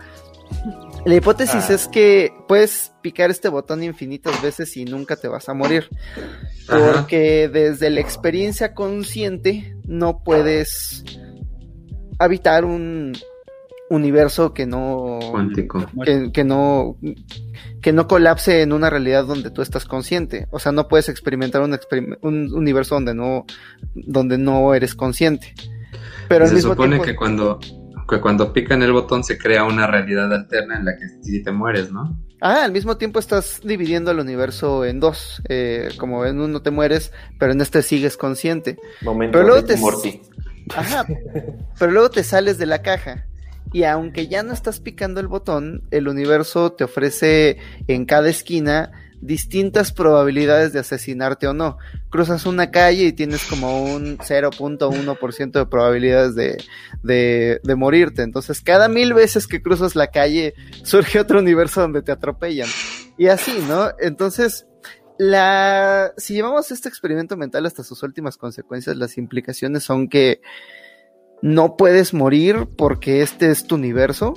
La 1.07 1.15
hipótesis 1.15 1.71
Ah. 1.71 1.75
es 1.75 1.89
que 1.89 2.33
puedes 2.47 2.93
picar 3.03 3.31
este 3.31 3.49
botón 3.49 3.83
infinitas 3.83 4.41
veces 4.43 4.77
y 4.77 4.85
nunca 4.85 5.17
te 5.17 5.29
vas 5.29 5.49
a 5.49 5.55
morir. 5.55 5.89
Ajá. 6.69 6.93
Porque 6.95 7.49
desde 7.49 7.89
la 7.91 8.01
experiencia 8.01 8.75
consciente 8.75 9.75
no 9.85 10.23
puedes 10.23 11.05
habitar 12.19 12.65
un 12.65 13.17
universo 13.89 14.53
que 14.55 14.67
no 14.67 15.19
Cuántico. 15.33 15.85
que, 16.05 16.31
que 16.33 16.45
no 16.45 16.97
que 17.83 17.93
no 17.93 18.07
colapse 18.07 18.61
en 18.63 18.73
una 18.73 18.91
realidad 18.91 19.25
donde 19.25 19.51
tú 19.51 19.63
estás 19.63 19.85
consciente. 19.87 20.47
O 20.51 20.59
sea, 20.61 20.71
no 20.71 20.87
puedes 20.87 21.09
experimentar 21.09 21.63
un, 21.63 21.73
experim- 21.73 22.19
un 22.21 22.53
universo 22.55 22.95
donde 22.97 23.15
no 23.15 23.47
donde 23.95 24.37
no 24.39 24.75
eres 24.75 24.95
consciente. 24.95 25.55
Pero 26.29 26.45
al 26.45 26.51
se 26.51 26.57
mismo 26.57 26.73
supone 26.73 26.91
tiempo 26.91 27.05
que 27.07 27.17
cuando 27.17 27.59
que 28.11 28.21
cuando 28.21 28.53
pican 28.53 28.83
el 28.83 28.93
botón 28.93 29.25
se 29.25 29.39
crea 29.39 29.65
una 29.65 29.87
realidad 29.87 30.33
alterna 30.33 30.77
en 30.77 30.85
la 30.85 30.97
que 30.99 31.09
sí 31.23 31.43
te 31.43 31.53
mueres, 31.53 31.91
¿no? 31.93 32.19
Ah, 32.43 32.65
al 32.65 32.73
mismo 32.73 32.97
tiempo 32.97 33.19
estás 33.19 33.61
dividiendo 33.63 34.11
el 34.11 34.19
universo 34.19 34.85
en 34.85 34.99
dos. 35.01 35.43
Eh, 35.49 35.91
como 35.99 36.25
en 36.27 36.41
uno 36.41 36.63
te 36.63 36.71
mueres, 36.71 37.13
pero 37.39 37.53
en 37.53 37.61
este 37.61 37.83
sigues 37.83 38.17
consciente. 38.17 38.79
Momento 39.03 39.39
Pero 39.39 39.49
luego 39.49 39.63
de 39.67 39.75
te- 39.75 39.81
Morty. 39.81 40.23
Ajá. 40.75 41.07
Pero 41.79 41.93
luego 41.93 42.11
te 42.11 42.23
sales 42.25 42.59
de 42.59 42.67
la 42.67 42.83
caja. 42.83 43.27
Y 43.73 43.85
aunque 43.85 44.27
ya 44.27 44.43
no 44.43 44.53
estás 44.53 44.81
picando 44.81 45.21
el 45.21 45.29
botón, 45.29 45.83
el 45.91 46.09
universo 46.09 46.73
te 46.73 46.85
ofrece 46.85 47.59
en 47.87 48.05
cada 48.05 48.29
esquina 48.29 48.91
distintas 49.21 49.93
probabilidades 49.93 50.73
de 50.73 50.81
asesinarte 50.81 51.47
o 51.47 51.55
no. 51.55 51.79
Cruzas 52.09 52.47
una 52.47 52.71
calle 52.71 53.05
y 53.05 53.13
tienes 53.13 53.45
como 53.45 53.85
un 53.85 54.19
0.1% 54.19 55.53
de 55.53 55.67
probabilidades 55.67 56.35
de, 56.35 56.63
de, 57.03 57.61
de 57.63 57.75
morirte. 57.75 58.23
Entonces, 58.23 58.61
cada 58.61 58.89
mil 58.89 59.15
veces 59.15 59.47
que 59.47 59.63
cruzas 59.63 59.95
la 59.95 60.09
calle, 60.09 60.55
surge 60.83 61.21
otro 61.21 61.39
universo 61.39 61.81
donde 61.81 62.03
te 62.03 62.13
atropellan. 62.13 62.69
Y 63.19 63.29
así, 63.29 63.65
¿no? 63.69 63.91
Entonces, 63.99 64.67
la, 65.19 66.15
si 66.17 66.33
llevamos 66.33 66.71
este 66.71 66.89
experimento 66.89 67.37
mental 67.37 67.67
hasta 67.67 67.85
sus 67.85 68.03
últimas 68.03 68.39
consecuencias, 68.39 68.97
las 68.97 69.19
implicaciones 69.19 69.83
son 69.83 70.09
que 70.09 70.41
no 71.43 71.77
puedes 71.77 72.15
morir 72.15 72.69
porque 72.77 73.21
este 73.21 73.51
es 73.51 73.67
tu 73.67 73.75
universo. 73.75 74.35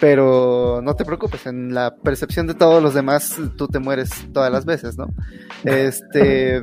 Pero 0.00 0.80
no 0.82 0.94
te 0.96 1.04
preocupes, 1.04 1.46
en 1.46 1.74
la 1.74 1.94
percepción 1.94 2.46
de 2.46 2.54
todos 2.54 2.82
los 2.82 2.94
demás, 2.94 3.36
tú 3.56 3.68
te 3.68 3.78
mueres 3.78 4.10
todas 4.32 4.50
las 4.50 4.64
veces, 4.64 4.96
¿no? 4.96 5.08
Este. 5.64 6.62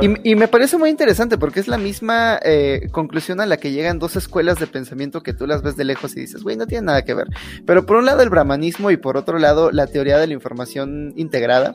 Y, 0.00 0.30
y 0.30 0.34
me 0.34 0.48
parece 0.48 0.76
muy 0.76 0.90
interesante 0.90 1.38
porque 1.38 1.60
es 1.60 1.68
la 1.68 1.78
misma 1.78 2.38
eh, 2.42 2.88
conclusión 2.92 3.40
a 3.40 3.46
la 3.46 3.56
que 3.56 3.72
llegan 3.72 3.98
dos 3.98 4.16
escuelas 4.16 4.58
de 4.58 4.66
pensamiento 4.66 5.22
que 5.22 5.32
tú 5.32 5.46
las 5.46 5.62
ves 5.62 5.76
de 5.76 5.84
lejos 5.84 6.16
y 6.16 6.20
dices, 6.20 6.42
güey, 6.42 6.56
no 6.56 6.66
tiene 6.66 6.86
nada 6.86 7.02
que 7.02 7.14
ver. 7.14 7.26
Pero 7.66 7.86
por 7.86 7.96
un 7.96 8.06
lado 8.06 8.22
el 8.22 8.28
brahmanismo 8.28 8.90
y 8.90 8.96
por 8.96 9.16
otro 9.16 9.38
lado 9.38 9.70
la 9.70 9.86
teoría 9.86 10.18
de 10.18 10.26
la 10.26 10.34
información 10.34 11.12
integrada. 11.16 11.74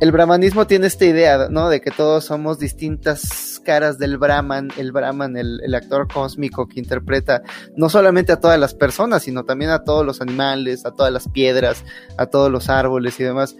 El 0.00 0.12
brahmanismo 0.12 0.66
tiene 0.66 0.86
esta 0.86 1.04
idea, 1.04 1.48
¿no? 1.48 1.68
De 1.68 1.80
que 1.80 1.90
todos 1.90 2.24
somos 2.24 2.58
distintas 2.58 3.60
caras 3.64 3.98
del 3.98 4.18
brahman, 4.18 4.70
el 4.76 4.92
brahman, 4.92 5.36
el, 5.36 5.60
el 5.64 5.74
actor 5.74 6.06
cósmico 6.12 6.68
que 6.68 6.80
interpreta 6.80 7.42
no 7.76 7.88
solamente 7.88 8.32
a 8.32 8.40
todas 8.40 8.60
las 8.60 8.74
personas, 8.74 9.22
sino 9.22 9.44
también 9.44 9.70
a 9.70 9.84
todos 9.84 10.04
los 10.04 10.20
animales, 10.20 10.84
a 10.84 10.92
todas 10.92 11.12
las 11.12 11.28
piedras, 11.28 11.84
a 12.16 12.26
todos 12.26 12.50
los 12.50 12.68
árboles 12.68 13.18
y 13.20 13.24
demás. 13.24 13.56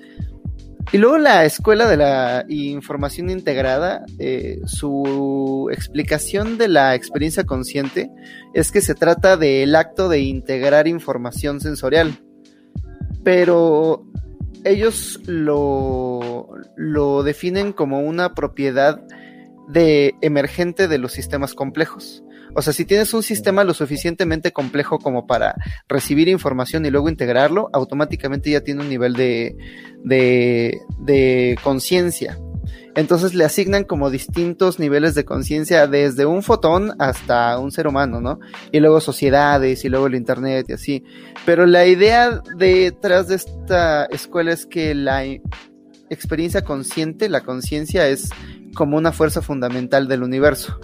Y 0.92 0.98
luego 0.98 1.18
la 1.18 1.44
escuela 1.44 1.88
de 1.88 1.96
la 1.96 2.44
información 2.48 3.28
integrada, 3.28 4.04
eh, 4.18 4.60
su 4.66 5.68
explicación 5.72 6.58
de 6.58 6.68
la 6.68 6.94
experiencia 6.94 7.44
consciente 7.44 8.10
es 8.54 8.70
que 8.70 8.80
se 8.80 8.94
trata 8.94 9.36
del 9.36 9.74
acto 9.74 10.08
de 10.08 10.20
integrar 10.20 10.86
información 10.86 11.60
sensorial. 11.60 12.20
Pero 13.24 14.06
ellos 14.64 15.20
lo, 15.26 16.48
lo 16.76 17.22
definen 17.24 17.72
como 17.72 18.00
una 18.00 18.34
propiedad 18.34 19.02
de 19.68 20.14
emergente 20.20 20.86
de 20.86 20.98
los 20.98 21.12
sistemas 21.12 21.54
complejos. 21.54 22.22
O 22.56 22.62
sea, 22.62 22.72
si 22.72 22.86
tienes 22.86 23.12
un 23.12 23.22
sistema 23.22 23.64
lo 23.64 23.74
suficientemente 23.74 24.50
complejo 24.50 24.98
como 24.98 25.26
para 25.26 25.56
recibir 25.88 26.26
información 26.28 26.86
y 26.86 26.90
luego 26.90 27.10
integrarlo, 27.10 27.68
automáticamente 27.74 28.50
ya 28.50 28.62
tiene 28.62 28.80
un 28.80 28.88
nivel 28.88 29.12
de, 29.12 29.58
de, 30.02 31.58
conciencia. 31.62 32.38
Entonces 32.94 33.34
le 33.34 33.44
asignan 33.44 33.84
como 33.84 34.08
distintos 34.08 34.78
niveles 34.78 35.14
de 35.14 35.26
conciencia 35.26 35.86
desde 35.86 36.24
un 36.24 36.42
fotón 36.42 36.94
hasta 36.98 37.58
un 37.58 37.72
ser 37.72 37.88
humano, 37.88 38.22
¿no? 38.22 38.40
Y 38.72 38.80
luego 38.80 39.02
sociedades 39.02 39.84
y 39.84 39.90
luego 39.90 40.06
el 40.06 40.14
internet 40.14 40.64
y 40.70 40.72
así. 40.72 41.04
Pero 41.44 41.66
la 41.66 41.84
idea 41.84 42.40
detrás 42.56 43.28
de 43.28 43.34
esta 43.34 44.06
escuela 44.06 44.52
es 44.52 44.64
que 44.64 44.94
la 44.94 45.24
experiencia 46.08 46.64
consciente, 46.64 47.28
la 47.28 47.42
conciencia 47.42 48.08
es 48.08 48.30
como 48.74 48.96
una 48.96 49.12
fuerza 49.12 49.42
fundamental 49.42 50.08
del 50.08 50.22
universo. 50.22 50.80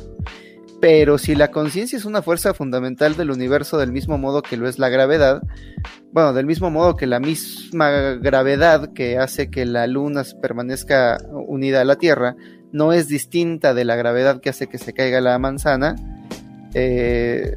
Pero 0.83 1.17
si 1.17 1.37
la 1.37 1.53
conciencia 1.53 1.97
es 1.97 2.05
una 2.05 2.23
fuerza 2.23 2.55
fundamental 2.55 3.17
del 3.17 3.31
universo 3.31 3.79
del 3.79 3.93
mismo 3.93 4.19
modo 4.19 4.43
que 4.43 4.57
lo 4.57 4.69
es 4.69 4.81
la 4.81 4.89
gravedad, 4.89 5.41
bueno, 6.11 6.33
del 6.33 6.45
mismo 6.45 6.73
modo 6.73 6.97
que 6.97 7.07
la 7.07 7.21
misma 7.21 7.89
gravedad 8.21 8.93
que 8.93 9.17
hace 9.17 9.49
que 9.49 9.65
la 9.65 9.87
luna 9.87 10.25
permanezca 10.41 11.19
unida 11.31 11.83
a 11.83 11.85
la 11.85 11.95
Tierra, 11.95 12.35
no 12.73 12.93
es 12.93 13.07
distinta 13.07 13.75
de 13.75 13.85
la 13.85 13.95
gravedad 13.95 14.41
que 14.41 14.51
hace 14.51 14.67
que 14.67 14.79
se 14.79 14.93
caiga 14.93 15.21
la 15.21 15.39
manzana, 15.39 15.95
eh, 16.75 17.55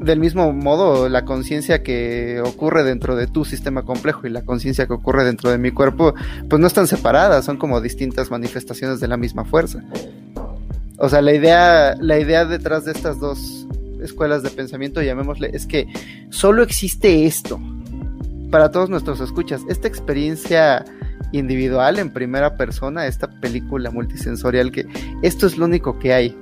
del 0.00 0.20
mismo 0.20 0.52
modo 0.52 1.08
la 1.08 1.24
conciencia 1.24 1.82
que 1.82 2.40
ocurre 2.44 2.84
dentro 2.84 3.16
de 3.16 3.26
tu 3.26 3.44
sistema 3.44 3.82
complejo 3.82 4.24
y 4.24 4.30
la 4.30 4.44
conciencia 4.44 4.86
que 4.86 4.92
ocurre 4.92 5.24
dentro 5.24 5.50
de 5.50 5.58
mi 5.58 5.72
cuerpo, 5.72 6.14
pues 6.48 6.60
no 6.60 6.68
están 6.68 6.86
separadas, 6.86 7.44
son 7.44 7.56
como 7.56 7.80
distintas 7.80 8.30
manifestaciones 8.30 9.00
de 9.00 9.08
la 9.08 9.16
misma 9.16 9.44
fuerza. 9.44 9.82
O 10.98 11.08
sea, 11.08 11.20
la 11.20 11.34
idea, 11.34 11.94
la 12.00 12.18
idea 12.18 12.44
detrás 12.44 12.84
de 12.84 12.92
estas 12.92 13.20
dos 13.20 13.66
escuelas 14.02 14.42
de 14.42 14.50
pensamiento, 14.50 15.02
llamémosle, 15.02 15.50
es 15.52 15.66
que 15.66 15.86
solo 16.30 16.62
existe 16.62 17.26
esto. 17.26 17.60
Para 18.50 18.70
todos 18.70 18.88
nuestros 18.88 19.20
escuchas, 19.20 19.62
esta 19.68 19.88
experiencia 19.88 20.84
individual 21.32 21.98
en 21.98 22.10
primera 22.10 22.56
persona, 22.56 23.06
esta 23.06 23.28
película 23.28 23.90
multisensorial, 23.90 24.70
que 24.70 24.86
esto 25.22 25.46
es 25.46 25.58
lo 25.58 25.66
único 25.66 25.98
que 25.98 26.14
hay. 26.14 26.38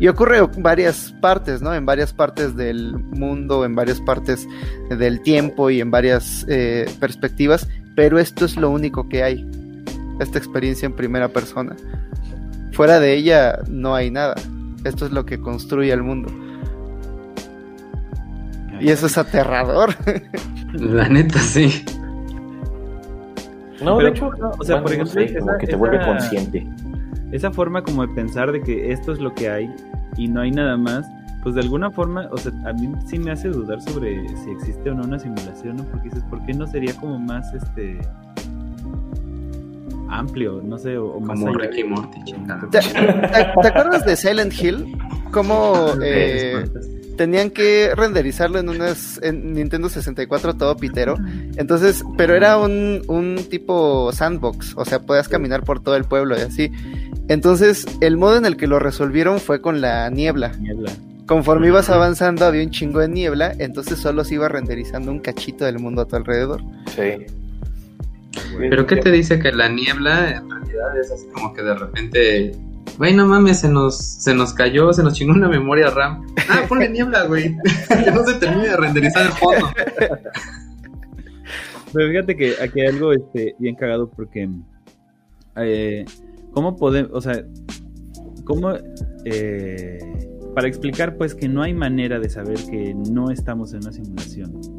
Y 0.00 0.08
ocurre 0.08 0.38
en 0.38 0.62
varias 0.62 1.12
partes, 1.20 1.60
¿no? 1.62 1.74
En 1.74 1.86
varias 1.86 2.12
partes 2.12 2.56
del 2.56 2.96
mundo, 2.98 3.64
en 3.64 3.74
varias 3.74 4.00
partes 4.00 4.46
del 4.90 5.20
tiempo 5.22 5.70
y 5.70 5.80
en 5.80 5.90
varias 5.90 6.44
eh, 6.48 6.86
perspectivas, 7.00 7.68
pero 7.96 8.18
esto 8.18 8.44
es 8.44 8.56
lo 8.56 8.70
único 8.70 9.08
que 9.08 9.22
hay. 9.22 9.48
Esta 10.20 10.38
experiencia 10.38 10.86
en 10.86 10.94
primera 10.94 11.28
persona. 11.28 11.74
Fuera 12.78 13.00
de 13.00 13.12
ella 13.16 13.58
no 13.68 13.96
hay 13.96 14.08
nada. 14.08 14.36
Esto 14.84 15.04
es 15.06 15.10
lo 15.10 15.26
que 15.26 15.40
construye 15.40 15.92
el 15.92 16.04
mundo. 16.04 16.30
Y 18.78 18.90
eso 18.90 19.06
es 19.06 19.18
aterrador. 19.18 19.96
La 20.74 21.08
neta, 21.08 21.40
sí. 21.40 21.84
No, 23.82 23.96
Pero, 23.96 23.98
de 23.98 24.08
hecho, 24.10 24.28
o 24.58 24.62
sea, 24.64 24.80
bueno, 24.80 24.82
por 24.82 24.90
no 24.90 24.92
ejemplo, 24.92 25.06
sé, 25.06 25.38
como 25.40 25.50
esa- 25.50 25.58
que 25.58 25.66
te 25.66 25.72
esa- 25.72 25.78
vuelve 25.78 26.04
consciente. 26.04 26.66
Esa 27.32 27.50
forma 27.50 27.82
como 27.82 28.06
de 28.06 28.14
pensar 28.14 28.52
de 28.52 28.60
que 28.60 28.92
esto 28.92 29.10
es 29.12 29.18
lo 29.18 29.34
que 29.34 29.50
hay 29.50 29.74
y 30.16 30.28
no 30.28 30.40
hay 30.40 30.52
nada 30.52 30.76
más, 30.76 31.04
pues 31.42 31.56
de 31.56 31.62
alguna 31.62 31.90
forma, 31.90 32.28
o 32.30 32.36
sea, 32.38 32.52
a 32.64 32.72
mí 32.74 32.92
sí 33.08 33.18
me 33.18 33.32
hace 33.32 33.48
dudar 33.48 33.82
sobre 33.82 34.24
si 34.38 34.50
existe 34.52 34.88
o 34.90 34.94
no 34.94 35.02
una 35.02 35.18
simulación, 35.18 35.78
¿no? 35.78 35.82
Porque 35.86 36.10
dices, 36.10 36.22
¿por 36.30 36.46
qué 36.46 36.54
no 36.54 36.64
sería 36.68 36.94
como 36.94 37.18
más, 37.18 37.52
este, 37.54 37.98
amplio, 40.10 40.60
no 40.64 40.78
sé, 40.78 40.96
o, 40.98 41.20
más 41.20 41.38
Como 41.40 41.48
allá? 41.54 41.68
Ricky 41.68 41.84
Morty, 41.84 42.24
chingada. 42.24 42.68
¿Te, 42.70 42.78
te- 42.80 42.88
te 43.62 43.68
acuerdas 43.68 44.04
de 44.04 44.16
Silent 44.16 44.52
Hill? 44.60 44.96
Cómo 45.30 45.88
eh, 46.02 46.64
tenían 47.16 47.50
que 47.50 47.92
renderizarlo 47.94 48.58
en 48.58 48.68
unas 48.68 49.20
en 49.22 49.52
Nintendo 49.54 49.88
64 49.88 50.54
todo 50.54 50.76
pitero. 50.76 51.16
Entonces, 51.56 52.02
pero 52.16 52.34
era 52.34 52.56
un, 52.58 53.02
un 53.08 53.36
tipo 53.50 54.10
sandbox, 54.12 54.74
o 54.76 54.84
sea, 54.84 55.00
podías 55.00 55.28
caminar 55.28 55.64
por 55.64 55.80
todo 55.82 55.96
el 55.96 56.04
pueblo 56.04 56.36
y 56.38 56.40
así. 56.42 56.70
Entonces, 57.28 57.84
el 58.00 58.16
modo 58.16 58.36
en 58.38 58.46
el 58.46 58.56
que 58.56 58.66
lo 58.66 58.78
resolvieron 58.78 59.38
fue 59.40 59.60
con 59.60 59.80
la 59.80 60.08
niebla. 60.10 60.52
Niebla. 60.58 60.92
Conforme 61.26 61.66
ibas 61.66 61.90
avanzando 61.90 62.46
había 62.46 62.62
un 62.64 62.70
chingo 62.70 63.00
de 63.00 63.08
niebla, 63.08 63.52
entonces 63.58 63.98
solo 63.98 64.24
se 64.24 64.36
iba 64.36 64.48
renderizando 64.48 65.10
un 65.10 65.18
cachito 65.18 65.66
del 65.66 65.78
mundo 65.78 66.00
a 66.00 66.04
tu 66.06 66.16
alrededor. 66.16 66.62
Sí. 66.96 67.26
Pero 68.58 68.86
¿qué 68.86 68.96
te 68.96 69.10
dice 69.10 69.38
que 69.38 69.52
la 69.52 69.68
niebla 69.68 70.30
en 70.30 70.50
realidad 70.50 70.98
es 71.00 71.10
así 71.10 71.26
como 71.32 71.52
que 71.54 71.62
de 71.62 71.74
repente, 71.74 72.52
güey, 72.98 73.14
no 73.14 73.26
mames, 73.26 73.60
se 73.60 73.68
nos, 73.68 73.96
se 73.96 74.34
nos 74.34 74.52
cayó, 74.52 74.92
se 74.92 75.02
nos 75.02 75.14
chingó 75.14 75.32
una 75.32 75.48
memoria 75.48 75.90
RAM. 75.90 76.26
Ah, 76.48 76.62
ponle 76.68 76.88
niebla, 76.90 77.24
güey. 77.24 77.56
que 78.04 78.10
no 78.10 78.24
se 78.24 78.34
termine 78.34 78.68
de 78.68 78.76
renderizar 78.76 79.26
el 79.26 79.32
fondo. 79.32 79.70
Pero 81.92 82.08
fíjate 82.10 82.36
que 82.36 82.54
aquí 82.62 82.80
hay 82.80 82.88
algo 82.88 83.12
este, 83.12 83.54
bien 83.58 83.74
cagado 83.74 84.10
porque 84.10 84.48
eh, 85.56 86.04
¿cómo 86.52 86.76
podemos, 86.76 87.10
o 87.14 87.20
sea, 87.20 87.42
cómo 88.44 88.72
eh, 89.24 89.98
para 90.54 90.68
explicar 90.68 91.16
pues 91.16 91.34
que 91.34 91.48
no 91.48 91.62
hay 91.62 91.72
manera 91.72 92.18
de 92.18 92.28
saber 92.28 92.58
que 92.70 92.94
no 92.94 93.30
estamos 93.30 93.72
en 93.72 93.82
una 93.82 93.92
simulación. 93.92 94.77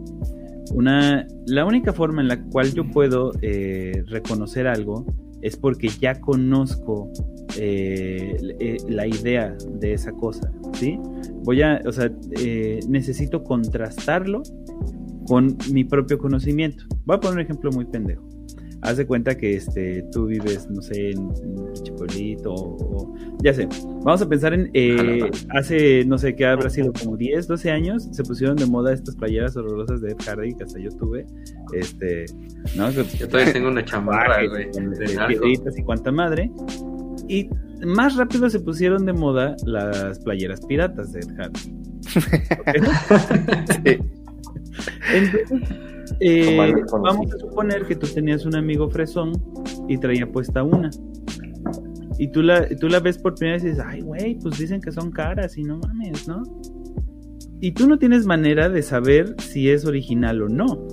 Una, 0.73 1.27
la 1.47 1.65
única 1.65 1.93
forma 1.93 2.21
en 2.21 2.27
la 2.27 2.41
cual 2.43 2.73
yo 2.73 2.89
puedo 2.89 3.31
eh, 3.41 4.03
reconocer 4.07 4.67
algo 4.67 5.05
es 5.41 5.57
porque 5.57 5.87
ya 5.87 6.19
conozco 6.19 7.11
eh, 7.57 8.35
eh, 8.59 8.77
la 8.87 9.07
idea 9.07 9.55
de 9.79 9.93
esa 9.93 10.11
cosa, 10.11 10.51
¿sí? 10.73 10.99
Voy 11.43 11.61
a, 11.61 11.81
o 11.85 11.91
sea, 11.91 12.11
necesito 12.87 13.43
contrastarlo 13.43 14.43
con 15.25 15.57
mi 15.71 15.83
propio 15.83 16.17
conocimiento. 16.17 16.83
Voy 17.05 17.17
a 17.17 17.19
poner 17.19 17.35
un 17.35 17.41
ejemplo 17.41 17.71
muy 17.71 17.85
pendejo 17.85 18.29
haz 18.81 18.97
de 18.97 19.05
cuenta 19.05 19.35
que 19.35 19.55
este, 19.55 20.03
tú 20.11 20.27
vives, 20.27 20.69
no 20.69 20.81
sé, 20.81 21.11
en, 21.11 21.29
Chicolito 21.83 22.53
o, 22.53 23.13
ya 23.41 23.53
sé. 23.53 23.67
Vamos 24.03 24.21
a 24.21 24.29
pensar 24.29 24.53
en, 24.53 24.69
eh, 24.73 25.29
hace, 25.49 26.03
no 26.05 26.17
sé, 26.17 26.35
qué 26.35 26.45
habrá 26.45 26.69
sido 26.69 26.91
como 26.93 27.17
10, 27.17 27.47
12 27.47 27.71
años, 27.71 28.07
se 28.11 28.23
pusieron 28.23 28.55
de 28.55 28.65
moda 28.65 28.93
estas 28.93 29.15
playeras 29.15 29.55
horrorosas 29.55 30.01
de 30.01 30.11
Ed 30.11 30.17
Hardy 30.25 30.55
que 30.55 30.63
hasta 30.63 30.79
yo 30.79 30.89
tuve. 30.91 31.25
Este, 31.73 32.25
¿no? 32.75 32.89
Yo 32.91 33.05
todavía 33.27 33.53
tengo 33.53 33.69
una 33.69 33.83
chamarra, 33.83 34.45
güey. 34.45 34.69
De 34.71 35.71
y 35.77 35.83
cuanta 35.83 36.11
madre. 36.11 36.51
Y 37.27 37.49
más 37.85 38.15
rápido 38.15 38.49
se 38.49 38.59
pusieron 38.59 39.05
de 39.05 39.13
moda 39.13 39.55
las 39.65 40.19
playeras 40.19 40.65
piratas 40.65 41.13
de 41.13 41.19
Ed 41.19 41.35
Hardy. 41.37 41.59
sí. 43.83 43.99
Entonces, 45.13 45.69
eh, 46.19 46.57
vamos 46.91 47.33
a 47.33 47.37
suponer 47.37 47.85
que 47.85 47.95
tú 47.95 48.07
tenías 48.07 48.45
un 48.45 48.55
amigo 48.55 48.89
fresón 48.89 49.31
y 49.87 49.97
traía 49.97 50.29
puesta 50.29 50.63
una. 50.63 50.89
Y 52.19 52.27
tú 52.27 52.43
la, 52.43 52.67
tú 52.67 52.89
la 52.89 52.99
ves 52.99 53.17
por 53.17 53.33
primera 53.33 53.55
vez 53.55 53.63
y 53.63 53.69
dices, 53.69 53.83
ay, 53.83 54.01
güey, 54.01 54.35
pues 54.35 54.59
dicen 54.59 54.81
que 54.81 54.91
son 54.91 55.09
caras 55.09 55.57
y 55.57 55.63
no 55.63 55.79
mames, 55.79 56.27
¿no? 56.27 56.43
Y 57.61 57.71
tú 57.71 57.87
no 57.87 57.97
tienes 57.97 58.25
manera 58.25 58.69
de 58.69 58.83
saber 58.83 59.35
si 59.39 59.69
es 59.69 59.85
original 59.85 60.43
o 60.43 60.49
no 60.49 60.87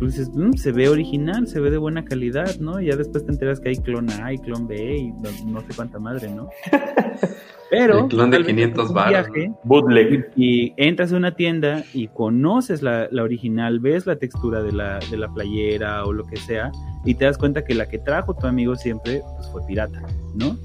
pues 0.00 0.16
dices, 0.16 0.30
mm, 0.34 0.54
se 0.54 0.72
ve 0.72 0.88
original, 0.88 1.46
se 1.46 1.60
ve 1.60 1.70
de 1.70 1.76
buena 1.76 2.06
calidad, 2.06 2.56
¿no? 2.58 2.80
Y 2.80 2.86
ya 2.86 2.96
después 2.96 3.26
te 3.26 3.32
enteras 3.32 3.60
que 3.60 3.68
hay 3.68 3.76
clon 3.76 4.08
A 4.10 4.32
y 4.32 4.38
clon 4.38 4.66
B 4.66 4.96
y 4.96 5.12
no, 5.46 5.60
sé 5.60 5.66
cuánta 5.76 5.98
madre, 5.98 6.30
¿no? 6.30 6.48
Pero. 7.70 8.00
El 8.00 8.08
clon 8.08 8.30
de 8.30 8.42
500 8.42 8.94
baros. 8.94 9.28
Bootleg. 9.62 10.32
Y, 10.36 10.72
entras 10.78 11.12
a 11.12 11.16
una 11.16 11.36
tienda 11.36 11.84
y 11.92 12.08
conoces 12.08 12.80
la, 12.82 13.08
original, 13.22 13.78
ves 13.78 14.06
la 14.06 14.16
textura 14.16 14.62
de 14.62 14.72
la, 14.72 15.00
de 15.10 15.18
la, 15.18 15.28
playera 15.34 16.06
o 16.06 16.14
lo 16.14 16.24
que 16.24 16.38
sea, 16.38 16.72
y 17.04 17.14
te 17.14 17.26
das 17.26 17.36
cuenta 17.36 17.62
que 17.62 17.74
la 17.74 17.86
que 17.86 17.98
trajo 17.98 18.34
tu 18.34 18.46
amigo 18.46 18.76
siempre 18.76 19.20
pues, 19.36 19.50
fue 19.52 19.66
pirata, 19.66 20.00
¿no? 20.34 20.56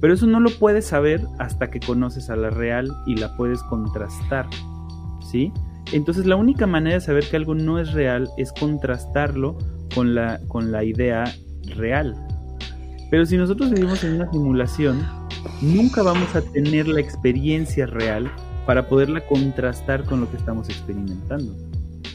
Pero 0.00 0.14
eso 0.14 0.26
no 0.26 0.40
lo 0.40 0.48
puedes 0.50 0.86
saber 0.86 1.20
hasta 1.38 1.68
que 1.68 1.78
conoces 1.78 2.30
a 2.30 2.36
la 2.36 2.48
real 2.48 2.90
y 3.06 3.16
la 3.16 3.36
puedes 3.36 3.62
contrastar, 3.64 4.46
¿sí? 5.30 5.52
Entonces 5.90 6.26
la 6.26 6.36
única 6.36 6.66
manera 6.66 6.94
de 6.96 7.00
saber 7.00 7.24
que 7.28 7.36
algo 7.36 7.54
no 7.54 7.78
es 7.78 7.92
real 7.92 8.28
es 8.36 8.52
contrastarlo 8.52 9.58
con 9.94 10.14
la, 10.14 10.40
con 10.48 10.72
la 10.72 10.84
idea 10.84 11.24
real. 11.76 12.14
Pero 13.10 13.26
si 13.26 13.36
nosotros 13.36 13.70
vivimos 13.70 14.02
en 14.04 14.14
una 14.14 14.30
simulación, 14.30 15.06
nunca 15.60 16.02
vamos 16.02 16.34
a 16.34 16.40
tener 16.40 16.88
la 16.88 17.00
experiencia 17.00 17.86
real 17.86 18.30
para 18.66 18.88
poderla 18.88 19.20
contrastar 19.26 20.04
con 20.04 20.20
lo 20.20 20.30
que 20.30 20.36
estamos 20.36 20.68
experimentando. 20.68 21.54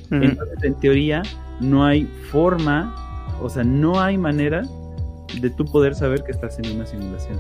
Entonces, 0.10 0.64
en 0.64 0.74
teoría, 0.76 1.22
no 1.60 1.86
hay 1.86 2.06
forma, 2.32 2.96
o 3.42 3.50
sea, 3.50 3.64
no 3.64 4.00
hay 4.00 4.18
manera 4.18 4.64
de 5.42 5.50
tú 5.50 5.66
poder 5.66 5.96
saber 5.96 6.24
que 6.24 6.32
estás 6.32 6.58
en 6.60 6.76
una 6.76 6.86
simulación. 6.86 7.38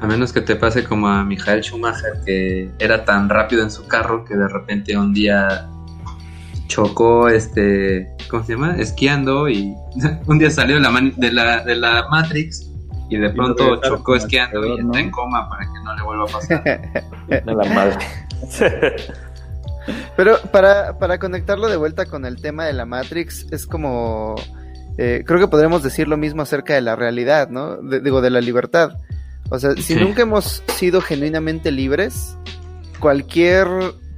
A 0.00 0.06
menos 0.06 0.32
que 0.32 0.40
te 0.40 0.56
pase 0.56 0.84
como 0.84 1.08
a 1.08 1.24
Michael 1.24 1.62
Schumacher, 1.62 2.20
que 2.24 2.70
era 2.78 3.04
tan 3.04 3.28
rápido 3.28 3.62
en 3.62 3.70
su 3.70 3.86
carro 3.86 4.24
que 4.24 4.36
de 4.36 4.48
repente 4.48 4.96
un 4.96 5.12
día 5.12 5.68
chocó, 6.68 7.28
este, 7.28 8.08
¿cómo 8.28 8.44
se 8.44 8.52
llama? 8.52 8.76
Esquiando 8.78 9.48
y 9.48 9.74
un 10.26 10.38
día 10.38 10.50
salió 10.50 10.76
de 10.76 10.82
la, 10.82 10.90
de 11.16 11.32
la, 11.32 11.64
de 11.64 11.74
la 11.76 12.08
Matrix 12.08 12.70
y 13.10 13.16
de 13.16 13.30
pronto 13.30 13.80
chocó 13.82 14.16
esquiando 14.16 14.66
y 14.66 14.80
está 14.80 14.98
en 14.98 15.10
coma 15.10 15.48
para 15.48 15.64
que 15.64 15.80
no 15.84 15.94
le 15.94 16.02
vuelva 16.02 16.24
a 16.24 16.26
pasar. 16.26 16.80
la 17.44 17.74
madre. 17.74 17.98
Pero 20.16 20.38
para, 20.50 20.98
para 20.98 21.18
conectarlo 21.18 21.68
de 21.68 21.76
vuelta 21.76 22.06
con 22.06 22.24
el 22.24 22.40
tema 22.40 22.64
de 22.64 22.72
la 22.72 22.86
Matrix, 22.86 23.46
es 23.52 23.66
como... 23.66 24.34
Eh, 24.96 25.24
creo 25.26 25.40
que 25.40 25.48
podremos 25.48 25.82
decir 25.82 26.06
lo 26.06 26.16
mismo 26.16 26.42
acerca 26.42 26.74
de 26.74 26.80
la 26.80 26.94
realidad, 26.94 27.48
¿no? 27.48 27.78
digo, 27.82 28.20
de 28.20 28.30
la 28.30 28.40
libertad. 28.40 28.92
O 29.50 29.58
sea, 29.58 29.74
si 29.76 29.94
nunca 29.94 30.22
hemos 30.22 30.62
sido 30.76 31.00
genuinamente 31.00 31.70
libres, 31.70 32.36
cualquier 32.98 33.68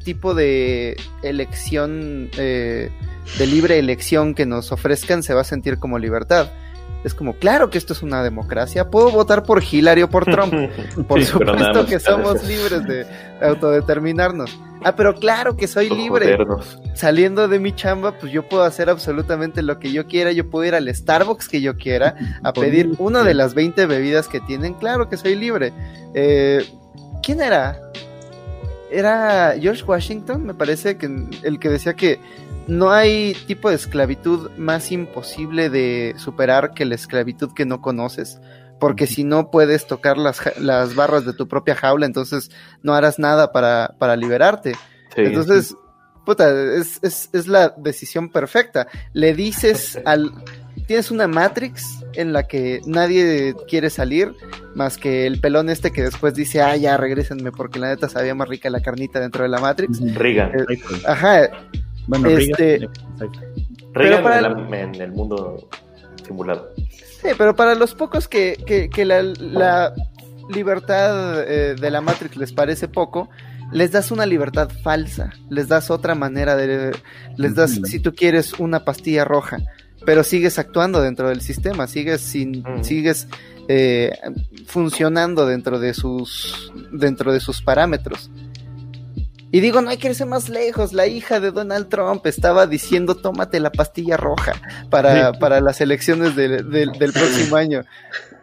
tipo 0.04 0.34
de 0.34 0.96
elección, 1.22 2.30
eh, 2.38 2.90
de 3.38 3.46
libre 3.46 3.78
elección 3.78 4.34
que 4.34 4.46
nos 4.46 4.70
ofrezcan 4.70 5.22
se 5.22 5.34
va 5.34 5.40
a 5.40 5.44
sentir 5.44 5.78
como 5.78 5.98
libertad. 5.98 6.48
Es 7.06 7.14
como, 7.14 7.34
claro 7.34 7.70
que 7.70 7.78
esto 7.78 7.92
es 7.92 8.02
una 8.02 8.20
democracia. 8.24 8.90
Puedo 8.90 9.12
votar 9.12 9.44
por 9.44 9.62
Hillary 9.62 10.02
o 10.02 10.10
por 10.10 10.24
Trump. 10.24 10.52
Por 11.06 11.24
supuesto 11.24 11.86
que 11.86 12.00
somos 12.00 12.42
libres 12.42 12.84
de 12.84 13.06
autodeterminarnos. 13.40 14.58
Ah, 14.82 14.96
pero 14.96 15.14
claro 15.14 15.56
que 15.56 15.68
soy 15.68 15.88
libre. 15.88 16.36
Saliendo 16.94 17.46
de 17.46 17.60
mi 17.60 17.72
chamba, 17.72 18.18
pues 18.18 18.32
yo 18.32 18.48
puedo 18.48 18.64
hacer 18.64 18.90
absolutamente 18.90 19.62
lo 19.62 19.78
que 19.78 19.92
yo 19.92 20.08
quiera. 20.08 20.32
Yo 20.32 20.50
puedo 20.50 20.64
ir 20.64 20.74
al 20.74 20.92
Starbucks 20.92 21.48
que 21.48 21.60
yo 21.60 21.76
quiera 21.76 22.16
a 22.42 22.52
pedir 22.52 22.90
una 22.98 23.22
de 23.22 23.34
las 23.34 23.54
20 23.54 23.86
bebidas 23.86 24.26
que 24.26 24.40
tienen. 24.40 24.74
Claro 24.74 25.08
que 25.08 25.16
soy 25.16 25.36
libre. 25.36 25.72
Eh, 26.12 26.68
¿Quién 27.22 27.40
era? 27.40 27.78
Era 28.90 29.54
George 29.60 29.84
Washington, 29.84 30.44
me 30.44 30.54
parece 30.54 30.96
que 30.96 31.06
el 31.44 31.60
que 31.60 31.68
decía 31.68 31.94
que 31.94 32.18
no 32.66 32.90
hay 32.90 33.34
tipo 33.46 33.70
de 33.70 33.76
esclavitud 33.76 34.50
más 34.56 34.90
imposible 34.92 35.70
de 35.70 36.14
superar 36.16 36.72
que 36.72 36.84
la 36.84 36.94
esclavitud 36.94 37.52
que 37.52 37.64
no 37.64 37.80
conoces 37.80 38.40
porque 38.78 39.06
si 39.06 39.24
no 39.24 39.50
puedes 39.50 39.86
tocar 39.86 40.18
las, 40.18 40.40
las 40.58 40.94
barras 40.94 41.24
de 41.24 41.32
tu 41.32 41.48
propia 41.48 41.74
jaula, 41.74 42.06
entonces 42.06 42.50
no 42.82 42.94
harás 42.94 43.18
nada 43.18 43.52
para, 43.52 43.94
para 43.98 44.16
liberarte. 44.16 44.74
entonces, 45.16 45.74
puta, 46.24 46.50
es, 46.74 46.98
es, 47.02 47.30
es, 47.32 47.46
la 47.46 47.70
decisión 47.76 48.28
perfecta. 48.28 48.88
Le 49.12 49.34
dices 49.34 49.98
al... 50.04 50.32
Tienes 50.86 51.10
una 51.10 51.26
Matrix 51.26 52.04
en 52.12 52.32
la 52.32 52.46
que 52.46 52.80
nadie 52.86 53.56
quiere 53.66 53.90
salir, 53.90 54.32
más 54.76 54.98
que 54.98 55.26
el 55.26 55.40
pelón 55.40 55.68
este 55.68 55.90
que 55.90 56.02
después 56.02 56.34
dice, 56.34 56.62
ah, 56.62 56.76
ya, 56.76 56.96
regrésenme, 56.96 57.50
porque 57.50 57.80
la 57.80 57.88
neta 57.88 58.08
sabía 58.08 58.36
más 58.36 58.48
rica 58.48 58.70
la 58.70 58.80
carnita 58.80 59.18
dentro 59.18 59.42
de 59.42 59.48
la 59.48 59.58
Matrix. 59.58 59.98
Riga. 60.14 60.52
Eh, 60.54 60.78
ajá. 61.04 61.50
Bueno, 62.06 62.28
este, 62.28 62.88
Riga, 63.92 64.58
en 64.72 64.94
el 64.94 65.12
mundo 65.12 65.68
simulado. 66.24 66.70
Sí, 66.76 67.28
pero 67.36 67.56
para 67.56 67.74
los 67.74 67.94
pocos 67.94 68.28
que, 68.28 68.88
que, 68.92 69.04
la, 69.04 69.94
libertad 70.48 71.42
eh, 71.42 71.74
de 71.74 71.90
la 71.90 72.00
Matrix 72.00 72.36
les 72.36 72.52
parece 72.52 72.88
poco, 72.88 73.28
les 73.72 73.90
das 73.90 74.10
una 74.10 74.26
libertad 74.26 74.70
falsa, 74.82 75.32
les 75.50 75.68
das 75.68 75.90
otra 75.90 76.14
manera 76.14 76.54
de... 76.54 76.96
Les 77.36 77.54
das, 77.54 77.80
si 77.84 77.98
tú 77.98 78.14
quieres, 78.14 78.54
una 78.60 78.84
pastilla 78.84 79.24
roja, 79.24 79.58
pero 80.04 80.22
sigues 80.22 80.58
actuando 80.58 81.02
dentro 81.02 81.28
del 81.28 81.40
sistema, 81.40 81.86
sigues, 81.88 82.20
sin, 82.20 82.64
sigues 82.82 83.26
eh, 83.68 84.12
funcionando 84.66 85.46
dentro 85.46 85.80
de 85.80 85.94
sus, 85.94 86.72
dentro 86.92 87.32
de 87.32 87.40
sus 87.40 87.62
parámetros. 87.62 88.30
Y 89.52 89.60
digo, 89.60 89.80
no 89.80 89.90
hay 89.90 89.96
que 89.96 90.08
irse 90.08 90.24
más 90.24 90.48
lejos. 90.48 90.92
La 90.92 91.06
hija 91.06 91.40
de 91.40 91.52
Donald 91.52 91.88
Trump 91.88 92.26
estaba 92.26 92.66
diciendo, 92.66 93.14
tómate 93.14 93.60
la 93.60 93.70
pastilla 93.70 94.16
roja 94.16 94.52
para, 94.90 95.32
para 95.34 95.60
las 95.60 95.80
elecciones 95.80 96.34
del 96.34 97.12
próximo 97.12 97.56
año. 97.56 97.82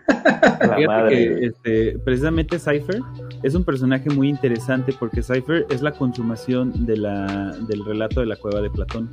Fíjate 0.05 1.09
que 1.09 1.45
este, 1.45 1.99
precisamente 1.99 2.59
Cypher 2.59 3.01
es 3.41 3.55
un 3.55 3.63
personaje 3.63 4.09
muy 4.09 4.29
interesante 4.29 4.93
porque 4.97 5.21
Cypher 5.23 5.65
es 5.69 5.81
la 5.81 5.91
consumación 5.91 6.85
de 6.85 6.97
la, 6.97 7.55
del 7.67 7.85
relato 7.85 8.19
de 8.19 8.25
la 8.25 8.35
cueva 8.35 8.61
de 8.61 8.69
Platón. 8.69 9.09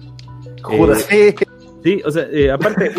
Judas. 0.63 1.07
Eh, 1.11 1.35
sí, 1.83 2.03
o 2.05 2.11
sea, 2.11 2.27
eh, 2.31 2.51
aparte 2.51 2.93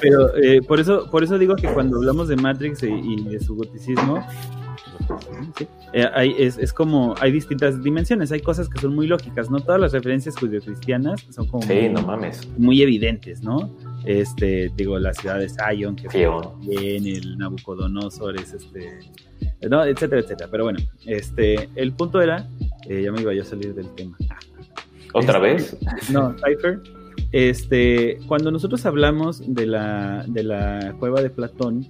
pero 0.00 0.36
eh, 0.36 0.62
por 0.62 0.80
eso 0.80 1.10
por 1.10 1.24
eso 1.24 1.38
digo 1.38 1.56
que 1.56 1.68
cuando 1.68 1.96
hablamos 1.98 2.28
de 2.28 2.36
Matrix 2.36 2.82
y 2.82 3.24
de 3.24 3.40
su 3.40 3.56
goticismo, 3.56 4.24
eh, 5.92 6.06
hay, 6.14 6.34
es, 6.38 6.58
es, 6.58 6.72
como, 6.72 7.14
hay 7.20 7.32
distintas 7.32 7.82
dimensiones, 7.82 8.32
hay 8.32 8.40
cosas 8.40 8.68
que 8.68 8.78
son 8.78 8.94
muy 8.94 9.06
lógicas, 9.06 9.50
¿no? 9.50 9.60
Todas 9.60 9.80
las 9.80 9.92
referencias 9.92 10.36
judio-cristianas 10.36 11.26
son 11.30 11.46
como 11.46 11.66
muy, 11.66 11.88
no 11.88 12.02
mames. 12.02 12.48
muy 12.56 12.82
evidentes, 12.82 13.42
¿no? 13.42 13.70
Este, 14.04 14.70
digo, 14.76 14.98
la 14.98 15.12
ciudad 15.12 15.38
de 15.38 15.48
Zion, 15.48 15.96
que 15.96 16.08
bien, 16.08 17.06
el 17.06 17.38
Nabucodonosor 17.38 18.36
es 18.36 18.54
este, 18.54 19.00
no, 19.68 19.84
etcétera, 19.84 20.20
etcétera. 20.20 20.48
Pero 20.50 20.64
bueno, 20.64 20.78
este, 21.06 21.68
el 21.74 21.92
punto 21.92 22.20
era, 22.20 22.48
eh, 22.88 23.02
ya 23.02 23.12
me 23.12 23.20
iba 23.20 23.34
yo 23.34 23.42
a 23.42 23.46
salir 23.46 23.74
del 23.74 23.88
tema. 23.94 24.16
¿Otra 25.12 25.46
este, 25.46 25.76
vez? 25.76 26.10
No, 26.10 26.34
Cypher. 26.34 26.80
Este, 27.32 28.18
cuando 28.26 28.50
nosotros 28.50 28.84
hablamos 28.86 29.42
de 29.46 29.66
la, 29.66 30.24
de 30.26 30.42
la 30.42 30.94
cueva 30.98 31.20
de 31.22 31.30
Platón, 31.30 31.86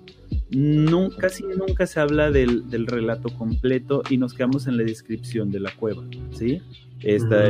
nunca, 0.50 1.16
casi 1.16 1.44
nunca 1.44 1.86
se 1.86 2.00
habla 2.00 2.30
del, 2.30 2.68
del, 2.70 2.86
relato 2.86 3.28
completo 3.30 4.02
y 4.10 4.18
nos 4.18 4.34
quedamos 4.34 4.66
en 4.66 4.76
la 4.76 4.84
descripción 4.84 5.50
de 5.50 5.60
la 5.60 5.70
cueva, 5.74 6.04
¿sí? 6.32 6.60
Esta, 7.02 7.48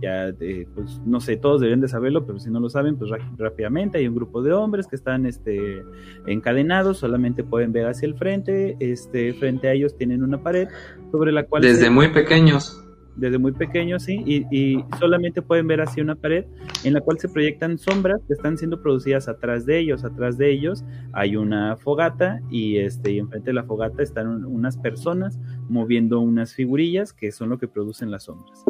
ya, 0.00 0.32
pues, 0.74 1.00
no 1.04 1.20
sé, 1.20 1.36
todos 1.36 1.60
deben 1.60 1.80
de 1.80 1.88
saberlo, 1.88 2.24
pero 2.24 2.38
si 2.38 2.50
no 2.50 2.60
lo 2.60 2.70
saben, 2.70 2.96
pues 2.96 3.10
rápidamente 3.36 3.98
hay 3.98 4.06
un 4.06 4.14
grupo 4.14 4.42
de 4.42 4.52
hombres 4.52 4.86
que 4.86 4.94
están 4.94 5.26
este, 5.26 5.82
encadenados, 6.26 6.98
solamente 6.98 7.42
pueden 7.42 7.72
ver 7.72 7.86
hacia 7.86 8.06
el 8.06 8.14
frente, 8.14 8.76
este, 8.78 9.32
frente 9.34 9.68
a 9.68 9.72
ellos 9.72 9.96
tienen 9.96 10.22
una 10.22 10.42
pared 10.42 10.68
sobre 11.10 11.32
la 11.32 11.44
cual... 11.44 11.62
Desde 11.62 11.90
muy 11.90 12.08
pequeños 12.08 12.81
desde 13.16 13.38
muy 13.38 13.52
pequeños, 13.52 14.04
sí, 14.04 14.22
y, 14.26 14.84
solamente 14.98 15.42
pueden 15.42 15.66
ver 15.66 15.80
hacia 15.80 16.02
una 16.02 16.14
pared 16.14 16.44
en 16.84 16.94
la 16.94 17.00
cual 17.00 17.18
se 17.18 17.28
proyectan 17.28 17.78
sombras 17.78 18.20
que 18.26 18.34
están 18.34 18.56
siendo 18.56 18.80
producidas 18.80 19.28
atrás 19.28 19.66
de 19.66 19.78
ellos. 19.78 20.04
Atrás 20.04 20.38
de 20.38 20.50
ellos 20.50 20.84
hay 21.12 21.36
una 21.36 21.76
fogata 21.76 22.40
y 22.50 22.78
este 22.78 23.12
y 23.12 23.18
enfrente 23.18 23.50
de 23.50 23.54
la 23.54 23.64
fogata 23.64 24.02
están 24.02 24.44
unas 24.44 24.76
personas 24.76 25.38
moviendo 25.68 26.20
unas 26.20 26.54
figurillas 26.54 27.12
que 27.12 27.32
son 27.32 27.50
lo 27.50 27.58
que 27.58 27.68
producen 27.68 28.10
las 28.10 28.24
sombras. 28.24 28.64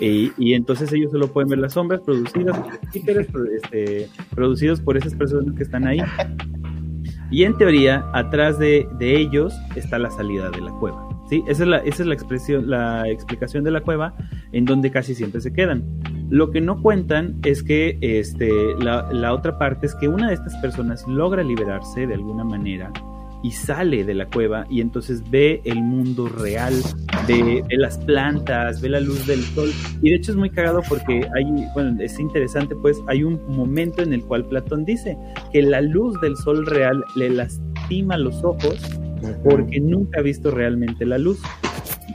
Y, 0.00 0.54
entonces 0.54 0.90
ellos 0.94 1.10
solo 1.12 1.30
pueden 1.30 1.50
ver 1.50 1.58
las 1.58 1.74
sombras 1.74 2.00
producidas 2.00 2.58
este, 3.04 4.08
producidos 4.34 4.80
por 4.80 4.96
esas 4.96 5.14
personas 5.14 5.54
que 5.54 5.62
están 5.62 5.86
ahí. 5.86 6.00
Y 7.30 7.44
en 7.44 7.56
teoría, 7.56 8.10
atrás 8.14 8.58
de, 8.58 8.88
de 8.98 9.20
ellos 9.20 9.54
está 9.76 9.98
la 9.98 10.10
salida 10.10 10.50
de 10.50 10.62
la 10.62 10.72
cueva. 10.72 11.09
Esa 11.46 11.62
es, 11.62 11.68
la, 11.68 13.08
explicación 13.08 13.64
de 13.64 13.70
la 13.70 13.80
cueva 13.82 14.14
en 14.52 14.64
donde 14.64 14.90
casi 14.90 15.14
siempre 15.14 15.40
se 15.40 15.52
quedan. 15.52 15.84
Lo 16.28 16.50
que 16.50 16.60
no 16.60 16.80
cuentan 16.82 17.38
es 17.44 17.62
que 17.62 17.98
este, 18.00 18.50
la, 18.78 19.32
otra 19.32 19.58
parte 19.58 19.86
es 19.86 19.94
que 19.94 20.08
una 20.08 20.28
de 20.28 20.34
estas 20.34 20.56
personas 20.56 21.06
logra 21.06 21.42
liberarse 21.42 22.06
de 22.06 22.14
alguna 22.14 22.44
manera 22.44 22.92
y 23.42 23.52
sale 23.52 24.04
de 24.04 24.12
la 24.14 24.26
cueva 24.26 24.66
y 24.68 24.82
entonces 24.82 25.22
ve 25.30 25.62
el 25.64 25.82
mundo 25.82 26.28
real, 26.28 26.74
ve, 27.26 27.64
las 27.70 27.96
plantas, 27.98 28.82
ve 28.82 28.90
la 28.90 29.00
luz 29.00 29.26
del 29.26 29.42
sol. 29.42 29.70
Y 30.02 30.10
de 30.10 30.16
hecho 30.16 30.32
es 30.32 30.36
muy 30.36 30.50
cagado 30.50 30.82
porque 30.88 31.26
bueno, 31.74 32.00
es 32.02 32.18
interesante 32.18 32.76
pues, 32.76 32.98
hay 33.06 33.24
un 33.24 33.40
momento 33.48 34.02
en 34.02 34.12
el 34.12 34.22
cual 34.24 34.44
Platón 34.46 34.84
dice 34.84 35.16
que 35.52 35.62
la 35.62 35.80
luz 35.80 36.20
del 36.20 36.36
sol 36.36 36.66
real 36.66 37.02
le 37.16 37.30
lastima 37.30 38.18
los 38.18 38.44
ojos 38.44 39.00
porque 39.44 39.80
nunca 39.80 40.20
ha 40.20 40.22
visto 40.22 40.50
realmente 40.50 41.06
la 41.06 41.18
luz. 41.18 41.40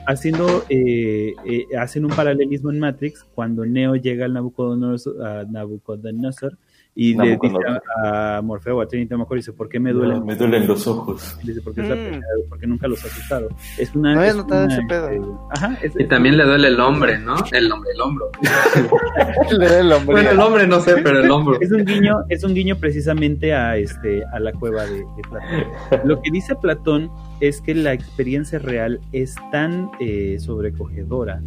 Haciendo, 0.07 0.65
eh, 0.69 1.33
eh, 1.45 1.65
hacen 1.77 2.05
un 2.05 2.11
paralelismo 2.11 2.69
en 2.69 2.79
Matrix 2.79 3.23
cuando 3.33 3.65
Neo 3.65 3.95
llega 3.95 4.25
al 4.25 4.33
Nabucodonosor, 4.33 5.25
a 5.25 5.43
Nabucodonosor 5.45 6.57
y 6.97 7.13
le 7.13 7.37
dice 7.41 7.57
a, 8.05 8.41
Morfeo, 8.41 8.79
a 8.79 8.87
Trinity, 8.87 9.13
mejor 9.15 9.35
dice, 9.35 9.51
¿por 9.51 9.67
qué 9.67 9.81
me 9.81 9.91
duelen? 9.91 10.25
me 10.25 10.33
duelen 10.33 10.65
los 10.65 10.87
ojos. 10.87 11.37
dice, 11.43 11.61
porque, 11.61 11.81
mm. 11.81 12.47
porque 12.47 12.65
nunca 12.65 12.87
los 12.87 13.03
ha 13.03 13.07
asustado. 13.07 13.49
Es 13.77 13.93
una... 13.93 14.15
No 14.15 14.21
había 14.21 14.33
notado 14.33 14.65
ese 14.67 14.81
pedo. 14.87 15.09
Este, 15.09 15.27
ajá, 15.51 15.77
y 15.99 16.05
también 16.05 16.37
le 16.37 16.45
duele 16.45 16.69
el 16.69 16.79
hombre, 16.79 17.19
¿no? 17.19 17.35
El 17.51 17.69
hombre, 17.69 17.91
el 17.93 18.01
hombro. 18.01 18.31
le 19.51 19.57
duele 19.57 19.79
el 19.81 19.91
hombre. 19.91 20.13
Bueno, 20.13 20.29
el 20.31 20.39
hombre 20.39 20.67
no 20.67 20.79
sé, 20.79 20.95
pero 21.03 21.19
el 21.19 21.29
hombro. 21.29 21.59
Es 21.59 21.69
un 21.69 21.83
guiño, 21.83 22.23
es 22.29 22.45
un 22.45 22.53
guiño 22.53 22.77
precisamente 22.77 23.53
a, 23.53 23.75
este, 23.75 24.23
a 24.31 24.39
la 24.39 24.53
cueva 24.53 24.85
de, 24.85 25.05
Platón. 25.29 26.07
Lo 26.07 26.21
que 26.21 26.31
dice 26.31 26.55
Platón 26.55 27.11
es 27.41 27.59
que 27.59 27.75
la 27.75 27.91
experiencia 27.91 28.57
real 28.57 29.01
es 29.11 29.35
tan 29.51 29.91
eh, 29.99 30.37
sobrecogedora 30.39 31.41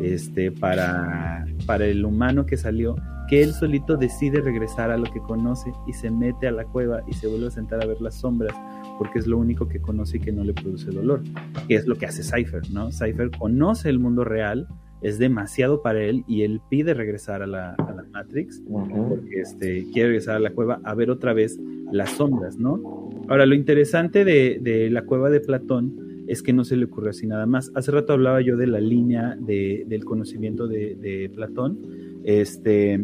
este, 0.00 0.52
para, 0.52 1.44
para 1.66 1.86
el 1.86 2.04
humano 2.04 2.46
que 2.46 2.56
salió 2.56 2.94
que 3.32 3.42
él 3.42 3.54
solito 3.54 3.96
decide 3.96 4.42
regresar 4.42 4.90
a 4.90 4.98
lo 4.98 5.10
que 5.10 5.18
conoce 5.18 5.72
y 5.86 5.94
se 5.94 6.10
mete 6.10 6.48
a 6.48 6.50
la 6.50 6.66
cueva 6.66 7.02
y 7.08 7.14
se 7.14 7.26
vuelve 7.28 7.46
a 7.46 7.50
sentar 7.50 7.82
a 7.82 7.86
ver 7.86 7.98
las 8.02 8.16
sombras 8.16 8.54
porque 8.98 9.20
es 9.20 9.26
lo 9.26 9.38
único 9.38 9.66
que 9.66 9.80
conoce 9.80 10.18
y 10.18 10.20
que 10.20 10.32
no 10.32 10.44
le 10.44 10.52
produce 10.52 10.90
dolor, 10.90 11.22
que 11.66 11.76
es 11.76 11.86
lo 11.86 11.96
que 11.96 12.04
hace 12.04 12.22
Cypher, 12.22 12.70
¿no? 12.70 12.92
Cypher 12.92 13.30
conoce 13.30 13.88
el 13.88 13.98
mundo 13.98 14.22
real, 14.22 14.68
es 15.00 15.18
demasiado 15.18 15.80
para 15.80 16.04
él 16.04 16.24
y 16.28 16.42
él 16.42 16.60
pide 16.68 16.92
regresar 16.92 17.40
a 17.40 17.46
la, 17.46 17.74
Matrix 18.12 18.62
porque 18.70 19.40
este, 19.40 19.86
quiere 19.94 20.08
regresar 20.08 20.36
a 20.36 20.40
la 20.40 20.50
cueva 20.50 20.82
a 20.84 20.94
ver 20.94 21.08
otra 21.08 21.32
vez 21.32 21.58
las 21.90 22.10
sombras, 22.10 22.58
¿no? 22.58 23.08
Ahora, 23.28 23.46
lo 23.46 23.54
interesante 23.54 24.26
de, 24.26 24.90
la 24.90 25.06
cueva 25.06 25.30
de 25.30 25.40
Platón 25.40 26.26
es 26.28 26.42
que 26.42 26.52
no 26.52 26.64
se 26.64 26.76
le 26.76 26.84
ocurrió 26.84 27.08
así 27.08 27.26
nada 27.26 27.46
más. 27.46 27.72
Hace 27.74 27.92
rato 27.92 28.12
hablaba 28.12 28.42
yo 28.42 28.58
de 28.58 28.66
la 28.66 28.80
línea 28.80 29.38
del 29.40 30.04
conocimiento 30.04 30.68
de, 30.68 30.96
de 30.96 31.30
Platón. 31.34 31.78
Este, 32.24 33.00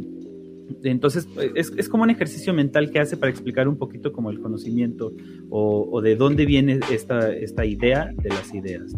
entonces, 0.82 1.28
es, 1.54 1.72
es, 1.76 1.88
como 1.88 2.02
un 2.02 2.10
ejercicio 2.10 2.52
mental 2.52 2.90
que 2.90 3.00
hace 3.00 3.16
para 3.16 3.30
explicar 3.30 3.68
un 3.68 3.76
poquito 3.76 4.12
como 4.12 4.30
el 4.30 4.40
conocimiento 4.40 5.12
o, 5.50 6.00
de 6.02 6.16
dónde 6.16 6.46
viene 6.46 6.80
esta, 6.90 7.32
esta, 7.32 7.64
idea 7.64 8.10
de 8.22 8.28
las 8.28 8.54
ideas. 8.54 8.94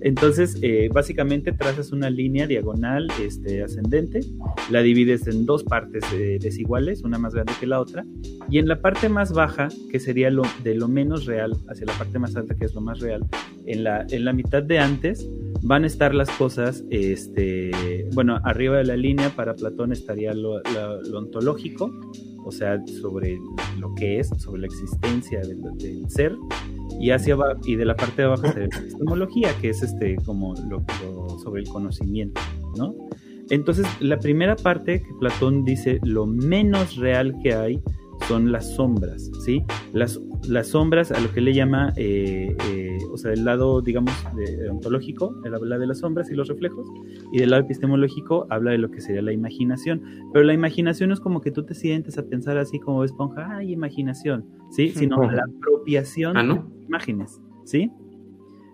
Entonces, 0.00 0.56
eh, 0.62 0.88
básicamente 0.92 1.52
trazas 1.52 1.92
una 1.92 2.10
línea 2.10 2.46
diagonal 2.46 3.08
este, 3.22 3.62
ascendente, 3.62 4.20
la 4.70 4.82
divides 4.82 5.26
en 5.26 5.46
dos 5.46 5.64
partes 5.64 6.04
eh, 6.14 6.38
desiguales, 6.40 7.02
una 7.02 7.18
más 7.18 7.34
grande 7.34 7.52
que 7.60 7.66
la 7.66 7.80
otra, 7.80 8.04
y 8.48 8.58
en 8.58 8.68
la 8.68 8.80
parte 8.80 9.08
más 9.08 9.32
baja, 9.32 9.68
que 9.90 10.00
sería 10.00 10.30
lo, 10.30 10.42
de 10.64 10.74
lo 10.74 10.88
menos 10.88 11.26
real, 11.26 11.56
hacia 11.68 11.86
la 11.86 11.92
parte 11.92 12.18
más 12.18 12.36
alta, 12.36 12.54
que 12.54 12.64
es 12.64 12.74
lo 12.74 12.80
más 12.80 13.00
real, 13.00 13.26
en 13.72 13.84
la, 13.84 14.06
en 14.10 14.24
la 14.24 14.32
mitad 14.32 14.62
de 14.62 14.78
antes, 14.78 15.28
van 15.62 15.84
a 15.84 15.86
estar 15.86 16.14
las 16.14 16.30
cosas, 16.30 16.84
este, 16.90 18.08
bueno, 18.14 18.40
arriba 18.44 18.78
de 18.78 18.84
la 18.84 18.96
línea 18.96 19.30
para 19.30 19.54
Platón 19.54 19.92
estaría 19.92 20.32
lo, 20.32 20.60
ontológico, 21.14 21.92
o 22.44 22.50
sea, 22.50 22.82
sobre 22.86 23.38
lo 23.78 23.94
que 23.94 24.20
es, 24.20 24.30
sobre 24.38 24.62
la 24.62 24.66
existencia 24.66 25.40
del, 25.40 26.08
ser, 26.08 26.34
y 26.98 27.10
hacia 27.10 27.34
abajo, 27.34 27.60
y 27.64 27.76
de 27.76 27.84
la 27.84 27.94
parte 27.94 28.22
de 28.22 28.28
abajo 28.28 28.46
estaría 28.46 28.68
la 28.72 28.78
epistemología, 28.78 29.50
que 29.60 29.70
es 29.70 29.82
este, 29.82 30.16
como 30.24 30.54
lo, 30.68 30.84
sobre 31.42 31.62
el 31.62 31.68
conocimiento, 31.68 32.40
¿no? 32.76 32.94
Entonces, 33.50 33.86
la 34.00 34.18
primera 34.18 34.54
parte 34.56 35.02
que 35.02 35.12
Platón 35.18 35.64
dice, 35.64 35.98
lo 36.04 36.24
menos 36.24 36.96
real 36.96 37.34
que 37.42 37.52
hay, 37.52 37.82
son 38.26 38.52
las 38.52 38.74
sombras, 38.74 39.30
¿sí? 39.44 39.64
Las, 39.92 40.20
las 40.48 40.68
sombras 40.68 41.12
a 41.12 41.20
lo 41.20 41.32
que 41.32 41.40
le 41.40 41.52
llama, 41.52 41.92
eh, 41.96 42.56
eh, 42.68 42.98
o 43.12 43.16
sea, 43.16 43.30
del 43.30 43.44
lado, 43.44 43.80
digamos, 43.80 44.12
de, 44.36 44.68
ontológico, 44.68 45.34
él 45.44 45.54
habla 45.54 45.78
de 45.78 45.86
las 45.86 45.98
sombras 45.98 46.30
y 46.30 46.34
los 46.34 46.48
reflejos, 46.48 46.86
y 47.32 47.38
del 47.38 47.50
lado 47.50 47.62
epistemológico 47.62 48.46
habla 48.50 48.72
de 48.72 48.78
lo 48.78 48.90
que 48.90 49.00
sería 49.00 49.22
la 49.22 49.32
imaginación, 49.32 50.02
pero 50.32 50.44
la 50.44 50.52
imaginación 50.52 51.08
no 51.08 51.14
es 51.14 51.20
como 51.20 51.40
que 51.40 51.50
tú 51.50 51.64
te 51.64 51.74
sientes 51.74 52.18
a 52.18 52.26
pensar 52.26 52.58
así 52.58 52.78
como 52.78 53.04
esponja, 53.04 53.56
ay, 53.56 53.72
imaginación, 53.72 54.46
¿sí? 54.70 54.90
Sino 54.90 55.30
la 55.30 55.44
apropiación 55.44 56.36
¿Ah, 56.36 56.42
de 56.42 56.84
imágenes, 56.86 57.40
¿sí? 57.64 57.90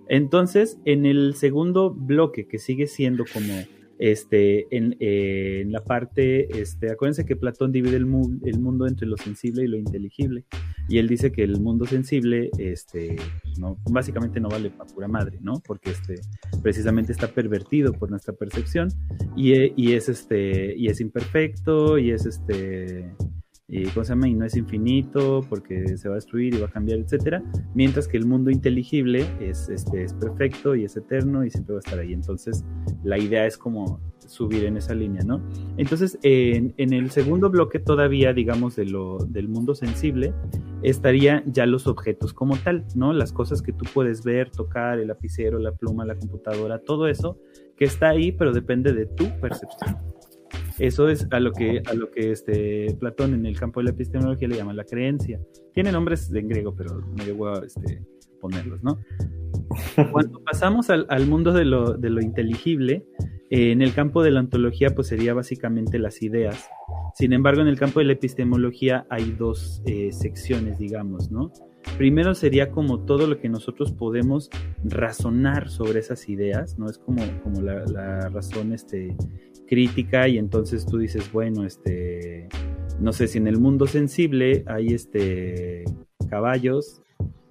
Entonces, 0.08 0.78
en 0.84 1.04
el 1.04 1.34
segundo 1.34 1.90
bloque, 1.90 2.46
que 2.46 2.58
sigue 2.58 2.86
siendo 2.86 3.24
como 3.32 3.52
este, 3.98 4.66
eh, 4.70 5.60
en, 5.62 5.72
la 5.72 5.82
parte, 5.82 6.60
este, 6.60 6.90
acuérdense 6.90 7.24
que 7.24 7.36
Platón 7.36 7.72
divide 7.72 7.96
el, 7.96 8.06
el, 8.44 8.60
mundo 8.60 8.86
entre 8.86 9.06
lo 9.06 9.16
sensible 9.16 9.64
y 9.64 9.68
lo 9.68 9.76
inteligible, 9.76 10.44
y 10.88 10.98
él 10.98 11.08
dice 11.08 11.32
que 11.32 11.42
el 11.42 11.60
mundo 11.60 11.86
sensible, 11.86 12.50
este, 12.58 13.16
no, 13.58 13.78
básicamente 13.90 14.40
no 14.40 14.48
vale 14.48 14.70
para 14.70 14.92
pura 14.92 15.08
madre, 15.08 15.38
¿no? 15.40 15.62
Porque 15.66 15.90
este, 15.90 16.20
precisamente 16.62 17.12
está 17.12 17.28
pervertido 17.28 17.92
por 17.92 18.10
nuestra 18.10 18.34
percepción 18.34 18.88
y, 19.36 19.52
y 19.80 19.94
es 19.94 20.08
este, 20.08 20.76
y 20.76 20.88
es 20.88 21.00
imperfecto 21.00 21.98
y 21.98 22.10
es 22.10 22.26
este, 22.26 23.10
y, 23.68 23.84
¿cómo 23.86 24.04
se 24.04 24.14
no 24.14 24.44
es 24.44 24.56
infinito 24.56 25.44
porque 25.48 25.96
se 25.96 26.08
va 26.08 26.14
a 26.14 26.16
destruir 26.16 26.54
y 26.54 26.58
va 26.58 26.66
a 26.66 26.70
cambiar, 26.70 27.00
etcétera, 27.00 27.42
mientras 27.74 28.06
que 28.06 28.16
el 28.16 28.24
mundo 28.24 28.50
inteligible 28.50 29.26
es, 29.40 29.68
este, 29.68 30.04
es 30.04 30.14
perfecto 30.14 30.76
y 30.76 30.84
es 30.84 30.96
eterno 30.96 31.44
y 31.44 31.50
siempre 31.50 31.74
va 31.74 31.78
a 31.78 31.84
estar 31.84 31.98
ahí. 31.98 32.12
Entonces, 32.12 32.64
la 33.02 33.18
idea 33.18 33.44
es 33.44 33.58
como 33.58 34.00
subir 34.18 34.64
en 34.64 34.76
esa 34.76 34.94
línea, 34.94 35.22
¿no? 35.24 35.40
Entonces, 35.76 36.18
en, 36.22 36.74
en 36.76 36.92
el 36.92 37.10
segundo 37.10 37.50
bloque 37.50 37.80
todavía, 37.80 38.32
digamos, 38.32 38.76
de 38.76 38.86
lo, 38.86 39.18
del 39.18 39.48
mundo 39.48 39.74
sensible, 39.74 40.32
estaría 40.82 41.42
ya 41.46 41.66
los 41.66 41.88
objetos 41.88 42.32
como 42.32 42.56
tal, 42.56 42.84
¿no? 42.94 43.12
Las 43.12 43.32
cosas 43.32 43.62
que 43.62 43.72
tú 43.72 43.84
puedes 43.92 44.22
ver, 44.22 44.50
tocar, 44.50 45.00
el 45.00 45.08
lapicero, 45.08 45.58
la 45.58 45.72
pluma, 45.72 46.04
la 46.04 46.16
computadora, 46.16 46.78
todo 46.78 47.08
eso 47.08 47.38
que 47.76 47.84
está 47.84 48.10
ahí, 48.10 48.32
pero 48.32 48.52
depende 48.52 48.92
de 48.92 49.06
tu 49.06 49.24
percepción. 49.40 50.15
Eso 50.78 51.08
es 51.08 51.26
a 51.30 51.40
lo 51.40 51.52
que, 51.52 51.82
a 51.86 51.94
lo 51.94 52.10
que 52.10 52.32
este 52.32 52.94
Platón 52.98 53.34
en 53.34 53.46
el 53.46 53.58
campo 53.58 53.80
de 53.80 53.84
la 53.84 53.90
epistemología 53.90 54.48
le 54.48 54.56
llama 54.56 54.74
la 54.74 54.84
creencia. 54.84 55.40
Tiene 55.72 55.90
nombres 55.90 56.32
en 56.32 56.48
griego, 56.48 56.74
pero 56.76 57.00
me 57.16 57.24
debo 57.24 57.48
a 57.48 57.64
este, 57.64 58.02
ponerlos, 58.40 58.82
¿no? 58.82 58.98
Cuando 60.12 60.42
pasamos 60.44 60.90
al, 60.90 61.26
mundo 61.26 61.52
de 61.52 61.64
lo, 61.64 61.94
de 61.94 62.10
lo 62.10 62.20
inteligible, 62.20 63.06
eh, 63.50 63.72
en 63.72 63.80
el 63.80 63.94
campo 63.94 64.22
de 64.22 64.30
la 64.30 64.40
ontología, 64.40 64.94
pues 64.94 65.08
sería 65.08 65.34
básicamente 65.34 65.98
las 65.98 66.22
ideas. 66.22 66.68
Sin 67.14 67.32
embargo, 67.32 67.62
en 67.62 67.68
el 67.68 67.78
campo 67.78 68.00
de 68.00 68.06
la 68.06 68.12
epistemología 68.12 69.06
hay 69.08 69.32
dos 69.32 69.82
eh, 69.86 70.12
secciones, 70.12 70.78
digamos, 70.78 71.30
¿no? 71.30 71.52
Primero 71.96 72.34
sería 72.34 72.70
como 72.70 73.04
todo 73.04 73.26
lo 73.26 73.38
que 73.38 73.48
nosotros 73.48 73.92
podemos 73.92 74.50
razonar 74.84 75.70
sobre 75.70 76.00
esas 76.00 76.28
ideas, 76.28 76.78
¿no? 76.78 76.90
Es 76.90 76.98
como, 76.98 77.22
como 77.42 77.62
la, 77.62 77.84
la 77.86 78.28
razón 78.28 78.72
este, 78.72 79.16
crítica 79.66 80.28
y 80.28 80.38
entonces 80.38 80.86
tú 80.86 80.98
dices, 80.98 81.30
bueno, 81.32 81.64
este, 81.64 82.48
no 83.00 83.12
sé 83.12 83.28
si 83.28 83.38
en 83.38 83.46
el 83.46 83.58
mundo 83.58 83.86
sensible 83.86 84.64
hay 84.66 84.88
este 84.88 85.84
caballos, 86.28 87.02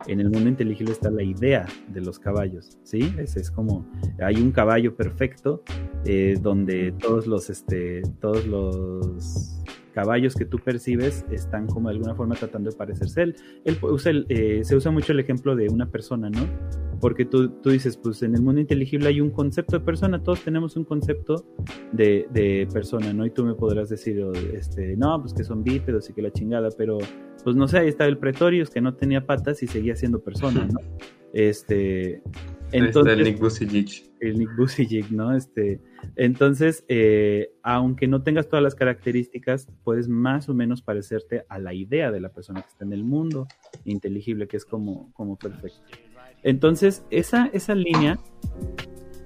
en 0.08 0.20
el 0.20 0.30
mundo 0.30 0.50
inteligible 0.50 0.92
está 0.92 1.10
la 1.10 1.24
idea 1.24 1.66
de 1.88 2.02
los 2.02 2.20
caballos, 2.20 2.78
¿sí? 2.84 3.14
Es, 3.18 3.38
es 3.38 3.50
como, 3.50 3.86
hay 4.20 4.36
un 4.36 4.52
caballo 4.52 4.96
perfecto 4.96 5.64
eh, 6.06 6.36
donde 6.40 6.92
todos 6.92 7.26
los, 7.26 7.50
este, 7.50 8.02
todos 8.20 8.46
los 8.46 9.62
caballos 9.96 10.36
que 10.36 10.44
tú 10.44 10.60
percibes 10.60 11.26
están 11.32 11.68
como 11.68 11.88
de 11.88 11.96
alguna 11.96 12.14
forma 12.14 12.36
tratando 12.36 12.70
de 12.70 12.76
parecerse 12.76 13.24
él. 13.24 13.36
él 13.64 13.78
usa 13.82 14.12
eh, 14.28 14.60
se 14.64 14.76
usa 14.76 14.92
mucho 14.92 15.14
el 15.14 15.22
ejemplo 15.22 15.56
de 15.56 15.70
una 15.70 15.90
persona, 15.90 16.30
¿no? 16.30 16.46
Porque 17.00 17.24
tú, 17.24 17.50
tú, 17.62 17.70
dices, 17.70 17.98
pues 17.98 18.22
en 18.22 18.36
el 18.36 18.42
mundo 18.42 18.60
inteligible 18.60 19.08
hay 19.08 19.22
un 19.22 19.30
concepto 19.30 19.80
de 19.80 19.86
persona, 19.86 20.22
todos 20.22 20.42
tenemos 20.42 20.76
un 20.76 20.84
concepto 20.84 21.46
de, 21.94 22.28
de 22.32 22.68
persona, 22.74 23.14
¿no? 23.14 23.26
Y 23.26 23.32
tú 23.32 23.46
me 23.46 23.54
podrás 23.54 23.90
decir, 23.90 24.22
este, 24.54 24.98
no, 24.98 25.22
pues 25.22 25.34
que 25.34 25.44
son 25.44 25.64
bípedos 25.64 26.10
y 26.10 26.14
que 26.14 26.22
la 26.22 26.32
chingada, 26.32 26.70
pero 26.78 26.98
pues 27.44 27.56
no 27.56 27.68
sé, 27.68 27.80
ahí 27.80 27.88
estaba 27.88 28.10
el 28.10 28.18
Pretorius 28.18 28.70
que 28.70 28.82
no 28.82 28.96
tenía 28.96 29.26
patas 29.26 29.64
y 29.64 29.68
seguía 29.68 29.96
siendo 29.96 30.20
persona, 30.20 30.68
¿no? 30.68 30.80
Este, 31.34 32.22
entonces, 32.72 33.18
el 33.18 33.24
Nick 33.26 33.40
Busijik. 33.40 34.10
El 34.22 34.40
Nick 34.40 34.56
Busijik, 34.56 35.12
¿no? 35.12 35.36
Este, 35.36 35.82
entonces, 36.16 36.86
eh, 36.88 37.52
aunque 37.64 38.08
no 38.08 38.24
tengas 38.24 38.48
todas 38.48 38.64
las 38.64 38.76
características, 38.76 39.68
puedes 39.84 40.08
más 40.08 40.50
o 40.50 40.54
menos 40.54 40.82
parecerte 40.82 41.46
a 41.50 41.60
la 41.60 41.74
idea 41.74 42.12
de 42.12 42.20
la 42.20 42.30
persona 42.30 42.62
que 42.62 42.70
está 42.70 42.86
en 42.86 42.94
el 42.94 43.04
mundo 43.04 43.48
inteligible, 43.84 44.48
que 44.48 44.58
es 44.58 44.66
como, 44.66 45.12
como 45.14 45.38
perfecto. 45.38 45.82
Entonces, 46.44 47.06
esa, 47.10 47.48
esa 47.54 47.76
línea 47.76 48.20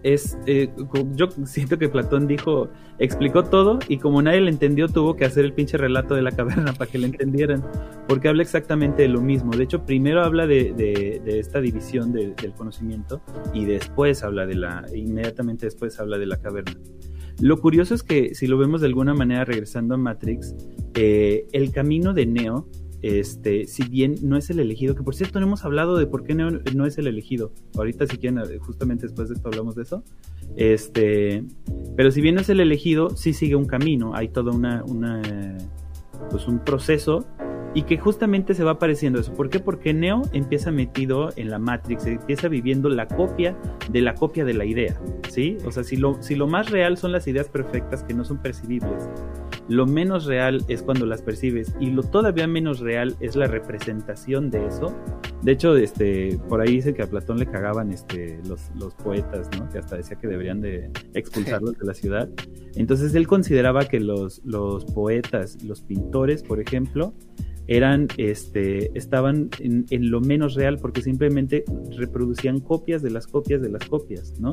es, 0.04 0.38
eh, 0.46 0.70
yo 1.16 1.30
siento 1.46 1.78
que 1.78 1.90
Platón 1.90 2.28
dijo, 2.28 2.70
explicó 3.00 3.44
todo 3.44 3.80
y 3.88 3.98
como 3.98 4.22
nadie 4.22 4.42
le 4.42 4.50
entendió 4.50 4.88
tuvo 4.88 5.16
que 5.16 5.26
hacer 5.26 5.46
el 5.46 5.54
pinche 5.54 5.78
relato 5.78 6.16
de 6.16 6.22
la 6.22 6.32
caverna 6.32 6.74
para 6.78 6.90
que 6.90 6.98
le 6.98 7.08
entendieran, 7.08 7.64
porque 8.08 8.30
habla 8.30 8.44
exactamente 8.44 9.04
de 9.04 9.10
lo 9.10 9.22
mismo. 9.22 9.52
De 9.52 9.64
hecho, 9.64 9.86
primero 9.86 10.24
habla 10.24 10.48
de, 10.48 11.22
esta 11.26 11.62
división 11.62 12.12
del 12.14 12.54
conocimiento 12.56 13.22
y 13.54 13.66
después 13.66 14.24
habla 14.24 14.46
de 14.46 14.56
la, 14.56 14.86
inmediatamente 14.94 15.66
después 15.66 16.00
habla 16.00 16.18
de 16.18 16.26
la 16.26 16.38
caverna. 16.38 16.74
Lo 17.42 17.58
curioso 17.60 17.96
es 17.96 18.04
que 18.04 18.36
si 18.36 18.48
lo 18.48 18.58
vemos 18.58 18.82
de 18.82 18.88
alguna 18.88 19.14
manera 19.14 19.46
regresando 19.46 19.96
a 19.96 19.98
Matrix, 19.98 20.56
eh, 20.96 21.48
el 21.54 21.72
camino 21.72 22.14
de 22.14 22.26
Neo 22.26 22.68
este, 23.02 23.66
si 23.66 23.88
bien 23.88 24.16
no 24.22 24.38
es 24.38 24.50
el 24.50 24.60
elegido, 24.60 24.96
que 24.96 25.04
por 25.04 25.16
cierto 25.16 25.40
no 25.40 25.48
hemos 25.48 25.66
hablado 25.66 25.98
de 25.98 26.06
por 26.06 26.24
qué 26.24 26.36
no, 26.36 26.86
es 26.86 26.98
el 26.98 27.08
elegido. 27.08 27.52
Ahorita 27.76 28.08
si 28.08 28.18
quieren, 28.18 28.42
justamente 28.60 29.06
después 29.08 29.30
de 29.30 29.36
esto 29.36 29.48
hablamos 29.48 29.76
de 29.76 29.84
eso. 29.84 30.04
Este, 30.56 31.44
pero 31.96 32.12
si 32.12 32.22
bien 32.22 32.36
no 32.36 32.42
es 32.42 32.50
el 32.50 32.60
elegido, 32.60 33.10
sí 33.12 33.34
sigue 33.34 33.56
un 33.56 33.66
camino, 33.66 34.16
hay 34.16 34.30
todo 34.30 34.52
una, 34.52 34.84
una 34.84 35.22
pues 36.30 36.48
un 36.48 36.60
proceso 36.60 37.26
y 37.74 37.84
que 37.84 37.98
justamente 37.98 38.54
se 38.54 38.64
va 38.64 38.72
apareciendo 38.72 39.20
eso. 39.20 39.34
¿Por 39.34 39.50
qué? 39.50 39.60
Porque 39.60 39.94
Neo 39.94 40.24
empieza 40.34 40.72
metido 40.72 41.30
en 41.36 41.50
la 41.50 41.60
Matrix, 41.60 42.06
empieza 42.06 42.48
viviendo 42.48 42.90
la 42.90 43.08
copia 43.08 43.56
de 43.92 44.02
la 44.02 44.16
copia 44.16 44.44
de 44.44 44.54
la 44.54 44.66
idea, 44.66 45.00
¿sí? 45.30 45.58
O 45.66 45.72
sea, 45.72 45.84
si 45.84 45.96
lo, 45.96 46.22
si 46.22 46.36
lo 46.36 46.48
más 46.48 46.72
real 46.72 46.98
son 46.98 47.12
las 47.12 47.28
ideas 47.28 47.48
perfectas 47.48 48.04
que 48.04 48.14
no 48.14 48.26
son 48.26 48.42
percibibles, 48.42 49.08
lo 49.70 49.86
menos 49.86 50.26
real 50.26 50.66
es 50.68 50.82
cuando 50.82 51.06
las 51.06 51.22
percibes 51.22 51.74
y 51.80 51.92
lo 51.92 52.02
todavía 52.02 52.48
menos 52.48 52.80
real 52.80 53.16
es 53.20 53.36
la 53.36 53.46
representación 53.46 54.50
de 54.50 54.66
eso. 54.66 54.96
De 55.44 55.52
hecho, 55.52 55.78
este, 55.78 56.40
por 56.50 56.60
ahí 56.60 56.78
dicen 56.78 56.96
que 56.96 57.04
a 57.04 57.08
Platón 57.08 57.38
le 57.38 57.46
cagaban 57.46 57.92
este, 57.92 58.40
los, 58.48 58.72
los 58.76 58.96
poetas, 58.96 59.48
¿no? 59.58 59.70
Que 59.70 59.78
hasta 59.78 59.96
decía 59.96 60.18
que 60.18 60.28
deberían 60.28 60.60
de 60.60 60.90
expulsarlos 61.14 61.78
de 61.78 61.86
la 61.86 61.94
ciudad. 61.94 62.30
Entonces 62.76 63.14
él 63.14 63.28
consideraba 63.28 63.86
que 63.86 64.00
los, 64.00 64.42
los 64.44 64.86
poetas, 64.86 65.64
los 65.64 65.82
pintores, 65.82 66.42
por 66.42 66.60
ejemplo, 66.60 67.14
eran, 67.68 68.08
este, 68.18 68.98
estaban 68.98 69.52
en, 69.60 69.86
en, 69.92 70.10
lo 70.10 70.20
menos 70.20 70.56
real 70.56 70.80
porque 70.80 71.04
simplemente 71.04 71.64
reproducían 71.96 72.60
copias 72.60 73.04
de 73.04 73.12
las 73.12 73.28
copias 73.28 73.62
de 73.62 73.70
las 73.70 73.86
copias, 73.86 74.40
¿no? 74.40 74.50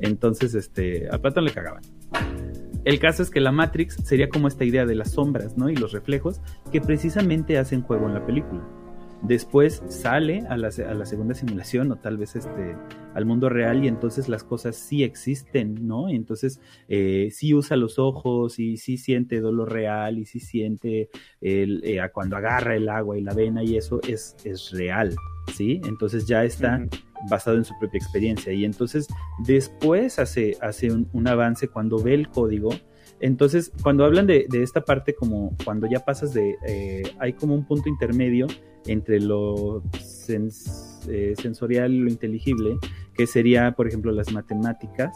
Entonces, 0.00 0.56
este, 0.56 1.08
a 1.08 1.18
Platón 1.18 1.44
le 1.44 1.52
cagaban. 1.52 1.82
El 2.84 2.98
caso 2.98 3.22
es 3.22 3.30
que 3.30 3.40
la 3.40 3.52
Matrix 3.52 3.96
sería 4.04 4.28
como 4.28 4.48
esta 4.48 4.64
idea 4.64 4.86
de 4.86 4.94
las 4.94 5.12
sombras, 5.12 5.56
¿no? 5.56 5.68
Y 5.68 5.76
los 5.76 5.92
reflejos 5.92 6.40
que 6.72 6.80
precisamente 6.80 7.58
hacen 7.58 7.82
juego 7.82 8.06
en 8.06 8.14
la 8.14 8.24
película. 8.24 8.66
Después 9.22 9.82
sale 9.88 10.44
a 10.48 10.56
la, 10.56 10.70
segunda 10.70 11.34
simulación 11.34 11.92
o 11.92 11.96
tal 11.96 12.16
vez 12.16 12.36
este, 12.36 12.74
al 13.14 13.26
mundo 13.26 13.50
real 13.50 13.84
y 13.84 13.88
entonces 13.88 14.30
las 14.30 14.44
cosas 14.44 14.76
sí 14.76 15.04
existen, 15.04 15.86
¿no? 15.86 16.08
entonces 16.08 16.58
eh, 16.88 17.28
sí 17.30 17.52
usa 17.52 17.76
los 17.76 17.98
ojos 17.98 18.58
y 18.58 18.78
sí 18.78 18.96
siente 18.96 19.40
dolor 19.40 19.72
real 19.72 20.18
y 20.18 20.24
sí 20.24 20.40
siente 20.40 21.10
el, 21.42 21.82
eh, 21.84 22.00
cuando 22.14 22.38
agarra 22.38 22.76
el 22.76 22.88
agua 22.88 23.18
y 23.18 23.20
la 23.20 23.34
vena 23.34 23.62
y 23.62 23.76
eso 23.76 24.00
es, 24.08 24.36
es 24.44 24.70
real, 24.70 25.14
¿sí? 25.54 25.82
Entonces 25.84 26.26
ya 26.26 26.42
está 26.42 26.86
basado 27.28 27.56
en 27.56 27.64
su 27.64 27.78
propia 27.78 27.98
experiencia. 27.98 28.52
Y 28.52 28.64
entonces 28.64 29.08
después 29.38 30.18
hace, 30.18 30.56
hace 30.60 30.90
un 30.90 31.28
avance 31.28 31.68
cuando 31.68 32.02
ve 32.02 32.14
el 32.14 32.28
código. 32.28 32.70
Entonces, 33.20 33.70
cuando 33.82 34.04
hablan 34.04 34.26
de, 34.26 34.46
esta 34.52 34.80
parte, 34.80 35.14
como 35.14 35.54
cuando 35.64 35.86
ya 35.86 36.00
pasas 36.00 36.32
de, 36.32 36.56
eh, 36.66 37.02
hay 37.18 37.34
como 37.34 37.54
un 37.54 37.66
punto 37.66 37.88
intermedio 37.88 38.46
entre 38.86 39.20
lo 39.20 39.82
eh, 40.28 41.34
sensorial 41.36 41.92
y 41.92 41.98
lo 41.98 42.10
inteligible, 42.10 42.78
que 43.14 43.26
sería, 43.26 43.72
por 43.72 43.86
ejemplo, 43.86 44.10
las 44.10 44.32
matemáticas, 44.32 45.14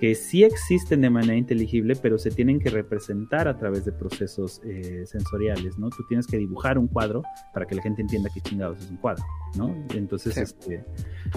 que 0.00 0.14
sí 0.14 0.44
existen 0.44 1.00
de 1.00 1.10
manera 1.10 1.36
inteligible, 1.36 1.96
pero 1.96 2.18
se 2.18 2.30
tienen 2.30 2.60
que 2.60 2.70
representar 2.70 3.48
a 3.48 3.56
través 3.56 3.84
de 3.84 3.92
procesos 3.92 4.60
eh, 4.64 5.04
sensoriales, 5.06 5.78
¿no? 5.78 5.88
Tú 5.90 6.04
tienes 6.08 6.26
que 6.26 6.36
dibujar 6.36 6.78
un 6.78 6.86
cuadro 6.86 7.22
para 7.54 7.66
que 7.66 7.74
la 7.74 7.82
gente 7.82 8.02
entienda 8.02 8.30
qué 8.32 8.40
chingados 8.40 8.82
es 8.82 8.90
un 8.90 8.96
cuadro, 8.98 9.24
¿no? 9.56 9.74
Entonces, 9.94 10.36
este, 10.36 10.84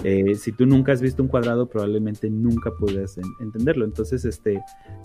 eh, 0.04 0.34
si 0.34 0.52
tú 0.52 0.66
nunca 0.66 0.92
has 0.92 1.00
visto 1.00 1.22
un 1.22 1.28
cuadrado, 1.28 1.68
probablemente 1.68 2.28
nunca 2.28 2.70
puedas 2.78 3.18
entenderlo. 3.40 3.84
Entonces, 3.84 4.24
este, 4.24 4.62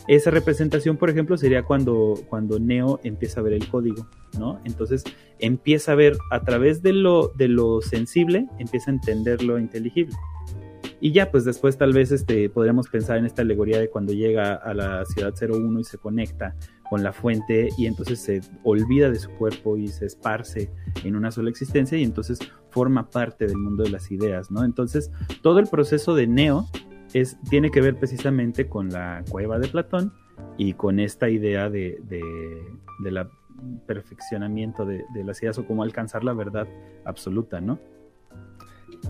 esa 0.07 0.31
representación, 0.31 0.97
por 0.97 1.09
ejemplo, 1.09 1.37
sería 1.37 1.63
cuando, 1.63 2.15
cuando 2.27 2.59
Neo 2.59 2.99
empieza 3.03 3.39
a 3.39 3.43
ver 3.43 3.53
el 3.53 3.67
código, 3.69 4.07
¿no? 4.37 4.59
Entonces, 4.65 5.03
empieza 5.39 5.93
a 5.93 5.95
ver 5.95 6.17
a 6.31 6.41
través 6.41 6.81
de 6.81 6.93
lo, 6.93 7.29
de 7.29 7.47
lo 7.47 7.81
sensible, 7.81 8.47
empieza 8.59 8.91
a 8.91 8.95
entender 8.95 9.43
lo 9.43 9.59
inteligible. 9.59 10.15
Y 11.05 11.11
ya, 11.11 11.29
pues 11.29 11.45
después 11.45 11.77
tal 11.77 11.93
vez 11.93 12.11
este, 12.11 12.49
podríamos 12.49 12.89
pensar 12.89 13.19
en 13.19 13.27
esta 13.27 13.43
alegoría 13.43 13.79
de 13.79 13.91
cuando 13.91 14.11
llega 14.11 14.55
a 14.55 14.73
la 14.73 15.05
ciudad 15.05 15.35
01 15.39 15.79
y 15.79 15.83
se 15.83 15.99
conecta 15.99 16.55
con 16.89 17.03
la 17.03 17.13
fuente 17.13 17.69
y 17.77 17.85
entonces 17.85 18.19
se 18.19 18.41
olvida 18.63 19.11
de 19.11 19.19
su 19.19 19.29
cuerpo 19.29 19.77
y 19.77 19.87
se 19.87 20.07
esparce 20.07 20.71
en 21.03 21.15
una 21.15 21.29
sola 21.29 21.51
existencia 21.51 21.95
y 21.95 22.03
entonces 22.03 22.39
forma 22.71 23.07
parte 23.11 23.45
del 23.45 23.55
mundo 23.55 23.83
de 23.83 23.91
las 23.91 24.09
ideas, 24.09 24.49
¿no? 24.49 24.65
Entonces, 24.65 25.11
todo 25.43 25.59
el 25.59 25.67
proceso 25.67 26.15
de 26.15 26.25
Neo 26.25 26.65
es, 27.13 27.37
tiene 27.51 27.69
que 27.69 27.81
ver 27.81 27.99
precisamente 27.99 28.67
con 28.67 28.89
la 28.89 29.23
cueva 29.29 29.59
de 29.59 29.67
Platón 29.67 30.11
y 30.57 30.73
con 30.73 30.99
esta 30.99 31.29
idea 31.29 31.69
de, 31.69 31.99
de, 32.09 33.11
la 33.11 33.29
perfeccionamiento 33.85 34.87
de, 34.87 35.05
de 35.13 35.23
las 35.23 35.39
ideas 35.43 35.59
o 35.59 35.67
cómo 35.67 35.83
alcanzar 35.83 36.23
la 36.23 36.33
verdad 36.33 36.67
absoluta, 37.05 37.61
¿no? 37.61 37.77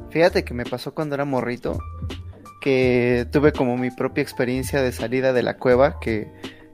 Fíjate 0.09 0.43
que 0.43 0.53
me 0.53 0.65
pasó 0.65 0.93
cuando 0.93 1.15
era 1.15 1.25
morrito, 1.25 1.79
que 2.61 3.27
tuve 3.31 3.51
como 3.51 3.77
mi 3.77 3.91
propia 3.91 4.21
experiencia 4.21 4.81
de 4.81 4.91
salida 4.91 5.33
de 5.33 5.43
la 5.43 5.57
cueva, 5.57 5.99
que, 5.99 6.31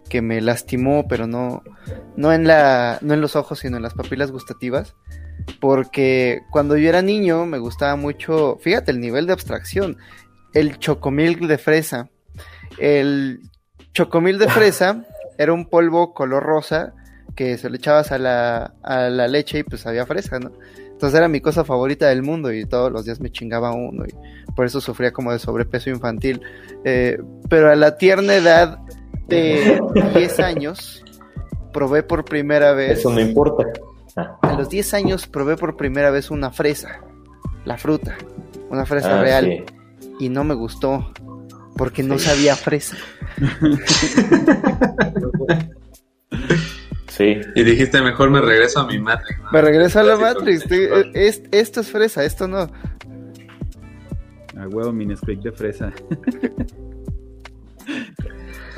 que 0.10 0.22
me 0.22 0.42
lastimó, 0.42 1.08
pero 1.08 1.28
no, 1.28 1.64
no, 2.16 2.34
en 2.34 2.46
la, 2.46 3.00
no 3.02 3.14
en 3.14 3.22
los 3.22 3.36
ojos, 3.36 3.60
sino 3.60 3.78
en 3.78 3.84
las 3.84 3.94
papilas 3.94 4.32
gustativas. 4.32 4.96
Porque 5.60 6.42
cuando 6.52 6.78
yo 6.78 6.88
era 6.90 7.02
niño 7.02 7.46
me 7.46 7.58
gustaba 7.58 7.96
mucho, 7.96 8.58
fíjate 8.62 8.92
el 8.92 9.00
nivel 9.00 9.26
de 9.26 9.34
abstracción, 9.34 9.98
el 10.54 10.78
chocomilk 10.78 11.42
de 11.42 11.58
fresa. 11.58 12.10
El 12.78 13.42
chocomil 13.94 14.38
de 14.38 14.48
fresa 14.48 15.06
era 15.38 15.54
un 15.54 15.68
polvo 15.68 16.14
color 16.14 16.44
rosa 16.44 16.94
que 17.36 17.58
se 17.58 17.70
le 17.70 17.78
echabas 17.78 18.12
a 18.12 18.18
la, 18.18 18.76
a 18.84 19.10
la 19.10 19.28
leche 19.28 19.60
y 19.60 19.64
pues 19.64 19.86
había 19.88 20.06
fresa, 20.06 20.40
¿no? 20.40 20.52
Entonces 21.02 21.18
era 21.18 21.28
mi 21.28 21.42
cosa 21.42 21.66
favorita 21.66 22.10
del 22.10 22.22
mundo 22.22 22.54
y 22.54 22.64
todos 22.64 22.92
los 22.92 23.06
días 23.06 23.20
me 23.20 23.32
chingaba 23.32 23.72
uno 23.72 24.06
y 24.06 24.14
por 24.54 24.68
eso 24.68 24.80
sufría 24.80 25.12
como 25.12 25.32
de 25.32 25.40
sobrepeso 25.40 25.90
infantil. 25.90 26.44
Eh, 26.84 27.18
pero 27.50 27.72
a 27.72 27.76
la 27.76 27.98
tierna 27.98 28.36
edad 28.36 28.78
de 29.28 29.82
10 30.14 30.40
años 30.42 31.04
probé 31.74 32.04
por 32.04 32.24
primera 32.24 32.74
vez... 32.74 33.00
Eso 33.00 33.10
no 33.10 33.20
importa. 33.20 33.64
A 34.44 34.54
los 34.54 34.70
10 34.70 34.94
años 34.94 35.26
probé 35.26 35.58
por 35.58 35.76
primera 35.76 36.12
vez 36.12 36.30
una 36.30 36.52
fresa, 36.52 37.00
la 37.66 37.80
fruta, 37.80 38.16
una 38.70 38.86
fresa 38.86 39.18
ah, 39.18 39.24
real. 39.24 39.66
Y 40.20 40.30
no 40.30 40.44
me 40.44 40.54
gustó 40.54 41.12
porque 41.78 42.04
no 42.04 42.20
sabía 42.20 42.56
fresa. 42.56 42.96
Y 47.20 47.64
dijiste, 47.64 48.02
mejor 48.02 48.30
me 48.30 48.42
regreso 48.42 48.80
a 48.80 48.88
mi 48.88 49.00
Matrix. 49.00 49.40
Me 49.52 49.62
regreso 49.62 50.00
a 50.00 50.04
la 50.04 50.18
Matrix. 50.18 50.66
esto 51.52 51.82
es 51.82 51.92
fresa, 51.92 52.24
esto 52.24 52.48
no. 52.48 52.70
A 54.58 54.68
huevo, 54.68 54.94
mi 54.94 55.06
de 55.06 55.52
fresa. 55.52 55.92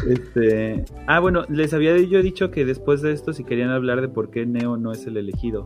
este. 0.10 0.86
Ah, 1.08 1.20
bueno, 1.20 1.46
les 1.50 1.74
había 1.74 1.98
yo 1.98 2.22
dicho 2.22 2.52
que 2.52 2.66
después 2.66 3.02
de 3.02 3.12
esto, 3.12 3.34
si 3.34 3.44
querían 3.44 3.70
hablar 3.70 4.02
de 4.02 4.08
por 4.08 4.32
qué 4.32 4.46
Neo 4.46 4.78
no 4.78 4.92
es 4.92 5.06
el 5.06 5.18
elegido. 5.18 5.66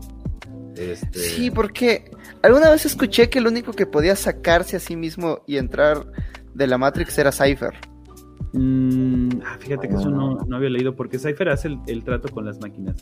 Este... 0.76 1.20
Sí, 1.20 1.52
porque 1.52 2.12
alguna 2.44 2.70
vez 2.70 2.86
escuché 2.86 3.30
que 3.30 3.40
el 3.40 3.48
único 3.48 3.74
que 3.74 3.86
podía 3.86 4.16
sacarse 4.16 4.78
a 4.78 4.80
sí 4.80 4.96
mismo 4.96 5.44
y 5.48 5.58
entrar 5.58 6.06
de 6.54 6.68
la 6.68 6.78
Matrix 6.78 7.18
era 7.18 7.32
Cypher. 7.32 7.74
Mm, 8.54 9.30
ah, 9.46 9.58
fíjate 9.60 9.88
que 9.90 9.96
eso 9.96 10.10
no, 10.10 10.38
no 10.48 10.56
había 10.56 10.70
leído, 10.70 10.96
porque 10.96 11.20
Cypher 11.20 11.50
hace 11.50 11.68
el, 11.68 11.80
el 11.88 12.04
trato 12.04 12.30
con 12.30 12.46
las 12.46 12.60
máquinas. 12.62 12.98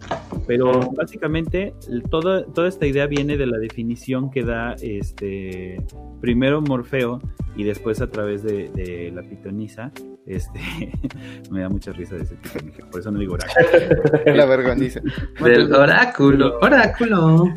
Pero 0.47 0.91
básicamente 0.91 1.73
el- 1.89 2.03
toda, 2.03 2.45
toda 2.45 2.67
esta 2.67 2.85
idea 2.85 3.05
viene 3.07 3.37
de 3.37 3.45
la 3.45 3.57
definición 3.57 4.31
que 4.31 4.43
da 4.43 4.73
este 4.81 5.77
primero 6.21 6.61
Morfeo 6.61 7.19
y 7.55 7.63
después 7.63 8.01
a 8.01 8.07
través 8.07 8.43
de, 8.43 8.69
de 8.69 9.11
la 9.13 9.21
pitonisa. 9.21 9.91
Este, 10.25 10.59
me 11.51 11.61
da 11.61 11.69
mucha 11.69 11.91
risa 11.91 12.15
de 12.15 12.23
ese 12.23 12.35
tipo, 12.37 12.59
por 12.89 12.99
eso 12.99 13.11
no 13.11 13.19
digo 13.19 13.35
oráculo. 13.35 14.23
La 14.35 14.45
vergüenza. 14.47 14.99
Del 15.43 15.71
oráculo, 15.71 16.57
oráculo. 16.61 17.53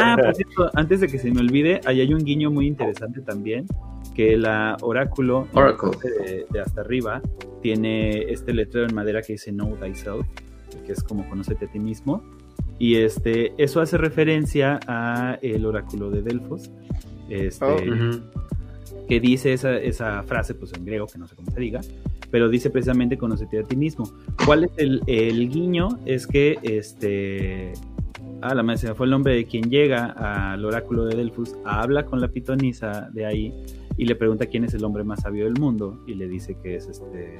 Ah, 0.00 0.16
por 0.22 0.34
cierto, 0.36 0.70
antes 0.74 1.00
de 1.00 1.08
que 1.08 1.18
se 1.18 1.32
me 1.32 1.40
olvide, 1.40 1.80
ahí 1.84 2.00
hay 2.00 2.14
un 2.14 2.22
guiño 2.24 2.50
muy 2.52 2.68
interesante 2.68 3.20
también, 3.22 3.66
que 4.14 4.36
la 4.36 4.76
oráculo 4.80 5.48
Oracle. 5.52 5.90
de, 6.02 6.46
de 6.50 6.60
hasta 6.60 6.80
arriba 6.82 7.20
tiene 7.62 8.30
este 8.32 8.52
letrero 8.52 8.86
en 8.86 8.94
madera 8.94 9.22
que 9.22 9.34
dice 9.34 9.50
Know 9.50 9.76
Thyself, 9.76 10.26
que 10.86 10.92
es 10.92 11.02
como 11.02 11.28
conócete 11.28 11.66
a 11.66 11.70
ti 11.70 11.78
mismo. 11.78 12.22
Y 12.78 12.96
este, 12.96 13.52
eso 13.62 13.80
hace 13.80 13.98
referencia 13.98 14.80
a 14.86 15.38
el 15.42 15.64
oráculo 15.66 16.10
de 16.10 16.22
Delfos, 16.22 16.70
este, 17.28 17.64
Oh. 17.64 17.76
Ujú. 17.76 18.20
que 19.08 19.20
dice 19.20 19.52
esa, 19.52 19.76
esa 19.76 20.22
frase, 20.22 20.54
pues 20.54 20.72
en 20.74 20.84
griego, 20.84 21.06
que 21.06 21.18
no 21.18 21.26
sé 21.28 21.36
cómo 21.36 21.50
se 21.50 21.60
diga, 21.60 21.80
pero 22.30 22.48
dice 22.48 22.70
precisamente 22.70 23.16
conócete 23.16 23.60
a 23.60 23.62
ti 23.62 23.76
mismo. 23.76 24.10
¿Cuál 24.44 24.64
es 24.64 24.70
el, 24.76 25.02
el 25.06 25.48
guiño? 25.48 25.88
Es 26.04 26.26
que 26.26 26.58
este. 26.62 27.72
Ah, 28.40 28.54
la 28.54 28.62
madre, 28.62 28.78
se 28.78 28.88
me 28.88 28.94
fue 28.94 29.06
el 29.06 29.10
nombre 29.10 29.34
de 29.34 29.44
quien 29.46 29.70
llega 29.70 30.06
al 30.52 30.64
oráculo 30.64 31.04
de 31.06 31.16
Delfos, 31.16 31.56
habla 31.64 32.04
con 32.04 32.20
la 32.20 32.28
pitonisa 32.28 33.08
de 33.12 33.24
ahí 33.24 33.54
y 33.96 34.06
le 34.06 34.16
pregunta 34.16 34.46
quién 34.46 34.64
es 34.64 34.74
el 34.74 34.84
hombre 34.84 35.04
más 35.04 35.22
sabio 35.22 35.44
del 35.44 35.54
mundo 35.58 36.02
y 36.06 36.14
le 36.14 36.28
dice 36.28 36.56
que 36.62 36.76
es 36.76 36.88
este 36.88 37.38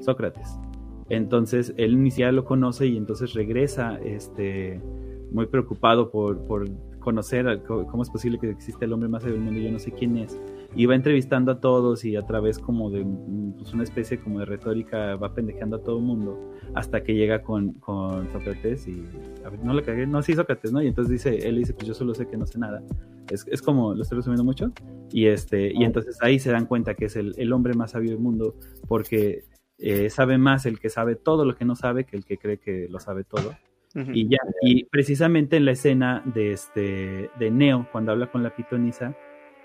Sócrates. 0.00 0.58
Entonces 1.08 1.74
él 1.76 2.02
ni 2.02 2.10
lo 2.10 2.44
conoce 2.44 2.86
y 2.86 2.96
entonces 2.96 3.34
regresa 3.34 3.98
este 4.04 4.80
muy 5.32 5.46
preocupado 5.46 6.10
por, 6.10 6.38
por 6.46 6.68
conocer 6.98 7.62
cómo 7.64 8.02
es 8.02 8.10
posible 8.10 8.38
que 8.38 8.50
existe 8.50 8.84
el 8.84 8.92
hombre 8.92 9.08
más 9.08 9.22
sabio 9.22 9.36
del 9.36 9.44
mundo 9.44 9.60
yo 9.60 9.72
no 9.72 9.78
sé 9.78 9.92
quién 9.92 10.16
es. 10.18 10.38
Y 10.74 10.86
va 10.86 10.94
entrevistando 10.94 11.52
a 11.52 11.60
todos 11.60 12.04
y 12.04 12.16
a 12.16 12.24
través 12.26 12.58
como 12.58 12.90
de 12.90 13.04
pues, 13.58 13.72
una 13.74 13.82
especie 13.82 14.20
como 14.20 14.38
de 14.38 14.44
retórica 14.44 15.16
va 15.16 15.34
pendejeando 15.34 15.76
a 15.76 15.82
todo 15.82 15.98
el 15.98 16.04
mundo 16.04 16.38
hasta 16.74 17.02
que 17.02 17.14
llega 17.14 17.42
con, 17.42 17.72
con 17.74 18.30
Sócrates 18.30 18.86
y 18.86 19.04
a 19.44 19.48
ver, 19.48 19.64
no 19.64 19.74
le 19.74 19.82
cagué, 19.82 20.06
no 20.06 20.22
sí 20.22 20.34
Sócrates, 20.34 20.72
¿no? 20.72 20.82
Y 20.82 20.86
entonces 20.86 21.12
dice, 21.12 21.48
él 21.48 21.56
dice, 21.56 21.74
pues 21.74 21.88
yo 21.88 21.94
solo 21.94 22.14
sé 22.14 22.26
que 22.26 22.36
no 22.36 22.46
sé 22.46 22.58
nada. 22.58 22.82
Es, 23.28 23.46
es 23.48 23.62
como, 23.62 23.94
lo 23.94 24.02
estoy 24.02 24.16
resumiendo 24.16 24.44
mucho, 24.44 24.72
y 25.12 25.26
este, 25.26 25.72
y 25.72 25.84
entonces 25.84 26.18
ahí 26.20 26.38
se 26.38 26.50
dan 26.50 26.66
cuenta 26.66 26.94
que 26.94 27.06
es 27.06 27.16
el, 27.16 27.34
el 27.36 27.52
hombre 27.52 27.74
más 27.74 27.92
sabio 27.92 28.10
del 28.10 28.20
mundo, 28.20 28.54
porque 28.88 29.44
eh, 29.78 30.10
sabe 30.10 30.36
más 30.36 30.66
el 30.66 30.78
que 30.78 30.90
sabe 30.90 31.16
todo 31.16 31.44
lo 31.44 31.56
que 31.56 31.64
no 31.64 31.74
sabe 31.74 32.04
que 32.04 32.16
el 32.16 32.24
que 32.24 32.36
cree 32.36 32.58
que 32.58 32.86
lo 32.88 33.00
sabe 33.00 33.24
todo. 33.24 33.54
Y 33.92 34.28
ya, 34.28 34.38
y 34.62 34.84
precisamente 34.84 35.56
en 35.56 35.64
la 35.64 35.72
escena 35.72 36.22
de 36.24 36.52
este 36.52 37.28
de 37.40 37.50
Neo, 37.50 37.88
cuando 37.90 38.12
habla 38.12 38.30
con 38.30 38.44
la 38.44 38.54
pitonisa, 38.54 39.16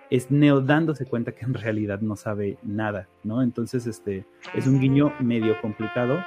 es 0.09 0.30
Neo 0.32 0.61
dándose 0.61 1.06
cuenta 1.06 1.32
que 1.34 1.45
en 1.45 1.53
realidad 1.53 2.00
no 2.01 2.16
sabe 2.16 2.58
nada, 2.64 3.08
¿no? 3.24 3.42
Entonces, 3.42 3.88
este, 3.88 4.25
es 4.53 4.67
un 4.67 4.80
guiño 4.80 5.14
medio 5.19 5.59
complicado, 5.61 6.17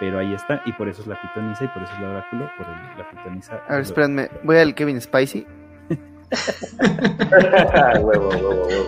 pero 0.00 0.18
ahí 0.18 0.32
está, 0.34 0.62
y 0.66 0.72
por 0.72 0.88
eso 0.88 1.02
es 1.02 1.08
la 1.08 1.20
pitonisa 1.20 1.64
y 1.64 1.68
por 1.68 1.82
eso 1.82 1.92
es 1.92 1.98
el 2.00 2.04
oráculo, 2.06 2.48
por 2.56 2.66
el- 2.66 2.98
la 2.98 3.10
pitonisa. 3.10 3.60
A 3.68 3.72
ver, 3.74 3.82
espérenme. 3.82 4.28
Voy 4.42 4.56
al 4.58 4.74
Kevin 4.74 5.00
Spicy. 5.00 5.46
huevo, 8.00 8.28
huevo, 8.28 8.50
huevo. 8.66 8.84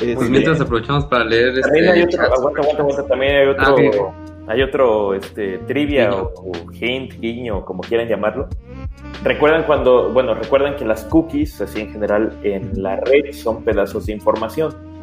Es- 0.00 0.16
Pues 0.16 0.28
mientras 0.30 0.60
aprovechamos 0.60 1.04
para 1.06 1.24
leer 1.24 1.60
También 1.60 1.88
hay 1.90 2.00
este 2.00 2.16
otro, 2.20 2.34
aguanta, 2.34 2.60
aguanta, 2.62 2.82
aguanta, 2.82 3.06
también 3.06 3.36
hay 3.36 3.46
otro, 3.46 3.64
Ah, 3.64 3.72
ok. 3.72 4.14
Hay 4.46 4.62
otro 4.62 5.14
este, 5.14 5.58
trivia 5.58 6.10
Guiño. 6.10 6.30
o, 6.36 6.50
o 6.50 6.72
hint, 6.72 7.14
guiño, 7.20 7.64
como 7.64 7.82
quieran 7.82 8.08
llamarlo. 8.08 8.48
Recuerdan 9.22 9.64
cuando, 9.64 10.12
bueno, 10.12 10.34
recuerdan 10.34 10.76
que 10.76 10.84
las 10.84 11.04
cookies, 11.04 11.60
así 11.60 11.80
en 11.80 11.92
general, 11.92 12.38
en 12.42 12.82
la 12.82 12.96
red 12.96 13.32
son 13.32 13.64
pedazos 13.64 14.06
de 14.06 14.12
información. 14.12 14.93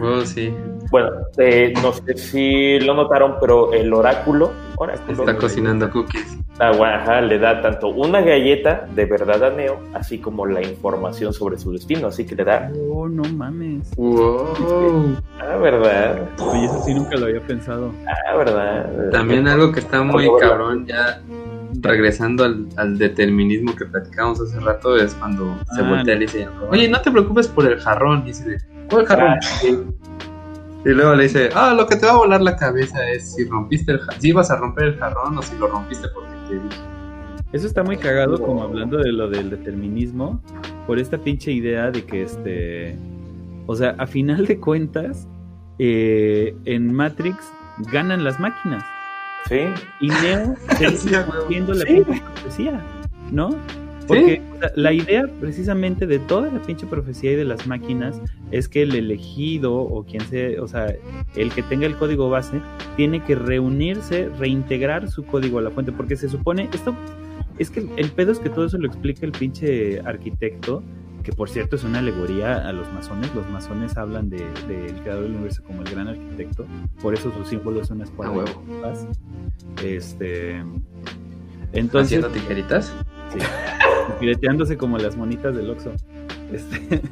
Oh, 0.00 0.20
sí. 0.24 0.52
Bueno, 0.90 1.10
eh, 1.36 1.72
no 1.82 1.92
sé 1.92 2.16
si 2.16 2.80
lo 2.80 2.94
notaron, 2.94 3.34
pero 3.40 3.72
el 3.72 3.92
oráculo, 3.92 4.52
oráculo 4.76 5.18
Está 5.24 5.36
cocinando 5.36 5.90
cookies. 5.90 6.36
Ah, 6.60 6.72
bueno, 6.76 6.94
ajá, 6.96 7.20
le 7.20 7.38
da 7.38 7.60
tanto 7.60 7.88
una 7.88 8.20
galleta 8.20 8.86
de 8.94 9.04
verdad 9.04 9.44
a 9.44 9.50
Neo, 9.50 9.78
así 9.94 10.18
como 10.18 10.46
la 10.46 10.60
información 10.62 11.32
sobre 11.32 11.58
su 11.58 11.72
destino. 11.72 12.08
Así 12.08 12.24
que 12.26 12.34
le 12.34 12.44
da, 12.44 12.70
Oh, 12.90 13.08
no 13.08 13.22
mames. 13.24 13.90
Wow. 13.96 15.16
ah, 15.40 15.56
verdad, 15.58 16.28
Oye, 16.40 16.64
eso 16.64 16.82
sí 16.84 16.94
nunca 16.94 17.16
lo 17.16 17.26
había 17.26 17.40
pensado. 17.40 17.92
ah, 18.06 18.36
verdad. 18.36 19.10
También 19.12 19.46
algo 19.46 19.70
que 19.72 19.80
está 19.80 20.02
muy 20.02 20.28
cabrón 20.40 20.86
ya 20.86 21.20
regresando 21.80 22.44
al, 22.44 22.66
al 22.76 22.98
determinismo 22.98 23.76
que 23.76 23.84
platicábamos 23.84 24.40
hace 24.40 24.58
rato 24.58 24.96
es 24.96 25.14
cuando 25.14 25.54
se 25.76 25.82
Ah, 25.82 25.88
voltea 25.90 26.14
y 26.16 26.18
dice, 26.20 26.48
oye, 26.70 26.88
no 26.88 27.00
te 27.02 27.10
preocupes 27.10 27.46
por 27.46 27.66
el 27.66 27.78
jarrón. 27.78 28.22
Y 28.24 28.28
dice, 28.28 28.58
¿cuál 28.90 29.06
jarrón? 29.06 29.38
Y 30.84 30.90
luego 30.90 31.14
le 31.14 31.24
dice, 31.24 31.50
ah, 31.54 31.74
lo 31.74 31.86
que 31.86 31.96
te 31.96 32.06
va 32.06 32.12
a 32.12 32.16
volar 32.16 32.40
la 32.40 32.56
cabeza 32.56 33.06
es 33.10 33.34
si 33.34 33.44
rompiste 33.46 33.92
el 33.92 33.98
jarrón, 34.00 34.20
si 34.20 34.28
ibas 34.28 34.50
a 34.50 34.56
romper 34.56 34.84
el 34.84 34.98
jarrón 34.98 35.36
o 35.38 35.42
si 35.42 35.56
lo 35.58 35.66
rompiste 35.66 36.08
porque 36.14 36.30
te 36.48 36.54
dije. 36.54 36.80
Eso 37.52 37.66
está 37.66 37.82
muy 37.82 37.96
cagado, 37.96 38.38
como 38.40 38.62
hablando 38.62 38.98
de 38.98 39.10
lo 39.12 39.28
del 39.28 39.50
determinismo, 39.50 40.40
por 40.86 40.98
esta 40.98 41.18
pinche 41.18 41.50
idea 41.50 41.90
de 41.90 42.04
que 42.04 42.22
este. 42.22 42.96
O 43.66 43.74
sea, 43.74 43.94
a 43.98 44.06
final 44.06 44.46
de 44.46 44.58
cuentas, 44.60 45.26
eh, 45.78 46.54
en 46.64 46.92
Matrix 46.92 47.36
ganan 47.92 48.22
las 48.24 48.38
máquinas. 48.38 48.84
Sí, 49.48 49.60
Y 50.00 50.08
Neo 50.08 50.54
se 50.78 50.90
Sí, 50.96 51.08
la 51.10 51.24
Sí. 51.24 51.44
pinche 51.48 52.22
profecía, 52.34 52.80
¿no? 53.30 53.50
Porque 54.08 54.40
la 54.74 54.92
idea 54.92 55.28
precisamente 55.38 56.06
de 56.06 56.18
toda 56.18 56.50
la 56.50 56.60
pinche 56.62 56.86
profecía 56.86 57.32
y 57.32 57.36
de 57.36 57.44
las 57.44 57.66
máquinas 57.66 58.20
es 58.50 58.68
que 58.68 58.82
el 58.82 58.94
elegido 58.94 59.74
o 59.74 60.04
quien 60.04 60.22
sea, 60.22 60.62
o 60.62 60.66
sea, 60.66 60.94
el 61.36 61.52
que 61.52 61.62
tenga 61.62 61.86
el 61.86 61.94
código 61.96 62.30
base, 62.30 62.60
tiene 62.96 63.22
que 63.22 63.34
reunirse, 63.34 64.30
reintegrar 64.38 65.10
su 65.10 65.24
código 65.24 65.58
a 65.58 65.62
la 65.62 65.70
fuente, 65.70 65.92
porque 65.92 66.16
se 66.16 66.28
supone, 66.28 66.68
esto 66.72 66.96
es 67.58 67.70
que 67.70 67.86
el 67.96 68.10
pedo 68.10 68.32
es 68.32 68.38
que 68.38 68.48
todo 68.48 68.64
eso 68.64 68.78
lo 68.78 68.86
explica 68.86 69.26
el 69.26 69.32
pinche 69.32 70.00
arquitecto, 70.00 70.82
que 71.22 71.32
por 71.32 71.50
cierto 71.50 71.76
es 71.76 71.84
una 71.84 71.98
alegoría 71.98 72.66
a 72.66 72.72
los 72.72 72.90
masones, 72.92 73.34
los 73.34 73.48
masones 73.50 73.96
hablan 73.98 74.30
del 74.30 74.46
de, 74.66 74.82
del 74.84 74.94
creador 75.02 75.24
del 75.24 75.32
universo 75.32 75.62
como 75.64 75.82
el 75.82 75.90
gran 75.90 76.08
arquitecto, 76.08 76.64
por 77.02 77.12
eso 77.12 77.30
su 77.36 77.44
símbolo 77.44 77.82
es 77.82 77.90
una 77.90 78.04
espada 78.04 78.32
de 78.32 78.80
paz. 78.80 79.06
Este, 79.84 80.62
entonces, 81.72 82.18
¿Haciendo 82.18 82.28
tijeritas? 82.28 82.94
Sí. 83.32 83.38
Fileteándose 84.20 84.76
como 84.76 84.98
las 84.98 85.16
monitas 85.16 85.54
del 85.56 85.70
Oxxo. 85.70 85.92
Este... 86.52 87.00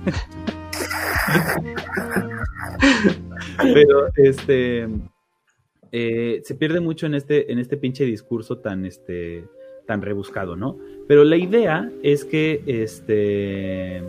Pero 3.74 4.08
este 4.16 4.88
eh, 5.92 6.40
se 6.44 6.54
pierde 6.54 6.80
mucho 6.80 7.06
en 7.06 7.14
este, 7.14 7.52
en 7.52 7.58
este 7.58 7.76
pinche 7.76 8.04
discurso 8.04 8.58
tan 8.58 8.84
este 8.84 9.44
tan 9.86 10.02
rebuscado, 10.02 10.56
¿no? 10.56 10.76
Pero 11.06 11.22
la 11.24 11.36
idea 11.36 11.90
es 12.02 12.24
que 12.24 12.62
este 12.66 14.02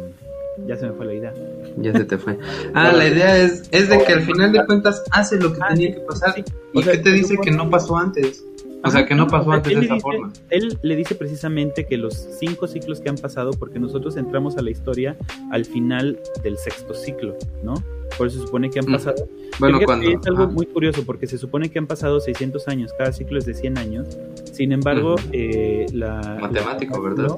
ya 0.66 0.76
se 0.76 0.88
me 0.88 0.94
fue 0.94 1.06
la 1.06 1.14
idea. 1.14 1.34
Ya 1.77 1.94
se 1.94 2.03
te 2.03 2.18
fue. 2.18 2.38
Ah, 2.74 2.92
la 2.92 3.08
idea 3.08 3.38
es, 3.38 3.69
es 3.72 3.90
de 3.90 4.03
que 4.03 4.14
al 4.14 4.22
final 4.24 4.52
de 4.52 4.66
cuentas 4.66 5.03
hace 5.11 5.40
lo 5.40 5.53
que 5.53 5.60
Ah, 5.61 5.68
tenía 5.69 5.90
sí, 5.90 5.94
que 5.94 6.00
pasar. 6.02 6.34
sí. 6.34 6.44
¿Y 6.74 6.80
O 6.80 6.82
sea, 6.82 6.94
qué 6.94 7.00
te 7.00 7.11
dice 7.11 7.38
que 7.38 7.52
no 7.52 7.69
pasó 7.69 7.95
antes? 7.95 8.44
O 8.88 8.91
sea, 8.91 9.06
que 9.06 9.16
no 9.16 9.27
pasó 9.27 9.51
antes 9.51 9.72
él 9.74 9.80
de 9.80 9.85
esa 9.85 9.93
dice- 9.95 10.01
forma. 10.03 10.33
Él 10.49 10.77
le 10.82 10.95
dice 10.95 11.16
precisamente 11.16 11.85
que 11.85 11.98
los 11.98 12.14
cinco 12.40 12.67
ciclos 12.67 12.99
que 13.01 13.09
han 13.09 13.16
pasado, 13.17 13.51
porque 13.51 13.80
nosotros 13.80 14.17
entramos 14.17 14.57
a 14.57 14.61
la 14.61 14.69
historia 14.72 15.16
al 15.51 15.66
final 15.66 16.19
del 16.43 16.57
sexto 16.57 16.93
ciclo, 16.93 17.35
¿no? 17.64 17.75
Por 18.17 18.27
eso 18.27 18.40
se 18.40 18.45
supone 18.45 18.69
que 18.69 18.80
han 18.80 18.85
Mm. 18.90 18.93
pasado. 18.93 19.27
Bueno, 19.59 19.80
cuando. 19.83 20.07
Es 20.09 20.25
algo 20.27 20.48
muy 20.48 20.66
curioso 20.66 21.03
porque 21.06 21.27
se 21.27 21.38
supone 21.38 21.69
que 21.69 21.77
han 21.80 21.88
pasado 21.88 22.19
600 22.19 22.67
años, 22.67 22.91
cada 22.98 23.11
ciclo 23.11 23.38
es 23.38 23.45
de 23.45 23.53
100 23.53 23.77
años. 23.77 24.17
Sin 24.51 24.72
embargo, 24.72 25.16
eh, 25.33 25.85
la. 25.93 26.38
Matemático, 26.41 26.95
la 26.95 27.09
¿verdad? 27.09 27.38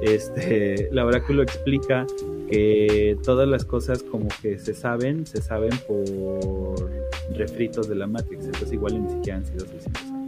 Este, 0.00 0.88
la 0.92 1.04
oráculo 1.04 1.42
explica 1.42 2.06
que 2.50 3.16
todas 3.24 3.48
las 3.48 3.64
cosas 3.64 4.02
como 4.02 4.28
que 4.42 4.58
se 4.58 4.74
saben, 4.74 5.26
se 5.26 5.40
saben 5.42 5.72
por 5.88 6.90
refritos 7.36 7.88
de 7.88 7.94
la 7.96 8.06
Matrix. 8.06 8.44
Entonces, 8.44 8.72
igual 8.72 9.02
ni 9.02 9.10
siquiera 9.10 9.38
han 9.38 9.46
sido 9.46 9.66
600 9.66 10.02
años. 10.12 10.23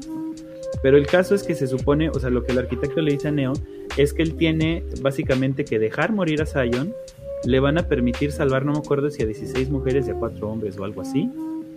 Pero 0.86 0.98
el 0.98 1.08
caso 1.08 1.34
es 1.34 1.42
que 1.42 1.56
se 1.56 1.66
supone, 1.66 2.10
o 2.10 2.20
sea, 2.20 2.30
lo 2.30 2.44
que 2.44 2.52
el 2.52 2.58
arquitecto 2.58 3.00
le 3.00 3.10
dice 3.10 3.26
a 3.26 3.32
Neo 3.32 3.54
es 3.96 4.12
que 4.12 4.22
él 4.22 4.36
tiene 4.36 4.84
básicamente 5.00 5.64
que 5.64 5.80
dejar 5.80 6.12
morir 6.12 6.40
a 6.40 6.46
Zion. 6.46 6.94
Le 7.42 7.58
van 7.58 7.76
a 7.76 7.88
permitir 7.88 8.30
salvar, 8.30 8.64
no 8.64 8.70
me 8.70 8.78
acuerdo 8.78 9.10
si 9.10 9.20
a 9.20 9.26
16 9.26 9.68
mujeres 9.68 10.06
y 10.06 10.12
a 10.12 10.14
4 10.14 10.48
hombres 10.48 10.78
o 10.78 10.84
algo 10.84 11.00
así, 11.00 11.28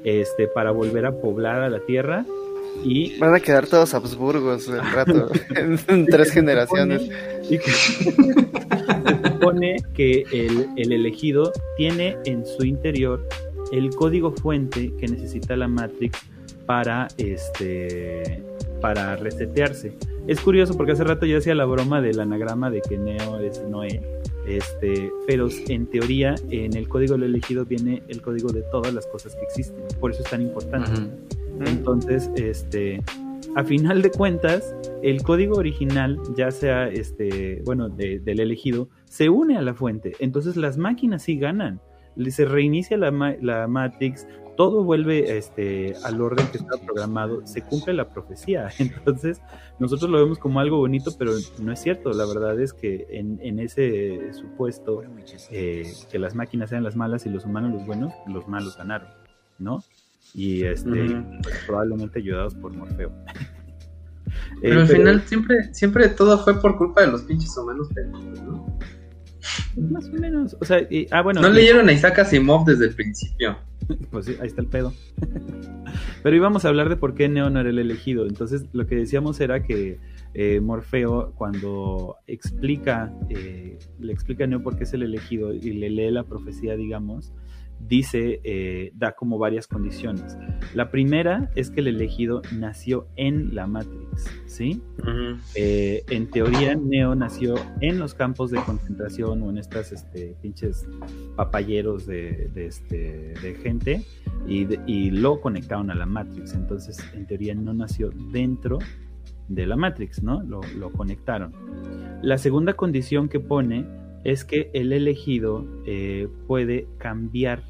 este, 0.03 0.45
para 0.45 0.69
volver 0.69 1.07
a 1.07 1.11
poblar 1.11 1.63
a 1.63 1.69
la 1.71 1.79
Tierra. 1.79 2.23
Y 2.83 3.17
Van 3.17 3.33
a 3.33 3.39
quedar 3.39 3.65
todos 3.65 3.95
Habsburgos 3.95 4.67
el 4.67 4.79
rato. 4.79 5.31
en, 5.55 5.79
en 5.87 6.05
tres 6.05 6.29
generaciones. 6.29 7.09
y 7.49 7.57
que, 7.57 7.71
supone 9.31 9.77
que 9.95 10.23
el, 10.31 10.69
el 10.77 10.91
elegido 10.91 11.51
tiene 11.77 12.15
en 12.25 12.45
su 12.45 12.63
interior 12.63 13.27
el 13.71 13.89
código 13.89 14.33
fuente 14.33 14.93
que 14.99 15.07
necesita 15.07 15.57
la 15.57 15.67
Matrix 15.67 16.15
para 16.67 17.07
este 17.17 18.47
para 18.79 19.15
resetearse. 19.15 19.93
Es 20.27 20.39
curioso 20.41 20.75
porque 20.75 20.91
hace 20.91 21.03
rato 21.03 21.25
yo 21.25 21.37
hacía 21.37 21.55
la 21.55 21.65
broma 21.65 22.01
del 22.01 22.19
anagrama 22.19 22.69
de 22.69 22.81
que 22.81 22.97
Neo 22.97 23.39
es 23.39 23.63
Noé, 23.67 24.01
este, 24.47 25.11
pero 25.27 25.47
en 25.67 25.87
teoría 25.87 26.35
en 26.49 26.75
el 26.75 26.87
código 26.87 27.13
del 27.13 27.23
elegido 27.23 27.65
viene 27.65 28.03
el 28.07 28.21
código 28.21 28.51
de 28.51 28.63
todas 28.71 28.93
las 28.93 29.07
cosas 29.07 29.35
que 29.35 29.43
existen, 29.43 29.83
por 29.99 30.11
eso 30.11 30.23
es 30.23 30.29
tan 30.29 30.41
importante. 30.41 30.91
Entonces, 31.65 32.29
este, 32.35 33.01
a 33.55 33.63
final 33.63 34.01
de 34.01 34.11
cuentas, 34.11 34.75
el 35.01 35.23
código 35.23 35.57
original, 35.57 36.19
ya 36.35 36.51
sea 36.51 36.87
este, 36.87 37.61
bueno, 37.65 37.89
del 37.89 38.39
elegido, 38.39 38.89
se 39.05 39.29
une 39.29 39.57
a 39.57 39.61
la 39.61 39.73
fuente. 39.73 40.13
Entonces 40.19 40.55
las 40.55 40.77
máquinas 40.77 41.23
sí 41.23 41.37
ganan. 41.37 41.81
Se 42.29 42.45
reinicia 42.45 42.97
la, 42.97 43.11
la 43.41 43.67
Matrix, 43.67 44.27
todo 44.59 44.83
vuelve 44.83 45.37
este, 45.37 45.95
al 46.03 46.19
orden 46.19 46.45
que 46.47 46.57
estaba 46.57 46.81
programado, 46.81 47.47
se 47.47 47.61
cumple 47.61 47.93
la 47.93 48.09
profecía. 48.09 48.67
Entonces, 48.77 49.41
nosotros 49.79 50.11
lo 50.11 50.21
vemos 50.21 50.37
como 50.37 50.59
algo 50.59 50.79
bonito, 50.79 51.11
pero 51.17 51.31
no 51.61 51.71
es 51.71 51.79
cierto. 51.79 52.11
La 52.11 52.25
verdad 52.25 52.59
es 52.59 52.73
que 52.73 53.07
en, 53.09 53.59
ese 53.59 54.33
supuesto, 54.33 55.01
eh, 55.49 55.89
que 56.11 56.19
las 56.19 56.35
máquinas 56.35 56.71
sean 56.71 56.83
las 56.83 56.97
malas 56.97 57.25
y 57.25 57.29
los 57.29 57.45
humanos 57.45 57.71
los 57.71 57.85
buenos, 57.85 58.11
los 58.27 58.49
malos 58.49 58.75
ganaron, 58.75 59.07
¿no? 59.59 59.81
Y 60.33 60.65
este, 60.65 61.23
pues, 61.41 61.55
probablemente 61.65 62.19
ayudados 62.19 62.53
por 62.55 62.73
Morfeo. 62.73 63.13
Pero 64.61 64.81
al 64.81 64.87
final 64.89 65.21
siempre, 65.21 65.73
siempre 65.73 66.09
todo 66.09 66.37
fue 66.43 66.59
por 66.59 66.77
culpa 66.77 66.99
de 66.99 67.07
los 67.07 67.21
pinches 67.21 67.55
humanos 67.57 67.87
¿no? 68.43 68.77
Más 69.77 70.09
o 70.09 70.13
menos. 70.13 70.57
O 70.59 70.65
sea, 70.65 70.87
ah, 71.11 71.21
bueno. 71.21 71.41
No 71.41 71.49
leyeron 71.49 71.89
a 71.89 71.91
Isaac 71.91 72.19
Asimov 72.19 72.65
desde 72.65 72.85
el 72.85 72.95
principio. 72.95 73.57
Pues 74.11 74.25
sí, 74.25 74.35
ahí 74.39 74.47
está 74.47 74.61
el 74.61 74.67
pedo. 74.67 74.93
Pero 76.23 76.35
íbamos 76.35 76.65
a 76.65 76.69
hablar 76.69 76.89
de 76.89 76.95
por 76.95 77.15
qué 77.15 77.29
Neo 77.29 77.49
no 77.49 77.59
era 77.59 77.69
el 77.69 77.79
elegido. 77.79 78.25
Entonces, 78.27 78.65
lo 78.73 78.85
que 78.85 78.95
decíamos 78.95 79.39
era 79.39 79.63
que 79.63 79.99
eh, 80.33 80.59
Morfeo, 80.59 81.33
cuando 81.35 82.17
explica, 82.27 83.11
eh, 83.29 83.79
le 83.99 84.13
explica 84.13 84.43
a 84.43 84.47
Neo 84.47 84.61
por 84.61 84.77
qué 84.77 84.83
es 84.83 84.93
el 84.93 85.03
elegido 85.03 85.53
y 85.53 85.73
le 85.73 85.89
lee 85.89 86.11
la 86.11 86.23
profecía, 86.23 86.75
digamos, 86.75 87.33
dice, 87.79 88.41
eh, 88.43 88.91
da 88.95 89.13
como 89.13 89.37
varias 89.37 89.67
condiciones. 89.67 90.37
La 90.73 90.91
primera 90.91 91.49
es 91.55 91.71
que 91.71 91.79
el 91.79 91.87
elegido 91.87 92.41
nació 92.53 93.07
en 93.15 93.55
la 93.55 93.67
Matrix, 93.67 94.29
¿sí? 94.45 94.81
Eh, 95.55 96.03
en 96.09 96.29
teoría, 96.29 96.75
Neo 96.75 97.15
nació 97.15 97.55
en 97.81 97.99
los 97.99 98.13
campos 98.13 98.51
de 98.51 98.59
concentración 98.59 99.41
o 99.41 99.49
en 99.49 99.57
estas 99.57 99.91
este, 99.91 100.35
pinches 100.41 100.87
papayeros 101.35 102.05
de, 102.05 102.51
este, 102.55 103.33
de 103.41 103.55
gente 103.61 104.05
y, 104.47 105.09
lo 105.09 105.41
conectaron 105.41 105.89
a 105.89 105.95
la 105.95 106.05
Matrix. 106.05 106.53
Entonces, 106.53 106.97
en 107.13 107.25
teoría, 107.25 107.55
no 107.55 107.73
nació 107.73 108.11
dentro 108.31 108.77
de 109.47 109.65
la 109.65 109.75
Matrix, 109.75 110.21
¿no? 110.21 110.43
Lo, 110.43 110.61
lo 110.77 110.91
conectaron. 110.91 111.53
La 112.21 112.37
segunda 112.37 112.73
condición 112.73 113.29
que 113.29 113.39
pone 113.39 113.85
es 114.23 114.45
que 114.45 114.69
el 114.73 114.91
elegido 114.93 115.65
eh, 115.85 116.27
puede 116.47 116.87
cambiar 116.97 117.63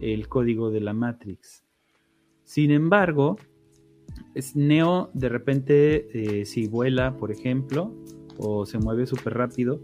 el 0.00 0.28
código 0.28 0.70
de 0.70 0.80
la 0.80 0.92
Matrix. 0.92 1.64
Sin 2.44 2.70
embargo, 2.70 3.36
Neo 4.54 5.10
de 5.14 5.28
repente 5.28 6.40
eh, 6.40 6.44
si 6.46 6.66
vuela, 6.66 7.16
por 7.16 7.30
ejemplo, 7.30 7.92
o 8.38 8.66
se 8.66 8.78
mueve 8.78 9.06
súper 9.06 9.34
rápido, 9.34 9.80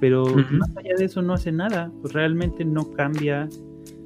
pero 0.00 0.24
más 0.52 0.76
allá 0.76 0.94
de 0.96 1.04
eso 1.04 1.22
no 1.22 1.34
hace 1.34 1.52
nada, 1.52 1.92
pues 2.00 2.14
realmente 2.14 2.64
no 2.64 2.90
cambia 2.92 3.48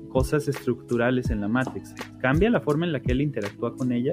cosas 0.08 0.48
estructurales 0.48 1.30
en 1.30 1.40
la 1.40 1.48
Matrix. 1.48 1.94
Cambia 2.20 2.50
la 2.50 2.60
forma 2.60 2.86
en 2.86 2.92
la 2.92 3.00
que 3.00 3.12
él 3.12 3.20
interactúa 3.20 3.76
con 3.76 3.92
ella, 3.92 4.12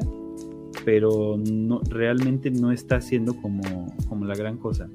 pero 0.86 1.38
no, 1.38 1.82
realmente 1.90 2.50
no 2.52 2.72
está 2.72 2.98
haciendo 2.98 3.36
como, 3.42 3.96
como 4.08 4.26
la 4.26 4.36
gran 4.36 4.58
cosa. 4.58 4.90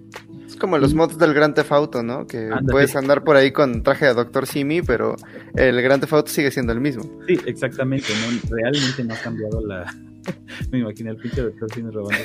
Es 0.46 0.56
como 0.56 0.78
los 0.78 0.94
mods 0.94 1.18
del 1.18 1.34
Gran 1.34 1.54
Theft 1.54 1.72
Auto, 1.72 2.02
¿no? 2.02 2.26
Que 2.26 2.50
puedes 2.70 2.94
andar 2.94 3.24
por 3.24 3.36
ahí 3.36 3.50
con 3.50 3.82
traje 3.82 4.06
de 4.06 4.14
Doctor 4.14 4.46
Simi, 4.46 4.82
pero 4.82 5.16
el 5.54 5.80
Gran 5.82 6.00
Theft 6.00 6.12
Auto 6.12 6.30
sigue 6.30 6.50
siendo 6.50 6.72
el 6.72 6.80
mismo. 6.80 7.02
Sí, 7.26 7.38
exactamente, 7.46 8.08
¿no? 8.20 8.56
Realmente 8.56 9.04
no 9.04 9.14
ha 9.14 9.18
cambiado 9.18 9.66
la... 9.66 9.92
Me 10.70 10.78
imaginé 10.80 11.10
al 11.10 11.16
pinche 11.16 11.42
Doctor 11.42 11.72
Simi 11.72 11.90
robando 11.90 12.18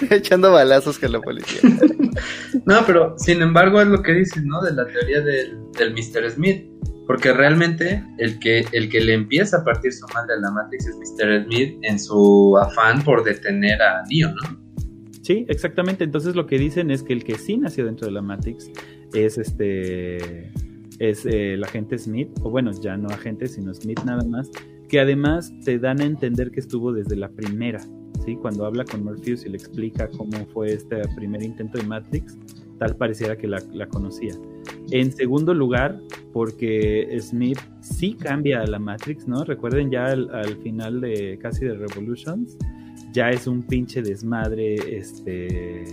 Echando 0.10 0.52
balazos 0.52 0.98
que 0.98 1.08
la 1.08 1.20
policía. 1.20 1.60
no, 2.64 2.86
pero 2.86 3.14
sin 3.18 3.42
embargo 3.42 3.80
es 3.80 3.88
lo 3.88 4.02
que 4.02 4.12
dices, 4.12 4.44
¿no? 4.44 4.62
De 4.62 4.72
la 4.72 4.86
teoría 4.86 5.20
del, 5.20 5.58
del 5.78 5.92
Mr. 5.92 6.30
Smith. 6.30 6.64
Porque 7.06 7.32
realmente 7.32 8.04
el 8.18 8.38
que, 8.38 8.66
el 8.72 8.90
que 8.90 9.00
le 9.00 9.14
empieza 9.14 9.56
a 9.58 9.64
partir 9.64 9.94
su 9.94 10.06
madre 10.12 10.34
a 10.34 10.40
la 10.40 10.50
Matrix 10.50 10.86
es 10.86 10.96
Mr. 10.96 11.44
Smith 11.44 11.78
en 11.82 11.98
su 11.98 12.58
afán 12.58 13.02
por 13.02 13.24
detener 13.24 13.80
a 13.80 14.02
Neo, 14.10 14.28
¿no? 14.28 14.67
Sí, 15.28 15.44
exactamente. 15.46 16.04
Entonces 16.04 16.34
lo 16.34 16.46
que 16.46 16.58
dicen 16.58 16.90
es 16.90 17.02
que 17.02 17.12
el 17.12 17.22
que 17.22 17.36
sí 17.36 17.58
nació 17.58 17.84
dentro 17.84 18.06
de 18.06 18.14
la 18.14 18.22
Matrix 18.22 18.70
es 19.12 19.36
este 19.36 20.50
es 21.00 21.26
eh, 21.26 21.52
el 21.52 21.62
agente 21.62 21.98
Smith, 21.98 22.30
o 22.40 22.48
bueno, 22.48 22.70
ya 22.80 22.96
no 22.96 23.08
agente, 23.08 23.46
sino 23.46 23.74
Smith 23.74 24.00
nada 24.06 24.24
más, 24.24 24.50
que 24.88 25.00
además 25.00 25.52
te 25.66 25.78
dan 25.78 26.00
a 26.00 26.04
entender 26.04 26.50
que 26.50 26.60
estuvo 26.60 26.94
desde 26.94 27.14
la 27.14 27.28
primera, 27.28 27.78
¿sí? 28.24 28.36
Cuando 28.36 28.64
habla 28.64 28.86
con 28.86 29.04
Morpheus 29.04 29.44
y 29.44 29.50
le 29.50 29.58
explica 29.58 30.08
cómo 30.08 30.46
fue 30.46 30.72
este 30.72 31.02
primer 31.14 31.42
intento 31.42 31.76
de 31.76 31.84
Matrix, 31.84 32.38
tal 32.78 32.96
pareciera 32.96 33.36
que 33.36 33.48
la, 33.48 33.60
conocía. 33.88 34.32
En 34.92 35.12
segundo 35.12 35.52
lugar, 35.52 36.00
porque 36.32 37.14
Smith 37.20 37.60
sí 37.82 38.14
cambia 38.14 38.62
a 38.62 38.66
la 38.66 38.78
Matrix, 38.78 39.28
¿no? 39.28 39.44
Recuerden 39.44 39.90
ya 39.90 40.06
al, 40.06 40.34
al 40.34 40.56
final 40.62 41.02
de 41.02 41.38
casi 41.38 41.66
de 41.66 41.74
Revolutions, 41.74 42.56
ya 43.12 43.30
es 43.30 43.46
un 43.46 43.62
pinche 43.62 44.02
desmadre, 44.02 44.74
este, 44.98 45.84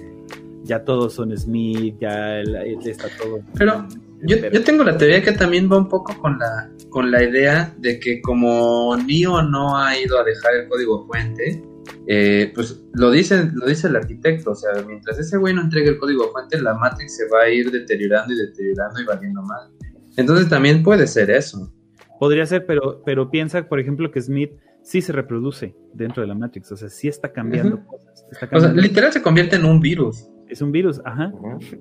ya 0.63 0.83
todos 0.83 1.13
son 1.13 1.35
Smith, 1.37 1.95
ya 1.99 2.41
está 2.41 3.07
todo. 3.17 3.39
Pero 3.57 3.87
yo, 4.23 4.37
yo, 4.37 4.63
tengo 4.63 4.83
la 4.83 4.97
teoría 4.97 5.21
que 5.21 5.33
también 5.33 5.71
va 5.71 5.77
un 5.77 5.89
poco 5.89 6.17
con 6.19 6.37
la, 6.39 6.69
con 6.89 7.11
la 7.11 7.23
idea 7.23 7.73
de 7.77 7.99
que 7.99 8.21
como 8.21 8.95
Neo 8.97 9.41
no 9.43 9.77
ha 9.77 9.97
ido 9.97 10.19
a 10.19 10.23
dejar 10.23 10.55
el 10.55 10.67
código 10.67 11.05
fuente, 11.05 11.63
eh, 12.07 12.51
pues 12.53 12.83
lo 12.93 13.11
dice, 13.11 13.49
lo 13.53 13.65
dice 13.65 13.87
el 13.87 13.95
arquitecto, 13.95 14.51
o 14.51 14.55
sea, 14.55 14.71
mientras 14.87 15.19
ese 15.19 15.37
güey 15.37 15.53
no 15.53 15.61
entregue 15.61 15.89
el 15.89 15.97
código 15.97 16.31
fuente, 16.31 16.61
la 16.61 16.73
Matrix 16.75 17.17
se 17.17 17.27
va 17.29 17.43
a 17.43 17.49
ir 17.49 17.71
deteriorando 17.71 18.33
y 18.33 18.37
deteriorando 18.37 19.01
y 19.01 19.05
valiendo 19.05 19.41
mal. 19.43 19.69
Entonces 20.17 20.49
también 20.49 20.83
puede 20.83 21.07
ser 21.07 21.29
eso. 21.29 21.71
Podría 22.19 22.45
ser, 22.45 22.65
pero, 22.65 23.01
pero 23.05 23.29
piensa, 23.29 23.67
por 23.67 23.79
ejemplo, 23.79 24.11
que 24.11 24.21
Smith 24.21 24.51
sí 24.85 25.01
se 25.01 25.11
reproduce 25.11 25.75
dentro 25.93 26.21
de 26.21 26.27
la 26.27 26.35
Matrix, 26.35 26.71
o 26.71 26.77
sea, 26.77 26.89
sí 26.89 27.07
está 27.07 27.33
cambiando 27.33 27.83
cosas. 27.85 28.25
O 28.51 28.59
sea, 28.59 28.71
literal 28.71 29.11
se 29.11 29.21
convierte 29.21 29.55
en 29.57 29.65
un 29.65 29.81
virus. 29.81 30.29
Es 30.47 30.61
un 30.61 30.71
virus, 30.71 31.01
ajá. 31.03 31.33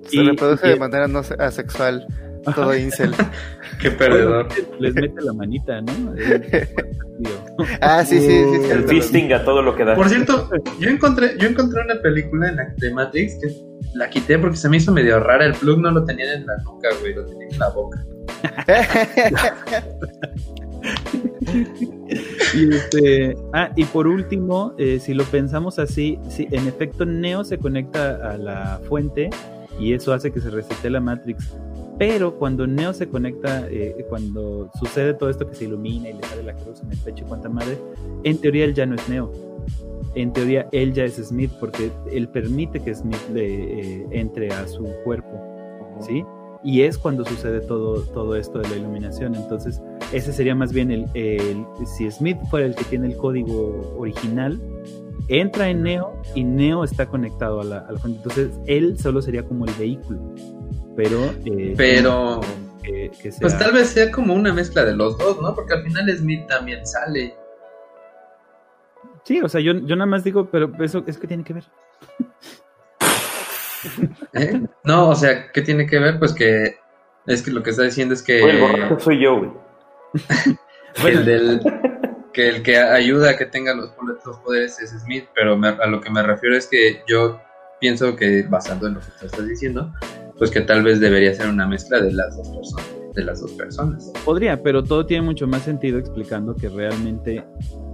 Se 0.03 0.23
reproduce 0.23 0.67
de 0.67 0.75
manera 0.75 1.07
no 1.07 1.19
asexual, 1.19 2.05
todo 2.55 2.75
incel. 2.75 3.13
Qué 3.79 3.91
perdedor. 3.91 4.47
Les 4.79 4.95
mete 4.95 5.21
la 5.21 5.33
manita, 5.33 5.81
¿no? 5.81 6.15
ah, 7.81 8.03
sí, 8.03 8.19
sí, 8.19 8.25
sí. 8.27 8.71
El 8.71 8.85
fisting 8.85 9.31
a 9.33 9.45
todo 9.45 9.61
lo 9.61 9.75
que 9.75 9.85
da. 9.85 9.93
Por 9.93 10.09
cierto, 10.09 10.49
yo 10.79 10.89
encontré, 10.89 11.37
yo 11.37 11.47
encontré 11.47 11.83
una 11.83 12.01
película 12.01 12.49
en 12.49 12.55
la, 12.55 12.73
de 12.75 12.91
Matrix 12.91 13.37
que 13.39 13.55
la 13.93 14.09
quité 14.09 14.39
porque 14.39 14.57
se 14.57 14.67
me 14.67 14.77
hizo 14.77 14.91
medio 14.91 15.19
rara. 15.19 15.45
El 15.45 15.53
plug 15.53 15.79
no 15.79 15.91
lo 15.91 16.03
tenía 16.03 16.33
en 16.33 16.47
la 16.47 16.57
nuca, 16.63 16.89
güey, 17.01 17.13
lo 17.13 17.23
tenía 17.25 17.47
en 17.51 17.59
la 17.59 17.69
boca. 17.69 18.03
y, 22.55 22.69
este, 22.69 23.37
ah, 23.53 23.71
y 23.75 23.85
por 23.85 24.07
último, 24.07 24.73
eh, 24.77 24.99
si 24.99 25.13
lo 25.13 25.23
pensamos 25.25 25.79
así, 25.79 26.19
si 26.29 26.47
en 26.51 26.67
efecto 26.67 27.05
Neo 27.05 27.43
se 27.43 27.57
conecta 27.57 28.31
a 28.31 28.37
la 28.37 28.81
fuente 28.87 29.29
y 29.79 29.93
eso 29.93 30.13
hace 30.13 30.31
que 30.31 30.39
se 30.39 30.49
resete 30.49 30.89
la 30.89 30.99
Matrix. 30.99 31.55
Pero 31.97 32.37
cuando 32.37 32.67
Neo 32.67 32.93
se 32.93 33.07
conecta, 33.07 33.67
eh, 33.69 34.05
cuando 34.09 34.69
sucede 34.77 35.13
todo 35.13 35.29
esto 35.29 35.47
que 35.47 35.55
se 35.55 35.63
ilumina 35.65 36.09
y 36.09 36.13
le 36.13 36.23
sale 36.23 36.43
la 36.43 36.53
cruz 36.53 36.81
en 36.81 36.91
el 36.91 36.97
pecho 36.97 37.23
y 37.23 37.27
cuanta 37.27 37.47
madre, 37.47 37.77
en 38.23 38.37
teoría 38.37 38.65
él 38.65 38.73
ya 38.73 38.85
no 38.85 38.95
es 38.95 39.07
Neo. 39.07 39.31
En 40.13 40.33
teoría 40.33 40.67
él 40.71 40.93
ya 40.93 41.05
es 41.05 41.15
Smith 41.15 41.51
porque 41.59 41.91
él 42.11 42.27
permite 42.29 42.81
que 42.81 42.93
Smith 42.93 43.21
le, 43.33 43.45
eh, 43.45 44.07
entre 44.11 44.51
a 44.51 44.67
su 44.67 44.83
cuerpo. 45.03 45.41
¿Sí? 46.01 46.25
Y 46.65 46.81
es 46.81 46.97
cuando 46.97 47.23
sucede 47.23 47.61
todo, 47.61 48.01
todo 48.01 48.35
esto 48.35 48.57
de 48.57 48.67
la 48.69 48.75
iluminación. 48.77 49.35
Entonces, 49.35 49.79
ese 50.11 50.33
sería 50.33 50.55
más 50.55 50.73
bien 50.73 50.89
el, 50.89 51.65
si 51.85 52.09
Smith 52.09 52.39
fuera 52.49 52.65
el 52.65 52.75
que 52.75 52.83
tiene 52.85 53.07
el 53.07 53.17
código 53.17 53.95
original, 53.99 54.59
entra 55.27 55.69
en 55.69 55.83
Neo 55.83 56.19
y 56.33 56.43
Neo 56.43 56.83
está 56.83 57.05
conectado 57.05 57.61
a 57.61 57.63
la, 57.63 57.77
a 57.77 57.95
fuente. 57.97 58.17
Entonces, 58.17 58.49
él 58.65 58.97
solo 58.97 59.21
sería 59.21 59.43
como 59.43 59.65
el 59.65 59.73
vehículo. 59.75 60.19
Pero... 60.97 61.23
Eh, 61.45 61.75
pero... 61.77 62.41
Pues 63.41 63.57
tal 63.57 63.71
vez 63.73 63.89
sea 63.89 64.11
como 64.11 64.33
una 64.33 64.53
mezcla 64.53 64.85
de 64.85 64.95
los 64.95 65.17
dos, 65.17 65.41
¿no? 65.41 65.55
Porque 65.55 65.73
al 65.73 65.83
final 65.83 66.15
Smith 66.17 66.45
también 66.47 66.85
sale. 66.85 67.35
Sí, 69.23 69.41
o 69.41 69.49
sea, 69.49 69.59
yo, 69.61 69.73
yo 69.73 69.95
nada 69.95 70.05
más 70.05 70.23
digo, 70.23 70.49
pero 70.51 70.71
eso 70.83 71.03
es 71.07 71.17
que 71.17 71.27
tiene 71.27 71.43
que 71.43 71.53
ver. 71.53 71.63
¿Eh? 74.33 74.61
No, 74.83 75.09
o 75.09 75.15
sea, 75.15 75.51
¿qué 75.51 75.61
tiene 75.61 75.85
que 75.85 75.99
ver? 75.99 76.19
Pues 76.19 76.33
que 76.33 76.77
es 77.27 77.41
que 77.41 77.51
lo 77.51 77.63
que 77.63 77.71
está 77.71 77.83
diciendo 77.83 78.13
es 78.13 78.21
que... 78.21 78.41
el 78.41 78.59
borracho 78.59 78.99
soy 78.99 79.21
yo, 79.21 79.37
güey. 79.37 79.51
el 81.07 81.25
del, 81.25 81.61
que 82.33 82.49
el 82.49 82.63
que 82.63 82.77
ayuda 82.77 83.31
a 83.31 83.37
que 83.37 83.45
tenga 83.45 83.73
los, 83.73 83.91
los 84.25 84.37
poderes 84.39 84.79
es 84.79 84.91
Smith, 84.91 85.25
pero 85.33 85.53
a 85.53 85.87
lo 85.87 86.01
que 86.01 86.09
me 86.09 86.21
refiero 86.21 86.55
es 86.55 86.67
que 86.67 87.01
yo 87.07 87.39
pienso 87.79 88.15
que, 88.15 88.43
basando 88.43 88.87
en 88.87 88.95
lo 88.95 88.99
que 88.99 89.07
tú 89.19 89.25
estás 89.25 89.47
diciendo, 89.47 89.91
pues 90.37 90.51
que 90.51 90.61
tal 90.61 90.83
vez 90.83 90.99
debería 90.99 91.33
ser 91.33 91.47
una 91.47 91.67
mezcla 91.67 91.99
de 92.01 92.11
las 92.11 92.35
dos 92.37 92.49
personas. 92.49 92.95
De 93.15 93.23
las 93.23 93.39
dos 93.39 93.51
personas. 93.53 94.11
Podría, 94.25 94.61
pero 94.61 94.83
todo 94.83 95.05
tiene 95.05 95.23
mucho 95.23 95.47
más 95.47 95.61
sentido 95.61 95.97
explicando 95.97 96.53
que 96.53 96.67
realmente 96.67 97.45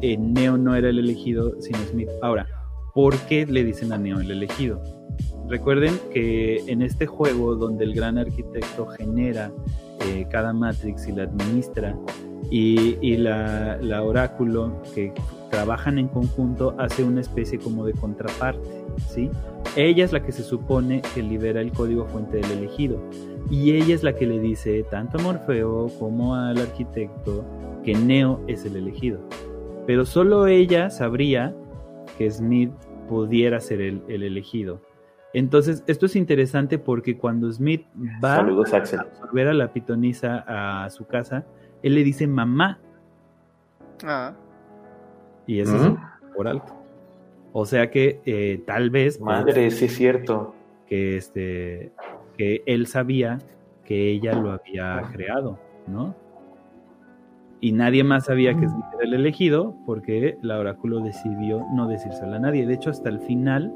eh, 0.02 0.18
Neo 0.18 0.58
no 0.58 0.76
era 0.76 0.90
el 0.90 0.98
elegido, 0.98 1.53
sino 1.61 1.78
Smith. 1.92 2.10
Ahora, 2.24 2.48
¿por 2.95 3.16
qué 3.28 3.45
le 3.45 3.64
dicen 3.64 3.94
a 3.94 4.00
Neo 4.00 4.20
el 4.20 4.32
elegido? 4.32 4.82
Recuerden 5.52 6.00
que 6.14 6.64
en 6.68 6.82
este 6.82 7.08
juego 7.08 7.56
donde 7.56 7.84
el 7.84 7.94
gran 7.94 8.18
arquitecto 8.18 8.86
genera 8.88 9.52
eh, 10.08 10.26
cada 10.32 10.54
Matrix 10.54 11.10
y 11.10 11.12
la 11.12 11.24
administra 11.24 11.94
y, 12.50 13.18
la, 13.18 13.78
la, 13.82 14.02
oráculo 14.02 14.82
que 14.96 15.14
trabajan 15.50 15.98
en 15.98 16.08
conjunto 16.08 16.74
hace 16.78 17.04
una 17.04 17.20
especie 17.20 17.60
como 17.60 17.86
de 17.86 17.92
contraparte, 17.92 18.86
¿sí? 19.10 19.30
Ella 19.76 20.06
es 20.06 20.14
la 20.14 20.24
que 20.24 20.32
se 20.32 20.42
supone 20.42 21.02
que 21.14 21.22
libera 21.22 21.60
el 21.60 21.74
código 21.74 22.06
fuente 22.06 22.38
del 22.38 22.52
elegido 22.52 23.02
y 23.50 23.74
ella 23.74 23.94
es 23.94 24.04
la 24.04 24.16
que 24.16 24.28
le 24.28 24.40
dice 24.40 24.86
tanto 24.90 25.18
a 25.18 25.22
Morfeo 25.22 25.90
como 26.00 26.34
al 26.34 26.60
arquitecto 26.60 27.44
que 27.84 27.94
Neo 27.94 28.40
es 28.48 28.64
el 28.64 28.78
elegido. 28.78 29.20
Pero 29.86 30.06
solo 30.06 30.48
ella 30.48 30.90
sabría 30.90 31.54
que 32.18 32.32
Smith 32.32 32.72
pudiera 33.10 33.60
ser 33.60 33.82
el, 33.82 34.02
el 34.08 34.24
elegido. 34.24 34.80
Entonces, 35.34 35.84
esto 35.88 36.06
es 36.06 36.16
interesante 36.16 36.77
porque 36.77 37.18
cuando 37.18 37.51
Smith 37.51 37.85
va 38.24 38.38
a 38.38 38.43
volver 38.43 39.48
a 39.48 39.53
la 39.53 39.72
pitonisa 39.72 40.43
a 40.48 40.90
su 40.90 41.06
casa, 41.06 41.45
él 41.84 41.95
le 41.95 42.03
dice 42.03 42.27
mamá. 42.27 42.80
Ah. 44.03 44.34
Y 45.48 45.60
eso 45.60 45.76
es 45.76 46.34
por 46.35 46.48
alto. 46.48 46.74
O 47.53 47.66
sea 47.66 47.90
que 47.90 48.22
eh, 48.26 48.61
tal 48.66 48.90
vez. 48.90 49.19
Madre, 49.19 49.72
sí 49.72 49.85
es 49.85 49.95
cierto. 49.95 50.56
Que 50.88 51.18
este. 51.18 51.92
Que 52.38 52.64
él 52.66 52.88
sabía 52.88 53.40
que 53.85 54.10
ella 54.10 54.34
lo 54.34 54.51
había 54.51 55.01
creado, 55.11 55.60
¿no? 55.88 56.16
Y 57.60 57.74
nadie 57.74 58.03
más 58.03 58.26
sabía 58.26 58.56
que 58.56 58.68
Smith 58.68 58.85
era 58.93 59.03
el 59.03 59.14
elegido 59.14 59.76
porque 59.85 60.38
la 60.42 60.58
oráculo 60.58 61.00
decidió 61.01 61.64
no 61.74 61.88
decírselo 61.88 62.35
a 62.35 62.40
nadie. 62.40 62.66
De 62.66 62.74
hecho, 62.74 62.90
hasta 62.90 63.10
el 63.10 63.19
final 63.19 63.72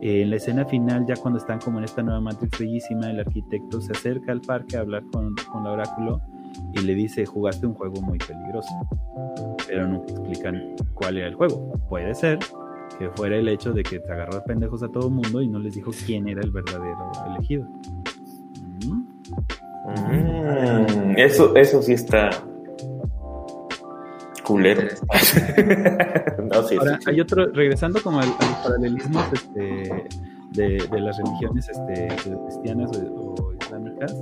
eh, 0.00 0.22
en 0.22 0.30
la 0.30 0.36
escena 0.36 0.64
final, 0.64 1.06
ya 1.06 1.16
cuando 1.16 1.38
están 1.38 1.58
como 1.58 1.78
en 1.78 1.84
esta 1.84 2.02
nueva 2.02 2.20
Matrix 2.20 2.58
bellísima, 2.58 3.10
el 3.10 3.20
arquitecto 3.20 3.80
se 3.80 3.92
acerca 3.92 4.32
al 4.32 4.40
parque 4.40 4.76
a 4.76 4.80
hablar 4.80 5.02
con, 5.12 5.34
con 5.50 5.64
la 5.64 5.72
oráculo 5.72 6.20
y 6.72 6.80
le 6.80 6.94
dice, 6.94 7.26
jugaste 7.26 7.66
un 7.66 7.74
juego 7.74 8.00
muy 8.02 8.18
peligroso. 8.18 8.68
Pero 9.66 9.86
nunca 9.88 10.12
explican 10.12 10.76
cuál 10.94 11.18
era 11.18 11.28
el 11.28 11.34
juego. 11.34 11.72
Puede 11.88 12.14
ser 12.14 12.38
que 12.98 13.10
fuera 13.10 13.36
el 13.36 13.48
hecho 13.48 13.72
de 13.72 13.82
que 13.82 14.00
te 14.00 14.12
agarró 14.12 14.38
a 14.38 14.44
pendejos 14.44 14.82
a 14.82 14.88
todo 14.88 15.08
el 15.08 15.14
mundo 15.14 15.42
y 15.42 15.48
no 15.48 15.58
les 15.58 15.74
dijo 15.74 15.90
quién 16.06 16.28
era 16.28 16.42
el 16.42 16.50
verdadero 16.50 17.10
elegido. 17.28 17.66
Mm, 19.86 21.16
eso, 21.16 21.54
eso 21.56 21.82
sí 21.82 21.92
está 21.92 22.30
culero. 24.48 24.82
Ahora, 26.50 26.98
hay 27.06 27.20
otro, 27.20 27.46
regresando 27.52 28.02
como 28.02 28.20
a 28.20 28.26
los 28.26 28.34
paralelismos 28.64 29.24
este, 29.34 30.08
de, 30.52 31.00
las 31.00 31.18
religiones 31.18 31.68
este, 31.68 32.08
cristianas 32.24 32.90
o, 32.96 33.52
islámicas, 33.60 34.16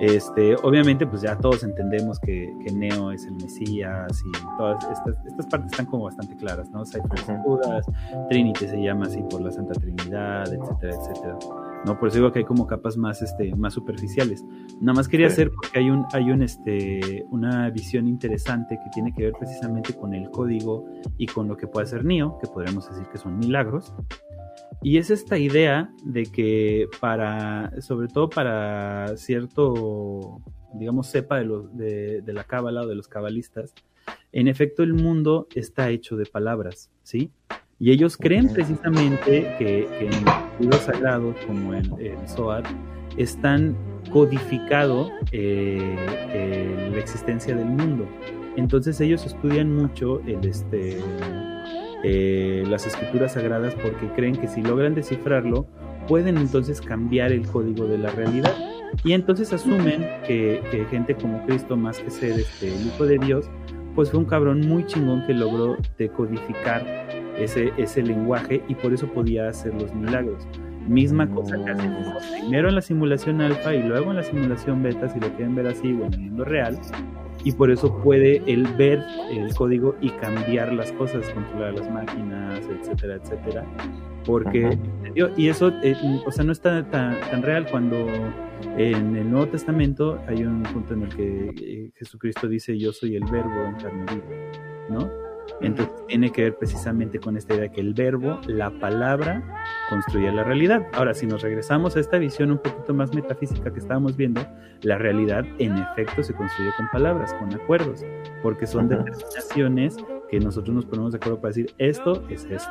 este, 0.00 0.54
obviamente 0.56 1.06
pues 1.06 1.22
ya 1.22 1.38
todos 1.38 1.64
entendemos 1.64 2.20
que, 2.20 2.54
Neo 2.74 3.10
es 3.10 3.24
el 3.24 3.36
Mesías 3.36 4.22
y 4.22 4.56
todas 4.58 4.84
estas, 4.84 5.26
estas 5.26 5.46
partes 5.46 5.72
están 5.72 5.86
como 5.86 6.04
bastante 6.04 6.36
claras, 6.36 6.70
¿no? 6.70 6.84
Cypher 6.84 7.38
Judas, 7.42 7.86
Trinity 8.28 8.68
se 8.68 8.76
llama 8.76 9.06
así 9.06 9.22
por 9.30 9.40
la 9.40 9.50
Santa 9.50 9.72
Trinidad, 9.72 10.52
etcétera, 10.52 10.94
etcétera. 10.94 11.38
¿No? 11.86 11.98
Por 11.98 12.08
eso 12.08 12.18
digo 12.18 12.32
que 12.32 12.40
hay 12.40 12.44
como 12.44 12.66
capas 12.66 12.96
más, 12.96 13.22
este, 13.22 13.54
más 13.54 13.74
superficiales. 13.74 14.44
Nada 14.80 14.96
más 14.96 15.08
quería 15.08 15.28
hacer 15.28 15.50
porque 15.50 15.78
hay, 15.78 15.88
un, 15.88 16.04
hay 16.12 16.30
un, 16.30 16.42
este, 16.42 17.24
una 17.30 17.70
visión 17.70 18.08
interesante 18.08 18.78
que 18.82 18.90
tiene 18.92 19.14
que 19.14 19.22
ver 19.22 19.32
precisamente 19.38 19.94
con 19.94 20.12
el 20.12 20.28
código 20.30 20.84
y 21.16 21.26
con 21.26 21.48
lo 21.48 21.56
que 21.56 21.68
puede 21.68 21.84
hacer 21.84 22.04
Neo, 22.04 22.38
que 22.40 22.48
podríamos 22.48 22.88
decir 22.88 23.06
que 23.10 23.18
son 23.18 23.38
milagros. 23.38 23.94
Y 24.82 24.98
es 24.98 25.10
esta 25.10 25.38
idea 25.38 25.90
de 26.04 26.24
que 26.24 26.88
para, 27.00 27.80
sobre 27.80 28.08
todo 28.08 28.28
para 28.28 29.16
cierto, 29.16 30.40
digamos, 30.74 31.10
cepa 31.10 31.38
de, 31.38 31.44
los, 31.44 31.76
de, 31.76 32.20
de 32.20 32.32
la 32.32 32.44
cábala 32.44 32.82
o 32.82 32.86
de 32.86 32.96
los 32.96 33.08
cabalistas, 33.08 33.72
en 34.32 34.48
efecto 34.48 34.82
el 34.82 34.92
mundo 34.92 35.46
está 35.54 35.88
hecho 35.90 36.16
de 36.16 36.26
palabras, 36.26 36.90
¿sí? 37.02 37.30
Y 37.78 37.90
ellos 37.90 38.16
creen 38.16 38.52
precisamente 38.52 39.54
que, 39.58 39.86
en 40.00 40.10
libros 40.58 40.80
sagrados 40.82 41.36
como 41.46 41.74
el, 41.74 41.92
el 42.00 42.28
Zohar 42.28 42.64
están 43.16 43.76
codificado 44.10 45.10
eh, 45.32 46.88
la 46.90 46.98
existencia 46.98 47.54
del 47.54 47.66
mundo. 47.66 48.06
Entonces 48.56 49.00
ellos 49.00 49.26
estudian 49.26 49.74
mucho 49.74 50.20
el, 50.26 50.46
este, 50.46 50.98
eh, 52.02 52.64
las 52.68 52.86
escrituras 52.86 53.32
sagradas 53.32 53.74
porque 53.74 54.08
creen 54.14 54.36
que 54.36 54.48
si 54.48 54.62
logran 54.62 54.94
descifrarlo, 54.94 55.66
pueden 56.08 56.38
entonces 56.38 56.80
cambiar 56.80 57.32
el 57.32 57.46
código 57.46 57.86
de 57.86 57.98
la 57.98 58.10
realidad. 58.10 58.54
Y 59.04 59.12
entonces 59.12 59.52
asumen 59.52 60.06
que, 60.26 60.86
gente 60.90 61.14
como 61.14 61.44
Cristo, 61.44 61.76
más 61.76 61.98
que 61.98 62.10
ser 62.10 62.38
este, 62.38 62.74
el 62.74 62.86
Hijo 62.86 63.04
de 63.04 63.18
Dios, 63.18 63.50
pues 63.94 64.10
fue 64.10 64.20
un 64.20 64.26
cabrón 64.26 64.60
muy 64.60 64.86
chingón 64.86 65.26
que 65.26 65.34
logró 65.34 65.76
decodificar 65.98 66.82
ese, 67.38 67.72
ese 67.76 68.02
lenguaje 68.02 68.62
y 68.68 68.74
por 68.74 68.92
eso 68.92 69.06
podía 69.08 69.48
hacer 69.48 69.74
los 69.74 69.94
milagros. 69.94 70.46
Misma 70.86 71.28
cosa 71.28 71.56
que 71.64 71.70
hacemos 71.70 72.24
primero 72.40 72.68
en 72.68 72.76
la 72.76 72.82
simulación 72.82 73.40
alfa 73.40 73.74
y 73.74 73.82
luego 73.82 74.10
en 74.10 74.16
la 74.16 74.22
simulación 74.22 74.82
beta, 74.82 75.08
si 75.08 75.18
lo 75.18 75.28
quieren 75.30 75.54
ver 75.54 75.66
así 75.66 75.92
o 75.92 76.06
en 76.06 76.14
el 76.14 76.20
mundo 76.20 76.44
real. 76.44 76.78
Y 77.42 77.52
por 77.52 77.70
eso 77.70 77.96
puede 78.02 78.42
él 78.46 78.66
ver 78.78 79.00
el 79.30 79.54
código 79.54 79.96
y 80.00 80.10
cambiar 80.10 80.72
las 80.72 80.92
cosas, 80.92 81.28
controlar 81.30 81.74
las 81.74 81.90
máquinas, 81.90 82.60
etcétera, 82.68 83.16
etcétera. 83.16 83.64
Porque, 84.24 84.76
y 85.36 85.48
eso, 85.48 85.72
eh, 85.82 85.94
o 86.24 86.32
sea, 86.32 86.44
no 86.44 86.52
está 86.52 86.84
tan, 86.88 87.20
tan 87.20 87.42
real 87.42 87.66
cuando 87.70 88.06
en 88.76 89.16
el 89.16 89.30
Nuevo 89.30 89.48
Testamento 89.48 90.20
hay 90.26 90.44
un 90.44 90.62
punto 90.62 90.94
en 90.94 91.02
el 91.02 91.14
que 91.14 91.54
eh, 91.60 91.90
Jesucristo 91.94 92.48
dice, 92.48 92.78
yo 92.78 92.92
soy 92.92 93.16
el 93.16 93.24
verbo 93.24 93.64
en 93.66 93.74
carne 93.74 94.22
¿no? 94.90 95.25
Entonces 95.60 95.94
tiene 96.06 96.30
que 96.30 96.42
ver 96.42 96.56
precisamente 96.56 97.18
con 97.18 97.36
esta 97.36 97.54
idea 97.54 97.70
que 97.70 97.80
el 97.80 97.94
verbo, 97.94 98.40
la 98.46 98.70
palabra, 98.70 99.42
construye 99.88 100.30
la 100.30 100.44
realidad. 100.44 100.86
Ahora, 100.92 101.14
si 101.14 101.26
nos 101.26 101.42
regresamos 101.42 101.96
a 101.96 102.00
esta 102.00 102.18
visión 102.18 102.50
un 102.50 102.58
poquito 102.58 102.94
más 102.94 103.14
metafísica 103.14 103.72
que 103.72 103.78
estábamos 103.78 104.16
viendo, 104.16 104.42
la 104.82 104.98
realidad 104.98 105.44
en 105.58 105.78
efecto 105.78 106.22
se 106.22 106.34
construye 106.34 106.70
con 106.76 106.88
palabras, 106.88 107.32
con 107.34 107.52
acuerdos, 107.54 108.04
porque 108.42 108.66
son 108.66 108.88
determinaciones 108.88 109.96
que 110.28 110.40
nosotros 110.40 110.74
nos 110.74 110.84
ponemos 110.86 111.12
de 111.12 111.18
acuerdo 111.18 111.40
para 111.40 111.50
decir 111.50 111.72
esto 111.78 112.26
es 112.28 112.44
esto, 112.44 112.70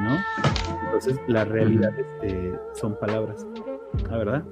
¿no? 0.00 0.16
Entonces 0.84 1.20
la 1.28 1.44
realidad 1.44 1.92
este, 1.98 2.58
son 2.74 2.98
palabras, 2.98 3.46
¿la 4.10 4.16
verdad? 4.18 4.44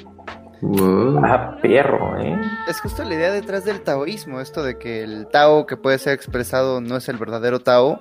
Ah, 1.22 1.58
perro, 1.60 2.18
¿eh? 2.18 2.38
Es 2.68 2.80
justo 2.80 3.04
la 3.04 3.14
idea 3.14 3.32
detrás 3.32 3.64
del 3.64 3.82
taoísmo, 3.82 4.40
esto 4.40 4.62
de 4.62 4.78
que 4.78 5.02
el 5.02 5.28
Tao 5.28 5.66
que 5.66 5.76
puede 5.76 5.98
ser 5.98 6.14
expresado 6.14 6.80
no 6.80 6.96
es 6.96 7.08
el 7.08 7.18
verdadero 7.18 7.60
Tao, 7.60 8.00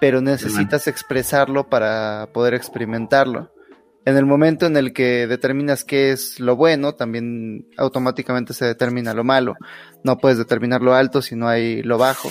pero 0.00 0.20
necesitas 0.20 0.86
expresarlo 0.86 1.68
para 1.68 2.28
poder 2.32 2.54
experimentarlo. 2.54 3.50
En 4.06 4.16
el 4.16 4.24
momento 4.24 4.64
en 4.64 4.76
el 4.78 4.94
que 4.94 5.26
determinas 5.26 5.84
qué 5.84 6.10
es 6.10 6.40
lo 6.40 6.56
bueno, 6.56 6.94
también 6.94 7.66
automáticamente 7.76 8.54
se 8.54 8.64
determina 8.64 9.12
lo 9.12 9.24
malo. 9.24 9.56
No 10.02 10.16
puedes 10.16 10.38
determinar 10.38 10.80
lo 10.80 10.94
alto 10.94 11.20
si 11.20 11.36
no 11.36 11.48
hay 11.48 11.82
lo 11.82 11.98
bajo, 11.98 12.30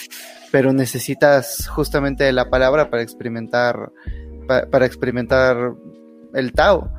pero 0.52 0.74
necesitas 0.74 1.68
justamente 1.68 2.32
la 2.32 2.50
palabra 2.50 2.90
para 2.90 3.04
experimentar, 3.04 3.92
para 4.48 4.86
experimentar 4.88 5.74
el 6.34 6.54
Tao. 6.54 6.92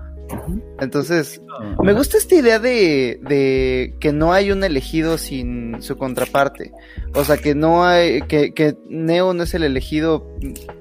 Entonces, 0.80 1.40
me 1.82 1.92
gusta 1.92 2.16
esta 2.16 2.34
idea 2.34 2.58
de, 2.58 3.94
que 4.00 4.12
no 4.12 4.32
hay 4.32 4.50
un 4.50 4.64
elegido 4.64 5.18
sin 5.18 5.82
su 5.82 5.96
contraparte. 5.96 6.72
O 7.14 7.24
sea, 7.24 7.36
que 7.36 7.54
no 7.54 7.84
hay, 7.84 8.22
que, 8.22 8.52
que 8.54 8.76
Neo 8.88 9.34
no 9.34 9.42
es 9.42 9.54
el 9.54 9.64
elegido, 9.64 10.26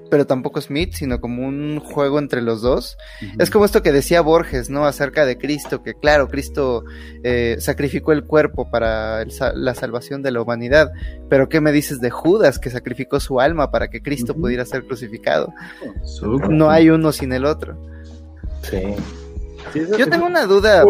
pero 0.09 0.25
tampoco 0.25 0.61
Smith, 0.61 0.93
sino 0.93 1.21
como 1.21 1.47
un 1.47 1.79
juego 1.79 2.19
entre 2.19 2.41
los 2.41 2.61
dos. 2.61 2.97
Es 3.37 3.49
como 3.49 3.65
esto 3.65 3.81
que 3.81 3.91
decía 3.91 4.21
Borges, 4.21 4.69
¿no? 4.69 4.85
Acerca 4.85 5.25
de 5.25 5.37
Cristo, 5.37 5.83
que 5.83 5.93
claro, 5.93 6.27
Cristo 6.27 6.83
eh, 7.23 7.57
sacrificó 7.59 8.11
el 8.11 8.25
cuerpo 8.25 8.69
para 8.69 9.25
la 9.53 9.75
salvación 9.75 10.21
de 10.21 10.31
la 10.31 10.41
humanidad. 10.41 10.91
Pero 11.29 11.49
¿qué 11.49 11.61
me 11.61 11.71
dices 11.71 11.99
de 11.99 12.09
Judas, 12.09 12.59
que 12.59 12.69
sacrificó 12.69 13.19
su 13.19 13.39
alma 13.39 13.71
para 13.71 13.89
que 13.89 14.01
Cristo 14.01 14.35
pudiera 14.35 14.65
ser 14.65 14.85
crucificado? 14.85 15.53
No 16.49 16.69
hay 16.69 16.89
uno 16.89 17.11
sin 17.11 17.33
el 17.33 17.45
otro. 17.45 17.77
Sí. 18.63 18.81
Yo 19.73 20.09
tengo 20.09 20.25
una 20.25 20.45
duda 20.45 20.83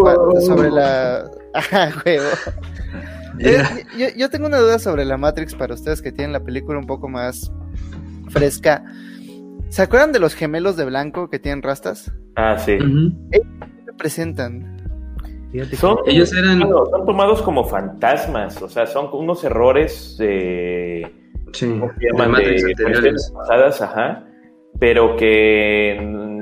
sobre 0.45 0.69
la. 0.71 1.29
Ajá, 1.53 1.91
juego. 1.91 2.29
Eh, 3.41 3.63
yo, 3.97 4.07
yo, 4.17 4.29
tengo 4.29 4.47
una 4.47 4.57
duda 4.57 4.79
sobre 4.79 5.05
la 5.05 5.15
Matrix 5.15 5.55
para 5.55 5.73
ustedes 5.73 6.01
que 6.01 6.11
tienen 6.11 6.33
la 6.33 6.41
película 6.41 6.77
un 6.77 6.85
poco 6.85 7.07
más 7.07 7.49
fresca. 8.27 8.83
¿Se 9.69 9.81
acuerdan 9.81 10.11
de 10.11 10.19
los 10.19 10.33
gemelos 10.33 10.75
de 10.75 10.83
blanco 10.83 11.29
que 11.29 11.39
tienen 11.39 11.61
rastas? 11.61 12.11
Ah, 12.35 12.57
sí. 12.57 12.77
¿Qué 13.31 13.41
representan? 13.85 14.79
Son, 15.77 15.97
ellos 16.05 16.31
eran 16.33 16.59
son 16.59 17.05
tomados 17.05 17.41
como 17.41 17.63
fantasmas, 17.63 18.61
o 18.61 18.69
sea, 18.69 18.85
son 18.85 19.09
unos 19.13 19.43
errores 19.43 20.15
de, 20.19 21.11
sí, 21.53 21.65
de, 21.67 23.13
pasadas, 23.33 23.81
ajá, 23.81 24.27
pero 24.79 25.15
que 25.15 25.97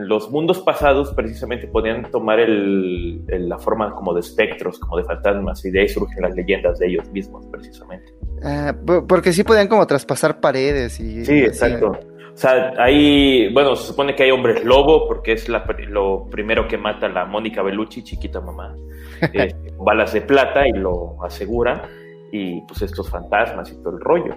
los 0.08 0.32
mundos 0.32 0.60
pasados 0.61 1.14
precisamente 1.14 1.68
podían 1.68 2.10
tomar 2.10 2.40
el, 2.40 3.26
la 3.27 3.58
forma 3.58 3.94
como 3.94 4.14
de 4.14 4.22
espectros, 4.22 4.80
como 4.80 4.98
de 4.98 5.03
fantasmas, 5.03 5.64
y 5.66 5.72
de 5.72 5.82
ahí 5.82 5.90
surgen 5.90 6.22
las 6.22 6.34
leyendas 6.34 6.80
de 6.80 6.88
ellos 6.88 7.10
mismos, 7.11 7.45
precisamente. 7.48 8.14
Ah, 8.44 8.74
porque 9.08 9.34
sí 9.34 9.44
podían 9.44 9.68
como 9.68 9.86
traspasar 9.86 10.40
paredes 10.40 11.00
y... 11.00 11.26
Sí, 11.26 11.40
exacto. 11.40 11.92
O 11.92 12.40
sea, 12.40 12.74
hay, 12.77 13.52
bueno, 13.52 13.76
se 13.76 13.88
supone 13.88 14.16
que 14.16 14.24
hay 14.24 14.32
hombres 14.32 14.64
lobo 14.64 15.08
porque 15.08 15.34
es 15.34 15.50
la, 15.50 15.66
lo 15.90 16.27
primero 16.30 16.68
que 16.68 16.77
mata 16.77 17.10
la 17.10 17.26
Mónica 17.26 17.64
Bellucci, 17.64 18.03
chiquita 18.03 18.42
mamá. 18.42 18.76
Eh, 19.34 19.52
balas 19.80 20.14
de 20.14 20.22
plata 20.22 20.68
y 20.68 20.74
lo 20.74 21.18
asegura. 21.24 21.90
Y 22.32 22.61
pues 22.68 22.84
estos 22.84 23.10
fantasmas 23.10 23.72
y 23.72 23.82
todo 23.82 23.95
el 23.95 24.00
rollo. 24.00 24.36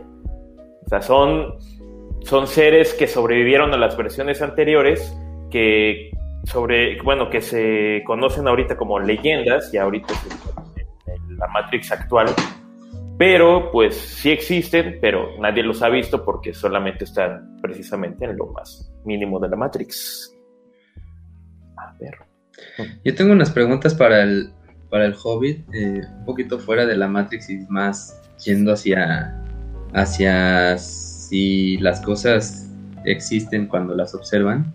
O 0.87 0.89
sea, 0.89 1.03
son, 1.03 1.59
son 2.23 2.47
seres 2.47 2.95
que 2.95 3.07
sobrevivieron 3.07 3.75
a 3.75 3.77
las 3.77 3.95
versiones 3.99 4.41
anteriores 4.41 5.15
que 5.51 6.11
sobre, 6.45 7.01
bueno, 7.03 7.29
que 7.29 7.41
se 7.41 8.03
conocen 8.07 8.49
ahorita 8.49 8.77
como 8.77 8.99
leyendas 8.99 9.73
y 9.75 9.79
ahorita 9.79 10.15
en 11.07 11.37
la 11.37 11.47
Matrix 11.49 11.93
actual 11.93 12.29
pero 13.21 13.71
pues 13.71 13.97
sí 13.97 14.31
existen, 14.31 14.97
pero 14.99 15.39
nadie 15.39 15.63
los 15.63 15.83
ha 15.83 15.91
visto 15.91 16.25
porque 16.25 16.55
solamente 16.55 17.05
están 17.05 17.59
precisamente 17.61 18.25
en 18.25 18.35
lo 18.35 18.47
más 18.47 18.91
mínimo 19.05 19.39
de 19.39 19.51
la 19.51 19.57
Matrix. 19.57 20.35
A 21.77 21.95
ver. 22.01 22.17
Yo 23.05 23.15
tengo 23.15 23.35
unas 23.35 23.51
preguntas 23.51 23.95
para 23.95 24.23
el, 24.23 24.55
para 24.89 25.05
el 25.05 25.15
Hobbit, 25.23 25.69
eh, 25.75 26.01
un 26.19 26.25
poquito 26.25 26.59
fuera 26.59 26.87
de 26.87 26.97
la 26.97 27.09
Matrix 27.09 27.51
y 27.51 27.59
más 27.69 28.23
yendo 28.43 28.73
hacia, 28.73 29.39
hacia 29.93 30.79
si 30.79 31.77
las 31.77 32.01
cosas 32.01 32.71
existen 33.05 33.67
cuando 33.67 33.95
las 33.95 34.15
observan. 34.15 34.73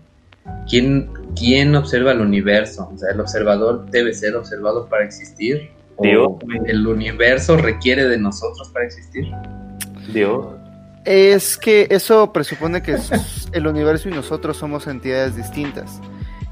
¿Quién, 0.68 1.10
¿Quién 1.36 1.74
observa 1.74 2.12
el 2.12 2.20
universo? 2.20 2.90
O 2.92 2.98
sea, 2.98 3.12
el 3.12 3.20
observador 3.20 3.86
debe 3.90 4.12
ser 4.14 4.36
observado 4.36 4.88
para 4.88 5.04
existir 5.04 5.70
Dios. 6.02 6.28
¿El 6.66 6.86
universo 6.86 7.56
requiere 7.56 8.06
de 8.08 8.18
nosotros 8.18 8.70
para 8.70 8.86
existir? 8.86 9.24
Dios. 10.12 10.46
Es 11.04 11.56
que 11.56 11.86
eso 11.90 12.32
presupone 12.32 12.82
que 12.82 12.96
el 13.52 13.66
universo 13.66 14.08
y 14.08 14.12
nosotros 14.12 14.56
somos 14.56 14.86
entidades 14.86 15.36
distintas. 15.36 16.00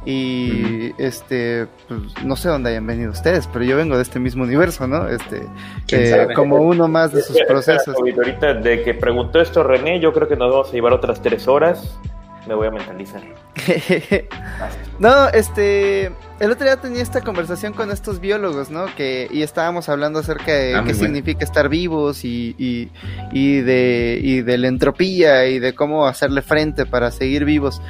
Y 0.07 0.93
este, 1.03 1.67
pues, 1.89 2.01
no 2.25 2.37
sé 2.37 2.51
dónde 2.51 2.71
hayan 2.71 2.87
venido 2.87 3.11
ustedes, 3.11 3.47
pero 3.47 3.65
yo 3.65 3.77
vengo 3.77 3.97
de 3.97 4.03
este 4.03 4.21
mismo 4.21 4.45
universo, 4.45 4.87
¿no? 4.87 5.09
Este, 5.09 5.47
eh, 5.91 6.29
como 6.37 6.57
uno 6.57 6.89
más 6.89 7.13
de 7.13 7.23
sus 7.23 7.41
procesos. 7.49 7.97
Ahorita 7.97 8.55
de 8.55 8.83
que 8.83 8.93
preguntó 8.93 9.41
esto 9.41 9.63
René, 9.63 10.01
yo 10.01 10.13
creo 10.13 10.29
que 10.29 10.37
nos 10.37 10.51
vamos 10.51 10.69
a 10.69 10.73
llevar 10.73 10.93
otras 10.93 11.23
tres 11.23 11.49
horas. 11.49 11.99
Me 12.47 12.55
voy 12.55 12.67
a 12.67 12.71
mentalizar. 12.71 13.23
no, 14.99 15.29
este, 15.29 16.07
el 16.41 16.51
otro 16.51 16.67
día 16.67 16.77
tenía 16.77 17.03
esta 17.03 17.23
conversación 17.23 17.73
con 17.73 17.91
estos 17.91 18.21
biólogos, 18.21 18.71
¿no? 18.71 18.87
Que, 18.97 19.29
y 19.31 19.43
estábamos 19.43 19.89
hablando 19.89 20.19
acerca 20.19 20.53
de 20.53 20.75
ah, 20.75 20.85
qué 20.87 20.95
significa 20.95 21.45
estar 21.45 21.69
vivos 21.69 22.25
y, 22.25 22.55
y, 22.59 22.91
y, 23.33 23.61
de, 23.61 24.21
y 24.23 24.43
de 24.43 24.59
la 24.59 24.69
entropía 24.69 25.47
y 25.47 25.59
de 25.59 25.75
cómo 25.75 26.07
hacerle 26.07 26.43
frente 26.43 26.85
para 26.85 27.11
seguir 27.11 27.45
vivos. 27.45 27.81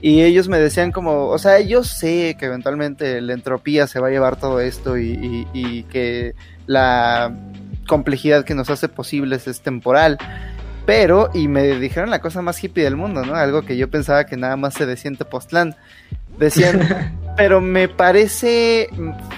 Y 0.00 0.22
ellos 0.22 0.48
me 0.48 0.58
decían 0.58 0.90
como, 0.90 1.28
o 1.28 1.38
sea, 1.38 1.60
yo 1.60 1.84
sé 1.84 2.36
que 2.36 2.46
eventualmente 2.46 3.20
la 3.20 3.34
entropía 3.34 3.86
se 3.86 4.00
va 4.00 4.08
a 4.08 4.10
llevar 4.10 4.34
todo 4.34 4.60
esto 4.60 4.98
y, 4.98 5.46
y 5.52 5.84
que 5.84 6.34
la 6.66 7.32
complejidad 7.86 8.44
que 8.44 8.54
nos 8.54 8.68
hace 8.68 8.88
posibles 8.88 9.46
es 9.46 9.60
temporal. 9.60 10.18
Pero, 10.84 11.30
y 11.32 11.46
me 11.48 11.78
dijeron 11.78 12.10
la 12.10 12.20
cosa 12.20 12.42
más 12.42 12.62
hippie 12.62 12.84
del 12.84 12.96
mundo, 12.96 13.24
¿no? 13.24 13.34
Algo 13.34 13.62
que 13.62 13.76
yo 13.76 13.88
pensaba 13.88 14.26
que 14.26 14.36
nada 14.36 14.56
más 14.56 14.74
se 14.74 14.86
decía 14.86 15.10
en 15.10 15.16
Tepoztlán. 15.16 15.76
Decían, 16.38 17.16
pero 17.36 17.60
me 17.60 17.88
parece 17.88 18.88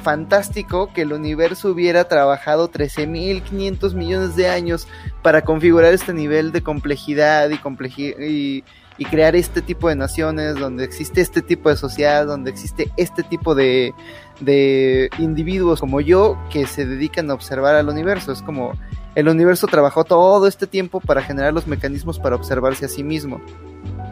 fantástico 0.02 0.92
que 0.94 1.02
el 1.02 1.12
universo 1.12 1.70
hubiera 1.70 2.04
trabajado 2.04 2.70
13.500 2.70 3.94
millones 3.94 4.36
de 4.36 4.48
años 4.48 4.88
para 5.22 5.42
configurar 5.42 5.92
este 5.92 6.14
nivel 6.14 6.50
de 6.50 6.62
complejidad 6.62 7.50
y, 7.50 8.64
y, 8.96 9.04
crear 9.04 9.36
este 9.36 9.60
tipo 9.60 9.88
de 9.88 9.96
naciones, 9.96 10.54
donde 10.54 10.84
existe 10.84 11.20
este 11.20 11.42
tipo 11.42 11.68
de 11.68 11.76
sociedad, 11.76 12.26
donde 12.26 12.50
existe 12.50 12.90
este 12.96 13.22
tipo 13.22 13.54
de, 13.54 13.92
de 14.40 15.10
individuos 15.18 15.80
como 15.80 16.00
yo 16.00 16.38
que 16.50 16.66
se 16.66 16.86
dedican 16.86 17.30
a 17.30 17.34
observar 17.34 17.74
al 17.74 17.88
universo. 17.88 18.32
Es 18.32 18.40
como 18.40 18.72
el 19.14 19.28
universo 19.28 19.66
trabajó 19.66 20.04
todo 20.04 20.46
este 20.46 20.66
tiempo 20.66 21.00
para 21.00 21.22
generar 21.22 21.52
los 21.52 21.66
mecanismos 21.66 22.18
para 22.18 22.36
observarse 22.36 22.86
a 22.86 22.88
sí 22.88 23.04
mismo 23.04 23.40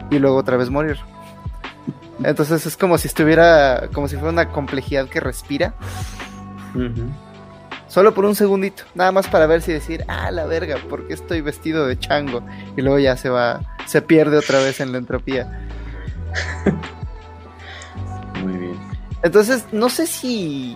y 0.09 0.19
luego 0.19 0.37
otra 0.37 0.57
vez 0.57 0.69
morir. 0.69 0.97
Entonces 2.23 2.65
es 2.65 2.77
como 2.77 2.97
si 2.97 3.07
estuviera, 3.07 3.89
como 3.93 4.07
si 4.07 4.15
fuera 4.15 4.31
una 4.31 4.49
complejidad 4.49 5.07
que 5.09 5.19
respira. 5.19 5.73
Solo 7.87 8.13
por 8.13 8.25
un 8.25 8.35
segundito, 8.35 8.83
nada 8.95 9.11
más 9.11 9.27
para 9.27 9.45
ver 9.45 9.61
si 9.61 9.71
decir, 9.71 10.03
ah, 10.07 10.31
la 10.31 10.45
verga, 10.45 10.77
¿por 10.89 11.07
qué 11.07 11.13
estoy 11.13 11.41
vestido 11.41 11.85
de 11.85 11.99
chango? 11.99 12.41
Y 12.75 12.81
luego 12.81 12.97
ya 12.97 13.15
se 13.17 13.29
va, 13.29 13.61
se 13.85 14.01
pierde 14.01 14.37
otra 14.37 14.59
vez 14.59 14.79
en 14.79 14.91
la 14.91 14.97
entropía. 14.97 15.67
Muy 18.43 18.57
bien. 18.57 18.79
Entonces, 19.21 19.65
no 19.71 19.89
sé 19.89 20.07
si 20.07 20.75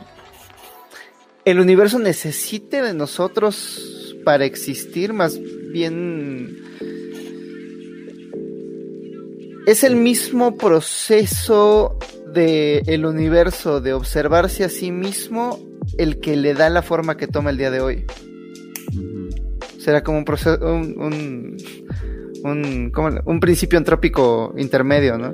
el 1.44 1.60
universo 1.60 1.98
necesite 1.98 2.82
de 2.82 2.94
nosotros 2.94 4.07
para 4.24 4.46
existir, 4.46 5.14
más 5.14 5.40
bien 5.72 6.58
es 9.66 9.84
el 9.84 9.96
mismo 9.98 10.58
proceso 10.58 11.98
del 12.34 12.84
el 12.88 13.06
universo 13.06 13.82
de 13.82 13.94
observarse 13.94 14.64
a 14.64 14.70
sí 14.70 14.92
mismo 14.92 15.60
el 15.98 16.20
que 16.20 16.38
le 16.38 16.54
da 16.54 16.70
la 16.70 16.82
forma 16.82 17.18
que 17.18 17.28
toma 17.28 17.50
el 17.50 17.58
día 17.58 17.72
de 17.72 17.82
hoy. 17.82 18.06
Será 19.80 20.04
como 20.04 20.20
un 20.20 20.26
proceso, 20.26 20.58
un, 20.66 21.58
un, 22.44 22.92
un 23.26 23.40
principio 23.40 23.78
antrópico 23.78 24.54
intermedio, 24.58 25.18
¿no? 25.18 25.34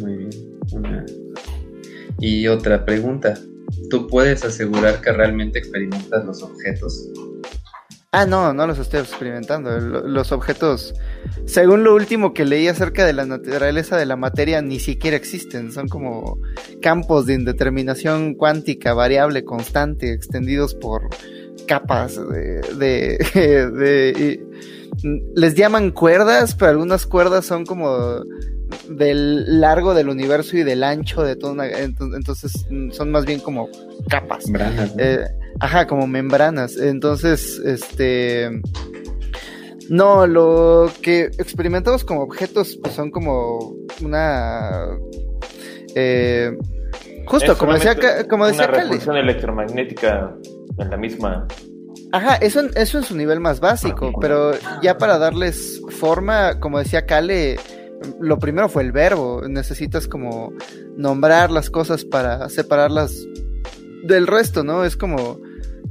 Muy 0.00 0.16
bien. 0.16 0.30
Y 2.18 2.46
otra 2.46 2.84
pregunta 2.84 3.34
tú 3.90 4.06
puedes 4.06 4.44
asegurar 4.44 5.00
que 5.00 5.12
realmente 5.12 5.58
experimentas 5.58 6.24
los 6.24 6.42
objetos. 6.42 7.08
Ah, 8.14 8.26
no, 8.26 8.52
no 8.52 8.66
los 8.66 8.78
estoy 8.78 9.00
experimentando. 9.00 9.70
Los 9.80 10.32
objetos, 10.32 10.94
según 11.46 11.82
lo 11.82 11.94
último 11.94 12.34
que 12.34 12.44
leí 12.44 12.68
acerca 12.68 13.06
de 13.06 13.14
la 13.14 13.24
naturaleza 13.24 13.96
de 13.96 14.04
la 14.04 14.16
materia, 14.16 14.60
ni 14.60 14.78
siquiera 14.80 15.16
existen. 15.16 15.72
Son 15.72 15.88
como 15.88 16.38
campos 16.82 17.24
de 17.24 17.34
indeterminación 17.34 18.34
cuántica, 18.34 18.92
variable, 18.92 19.44
constante, 19.44 20.12
extendidos 20.12 20.74
por 20.74 21.08
capas 21.66 22.16
de... 22.28 22.60
de, 23.34 24.40
les 25.34 25.54
llaman 25.54 25.90
cuerdas, 25.90 26.54
pero 26.54 26.72
algunas 26.72 27.06
cuerdas 27.06 27.46
son 27.46 27.64
como 27.64 28.22
del 28.88 29.60
largo 29.60 29.94
del 29.94 30.08
universo 30.08 30.56
y 30.56 30.62
del 30.62 30.82
ancho 30.82 31.22
de 31.22 31.36
todo 31.36 31.56
entonces 31.62 32.66
mm, 32.70 32.90
son 32.90 33.10
más 33.10 33.24
bien 33.24 33.40
como 33.40 33.68
capas. 34.08 34.44
Eh, 34.98 35.24
ajá 35.60 35.86
como 35.86 36.06
membranas. 36.06 36.76
Entonces 36.76 37.58
este 37.64 38.50
no 39.88 40.26
lo 40.26 40.90
que 41.02 41.24
experimentamos 41.24 42.04
como 42.04 42.22
objetos 42.22 42.78
pues 42.82 42.94
son 42.94 43.10
como 43.10 43.74
una 44.00 44.88
eh, 45.94 46.56
justo 47.26 47.58
como 47.58 47.74
decía 47.74 47.96
como 48.28 48.46
decía 48.46 48.68
una 48.68 48.78
repulsión 48.78 49.16
electromagnética 49.16 50.34
en 50.78 50.90
la 50.90 50.96
misma. 50.96 51.46
Ajá, 52.12 52.36
eso, 52.36 52.60
eso 52.74 52.98
en 52.98 53.04
su 53.04 53.16
nivel 53.16 53.40
más 53.40 53.58
básico, 53.60 54.12
pero 54.20 54.52
ya 54.82 54.98
para 54.98 55.16
darles 55.16 55.80
forma, 55.88 56.60
como 56.60 56.78
decía 56.78 57.06
Kale, 57.06 57.58
lo 58.20 58.38
primero 58.38 58.68
fue 58.68 58.82
el 58.82 58.92
verbo. 58.92 59.42
Necesitas 59.48 60.08
como 60.08 60.52
nombrar 60.96 61.50
las 61.50 61.70
cosas 61.70 62.04
para 62.04 62.48
separarlas 62.48 63.26
del 64.04 64.26
resto, 64.26 64.64
¿no? 64.64 64.84
Es 64.84 64.96
como 64.96 65.40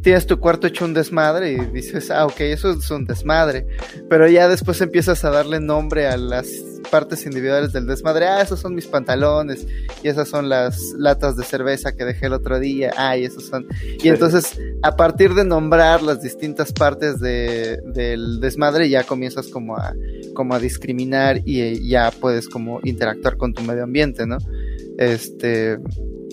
tienes 0.02 0.26
tu 0.26 0.40
cuarto 0.40 0.68
hecho 0.68 0.86
un 0.86 0.94
desmadre 0.94 1.52
y 1.52 1.58
dices, 1.72 2.12
ah, 2.12 2.26
ok, 2.26 2.42
eso 2.42 2.72
es 2.72 2.90
un 2.92 3.06
desmadre. 3.06 3.68
Pero 4.10 4.28
ya 4.28 4.48
después 4.48 4.82
empiezas 4.82 5.24
a 5.24 5.30
darle 5.30 5.60
nombre 5.60 6.08
a 6.08 6.18
las 6.18 6.48
partes 6.90 7.26
individuales 7.26 7.74
del 7.74 7.86
desmadre. 7.86 8.28
Ah, 8.28 8.42
esos 8.42 8.60
son 8.60 8.76
mis 8.76 8.88
pantalones 8.88 9.68
y 10.04 10.08
esas 10.08 10.28
son 10.28 10.50
las 10.50 10.94
latas 10.98 11.36
de 11.36 11.44
cerveza 11.44 11.96
que 11.96 12.06
dejé 12.06 12.28
el 12.28 12.34
otro 12.34 12.60
día. 12.60 12.92
Ah, 12.98 13.18
y 13.18 13.26
esos 13.26 13.46
son. 13.46 13.68
Y 14.02 14.10
entonces, 14.10 14.60
a 14.82 14.96
partir 14.96 15.34
de 15.34 15.46
nombrar 15.46 16.02
las 16.02 16.22
distintas 16.22 16.74
partes 16.74 17.20
de, 17.20 17.80
del 17.86 18.40
desmadre, 18.40 18.90
ya 18.90 19.04
comienzas 19.04 19.48
como 19.48 19.78
a, 19.78 19.94
como 20.34 20.56
a 20.56 20.60
discriminar 20.60 21.42
y 21.46 21.88
ya 21.88 22.12
puedes 22.12 22.50
como 22.50 22.80
interactuar 22.84 23.38
con 23.38 23.54
tu 23.54 23.62
medio 23.62 23.84
ambiente, 23.84 24.26
¿no? 24.26 24.38
Este 24.98 25.78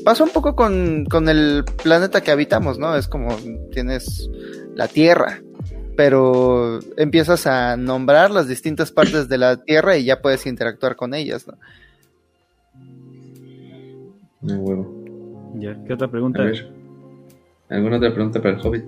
pasa 0.05 0.25
un 0.25 0.31
poco 0.31 0.55
con, 0.55 1.05
con 1.07 1.29
el 1.29 1.65
planeta 1.83 2.21
que 2.21 2.31
habitamos, 2.31 2.79
¿no? 2.79 2.97
Es 2.97 3.09
como 3.09 3.37
tienes 3.73 4.29
la 4.75 4.89
Tierra, 4.89 5.41
pero 5.97 6.81
empiezas 6.97 7.47
a 7.47 7.77
nombrar 7.77 8.31
las 8.31 8.49
distintas 8.49 8.93
partes 8.93 9.29
de 9.29 9.39
la 9.39 9.57
Tierra 9.63 9.97
y 9.97 10.05
ya 10.05 10.21
puedes 10.21 10.47
interactuar 10.47 10.97
con 10.97 11.15
ellas, 11.15 11.47
¿no? 11.47 11.55
Muy 14.41 14.55
huevo. 14.55 15.53
Ya, 15.55 15.77
¿qué 15.87 15.95
otra 15.95 16.09
pregunta? 16.09 16.43
A 16.43 16.47
ver. 16.47 16.71
¿Alguna 17.69 17.97
otra 17.97 18.15
pregunta 18.15 18.41
para 18.41 18.55
el 18.55 18.65
Hobbit? 18.65 18.85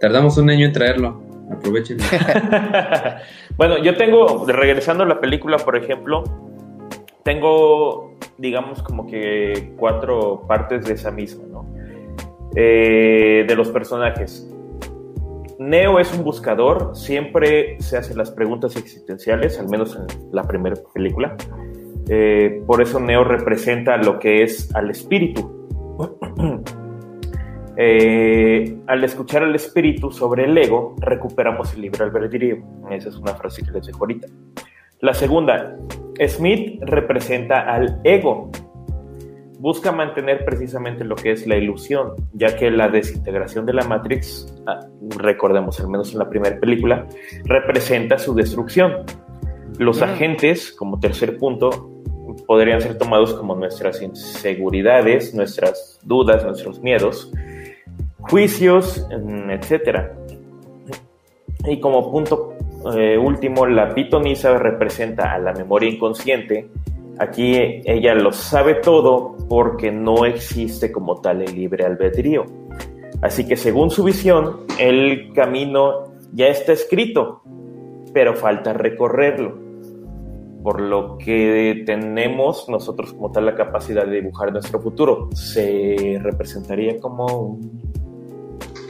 Tardamos 0.00 0.36
un 0.38 0.50
año 0.50 0.66
en 0.66 0.72
traerlo. 0.72 1.22
Aprovechen. 1.50 1.98
bueno, 3.56 3.78
yo 3.78 3.96
tengo, 3.96 4.44
regresando 4.46 5.04
a 5.04 5.06
la 5.06 5.20
película, 5.20 5.58
por 5.58 5.76
ejemplo, 5.76 6.24
tengo, 7.26 8.14
digamos, 8.38 8.84
como 8.84 9.04
que 9.08 9.74
cuatro 9.76 10.44
partes 10.46 10.86
de 10.86 10.94
esa 10.94 11.10
misma, 11.10 11.42
¿no? 11.50 11.66
Eh, 12.54 13.44
de 13.48 13.56
los 13.56 13.68
personajes. 13.70 14.48
Neo 15.58 15.98
es 15.98 16.16
un 16.16 16.22
buscador, 16.22 16.94
siempre 16.94 17.80
se 17.80 17.98
hacen 17.98 18.16
las 18.16 18.30
preguntas 18.30 18.76
existenciales, 18.76 19.58
al 19.58 19.68
menos 19.68 19.96
en 19.96 20.06
la 20.30 20.44
primera 20.44 20.76
película. 20.94 21.36
Eh, 22.08 22.62
por 22.64 22.80
eso 22.80 23.00
Neo 23.00 23.24
representa 23.24 23.96
lo 23.96 24.20
que 24.20 24.44
es 24.44 24.72
al 24.74 24.90
espíritu. 24.90 25.52
Eh, 27.78 28.74
al 28.86 29.04
escuchar 29.04 29.42
al 29.42 29.54
espíritu 29.54 30.10
sobre 30.10 30.44
el 30.46 30.56
ego, 30.56 30.96
recuperamos 30.98 31.74
el 31.74 31.82
libre 31.82 32.04
albedrío. 32.04 32.56
Esa 32.90 33.10
es 33.10 33.16
una 33.16 33.34
frase 33.34 33.62
que 33.62 33.70
les 33.70 33.84
dejo 33.84 33.98
ahorita. 33.98 34.28
La 35.00 35.12
segunda, 35.12 35.76
Smith 36.26 36.80
representa 36.82 37.60
al 37.60 38.00
ego. 38.04 38.50
Busca 39.58 39.92
mantener 39.92 40.44
precisamente 40.44 41.04
lo 41.04 41.16
que 41.16 41.32
es 41.32 41.46
la 41.46 41.56
ilusión, 41.56 42.12
ya 42.32 42.56
que 42.56 42.70
la 42.70 42.88
desintegración 42.88 43.66
de 43.66 43.74
la 43.74 43.84
Matrix, 43.84 44.54
ah, 44.66 44.80
recordemos 45.18 45.80
al 45.80 45.88
menos 45.88 46.12
en 46.12 46.18
la 46.18 46.28
primera 46.28 46.58
película, 46.58 47.06
representa 47.44 48.18
su 48.18 48.34
destrucción. 48.34 49.04
Los 49.78 50.00
agentes, 50.00 50.72
como 50.72 50.98
tercer 50.98 51.36
punto, 51.36 52.02
podrían 52.46 52.80
ser 52.80 52.96
tomados 52.96 53.34
como 53.34 53.54
nuestras 53.54 54.00
inseguridades, 54.00 55.34
nuestras 55.34 56.00
dudas, 56.02 56.44
nuestros 56.44 56.80
miedos, 56.80 57.30
juicios, 58.18 59.06
mm, 59.10 59.50
etc. 59.50 60.10
Y 61.66 61.80
como 61.80 62.10
punto 62.10 62.55
eh, 62.94 63.18
último, 63.18 63.66
la 63.66 63.94
pitonisa 63.94 64.58
representa 64.58 65.32
a 65.32 65.38
la 65.38 65.52
memoria 65.52 65.90
inconsciente. 65.90 66.70
Aquí 67.18 67.54
ella 67.84 68.14
lo 68.14 68.32
sabe 68.32 68.74
todo 68.74 69.36
porque 69.48 69.90
no 69.90 70.26
existe 70.26 70.92
como 70.92 71.20
tal 71.20 71.42
el 71.42 71.54
libre 71.54 71.84
albedrío. 71.84 72.44
Así 73.22 73.46
que 73.46 73.56
según 73.56 73.90
su 73.90 74.04
visión, 74.04 74.66
el 74.78 75.32
camino 75.32 76.12
ya 76.32 76.48
está 76.48 76.72
escrito, 76.72 77.42
pero 78.12 78.34
falta 78.34 78.72
recorrerlo. 78.72 79.58
Por 80.62 80.80
lo 80.80 81.16
que 81.16 81.84
tenemos 81.86 82.68
nosotros 82.68 83.12
como 83.14 83.30
tal 83.30 83.46
la 83.46 83.54
capacidad 83.54 84.04
de 84.04 84.20
dibujar 84.20 84.52
nuestro 84.52 84.80
futuro. 84.80 85.28
Se 85.32 86.18
representaría 86.20 86.98
como 87.00 87.58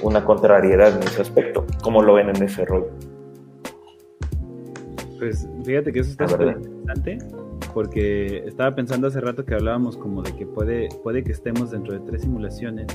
una 0.02 0.24
contrariedad 0.24 0.96
en 0.96 1.02
ese 1.02 1.22
aspecto, 1.22 1.64
como 1.82 2.02
lo 2.02 2.14
ven 2.14 2.30
en 2.30 2.42
ese 2.42 2.64
rollo. 2.64 2.90
Pues 5.18 5.48
fíjate 5.64 5.92
que 5.92 6.00
eso 6.00 6.10
está 6.10 6.28
súper 6.28 6.56
interesante 6.58 7.18
porque 7.72 8.38
estaba 8.46 8.74
pensando 8.74 9.06
hace 9.06 9.20
rato 9.20 9.44
que 9.44 9.54
hablábamos 9.54 9.96
como 9.96 10.22
de 10.22 10.34
que 10.34 10.46
puede, 10.46 10.88
puede 11.02 11.22
que 11.22 11.32
estemos 11.32 11.70
dentro 11.70 11.92
de 11.94 12.00
tres 12.00 12.22
simulaciones 12.22 12.86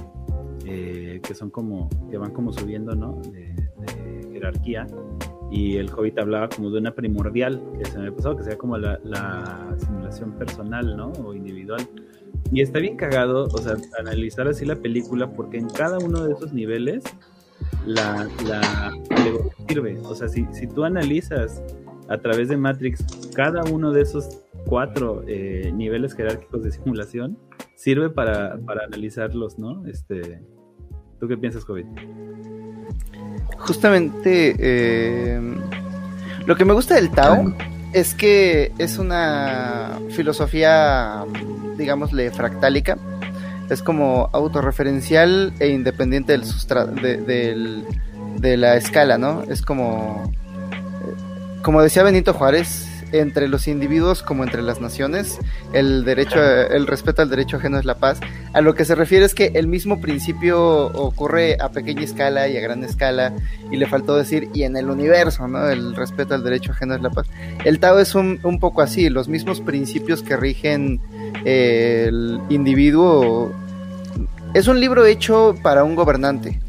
eh, 0.65 1.19
que 1.23 1.33
son 1.33 1.49
como, 1.49 1.89
que 2.09 2.17
van 2.17 2.31
como 2.31 2.53
subiendo, 2.53 2.95
¿no? 2.95 3.21
De, 3.31 3.53
jerarquía. 4.31 4.87
Y 5.51 5.77
el 5.77 5.91
Hobbit 5.91 6.17
hablaba 6.17 6.49
como 6.49 6.71
de 6.71 6.79
una 6.79 6.95
primordial, 6.95 7.61
que 7.77 7.85
se 7.85 7.99
me 7.99 8.11
pasó, 8.11 8.35
que 8.35 8.43
sea 8.43 8.57
como 8.57 8.77
la, 8.77 8.99
la 9.03 9.75
simulación 9.77 10.31
personal, 10.31 10.95
¿no? 10.95 11.11
O 11.23 11.33
individual. 11.33 11.87
Y 12.51 12.61
está 12.61 12.79
bien 12.79 12.95
cagado, 12.95 13.43
o 13.43 13.57
sea, 13.57 13.75
analizar 13.99 14.47
así 14.47 14.65
la 14.65 14.77
película, 14.77 15.29
porque 15.31 15.57
en 15.57 15.69
cada 15.69 15.99
uno 15.99 16.25
de 16.25 16.33
esos 16.33 16.53
niveles 16.53 17.03
la, 17.85 18.27
la, 18.47 18.91
sirve. 19.67 19.99
O 20.03 20.15
sea, 20.15 20.27
si, 20.27 20.45
si 20.51 20.67
tú 20.67 20.83
analizas 20.83 21.61
a 22.11 22.17
través 22.17 22.49
de 22.49 22.57
Matrix, 22.57 23.03
cada 23.33 23.63
uno 23.63 23.91
de 23.91 24.01
esos 24.01 24.41
cuatro 24.65 25.23
eh, 25.27 25.71
niveles 25.73 26.13
jerárquicos 26.13 26.63
de 26.63 26.71
simulación 26.71 27.37
sirve 27.75 28.09
para, 28.09 28.59
analizarlos, 28.85 29.57
¿no? 29.57 29.87
Este, 29.87 30.41
¿Tú 31.19 31.27
qué 31.27 31.37
piensas, 31.37 31.63
Covid? 31.63 31.85
Justamente, 33.59 34.55
eh, 34.59 35.39
lo 36.45 36.55
que 36.55 36.65
me 36.65 36.73
gusta 36.73 36.95
del 36.95 37.11
Tao 37.11 37.53
es 37.93 38.13
que 38.13 38.73
es 38.77 38.97
una 38.97 39.99
filosofía, 40.09 41.23
digámosle, 41.77 42.29
fractálica. 42.31 42.97
Es 43.69 43.81
como 43.81 44.29
autorreferencial 44.33 45.53
e 45.59 45.69
independiente 45.69 46.33
del, 46.33 47.25
del 47.25 47.85
de 48.41 48.57
la 48.57 48.75
escala, 48.75 49.17
¿no? 49.17 49.43
Es 49.43 49.61
como 49.61 50.31
como 51.61 51.81
decía 51.81 52.03
Benito 52.03 52.33
Juárez, 52.33 52.87
entre 53.11 53.47
los 53.47 53.67
individuos 53.67 54.23
como 54.23 54.43
entre 54.43 54.61
las 54.61 54.79
naciones, 54.79 55.37
el 55.73 56.05
derecho, 56.05 56.41
el 56.41 56.87
respeto 56.87 57.21
al 57.21 57.29
derecho 57.29 57.57
ajeno 57.57 57.77
es 57.77 57.85
la 57.85 57.95
paz. 57.95 58.19
A 58.53 58.61
lo 58.61 58.73
que 58.75 58.85
se 58.85 58.95
refiere 58.95 59.25
es 59.25 59.35
que 59.35 59.51
el 59.55 59.67
mismo 59.67 60.01
principio 60.01 60.85
ocurre 60.87 61.57
a 61.59 61.69
pequeña 61.69 62.03
escala 62.03 62.47
y 62.47 62.57
a 62.57 62.61
gran 62.61 62.83
escala, 62.83 63.33
y 63.69 63.77
le 63.77 63.87
faltó 63.87 64.15
decir, 64.15 64.49
y 64.53 64.63
en 64.63 64.77
el 64.77 64.89
universo, 64.89 65.47
¿no? 65.47 65.69
El 65.69 65.95
respeto 65.95 66.35
al 66.35 66.43
derecho 66.43 66.71
ajeno 66.71 66.95
es 66.95 67.01
la 67.01 67.09
paz. 67.09 67.27
El 67.65 67.79
Tao 67.79 67.99
es 67.99 68.15
un, 68.15 68.39
un 68.43 68.59
poco 68.59 68.81
así, 68.81 69.09
los 69.09 69.27
mismos 69.27 69.61
principios 69.61 70.21
que 70.21 70.37
rigen 70.37 70.99
eh, 71.45 72.05
el 72.07 72.39
individuo. 72.49 73.53
Es 74.53 74.67
un 74.67 74.79
libro 74.79 75.05
hecho 75.05 75.55
para 75.61 75.83
un 75.83 75.95
gobernante, 75.95 76.59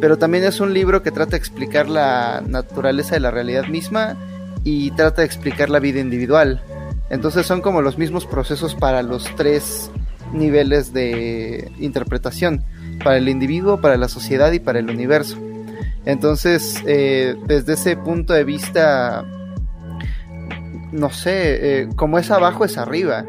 pero 0.00 0.16
también 0.16 0.44
es 0.44 0.60
un 0.60 0.72
libro 0.72 1.02
que 1.02 1.10
trata 1.10 1.32
de 1.32 1.36
explicar 1.38 1.88
la 1.88 2.42
naturaleza 2.46 3.14
de 3.14 3.20
la 3.20 3.30
realidad 3.30 3.66
misma 3.66 4.16
y 4.64 4.90
trata 4.92 5.22
de 5.22 5.26
explicar 5.26 5.70
la 5.70 5.80
vida 5.80 6.00
individual. 6.00 6.62
Entonces 7.10 7.46
son 7.46 7.60
como 7.60 7.82
los 7.82 7.98
mismos 7.98 8.26
procesos 8.26 8.74
para 8.74 9.02
los 9.02 9.24
tres 9.36 9.90
niveles 10.32 10.92
de 10.92 11.70
interpretación, 11.78 12.64
para 13.04 13.18
el 13.18 13.28
individuo, 13.28 13.80
para 13.80 13.96
la 13.96 14.08
sociedad 14.08 14.52
y 14.52 14.60
para 14.60 14.78
el 14.78 14.88
universo. 14.90 15.36
Entonces, 16.04 16.82
eh, 16.86 17.36
desde 17.46 17.74
ese 17.74 17.96
punto 17.96 18.32
de 18.32 18.44
vista, 18.44 19.24
no 20.90 21.10
sé, 21.10 21.82
eh, 21.82 21.88
como 21.94 22.18
es 22.18 22.30
abajo 22.30 22.64
es 22.64 22.76
arriba. 22.76 23.24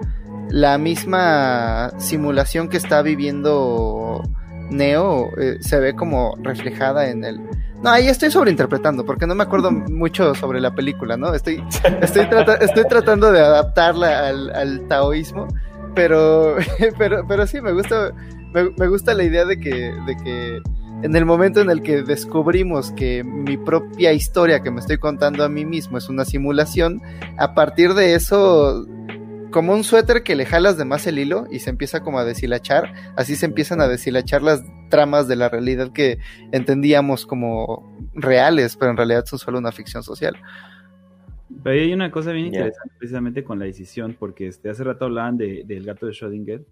La 0.49 0.77
misma 0.77 1.91
simulación 1.99 2.69
que 2.69 2.77
está 2.77 3.01
viviendo 3.01 4.23
Neo 4.69 5.29
eh, 5.39 5.57
se 5.61 5.79
ve 5.79 5.93
como 5.93 6.35
reflejada 6.41 7.09
en 7.09 7.23
el, 7.23 7.39
no, 7.83 7.89
ahí 7.89 8.07
estoy 8.07 8.31
sobreinterpretando, 8.31 9.05
porque 9.05 9.27
no 9.27 9.35
me 9.35 9.43
acuerdo 9.43 9.69
mucho 9.69 10.33
sobre 10.35 10.61
la 10.61 10.73
película, 10.73 11.17
¿no? 11.17 11.33
Estoy, 11.33 11.61
estoy, 12.01 12.27
estoy 12.61 12.87
tratando 12.87 13.31
de 13.31 13.41
adaptarla 13.41 14.29
al, 14.29 14.87
taoísmo, 14.87 15.47
pero, 15.93 16.55
pero, 16.97 17.25
pero 17.27 17.45
sí, 17.45 17.59
me 17.59 17.73
gusta, 17.73 18.13
me, 18.53 18.87
gusta 18.87 19.13
la 19.13 19.25
idea 19.25 19.43
de 19.43 19.59
que, 19.59 19.93
de 20.05 20.15
que 20.23 20.61
en 21.03 21.13
el 21.13 21.25
momento 21.25 21.59
en 21.59 21.69
el 21.69 21.81
que 21.81 22.03
descubrimos 22.03 22.91
que 22.91 23.25
mi 23.25 23.57
propia 23.57 24.13
historia 24.13 24.61
que 24.61 24.71
me 24.71 24.79
estoy 24.79 24.97
contando 24.97 25.43
a 25.43 25.49
mí 25.49 25.65
mismo 25.65 25.97
es 25.97 26.07
una 26.07 26.23
simulación, 26.23 27.01
a 27.37 27.53
partir 27.53 27.95
de 27.95 28.15
eso 28.15 28.85
como 29.53 29.73
un 29.73 29.85
suéter 29.85 30.23
que 30.23 30.35
le 30.35 30.45
jalas 30.45 30.77
de 30.77 30.83
más 30.83 31.07
el 31.07 31.19
hilo 31.19 31.45
y 31.49 31.59
se 31.59 31.69
empieza 31.69 32.01
como 32.01 32.19
a 32.19 32.25
deshilachar, 32.25 32.93
así 33.15 33.37
se 33.37 33.45
empiezan 33.45 33.79
a 33.79 33.87
deshilachar 33.87 34.41
las 34.41 34.63
tramas 34.89 35.29
de 35.29 35.37
la 35.37 35.47
realidad 35.47 35.93
que 35.93 36.17
entendíamos 36.51 37.25
como 37.25 37.95
reales, 38.13 38.75
pero 38.75 38.91
en 38.91 38.97
realidad 38.97 39.25
son 39.25 39.39
solo 39.39 39.59
una 39.59 39.71
ficción 39.71 40.03
social. 40.03 40.35
Pero 41.63 41.79
hay 41.79 41.93
una 41.93 42.11
cosa 42.11 42.31
bien 42.31 42.47
interesante 42.47 42.95
precisamente 42.97 43.43
con 43.43 43.59
la 43.59 43.65
decisión, 43.65 44.17
porque 44.19 44.47
este, 44.47 44.69
hace 44.69 44.83
rato 44.83 45.05
hablaban 45.05 45.37
de, 45.37 45.63
del 45.65 45.85
gato 45.85 46.07
de 46.07 46.11
Schrödinger, 46.11 46.65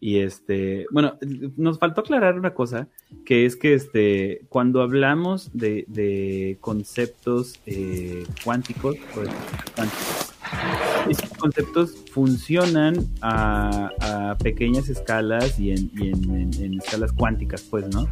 y 0.00 0.18
este, 0.18 0.86
bueno, 0.90 1.16
nos 1.56 1.78
faltó 1.78 2.00
aclarar 2.00 2.36
una 2.36 2.54
cosa, 2.54 2.88
que 3.24 3.46
es 3.46 3.54
que 3.54 3.74
este, 3.74 4.40
cuando 4.48 4.82
hablamos 4.82 5.50
de, 5.52 6.56
conceptos 6.60 7.60
eh, 7.66 8.24
cuánticos, 8.42 8.96
cuánticos 9.76 10.31
estos 11.08 11.30
conceptos 11.38 11.94
funcionan 12.12 12.94
a, 13.20 14.36
pequeñas 14.42 14.88
escalas 14.88 15.58
y, 15.58 15.72
en, 15.72 16.78
escalas 16.80 17.12
cuánticas, 17.12 17.62
pues, 17.62 17.86
¿no? 17.88 18.06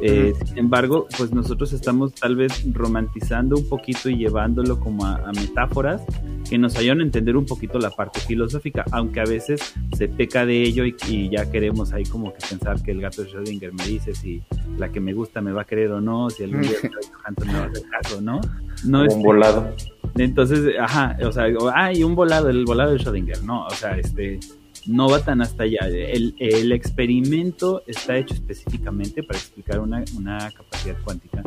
Eh, 0.00 0.34
sin 0.44 0.58
embargo, 0.58 1.06
pues 1.16 1.32
nosotros 1.32 1.72
estamos 1.72 2.14
tal 2.14 2.36
vez 2.36 2.64
romantizando 2.72 3.56
un 3.56 3.68
poquito 3.68 4.10
y 4.10 4.18
llevándolo 4.18 4.78
como 4.78 5.06
a, 5.06 5.32
metáforas 5.32 6.02
que 6.48 6.58
nos 6.58 6.76
ayudan 6.76 7.00
a 7.00 7.02
entender 7.02 7.36
un 7.36 7.46
poquito 7.46 7.78
la 7.78 7.90
parte 7.90 8.20
filosófica, 8.20 8.84
aunque 8.92 9.20
a 9.20 9.24
veces 9.24 9.74
se 9.96 10.08
peca 10.08 10.46
de 10.46 10.62
ello 10.62 10.84
y, 10.84 11.28
ya 11.30 11.50
queremos 11.50 11.92
ahí 11.92 12.04
como 12.04 12.32
que 12.32 12.38
pensar 12.48 12.82
que 12.82 12.92
el 12.92 13.00
gato 13.00 13.22
de 13.22 13.30
Schrödinger 13.30 13.72
me 13.72 13.86
dice 13.86 14.14
si 14.14 14.42
la 14.78 14.90
que 14.90 15.00
me 15.00 15.12
gusta 15.12 15.40
me 15.40 15.52
va 15.52 15.62
a 15.62 15.64
querer 15.64 15.90
o 15.90 16.00
no, 16.00 16.30
si 16.30 16.44
algún 16.44 16.62
día 16.62 16.76
me 17.46 17.52
va 17.52 17.64
a 17.64 17.66
hacer 17.66 17.82
caso, 17.90 18.20
¿no? 18.20 18.40
No 18.84 19.02
un 19.02 19.22
volado. 19.22 19.74
Entonces, 20.18 20.74
ajá, 20.78 21.16
o 21.22 21.32
sea, 21.32 21.46
hay 21.74 22.02
un 22.02 22.14
volado, 22.14 22.48
el 22.48 22.64
volado 22.64 22.92
de 22.92 22.98
Schrödinger, 22.98 23.42
¿no? 23.42 23.66
O 23.66 23.70
sea, 23.70 23.96
este, 23.98 24.40
no 24.86 25.08
va 25.08 25.22
tan 25.24 25.40
hasta 25.42 25.64
allá. 25.64 25.86
El, 25.88 26.72
experimento 26.72 27.82
está 27.86 28.16
hecho 28.16 28.34
específicamente 28.34 29.22
para 29.22 29.38
explicar 29.38 29.80
una, 29.80 30.04
una 30.16 30.50
capacidad 30.50 30.96
cuántica, 31.02 31.42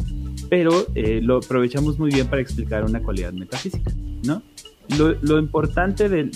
pero 0.49 0.87
eh, 0.95 1.19
lo 1.21 1.37
aprovechamos 1.37 1.99
muy 1.99 2.11
bien 2.11 2.27
para 2.27 2.41
explicar 2.41 2.83
una 2.83 3.01
cualidad 3.01 3.33
metafísica, 3.33 3.91
¿no? 4.23 4.41
Lo, 4.97 5.37
importante 5.37 6.09
del 6.09 6.31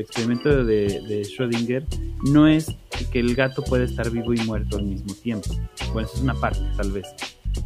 experimento 0.00 0.64
de, 0.64 0.86
de, 1.08 1.22
Schrödinger 1.22 1.84
no 2.32 2.46
es 2.46 2.68
que 3.10 3.18
el 3.18 3.34
gato 3.34 3.62
puede 3.64 3.84
estar 3.84 4.10
vivo 4.10 4.32
y 4.32 4.38
muerto 4.42 4.76
al 4.76 4.84
mismo 4.84 5.12
tiempo. 5.14 5.48
Bueno, 5.92 6.06
eso 6.06 6.18
es 6.18 6.22
una 6.22 6.34
parte, 6.34 6.60
tal 6.76 6.92
vez. 6.92 7.04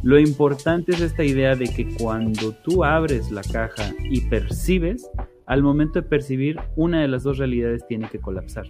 Lo 0.03 0.19
importante 0.19 0.93
es 0.93 1.01
esta 1.01 1.23
idea 1.23 1.55
de 1.55 1.65
que 1.65 1.87
cuando 1.95 2.53
tú 2.63 2.83
abres 2.83 3.31
la 3.31 3.41
caja 3.41 3.93
y 4.09 4.21
percibes, 4.21 5.09
al 5.45 5.63
momento 5.63 6.01
de 6.01 6.07
percibir, 6.07 6.57
una 6.75 7.01
de 7.01 7.07
las 7.07 7.23
dos 7.23 7.37
realidades 7.37 7.85
tiene 7.87 8.09
que 8.09 8.19
colapsar. 8.19 8.67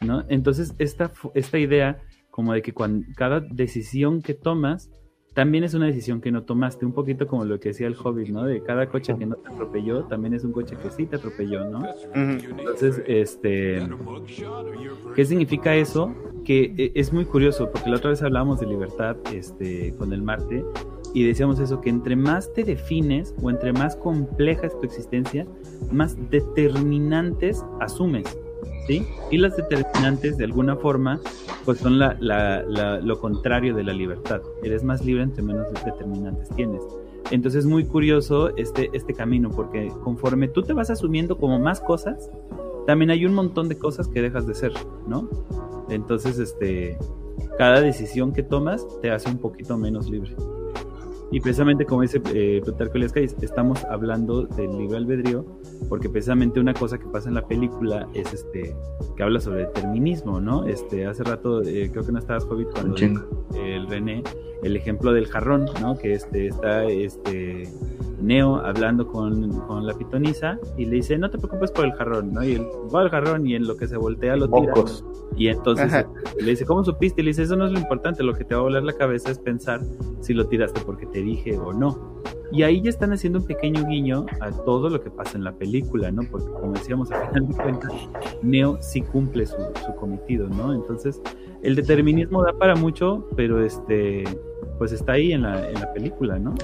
¿no? 0.00 0.24
Entonces, 0.28 0.74
esta, 0.78 1.12
esta 1.34 1.58
idea 1.58 1.98
como 2.30 2.52
de 2.52 2.62
que 2.62 2.72
cuando, 2.72 3.06
cada 3.16 3.40
decisión 3.40 4.22
que 4.22 4.34
tomas 4.34 4.90
también 5.38 5.62
es 5.62 5.72
una 5.72 5.86
decisión 5.86 6.20
que 6.20 6.32
no 6.32 6.42
tomaste, 6.42 6.84
un 6.84 6.90
poquito 6.90 7.28
como 7.28 7.44
lo 7.44 7.60
que 7.60 7.68
decía 7.68 7.86
el 7.86 7.94
Hobbit, 7.94 8.30
¿no? 8.30 8.42
De 8.42 8.60
cada 8.60 8.88
coche 8.88 9.14
que 9.16 9.24
no 9.24 9.36
te 9.36 9.48
atropelló, 9.48 10.02
también 10.02 10.34
es 10.34 10.42
un 10.42 10.50
coche 10.50 10.74
que 10.82 10.90
sí 10.90 11.06
te 11.06 11.14
atropelló, 11.14 11.64
¿no? 11.70 11.80
Entonces, 12.12 13.00
este, 13.06 13.86
¿qué 15.14 15.24
significa 15.24 15.76
eso? 15.76 16.12
Que 16.44 16.74
e, 16.76 16.90
es 16.96 17.12
muy 17.12 17.24
curioso, 17.24 17.70
porque 17.70 17.88
la 17.88 17.98
otra 17.98 18.10
vez 18.10 18.20
hablábamos 18.20 18.58
de 18.58 18.66
libertad, 18.66 19.16
este, 19.32 19.94
con 19.96 20.12
el 20.12 20.22
Marte, 20.22 20.64
y 21.14 21.24
decíamos 21.24 21.60
eso, 21.60 21.80
que 21.80 21.90
entre 21.90 22.16
más 22.16 22.52
te 22.52 22.64
defines 22.64 23.32
o 23.40 23.48
entre 23.48 23.72
más 23.72 23.94
compleja 23.94 24.66
es 24.66 24.76
tu 24.76 24.86
existencia, 24.86 25.46
más 25.92 26.16
determinantes 26.30 27.64
asumes. 27.78 28.36
Y 29.30 29.38
las 29.38 29.56
determinantes, 29.56 30.38
de 30.38 30.44
alguna 30.44 30.76
forma, 30.76 31.20
pues 31.64 31.78
son 31.78 31.98
lo 31.98 33.20
contrario 33.20 33.74
de 33.74 33.84
la 33.84 33.92
libertad. 33.92 34.40
Eres 34.62 34.82
más 34.82 35.04
libre 35.04 35.22
entre 35.22 35.42
menos 35.42 35.66
determinantes 35.72 36.48
tienes. 36.50 36.82
Entonces 37.30 37.64
es 37.64 37.70
muy 37.70 37.84
curioso 37.84 38.56
este, 38.56 38.90
este 38.94 39.12
camino, 39.12 39.50
porque 39.50 39.92
conforme 40.02 40.48
tú 40.48 40.62
te 40.62 40.72
vas 40.72 40.88
asumiendo 40.88 41.36
como 41.36 41.58
más 41.58 41.80
cosas, 41.80 42.30
también 42.86 43.10
hay 43.10 43.26
un 43.26 43.34
montón 43.34 43.68
de 43.68 43.76
cosas 43.76 44.08
que 44.08 44.22
dejas 44.22 44.46
de 44.46 44.54
ser, 44.54 44.72
¿no? 45.06 45.28
Entonces, 45.90 46.38
este, 46.38 46.96
cada 47.58 47.80
decisión 47.82 48.32
que 48.32 48.42
tomas 48.42 48.86
te 49.02 49.10
hace 49.10 49.28
un 49.28 49.38
poquito 49.38 49.76
menos 49.76 50.08
libre. 50.08 50.34
Y 51.30 51.40
precisamente 51.40 51.84
como 51.84 52.02
dice 52.02 52.22
eh, 52.32 52.60
Plutarco 52.64 52.96
estamos 52.98 53.84
hablando 53.84 54.44
del 54.44 54.78
libre 54.78 54.96
albedrío, 54.96 55.44
porque 55.88 56.08
precisamente 56.08 56.58
una 56.58 56.72
cosa 56.72 56.98
que 56.98 57.06
pasa 57.06 57.28
en 57.28 57.34
la 57.34 57.46
película 57.46 58.08
es 58.14 58.32
este 58.32 58.74
que 59.16 59.22
habla 59.22 59.40
sobre 59.40 59.66
determinismo, 59.66 60.40
¿no? 60.40 60.66
Este, 60.66 61.06
hace 61.06 61.24
rato 61.24 61.62
eh, 61.62 61.90
creo 61.92 62.04
que 62.04 62.12
no 62.12 62.18
estabas 62.18 62.44
Hobbit 62.44 62.70
cuando 62.70 62.96
el, 62.96 63.86
René, 63.88 64.22
el 64.62 64.76
ejemplo 64.76 65.12
del 65.12 65.26
jarrón, 65.26 65.66
¿no? 65.80 65.96
Que 65.96 66.14
este 66.14 66.48
está 66.48 66.84
este 66.84 67.68
Neo 68.20 68.56
hablando 68.56 69.06
con, 69.06 69.50
con, 69.60 69.86
la 69.86 69.94
pitonisa 69.94 70.58
y 70.76 70.86
le 70.86 70.96
dice, 70.96 71.18
no 71.18 71.30
te 71.30 71.38
preocupes 71.38 71.70
por 71.70 71.84
el 71.84 71.92
jarrón, 71.92 72.32
¿no? 72.32 72.44
Y 72.44 72.54
él 72.54 72.66
va 72.94 73.02
al 73.02 73.10
jarrón 73.10 73.46
y 73.46 73.54
en 73.54 73.66
lo 73.66 73.76
que 73.76 73.86
se 73.86 73.96
voltea 73.96 74.36
lo 74.36 74.48
tira. 74.48 74.74
Y 75.36 75.48
entonces 75.48 76.06
le 76.40 76.50
dice, 76.50 76.64
¿cómo 76.64 76.84
supiste? 76.84 77.20
Y 77.20 77.24
le 77.24 77.30
dice, 77.30 77.44
eso 77.44 77.56
no 77.56 77.66
es 77.66 77.72
lo 77.72 77.78
importante, 77.78 78.22
lo 78.22 78.34
que 78.34 78.44
te 78.44 78.54
va 78.54 78.60
a 78.60 78.64
volar 78.64 78.82
la 78.82 78.94
cabeza 78.94 79.30
es 79.30 79.38
pensar 79.38 79.80
si 80.20 80.34
lo 80.34 80.48
tiraste 80.48 80.80
porque 80.80 81.06
te 81.06 81.22
dije 81.22 81.56
o 81.56 81.72
no. 81.72 82.18
Y 82.50 82.62
ahí 82.62 82.80
ya 82.80 82.90
están 82.90 83.12
haciendo 83.12 83.40
un 83.40 83.44
pequeño 83.44 83.86
guiño 83.86 84.26
a 84.40 84.50
todo 84.50 84.88
lo 84.88 85.00
que 85.02 85.10
pasa 85.10 85.36
en 85.36 85.44
la 85.44 85.52
película, 85.52 86.10
¿no? 86.10 86.22
Porque 86.30 86.50
como 86.50 86.72
decíamos, 86.72 87.12
al 87.12 87.28
final 87.28 87.48
de 87.48 87.54
cuentas, 87.54 87.92
Neo 88.42 88.78
sí 88.80 89.02
cumple 89.02 89.46
su, 89.46 89.56
su 89.84 89.94
cometido, 89.96 90.48
¿no? 90.48 90.72
Entonces, 90.72 91.20
el 91.62 91.74
determinismo 91.74 92.42
da 92.42 92.52
para 92.52 92.74
mucho, 92.74 93.28
pero 93.36 93.64
este, 93.64 94.24
pues 94.78 94.92
está 94.92 95.12
ahí 95.12 95.32
en 95.32 95.42
la, 95.42 95.68
en 95.68 95.74
la 95.74 95.92
película, 95.92 96.38
¿no? 96.38 96.54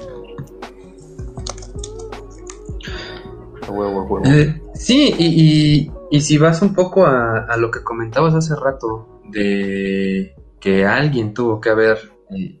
Eh, 4.25 4.61
sí, 4.73 5.13
y, 5.17 5.91
y, 6.11 6.21
si 6.21 6.37
vas 6.37 6.61
un 6.61 6.73
poco 6.73 7.05
a, 7.05 7.55
lo 7.57 7.71
que 7.71 7.83
comentabas 7.83 8.33
hace 8.33 8.55
rato, 8.55 9.21
de 9.31 10.35
que 10.59 10.85
alguien 10.85 11.33
tuvo 11.33 11.59
que 11.59 11.69
haber 11.69 11.97
eh, 12.29 12.59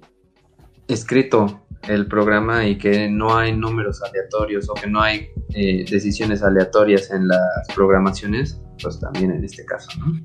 escrito 0.87 1.61
el 1.87 2.07
programa 2.07 2.65
y 2.65 2.77
que 2.77 3.09
no 3.09 3.37
hay 3.37 3.55
números 3.55 4.01
aleatorios 4.01 4.69
o 4.69 4.73
que 4.73 4.87
no 4.87 5.01
hay 5.01 5.29
eh, 5.49 5.85
decisiones 5.89 6.41
aleatorias 6.41 7.11
en 7.11 7.27
las 7.27 7.67
programaciones, 7.75 8.59
pues 8.81 8.99
también 8.99 9.31
en 9.31 9.43
este 9.43 9.63
caso, 9.65 9.89
¿no? 9.99 10.19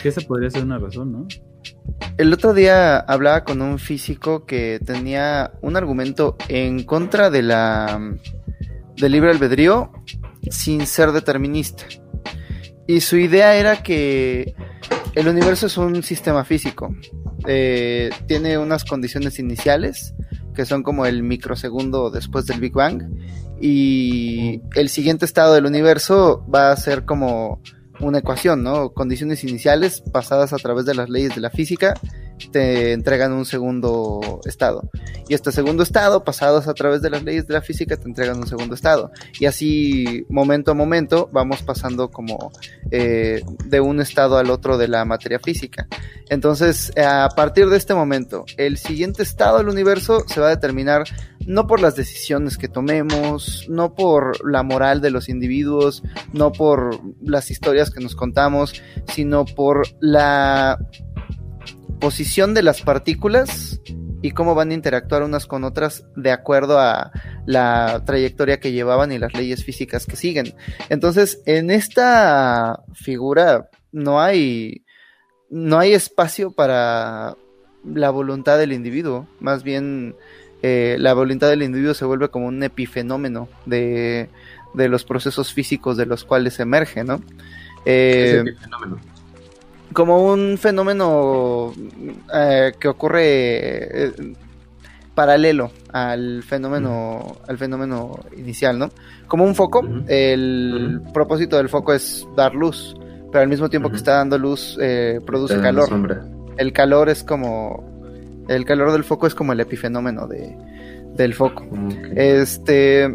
Que 0.00 0.08
esa 0.08 0.20
podría 0.22 0.50
ser 0.50 0.64
una 0.64 0.78
razón, 0.78 1.12
¿no? 1.12 1.26
El 2.18 2.32
otro 2.32 2.54
día 2.54 2.98
hablaba 2.98 3.44
con 3.44 3.62
un 3.62 3.78
físico 3.78 4.44
que 4.44 4.80
tenía 4.84 5.52
un 5.62 5.76
argumento 5.76 6.36
en 6.48 6.84
contra 6.84 7.30
de 7.30 7.42
la 7.42 8.16
del 8.96 9.12
libre 9.12 9.30
albedrío 9.30 9.90
sin 10.50 10.86
ser 10.86 11.12
determinista. 11.12 11.84
Y 12.86 13.00
su 13.00 13.16
idea 13.16 13.56
era 13.56 13.82
que 13.82 14.54
el 15.14 15.28
universo 15.28 15.66
es 15.66 15.76
un 15.76 16.02
sistema 16.02 16.44
físico. 16.44 16.94
Eh, 17.46 18.10
tiene 18.26 18.58
unas 18.58 18.84
condiciones 18.84 19.38
iniciales 19.38 20.14
que 20.54 20.66
son 20.66 20.82
como 20.82 21.06
el 21.06 21.22
microsegundo 21.22 22.10
después 22.10 22.46
del 22.46 22.60
Big 22.60 22.72
Bang. 22.72 23.02
Y 23.60 24.60
el 24.74 24.88
siguiente 24.88 25.24
estado 25.24 25.54
del 25.54 25.66
universo 25.66 26.44
va 26.52 26.72
a 26.72 26.76
ser 26.76 27.04
como 27.04 27.62
una 28.02 28.18
ecuación, 28.18 28.62
¿no? 28.62 28.90
Condiciones 28.90 29.44
iniciales 29.44 30.02
pasadas 30.12 30.52
a 30.52 30.56
través 30.56 30.84
de 30.84 30.94
las 30.94 31.08
leyes 31.08 31.34
de 31.34 31.40
la 31.40 31.50
física 31.50 31.94
te 32.50 32.92
entregan 32.92 33.32
un 33.32 33.44
segundo 33.44 34.40
estado. 34.44 34.88
Y 35.28 35.34
este 35.34 35.52
segundo 35.52 35.82
estado, 35.82 36.24
pasados 36.24 36.68
a 36.68 36.74
través 36.74 37.02
de 37.02 37.10
las 37.10 37.22
leyes 37.22 37.46
de 37.46 37.54
la 37.54 37.62
física, 37.62 37.96
te 37.96 38.08
entregan 38.08 38.38
un 38.38 38.46
segundo 38.46 38.74
estado. 38.74 39.10
Y 39.38 39.46
así, 39.46 40.26
momento 40.28 40.72
a 40.72 40.74
momento, 40.74 41.28
vamos 41.32 41.62
pasando 41.62 42.10
como 42.10 42.52
eh, 42.90 43.42
de 43.64 43.80
un 43.80 44.00
estado 44.00 44.38
al 44.38 44.50
otro 44.50 44.78
de 44.78 44.88
la 44.88 45.04
materia 45.04 45.38
física. 45.38 45.86
Entonces, 46.28 46.92
a 46.96 47.28
partir 47.34 47.68
de 47.68 47.76
este 47.76 47.94
momento, 47.94 48.44
el 48.56 48.78
siguiente 48.78 49.22
estado 49.22 49.58
del 49.58 49.68
universo 49.68 50.24
se 50.26 50.40
va 50.40 50.46
a 50.46 50.50
determinar 50.50 51.04
no 51.46 51.66
por 51.66 51.80
las 51.80 51.96
decisiones 51.96 52.56
que 52.56 52.68
tomemos, 52.68 53.66
no 53.68 53.94
por 53.94 54.48
la 54.48 54.62
moral 54.62 55.00
de 55.00 55.10
los 55.10 55.28
individuos, 55.28 56.02
no 56.32 56.52
por 56.52 57.00
las 57.20 57.50
historias 57.50 57.90
que 57.90 58.00
nos 58.00 58.14
contamos, 58.14 58.80
sino 59.08 59.44
por 59.44 59.86
la 60.00 60.78
posición 62.02 62.52
de 62.52 62.64
las 62.64 62.82
partículas 62.82 63.80
y 64.22 64.32
cómo 64.32 64.56
van 64.56 64.72
a 64.72 64.74
interactuar 64.74 65.22
unas 65.22 65.46
con 65.46 65.62
otras 65.62 66.04
de 66.16 66.32
acuerdo 66.32 66.80
a 66.80 67.12
la 67.46 68.02
trayectoria 68.04 68.58
que 68.58 68.72
llevaban 68.72 69.12
y 69.12 69.18
las 69.18 69.32
leyes 69.34 69.64
físicas 69.64 70.04
que 70.04 70.16
siguen. 70.16 70.52
Entonces, 70.88 71.40
en 71.46 71.70
esta 71.70 72.82
figura 72.92 73.68
no 73.92 74.20
hay 74.20 74.84
no 75.48 75.78
hay 75.78 75.92
espacio 75.92 76.50
para 76.50 77.36
la 77.84 78.10
voluntad 78.10 78.58
del 78.58 78.72
individuo, 78.72 79.28
más 79.38 79.62
bien 79.62 80.16
eh, 80.62 80.96
la 80.98 81.14
voluntad 81.14 81.50
del 81.50 81.62
individuo 81.62 81.94
se 81.94 82.04
vuelve 82.04 82.30
como 82.30 82.48
un 82.48 82.60
epifenómeno 82.64 83.48
de, 83.64 84.28
de 84.74 84.88
los 84.88 85.04
procesos 85.04 85.52
físicos 85.52 85.96
de 85.96 86.06
los 86.06 86.24
cuales 86.24 86.58
emerge, 86.58 87.04
¿no? 87.04 87.22
Eh, 87.84 88.42
como 89.92 90.32
un 90.32 90.58
fenómeno 90.58 91.72
eh, 92.34 92.72
que 92.78 92.88
ocurre 92.88 93.24
eh, 94.06 94.12
paralelo 95.14 95.70
al 95.92 96.42
fenómeno 96.42 97.36
al 97.46 97.58
fenómeno 97.58 98.18
inicial, 98.36 98.78
¿no? 98.78 98.90
Como 99.26 99.44
un 99.44 99.54
foco, 99.54 99.82
el 100.08 101.00
propósito 101.12 101.56
del 101.56 101.68
foco 101.68 101.92
es 101.92 102.26
dar 102.36 102.54
luz, 102.54 102.94
pero 103.30 103.42
al 103.42 103.48
mismo 103.48 103.68
tiempo 103.68 103.90
que 103.90 103.96
está 103.96 104.16
dando 104.16 104.38
luz 104.38 104.78
eh, 104.80 105.20
produce 105.24 105.60
calor. 105.60 105.88
El 106.56 106.72
calor 106.72 107.08
es 107.08 107.24
como 107.24 107.90
el 108.48 108.64
calor 108.64 108.92
del 108.92 109.04
foco 109.04 109.26
es 109.26 109.34
como 109.34 109.52
el 109.52 109.60
epifenómeno 109.60 110.26
de 110.26 110.56
del 111.14 111.34
foco. 111.34 111.66
Este 112.14 113.14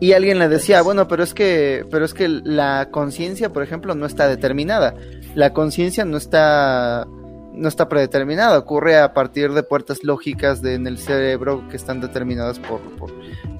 Y 0.00 0.12
alguien 0.12 0.38
le 0.38 0.48
decía, 0.48 0.82
bueno, 0.82 1.06
pero 1.08 1.22
es 1.22 1.34
que, 1.34 1.86
pero 1.90 2.04
es 2.04 2.14
que 2.14 2.28
la 2.28 2.88
conciencia, 2.90 3.52
por 3.52 3.62
ejemplo, 3.62 3.94
no 3.94 4.06
está 4.06 4.28
determinada. 4.28 4.94
La 5.34 5.52
conciencia 5.52 6.04
no 6.04 6.16
está, 6.16 7.06
no 7.52 7.68
está 7.68 7.88
predeterminada. 7.88 8.58
Ocurre 8.58 8.98
a 8.98 9.14
partir 9.14 9.52
de 9.52 9.62
puertas 9.62 10.04
lógicas 10.04 10.62
de, 10.62 10.74
en 10.74 10.86
el 10.86 10.98
cerebro 10.98 11.66
que 11.68 11.76
están 11.76 12.00
determinadas 12.00 12.58
por, 12.58 12.80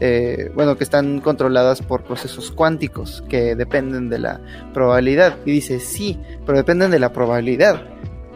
eh, 0.00 0.50
bueno, 0.54 0.76
que 0.76 0.84
están 0.84 1.20
controladas 1.20 1.82
por 1.82 2.04
procesos 2.04 2.50
cuánticos 2.50 3.24
que 3.28 3.56
dependen 3.56 4.08
de 4.08 4.18
la 4.18 4.40
probabilidad. 4.72 5.36
Y 5.44 5.50
dice, 5.50 5.80
sí, 5.80 6.20
pero 6.46 6.58
dependen 6.58 6.90
de 6.90 6.98
la 6.98 7.12
probabilidad 7.12 7.82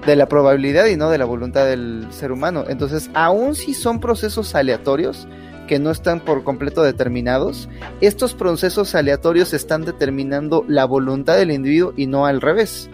de 0.06 0.16
la 0.16 0.28
probabilidad 0.28 0.86
y 0.86 0.96
no 0.96 1.10
de 1.10 1.18
la 1.18 1.24
voluntad 1.24 1.66
del 1.66 2.06
ser 2.10 2.32
humano. 2.32 2.64
Entonces, 2.68 3.10
aun 3.14 3.54
si 3.54 3.74
son 3.74 4.00
procesos 4.00 4.54
aleatorios, 4.54 5.26
que 5.68 5.78
no 5.78 5.90
están 5.90 6.20
por 6.20 6.42
completo 6.42 6.82
determinados, 6.82 7.68
estos 8.00 8.34
procesos 8.34 8.96
aleatorios 8.96 9.52
están 9.52 9.84
determinando 9.84 10.64
la 10.66 10.84
voluntad 10.84 11.36
del 11.36 11.52
individuo 11.52 11.92
y 11.96 12.06
no 12.06 12.26
al 12.26 12.40
revés. 12.40 12.90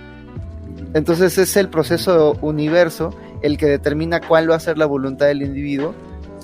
Entonces 0.94 1.36
es 1.38 1.56
el 1.56 1.68
proceso 1.68 2.38
universo 2.40 3.14
el 3.42 3.58
que 3.58 3.66
determina 3.66 4.20
cuál 4.20 4.50
va 4.50 4.56
a 4.56 4.60
ser 4.60 4.78
la 4.78 4.86
voluntad 4.86 5.26
del 5.26 5.42
individuo 5.42 5.94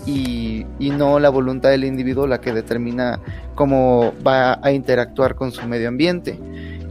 y, 0.06 0.66
y, 0.78 0.90
no 0.90 1.18
la 1.18 1.28
voluntad 1.30 1.70
del 1.70 1.84
individuo 1.84 2.26
la 2.26 2.40
que 2.40 2.52
determina 2.52 3.20
cómo 3.54 4.12
va 4.26 4.58
a 4.62 4.72
interactuar 4.72 5.34
con 5.34 5.52
su 5.52 5.66
medio 5.66 5.88
ambiente. 5.88 6.38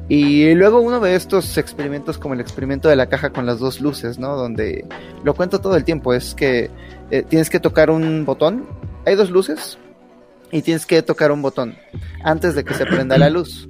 Y 0.09 0.55
luego 0.55 0.81
uno 0.81 0.99
ve 0.99 1.13
estos 1.13 1.55
experimentos 1.59 2.17
como 2.17 2.33
el 2.33 2.39
experimento 2.39 2.89
de 2.89 2.95
la 2.95 3.05
caja 3.07 3.29
con 3.29 3.45
las 3.45 3.59
dos 3.59 3.79
luces, 3.79 4.17
¿no? 4.17 4.35
Donde 4.35 4.85
lo 5.23 5.35
cuento 5.35 5.61
todo 5.61 5.75
el 5.75 5.83
tiempo, 5.83 6.15
es 6.15 6.33
que 6.33 6.71
eh, 7.11 7.21
tienes 7.21 7.51
que 7.51 7.59
tocar 7.59 7.91
un 7.91 8.25
botón, 8.25 8.65
hay 9.05 9.13
dos 9.13 9.29
luces 9.29 9.77
y 10.51 10.63
tienes 10.63 10.87
que 10.87 11.03
tocar 11.03 11.31
un 11.31 11.43
botón 11.43 11.75
antes 12.23 12.55
de 12.55 12.63
que 12.63 12.73
se 12.73 12.87
prenda 12.87 13.19
la 13.19 13.29
luz. 13.29 13.69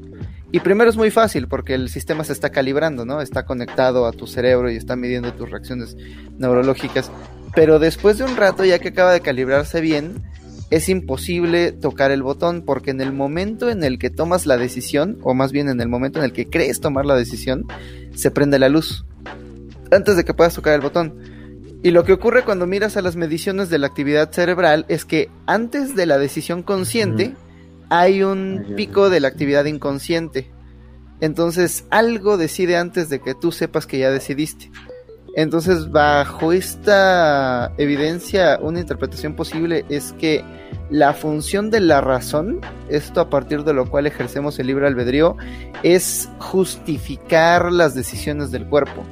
Y 0.51 0.61
primero 0.61 0.89
es 0.89 0.97
muy 0.97 1.11
fácil 1.11 1.47
porque 1.47 1.75
el 1.75 1.89
sistema 1.89 2.23
se 2.23 2.33
está 2.33 2.49
calibrando, 2.49 3.05
¿no? 3.05 3.21
Está 3.21 3.45
conectado 3.45 4.07
a 4.07 4.11
tu 4.11 4.25
cerebro 4.25 4.71
y 4.71 4.77
está 4.77 4.95
midiendo 4.95 5.33
tus 5.33 5.49
reacciones 5.49 5.95
neurológicas. 6.37 7.11
Pero 7.53 7.77
después 7.77 8.17
de 8.17 8.23
un 8.23 8.35
rato, 8.35 8.65
ya 8.65 8.79
que 8.79 8.89
acaba 8.89 9.13
de 9.13 9.21
calibrarse 9.21 9.79
bien, 9.79 10.23
es 10.71 10.89
imposible 10.89 11.71
tocar 11.71 12.11
el 12.11 12.23
botón 12.23 12.63
porque 12.63 12.91
en 12.91 13.01
el 13.01 13.11
momento 13.11 13.69
en 13.69 13.83
el 13.83 13.99
que 13.99 14.09
tomas 14.09 14.45
la 14.45 14.57
decisión, 14.57 15.17
o 15.23 15.33
más 15.33 15.51
bien 15.51 15.69
en 15.69 15.81
el 15.81 15.87
momento 15.87 16.19
en 16.19 16.25
el 16.25 16.33
que 16.33 16.47
crees 16.47 16.79
tomar 16.79 17.05
la 17.05 17.15
decisión, 17.15 17.65
se 18.15 18.31
prende 18.31 18.59
la 18.59 18.69
luz 18.69 19.05
antes 19.91 20.15
de 20.15 20.23
que 20.23 20.33
puedas 20.33 20.55
tocar 20.55 20.73
el 20.73 20.81
botón. 20.81 21.13
Y 21.81 21.91
lo 21.91 22.03
que 22.03 22.13
ocurre 22.13 22.43
cuando 22.43 22.67
miras 22.67 22.97
a 22.97 23.01
las 23.01 23.15
mediciones 23.15 23.69
de 23.69 23.79
la 23.79 23.87
actividad 23.87 24.31
cerebral 24.31 24.85
es 24.89 25.05
que 25.05 25.29
antes 25.45 25.95
de 25.95 26.05
la 26.05 26.17
decisión 26.17 26.61
consciente 26.61 27.35
hay 27.89 28.23
un 28.23 28.73
pico 28.75 29.09
de 29.09 29.19
la 29.19 29.27
actividad 29.27 29.65
inconsciente. 29.65 30.51
Entonces 31.21 31.85
algo 31.89 32.37
decide 32.37 32.77
antes 32.77 33.09
de 33.09 33.19
que 33.19 33.35
tú 33.35 33.51
sepas 33.51 33.85
que 33.85 33.99
ya 33.99 34.11
decidiste. 34.11 34.71
Entonces, 35.35 35.91
bajo 35.91 36.51
esta 36.53 37.71
evidencia, 37.77 38.59
una 38.61 38.79
interpretación 38.79 39.35
posible 39.35 39.85
es 39.87 40.11
que 40.13 40.43
la 40.89 41.13
función 41.13 41.69
de 41.69 41.79
la 41.79 42.01
razón, 42.01 42.61
esto 42.89 43.21
a 43.21 43.29
partir 43.29 43.63
de 43.63 43.73
lo 43.73 43.89
cual 43.89 44.07
ejercemos 44.07 44.57
el 44.59 44.67
libre 44.67 44.87
albedrío, 44.87 45.37
es 45.83 46.29
justificar 46.39 47.71
las 47.71 47.93
decisiones 47.93 48.51
del 48.51 48.65
cuerpo. 48.67 49.05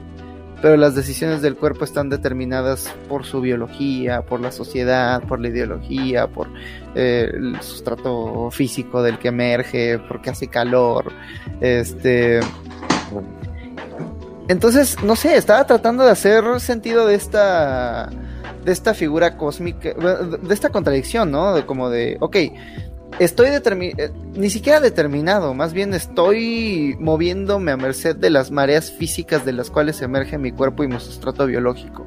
Pero 0.61 0.75
las 0.75 0.95
decisiones 0.95 1.41
del 1.41 1.55
cuerpo 1.55 1.83
están 1.83 2.09
determinadas 2.09 2.93
por 3.07 3.25
su 3.25 3.41
biología, 3.41 4.23
por 4.23 4.41
la 4.41 4.51
sociedad, 4.51 5.21
por 5.23 5.39
la 5.39 5.49
ideología, 5.49 6.27
por 6.27 6.47
eh, 6.95 7.29
el 7.31 7.61
sustrato 7.61 8.49
físico 8.51 9.03
del 9.03 9.19
que 9.19 9.27
emerge, 9.27 9.99
porque 9.99 10.31
hace 10.31 10.47
calor, 10.47 11.11
este 11.61 12.39
entonces, 14.49 15.03
no 15.03 15.15
sé, 15.15 15.35
estaba 15.35 15.65
tratando 15.65 16.05
de 16.05 16.11
hacer 16.11 16.59
sentido 16.59 17.05
de 17.05 17.15
esta 17.15 18.09
de 18.63 18.71
esta 18.71 18.93
figura 18.93 19.37
cósmica, 19.37 19.93
de 19.93 20.53
esta 20.53 20.69
contradicción, 20.69 21.31
¿no? 21.31 21.53
De 21.53 21.65
como 21.65 21.89
de, 21.89 22.17
ok, 22.19 22.35
estoy 23.19 23.49
determinado, 23.49 24.03
eh, 24.03 24.11
ni 24.33 24.49
siquiera 24.49 24.79
determinado, 24.79 25.53
más 25.53 25.73
bien 25.73 25.93
estoy 25.93 26.95
moviéndome 26.99 27.71
a 27.71 27.77
merced 27.77 28.15
de 28.15 28.29
las 28.29 28.51
mareas 28.51 28.91
físicas 28.91 29.45
de 29.45 29.53
las 29.53 29.69
cuales 29.69 30.01
emerge 30.01 30.37
mi 30.37 30.51
cuerpo 30.51 30.83
y 30.83 30.87
mi 30.87 30.99
sustrato 30.99 31.45
biológico. 31.45 32.05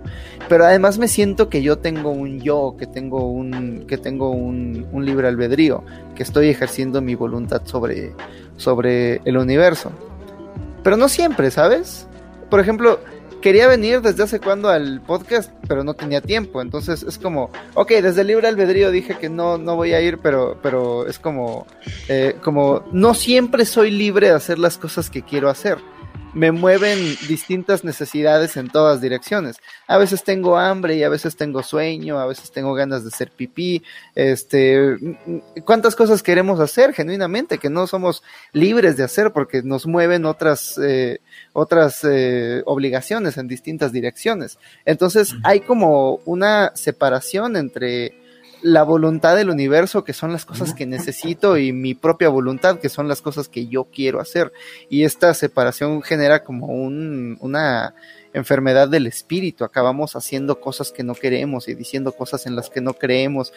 Pero 0.48 0.64
además 0.64 0.98
me 0.98 1.08
siento 1.08 1.48
que 1.48 1.62
yo 1.62 1.78
tengo 1.78 2.10
un 2.10 2.40
yo, 2.40 2.76
que 2.78 2.86
tengo 2.86 3.30
un, 3.30 3.86
que 3.86 3.98
tengo 3.98 4.30
un, 4.30 4.86
un 4.92 5.04
libre 5.04 5.28
albedrío, 5.28 5.84
que 6.14 6.22
estoy 6.22 6.48
ejerciendo 6.48 7.00
mi 7.00 7.14
voluntad 7.14 7.62
sobre, 7.64 8.12
sobre 8.56 9.20
el 9.24 9.36
universo. 9.36 9.92
Pero 10.82 10.96
no 10.96 11.08
siempre, 11.08 11.50
¿sabes? 11.50 12.06
por 12.50 12.60
ejemplo, 12.60 12.98
quería 13.40 13.66
venir 13.68 14.00
desde 14.00 14.22
hace 14.22 14.40
cuando 14.40 14.68
al 14.68 15.00
podcast, 15.00 15.50
pero 15.66 15.84
no 15.84 15.94
tenía 15.94 16.20
tiempo. 16.20 16.60
Entonces 16.62 17.02
es 17.02 17.18
como, 17.18 17.50
ok, 17.74 17.90
desde 18.02 18.20
el 18.20 18.28
libre 18.28 18.48
albedrío 18.48 18.90
dije 18.90 19.16
que 19.18 19.28
no, 19.28 19.58
no 19.58 19.76
voy 19.76 19.92
a 19.92 20.00
ir, 20.00 20.18
pero, 20.18 20.58
pero 20.62 21.06
es 21.06 21.18
como, 21.18 21.66
eh, 22.08 22.36
como, 22.42 22.84
no 22.92 23.14
siempre 23.14 23.64
soy 23.64 23.90
libre 23.90 24.28
de 24.28 24.34
hacer 24.34 24.58
las 24.58 24.78
cosas 24.78 25.10
que 25.10 25.22
quiero 25.22 25.48
hacer 25.48 25.78
me 26.34 26.52
mueven 26.52 26.98
distintas 27.28 27.84
necesidades 27.84 28.56
en 28.56 28.68
todas 28.68 29.00
direcciones. 29.00 29.56
A 29.86 29.98
veces 29.98 30.22
tengo 30.22 30.56
hambre 30.56 30.96
y 30.96 31.02
a 31.02 31.08
veces 31.08 31.36
tengo 31.36 31.62
sueño, 31.62 32.18
a 32.18 32.26
veces 32.26 32.52
tengo 32.52 32.74
ganas 32.74 33.02
de 33.02 33.08
hacer 33.08 33.30
pipí, 33.30 33.82
este, 34.14 34.96
cuántas 35.64 35.96
cosas 35.96 36.22
queremos 36.22 36.60
hacer 36.60 36.92
genuinamente 36.92 37.58
que 37.58 37.70
no 37.70 37.86
somos 37.86 38.22
libres 38.52 38.96
de 38.96 39.04
hacer 39.04 39.32
porque 39.32 39.62
nos 39.62 39.86
mueven 39.86 40.24
otras, 40.24 40.78
eh, 40.82 41.20
otras 41.52 42.04
eh, 42.04 42.62
obligaciones 42.66 43.36
en 43.36 43.48
distintas 43.48 43.92
direcciones. 43.92 44.58
Entonces 44.84 45.34
hay 45.42 45.60
como 45.60 46.16
una 46.26 46.72
separación 46.74 47.56
entre 47.56 48.19
la 48.62 48.82
voluntad 48.82 49.36
del 49.36 49.50
universo, 49.50 50.04
que 50.04 50.12
son 50.12 50.32
las 50.32 50.44
cosas 50.44 50.74
que 50.74 50.86
necesito, 50.86 51.56
y 51.56 51.72
mi 51.72 51.94
propia 51.94 52.28
voluntad, 52.28 52.78
que 52.78 52.88
son 52.88 53.08
las 53.08 53.22
cosas 53.22 53.48
que 53.48 53.66
yo 53.66 53.84
quiero 53.84 54.20
hacer. 54.20 54.52
Y 54.88 55.04
esta 55.04 55.32
separación 55.34 56.02
genera 56.02 56.44
como 56.44 56.66
un, 56.66 57.36
una 57.40 57.94
enfermedad 58.32 58.88
del 58.88 59.06
espíritu. 59.06 59.64
Acabamos 59.64 60.16
haciendo 60.16 60.60
cosas 60.60 60.92
que 60.92 61.02
no 61.02 61.14
queremos 61.14 61.68
y 61.68 61.74
diciendo 61.74 62.12
cosas 62.12 62.46
en 62.46 62.56
las 62.56 62.70
que 62.70 62.80
no 62.80 62.94
creemos. 62.94 63.52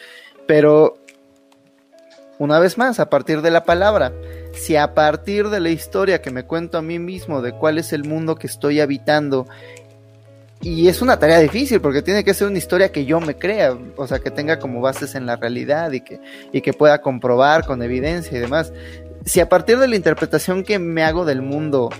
Pero, 0.46 0.98
una 2.38 2.58
vez 2.58 2.78
más, 2.78 3.00
a 3.00 3.10
partir 3.10 3.42
de 3.42 3.50
la 3.50 3.64
palabra, 3.64 4.12
si 4.54 4.76
a 4.76 4.94
partir 4.94 5.48
de 5.48 5.60
la 5.60 5.70
historia 5.70 6.22
que 6.22 6.30
me 6.30 6.44
cuento 6.44 6.78
a 6.78 6.82
mí 6.82 6.98
mismo 6.98 7.42
de 7.42 7.52
cuál 7.52 7.78
es 7.78 7.92
el 7.92 8.04
mundo 8.04 8.36
que 8.36 8.46
estoy 8.46 8.80
habitando 8.80 9.46
y 10.64 10.88
es 10.88 11.02
una 11.02 11.18
tarea 11.18 11.40
difícil 11.40 11.78
porque 11.82 12.00
tiene 12.00 12.24
que 12.24 12.32
ser 12.32 12.48
una 12.48 12.56
historia 12.56 12.90
que 12.90 13.04
yo 13.04 13.20
me 13.20 13.36
crea, 13.36 13.76
o 13.96 14.06
sea, 14.06 14.20
que 14.20 14.30
tenga 14.30 14.58
como 14.58 14.80
bases 14.80 15.14
en 15.14 15.26
la 15.26 15.36
realidad 15.36 15.92
y 15.92 16.00
que, 16.00 16.20
y 16.52 16.62
que 16.62 16.72
pueda 16.72 17.02
comprobar 17.02 17.66
con 17.66 17.82
evidencia 17.82 18.38
y 18.38 18.40
demás. 18.40 18.72
Si 19.26 19.40
a 19.40 19.48
partir 19.50 19.78
de 19.78 19.88
la 19.88 19.96
interpretación 19.96 20.64
que 20.64 20.78
me 20.78 21.04
hago 21.04 21.26
del 21.26 21.42
mundo 21.42 21.90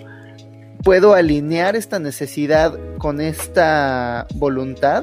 puedo 0.82 1.12
alinear 1.12 1.76
esta 1.76 1.98
necesidad 1.98 2.74
con 2.96 3.20
esta 3.20 4.26
voluntad, 4.34 5.02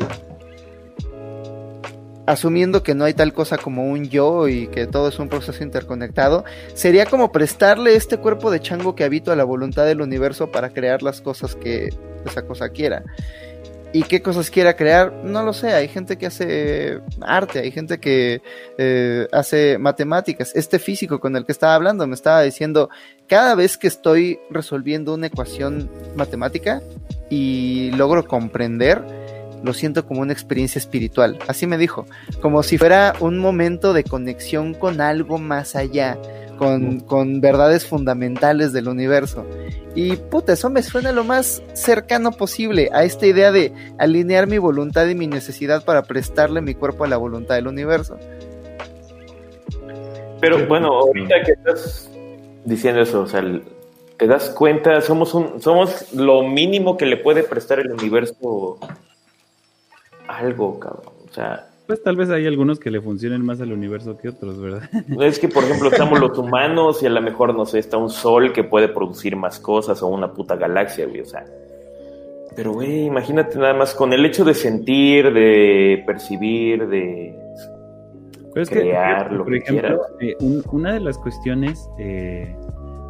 asumiendo 2.26 2.82
que 2.82 2.96
no 2.96 3.04
hay 3.04 3.14
tal 3.14 3.32
cosa 3.32 3.60
como 3.60 3.86
un 3.86 4.10
yo 4.10 4.48
y 4.48 4.70
que 4.70 4.88
todo 4.88 5.10
es 5.10 5.20
un 5.20 5.30
proceso 5.30 5.64
interconectado, 5.64 6.46
sería 6.74 7.06
como 7.06 7.32
prestarle 7.32 7.96
este 7.96 8.18
cuerpo 8.18 8.50
de 8.50 8.60
chango 8.60 8.96
que 8.96 9.04
habito 9.04 9.32
a 9.32 9.36
la 9.36 9.44
voluntad 9.44 9.86
del 9.86 10.02
universo 10.02 10.50
para 10.50 10.72
crear 10.72 11.04
las 11.04 11.22
cosas 11.22 11.56
que 11.56 11.90
esa 12.26 12.42
cosa 12.42 12.70
quiera 12.70 13.04
y 13.94 14.04
qué 14.04 14.22
cosas 14.22 14.50
quiera 14.50 14.76
crear, 14.76 15.14
no 15.24 15.44
lo 15.44 15.54
sé. 15.54 15.74
Hay 15.74 15.88
gente 15.88 16.18
que 16.18 16.26
hace 16.26 17.02
arte, 17.22 17.60
hay 17.60 17.72
gente 17.72 18.00
que 18.00 18.42
eh, 18.78 19.28
hace 19.32 19.78
matemáticas. 19.78 20.52
Este 20.56 20.80
físico 20.80 21.20
con 21.20 21.36
el 21.36 21.46
que 21.46 21.52
estaba 21.52 21.76
hablando 21.76 22.08
me 22.08 22.16
estaba 22.16 22.42
diciendo, 22.42 22.90
cada 23.28 23.56
vez 23.56 23.78
que 23.78 23.88
estoy 23.88 24.40
resolviendo 24.50 25.14
una 25.14 25.28
ecuación 25.28 25.90
matemática 26.16 26.82
y 27.30 27.92
logro 27.92 28.26
comprender, 28.26 29.04
lo 29.64 29.74
siento 29.74 30.06
como 30.06 30.22
una 30.22 30.34
experiencia 30.34 30.80
espiritual. 30.80 31.38
Así 31.48 31.68
me 31.68 31.78
dijo, 31.78 32.06
como 32.42 32.64
si 32.64 32.78
fuera 32.78 33.14
un 33.20 33.40
momento 33.40 33.94
de 33.94 34.04
conexión 34.04 34.74
con 34.74 35.02
algo 35.02 35.38
más 35.38 35.76
allá 35.76 36.18
con, 37.08 37.42
verdades 37.42 37.88
fundamentales 37.88 38.72
del 38.72 38.88
universo. 38.88 39.46
Y 39.96 40.16
puta, 40.16 40.54
eso 40.54 40.70
me 40.70 40.84
suena 40.84 41.12
lo 41.12 41.24
más 41.24 41.64
cercano 41.74 42.32
posible 42.32 42.90
a 42.94 43.04
esta 43.04 43.26
idea 43.26 43.52
de 43.52 43.74
alinear 43.98 44.46
mi 44.46 44.60
voluntad 44.60 45.08
y 45.08 45.16
mi 45.16 45.26
necesidad 45.26 45.84
para 45.84 46.04
prestarle 46.04 46.62
mi 46.62 46.76
cuerpo 46.76 47.04
a 47.04 47.08
la 47.08 47.18
voluntad 47.18 47.56
del 47.56 47.68
universo. 47.68 48.16
Pero 50.40 50.68
bueno, 50.68 50.90
ahorita 51.00 51.36
que 51.44 51.52
estás 51.54 52.12
diciendo 52.64 53.02
eso, 53.02 53.22
o 53.22 53.28
sea, 53.28 53.44
te 54.18 54.28
das 54.28 54.52
cuenta, 54.52 55.02
somos 55.02 55.34
un, 55.34 55.60
somos 55.62 56.14
lo 56.14 56.44
mínimo 56.44 56.96
que 56.96 57.08
le 57.08 57.18
puede 57.18 57.42
prestar 57.44 57.80
el 57.80 57.92
universo 57.92 58.78
algo, 60.28 60.80
cabrón. 60.80 61.14
O 61.28 61.34
sea, 61.34 61.71
Pues 61.88 62.02
tal 62.04 62.16
vez 62.16 62.30
hay 62.30 62.46
algunos 62.48 62.80
que 62.80 62.90
le 62.90 63.02
funcionen 63.02 63.44
más 63.46 63.60
al 63.60 63.74
universo 63.74 64.18
que 64.18 64.30
otros, 64.30 64.60
¿verdad? 64.62 64.84
Es 65.22 65.40
que, 65.40 65.50
por 65.50 65.64
ejemplo, 65.64 65.90
estamos 65.90 66.20
los 66.20 66.38
humanos 66.38 67.02
y 67.04 67.08
a 67.08 67.10
lo 67.10 67.22
mejor, 67.22 67.54
no 67.56 67.66
sé, 67.66 67.80
está 67.80 67.98
un 67.98 68.10
sol 68.10 68.54
que 68.54 68.64
puede 68.64 68.88
producir 68.88 69.36
más 69.36 69.60
cosas 69.60 70.02
o 70.02 70.08
una 70.08 70.32
puta 70.32 70.56
galaxia, 70.56 71.06
güey, 71.06 71.22
o 71.22 71.26
sea. 71.26 71.46
Pero, 72.56 72.74
güey, 72.74 73.06
imagínate 73.06 73.58
nada 73.58 73.74
más 73.74 73.94
con 73.96 74.14
el 74.14 74.26
hecho 74.26 74.44
de 74.46 74.54
sentir, 74.54 75.34
de 75.34 76.04
percibir, 76.06 76.88
de 76.88 77.34
Pero 78.54 78.64
es 78.64 78.70
crear 78.70 79.30
que, 79.30 79.36
lo 79.36 79.44
por 79.44 79.54
que 79.54 79.60
ejemplo, 79.60 80.02
eh, 80.20 80.36
un- 80.42 80.64
una 80.72 80.94
de 80.94 81.00
las 81.00 81.18
cuestiones 81.18 81.90
eh, 81.98 82.54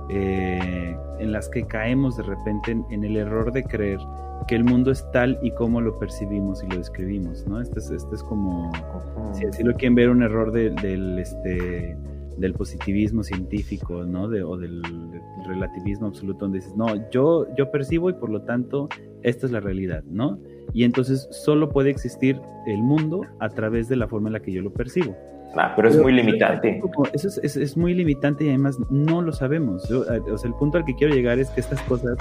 eh, 0.09 0.95
en 1.19 1.31
las 1.31 1.49
que 1.49 1.65
caemos 1.65 2.17
de 2.17 2.23
repente 2.23 2.71
en, 2.71 2.85
en 2.91 3.03
el 3.03 3.17
error 3.17 3.51
de 3.51 3.63
creer 3.63 3.99
que 4.47 4.55
el 4.55 4.63
mundo 4.63 4.91
es 4.91 5.05
tal 5.11 5.39
y 5.41 5.51
como 5.51 5.81
lo 5.81 5.97
percibimos 5.99 6.63
y 6.63 6.67
lo 6.67 6.77
describimos, 6.77 7.45
¿no? 7.47 7.61
Este 7.61 7.79
es, 7.79 7.89
este 7.91 8.15
es 8.15 8.23
como, 8.23 8.71
si 9.33 9.45
así 9.45 9.63
lo 9.63 9.73
quieren 9.73 9.95
ver, 9.95 10.09
un 10.09 10.23
error 10.23 10.51
de- 10.51 10.71
del, 10.81 11.19
este, 11.19 11.95
del 12.37 12.53
positivismo 12.53 13.23
científico, 13.23 14.03
¿no? 14.03 14.27
De- 14.27 14.43
o 14.43 14.57
del, 14.57 14.81
del 14.81 15.21
relativismo 15.45 16.07
absoluto, 16.07 16.45
donde 16.45 16.59
dices, 16.59 16.75
no, 16.75 16.87
yo, 17.11 17.45
yo 17.55 17.71
percibo 17.71 18.09
y 18.09 18.13
por 18.13 18.29
lo 18.29 18.41
tanto 18.41 18.89
esta 19.23 19.45
es 19.45 19.51
la 19.51 19.59
realidad, 19.59 20.03
¿no? 20.09 20.39
Y 20.73 20.83
entonces 20.85 21.27
solo 21.31 21.69
puede 21.69 21.89
existir 21.89 22.39
el 22.65 22.81
mundo 22.81 23.21
a 23.39 23.49
través 23.49 23.89
de 23.89 23.95
la 23.95 24.07
forma 24.07 24.29
en 24.29 24.33
la 24.33 24.39
que 24.41 24.51
yo 24.51 24.61
lo 24.61 24.71
percibo. 24.73 25.15
Ah, 25.55 25.73
pero 25.75 25.89
es 25.89 25.97
muy 26.01 26.13
limitante. 26.13 26.81
Eso 27.13 27.27
es, 27.27 27.37
es- 27.43 27.57
es 27.57 27.77
muy 27.77 27.93
limitante 27.93 28.45
y 28.45 28.49
además 28.49 28.77
no 28.89 29.21
lo 29.21 29.31
sabemos. 29.33 29.87
Yo, 29.89 30.03
eh, 30.05 30.21
o 30.31 30.37
sea, 30.37 30.47
el 30.49 30.55
punto 30.55 30.77
al 30.77 30.85
que 30.85 30.95
quiero 30.95 31.13
llegar 31.13 31.39
es 31.39 31.49
que 31.49 31.59
estas 31.59 31.81
cosas 31.83 32.17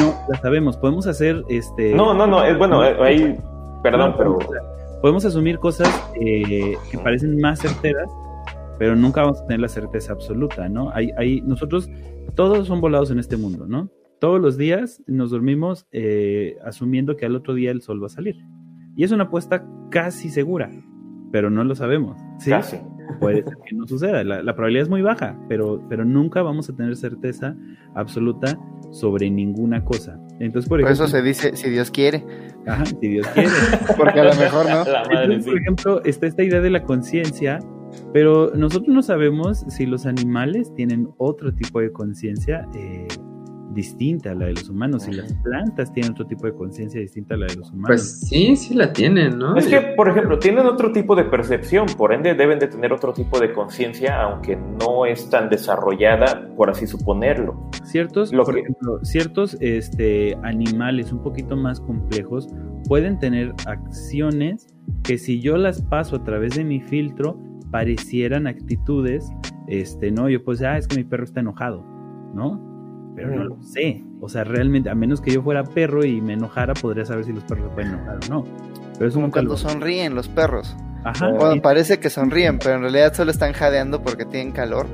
no 0.00 0.14
las 0.28 0.40
sabemos. 0.40 0.76
Podemos 0.76 1.06
hacer 1.06 1.42
este. 1.48 1.94
No, 1.94 2.14
no, 2.14 2.26
no, 2.26 2.44
es 2.44 2.56
bueno, 2.56 2.80
ahí, 2.80 3.36
perdón, 3.82 4.10
no, 4.12 4.16
pero 4.16 4.38
podemos 5.02 5.24
asumir 5.24 5.58
cosas 5.58 5.88
eh, 6.20 6.76
que 6.90 6.98
parecen 6.98 7.40
más 7.40 7.58
certeras, 7.60 8.08
pero 8.78 8.94
nunca 8.94 9.22
vamos 9.22 9.40
a 9.40 9.46
tener 9.46 9.60
la 9.60 9.68
certeza 9.68 10.12
absoluta, 10.12 10.68
¿no? 10.68 10.90
Hay, 10.94 11.10
hay, 11.16 11.40
nosotros, 11.40 11.88
todos 12.36 12.66
son 12.68 12.80
volados 12.80 13.10
en 13.10 13.18
este 13.18 13.36
mundo, 13.36 13.66
¿no? 13.66 13.90
Todos 14.20 14.38
los 14.40 14.56
días 14.58 15.02
nos 15.06 15.30
dormimos 15.30 15.86
eh, 15.92 16.56
asumiendo 16.64 17.16
que 17.16 17.24
al 17.26 17.34
otro 17.34 17.54
día 17.54 17.70
el 17.70 17.80
sol 17.80 18.02
va 18.02 18.06
a 18.06 18.10
salir. 18.10 18.36
Y 18.94 19.04
es 19.04 19.12
una 19.12 19.24
apuesta 19.24 19.64
casi 19.90 20.28
segura, 20.28 20.70
pero 21.32 21.50
no 21.50 21.64
lo 21.64 21.74
sabemos. 21.74 22.20
¿sí? 22.38 22.50
casi. 22.50 22.78
puede 23.20 23.42
ser 23.42 23.56
que 23.64 23.74
no 23.74 23.86
suceda. 23.86 24.24
La, 24.24 24.42
la 24.42 24.54
probabilidad 24.54 24.84
es 24.84 24.88
muy 24.88 25.02
baja, 25.02 25.36
pero, 25.48 25.82
pero 25.88 26.04
nunca 26.04 26.42
vamos 26.42 26.68
a 26.68 26.74
tener 26.76 26.96
certeza 26.96 27.56
absoluta 27.94 28.58
sobre 28.90 29.30
ninguna 29.30 29.84
cosa. 29.84 30.18
Entonces, 30.40 30.68
por 30.68 30.80
Por 30.80 30.88
ejemplo, 30.90 31.04
eso 31.04 31.16
se 31.16 31.22
dice, 31.22 31.56
si 31.56 31.70
Dios 31.70 31.90
quiere. 31.90 32.24
ajá, 32.66 32.86
si 32.86 32.96
Dios 33.08 33.26
quiere. 33.28 33.48
Porque 33.96 34.20
a 34.20 34.24
lo 34.24 34.34
mejor 34.34 34.64
no. 34.68 34.84
La 34.84 35.04
madre, 35.04 35.24
Entonces, 35.24 35.44
sí. 35.44 35.50
por 35.50 35.60
ejemplo, 35.60 36.04
está 36.04 36.26
esta 36.26 36.42
idea 36.42 36.60
de 36.60 36.70
la 36.70 36.82
conciencia, 36.82 37.58
pero 38.12 38.52
nosotros 38.54 38.94
no 38.94 39.02
sabemos 39.02 39.64
si 39.68 39.86
los 39.86 40.06
animales 40.06 40.72
tienen 40.74 41.08
otro 41.18 41.52
tipo 41.54 41.80
de 41.80 41.92
conciencia 41.92 42.66
eh, 42.74 43.06
distinta 43.72 44.32
a 44.32 44.34
la 44.34 44.46
de 44.46 44.54
los 44.54 44.68
humanos, 44.68 45.04
si 45.04 45.12
las 45.12 45.32
plantas 45.34 45.92
tienen 45.92 46.12
otro 46.12 46.26
tipo 46.26 46.46
de 46.46 46.54
conciencia 46.54 47.00
distinta 47.00 47.34
a 47.34 47.38
la 47.38 47.46
de 47.46 47.56
los 47.56 47.70
humanos. 47.70 47.86
Pues 47.88 48.20
sí, 48.28 48.56
sí 48.56 48.74
la 48.74 48.92
tienen, 48.92 49.38
¿no? 49.38 49.56
Es 49.56 49.66
que, 49.68 49.80
por 49.96 50.08
ejemplo, 50.08 50.38
tienen 50.38 50.66
otro 50.66 50.90
tipo 50.92 51.14
de 51.14 51.24
percepción, 51.24 51.86
por 51.96 52.12
ende 52.12 52.34
deben 52.34 52.58
de 52.58 52.66
tener 52.66 52.92
otro 52.92 53.12
tipo 53.12 53.38
de 53.38 53.52
conciencia, 53.52 54.20
aunque 54.22 54.56
no 54.56 55.06
es 55.06 55.30
tan 55.30 55.48
desarrollada, 55.48 56.48
por 56.56 56.70
así 56.70 56.86
suponerlo. 56.86 57.70
Ciertos, 57.84 58.32
Lo 58.32 58.44
por 58.44 58.54
que- 58.54 58.60
ejemplo, 58.60 58.98
ciertos 59.04 59.56
este, 59.60 60.36
animales 60.42 61.12
un 61.12 61.22
poquito 61.22 61.56
más 61.56 61.80
complejos 61.80 62.48
pueden 62.88 63.18
tener 63.18 63.52
acciones 63.66 64.66
que 65.04 65.18
si 65.18 65.40
yo 65.40 65.56
las 65.56 65.82
paso 65.82 66.16
a 66.16 66.24
través 66.24 66.56
de 66.56 66.64
mi 66.64 66.80
filtro 66.80 67.38
parecieran 67.70 68.46
actitudes, 68.46 69.30
este, 69.68 70.10
no, 70.10 70.28
yo 70.28 70.42
pues, 70.42 70.60
ah, 70.62 70.76
es 70.76 70.88
que 70.88 70.96
mi 70.96 71.04
perro 71.04 71.22
está 71.24 71.38
enojado, 71.40 71.84
¿no? 72.34 72.68
Pero 73.20 73.36
no 73.36 73.44
lo 73.44 73.62
sé. 73.62 74.02
O 74.20 74.28
sea, 74.28 74.44
realmente, 74.44 74.90
a 74.90 74.94
menos 74.94 75.20
que 75.20 75.30
yo 75.32 75.42
fuera 75.42 75.64
perro 75.64 76.04
y 76.04 76.20
me 76.20 76.34
enojara, 76.34 76.74
podría 76.74 77.04
saber 77.04 77.24
si 77.24 77.32
los 77.32 77.44
perros 77.44 77.68
se 77.68 77.74
pueden 77.74 77.92
enojar 77.92 78.16
o 78.16 78.28
no. 78.28 78.44
Pero 78.98 79.10
Como 79.12 79.26
nunca 79.26 79.34
cuando 79.34 79.52
lo... 79.52 79.56
sonríen 79.56 80.14
los 80.14 80.28
perros. 80.28 80.76
Ajá. 81.04 81.30
Bueno, 81.30 81.62
parece 81.62 81.98
que 81.98 82.10
sonríen, 82.10 82.58
pero 82.58 82.76
en 82.76 82.82
realidad 82.82 83.14
solo 83.14 83.30
están 83.30 83.52
jadeando 83.52 84.02
porque 84.02 84.24
tienen 84.24 84.52
calor. 84.52 84.86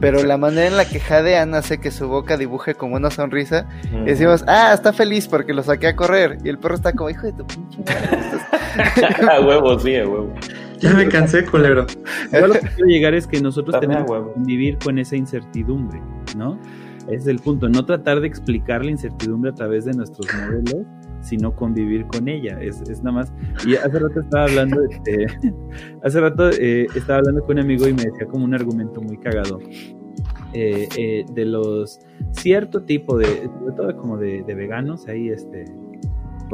Pero 0.00 0.22
la 0.22 0.36
manera 0.36 0.66
en 0.66 0.76
la 0.76 0.84
que 0.84 1.00
jadean 1.00 1.54
hace 1.54 1.78
que 1.78 1.90
su 1.90 2.08
boca 2.08 2.36
dibuje 2.36 2.74
como 2.74 2.96
una 2.96 3.10
sonrisa. 3.10 3.66
Y 3.90 4.04
decimos, 4.04 4.44
ah, 4.46 4.72
está 4.74 4.92
feliz 4.92 5.28
porque 5.28 5.54
lo 5.54 5.62
saqué 5.62 5.86
a 5.86 5.96
correr. 5.96 6.38
Y 6.44 6.48
el 6.48 6.58
perro 6.58 6.74
está 6.74 6.92
como, 6.92 7.08
hijo 7.10 7.26
de 7.26 7.32
tu 7.32 7.46
pinche 7.46 7.78
madre. 7.86 9.30
a 9.32 9.40
huevo, 9.40 9.78
sí, 9.78 9.96
a 9.96 10.06
huevo. 10.06 10.34
Ya 10.80 10.92
me 10.92 11.08
cansé, 11.08 11.46
culero. 11.46 11.86
Yo 12.32 12.46
lo 12.46 12.54
que 12.54 12.60
quiero 12.60 12.86
llegar 12.86 13.14
es 13.14 13.26
que 13.26 13.40
nosotros 13.40 13.80
También, 13.80 14.04
tenemos 14.04 14.28
que 14.28 14.34
convivir 14.34 14.78
con 14.78 14.98
esa 14.98 15.16
incertidumbre, 15.16 16.02
¿no? 16.36 16.58
Ese 17.08 17.16
es 17.16 17.26
el 17.26 17.38
punto, 17.38 17.68
no 17.68 17.84
tratar 17.84 18.20
de 18.20 18.26
explicar 18.26 18.84
la 18.84 18.90
incertidumbre 18.90 19.50
a 19.50 19.54
través 19.54 19.84
de 19.84 19.92
nuestros 19.92 20.26
modelos, 20.34 20.86
sino 21.20 21.54
convivir 21.54 22.06
con 22.06 22.28
ella. 22.28 22.58
Es, 22.60 22.80
es 22.82 23.02
nada 23.02 23.18
más. 23.18 23.32
Y 23.66 23.76
hace 23.76 23.98
rato 23.98 24.20
estaba 24.20 24.44
hablando, 24.44 24.82
este, 24.90 25.26
hace 26.02 26.20
rato 26.20 26.50
eh, 26.50 26.86
estaba 26.94 27.18
hablando 27.18 27.42
con 27.42 27.58
un 27.58 27.64
amigo 27.64 27.86
y 27.88 27.92
me 27.92 28.04
decía 28.04 28.26
como 28.26 28.44
un 28.44 28.54
argumento 28.54 29.00
muy 29.00 29.18
cagado. 29.18 29.58
eh, 30.54 30.88
eh, 30.96 31.24
de 31.32 31.44
los 31.44 31.98
cierto 32.30 32.82
tipo 32.84 33.18
de, 33.18 33.26
sobre 33.26 33.76
todo 33.76 33.96
como 33.96 34.16
de, 34.16 34.44
de 34.44 34.54
veganos, 34.54 35.08
ahí 35.08 35.28
este, 35.28 35.64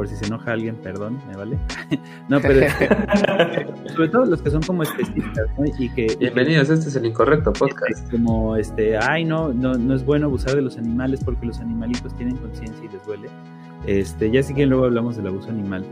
por 0.01 0.07
si 0.07 0.15
se 0.15 0.25
enoja 0.25 0.53
alguien, 0.53 0.77
perdón, 0.77 1.19
me 1.27 1.37
vale. 1.37 1.59
no, 2.27 2.41
pero 2.41 2.61
este, 2.61 2.89
sobre 3.93 4.09
todo 4.09 4.25
los 4.25 4.41
que 4.41 4.49
son 4.49 4.63
como 4.63 4.81
específicas, 4.81 5.45
¿no? 5.59 5.65
Y 5.67 5.73
que, 5.73 5.83
y 5.83 5.89
que- 6.07 6.15
Bienvenidos, 6.15 6.71
este 6.71 6.89
es 6.89 6.95
el 6.95 7.05
incorrecto 7.05 7.53
podcast. 7.53 8.09
como 8.09 8.55
este, 8.55 8.97
ay 8.97 9.25
no, 9.25 9.53
no, 9.53 9.75
no 9.75 9.93
es 9.93 10.03
bueno 10.03 10.25
abusar 10.25 10.55
de 10.55 10.63
los 10.63 10.75
animales 10.79 11.23
porque 11.23 11.45
los 11.45 11.59
animalitos 11.59 12.15
tienen 12.15 12.35
conciencia 12.37 12.83
y 12.83 12.91
les 12.91 13.05
duele. 13.05 13.29
Este, 13.85 14.31
ya 14.31 14.41
sí 14.41 14.55
que 14.55 14.65
luego 14.65 14.85
hablamos 14.85 15.17
del 15.17 15.27
abuso 15.27 15.49
animal. 15.49 15.85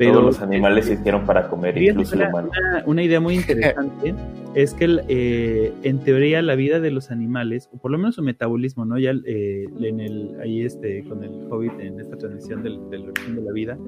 Pero 0.00 0.12
Todos 0.14 0.24
los 0.24 0.40
animales 0.40 0.86
se 0.86 0.94
hicieron 0.94 1.26
para 1.26 1.48
comer, 1.48 1.76
incluso 1.76 2.14
el 2.14 2.22
una, 2.22 2.30
humano. 2.30 2.48
una- 2.48 2.84
una 2.86 3.02
idea 3.02 3.20
muy 3.20 3.34
interesante 3.36 4.14
es 4.54 4.72
que 4.72 4.86
el, 4.86 5.02
eh, 5.08 5.72
en 5.82 5.98
teoría 6.00 6.40
la 6.40 6.54
vida 6.54 6.80
de 6.80 6.90
los 6.90 7.10
animales, 7.10 7.68
o 7.70 7.76
por 7.78 7.90
lo 7.90 7.98
menos 7.98 8.14
su 8.14 8.22
metabolismo, 8.22 8.86
¿no? 8.86 8.98
Ya 8.98 9.12
eh, 9.26 9.66
en 9.78 10.00
el, 10.00 10.36
ahí 10.42 10.62
este, 10.62 11.04
con 11.04 11.22
el 11.22 11.32
Hobbit, 11.50 11.78
en 11.80 12.00
esta 12.00 12.16
transmisión 12.16 12.62
del, 12.62 12.80
del 12.88 13.10
origen 13.10 13.36
de 13.36 13.42
la 13.42 13.52
vida, 13.52 13.78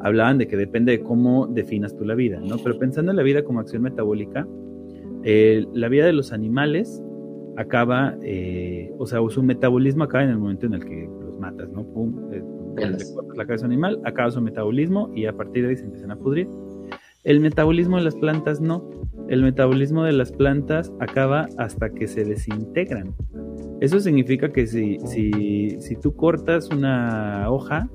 hablaban 0.00 0.38
de 0.38 0.48
que 0.48 0.56
depende 0.56 0.90
de 0.92 1.00
cómo 1.04 1.46
definas 1.46 1.96
tú 1.96 2.04
la 2.04 2.16
vida, 2.16 2.40
¿no? 2.40 2.58
Pero 2.58 2.76
pensando 2.76 3.12
en 3.12 3.16
la 3.16 3.22
vida 3.22 3.44
como 3.44 3.60
acción 3.60 3.82
metabólica, 3.82 4.48
eh, 5.22 5.64
la 5.72 5.88
vida 5.88 6.04
de 6.04 6.12
los 6.14 6.32
animales 6.32 7.00
acaba, 7.56 8.16
eh, 8.22 8.90
o 8.98 9.06
sea, 9.06 9.20
su 9.28 9.42
metabolismo 9.42 10.02
acaba 10.04 10.24
en 10.24 10.30
el 10.30 10.38
momento 10.38 10.66
en 10.66 10.74
el 10.74 10.84
que 10.84 11.08
los 11.24 11.38
matas, 11.38 11.68
¿no? 11.70 11.84
Pum, 11.84 12.14
la 12.76 13.46
cabeza 13.46 13.66
animal, 13.66 14.00
acaba 14.04 14.30
su 14.30 14.40
metabolismo 14.40 15.10
y 15.14 15.26
a 15.26 15.32
partir 15.32 15.64
de 15.64 15.70
ahí 15.70 15.76
se 15.76 15.84
empiezan 15.84 16.10
a 16.10 16.16
pudrir. 16.16 16.48
El 17.22 17.40
metabolismo 17.40 17.98
de 17.98 18.04
las 18.04 18.14
plantas 18.16 18.60
no. 18.60 18.88
El 19.28 19.42
metabolismo 19.42 20.04
de 20.04 20.12
las 20.12 20.32
plantas 20.32 20.92
acaba 21.00 21.48
hasta 21.58 21.90
que 21.90 22.08
se 22.08 22.24
desintegran. 22.24 23.14
Eso 23.80 24.00
significa 24.00 24.50
que 24.50 24.66
si, 24.66 24.98
si, 25.00 25.76
si 25.80 25.96
tú 25.96 26.14
cortas 26.14 26.70
una 26.70 27.50
hoja, 27.50 27.88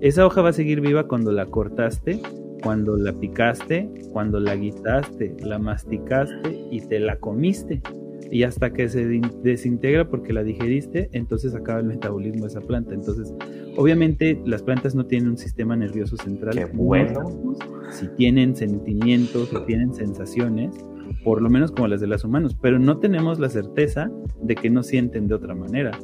esa 0.00 0.26
hoja 0.26 0.42
va 0.42 0.50
a 0.50 0.52
seguir 0.52 0.80
viva 0.80 1.06
cuando 1.06 1.32
la 1.32 1.46
cortaste, 1.46 2.20
cuando 2.62 2.96
la 2.96 3.12
picaste, 3.12 3.88
cuando 4.12 4.40
la 4.40 4.56
guisaste, 4.56 5.36
la 5.40 5.58
masticaste 5.58 6.66
y 6.70 6.80
te 6.80 6.98
la 6.98 7.16
comiste. 7.16 7.82
Y 8.30 8.42
hasta 8.42 8.72
que 8.72 8.88
se 8.88 9.06
desintegra 9.42 10.08
porque 10.08 10.32
la 10.32 10.42
digeriste, 10.42 11.08
entonces 11.12 11.54
acaba 11.54 11.80
el 11.80 11.86
metabolismo 11.86 12.42
de 12.42 12.48
esa 12.48 12.60
planta. 12.60 12.94
Entonces, 12.94 13.32
obviamente 13.76 14.40
las 14.44 14.62
plantas 14.62 14.94
no 14.94 15.06
tienen 15.06 15.30
un 15.30 15.38
sistema 15.38 15.76
nervioso 15.76 16.16
central. 16.16 16.56
Qué 16.56 16.64
bueno. 16.66 17.56
Si 17.90 18.08
tienen 18.16 18.56
sentimientos 18.56 19.52
o 19.52 19.62
tienen 19.62 19.94
sensaciones, 19.94 20.74
por 21.24 21.40
lo 21.40 21.50
menos 21.50 21.70
como 21.72 21.88
las 21.88 22.00
de 22.00 22.06
los 22.06 22.24
humanos, 22.24 22.56
pero 22.60 22.78
no 22.78 22.98
tenemos 22.98 23.38
la 23.38 23.48
certeza 23.48 24.10
de 24.42 24.54
que 24.54 24.70
no 24.70 24.82
sienten 24.82 25.28
de 25.28 25.34
otra 25.34 25.54
manera. 25.54 25.98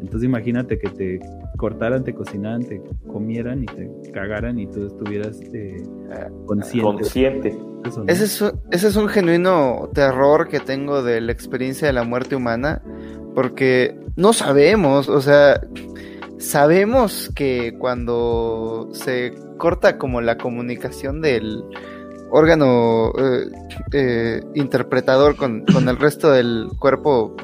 Entonces 0.00 0.24
imagínate 0.24 0.78
que 0.78 0.88
te 0.88 1.20
cortaran, 1.56 2.04
te 2.04 2.14
cocinaran, 2.14 2.62
te 2.62 2.80
comieran 3.06 3.62
y 3.62 3.66
te 3.66 4.10
cagaran 4.12 4.58
y 4.58 4.66
tú 4.66 4.86
estuvieras 4.86 5.40
eh, 5.52 5.82
consciente. 6.46 6.84
Consciente. 6.84 7.58
eso, 7.84 8.00
¿no? 8.04 8.12
Ese 8.12 8.24
es, 8.24 8.40
un- 8.42 8.60
ese 8.70 8.88
es 8.88 8.96
un 8.96 9.08
genuino 9.08 9.90
terror 9.94 10.48
que 10.48 10.60
tengo 10.60 11.02
de 11.02 11.20
la 11.20 11.32
experiencia 11.32 11.86
de 11.88 11.92
la 11.92 12.04
muerte 12.04 12.36
humana, 12.36 12.82
porque 13.34 13.98
no 14.16 14.32
sabemos, 14.32 15.08
o 15.08 15.20
sea, 15.20 15.60
sabemos 16.38 17.30
que 17.34 17.74
cuando 17.78 18.88
se 18.92 19.32
corta 19.58 19.98
como 19.98 20.20
la 20.20 20.36
comunicación 20.36 21.20
del 21.22 21.64
órgano 22.30 23.12
eh, 23.18 23.50
eh, 23.92 24.40
interpretador 24.54 25.36
con, 25.36 25.64
con 25.64 25.88
el 25.88 25.96
resto 25.96 26.30
del 26.30 26.68
cuerpo, 26.78 27.34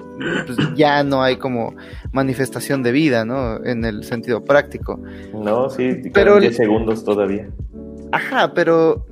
pues 0.46 0.58
ya 0.76 1.02
no 1.04 1.22
hay 1.22 1.36
como 1.36 1.74
manifestación 2.12 2.82
de 2.82 2.92
vida, 2.92 3.24
¿no? 3.24 3.64
En 3.64 3.84
el 3.84 4.04
sentido 4.04 4.44
práctico. 4.44 5.00
No, 5.34 5.70
sí, 5.70 6.00
Pero- 6.02 6.12
pero 6.12 6.40
10 6.40 6.56
segundos 6.56 7.04
todavía. 7.04 7.48
Ajá, 8.12 8.52
pero 8.54 9.06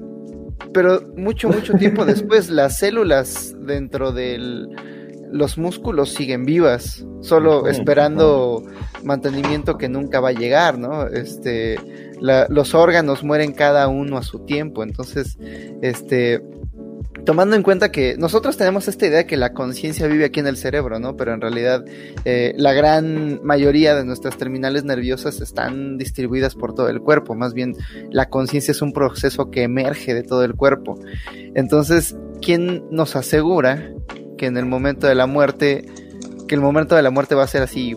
pero 0.74 1.00
mucho, 1.16 1.49
mucho 1.49 1.73
tiempo 1.74 2.05
después 2.05 2.50
las 2.50 2.78
células 2.78 3.57
dentro 3.60 4.12
de 4.12 4.66
los 5.33 5.59
músculos 5.59 6.10
siguen 6.10 6.44
vivas, 6.44 7.07
solo 7.20 7.68
esperando 7.68 8.65
mantenimiento 9.05 9.78
que 9.78 9.89
nunca 9.89 10.20
va 10.20 10.31
a 10.31 10.33
llegar, 10.33 10.78
¿no? 10.78 11.07
Este, 11.07 11.78
los 12.20 12.75
órganos 12.75 13.23
mueren 13.23 13.52
cada 13.52 13.89
uno 13.89 14.18
a 14.18 14.23
su 14.23 14.41
tiempo, 14.41 14.83
entonces, 14.83 15.39
este, 15.83 16.42
tomando 17.25 17.57
en 17.57 17.62
cuenta 17.62 17.92
que 17.92 18.17
nosotros 18.17 18.57
tenemos 18.57 18.89
esta 18.89 19.07
idea 19.07 19.18
de 19.18 19.26
que 19.26 19.36
la 19.36 19.52
conciencia 19.52 20.07
vive 20.07 20.25
aquí 20.25 20.41
en 20.41 20.47
el 20.47 20.57
cerebro, 20.57 20.99
¿no? 20.99 21.17
Pero 21.17 21.33
en 21.34 21.41
realidad 21.41 21.84
eh, 22.25 22.55
la 22.57 22.73
gran 22.73 23.41
mayoría 23.44 23.94
de 23.94 24.05
nuestras 24.05 24.36
terminales 24.36 24.84
nerviosas 24.84 25.41
están 25.41 25.99
distribuidas 25.99 26.55
por 26.55 26.75
todo 26.75 26.89
el 26.89 27.00
cuerpo. 27.00 27.34
Más 27.34 27.55
bien, 27.55 27.76
la 28.10 28.28
conciencia 28.28 28.73
es 28.73 28.83
un 28.83 28.92
proceso 28.92 29.50
que 29.50 29.62
emerge 29.62 30.15
de 30.15 30.23
todo 30.23 30.44
el 30.44 30.55
cuerpo. 30.55 30.99
Entonces, 31.55 32.17
¿quién 32.41 32.84
nos 32.91 33.17
asegura 33.17 33.92
que 34.41 34.47
en 34.47 34.57
el 34.57 34.65
momento 34.65 35.07
de 35.07 35.15
la 35.15 35.27
muerte, 35.27 35.85
que 36.49 36.55
el 36.55 36.62
momento 36.62 36.97
de 36.97 37.02
la 37.02 37.10
muerte 37.10 37.35
va 37.35 37.43
a 37.43 37.47
ser 37.47 37.60
así, 37.60 37.94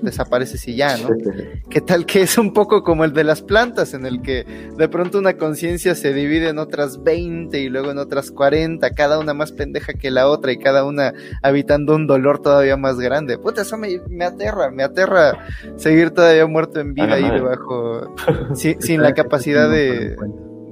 desapareces 0.00 0.66
y 0.66 0.74
ya, 0.74 0.96
¿no? 0.96 1.10
¿Qué 1.68 1.82
tal 1.82 2.06
que 2.06 2.22
es 2.22 2.38
un 2.38 2.54
poco 2.54 2.82
como 2.82 3.04
el 3.04 3.12
de 3.12 3.24
las 3.24 3.42
plantas, 3.42 3.92
en 3.92 4.06
el 4.06 4.22
que 4.22 4.46
de 4.78 4.88
pronto 4.88 5.18
una 5.18 5.34
conciencia 5.34 5.94
se 5.94 6.14
divide 6.14 6.48
en 6.48 6.58
otras 6.58 7.02
20 7.02 7.60
y 7.60 7.68
luego 7.68 7.90
en 7.90 7.98
otras 7.98 8.30
40, 8.30 8.88
cada 8.92 9.18
una 9.18 9.34
más 9.34 9.52
pendeja 9.52 9.92
que 9.92 10.10
la 10.10 10.28
otra 10.28 10.50
y 10.50 10.56
cada 10.56 10.82
una 10.82 11.12
habitando 11.42 11.94
un 11.94 12.06
dolor 12.06 12.40
todavía 12.40 12.78
más 12.78 12.98
grande? 12.98 13.36
Puta, 13.36 13.60
eso 13.60 13.76
me, 13.76 14.24
aterra, 14.24 14.70
me 14.70 14.82
aterra 14.82 15.46
seguir 15.76 16.12
todavía 16.12 16.46
muerto 16.46 16.80
en 16.80 16.94
vida 16.94 17.16
ahí 17.16 17.30
debajo, 17.30 18.14
sin, 18.54 19.02
la 19.02 19.12
capacidad 19.12 19.68
de, 19.68 20.16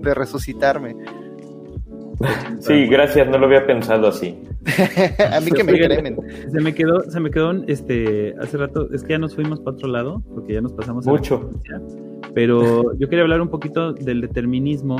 de 0.01 0.15
resucitarme. 0.15 0.97
Sí, 2.61 2.87
gracias, 2.87 3.29
no 3.29 3.39
lo 3.39 3.47
había 3.47 3.67
pensado 3.67 4.09
así. 4.09 4.39
a 5.33 5.41
mí 5.41 5.51
que 5.51 5.65
me 5.65 5.73
cremen. 5.73 6.17
Se 6.51 6.61
me 6.61 6.75
quedó, 6.75 7.01
se 7.03 7.21
me 7.21 7.31
quedó 7.31 7.53
este 7.67 8.35
hace 8.41 8.57
rato, 8.57 8.89
es 8.93 9.03
que 9.03 9.11
ya 9.11 9.19
nos 9.19 9.35
fuimos 9.35 9.61
para 9.61 9.77
otro 9.77 9.89
lado, 9.89 10.23
porque 10.35 10.55
ya 10.55 10.61
nos 10.61 10.73
pasamos 10.73 11.07
mucho. 11.07 11.51
pero 12.35 12.97
yo 12.99 13.09
quería 13.09 13.23
hablar 13.23 13.41
un 13.41 13.49
poquito 13.49 13.93
del 13.93 14.21
determinismo. 14.21 14.97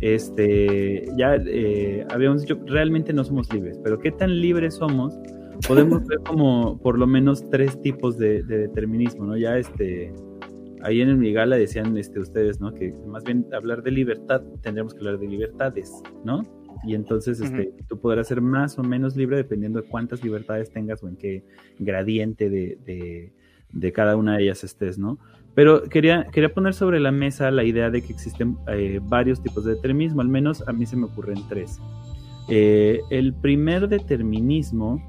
Este, 0.00 1.06
ya 1.16 1.36
eh, 1.36 2.06
habíamos 2.10 2.42
dicho, 2.42 2.58
realmente 2.66 3.14
no 3.14 3.24
somos 3.24 3.50
libres, 3.52 3.80
pero 3.82 3.98
qué 3.98 4.12
tan 4.12 4.40
libres 4.40 4.74
somos, 4.74 5.18
podemos 5.66 6.04
ver 6.06 6.18
como 6.18 6.78
por 6.78 6.98
lo 6.98 7.06
menos 7.06 7.48
tres 7.50 7.80
tipos 7.80 8.18
de, 8.18 8.42
de 8.42 8.58
determinismo, 8.58 9.24
¿no? 9.24 9.38
Ya 9.38 9.56
este, 9.56 10.12
ahí 10.86 11.00
en 11.00 11.08
el 11.08 11.16
Migala 11.16 11.56
decían 11.56 11.96
este, 11.98 12.20
ustedes, 12.20 12.60
¿no? 12.60 12.72
Que 12.72 12.94
más 13.06 13.24
bien 13.24 13.44
hablar 13.52 13.82
de 13.82 13.90
libertad, 13.90 14.40
tendríamos 14.62 14.94
que 14.94 15.00
hablar 15.00 15.18
de 15.18 15.26
libertades, 15.26 15.92
¿no? 16.24 16.46
Y 16.86 16.94
entonces 16.94 17.40
este, 17.40 17.72
tú 17.88 17.98
podrás 17.98 18.28
ser 18.28 18.40
más 18.40 18.78
o 18.78 18.84
menos 18.84 19.16
libre 19.16 19.36
dependiendo 19.36 19.80
de 19.82 19.88
cuántas 19.88 20.22
libertades 20.22 20.70
tengas 20.70 21.02
o 21.02 21.08
en 21.08 21.16
qué 21.16 21.44
gradiente 21.80 22.48
de, 22.48 23.32
de, 23.72 23.92
cada 23.92 24.16
una 24.16 24.36
de 24.36 24.44
ellas 24.44 24.62
estés, 24.62 24.96
¿no? 24.96 25.18
Pero 25.54 25.82
quería, 25.84 26.26
quería 26.32 26.54
poner 26.54 26.74
sobre 26.74 27.00
la 27.00 27.10
mesa 27.10 27.50
la 27.50 27.64
idea 27.64 27.90
de 27.90 28.02
que 28.02 28.12
existen 28.12 28.56
eh, 28.68 29.00
varios 29.02 29.42
tipos 29.42 29.64
de 29.64 29.74
determinismo, 29.74 30.20
al 30.20 30.28
menos 30.28 30.62
a 30.68 30.72
mí 30.72 30.86
se 30.86 30.96
me 30.96 31.06
ocurren 31.06 31.38
tres. 31.48 31.80
Eh, 32.48 33.00
el 33.10 33.34
primer 33.34 33.88
determinismo 33.88 35.02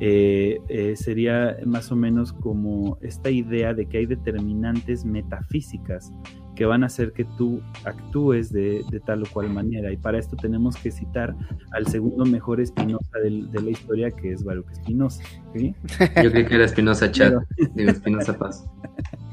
eh, 0.00 0.58
eh, 0.68 0.94
sería 0.96 1.56
más 1.64 1.90
o 1.90 1.96
menos 1.96 2.32
como 2.32 2.98
esta 3.00 3.30
idea 3.30 3.72
de 3.72 3.86
que 3.86 3.98
hay 3.98 4.06
determinantes 4.06 5.04
metafísicas 5.04 6.12
que 6.56 6.64
van 6.64 6.82
a 6.82 6.86
hacer 6.86 7.12
que 7.12 7.24
tú 7.24 7.62
actúes 7.84 8.52
de, 8.52 8.82
tal 9.04 9.22
o 9.22 9.26
cual 9.26 9.50
manera. 9.50 9.92
Y 9.92 9.96
para 9.96 10.18
esto 10.18 10.36
tenemos 10.36 10.76
que 10.76 10.90
citar 10.90 11.36
al 11.72 11.86
segundo 11.86 12.24
mejor 12.24 12.60
Espinosa 12.60 13.18
de, 13.22 13.60
la 13.62 13.70
historia, 13.70 14.10
que 14.10 14.32
es 14.32 14.42
Baruch 14.42 14.70
Espinosa. 14.72 15.22
Yo 15.54 16.30
creí 16.30 16.46
que 16.46 16.54
era 16.54 16.64
Espinosa 16.64 17.10
Chat, 17.12 17.34
digo 17.74 17.90
Espinosa 17.90 18.36
Paz. 18.36 18.68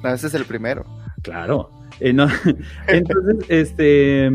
No, 0.03 0.13
ese 0.13 0.27
es 0.27 0.33
el 0.33 0.45
primero. 0.45 0.85
Claro. 1.23 1.71
Eh, 1.99 2.15
entonces, 2.87 3.45
este 3.49 4.29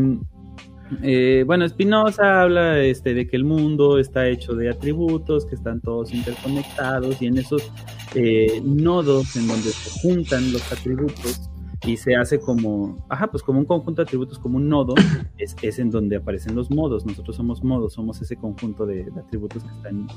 eh, 1.03 1.43
bueno, 1.45 1.67
Spinoza 1.67 2.41
habla 2.41 2.79
este, 2.79 3.13
de 3.13 3.27
que 3.27 3.35
el 3.35 3.43
mundo 3.43 3.99
está 3.99 4.27
hecho 4.27 4.53
de 4.53 4.69
atributos, 4.69 5.45
que 5.45 5.55
están 5.55 5.81
todos 5.81 6.13
interconectados 6.13 7.21
y 7.21 7.27
en 7.27 7.37
esos 7.37 7.71
eh, 8.15 8.61
nodos 8.63 9.35
en 9.35 9.47
donde 9.47 9.69
se 9.69 9.99
juntan 10.01 10.51
los 10.51 10.71
atributos 10.71 11.48
y 11.85 11.95
se 11.95 12.15
hace 12.15 12.39
como, 12.39 13.05
ajá, 13.09 13.31
pues 13.31 13.41
como 13.41 13.59
un 13.59 13.65
conjunto 13.65 14.01
de 14.01 14.07
atributos, 14.07 14.37
como 14.37 14.57
un 14.57 14.67
nodo, 14.67 14.95
es, 15.37 15.55
es 15.61 15.79
en 15.79 15.89
donde 15.89 16.17
aparecen 16.17 16.55
los 16.55 16.69
modos. 16.69 17.05
Nosotros 17.05 17.37
somos 17.37 17.63
modos, 17.63 17.93
somos 17.93 18.21
ese 18.21 18.35
conjunto 18.35 18.85
de, 18.85 19.09
atributos 19.17 19.63
que 19.63 19.69
están 19.69 20.07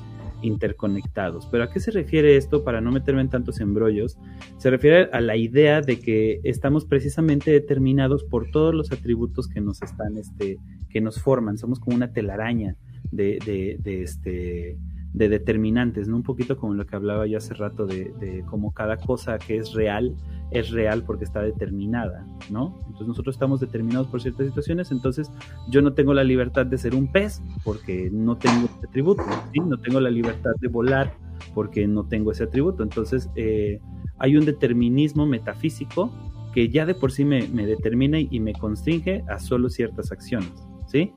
interconectados. 0.42 1.46
Pero 1.50 1.64
¿a 1.64 1.70
qué 1.70 1.78
se 1.78 1.92
refiere 1.92 2.36
esto? 2.36 2.64
Para 2.64 2.80
no 2.80 2.90
meterme 2.90 3.20
en 3.20 3.30
tantos 3.30 3.60
embrollos, 3.60 4.18
se 4.56 4.70
refiere 4.70 5.08
a 5.12 5.20
la 5.20 5.36
idea 5.36 5.80
de 5.80 6.00
que 6.00 6.40
estamos 6.42 6.84
precisamente 6.84 7.52
determinados 7.52 8.24
por 8.24 8.50
todos 8.50 8.74
los 8.74 8.90
atributos 8.90 9.46
que 9.46 9.60
nos 9.60 9.82
están, 9.82 10.16
este, 10.16 10.58
que 10.90 11.00
nos 11.00 11.20
forman. 11.20 11.58
Somos 11.58 11.78
como 11.78 11.96
una 11.96 12.12
telaraña 12.12 12.76
de, 13.12 13.38
de, 13.46 13.76
de 13.80 14.02
este 14.02 14.78
de 15.12 15.28
determinantes, 15.28 16.08
¿no? 16.08 16.16
Un 16.16 16.22
poquito 16.22 16.56
como 16.56 16.74
lo 16.74 16.86
que 16.86 16.96
hablaba 16.96 17.26
yo 17.26 17.38
hace 17.38 17.54
rato 17.54 17.86
de, 17.86 18.12
de 18.18 18.44
cómo 18.46 18.72
cada 18.72 18.96
cosa 18.96 19.38
que 19.38 19.56
es 19.56 19.72
real 19.72 20.14
es 20.52 20.70
real 20.70 21.02
porque 21.04 21.24
está 21.24 21.40
determinada, 21.40 22.26
¿no? 22.50 22.78
Entonces 22.86 23.08
nosotros 23.08 23.34
estamos 23.34 23.60
determinados 23.60 24.06
por 24.08 24.20
ciertas 24.20 24.46
situaciones, 24.46 24.90
entonces 24.90 25.30
yo 25.70 25.82
no 25.82 25.94
tengo 25.94 26.12
la 26.14 26.24
libertad 26.24 26.66
de 26.66 26.78
ser 26.78 26.94
un 26.94 27.10
pez 27.10 27.42
porque 27.64 28.10
no 28.12 28.36
tengo 28.36 28.66
ese 28.66 28.86
atributo, 28.86 29.24
¿sí? 29.52 29.60
No 29.60 29.78
tengo 29.80 30.00
la 30.00 30.10
libertad 30.10 30.52
de 30.60 30.68
volar 30.68 31.14
porque 31.54 31.86
no 31.86 32.04
tengo 32.04 32.32
ese 32.32 32.44
atributo, 32.44 32.82
entonces 32.82 33.30
eh, 33.34 33.80
hay 34.18 34.36
un 34.36 34.44
determinismo 34.44 35.26
metafísico 35.26 36.12
que 36.54 36.68
ya 36.68 36.84
de 36.84 36.94
por 36.94 37.12
sí 37.12 37.24
me, 37.24 37.46
determina 37.46 38.20
y 38.20 38.38
me 38.38 38.52
constringe 38.52 39.24
a 39.28 39.38
solo 39.38 39.70
ciertas 39.70 40.12
acciones, 40.12 40.52
¿sí? 40.86 41.12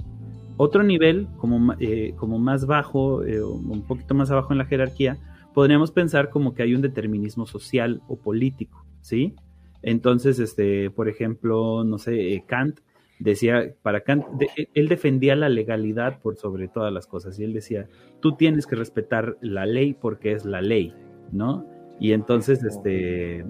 Otro 0.57 0.83
nivel, 0.83 1.27
como, 1.37 1.73
eh, 1.79 2.13
como 2.15 2.39
más 2.39 2.65
bajo, 2.65 3.23
eh, 3.23 3.43
un 3.43 3.85
poquito 3.85 4.13
más 4.13 4.31
abajo 4.31 4.53
en 4.53 4.59
la 4.59 4.65
jerarquía, 4.65 5.17
podríamos 5.53 5.91
pensar 5.91 6.29
como 6.29 6.53
que 6.53 6.63
hay 6.63 6.73
un 6.73 6.81
determinismo 6.81 7.45
social 7.45 8.01
o 8.07 8.17
político, 8.17 8.85
¿sí? 9.01 9.35
Entonces, 9.81 10.39
este, 10.39 10.89
por 10.91 11.09
ejemplo, 11.09 11.83
no 11.83 11.97
sé, 11.97 12.33
eh, 12.33 12.43
Kant 12.47 12.79
decía, 13.19 13.73
para 13.81 14.01
Kant, 14.01 14.25
él 14.73 14.87
defendía 14.87 15.35
la 15.35 15.49
legalidad 15.49 16.19
por 16.21 16.37
sobre 16.37 16.67
todas 16.69 16.91
las 16.91 17.05
cosas 17.05 17.37
y 17.37 17.43
él 17.43 17.53
decía, 17.53 17.87
tú 18.21 18.35
tienes 18.35 18.65
que 18.65 18.75
respetar 18.75 19.37
la 19.41 19.65
ley 19.65 19.93
porque 19.93 20.31
es 20.31 20.45
la 20.45 20.61
ley, 20.61 20.93
¿no? 21.31 21.65
Y 21.99 22.13
entonces, 22.13 22.63
este, 22.63 23.45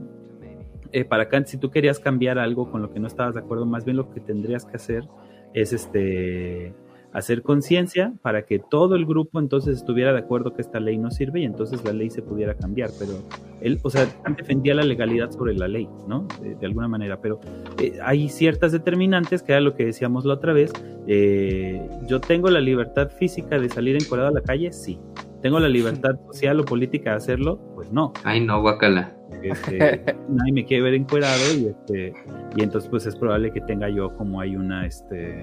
para 1.07 1.29
Kant, 1.29 1.47
si 1.47 1.57
tú 1.57 1.69
querías 1.69 1.99
cambiar 1.99 2.39
algo 2.39 2.71
con 2.71 2.81
lo 2.81 2.91
que 2.91 2.99
no 2.99 3.07
estabas 3.07 3.35
de 3.35 3.41
acuerdo, 3.41 3.65
más 3.65 3.85
bien 3.85 3.97
lo 3.97 4.11
que 4.11 4.21
tendrías 4.21 4.65
que 4.65 4.75
hacer 4.75 5.07
es, 5.53 5.71
este, 5.73 6.73
hacer 7.15 7.43
conciencia 7.43 8.13
para 8.21 8.45
que 8.45 8.59
todo 8.59 8.95
el 8.95 9.05
grupo 9.05 9.39
entonces 9.39 9.77
estuviera 9.77 10.11
de 10.11 10.19
acuerdo 10.19 10.53
que 10.53 10.61
esta 10.61 10.81
ley 10.81 10.97
no 10.97 11.11
sirve 11.11 11.39
y 11.39 11.45
entonces 11.45 11.81
la 11.85 11.93
ley 11.93 12.09
se 12.09 12.21
pudiera 12.21 12.55
cambiar. 12.55 12.89
Pero 12.99 13.13
él, 13.61 13.79
o 13.83 13.89
sea, 13.89 14.05
defendía 14.35 14.75
la 14.75 14.83
legalidad 14.83 15.31
sobre 15.31 15.53
la 15.53 15.69
ley, 15.69 15.87
¿no? 16.09 16.27
De, 16.41 16.65
alguna 16.65 16.89
manera. 16.89 17.21
Pero 17.21 17.39
eh, 17.79 17.97
hay 18.03 18.27
ciertas 18.27 18.73
determinantes, 18.73 19.43
que 19.43 19.53
era 19.53 19.61
lo 19.61 19.75
que 19.75 19.85
decíamos 19.85 20.25
la 20.25 20.33
otra 20.33 20.51
vez. 20.51 20.73
Eh, 21.07 21.87
yo 22.05 22.19
tengo 22.19 22.49
la 22.49 22.59
libertad 22.59 23.09
física 23.09 23.59
de 23.59 23.69
salir 23.69 23.95
encuadrado 23.95 24.31
a 24.31 24.33
la 24.33 24.41
calle, 24.41 24.73
sí. 24.73 24.99
¿Tengo 25.41 25.57
la 25.61 25.69
libertad 25.69 26.19
social 26.27 26.59
o 26.59 26.65
política 26.65 27.11
de 27.11 27.15
hacerlo? 27.15 27.61
Pues 27.75 27.93
no. 27.93 28.11
Ay, 28.25 28.41
no, 28.41 28.59
guacala. 28.59 29.15
Este, 29.41 30.03
nadie 30.27 30.51
me 30.51 30.65
quiere 30.65 30.83
ver 30.83 30.95
encuadrado 30.95 31.53
y, 31.57 31.67
este, 31.67 32.13
y 32.57 32.61
entonces 32.61 32.89
pues 32.89 33.05
es 33.05 33.15
probable 33.15 33.51
que 33.51 33.61
tenga 33.61 33.87
yo 33.87 34.13
como 34.17 34.41
hay 34.41 34.57
una, 34.57 34.85
este, 34.85 35.41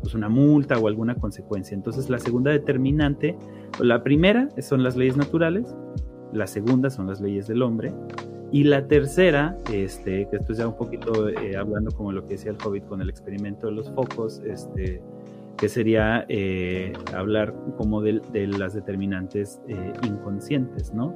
pues 0.00 0.14
una 0.14 0.28
multa 0.28 0.78
o 0.78 0.88
alguna 0.88 1.14
consecuencia. 1.14 1.74
Entonces 1.74 2.08
la 2.10 2.18
segunda 2.18 2.50
determinante, 2.50 3.36
la 3.80 4.02
primera 4.02 4.48
son 4.60 4.82
las 4.82 4.96
leyes 4.96 5.16
naturales, 5.16 5.74
la 6.32 6.46
segunda 6.46 6.90
son 6.90 7.06
las 7.06 7.20
leyes 7.20 7.46
del 7.46 7.62
hombre 7.62 7.92
y 8.50 8.64
la 8.64 8.86
tercera, 8.86 9.58
este, 9.72 10.26
que 10.30 10.36
esto 10.36 10.52
es 10.52 10.58
ya 10.58 10.68
un 10.68 10.76
poquito 10.76 11.28
eh, 11.28 11.56
hablando 11.56 11.90
como 11.90 12.12
lo 12.12 12.22
que 12.24 12.34
decía 12.34 12.50
el 12.50 12.56
COVID 12.56 12.82
con 12.84 13.02
el 13.02 13.10
experimento 13.10 13.66
de 13.66 13.74
los 13.74 13.90
focos, 13.92 14.40
este, 14.46 15.02
que 15.58 15.68
sería 15.68 16.24
eh, 16.28 16.92
hablar 17.14 17.54
como 17.76 18.00
de, 18.00 18.20
las 18.46 18.74
determinantes 18.74 19.60
eh, 19.68 19.92
inconscientes, 20.06 20.94
¿no? 20.94 21.14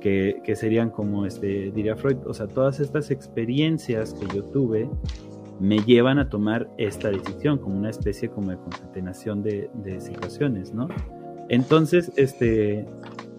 Que, 0.00 0.40
que, 0.42 0.56
serían 0.56 0.90
como, 0.90 1.24
este, 1.26 1.70
diría 1.70 1.94
Freud, 1.94 2.16
o 2.26 2.34
sea, 2.34 2.48
todas 2.48 2.80
estas 2.80 3.12
experiencias 3.12 4.14
que 4.14 4.26
yo 4.34 4.42
tuve 4.42 4.90
me 5.62 5.78
llevan 5.78 6.18
a 6.18 6.28
tomar 6.28 6.68
esta 6.76 7.08
decisión 7.08 7.56
como 7.56 7.78
una 7.78 7.90
especie 7.90 8.28
como 8.28 8.50
de 8.50 8.56
concatenación 8.56 9.44
de, 9.44 9.70
situaciones, 10.00 10.74
¿no? 10.74 10.88
Entonces, 11.48 12.10
este, 12.16 12.84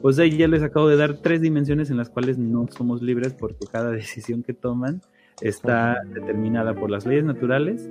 pues 0.01 0.17
ahí 0.19 0.37
ya 0.37 0.47
les 0.47 0.63
acabo 0.63 0.87
de 0.87 0.95
dar 0.95 1.15
tres 1.15 1.41
dimensiones 1.41 1.89
en 1.89 1.97
las 1.97 2.09
cuales 2.09 2.37
no 2.37 2.65
somos 2.69 3.01
libres 3.01 3.33
porque 3.33 3.67
cada 3.69 3.91
decisión 3.91 4.41
que 4.41 4.53
toman 4.53 5.01
está 5.41 5.97
determinada 6.13 6.73
por 6.73 6.89
las 6.89 7.05
leyes 7.05 7.25
naturales, 7.25 7.89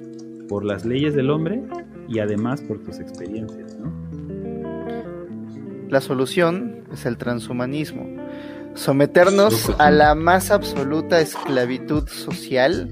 por 0.48 0.64
las 0.64 0.86
leyes 0.86 1.14
del 1.14 1.28
hombre 1.28 1.62
y 2.08 2.20
además 2.20 2.62
por 2.62 2.82
tus 2.82 3.00
experiencias. 3.00 3.76
La 5.90 6.00
solución 6.00 6.84
es 6.90 7.04
el 7.04 7.18
transhumanismo. 7.18 8.06
Someternos 8.72 9.70
a 9.78 9.90
la 9.90 10.14
más 10.14 10.50
absoluta 10.50 11.20
esclavitud 11.20 12.08
social, 12.08 12.90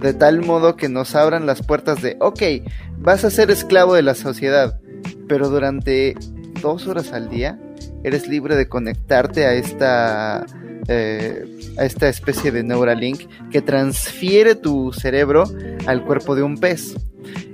de 0.00 0.14
tal 0.14 0.40
modo 0.40 0.76
que 0.76 0.88
nos 0.88 1.14
abran 1.14 1.46
las 1.46 1.62
puertas 1.62 2.02
de, 2.02 2.16
ok, 2.20 2.42
vas 2.98 3.24
a 3.24 3.30
ser 3.30 3.50
esclavo 3.50 3.94
de 3.94 4.02
la 4.02 4.14
sociedad, 4.14 4.80
pero 5.28 5.48
durante 5.48 6.14
dos 6.62 6.86
horas 6.86 7.12
al 7.12 7.28
día 7.28 7.58
eres 8.04 8.28
libre 8.28 8.56
de 8.56 8.68
conectarte 8.68 9.46
a 9.46 9.54
esta 9.54 10.46
eh, 10.88 11.44
a 11.78 11.84
esta 11.84 12.08
especie 12.08 12.50
de 12.50 12.62
Neuralink 12.62 13.28
que 13.50 13.62
transfiere 13.62 14.54
tu 14.54 14.92
cerebro 14.92 15.44
al 15.86 16.04
cuerpo 16.04 16.34
de 16.34 16.42
un 16.42 16.58
pez. 16.58 16.96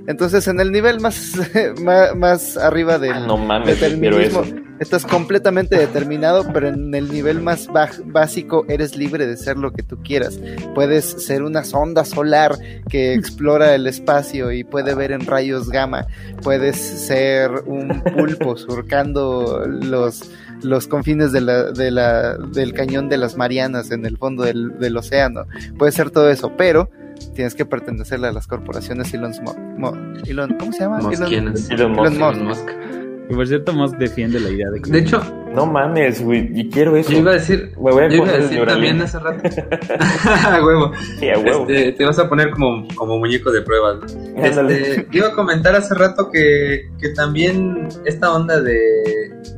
Entonces, 0.07 0.47
en 0.47 0.59
el 0.59 0.71
nivel 0.71 0.99
más, 1.01 1.33
más, 1.81 2.15
más 2.15 2.57
arriba 2.57 2.97
del 2.97 3.13
Ah, 3.13 3.19
no 3.27 3.37
mames, 3.37 3.79
determinismo, 3.79 4.43
estás 4.79 5.05
completamente 5.05 5.77
determinado, 5.77 6.45
pero 6.53 6.67
en 6.67 6.93
el 6.93 7.11
nivel 7.11 7.41
más 7.41 7.67
baj- 7.67 8.01
básico 8.05 8.65
eres 8.69 8.95
libre 8.97 9.25
de 9.27 9.37
ser 9.37 9.57
lo 9.57 9.71
que 9.71 9.83
tú 9.83 9.97
quieras. 10.03 10.39
Puedes 10.75 11.05
ser 11.05 11.43
una 11.43 11.63
sonda 11.63 12.05
solar 12.05 12.55
que 12.89 13.13
explora 13.13 13.73
el 13.75 13.87
espacio 13.87 14.51
y 14.51 14.63
puede 14.63 14.93
ver 14.95 15.11
en 15.11 15.25
rayos 15.25 15.69
gamma. 15.69 16.05
Puedes 16.43 16.77
ser 16.77 17.51
un 17.65 18.01
pulpo 18.01 18.55
surcando 18.57 19.63
los, 19.67 20.29
los 20.61 20.87
confines 20.87 21.31
de 21.31 21.41
la, 21.41 21.71
de 21.71 21.91
la, 21.91 22.35
del 22.37 22.73
cañón 22.73 23.09
de 23.09 23.17
las 23.17 23.35
Marianas 23.37 23.91
en 23.91 24.05
el 24.05 24.17
fondo 24.17 24.43
del, 24.43 24.77
del 24.79 24.95
océano. 24.97 25.45
Puedes 25.77 25.95
ser 25.95 26.11
todo 26.11 26.29
eso, 26.29 26.51
pero 26.57 26.89
tienes 27.33 27.55
que 27.55 27.65
pertenecerle 27.65 28.27
a 28.27 28.31
las 28.31 28.45
corporaciones 28.47 29.11
Elon 29.13 29.31
Musk. 29.41 29.57
Mo- 29.77 29.97
Elon, 30.25 30.55
¿Cómo 30.59 30.71
se 30.71 30.79
llama? 30.81 30.99
Elon- 30.99 31.19
Mosquianas. 31.19 31.69
Elon 31.69 31.91
Musk. 31.93 32.11
Elon 32.15 32.19
Musk. 32.19 32.37
Elon 32.37 32.47
Musk. 32.47 33.06
Y 33.29 33.33
por 33.33 33.45
cierto, 33.47 33.73
Musk 33.73 33.97
defiende 33.97 34.39
la 34.39 34.49
idea 34.49 34.69
de 34.69 34.81
que... 34.81 34.89
De 34.89 34.99
hecho, 34.99 35.21
No 35.53 35.65
mames, 35.65 36.21
güey, 36.23 36.49
y 36.53 36.69
quiero 36.69 36.95
eso. 36.95 37.11
yo 37.11 37.17
iba 37.19 37.31
a 37.31 37.33
decir, 37.33 37.71
Me 37.75 37.91
voy 37.91 38.03
a 38.03 38.07
yo 38.07 38.15
iba 38.17 38.29
a 38.29 38.37
decir 38.37 38.65
también 38.65 39.01
hace 39.01 39.19
rato. 39.19 39.49
A 39.99 40.63
huevo. 40.65 40.91
Sí, 41.19 41.29
a 41.29 41.37
huevo. 41.39 41.65
Este, 41.67 41.91
te 41.93 42.05
vas 42.05 42.19
a 42.19 42.29
poner 42.29 42.51
como, 42.51 42.87
como 42.95 43.17
muñeco 43.17 43.51
de 43.51 43.61
pruebas. 43.61 44.13
¿no? 44.15 44.43
Este, 44.45 45.07
iba 45.11 45.27
a 45.27 45.33
comentar 45.33 45.75
hace 45.75 45.93
rato 45.95 46.29
que, 46.31 46.89
que 46.99 47.09
también 47.09 47.89
esta 48.05 48.33
onda 48.33 48.61
de, 48.61 48.79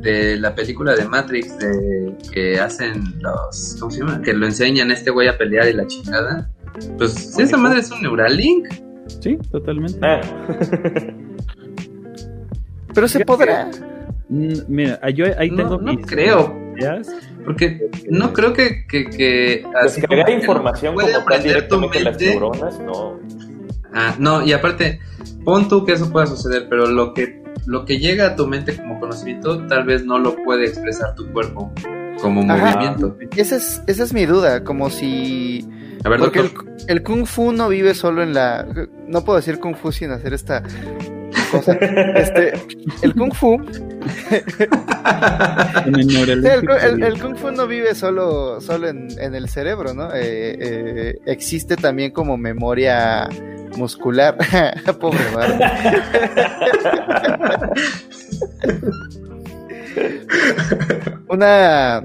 de 0.01 0.37
la 0.37 0.55
película 0.55 0.95
de 0.95 1.05
Matrix, 1.05 1.57
de 1.59 2.15
que 2.31 2.59
hacen 2.59 3.03
los. 3.21 3.77
¿Cómo 3.79 3.91
se 3.91 3.99
llama? 3.99 4.21
Que 4.21 4.33
lo 4.33 4.45
enseñan 4.47 4.89
a 4.89 4.93
este 4.93 5.11
güey 5.11 5.27
a 5.27 5.37
pelear 5.37 5.67
y 5.69 5.73
la 5.73 5.85
chingada. 5.85 6.49
Pues 6.97 7.11
si 7.13 7.41
esa 7.43 7.57
madre 7.57 7.81
es 7.81 7.91
un 7.91 8.01
Neuralink. 8.01 8.67
Sí, 9.21 9.37
totalmente. 9.51 9.99
Ah, 10.01 10.21
Pero 12.93 13.07
se 13.07 13.23
podrá. 13.25 13.69
Mm, 14.29 14.53
Mira, 14.67 15.09
yo 15.09 15.25
ahí 15.37 15.49
No, 15.51 15.57
tengo 15.57 15.77
no 15.79 15.93
mis 15.93 16.05
creo. 16.05 16.55
ideas. 16.77 17.09
Porque 17.45 17.89
no 18.09 18.31
creo 18.33 18.53
que. 18.53 18.85
que, 18.87 19.09
que 19.09 19.63
así 19.81 20.01
descargar 20.01 20.25
como 20.25 20.37
que 20.39 20.45
información 20.45 20.93
puede 20.93 21.13
como 21.13 21.25
tal 21.25 21.33
aprender 21.37 21.67
tu 21.67 21.75
directamente 21.79 22.03
las 22.03 22.19
neuronas, 22.19 22.79
no. 22.79 23.19
Ah, 23.93 24.15
no, 24.19 24.45
y 24.45 24.53
aparte, 24.53 24.99
pon 25.43 25.67
tú 25.67 25.83
que 25.83 25.93
eso 25.93 26.11
pueda 26.11 26.27
suceder, 26.27 26.67
pero 26.69 26.85
lo 26.85 27.13
que, 27.15 27.41
lo 27.65 27.85
que 27.85 27.97
llega 27.97 28.27
a 28.27 28.35
tu 28.35 28.45
mente 28.45 28.77
como 28.77 28.99
conocimiento, 28.99 29.65
tal 29.65 29.83
vez 29.83 30.05
no 30.05 30.19
lo 30.19 30.35
puede 30.43 30.65
expresar 30.67 31.15
tu 31.15 31.31
cuerpo 31.31 31.71
como 32.21 32.41
Ajá. 32.51 32.75
movimiento. 32.75 33.17
Esa 33.35 33.55
es, 33.55 33.81
esa 33.87 34.03
es 34.03 34.13
mi 34.13 34.25
duda, 34.27 34.63
como 34.63 34.89
si... 34.91 35.67
A 36.03 36.09
ver, 36.09 36.19
Porque 36.19 36.39
el, 36.39 36.51
el 36.87 37.01
kung 37.03 37.25
fu 37.25 37.51
no 37.51 37.67
vive 37.67 37.93
solo 37.95 38.21
en 38.21 38.33
la... 38.35 38.67
No 39.07 39.23
puedo 39.25 39.37
decir 39.37 39.59
kung 39.59 39.75
fu 39.75 39.91
sin 39.91 40.11
hacer 40.11 40.33
esta 40.33 40.61
cosa. 41.51 41.73
Este, 41.73 42.53
el 43.01 43.13
kung 43.15 43.33
fu... 43.33 43.57
El 45.85 47.19
kung 47.21 47.35
fu 47.35 47.51
no 47.51 47.67
vive 47.67 47.95
solo, 47.95 48.61
solo 48.61 48.87
en, 48.87 49.07
en 49.19 49.35
el 49.35 49.49
cerebro, 49.49 49.93
¿no? 49.93 50.13
Eh, 50.13 50.57
eh, 50.59 51.19
existe 51.25 51.75
también 51.75 52.11
como 52.11 52.37
memoria 52.37 53.29
muscular. 53.77 54.37
Pobre. 54.99 55.19
Una... 61.27 62.03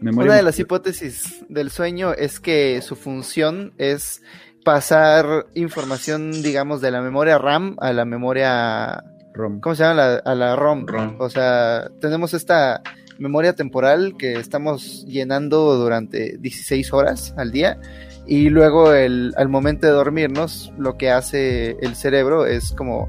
Memoria 0.00 0.30
Una 0.30 0.36
de 0.36 0.42
las 0.42 0.58
hipótesis 0.58 1.44
del 1.48 1.70
sueño 1.70 2.12
es 2.12 2.38
que 2.38 2.82
su 2.82 2.96
función 2.96 3.72
es 3.78 4.22
pasar 4.66 5.46
información, 5.54 6.42
digamos, 6.42 6.80
de 6.80 6.90
la 6.90 7.00
memoria 7.00 7.38
RAM 7.38 7.76
a 7.78 7.92
la 7.92 8.04
memoria, 8.04 9.00
ROM. 9.32 9.60
¿cómo 9.60 9.76
se 9.76 9.84
llama? 9.84 9.94
La- 9.94 10.16
a 10.24 10.34
la 10.34 10.56
ROM. 10.56 10.86
ROM. 10.88 11.20
O 11.20 11.30
sea, 11.30 11.88
tenemos 12.00 12.34
esta 12.34 12.82
memoria 13.20 13.52
temporal 13.52 14.16
que 14.18 14.32
estamos 14.32 15.04
llenando 15.06 15.76
durante 15.76 16.36
16 16.38 16.92
horas 16.92 17.32
al 17.36 17.52
día 17.52 17.78
y 18.26 18.48
luego 18.50 18.92
el, 18.92 19.34
al 19.36 19.48
momento 19.48 19.86
de 19.86 19.92
dormirnos 19.92 20.72
lo 20.76 20.98
que 20.98 21.12
hace 21.12 21.76
el 21.80 21.94
cerebro 21.94 22.44
es 22.44 22.72
como 22.72 23.06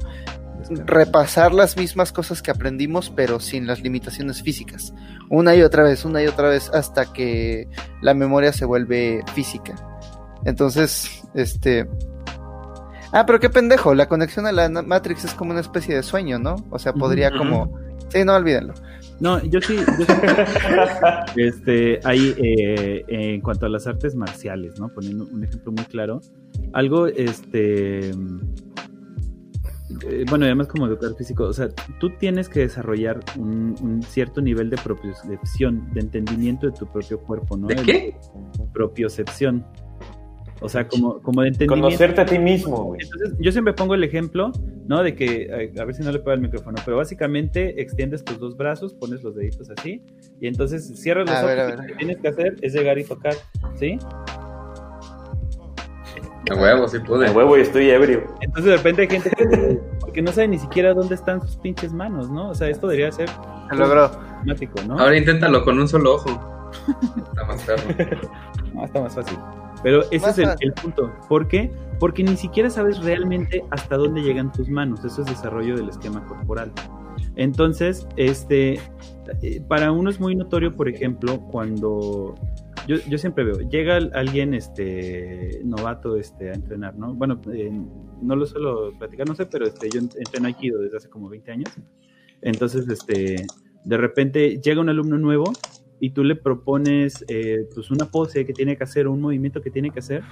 repasar 0.70 1.52
las 1.52 1.76
mismas 1.76 2.12
cosas 2.12 2.40
que 2.40 2.50
aprendimos 2.50 3.10
pero 3.14 3.38
sin 3.40 3.66
las 3.66 3.80
limitaciones 3.82 4.42
físicas 4.42 4.92
una 5.28 5.54
y 5.54 5.62
otra 5.62 5.82
vez 5.82 6.04
una 6.04 6.22
y 6.22 6.26
otra 6.26 6.48
vez 6.48 6.70
hasta 6.72 7.12
que 7.12 7.68
la 8.00 8.14
memoria 8.14 8.52
se 8.52 8.64
vuelve 8.64 9.22
física 9.34 9.74
entonces 10.44 11.22
este 11.34 11.88
ah 13.12 13.24
pero 13.26 13.40
qué 13.40 13.50
pendejo 13.50 13.94
la 13.94 14.08
conexión 14.08 14.46
a 14.46 14.52
la 14.52 14.68
Matrix 14.68 15.24
es 15.24 15.34
como 15.34 15.50
una 15.52 15.60
especie 15.60 15.94
de 15.94 16.02
sueño 16.02 16.38
no 16.38 16.56
o 16.70 16.78
sea 16.78 16.92
podría 16.92 17.30
como 17.36 17.78
sí 18.08 18.24
no 18.24 18.34
olvídenlo 18.34 18.74
No, 19.20 19.42
yo 19.44 19.60
sí, 19.60 19.76
yo 19.76 20.04
sí 20.06 20.12
este, 21.36 22.00
ahí 22.04 22.34
eh, 22.38 23.04
en 23.08 23.40
cuanto 23.40 23.66
a 23.66 23.68
las 23.68 23.86
artes 23.88 24.14
marciales, 24.14 24.78
¿no? 24.78 24.88
Poniendo 24.90 25.24
un 25.26 25.42
ejemplo 25.42 25.72
muy 25.72 25.84
claro, 25.86 26.20
algo, 26.72 27.08
este, 27.08 28.10
eh, 28.10 28.14
bueno, 30.30 30.44
además 30.44 30.68
como 30.68 30.86
educador 30.86 31.16
físico, 31.16 31.44
o 31.44 31.52
sea, 31.52 31.68
tú 31.98 32.10
tienes 32.18 32.48
que 32.48 32.60
desarrollar 32.60 33.18
un, 33.36 33.74
un 33.82 34.02
cierto 34.02 34.40
nivel 34.40 34.70
de 34.70 34.76
propiocepción, 34.76 35.92
de 35.94 36.00
entendimiento 36.00 36.66
de 36.68 36.72
tu 36.78 36.86
propio 36.86 37.18
cuerpo, 37.20 37.56
¿no? 37.56 37.66
¿De 37.66 37.74
El- 37.74 37.86
qué? 37.86 38.16
Propiocepción. 38.72 39.66
O 40.60 40.68
sea, 40.68 40.88
como, 40.88 41.20
como 41.22 41.42
de 41.42 41.48
entendimiento. 41.48 41.88
Conocerte 41.88 42.20
a 42.20 42.26
ti 42.26 42.38
mismo, 42.38 42.84
güey. 42.84 43.00
Entonces, 43.02 43.36
yo 43.38 43.52
siempre 43.52 43.72
pongo 43.74 43.94
el 43.94 44.02
ejemplo, 44.02 44.52
¿no? 44.86 45.02
De 45.02 45.14
que, 45.14 45.72
a 45.78 45.84
ver 45.84 45.94
si 45.94 46.02
no 46.02 46.10
le 46.10 46.18
pega 46.18 46.34
el 46.34 46.40
micrófono, 46.40 46.78
pero 46.84 46.96
básicamente 46.96 47.80
extiendes 47.80 48.24
tus 48.24 48.38
dos 48.38 48.56
brazos, 48.56 48.94
pones 48.94 49.22
los 49.22 49.36
deditos 49.36 49.70
así, 49.70 50.02
y 50.40 50.46
entonces 50.46 51.00
cierras 51.00 51.26
los 51.26 51.36
A 51.36 51.44
ojos 51.44 51.48
ver, 51.48 51.60
a 51.60 51.68
y 51.68 51.76
lo 51.76 51.82
que 51.86 51.94
tienes 51.94 52.18
que 52.18 52.28
hacer 52.28 52.56
es 52.60 52.72
llegar 52.72 52.98
y 52.98 53.04
tocar, 53.04 53.34
¿sí? 53.76 53.98
A 56.50 56.54
huevo, 56.54 56.88
sí 56.88 56.98
pude. 57.00 57.28
De 57.28 57.34
huevo 57.34 57.58
y 57.58 57.60
estoy 57.60 57.90
ebrio. 57.90 58.24
Entonces 58.40 58.64
de 58.64 58.76
repente 58.76 59.02
hay 59.02 59.08
gente 59.08 59.30
que, 60.12 60.22
no 60.22 60.32
sabe 60.32 60.48
ni 60.48 60.58
siquiera 60.58 60.94
dónde 60.94 61.14
están 61.14 61.40
sus 61.40 61.56
pinches 61.56 61.92
manos, 61.92 62.30
¿no? 62.30 62.50
O 62.50 62.54
sea, 62.54 62.68
esto 62.68 62.88
debería 62.88 63.12
ser 63.12 63.28
se 63.68 63.76
logró 63.76 64.10
¿no? 64.86 64.98
Ahora 64.98 65.16
inténtalo 65.16 65.64
con 65.64 65.78
un 65.78 65.88
solo 65.88 66.14
ojo. 66.14 66.30
Está 67.28 67.44
más 67.44 67.62
perro. 67.64 67.82
No, 68.74 68.84
está 68.84 69.00
más 69.00 69.14
fácil. 69.14 69.38
Pero 69.82 70.02
ese 70.10 70.26
Más 70.26 70.38
es 70.38 70.48
el, 70.60 70.72
punto. 70.72 71.12
¿Por 71.28 71.48
qué? 71.48 71.70
Porque 71.98 72.22
ni 72.22 72.36
siquiera 72.36 72.70
sabes 72.70 72.98
realmente 73.02 73.64
hasta 73.70 73.96
dónde 73.96 74.22
llegan 74.22 74.52
tus 74.52 74.68
manos. 74.68 75.04
Eso 75.04 75.22
es 75.22 75.28
desarrollo 75.28 75.76
del 75.76 75.88
esquema 75.88 76.24
corporal. 76.26 76.72
Entonces, 77.36 78.06
este, 78.16 78.80
eh, 79.42 79.60
para 79.68 79.92
uno 79.92 80.10
es 80.10 80.18
muy 80.20 80.34
notorio, 80.34 80.74
por 80.74 80.88
ejemplo, 80.88 81.40
cuando 81.50 82.34
yo, 82.86 82.96
yo 83.08 83.18
siempre 83.18 83.44
veo, 83.44 83.58
llega 83.68 83.96
al- 83.96 84.10
alguien 84.14 84.54
este, 84.54 85.60
novato 85.64 86.16
este, 86.16 86.50
a 86.50 86.54
entrenar, 86.54 86.96
¿no? 86.96 87.14
Bueno, 87.14 87.40
eh, 87.52 87.70
no 88.22 88.34
lo 88.36 88.46
suelo 88.46 88.92
platicar, 88.98 89.28
no 89.28 89.34
sé, 89.34 89.46
pero 89.46 89.66
este, 89.66 89.88
yo 89.90 90.00
entreno 90.00 90.46
Aikido 90.46 90.80
desde 90.80 90.96
hace 90.96 91.08
como 91.08 91.28
20 91.28 91.52
años. 91.52 91.70
Entonces, 92.40 92.88
este, 92.88 93.46
de 93.84 93.96
repente 93.96 94.60
llega 94.60 94.80
un 94.80 94.88
alumno 94.88 95.18
nuevo 95.18 95.52
y 96.00 96.10
tú 96.10 96.24
le 96.24 96.36
propones 96.36 97.24
eh, 97.28 97.66
pues 97.74 97.90
una 97.90 98.06
pose 98.06 98.46
que 98.46 98.52
tiene 98.52 98.76
que 98.76 98.84
hacer 98.84 99.08
un 99.08 99.20
movimiento 99.20 99.60
que 99.62 99.70
tiene 99.70 99.90
que 99.90 99.98
hacer 99.98 100.22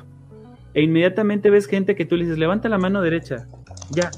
e 0.74 0.82
inmediatamente 0.82 1.50
ves 1.50 1.66
gente 1.66 1.94
que 1.94 2.04
tú 2.04 2.16
le 2.16 2.24
dices 2.24 2.38
levanta 2.38 2.68
la 2.68 2.78
mano 2.78 3.02
derecha 3.02 3.46
ya 3.90 4.10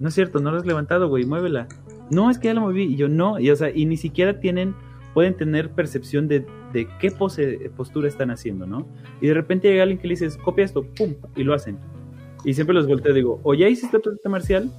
no 0.00 0.08
es 0.08 0.14
cierto 0.14 0.40
no 0.40 0.50
la 0.50 0.58
has 0.58 0.66
levantado 0.66 1.08
güey 1.08 1.24
muévela 1.24 1.68
no 2.10 2.30
es 2.30 2.38
que 2.38 2.48
ya 2.48 2.54
la 2.54 2.60
moví 2.60 2.84
y 2.84 2.96
yo 2.96 3.08
no 3.08 3.38
y 3.38 3.50
o 3.50 3.56
sea 3.56 3.70
y 3.70 3.86
ni 3.86 3.96
siquiera 3.96 4.40
tienen 4.40 4.74
pueden 5.14 5.34
tener 5.34 5.70
percepción 5.70 6.28
de, 6.28 6.44
de 6.72 6.88
qué 7.00 7.10
pose 7.10 7.70
postura 7.76 8.08
están 8.08 8.30
haciendo 8.30 8.66
no 8.66 8.86
y 9.20 9.28
de 9.28 9.34
repente 9.34 9.68
llega 9.68 9.82
alguien 9.82 9.98
que 9.98 10.08
le 10.08 10.12
dices 10.12 10.36
copia 10.36 10.64
esto 10.64 10.82
pum 10.82 11.14
y 11.34 11.42
lo 11.42 11.54
hacen. 11.54 11.78
Y 12.44 12.54
siempre 12.54 12.74
los 12.74 12.86
volteo 12.86 13.12
y 13.12 13.14
digo 13.14 13.40
o 13.42 13.54
ya 13.54 13.68
hiciste 13.68 13.96
otro 13.96 14.12
arte 14.12 14.28
marcial 14.28 14.70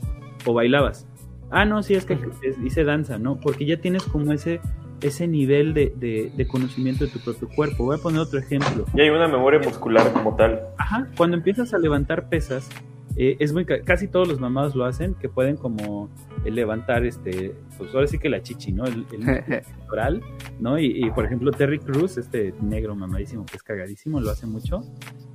o 0.45 0.53
bailabas 0.53 1.07
ah 1.49 1.65
no 1.65 1.81
sí 1.81 1.95
es 1.95 2.05
que 2.05 2.17
hice 2.63 2.83
danza 2.83 3.17
no 3.17 3.39
porque 3.39 3.65
ya 3.65 3.81
tienes 3.81 4.03
como 4.03 4.31
ese 4.31 4.61
ese 5.01 5.27
nivel 5.27 5.73
de, 5.73 5.93
de- 5.95 6.31
de 6.35 6.47
conocimiento 6.47 7.05
de 7.05 7.11
tu 7.11 7.19
propio 7.19 7.47
cuerpo. 7.55 7.85
Voy 7.85 7.97
a 7.97 8.01
poner 8.01 8.19
otro 8.21 8.39
ejemplo. 8.39 8.85
Y 8.93 9.01
hay 9.01 9.09
una 9.09 9.27
memoria 9.27 9.59
muscular 9.59 10.11
como 10.13 10.35
tal. 10.35 10.61
Ajá, 10.77 11.07
cuando 11.17 11.37
empiezas 11.37 11.73
a 11.73 11.77
levantar 11.77 12.29
pesas, 12.29 12.69
eh, 13.15 13.35
es 13.39 13.51
muy 13.51 13.65
casi 13.65 14.07
todos 14.07 14.27
los 14.27 14.39
mamados 14.39 14.75
lo 14.75 14.85
hacen, 14.85 15.15
que 15.15 15.27
pueden 15.27 15.57
como 15.57 16.09
levantar 16.45 17.03
este, 17.05 17.53
pues 17.77 17.93
ahora 17.95 18.05
sí 18.07 18.19
que 18.19 18.29
la 18.29 18.41
chichi, 18.43 18.71
¿no? 18.71 18.85
El, 18.85 19.05
el 19.11 19.61
oral, 19.91 20.21
¿no? 20.59 20.77
Y, 20.79 21.09
por 21.11 21.25
ejemplo 21.25 21.51
Terry 21.51 21.79
Cruz, 21.79 22.17
este 22.17 22.53
negro 22.61 22.95
mamadísimo 22.95 23.43
que 23.45 23.57
es 23.57 23.63
cagadísimo, 23.63 24.19
lo 24.21 24.29
hace 24.29 24.45
mucho. 24.45 24.83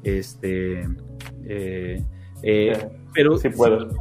Este 0.05 0.87
eh, 1.45 2.05
eh, 2.45 2.89
pero 3.15 3.37
si 3.37 3.49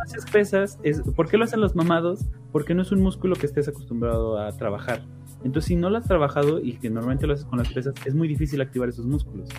haces 0.03 0.25
pesas, 0.31 0.79
es, 0.83 1.01
¿por 1.01 1.27
qué 1.29 1.37
lo 1.37 1.43
hacen 1.43 1.59
los 1.61 1.75
mamados? 1.75 2.25
Porque 2.51 2.73
no 2.73 2.81
es 2.81 2.91
un 2.91 3.01
músculo 3.01 3.35
que 3.35 3.45
estés 3.45 3.67
acostumbrado 3.67 4.39
a 4.39 4.51
trabajar. 4.57 5.03
Entonces, 5.43 5.65
si 5.65 5.75
no 5.75 5.89
lo 5.89 5.97
has 5.97 6.07
trabajado 6.07 6.59
y 6.59 6.73
que 6.73 6.89
normalmente 6.89 7.27
lo 7.27 7.33
haces 7.33 7.45
con 7.45 7.59
las 7.59 7.71
pesas, 7.71 7.93
es 8.05 8.13
muy 8.13 8.27
difícil 8.27 8.61
activar 8.61 8.89
esos 8.89 9.05
músculos. 9.05 9.49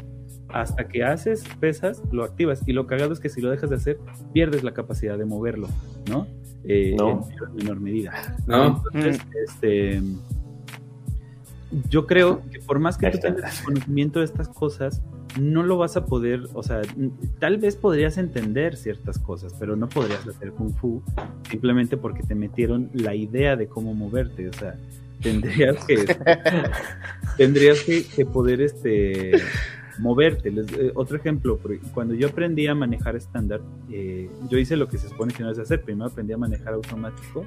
Hasta 0.49 0.87
que 0.87 1.03
haces 1.03 1.45
pesas, 1.61 2.03
lo 2.13 2.25
activas. 2.25 2.63
Y 2.67 2.73
lo 2.73 2.87
cagado 2.87 3.13
es 3.13 3.21
que 3.21 3.29
si 3.29 3.41
lo 3.41 3.51
dejas 3.51 3.71
de 3.71 3.77
hacer, 3.77 3.99
pierdes 4.33 4.63
la 4.63 4.75
capacidad 4.75 5.17
de 5.19 5.25
moverlo, 5.25 5.69
¿no? 6.09 6.27
Eh, 6.65 6.95
en 6.99 7.55
menor 7.57 7.81
medida. 7.81 8.37
No. 8.47 8.83
Entonces, 8.93 9.25
mm. 9.25 9.31
este. 9.45 10.03
Yo 11.89 12.07
creo 12.07 12.43
que 12.51 12.61
por 12.61 12.79
más 12.79 12.99
que 12.99 13.11
tú 13.11 13.19
tengas 13.19 13.63
conocimiento 13.63 14.19
de 14.19 14.27
estas 14.27 14.49
cosas, 14.49 15.03
no 15.41 15.63
lo 15.63 15.79
vas 15.79 15.97
a 15.97 16.05
poder, 16.05 16.49
o 16.53 16.63
sea, 16.63 16.83
tal 17.39 17.59
vez 17.59 17.77
podrías 17.77 18.19
entender 18.19 18.77
ciertas 18.77 19.19
cosas, 19.19 19.55
pero 19.59 19.77
no 19.77 19.89
podrías 19.89 20.27
hacer 20.27 20.53
kung 20.53 20.75
fu 20.75 21.03
simplemente 21.49 21.97
porque 21.97 22.23
te 22.23 22.35
metieron 22.35 22.91
la 22.93 23.15
idea 23.15 23.57
de 23.57 23.67
cómo 23.67 23.95
moverte, 23.95 24.49
o 24.49 24.53
sea, 24.53 24.77
tendrías 25.23 25.85
que 25.87 26.17
tendrías 27.37 27.81
que, 27.81 28.27
poder 28.27 28.61
este 28.61 29.33
moverte. 29.99 30.49
Eh, 30.51 30.93
otro 30.95 31.17
ejemplo, 31.17 31.59
cuando 31.95 32.15
yo 32.15 32.29
aprendí 32.29 32.67
a 32.67 32.75
manejar 32.75 33.17
estándar, 33.17 33.61
eh, 33.91 34.29
yo 34.49 34.59
hice 34.59 34.77
lo 34.77 34.89
que 34.89 34.99
se 34.99 35.09
supone 35.09 35.33
que 35.33 35.43
no 35.43 35.51
es 35.51 35.59
hacer. 35.59 35.83
Primero 35.83 36.11
aprendí 36.11 36.33
a 36.33 36.39
manejar 36.39 36.75
automático 36.75 37.45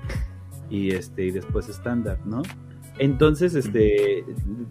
y 0.70 0.92
este 0.92 1.26
y 1.26 1.32
después 1.32 1.70
estándar, 1.70 2.20
¿no? 2.26 2.42
Entonces, 2.98 3.56
este, 3.56 4.24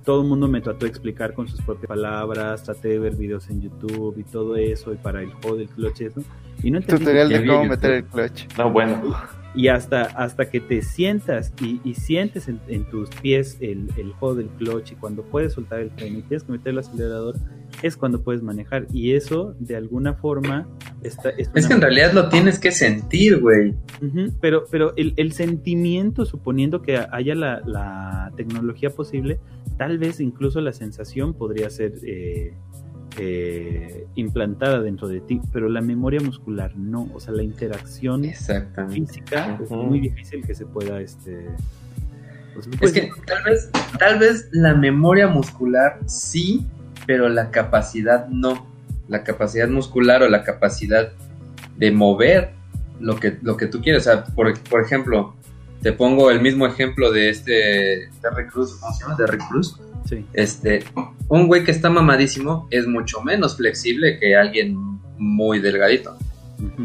todo 0.02 0.22
el 0.22 0.28
mundo 0.28 0.48
me 0.48 0.62
trató 0.62 0.86
de 0.86 0.90
explicar 0.90 1.34
con 1.34 1.46
sus 1.46 1.60
propias 1.60 1.88
palabras, 1.88 2.62
traté 2.62 2.88
de 2.88 2.98
ver 2.98 3.16
videos 3.16 3.50
en 3.50 3.60
YouTube 3.60 4.16
y 4.18 4.24
todo 4.24 4.56
eso, 4.56 4.94
y 4.94 4.96
para 4.96 5.20
el 5.20 5.30
juego 5.34 5.58
del 5.58 5.68
clutch 5.68 6.00
eso. 6.00 6.22
Y 6.62 6.70
no 6.70 6.80
Tutorial 6.80 7.28
de 7.28 7.46
cómo 7.46 7.64
meter 7.66 7.90
el 7.90 8.04
clutch. 8.04 8.46
No, 8.56 8.70
bueno. 8.70 9.14
Y 9.54 9.68
hasta, 9.68 10.02
hasta 10.02 10.50
que 10.50 10.60
te 10.60 10.82
sientas 10.82 11.52
y, 11.60 11.94
sientes 11.94 12.48
en, 12.48 12.84
tus 12.86 13.08
pies 13.10 13.56
el, 13.60 13.88
el, 13.96 14.12
juego 14.12 14.34
del 14.34 14.48
clutch 14.48 14.92
y 14.92 14.94
cuando 14.96 15.22
puedes 15.22 15.52
soltar 15.52 15.80
el 15.80 15.90
freno 15.90 16.18
y 16.18 16.22
tienes 16.22 16.42
que 16.42 16.52
meter 16.52 16.72
el 16.72 16.78
acelerador, 16.78 17.36
es 17.82 17.96
cuando 17.96 18.22
puedes 18.22 18.42
manejar. 18.42 18.86
Y 18.92 19.12
eso, 19.12 19.54
de 19.58 19.76
alguna 19.76 20.14
forma, 20.14 20.66
está, 21.02 21.30
es, 21.30 21.50
es 21.54 21.66
que 21.66 21.74
en 21.74 21.80
realidad 21.80 22.12
lo 22.12 22.28
tienes 22.28 22.58
que 22.58 22.72
sentir, 22.72 23.40
güey. 23.40 23.74
pero 24.40 24.64
pero 24.70 24.94
el, 24.96 25.14
el, 25.16 25.32
sentimiento, 25.32 26.24
suponiendo 26.24 26.82
que 26.82 26.96
haya 26.96 27.34
la, 27.34 27.60
la, 27.64 28.32
tecnología 28.36 28.90
posible, 28.90 29.38
tal 29.76 29.98
vez 29.98 30.18
incluso 30.20 30.60
la 30.60 30.72
sensación 30.72 31.34
podría 31.34 31.70
ser... 31.70 31.94
Eh, 32.04 32.54
eh, 33.16 34.06
implantada 34.16 34.80
dentro 34.80 35.08
de 35.08 35.20
ti, 35.20 35.40
pero 35.52 35.68
la 35.68 35.80
memoria 35.80 36.20
muscular 36.20 36.76
no, 36.76 37.08
o 37.14 37.20
sea, 37.20 37.32
la 37.32 37.42
interacción 37.42 38.24
física 38.90 39.58
es 39.62 39.70
muy 39.70 40.00
difícil 40.00 40.44
que 40.44 40.54
se 40.54 40.66
pueda, 40.66 41.00
este... 41.00 41.46
Pues, 42.54 42.68
es 42.80 42.92
que 42.92 43.10
tal 43.26 43.42
vez, 43.44 43.70
tal 43.98 44.18
vez 44.18 44.48
la 44.52 44.74
memoria 44.74 45.26
muscular 45.26 45.98
sí, 46.06 46.66
pero 47.06 47.28
la 47.28 47.50
capacidad 47.50 48.28
no, 48.28 48.66
la 49.08 49.24
capacidad 49.24 49.68
muscular 49.68 50.22
o 50.22 50.28
la 50.28 50.44
capacidad 50.44 51.12
de 51.76 51.90
mover 51.90 52.50
lo 53.00 53.18
que, 53.18 53.38
lo 53.42 53.56
que 53.56 53.66
tú 53.66 53.80
quieres, 53.80 54.06
o 54.06 54.12
sea, 54.12 54.24
por, 54.24 54.56
por 54.62 54.80
ejemplo, 54.80 55.34
te 55.82 55.92
pongo 55.92 56.30
el 56.30 56.40
mismo 56.40 56.66
ejemplo 56.66 57.12
de 57.12 57.28
este 57.28 58.08
Terry 58.22 58.46
Cruz, 58.48 58.76
¿cómo 58.80 58.92
se 58.94 59.04
llama? 59.04 59.16
Terry 59.16 59.38
Cruz 59.38 59.78
este, 60.32 60.84
un 61.28 61.46
güey 61.46 61.64
que 61.64 61.70
está 61.70 61.90
mamadísimo 61.90 62.68
es 62.70 62.86
mucho 62.86 63.22
menos 63.22 63.56
flexible 63.56 64.18
que 64.18 64.36
alguien 64.36 64.76
muy 65.18 65.60
delgadito. 65.60 66.16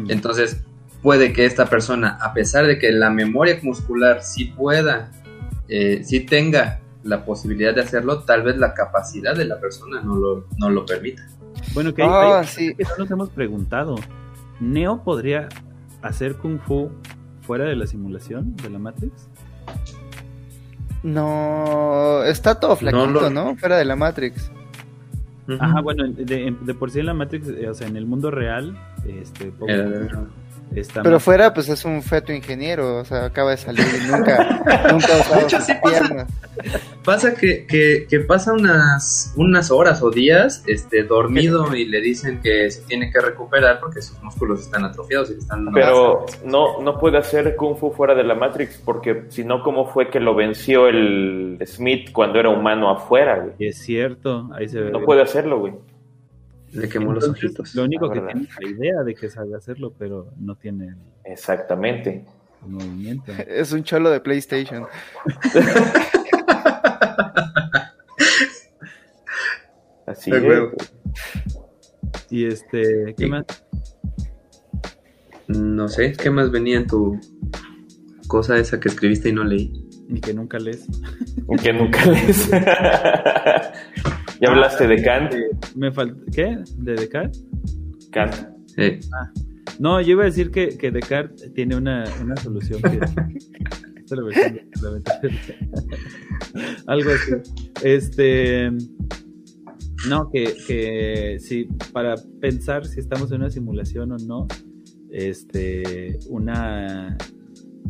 Entonces, 0.08 0.62
puede 1.02 1.32
que 1.32 1.46
esta 1.46 1.66
persona, 1.66 2.18
a 2.20 2.32
pesar 2.34 2.66
de 2.66 2.78
que 2.78 2.90
la 2.92 3.10
memoria 3.10 3.58
muscular 3.62 4.22
sí 4.22 4.46
pueda, 4.46 5.10
eh, 5.68 6.02
sí 6.04 6.20
tenga 6.20 6.80
la 7.02 7.24
posibilidad 7.24 7.74
de 7.74 7.80
hacerlo, 7.80 8.24
tal 8.24 8.42
vez 8.42 8.58
la 8.58 8.74
capacidad 8.74 9.34
de 9.34 9.46
la 9.46 9.58
persona 9.58 10.02
no 10.02 10.16
lo, 10.16 10.46
no 10.58 10.70
lo 10.70 10.84
permita. 10.84 11.26
Bueno, 11.72 11.94
que, 11.94 12.02
ah, 12.02 12.44
nos 12.98 13.10
hemos 13.10 13.30
preguntado, 13.30 13.96
¿Neo 14.60 15.02
podría 15.02 15.48
hacer 16.02 16.36
kung 16.36 16.58
fu 16.60 16.90
fuera 17.40 17.64
de 17.64 17.76
la 17.76 17.86
simulación 17.86 18.54
de 18.56 18.68
la 18.68 18.78
Matrix? 18.78 19.29
No, 21.02 22.22
está 22.24 22.60
todo 22.60 22.76
flaquito, 22.76 23.30
¿no? 23.30 23.56
Fuera 23.56 23.78
de 23.78 23.84
la 23.84 23.96
Matrix. 23.96 24.50
Ajá, 25.58 25.80
bueno, 25.80 26.04
de, 26.06 26.74
por 26.78 26.90
sí 26.90 27.00
en 27.00 27.06
la 27.06 27.14
Matrix, 27.14 27.48
eh, 27.48 27.68
o 27.68 27.74
sea, 27.74 27.88
en 27.88 27.96
el 27.96 28.06
mundo 28.06 28.30
real, 28.30 28.78
este, 29.06 29.52
pero 31.02 31.18
fuera, 31.18 31.52
pues 31.52 31.68
es 31.68 31.84
un 31.84 32.02
feto 32.02 32.32
ingeniero, 32.32 32.98
o 32.98 33.04
sea, 33.04 33.24
acaba 33.24 33.50
de 33.50 33.56
salir 33.56 33.84
y 33.84 34.06
nunca, 34.06 34.62
nunca 34.92 35.14
ha 35.14 35.20
usado 35.20 35.48
sus 35.48 35.74
piernas. 35.76 36.28
Pasa 37.04 37.34
que, 37.34 37.66
que, 37.66 38.20
pasa 38.20 38.52
unas, 38.52 39.32
unas 39.36 39.70
horas 39.70 40.02
o 40.02 40.10
días 40.10 40.62
este, 40.66 41.02
dormido 41.02 41.74
y 41.74 41.86
le 41.86 42.00
dicen 42.00 42.40
que 42.42 42.70
se 42.70 42.82
tiene 42.82 43.10
que 43.10 43.20
recuperar 43.20 43.80
porque 43.80 44.02
sus 44.02 44.22
músculos 44.22 44.60
están 44.60 44.84
atrofiados 44.84 45.30
y 45.30 45.38
están... 45.38 45.72
Pero 45.72 46.26
no, 46.44 46.80
no 46.80 46.98
puede 46.98 47.18
hacer 47.18 47.56
Kung 47.56 47.76
Fu 47.76 47.90
fuera 47.90 48.14
de 48.14 48.24
la 48.24 48.34
Matrix 48.34 48.80
porque 48.84 49.24
si 49.28 49.44
no, 49.44 49.62
¿cómo 49.62 49.86
fue 49.86 50.10
que 50.10 50.20
lo 50.20 50.34
venció 50.34 50.86
el 50.88 51.58
Smith 51.66 52.12
cuando 52.12 52.38
era 52.38 52.50
humano 52.50 52.90
afuera? 52.90 53.38
Güey? 53.38 53.68
Es 53.68 53.78
cierto, 53.78 54.48
ahí 54.54 54.68
se 54.68 54.80
ve. 54.80 54.90
No 54.90 55.02
puede 55.02 55.22
hacerlo, 55.22 55.58
güey. 55.58 55.72
Le 56.72 56.88
quemó 56.88 57.12
los 57.12 57.28
ojitos. 57.28 57.74
Lo 57.74 57.84
único 57.84 58.10
que 58.10 58.20
tiene 58.20 58.42
es 58.42 58.56
la 58.60 58.68
idea 58.68 59.02
de 59.02 59.14
que 59.14 59.28
sabe 59.28 59.56
hacerlo, 59.56 59.94
pero 59.98 60.32
no 60.38 60.56
tiene. 60.56 60.94
Exactamente. 61.24 62.24
El 62.64 62.70
movimiento. 62.70 63.32
Es 63.48 63.72
un 63.72 63.82
cholo 63.82 64.10
de 64.10 64.20
PlayStation. 64.20 64.86
Así 70.06 70.30
es. 70.30 70.42
Y 72.30 72.46
este, 72.46 73.14
¿qué 73.16 73.26
más? 73.26 73.44
No 75.48 75.88
sé, 75.88 76.12
¿qué 76.12 76.30
más 76.30 76.50
venía 76.50 76.76
en 76.78 76.86
tu 76.86 77.18
cosa 78.28 78.56
esa 78.56 78.78
que 78.78 78.88
escribiste 78.88 79.30
y 79.30 79.32
no 79.32 79.42
leí? 79.42 79.88
Y 80.08 80.20
que 80.20 80.32
nunca 80.34 80.58
lees. 80.58 80.86
Y 81.48 81.56
que 81.56 81.72
nunca 81.72 82.04
lees. 82.06 82.50
¿Ya 84.40 84.48
hablaste 84.48 84.86
de 84.86 85.02
Kant? 85.02 85.34
Me 85.76 85.92
¿Qué? 86.32 86.58
¿De 86.78 86.94
Descartes? 86.94 87.44
Kant. 88.10 88.34
Ah. 89.12 89.30
No, 89.78 90.00
yo 90.00 90.12
iba 90.12 90.22
a 90.22 90.26
decir 90.26 90.50
que, 90.50 90.78
que 90.78 90.90
Descartes 90.90 91.52
tiene 91.52 91.76
una, 91.76 92.04
una 92.22 92.36
solución 92.36 92.80
que... 92.80 93.00
Algo 96.86 97.10
así. 97.10 97.32
Este... 97.84 98.70
No, 100.08 100.30
que, 100.30 100.54
que 100.66 101.36
sí, 101.38 101.68
para 101.92 102.14
pensar 102.40 102.86
si 102.86 103.00
estamos 103.00 103.30
en 103.32 103.42
una 103.42 103.50
simulación 103.50 104.12
o 104.12 104.16
no, 104.16 104.48
este, 105.10 106.18
una, 106.30 107.18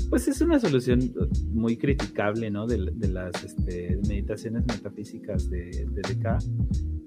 pues 0.08 0.28
es 0.28 0.40
una 0.40 0.58
solución 0.58 1.12
muy 1.52 1.76
criticable, 1.76 2.50
¿no? 2.50 2.66
De, 2.66 2.78
las 3.08 3.44
este, 3.44 3.98
meditaciones 4.08 4.64
metafísicas 4.66 5.50
de, 5.50 5.86
de 5.90 6.02
DK. 6.02 6.38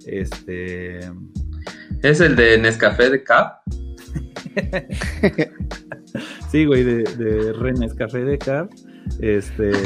Este. 0.06 1.00
¿Es 2.02 2.20
el 2.22 2.36
de 2.36 2.58
Nescafé 2.58 3.10
de 3.10 3.24
K? 3.24 3.62
sí, 6.52 6.66
güey, 6.66 6.84
de, 6.84 7.04
de 7.04 7.54
Re 7.54 7.74
Nescafé 7.74 8.24
de 8.24 8.38
K. 8.38 8.70
Este. 9.20 9.72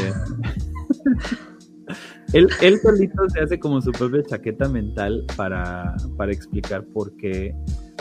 él, 2.34 2.50
él 2.61 2.80
solito 2.80 3.30
se 3.30 3.40
hace 3.42 3.60
como 3.60 3.82
su 3.82 3.92
propia 3.92 4.24
chaqueta 4.24 4.68
mental 4.68 5.26
para, 5.36 5.95
para 6.18 6.32
explicar 6.32 6.86
por 6.86 7.16
qué, 7.18 7.53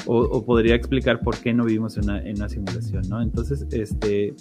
o, 0.07 0.45
podría 0.45 0.75
explicar 0.75 1.21
por 1.21 1.37
qué 1.39 1.53
no 1.55 1.65
vivimos 1.65 1.97
una, 1.97 2.21
en 2.21 2.37
una 2.37 2.49
simulación, 2.49 3.03
¿no? 3.09 3.23
Entonces, 3.23 3.67
este, 3.71 4.35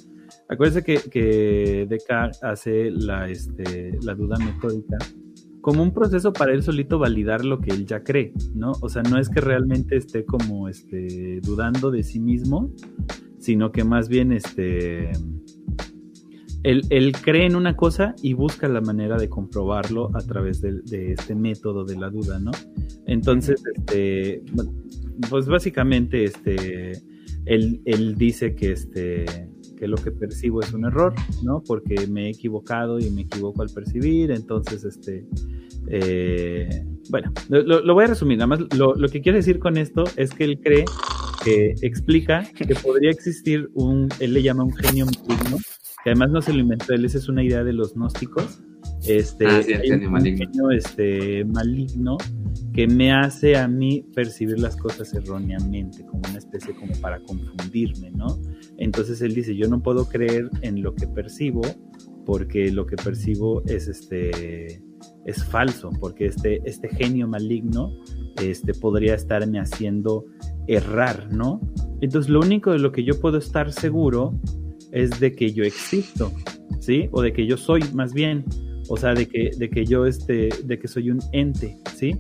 Acuérdense 0.48 0.84
que, 0.84 1.10
que 1.10 1.88
Descartes 1.90 2.44
hace 2.44 2.92
la, 2.92 3.30
este, 3.30 3.98
la 4.04 4.14
duda 4.14 4.38
metódica 4.38 4.98
como 5.66 5.82
un 5.82 5.92
proceso 5.92 6.32
para 6.32 6.54
él 6.54 6.62
solito 6.62 7.00
validar 7.00 7.44
lo 7.44 7.60
que 7.60 7.72
él 7.72 7.88
ya 7.88 8.04
cree, 8.04 8.34
¿no? 8.54 8.74
O 8.82 8.88
sea, 8.88 9.02
no 9.02 9.18
es 9.18 9.30
que 9.30 9.42
realmente 9.42 9.98
esté 9.98 10.24
como 10.24 10.70
este, 10.70 11.40
dudando 11.42 11.90
de 11.90 12.04
sí 12.04 12.20
mismo, 12.20 12.72
sino 13.40 13.72
que 13.72 13.84
más 13.84 14.08
bien 14.08 14.32
este, 14.32 15.10
él, 16.62 16.84
él, 16.92 17.14
cree 17.14 17.48
en 17.48 17.56
una 17.56 17.76
cosa 17.76 18.14
y 18.22 18.34
busca 18.34 18.68
la 18.68 18.80
manera 18.80 19.18
de 19.18 19.28
comprobarlo 19.28 20.16
a 20.16 20.22
través 20.22 20.62
de, 20.62 20.82
de, 20.84 21.14
este 21.14 21.34
método 21.34 21.84
de 21.84 21.98
la 21.98 22.12
duda, 22.12 22.38
¿no? 22.38 22.52
Entonces, 23.08 23.64
este, 23.76 24.44
pues 25.32 25.48
básicamente, 25.48 26.26
este, 26.26 26.92
él, 27.46 27.82
él 27.86 28.14
dice 28.18 28.54
que 28.54 28.74
este 28.74 29.26
que 29.76 29.88
lo 29.88 29.98
que 29.98 30.12
percibo 30.12 30.62
es 30.62 30.74
un 30.74 30.86
error, 30.86 31.14
¿no? 31.44 31.62
Porque 31.66 32.08
me 32.08 32.28
he 32.28 32.30
equivocado 32.30 33.00
y 33.00 33.10
me 33.10 33.22
equivoco 33.22 33.62
al 33.62 33.70
percibir, 33.70 34.32
entonces, 34.32 34.84
este, 34.84 35.28
eh, 35.88 36.86
bueno, 37.10 37.32
lo, 37.50 37.94
voy 37.94 38.06
a 38.06 38.08
resumir, 38.08 38.38
nada 38.38 38.48
más 38.48 38.60
lo, 38.76 38.96
lo, 38.96 39.08
que 39.10 39.22
quiero 39.22 39.38
decir 39.38 39.60
con 39.60 39.78
esto 39.78 40.04
es 40.16 40.32
que 40.32 40.46
él 40.46 40.60
cree 40.60 40.86
que 41.44 41.76
explica 41.82 42.44
que 42.56 42.74
podría 42.76 43.12
existir 43.12 43.70
un, 43.76 44.10
él 44.20 44.34
le 44.34 44.42
llama 44.42 44.64
un 44.64 44.74
genio 44.74 45.06
maligno, 45.06 45.58
que 46.04 46.10
además 46.12 46.32
no 46.32 46.42
se 46.42 46.54
lo 46.54 46.60
inventó 46.60 46.94
él, 46.94 47.06
esa 47.06 47.20
es 47.20 47.30
una 47.30 47.44
idea 47.44 47.64
de 47.64 47.74
los 47.74 47.94
gnósticos, 47.94 48.62
este, 49.08 49.46
ah, 49.46 49.62
un 49.96 50.12
maligno. 50.12 50.46
genio 50.46 50.72
este, 50.72 51.46
maligno 51.46 52.18
que 52.74 52.88
me 52.88 53.14
hace 53.14 53.56
a 53.56 53.68
mí 53.68 54.06
percibir 54.16 54.60
las 54.60 54.76
cosas 54.76 55.14
erróneamente, 55.14 56.04
como 56.06 56.22
una 56.28 56.40
especie 56.40 56.74
como 56.76 56.94
para 57.00 57.20
confundirme, 57.22 58.12
¿no? 58.12 58.40
Entonces 58.78 59.22
él 59.22 59.34
dice, 59.34 59.56
yo 59.56 59.68
no 59.68 59.82
puedo 59.82 60.08
creer 60.08 60.50
en 60.62 60.82
lo 60.82 60.94
que 60.96 61.08
percibo 61.08 61.62
porque 62.26 62.72
lo 62.72 62.86
que 62.86 62.96
percibo 62.96 63.64
es 63.66 63.88
este 63.88 64.82
es 65.26 65.44
falso, 65.44 65.92
porque 66.00 66.28
este, 66.28 66.62
este 66.66 66.88
genio 66.90 67.28
maligno 67.28 67.92
este, 68.42 68.74
podría 68.74 69.16
estarme 69.16 69.60
haciendo 69.60 70.26
errar, 70.68 71.32
¿no? 71.32 71.62
Entonces 72.02 72.30
lo 72.30 72.40
único 72.40 72.72
de 72.72 72.80
lo 72.80 72.92
que 72.92 73.04
yo 73.04 73.20
puedo 73.20 73.38
estar 73.38 73.72
seguro 73.72 74.40
es 74.92 75.20
de 75.20 75.34
que 75.34 75.52
yo 75.52 75.64
existo, 75.64 76.32
¿sí? 76.80 77.10
O 77.12 77.22
de 77.22 77.34
que 77.34 77.46
yo 77.46 77.58
soy 77.58 77.84
más 77.94 78.14
bien, 78.14 78.46
o 78.88 78.98
sea, 78.98 79.14
de 79.14 79.28
que, 79.28 79.52
de 79.58 79.70
que 79.70 79.86
yo 79.86 80.06
este, 80.06 80.50
de 80.64 80.80
que 80.80 80.88
soy 80.88 81.12
un 81.12 81.20
ente, 81.32 81.78
¿sí? 81.96 82.18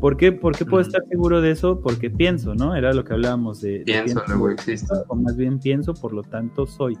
¿Por 0.00 0.16
qué, 0.16 0.32
¿Por 0.32 0.56
qué 0.56 0.64
puedo 0.64 0.82
estar 0.82 1.02
seguro 1.08 1.40
de 1.40 1.50
eso? 1.50 1.80
Porque 1.80 2.10
pienso, 2.10 2.54
¿no? 2.54 2.74
Era 2.74 2.92
lo 2.92 3.04
que 3.04 3.14
hablábamos 3.14 3.60
de... 3.60 3.82
Pienso, 3.84 4.22
luego 4.28 4.50
existo. 4.50 5.04
O 5.08 5.16
más 5.16 5.36
bien 5.36 5.58
pienso, 5.58 5.94
por 5.94 6.12
lo 6.12 6.22
tanto 6.22 6.66
soy, 6.66 6.96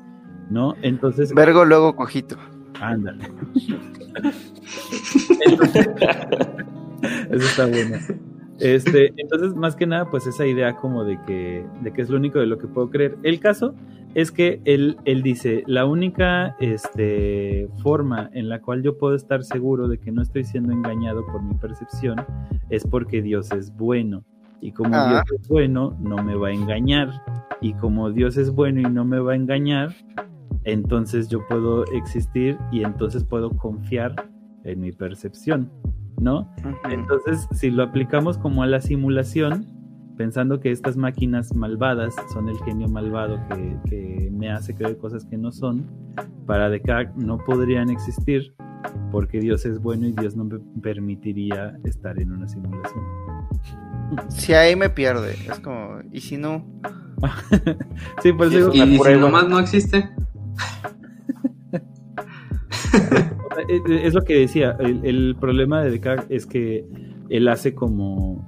¿no? 0.50 0.74
Entonces... 0.82 1.32
Vergo, 1.34 1.64
luego 1.64 1.94
cojito. 1.96 2.36
Ándale. 2.80 3.24
eso 7.30 7.46
está 7.46 7.66
bueno. 7.66 7.96
Este, 8.60 9.12
entonces, 9.16 9.54
más 9.54 9.76
que 9.76 9.86
nada, 9.86 10.10
pues 10.10 10.26
esa 10.26 10.46
idea 10.46 10.76
como 10.76 11.04
de 11.04 11.20
que, 11.26 11.64
de 11.82 11.92
que 11.92 12.02
es 12.02 12.10
lo 12.10 12.16
único 12.16 12.38
de 12.38 12.46
lo 12.46 12.58
que 12.58 12.66
puedo 12.66 12.90
creer. 12.90 13.16
El 13.22 13.40
caso 13.40 13.74
es 14.14 14.32
que 14.32 14.60
él, 14.64 14.96
él 15.04 15.22
dice, 15.22 15.62
la 15.66 15.86
única 15.86 16.56
este, 16.58 17.68
forma 17.82 18.30
en 18.32 18.48
la 18.48 18.60
cual 18.60 18.82
yo 18.82 18.98
puedo 18.98 19.14
estar 19.14 19.44
seguro 19.44 19.86
de 19.86 19.98
que 19.98 20.10
no 20.10 20.22
estoy 20.22 20.44
siendo 20.44 20.72
engañado 20.72 21.24
por 21.26 21.42
mi 21.42 21.54
percepción 21.54 22.16
es 22.70 22.86
porque 22.86 23.22
Dios 23.22 23.52
es 23.52 23.74
bueno. 23.76 24.24
Y 24.60 24.72
como 24.72 24.90
Ah. 24.92 25.22
Dios 25.26 25.40
es 25.40 25.48
bueno, 25.48 25.96
no 26.00 26.16
me 26.22 26.34
va 26.34 26.48
a 26.48 26.52
engañar. 26.52 27.10
Y 27.60 27.74
como 27.74 28.10
Dios 28.10 28.36
es 28.36 28.50
bueno 28.52 28.80
y 28.80 28.90
no 28.90 29.04
me 29.04 29.20
va 29.20 29.32
a 29.32 29.36
engañar, 29.36 29.94
entonces 30.64 31.28
yo 31.28 31.46
puedo 31.46 31.84
existir 31.92 32.58
y 32.72 32.82
entonces 32.82 33.24
puedo 33.24 33.50
confiar 33.50 34.14
en 34.64 34.80
mi 34.80 34.92
percepción, 34.92 35.70
¿no? 36.20 36.52
Entonces, 36.90 37.46
si 37.52 37.70
lo 37.70 37.82
aplicamos 37.82 38.38
como 38.38 38.62
a 38.62 38.66
la 38.66 38.80
simulación, 38.80 39.66
pensando 40.16 40.60
que 40.60 40.70
estas 40.72 40.96
máquinas 40.96 41.54
malvadas 41.54 42.14
son 42.32 42.48
el 42.48 42.58
genio 42.64 42.88
malvado 42.88 43.38
que, 43.48 43.76
que 43.88 44.30
me 44.32 44.50
hace 44.50 44.74
creer 44.74 44.98
cosas 44.98 45.24
que 45.24 45.36
no 45.36 45.52
son, 45.52 45.86
para 46.46 46.68
Descartes 46.68 47.16
no 47.16 47.38
podrían 47.38 47.90
existir 47.90 48.54
porque 49.10 49.40
Dios 49.40 49.64
es 49.64 49.80
bueno 49.80 50.06
y 50.06 50.12
Dios 50.12 50.36
no 50.36 50.44
me 50.44 50.58
permitiría 50.80 51.78
estar 51.84 52.20
en 52.20 52.32
una 52.32 52.48
simulación. 52.48 53.04
Si 54.28 54.54
ahí 54.54 54.74
me 54.76 54.90
pierde, 54.90 55.32
es 55.32 55.60
como, 55.60 56.00
¿y 56.12 56.20
si 56.20 56.36
no? 56.36 56.64
sí, 58.22 58.32
por 58.32 58.46
eso 58.46 58.70
digo, 58.70 58.86
Y, 58.86 58.94
y 58.94 58.98
si 58.98 59.14
nomás 59.14 59.48
no 59.48 59.58
existe, 59.58 60.10
es, 63.68 63.82
es 63.86 64.14
lo 64.14 64.22
que 64.22 64.40
decía, 64.40 64.76
el, 64.80 65.00
el 65.04 65.36
problema 65.40 65.82
de 65.82 65.90
Descartes 65.90 66.26
es 66.30 66.46
que 66.46 66.84
él 67.28 67.48
hace 67.48 67.74
como 67.74 68.46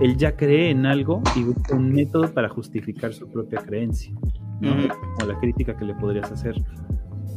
él 0.00 0.16
ya 0.16 0.36
cree 0.36 0.70
en 0.70 0.86
algo 0.86 1.22
y 1.36 1.44
busca 1.44 1.74
un 1.74 1.92
método 1.92 2.32
para 2.32 2.48
justificar 2.48 3.12
su 3.12 3.30
propia 3.30 3.60
creencia, 3.60 4.12
¿no? 4.60 4.88
Como 4.88 5.30
la 5.30 5.38
crítica 5.38 5.76
que 5.76 5.84
le 5.84 5.94
podrías 5.94 6.32
hacer. 6.32 6.54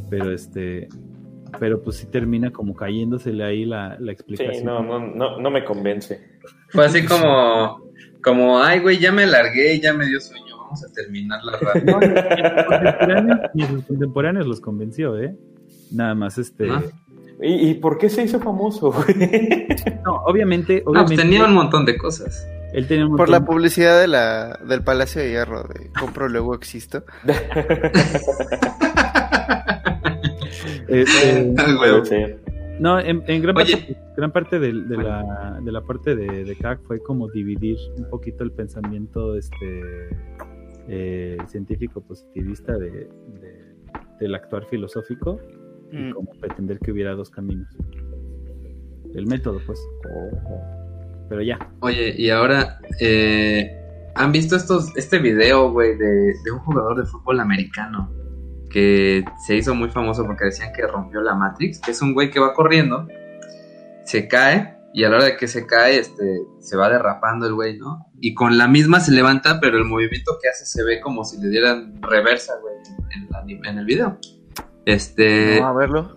Pero 0.08 0.32
este, 0.32 0.88
pero 1.60 1.82
pues 1.82 1.96
sí 1.96 2.06
termina 2.06 2.50
como 2.50 2.74
cayéndosele 2.74 3.44
ahí 3.44 3.64
la, 3.66 3.96
la 4.00 4.12
explicación. 4.12 4.54
Sí, 4.54 4.64
no, 4.64 4.82
no, 4.82 4.98
no, 4.98 5.38
no 5.38 5.50
me 5.50 5.62
convence. 5.62 6.20
fue 6.68 6.86
así 6.86 7.04
como, 7.04 7.90
como, 8.22 8.58
ay, 8.58 8.80
güey, 8.80 8.98
ya 8.98 9.12
me 9.12 9.26
largué, 9.26 9.78
ya 9.78 9.92
me 9.92 10.06
dio 10.06 10.18
sueño, 10.20 10.56
vamos 10.56 10.82
a 10.84 10.92
terminar 10.92 11.40
la 11.44 11.58
radio. 11.58 11.84
No, 13.54 13.66
sus 13.66 13.84
contemporáneos 13.84 14.46
los 14.46 14.60
convenció, 14.60 15.18
¿eh? 15.18 15.36
Nada 15.92 16.14
más 16.14 16.38
este. 16.38 16.70
Ah. 16.70 16.82
¿Y, 17.42 17.70
y 17.70 17.74
por 17.74 17.98
qué 17.98 18.08
se 18.08 18.22
hizo 18.22 18.38
famoso? 18.40 18.92
No, 20.04 20.16
obviamente, 20.26 20.78
No, 20.78 20.92
pues 20.92 20.96
obviamente. 21.04 21.22
tenía 21.22 21.44
un 21.44 21.54
montón 21.54 21.84
de 21.84 21.96
cosas. 21.98 22.46
él 22.72 22.86
tenía 22.86 23.06
un 23.06 23.16
Por 23.16 23.28
la 23.28 23.44
publicidad 23.44 24.00
de 24.00 24.06
la, 24.06 24.58
del 24.68 24.82
Palacio 24.84 25.20
de 25.20 25.30
Hierro, 25.30 25.64
de 25.64 25.90
compro 25.98 26.28
luego 26.28 26.54
existo. 26.54 27.02
este. 30.88 31.54
No, 32.80 32.98
en, 32.98 33.22
en 33.28 33.40
gran 33.40 33.54
parte, 33.54 33.96
gran 34.16 34.32
parte 34.32 34.58
de, 34.58 34.72
de 34.72 34.96
la, 34.96 35.60
de 35.62 35.70
la 35.70 35.80
parte 35.82 36.16
de, 36.16 36.44
de 36.44 36.56
CAC 36.56 36.80
fue 36.82 37.00
como 37.00 37.28
dividir 37.30 37.76
un 37.96 38.10
poquito 38.10 38.42
el 38.42 38.50
pensamiento 38.50 39.36
este 39.36 40.08
eh, 40.88 41.38
científico 41.46 42.00
positivista 42.00 42.76
de, 42.76 42.90
de- 42.90 43.74
del 44.18 44.34
actuar 44.34 44.64
filosófico 44.66 45.38
y 45.94 46.02
Mm. 46.10 46.12
como 46.12 46.30
pretender 46.40 46.78
que 46.80 46.90
hubiera 46.92 47.14
dos 47.14 47.30
caminos. 47.30 47.68
El 49.14 49.26
método, 49.26 49.60
pues. 49.64 49.78
Pero 51.28 51.42
ya. 51.42 51.58
Oye, 51.80 52.14
y 52.18 52.30
ahora, 52.30 52.78
eh, 53.00 54.10
¿han 54.14 54.32
visto 54.32 54.56
estos, 54.56 54.94
este 54.96 55.18
video, 55.18 55.70
güey, 55.72 55.96
de, 55.96 56.06
de 56.44 56.50
un 56.52 56.58
jugador 56.60 56.98
de 56.98 57.06
fútbol 57.06 57.40
americano 57.40 58.10
que 58.70 59.24
se 59.46 59.56
hizo 59.56 59.74
muy 59.74 59.88
famoso 59.88 60.26
porque 60.26 60.46
decían 60.46 60.72
que 60.74 60.86
rompió 60.86 61.20
la 61.22 61.34
Matrix? 61.34 61.80
Que 61.80 61.92
es 61.92 62.02
un 62.02 62.12
güey 62.12 62.30
que 62.30 62.40
va 62.40 62.52
corriendo, 62.54 63.06
se 64.04 64.26
cae 64.28 64.74
y 64.92 65.04
a 65.04 65.08
la 65.08 65.16
hora 65.16 65.24
de 65.26 65.36
que 65.36 65.48
se 65.48 65.66
cae, 65.66 65.98
este, 65.98 66.40
se 66.60 66.76
va 66.76 66.88
derrapando 66.90 67.46
el 67.46 67.54
güey, 67.54 67.78
¿no? 67.78 68.06
Y 68.20 68.34
con 68.34 68.58
la 68.58 68.68
misma 68.68 69.00
se 69.00 69.12
levanta, 69.12 69.58
pero 69.60 69.76
el 69.78 69.84
movimiento 69.84 70.38
que 70.42 70.48
hace 70.48 70.66
se 70.66 70.84
ve 70.84 71.00
como 71.00 71.24
si 71.24 71.40
le 71.40 71.48
dieran 71.48 72.00
reversa, 72.02 72.52
güey, 72.60 72.74
en, 73.14 73.28
la- 73.30 73.70
en 73.70 73.78
el 73.78 73.84
video. 73.86 74.18
Este, 74.86 75.60
Vamos 75.60 75.76
a 75.76 75.78
verlo. 75.78 76.16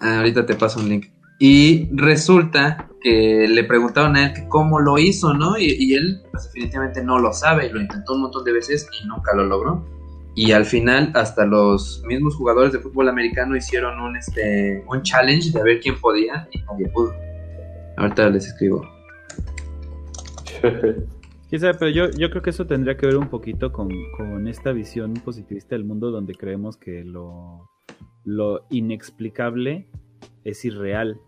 Ah, 0.00 0.18
ahorita 0.18 0.46
te 0.46 0.54
paso 0.54 0.80
un 0.80 0.88
link. 0.88 1.06
Y 1.38 1.88
resulta 1.94 2.88
que 3.00 3.46
le 3.48 3.64
preguntaron 3.64 4.16
a 4.16 4.26
él 4.26 4.32
que 4.34 4.48
cómo 4.48 4.80
lo 4.80 4.98
hizo, 4.98 5.34
¿no? 5.34 5.58
Y, 5.58 5.74
y 5.78 5.94
él, 5.94 6.22
pues 6.30 6.44
definitivamente 6.44 7.02
no 7.02 7.18
lo 7.18 7.32
sabe, 7.32 7.70
lo 7.70 7.80
intentó 7.80 8.14
un 8.14 8.22
montón 8.22 8.44
de 8.44 8.52
veces 8.52 8.88
y 9.00 9.06
nunca 9.06 9.34
lo 9.34 9.44
logró. 9.44 9.84
Y 10.36 10.52
al 10.52 10.64
final, 10.64 11.12
hasta 11.14 11.46
los 11.46 12.02
mismos 12.06 12.34
jugadores 12.34 12.72
de 12.72 12.80
fútbol 12.80 13.08
americano 13.08 13.56
hicieron 13.56 14.00
un, 14.00 14.16
este, 14.16 14.82
un 14.88 15.02
challenge 15.02 15.52
de 15.52 15.62
ver 15.62 15.80
quién 15.80 16.00
podía 16.00 16.48
y 16.50 16.60
nadie 16.62 16.88
pudo. 16.88 17.14
Ahorita 17.96 18.28
les 18.30 18.46
escribo. 18.48 18.82
Sabe, 21.58 21.74
pero 21.74 21.90
yo, 21.90 22.10
yo 22.10 22.30
creo 22.30 22.42
que 22.42 22.50
eso 22.50 22.66
tendría 22.66 22.96
que 22.96 23.06
ver 23.06 23.16
un 23.16 23.28
poquito 23.28 23.72
con, 23.72 23.88
con 24.16 24.48
esta 24.48 24.72
visión 24.72 25.14
positivista 25.14 25.76
del 25.76 25.84
mundo 25.84 26.10
donde 26.10 26.34
creemos 26.34 26.76
que 26.76 27.04
lo, 27.04 27.70
lo 28.24 28.64
inexplicable 28.70 29.86
es 30.44 30.64
irreal, 30.64 31.18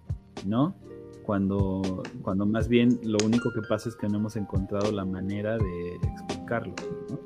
¿no? 0.46 0.74
Cuando, 1.22 2.02
cuando 2.22 2.46
más 2.46 2.68
bien 2.68 3.00
lo 3.02 3.18
único 3.24 3.50
que 3.52 3.60
pasa 3.68 3.88
es 3.88 3.96
que 3.96 4.08
no 4.08 4.18
hemos 4.18 4.36
encontrado 4.36 4.92
la 4.92 5.04
manera 5.04 5.58
de 5.58 5.96
explicarlo, 5.96 6.74
¿no? 7.10 7.18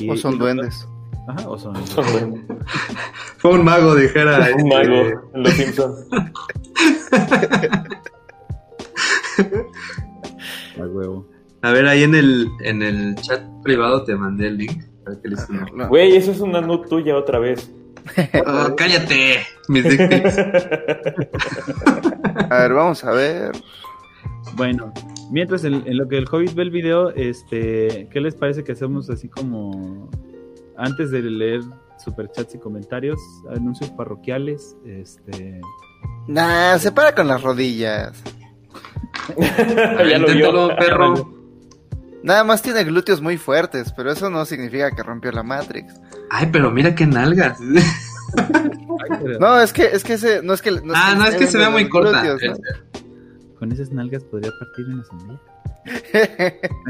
Y- 0.00 0.08
O 0.10 0.16
son 0.16 0.34
y- 0.34 0.38
duendes. 0.38 0.86
Ajá, 1.28 1.48
o 1.48 1.56
son 1.58 1.74
Fue 3.38 3.52
un 3.52 3.64
mago, 3.64 3.94
dijera. 3.94 4.48
Un 4.56 4.68
mago, 4.68 5.30
en 5.34 5.42
los 5.42 5.52
Simpsons. 5.52 6.06
a 10.78 10.86
huevo. 10.86 11.26
A 11.62 11.72
ver, 11.72 11.86
ahí 11.86 12.02
en 12.02 12.14
el, 12.14 12.48
en 12.64 12.82
el 12.82 13.14
chat 13.16 13.42
privado 13.62 14.04
te 14.04 14.16
mandé 14.16 14.48
el 14.48 14.58
link 14.58 14.82
para 15.04 15.20
que 15.20 15.28
les 15.28 15.48
No. 15.50 15.88
Güey, 15.88 16.16
eso 16.16 16.32
es 16.32 16.40
una 16.40 16.60
nut 16.60 16.88
tuya 16.88 17.16
otra 17.16 17.38
vez. 17.38 17.72
Oh, 18.46 18.74
cállate, 18.76 19.46
mis. 19.68 19.84
A 22.50 22.58
ver, 22.58 22.72
vamos 22.72 23.04
a 23.04 23.12
ver. 23.12 23.52
Bueno, 24.54 24.92
mientras 25.30 25.64
en, 25.64 25.82
en 25.86 25.96
lo 25.96 26.08
que 26.08 26.18
el 26.18 26.26
Hobbit 26.30 26.54
ve 26.54 26.62
el 26.62 26.70
video, 26.70 27.10
este, 27.10 28.08
¿qué 28.10 28.20
les 28.20 28.34
parece 28.34 28.64
que 28.64 28.72
hacemos 28.72 29.08
así 29.10 29.28
como 29.28 30.10
antes 30.76 31.10
de 31.10 31.22
leer 31.22 31.62
superchats 31.98 32.54
y 32.54 32.58
comentarios, 32.58 33.20
anuncios 33.54 33.90
parroquiales, 33.90 34.76
este, 34.84 35.60
Nah, 36.26 36.78
se 36.78 36.92
para 36.92 37.14
con 37.14 37.28
las 37.28 37.42
rodillas. 37.42 38.22
ya 39.38 40.18
lo 40.18 40.28
vio. 40.28 40.76
Perro. 40.76 41.41
Nada 42.22 42.44
más 42.44 42.62
tiene 42.62 42.84
glúteos 42.84 43.20
muy 43.20 43.36
fuertes, 43.36 43.92
pero 43.96 44.12
eso 44.12 44.30
no 44.30 44.44
significa 44.44 44.90
que 44.92 45.02
rompió 45.02 45.32
la 45.32 45.42
Matrix. 45.42 45.94
Ay, 46.30 46.48
pero 46.52 46.70
mira 46.70 46.94
qué 46.94 47.06
nalgas. 47.06 47.58
No, 49.40 49.60
es 49.60 49.72
que, 49.72 49.84
es 49.86 50.04
que 50.04 50.14
ese, 50.14 50.42
no 50.42 50.54
es 50.54 50.62
que. 50.62 50.70
No 50.70 50.92
ah, 50.94 51.14
no, 51.16 51.26
es 51.26 51.34
que 51.36 51.46
se 51.46 51.58
ve 51.58 51.68
muy 51.68 51.88
corta. 51.88 52.22
glúteos, 52.22 52.58
¿no? 52.60 53.58
Con 53.58 53.72
esas 53.72 53.90
nalgas 53.90 54.22
podría 54.24 54.50
partir 54.58 54.86
una 54.86 55.04
sandía. 55.04 55.40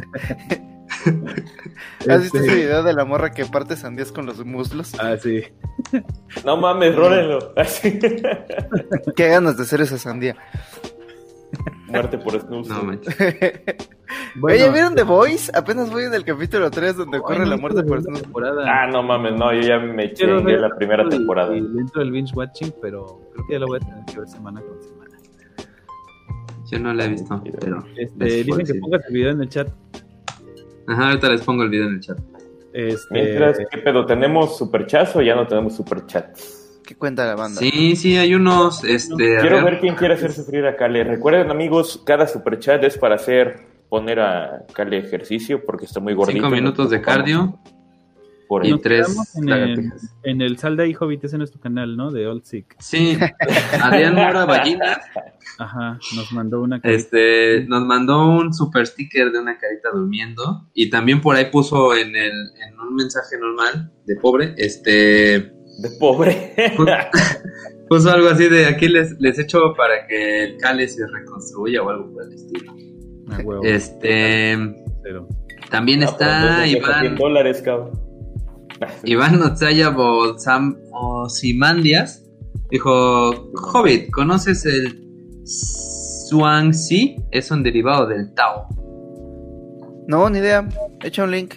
¿Has 2.09 2.23
visto 2.23 2.39
Este- 2.39 2.47
ese 2.47 2.55
video 2.55 2.83
de 2.83 2.93
la 2.93 3.05
morra 3.05 3.33
que 3.33 3.45
parte 3.47 3.77
sandías 3.77 4.13
con 4.13 4.27
los 4.27 4.45
muslos? 4.45 4.93
Ah, 5.01 5.17
sí. 5.21 5.43
No 6.45 6.57
mames, 6.59 6.95
rólenlo. 6.95 7.53
Así. 7.57 7.99
Qué 9.17 9.29
ganas 9.29 9.57
de 9.57 9.63
hacer 9.65 9.81
esa 9.81 9.99
sandía. 9.99 10.37
Muerte 11.89 12.19
por 12.19 12.41
snooze. 12.41 12.71
No, 12.71 12.83
manches. 12.85 13.17
Oye, 14.43 14.71
¿vieron 14.71 14.95
The 14.95 15.03
Voice? 15.03 15.51
Apenas 15.55 15.91
voy 15.91 16.05
en 16.05 16.15
el 16.15 16.25
capítulo 16.25 16.71
3 16.71 16.97
donde 16.97 17.19
ocurre 17.19 17.41
no, 17.41 17.45
la 17.47 17.57
muerte 17.57 17.83
por 17.83 18.01
segunda 18.01 18.21
snooze. 18.21 18.23
temporada. 18.23 18.65
Ah, 18.67 18.87
no 18.87 19.03
mames, 19.03 19.35
no, 19.35 19.53
yo 19.53 19.61
ya 19.61 19.79
me 19.79 20.13
chingué 20.13 20.57
la 20.59 20.75
primera 20.77 21.09
temporada. 21.09 21.55
el- 21.55 21.73
Dentro 21.75 22.01
del 22.01 22.11
binge 22.13 22.33
watching, 22.35 22.73
pero 22.81 23.21
creo 23.33 23.47
que 23.47 23.53
ya 23.55 23.59
lo 23.59 23.67
voy 23.69 23.79
a 23.83 23.87
tener 23.87 24.05
que 24.07 24.19
ver 24.21 24.29
semana 24.29 24.61
con 24.61 24.83
semana. 24.83 25.17
Yo 26.71 26.79
no 26.79 26.95
la 26.95 27.05
he 27.05 27.09
visto, 27.09 27.43
pero. 27.61 27.85
Este, 27.97 28.45
dicen 28.45 28.65
que 28.67 28.75
pongas 28.77 29.05
el 29.07 29.13
video 29.15 29.31
en 29.33 29.43
el 29.43 29.49
chat. 29.49 29.69
Ajá, 30.87 31.09
ahorita 31.09 31.29
les 31.31 31.43
pongo 31.43 31.63
el 31.65 31.69
video 31.71 31.87
en 31.87 31.95
el 31.95 32.01
chat. 32.01 32.19
Este, 32.73 33.07
Mientras, 33.13 33.59
¿qué 33.71 33.79
pedo? 33.79 34.07
¿Tenemos 34.07 34.57
superchats 34.57 35.15
o 35.17 35.21
ya 35.21 35.35
no 35.35 35.47
tenemos 35.47 35.77
superchats? 35.77 36.81
¿Qué 36.85 36.97
cuenta 36.97 37.27
la 37.27 37.35
banda? 37.37 37.61
Sí, 37.61 37.95
sí, 37.97 38.17
hay 38.17 38.35
unos. 38.35 38.83
Este, 38.85 39.15
Quiero 39.41 39.57
ver. 39.57 39.65
ver 39.65 39.81
quién 39.81 39.95
quiere 39.95 40.15
hacer 40.15 40.33
sufrir 40.33 40.65
a 40.67 40.75
Kale. 40.77 41.05
Recuerden, 41.05 41.51
amigos, 41.51 42.03
cada 42.07 42.27
superchat 42.27 42.83
es 42.85 42.97
para 42.97 43.17
hacer 43.17 43.67
poner 43.93 44.21
a 44.21 44.65
Kale 44.73 44.97
ejercicio 44.97 45.67
porque 45.67 45.85
está 45.85 46.01
muy 46.01 46.15
gordito. 46.15 46.39
Cinco 46.39 46.49
minutos 46.49 46.89
de 46.89 47.03
cardio 47.03 47.59
Por 48.49 48.65
y 48.65 48.79
tres 48.79 49.15
en 49.37 49.51
el, 49.51 49.93
en 50.23 50.41
el 50.41 50.57
Salda 50.57 50.87
y 50.87 50.95
Hobbit, 50.99 51.25
ese 51.25 51.37
es 51.37 51.39
nuestro 51.39 51.61
canal, 51.61 51.95
¿no? 51.95 52.11
De 52.11 52.27
Old 52.27 52.43
Sick. 52.43 52.75
Sí, 52.79 53.19
Adrián 53.83 54.15
Mora 54.15 54.47
Ballina 54.47 54.99
Ajá, 55.59 55.99
nos 56.17 56.33
mandó 56.33 56.63
una 56.63 56.81
carita. 56.81 56.99
este, 56.99 57.67
nos 57.67 57.85
mandó 57.85 58.29
un 58.29 58.55
super 58.55 58.87
sticker 58.87 59.31
de 59.31 59.41
una 59.41 59.59
carita 59.59 59.91
durmiendo 59.93 60.71
y 60.73 60.89
también 60.89 61.21
por 61.21 61.37
ahí 61.37 61.51
puso 61.51 61.95
en, 61.95 62.17
el, 62.17 62.33
en 62.67 62.81
un 62.81 62.95
mensaje 62.95 63.37
normal 63.39 63.93
de 64.07 64.17
pobre, 64.17 64.55
este, 64.57 65.53
de 65.83 65.91
pobre. 66.01 66.55
puso 67.91 68.11
algo 68.11 68.29
así 68.29 68.49
de 68.49 68.65
aquí 68.65 68.89
les, 68.89 69.21
les 69.21 69.39
echo 69.39 69.75
para 69.77 70.07
que 70.07 70.45
el 70.45 70.57
Cale 70.57 70.89
se 70.89 71.07
reconstruya 71.07 71.83
o 71.83 71.91
algo 71.91 72.11
por 72.11 72.23
el 72.23 72.33
estilo. 72.33 72.73
Ah, 73.31 73.39
huevo, 73.45 73.63
Este, 73.63 74.57
cero. 75.03 75.29
también 75.71 76.03
Ah, 76.03 76.07
está 76.07 76.65
100 76.65 76.77
Iván, 76.83 77.17
dólares, 77.17 77.63
cabrón. 77.63 77.91
Iván 79.05 79.39
Notzaya 79.39 79.91
Bolsam 79.91 80.77
Osimandias 80.93 82.25
dijo, 82.71 83.31
Hobbit, 83.73 84.11
¿conoces 84.11 84.65
el 84.67 84.99
Swansea? 85.45 87.17
Es 87.31 87.51
un 87.51 87.63
derivado 87.63 88.07
del 88.07 88.33
Tao. 88.35 88.67
No, 90.09 90.29
ni 90.31 90.39
idea. 90.39 90.69
Echa 91.03 91.25
un 91.25 91.31
link. 91.31 91.55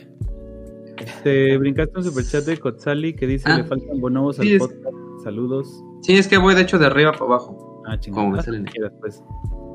Te 1.23 1.57
brincaste 1.57 1.97
un 1.97 2.03
superchat 2.03 2.43
de 2.45 2.57
Kotzali 2.57 3.15
que 3.15 3.27
dice 3.27 3.49
Ah. 3.49 3.57
le 3.57 3.63
faltan 3.65 3.99
bonobos 3.99 4.37
Sí, 4.37 4.41
al 4.49 4.55
es- 4.55 4.59
podcast. 4.61 4.95
Saludos. 5.23 5.83
Sí, 6.03 6.15
es 6.17 6.27
que 6.27 6.37
voy 6.37 6.53
de 6.55 6.61
hecho 6.61 6.77
de 6.77 6.85
arriba 6.85 7.11
para 7.11 7.25
abajo. 7.25 7.81
Ah, 7.87 7.97
Como 8.11 8.29
me 8.31 8.37
chingada. 8.37 8.43
salen 8.43 8.67
aquí. 8.67 8.79
Después. 8.79 9.23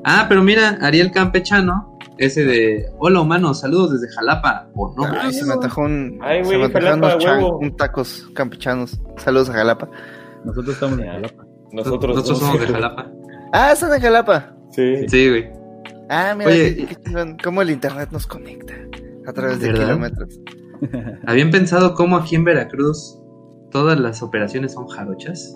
Ah, 0.03 0.25
pero 0.27 0.43
mira, 0.43 0.77
Ariel 0.81 1.11
Campechano, 1.11 1.97
ese 2.17 2.43
de 2.43 2.85
Hola 2.99 3.21
humanos, 3.21 3.59
saludos 3.59 3.91
desde 3.99 4.13
Jalapa. 4.15 4.67
O 4.75 4.93
no, 4.95 5.05
Ay, 5.19 5.33
se 5.33 5.45
me 5.45 5.53
atajó 5.53 5.81
un. 5.81 6.19
Ay, 6.21 6.39
se 6.43 6.47
güey, 6.47 6.57
me 6.59 6.65
antojaron 6.65 7.01
Jalapa, 7.01 7.13
unos 7.15 7.23
chan- 7.23 7.43
huevo. 7.43 7.57
un 7.59 7.75
tacos 7.77 8.29
campechanos. 8.33 8.99
Saludos 9.17 9.49
a 9.49 9.53
Jalapa. 9.53 9.89
Nosotros 10.43 10.73
estamos 10.75 10.99
en. 10.99 11.05
Jalapa. 11.07 11.45
Nosotros, 11.71 12.15
nosotros 12.15 12.41
no. 12.41 12.47
somos 12.47 12.61
de 12.61 12.67
Jalapa. 12.67 13.07
Ah, 13.53 13.73
están 13.73 13.93
en 13.93 14.01
Jalapa. 14.01 14.53
Sí. 14.71 15.07
Sí, 15.09 15.29
güey. 15.29 15.49
Ah, 16.09 16.33
mira, 16.37 16.49
Oye, 16.51 16.73
qué, 16.75 16.85
qué 16.87 16.95
chingón. 17.03 17.37
Cómo 17.43 17.61
el 17.61 17.69
internet 17.71 18.07
nos 18.11 18.25
conecta 18.25 18.73
a 19.27 19.33
través 19.33 19.59
de 19.59 19.67
¿Verdad? 19.73 19.87
kilómetros. 19.87 20.39
¿Habían 21.27 21.51
pensado 21.51 21.93
cómo 21.93 22.15
aquí 22.15 22.35
en 22.35 22.45
Veracruz 22.45 23.19
todas 23.69 23.99
las 23.99 24.23
operaciones 24.23 24.71
son 24.73 24.87
jarochas? 24.87 25.53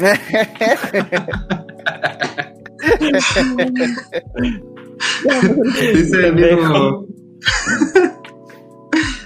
Dice 5.92 6.26
el 6.26 6.34
mismo 6.34 7.06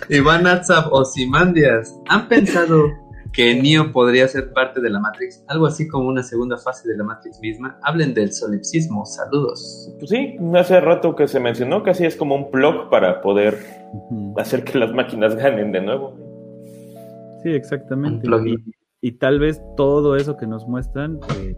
Iván 0.09 0.47
Atzab 0.47 0.93
Osimandias. 0.93 1.95
¿Han 2.09 2.29
pensado 2.29 2.85
que 3.33 3.61
Neo 3.61 3.93
podría 3.93 4.27
ser 4.27 4.53
parte 4.53 4.81
de 4.81 4.89
la 4.89 5.01
Matrix? 5.01 5.45
Algo 5.49 5.67
así 5.67 5.87
como 5.87 6.09
una 6.09 6.23
segunda 6.23 6.57
fase 6.57 6.89
de 6.89 6.97
la 6.97 7.05
Matrix 7.05 7.41
misma. 7.41 7.79
Hablen 7.83 8.15
del 8.15 8.33
solipsismo. 8.33 9.05
Saludos. 9.05 9.93
Pues 9.99 10.11
sí, 10.11 10.37
hace 10.55 10.81
rato 10.81 11.15
que 11.15 11.29
se 11.29 11.41
mencionó 11.41 11.83
que 11.83 11.91
así 11.91 12.07
es 12.07 12.17
como 12.17 12.35
un 12.35 12.51
plug 12.51 12.89
para 12.89 13.21
poder 13.21 13.59
hacer 14.37 14.65
que 14.65 14.79
las 14.79 14.93
máquinas 14.93 15.37
ganen 15.37 15.73
de 15.73 15.83
nuevo. 15.83 16.17
Sí, 17.43 17.51
exactamente. 17.51 18.27
Y, 18.47 18.57
y 19.01 19.13
tal 19.13 19.39
vez 19.39 19.63
todo 19.77 20.17
eso 20.17 20.37
que 20.37 20.47
nos 20.47 20.67
muestran 20.67 21.21
eh, 21.37 21.55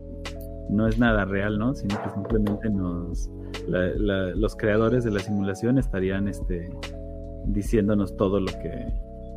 no 0.69 0.87
es 0.89 0.99
nada 0.99 1.25
real, 1.25 1.59
¿no? 1.59 1.75
Sino 1.75 2.01
que 2.03 2.11
simplemente 2.11 2.69
nos 2.71 3.31
la- 3.69 3.89
la- 3.97 4.35
los 4.35 4.55
creadores 4.57 5.05
de 5.05 5.11
la 5.11 5.21
simulación 5.21 5.79
estarían 5.79 6.29
este 6.29 6.69
diciéndonos 7.47 8.17
todo 8.17 8.39
lo 8.41 8.47
que 8.47 8.87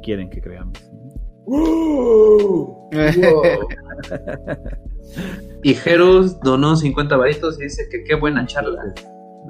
quieren 0.03 0.29
que 0.29 0.41
creamos. 0.41 0.77
¿no? 0.91 2.89
Y 5.63 5.73
Jerus 5.75 6.39
donó 6.41 6.75
50 6.75 7.15
varitos 7.15 7.59
y 7.59 7.63
dice 7.63 7.87
que 7.89 8.03
qué 8.03 8.15
buena 8.15 8.45
charla. 8.45 8.93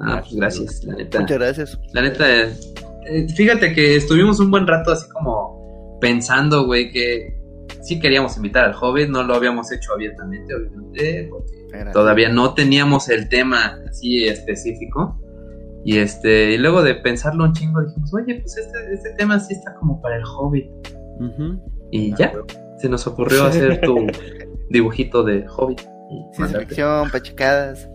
Ah, 0.00 0.20
pues 0.20 0.34
gracias, 0.36 0.84
la 0.84 0.94
neta. 0.94 1.20
Muchas 1.20 1.38
gracias. 1.38 1.80
La 1.92 2.02
neta, 2.02 2.24
eh, 2.42 3.28
fíjate 3.34 3.72
que 3.74 3.96
estuvimos 3.96 4.38
un 4.40 4.50
buen 4.50 4.66
rato 4.66 4.92
así 4.92 5.08
como 5.10 5.98
pensando, 6.00 6.66
güey, 6.66 6.90
que 6.92 7.36
sí 7.82 7.98
queríamos 7.98 8.36
invitar 8.36 8.64
al 8.66 8.74
Hobbit, 8.80 9.08
no 9.08 9.22
lo 9.24 9.34
habíamos 9.34 9.72
hecho 9.72 9.92
abiertamente, 9.94 10.54
obviamente, 10.54 11.26
porque 11.30 11.63
Todavía 11.92 12.28
no 12.28 12.54
teníamos 12.54 13.08
el 13.08 13.28
tema 13.28 13.78
así 13.88 14.26
específico. 14.26 15.20
Y 15.84 15.98
este, 15.98 16.52
y 16.52 16.58
luego 16.58 16.82
de 16.82 16.94
pensarlo 16.94 17.44
un 17.44 17.52
chingo 17.52 17.82
dijimos, 17.82 18.12
oye, 18.14 18.40
pues 18.40 18.56
este, 18.56 18.78
este 18.94 19.10
tema 19.14 19.38
sí 19.38 19.54
está 19.54 19.74
como 19.74 20.00
para 20.00 20.16
el 20.16 20.22
Hobbit. 20.24 20.66
Y 21.90 22.12
Ah, 22.12 22.16
ya, 22.18 22.32
se 22.78 22.88
nos 22.88 23.06
ocurrió 23.06 23.44
hacer 23.44 23.80
tu 23.82 24.06
dibujito 24.70 25.22
de 25.22 25.44
Hobbit. 25.46 25.80
Ciencia 26.32 26.60
ficción, 26.60 27.10
pachecadas. 27.10 27.88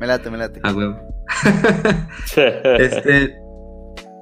Me 0.00 0.06
late, 0.06 0.30
me 0.30 0.38
late. 0.38 0.60
A 0.62 0.72
huevo. 0.72 0.96
Este, 2.78 3.36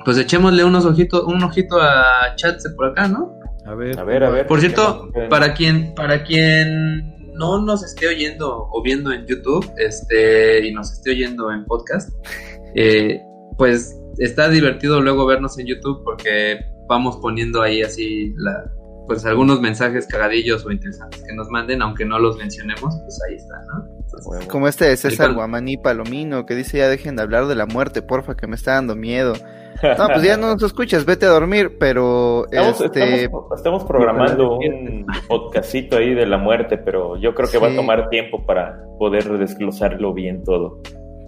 pues 0.05 0.19
echémosle 0.19 0.65
unos 0.65 0.85
ojitos, 0.85 1.25
un 1.25 1.43
ojito 1.43 1.81
a 1.81 2.35
chats 2.37 2.65
de 2.65 2.71
por 2.71 2.87
acá, 2.89 3.09
¿no? 3.09 3.39
A 3.67 3.75
ver, 3.75 3.99
A 3.99 4.05
ver, 4.05 4.25
a 4.25 4.31
ver. 4.31 4.47
Por 4.47 4.61
¿qué 4.61 4.67
cierto, 4.67 5.09
para 5.31 5.55
quien, 5.55 5.95
para 5.95 6.23
quien 6.25 7.24
no 7.35 7.61
nos 7.61 7.85
esté 7.85 8.09
oyendo 8.09 8.69
o 8.71 8.83
viendo 8.83 9.13
en 9.13 9.27
YouTube, 9.27 9.71
este, 9.77 10.67
y 10.67 10.73
nos 10.73 10.93
esté 10.93 11.11
oyendo 11.11 11.51
en 11.53 11.65
podcast, 11.65 12.11
eh, 12.75 13.21
pues 13.57 13.99
está 14.19 14.49
divertido 14.49 15.01
luego 15.01 15.27
vernos 15.27 15.59
en 15.59 15.67
YouTube 15.67 16.03
porque 16.05 16.65
vamos 16.89 17.17
poniendo 17.17 17.63
ahí 17.63 17.83
así 17.83 18.33
la, 18.37 18.71
pues 19.07 19.25
algunos 19.27 19.61
mensajes 19.61 20.07
cagadillos 20.07 20.65
o 20.65 20.71
interesantes 20.71 21.23
que 21.27 21.35
nos 21.35 21.49
manden, 21.51 21.83
aunque 21.83 22.05
no 22.05 22.19
los 22.19 22.37
mencionemos, 22.37 22.95
pues 23.03 23.21
ahí 23.29 23.37
está, 23.37 23.55
¿no? 23.67 23.85
Entonces. 24.01 24.49
Como 24.49 24.69
este 24.69 24.87
de 24.87 24.97
César 24.97 25.35
Guamaní 25.35 25.77
Palomino 25.77 26.47
que 26.47 26.55
dice 26.55 26.79
ya 26.79 26.89
dejen 26.89 27.17
de 27.17 27.23
hablar 27.23 27.47
de 27.47 27.55
la 27.55 27.67
muerte, 27.67 28.03
porfa, 28.03 28.37
que 28.37 28.47
me 28.47 28.57
está 28.57 28.75
dando 28.75 28.97
miedo. 28.97 29.35
No, 29.99 30.07
pues 30.09 30.23
ya 30.23 30.37
no 30.37 30.49
nos 30.55 30.63
escuchas, 30.63 31.05
vete 31.05 31.27
a 31.27 31.31
dormir, 31.31 31.77
pero 31.79 32.45
Estamos, 32.47 32.81
este 32.81 33.25
estamos- 33.25 33.53
estamos 33.57 33.85
programando 33.85 34.57
un 34.57 35.07
podcastito 35.29 35.97
ahí 35.97 36.15
de 36.15 36.27
la 36.27 36.39
muerte, 36.39 36.79
pero 36.79 37.17
yo 37.17 37.35
creo 37.35 37.49
que 37.51 37.59
va 37.59 37.69
a 37.69 37.75
tomar 37.75 38.09
tiempo 38.09 38.45
para 38.47 38.81
poder 38.99 39.25
desglosarlo 39.39 40.13
bien 40.15 40.43
todo. 40.45 40.81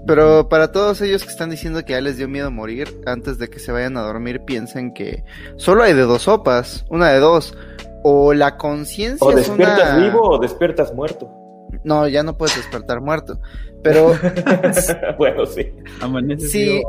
Pero 0.07 0.49
para 0.49 0.71
todos 0.71 1.01
ellos 1.01 1.25
que 1.25 1.31
están 1.31 1.51
diciendo 1.51 1.85
que 1.85 1.93
ya 1.95 2.01
les 2.01 2.17
dio 2.17 2.29
miedo 2.29 2.51
morir, 2.53 2.89
antes 3.07 3.39
de 3.39 3.49
que 3.49 3.59
se 3.59 3.73
vayan 3.73 3.97
a 3.97 4.03
dormir, 4.03 4.43
piensen 4.47 4.95
que 4.95 5.25
solo 5.57 5.83
hay 5.83 5.95
de 5.95 6.03
dos 6.03 6.23
sopas, 6.23 6.85
una 6.89 7.11
de 7.11 7.19
dos. 7.19 7.57
O 8.05 8.33
la 8.33 8.57
conciencia 8.57 9.27
O 9.27 9.31
es 9.31 9.49
despiertas 9.49 9.95
una... 9.97 10.05
vivo 10.07 10.21
o 10.23 10.39
despiertas 10.39 10.95
muerto. 10.95 11.29
No, 11.83 12.07
ya 12.07 12.23
no 12.23 12.37
puedes 12.39 12.55
despertar 12.57 13.01
muerto. 13.01 13.41
Pero 13.87 14.19
bueno, 15.19 15.47
sí. 15.47 15.73
sí. 16.39 16.83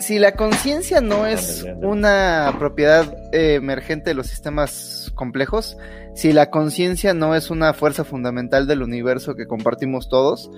si 0.00 0.18
la 0.18 0.32
conciencia 0.32 1.00
no 1.00 1.24
es 1.24 1.64
una 1.82 2.54
propiedad 2.58 3.16
eh, 3.32 3.54
emergente 3.54 4.10
de 4.10 4.14
los 4.14 4.26
sistemas 4.26 5.12
complejos, 5.14 5.76
si 6.16 6.32
la 6.32 6.50
conciencia 6.50 7.14
no 7.14 7.36
es 7.36 7.50
una 7.50 7.74
fuerza 7.74 8.04
fundamental 8.04 8.66
del 8.66 8.82
universo 8.82 9.36
que 9.36 9.46
compartimos 9.46 10.08
todos, 10.08 10.50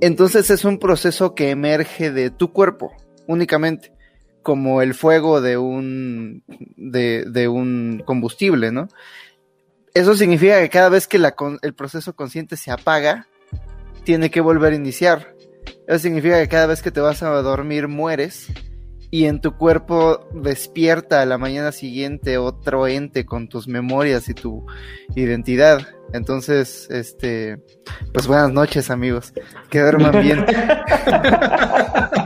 entonces 0.00 0.50
es 0.50 0.64
un 0.64 0.78
proceso 0.80 1.36
que 1.36 1.50
emerge 1.50 2.10
de 2.10 2.30
tu 2.30 2.52
cuerpo 2.52 2.92
únicamente. 3.28 3.92
como 4.42 4.82
el 4.82 4.92
fuego 4.92 5.40
de 5.40 5.56
un, 5.56 6.42
de, 6.76 7.24
de 7.26 7.48
un 7.48 8.02
combustible, 8.04 8.72
¿no? 8.72 8.88
Eso 9.94 10.16
significa 10.16 10.60
que 10.60 10.68
cada 10.68 10.88
vez 10.88 11.06
que 11.06 11.18
la 11.18 11.34
el 11.62 11.74
proceso 11.74 12.14
consciente 12.14 12.56
se 12.56 12.72
apaga, 12.72 13.28
tiene 14.04 14.30
que 14.30 14.40
volver 14.40 14.72
a 14.72 14.76
iniciar. 14.76 15.34
Eso 15.86 15.98
significa 15.98 16.40
que 16.40 16.48
cada 16.48 16.66
vez 16.66 16.82
que 16.82 16.90
te 16.90 17.00
vas 17.00 17.22
a 17.22 17.30
dormir 17.42 17.88
mueres 17.88 18.48
y 19.10 19.26
en 19.26 19.40
tu 19.40 19.56
cuerpo 19.56 20.28
despierta 20.34 21.22
a 21.22 21.26
la 21.26 21.38
mañana 21.38 21.72
siguiente 21.72 22.36
otro 22.36 22.88
ente 22.88 23.24
con 23.24 23.48
tus 23.48 23.68
memorias 23.68 24.28
y 24.28 24.34
tu 24.34 24.66
identidad. 25.14 25.86
Entonces, 26.12 26.88
este, 26.90 27.62
pues 28.12 28.26
buenas 28.26 28.50
noches 28.50 28.90
amigos, 28.90 29.32
que 29.70 29.80
duerman 29.80 30.20
bien. 30.20 30.44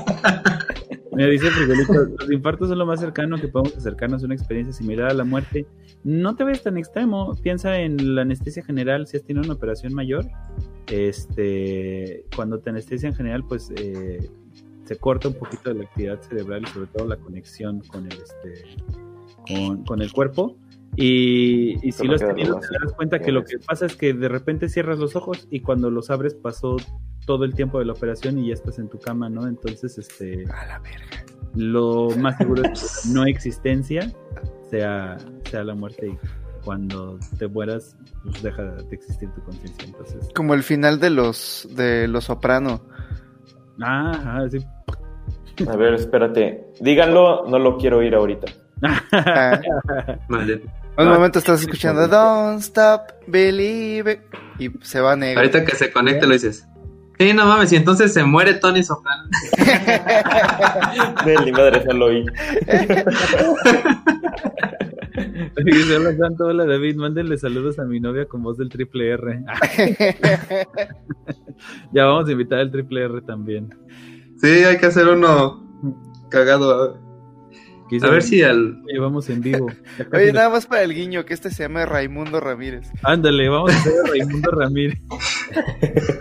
Me 1.19 1.29
dice 1.29 1.51
los 1.51 2.31
infartos 2.31 2.69
son 2.69 2.79
lo 2.79 2.87
más 2.87 3.01
cercano 3.01 3.39
que 3.39 3.49
podemos 3.49 3.77
acercarnos 3.77 4.23
a 4.23 4.27
una 4.27 4.37
experiencia 4.37 4.73
similar 4.73 5.11
a 5.11 5.15
la 5.15 5.25
muerte. 5.25 5.67
No 6.05 6.37
te 6.37 6.45
ves 6.45 6.63
tan 6.63 6.79
extremo, 6.79 7.35
piensa 7.43 7.77
en 7.81 8.15
la 8.15 8.23
anestesia 8.23 8.63
general, 8.63 9.09
si 9.09 9.17
has 9.17 9.25
tenido 9.25 9.45
una 9.45 9.55
operación 9.55 9.95
mayor, 9.95 10.27
este, 10.87 12.25
cuando 12.37 12.61
te 12.61 12.71
anestesia 12.71 13.09
en 13.09 13.17
general, 13.17 13.43
pues 13.49 13.73
eh, 13.75 14.31
se 14.85 14.97
corta 14.97 15.27
un 15.27 15.35
poquito 15.35 15.71
de 15.71 15.81
la 15.81 15.85
actividad 15.87 16.23
cerebral 16.23 16.63
y 16.63 16.67
sobre 16.69 16.87
todo 16.87 17.09
la 17.09 17.17
conexión 17.17 17.81
con 17.81 18.07
el, 18.07 18.13
este, 18.13 19.83
con 19.87 20.01
el 20.01 20.13
cuerpo. 20.13 20.57
Y, 21.01 21.77
y 21.87 21.93
si 21.93 22.13
has 22.13 22.19
tenido, 22.21 22.59
te 22.59 22.67
das 22.83 22.93
cuenta 22.95 23.21
que 23.21 23.31
lo 23.31 23.45
que 23.45 23.59
pasa 23.61 23.87
es 23.87 23.95
que 23.95 24.13
de 24.15 24.29
repente 24.29 24.69
cierras 24.69 24.99
los 24.99 25.15
ojos 25.15 25.47
y 25.49 25.61
cuando 25.61 25.91
los 25.93 26.11
abres 26.11 26.35
pasó 26.35 26.77
todo 27.25 27.45
el 27.45 27.55
tiempo 27.55 27.79
de 27.79 27.85
la 27.85 27.93
operación 27.93 28.37
y 28.39 28.49
ya 28.49 28.55
estás 28.55 28.81
en 28.81 28.89
tu 28.89 28.99
cama, 28.99 29.29
¿no? 29.31 29.47
Entonces, 29.47 29.97
este, 29.97 30.45
A 30.51 30.67
la 30.67 30.79
verga. 30.81 31.25
lo 31.55 32.09
más 32.19 32.37
seguro 32.39 32.63
es 32.65 33.03
que 33.07 33.13
no 33.15 33.25
existencia 33.27 34.13
sea, 34.71 35.19
sea 35.49 35.63
la 35.63 35.75
muerte 35.77 36.09
y 36.09 36.19
cuando 36.65 37.17
te 37.39 37.47
mueras, 37.47 37.97
pues 38.25 38.43
deja 38.43 38.65
de 38.65 38.95
existir 38.97 39.31
tu 39.31 39.43
conciencia. 39.45 39.87
Entonces, 39.87 40.29
Como 40.35 40.53
el 40.55 40.65
final 40.65 40.99
de 40.99 41.11
los, 41.11 41.69
de 41.77 42.09
los 42.09 42.25
soprano. 42.25 42.81
ah, 43.81 44.11
ajá, 44.17 44.49
sí. 44.51 44.59
A 45.69 45.77
ver, 45.77 45.95
espérate. 45.95 46.67
Díganlo, 46.81 47.47
no 47.49 47.61
lo 47.61 47.77
quiero 47.79 47.99
oír 47.99 48.17
ahorita. 48.17 48.47
Ah, 49.13 49.61
Vale. 50.99 51.09
un 51.11 51.15
Ah, 51.15 51.19
momento 51.19 51.39
estás 51.39 51.61
escuchando 51.63 52.07
Don't 52.09 52.61
Stop 52.61 53.03
Believe 53.27 54.13
It", 54.13 54.21
y 54.59 54.71
se 54.85 55.01
va 55.01 55.15
negro. 55.17 55.41
Ahorita 55.41 55.65
que 55.65 55.77
se 55.77 55.93
conecte 55.93 56.27
lo 56.27 56.33
dices. 56.33 56.67
Sí, 57.19 57.33
no 57.33 57.47
mames, 57.47 57.73
y 57.73 57.77
entonces 57.77 58.13
se 58.13 58.23
muere 58.25 58.55
Tony 58.55 58.83
Soprano. 58.85 59.25
De 61.25 61.37
mi 61.45 61.51
madre, 61.53 61.83
ya 61.87 61.93
lo 61.93 62.07
oí. 62.07 62.25
Dice, 65.65 65.97
hola 65.97 66.17
Santo, 66.17 66.47
hola 66.47 66.65
David, 66.65 66.97
mándenle 66.97 67.37
saludos 67.39 67.79
a 67.81 67.85
mi 67.85 67.99
novia 67.99 68.27
con 68.27 68.43
voz 68.43 68.57
del 68.59 68.69
triple 68.69 69.11
R. 69.11 69.45
ya 71.93 72.05
vamos 72.05 72.29
a 72.29 72.33
invitar 72.33 72.61
al 72.61 72.71
triple 72.71 73.05
R 73.05 73.21
también. 73.23 73.71
Sí, 74.41 74.47
hay 74.47 74.79
que 74.79 74.87
hacer 74.87 75.09
uno 75.09 75.67
cagado. 76.31 77.01
Quizá 77.89 78.07
A 78.07 78.11
ver 78.11 78.23
si 78.23 78.43
al. 78.43 78.83
llevamos 78.87 79.29
en 79.31 79.41
vivo. 79.41 79.67
Oye, 80.13 80.33
nada 80.33 80.51
más 80.51 80.67
para 80.67 80.83
el 80.83 80.95
guiño, 80.95 81.25
que 81.25 81.33
este 81.35 81.51
se 81.51 81.63
llama 81.65 81.87
Raimundo 81.87 82.39
Ramírez. 82.41 82.91
Ándale, 83.03 83.49
vamos 83.49 83.73
a 83.75 83.79
hacer 83.79 83.93
a 84.05 84.09
Raimundo 84.09 84.51
Ramírez. 84.51 84.99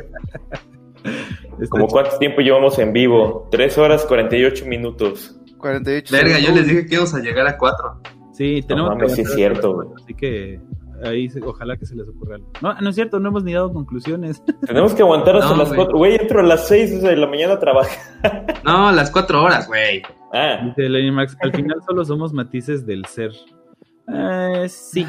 Este, 1.53 1.69
¿Como 1.69 1.87
cuánto 1.87 2.17
tiempo 2.19 2.41
llevamos 2.41 2.77
en 2.77 2.93
vivo? 2.93 3.47
3 3.49 3.77
horas 3.79 4.05
48 4.05 4.65
minutos. 4.67 5.39
48 5.57 6.15
Verga, 6.15 6.37
yo 6.39 6.53
les 6.53 6.67
dije 6.67 6.85
que 6.85 6.93
íbamos 6.95 7.15
a 7.15 7.19
llegar 7.19 7.47
a 7.47 7.57
cuatro. 7.57 7.99
Sí, 8.33 8.63
tenemos 8.67 8.91
mames, 8.91 9.15
sí 9.15 9.21
es 9.21 9.33
cierto, 9.33 9.73
cuatro, 9.73 9.95
Así 10.03 10.13
que 10.13 10.59
ahí 11.03 11.27
se- 11.29 11.41
ojalá 11.41 11.75
que 11.77 11.87
se 11.87 11.95
les 11.95 12.07
ocurra 12.07 12.35
algo. 12.35 12.51
No, 12.61 12.75
no 12.79 12.89
es 12.89 12.95
cierto, 12.95 13.19
no 13.19 13.29
hemos 13.29 13.43
ni 13.43 13.53
dado 13.53 13.73
conclusiones. 13.73 14.43
Tenemos 14.67 14.93
que 14.93 15.01
aguantar 15.01 15.37
hasta 15.37 15.49
No, 15.51 15.57
las 15.57 15.69
güey. 15.69 15.77
4. 15.77 15.97
Güey, 15.97 16.15
entro 16.17 16.39
a 16.41 16.43
las 16.43 16.67
6 16.67 17.01
de 17.01 17.15
la 17.17 17.25
mañana 17.25 17.53
a 17.53 17.59
trabajar. 17.59 18.45
No, 18.63 18.91
las 18.91 19.09
cuatro 19.09 19.41
horas, 19.43 19.67
güey. 19.67 20.03
Ah, 20.33 20.57
Dice 20.63 20.89
Lenny 20.89 21.11
Max, 21.11 21.35
al 21.41 21.51
final 21.53 21.77
solo 21.87 22.03
somos 22.05 22.33
matices 22.33 22.85
del 22.85 23.05
ser. 23.05 23.31
Eh, 24.13 24.67
sí. 24.69 25.05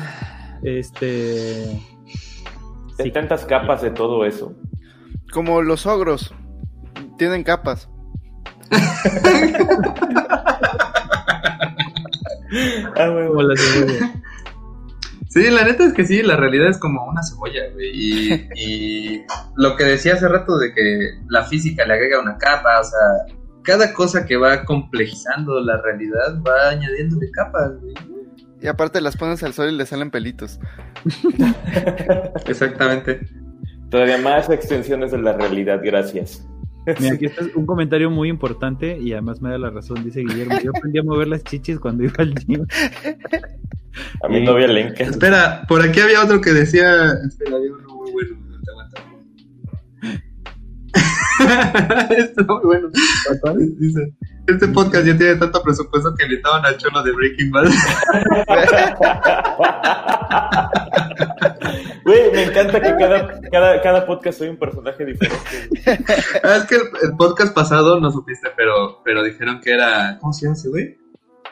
Este. 0.63 1.65
hay 2.99 3.07
Sí. 3.07 3.11
tantas 3.13 3.45
capas 3.45 3.83
de 3.83 3.91
todo 3.91 4.25
eso. 4.25 4.55
Como 5.33 5.63
los 5.63 5.87
ogros. 5.87 6.35
Tienen 7.17 7.43
capas. 7.45 7.89
Ah, 12.97 13.09
güey, 13.09 13.29
Como 13.29 13.43
la 13.43 13.57
cebolla. 13.57 14.13
Sí, 15.29 15.51
la 15.51 15.65
neta 15.65 15.85
es 15.85 15.93
que 15.93 16.07
sí, 16.07 16.23
la 16.23 16.37
realidad 16.37 16.69
es 16.71 16.79
como 16.79 17.05
una 17.05 17.23
cebolla, 17.23 17.61
güey. 17.75 17.91
Y, 17.93 18.33
y 18.57 19.23
lo 19.57 19.77
que 19.77 19.85
decía 19.85 20.15
hace 20.15 20.27
rato 20.29 20.57
de 20.59 20.73
que 20.73 21.11
la 21.29 21.45
física 21.45 21.85
le 21.85 21.93
agrega 21.95 22.21
una 22.23 22.39
capa, 22.39 22.81
o 22.81 22.85
sea, 22.85 23.37
cada 23.69 23.93
cosa 23.93 24.25
que 24.25 24.39
va 24.39 24.65
complejizando 24.65 25.61
la 25.61 25.77
realidad 25.83 26.41
va 26.41 26.71
añadiéndole 26.71 27.31
capas, 27.33 27.79
güey. 27.83 27.93
Y 28.63 28.67
aparte 28.67 28.99
las 29.03 29.15
pones 29.15 29.43
al 29.43 29.53
sol 29.53 29.69
y 29.69 29.77
le 29.77 29.85
salen 29.85 30.11
pelitos. 30.11 30.59
Exactamente. 32.47 33.21
Todavía 33.91 34.17
más 34.17 34.49
extensiones 34.49 35.11
de 35.11 35.19
la 35.19 35.35
realidad, 35.35 35.81
gracias. 35.85 36.49
Mira, 36.99 37.15
aquí 37.15 37.27
está 37.27 37.45
un 37.55 37.67
comentario 37.67 38.11
muy 38.11 38.31
importante 38.31 38.97
y 38.99 39.13
además 39.13 39.43
me 39.43 39.51
da 39.51 39.59
la 39.59 39.69
razón. 39.69 40.03
Dice 40.03 40.21
Guillermo: 40.21 40.59
Yo 40.65 40.71
aprendí 40.75 40.99
a 40.99 41.03
mover 41.03 41.29
las 41.29 41.45
chichis 41.45 41.79
cuando 41.79 42.05
iba 42.05 42.15
al 42.17 42.35
gym. 42.35 42.67
A 44.23 44.29
mi 44.29 44.43
novia 44.43 44.67
le 44.69 44.81
encanta. 44.81 45.05
Espera, 45.05 45.63
por 45.69 45.83
aquí 45.83 46.01
había 46.01 46.25
otro 46.25 46.41
que 46.41 46.55
decía. 46.55 47.13
Espera, 47.27 47.57
había 47.57 47.73
uno 47.73 47.95
muy 47.97 48.13
bueno. 48.13 48.48
Esto 52.17 52.45
muy 52.47 52.61
bueno. 52.65 52.89
Dice: 53.79 54.13
Este 54.47 54.69
podcast 54.69 55.07
ya 55.07 55.17
tiene 55.17 55.37
tanto 55.37 55.63
presupuesto 55.63 56.15
que 56.17 56.25
invitaban 56.25 56.65
al 56.65 56.77
cholo 56.79 57.03
de 57.03 57.13
Breaking 57.13 57.51
Bad. 57.51 57.69
Güey, 62.05 62.33
me 62.33 62.45
encanta 62.45 62.81
que 62.81 62.97
cada, 62.97 63.41
cada, 63.51 63.83
cada 63.83 64.07
podcast 64.07 64.39
soy 64.39 64.49
un 64.49 64.57
personaje 64.57 65.05
diferente. 65.05 65.69
Ah, 66.43 66.57
es 66.57 66.65
que 66.65 66.77
el, 66.77 66.83
el 67.03 67.17
podcast 67.17 67.55
pasado 67.55 68.01
no 68.01 68.11
supiste, 68.11 68.49
pero, 68.57 69.03
pero 69.05 69.23
dijeron 69.23 69.61
que 69.61 69.73
era. 69.73 70.19
¿Cómo 70.21 70.33
se 70.33 70.47
llama 70.47 70.57
ese 70.57 70.69
güey? 70.71 70.97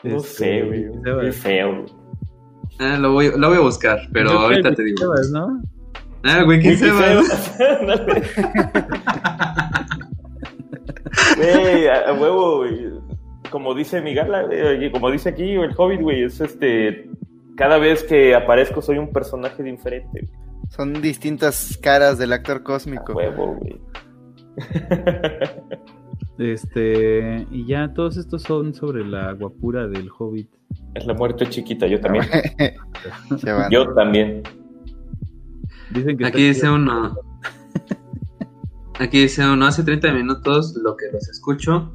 No 0.03 0.17
Este, 0.17 0.29
sé, 0.29 0.61
güey. 0.63 0.85
Qué 1.21 1.31
feo. 1.31 1.81
güey. 1.81 1.93
Ah, 2.79 2.97
lo 2.99 3.11
voy, 3.11 3.31
lo 3.35 3.49
voy 3.49 3.57
a 3.57 3.61
buscar, 3.61 3.99
pero 4.13 4.31
ahorita 4.31 4.73
te 4.73 4.83
digo. 4.83 5.13
¿no? 5.31 5.61
Ah, 6.23 6.43
güey, 6.43 6.59
¿quién 6.61 6.77
se 6.77 6.91
va? 6.91 7.23
Sebas. 7.23 8.31
Güey, 11.37 11.87
a, 11.87 12.09
a 12.09 12.13
huevo, 12.13 12.57
güey. 12.57 12.89
Como 13.49 13.73
dice 13.73 14.01
mi 14.01 14.13
gala, 14.13 14.43
güey, 14.43 14.91
como 14.91 15.09
dice 15.09 15.29
aquí 15.29 15.53
el 15.53 15.73
Hobbit, 15.75 16.01
güey, 16.01 16.23
es 16.23 16.39
este. 16.41 17.09
Cada 17.55 17.77
vez 17.77 18.03
que 18.03 18.35
aparezco 18.35 18.81
soy 18.81 18.97
un 18.97 19.11
personaje 19.11 19.63
diferente. 19.63 20.09
güey. 20.11 20.31
Son 20.69 21.01
distintas 21.01 21.79
caras 21.81 22.17
del 22.17 22.33
actor 22.33 22.57
A 22.57 22.63
cósmico. 22.63 23.13
huevo, 23.13 23.55
güey. 23.55 23.79
Este, 26.37 27.47
y 27.51 27.65
ya 27.65 27.93
todos 27.93 28.17
estos 28.17 28.43
son 28.43 28.73
sobre 28.73 29.03
la 29.05 29.31
guapura 29.33 29.87
del 29.87 30.09
hobbit. 30.15 30.49
Es 30.93 31.05
la 31.07 31.13
muerte 31.13 31.47
chiquita, 31.49 31.87
yo 31.87 31.99
también. 31.99 32.25
Se 33.39 33.51
van. 33.51 33.71
Yo 33.71 33.91
también. 33.93 34.43
Dicen 35.91 36.17
que 36.17 36.25
Aquí 36.25 36.47
dice 36.47 36.69
uno. 36.69 37.15
Aquí 38.99 39.21
dice 39.21 39.47
uno, 39.47 39.65
hace 39.65 39.83
30 39.83 40.11
minutos, 40.13 40.75
lo 40.83 40.97
que 40.97 41.05
los 41.11 41.29
escucho, 41.29 41.91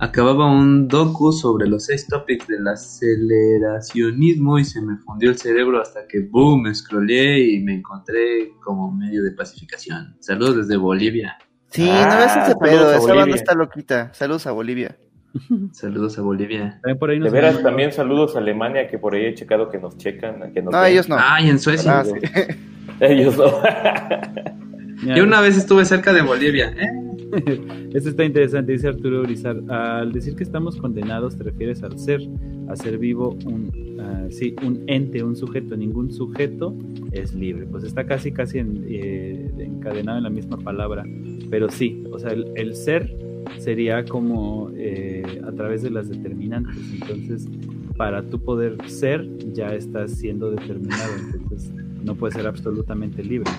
acababa 0.00 0.50
un 0.50 0.88
docu 0.88 1.32
sobre 1.32 1.68
los 1.68 1.84
seis 1.84 2.06
topics 2.08 2.48
del 2.48 2.66
aceleracionismo 2.66 4.58
y 4.58 4.64
se 4.64 4.80
me 4.82 4.96
fundió 4.96 5.30
el 5.30 5.38
cerebro 5.38 5.80
hasta 5.80 6.06
que, 6.08 6.20
boom, 6.20 6.74
scrollé 6.74 7.38
y 7.38 7.60
me 7.60 7.74
encontré 7.76 8.52
como 8.60 8.90
medio 8.90 9.22
de 9.22 9.30
pacificación. 9.30 10.16
Saludos 10.18 10.56
desde 10.56 10.76
Bolivia. 10.76 11.38
Sí, 11.70 11.88
Ah, 11.88 12.08
no 12.10 12.16
ves 12.18 12.48
ese 12.48 12.56
pedo. 12.56 12.92
Esa 12.92 13.14
banda 13.14 13.36
está 13.36 13.54
loquita. 13.54 14.12
Saludos 14.12 14.46
a 14.48 14.50
Bolivia. 14.52 14.98
Saludos 15.72 16.18
a 16.18 16.22
Bolivia. 16.22 16.78
También 16.82 16.98
por 16.98 17.10
ahí 17.10 17.18
De 17.18 17.24
nos 17.24 17.32
veras, 17.32 17.54
mandan- 17.54 17.70
también 17.70 17.92
saludos 17.92 18.36
a 18.36 18.38
Alemania, 18.40 18.88
que 18.88 18.98
por 18.98 19.14
ahí 19.14 19.24
he 19.26 19.34
checado 19.34 19.68
que 19.70 19.78
nos 19.78 19.96
checan. 19.98 20.52
Que 20.52 20.62
nos 20.62 20.72
No, 20.72 20.80
ven. 20.82 20.92
ellos 20.92 21.08
no. 21.08 21.16
Ay, 21.18 21.48
en 21.50 21.58
Suecia. 21.58 22.00
Ah, 22.00 22.04
sí. 22.04 22.12
Ellos 23.00 23.36
no. 23.36 23.46
Yo 25.16 25.24
una 25.24 25.40
vez 25.40 25.56
estuve 25.56 25.84
cerca 25.84 26.12
de 26.12 26.22
Bolivia. 26.22 26.72
¿eh? 26.76 27.60
Esto 27.92 28.10
está 28.10 28.24
interesante, 28.24 28.72
dice 28.72 28.88
Arturo 28.88 29.20
Urizar. 29.22 29.56
Al 29.68 30.12
decir 30.12 30.36
que 30.36 30.44
estamos 30.44 30.76
condenados, 30.76 31.36
te 31.36 31.42
refieres 31.44 31.82
al 31.82 31.98
ser, 31.98 32.20
a 32.68 32.76
ser 32.76 32.98
vivo, 32.98 33.36
un, 33.44 33.98
ah, 34.00 34.26
sí, 34.30 34.54
un 34.64 34.84
ente, 34.86 35.24
un 35.24 35.34
sujeto. 35.34 35.76
Ningún 35.76 36.12
sujeto 36.12 36.76
es 37.10 37.34
libre. 37.34 37.66
Pues 37.66 37.82
está 37.84 38.04
casi, 38.04 38.30
casi 38.32 38.58
en- 38.58 38.84
eh, 38.88 39.50
encadenado 39.58 40.18
en 40.18 40.24
la 40.24 40.30
misma 40.30 40.58
palabra. 40.58 41.04
Pero 41.50 41.68
sí, 41.70 42.04
o 42.12 42.18
sea, 42.20 42.30
el, 42.30 42.52
el 42.54 42.76
ser 42.76 43.12
sería 43.58 44.04
como 44.04 44.70
eh, 44.76 45.40
a 45.46 45.52
través 45.52 45.82
de 45.82 45.90
las 45.90 46.08
determinantes. 46.08 46.76
Entonces, 46.92 47.48
para 47.96 48.22
tú 48.22 48.40
poder 48.40 48.76
ser, 48.88 49.26
ya 49.52 49.74
estás 49.74 50.12
siendo 50.12 50.50
determinado. 50.50 51.12
Entonces, 51.34 51.72
no 52.04 52.14
puedes 52.14 52.34
ser 52.34 52.46
absolutamente 52.46 53.22
libre. 53.22 53.50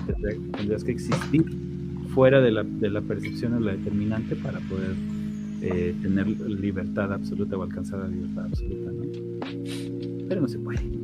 Tendrías, 0.57 0.83
que 0.83 0.91
existir 0.91 1.45
fuera 2.13 2.41
de 2.41 2.51
la, 2.51 2.63
de 2.63 2.89
la 2.89 3.01
percepción 3.01 3.53
o 3.53 3.59
la 3.59 3.71
determinante 3.71 4.35
para 4.35 4.59
poder 4.59 4.95
eh, 5.61 5.95
tener 6.01 6.27
libertad 6.27 7.13
absoluta 7.13 7.57
o 7.57 7.63
alcanzar 7.63 7.99
la 7.99 8.07
libertad 8.07 8.45
absoluta. 8.45 8.91
Pero 10.27 10.41
no 10.41 10.47
se 10.47 10.59
puede. 10.59 11.02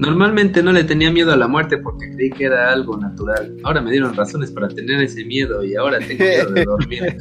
Normalmente 0.00 0.62
no 0.62 0.72
le 0.72 0.82
tenía 0.84 1.10
miedo 1.10 1.30
a 1.30 1.36
la 1.36 1.46
muerte 1.46 1.76
porque 1.76 2.10
creí 2.14 2.30
que 2.30 2.44
era 2.44 2.72
algo 2.72 2.96
natural. 2.96 3.54
Ahora 3.64 3.82
me 3.82 3.90
dieron 3.90 4.16
razones 4.16 4.50
para 4.50 4.66
tener 4.68 5.02
ese 5.02 5.26
miedo 5.26 5.62
y 5.62 5.76
ahora 5.76 5.98
tengo 5.98 6.24
miedo 6.24 6.50
de 6.52 6.64
dormir. 6.64 7.16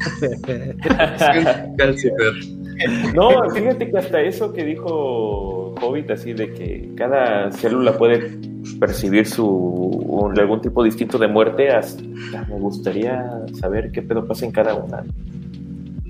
no, 3.13 3.49
fíjate 3.49 3.91
que 3.91 3.97
hasta 3.97 4.21
eso 4.21 4.53
que 4.53 4.63
dijo 4.63 5.75
Hobbit, 5.81 6.09
así 6.11 6.31
de 6.31 6.53
que 6.53 6.89
cada 6.95 7.51
célula 7.51 7.97
puede 7.97 8.39
percibir 8.79 9.27
su 9.27 10.31
algún 10.37 10.61
tipo 10.61 10.81
distinto 10.81 11.17
de 11.17 11.27
muerte, 11.27 11.69
hasta 11.69 12.01
me 12.47 12.59
gustaría 12.59 13.29
saber 13.59 13.91
qué 13.91 14.01
pedo 14.01 14.25
pasa 14.25 14.45
en 14.45 14.51
cada 14.51 14.75
una. 14.75 15.03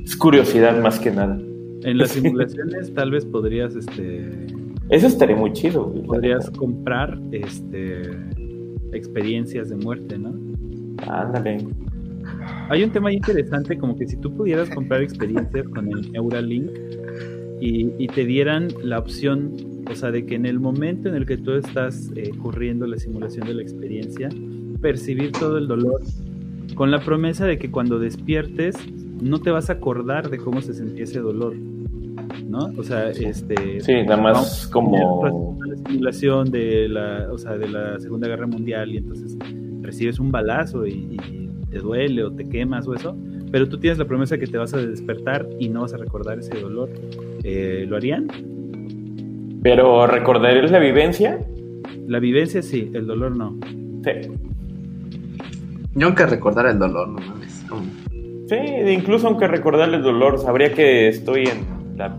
Es 0.03 0.15
curiosidad 0.15 0.80
más 0.80 0.99
que 0.99 1.09
nada. 1.09 1.35
En 1.81 1.98
las 1.98 2.11
simulaciones 2.11 2.93
tal 2.93 3.09
vez 3.09 3.25
podrías, 3.25 3.75
este... 3.75 4.58
Eso 4.90 5.08
estaría 5.08 5.35
muy 5.35 5.53
chido. 5.53 5.93
Podrías 6.03 6.50
comprar, 6.51 7.19
este, 7.32 8.01
experiencias 8.92 9.69
de 9.69 9.76
muerte, 9.76 10.18
¿no? 10.18 10.34
Ándale. 11.08 11.68
Hay 12.69 12.84
un 12.84 12.92
tema 12.92 13.11
interesante, 13.11 13.77
como 13.77 13.95
que 13.95 14.08
si 14.08 14.18
tú 14.18 14.35
pudieras 14.35 14.69
comprar 14.69 15.01
experiencias 15.01 15.68
con 15.69 15.92
el 15.92 16.11
Neuralink 16.11 16.72
y, 17.61 17.92
y 17.98 18.08
te 18.08 18.26
dieran 18.26 18.69
la 18.84 19.00
opción, 19.00 19.53
o 19.90 19.95
sea, 19.95 20.11
de 20.11 20.26
que 20.26 20.35
en 20.35 20.45
el 20.45 20.59
momento 20.59 21.09
en 21.09 21.16
el 21.16 21.26
que 21.26 21.38
tú 21.38 21.53
estás 21.53 22.11
eh, 22.16 22.32
corriendo 22.42 22.88
la 22.88 22.98
simulación 22.98 23.48
de 23.48 23.53
la 23.56 23.61
experiencia, 23.61 24.30
percibir 24.82 25.32
todo 25.32 25.58
el 25.58 25.68
dolor, 25.68 26.01
con 26.76 26.92
la 26.92 27.00
promesa 27.00 27.45
de 27.45 27.58
que 27.58 27.69
cuando 27.72 28.00
despiertes 28.00 28.76
no 29.22 29.40
te 29.40 29.51
vas 29.51 29.69
a 29.69 29.74
acordar 29.74 30.30
de 30.30 30.38
cómo 30.38 30.61
se 30.61 30.74
sentía 30.74 31.03
ese 31.03 31.19
dolor, 31.19 31.56
¿no? 32.49 32.71
O 32.77 32.83
sea, 32.83 33.09
este... 33.09 33.79
Sí, 33.79 33.93
nada 34.03 34.17
más 34.17 34.67
como... 34.67 35.57
La 35.65 35.77
simulación 35.77 36.51
de 36.51 36.89
la, 36.89 37.27
o 37.31 37.37
sea, 37.37 37.57
de 37.57 37.69
la 37.69 37.99
Segunda 37.99 38.27
Guerra 38.27 38.47
Mundial 38.47 38.91
y 38.91 38.97
entonces 38.97 39.37
recibes 39.81 40.19
un 40.19 40.31
balazo 40.31 40.85
y, 40.85 41.17
te 41.69 41.77
duele 41.77 42.23
o 42.23 42.31
te 42.31 42.49
quemas 42.49 42.87
o 42.87 42.95
eso, 42.95 43.15
pero 43.51 43.69
tú 43.69 43.77
tienes 43.77 43.99
la 43.99 44.05
promesa 44.05 44.39
que 44.39 44.47
te 44.47 44.57
vas 44.57 44.73
a 44.73 44.77
despertar 44.77 45.47
y 45.59 45.69
no 45.69 45.81
vas 45.81 45.93
a 45.93 45.97
recordar 45.97 46.39
ese 46.39 46.59
dolor. 46.59 46.89
Eh, 47.43 47.85
¿Lo 47.87 47.95
harían? 47.95 48.27
¿Pero 49.61 50.07
recordarías 50.07 50.71
la 50.71 50.79
vivencia? 50.79 51.39
La 52.07 52.19
vivencia 52.19 52.63
sí, 52.63 52.89
el 52.95 53.05
dolor 53.05 53.37
no. 53.37 53.55
Sí. 54.03 54.31
Yo 55.93 56.07
aunque 56.07 56.25
recordar 56.25 56.65
el 56.65 56.79
dolor, 56.79 57.09
no 57.09 57.19
mames. 57.19 57.65
Sí, 58.47 58.55
incluso 58.91 59.27
aunque 59.27 59.47
recordarle 59.47 59.97
el 59.97 60.03
dolor, 60.03 60.39
sabría 60.39 60.73
que 60.73 61.07
estoy 61.07 61.43
en 61.43 61.97
la 61.97 62.17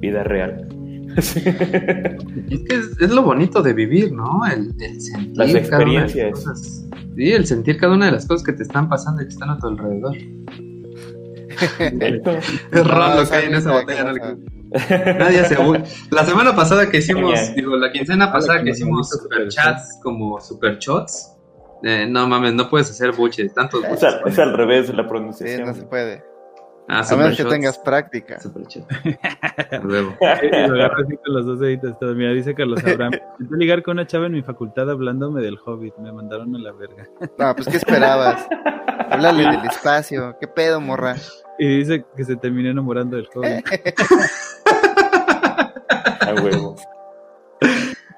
vida 0.00 0.24
real. 0.24 0.68
es 1.16 1.34
que 1.34 2.74
es, 3.00 3.10
lo 3.10 3.22
bonito 3.22 3.62
de 3.62 3.72
vivir, 3.72 4.12
¿no? 4.12 4.42
El, 4.46 4.72
sentir 5.00 5.36
las 5.36 5.54
experiencias. 5.54 6.86
sí, 7.16 7.32
el 7.32 7.46
sentir 7.46 7.78
cada 7.78 7.94
una 7.94 8.06
de 8.06 8.12
las 8.12 8.26
cosas 8.26 8.44
que 8.44 8.52
te 8.52 8.62
están 8.62 8.88
pasando 8.88 9.22
y 9.22 9.26
que 9.26 9.32
están 9.32 9.50
a 9.50 9.58
tu 9.58 9.68
alrededor. 9.68 10.16
es 12.70 12.86
raro 12.86 13.28
que 13.28 13.36
hay 13.36 13.46
en 13.46 13.54
esa 13.54 13.72
botella. 13.72 14.14
Nadie 15.18 15.44
se 15.44 15.56
La 16.10 16.24
semana 16.24 16.54
pasada 16.54 16.88
que 16.88 16.98
hicimos, 16.98 17.54
digo, 17.56 17.76
la 17.76 17.90
quincena 17.90 18.32
pasada 18.32 18.62
que 18.62 18.70
hicimos 18.70 19.10
super 19.10 19.48
chats 19.48 19.98
como 20.02 20.40
super 20.40 20.78
shots, 20.78 21.36
eh, 21.82 22.06
no 22.08 22.28
mames, 22.28 22.54
no 22.54 22.70
puedes 22.70 22.90
hacer 22.90 23.12
buches, 23.12 23.52
tantos 23.52 23.82
Es 23.84 24.02
al, 24.04 24.20
es 24.26 24.38
al 24.38 24.52
revés 24.52 24.94
la 24.94 25.08
pronunciación. 25.08 25.58
Sí, 25.58 25.64
no 25.64 25.74
se 25.74 25.82
puede. 25.82 26.29
Ah, 26.92 27.04
a 27.08 27.16
menos 27.16 27.36
que 27.36 27.44
tengas 27.44 27.78
práctica. 27.78 28.40
Super. 28.40 28.64
Luego. 29.84 30.16
los 31.24 31.46
dos 31.46 31.60
deditos. 31.60 31.94
Mira, 32.16 32.32
dice 32.32 32.52
Carlos 32.52 32.82
Abraham. 32.84 33.12
Intenté 33.38 33.56
ligar 33.58 33.82
con 33.84 33.92
una 33.92 34.08
chava 34.08 34.26
en 34.26 34.32
mi 34.32 34.42
facultad 34.42 34.90
hablándome 34.90 35.40
del 35.40 35.56
Hobbit. 35.64 35.96
Me 35.98 36.10
mandaron 36.10 36.52
a 36.56 36.58
la 36.58 36.72
verga. 36.72 37.06
No, 37.38 37.54
pues 37.54 37.68
¿qué 37.68 37.76
esperabas? 37.76 38.44
Háblale 39.08 39.44
del 39.44 39.66
espacio. 39.66 40.36
¿Qué 40.40 40.48
pedo, 40.48 40.80
morra? 40.80 41.14
Y 41.60 41.78
dice 41.78 42.04
que 42.16 42.24
se 42.24 42.34
terminó 42.34 42.70
enamorando 42.70 43.16
del 43.16 43.28
Hobbit. 43.32 43.64
a 46.22 46.34
huevo. 46.42 46.74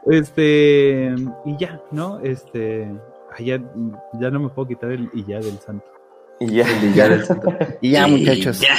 Este, 0.07 1.15
y 1.45 1.57
ya, 1.59 1.79
¿no? 1.91 2.21
Este, 2.21 2.91
ya, 3.39 3.61
ya 4.15 4.31
no 4.31 4.41
me 4.41 4.49
puedo 4.49 4.67
quitar 4.67 4.93
el 4.93 5.11
y 5.13 5.27
ya 5.27 5.41
del 5.41 5.59
santo. 5.59 5.92
Y 6.47 6.57
ya, 6.57 6.65
el 6.69 6.85
y 6.91 6.95
ya 6.95 7.09
del 7.09 7.25
santo. 7.27 7.55
y 7.81 7.91
ya, 7.91 8.07
muchachos. 8.07 8.61
Ya. 8.61 8.75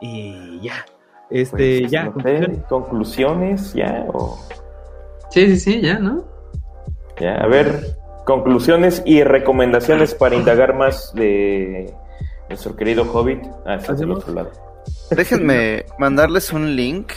Y 0.00 0.60
ya. 0.60 0.84
Este, 1.30 1.80
pues, 1.80 1.90
ya. 1.90 2.04
No 2.04 2.12
¿conclusiones? 2.12 2.58
¿Conclusiones 2.68 3.74
ya? 3.74 4.06
O... 4.12 4.38
Sí, 5.30 5.46
sí, 5.48 5.58
sí, 5.58 5.80
ya, 5.80 5.98
¿no? 5.98 6.24
Ya, 7.20 7.36
a 7.36 7.46
ver, 7.46 7.96
conclusiones 8.24 9.02
y 9.04 9.22
recomendaciones 9.22 10.14
para 10.14 10.36
indagar 10.36 10.74
más 10.74 11.12
de 11.14 11.92
nuestro 12.48 12.76
querido 12.76 13.04
Hobbit. 13.04 13.42
Ah, 13.64 13.76
está 13.76 13.94
del 13.94 14.12
otro 14.12 14.34
lado. 14.34 14.52
Déjenme 15.10 15.84
mandarles 15.98 16.52
un 16.52 16.76
link. 16.76 17.12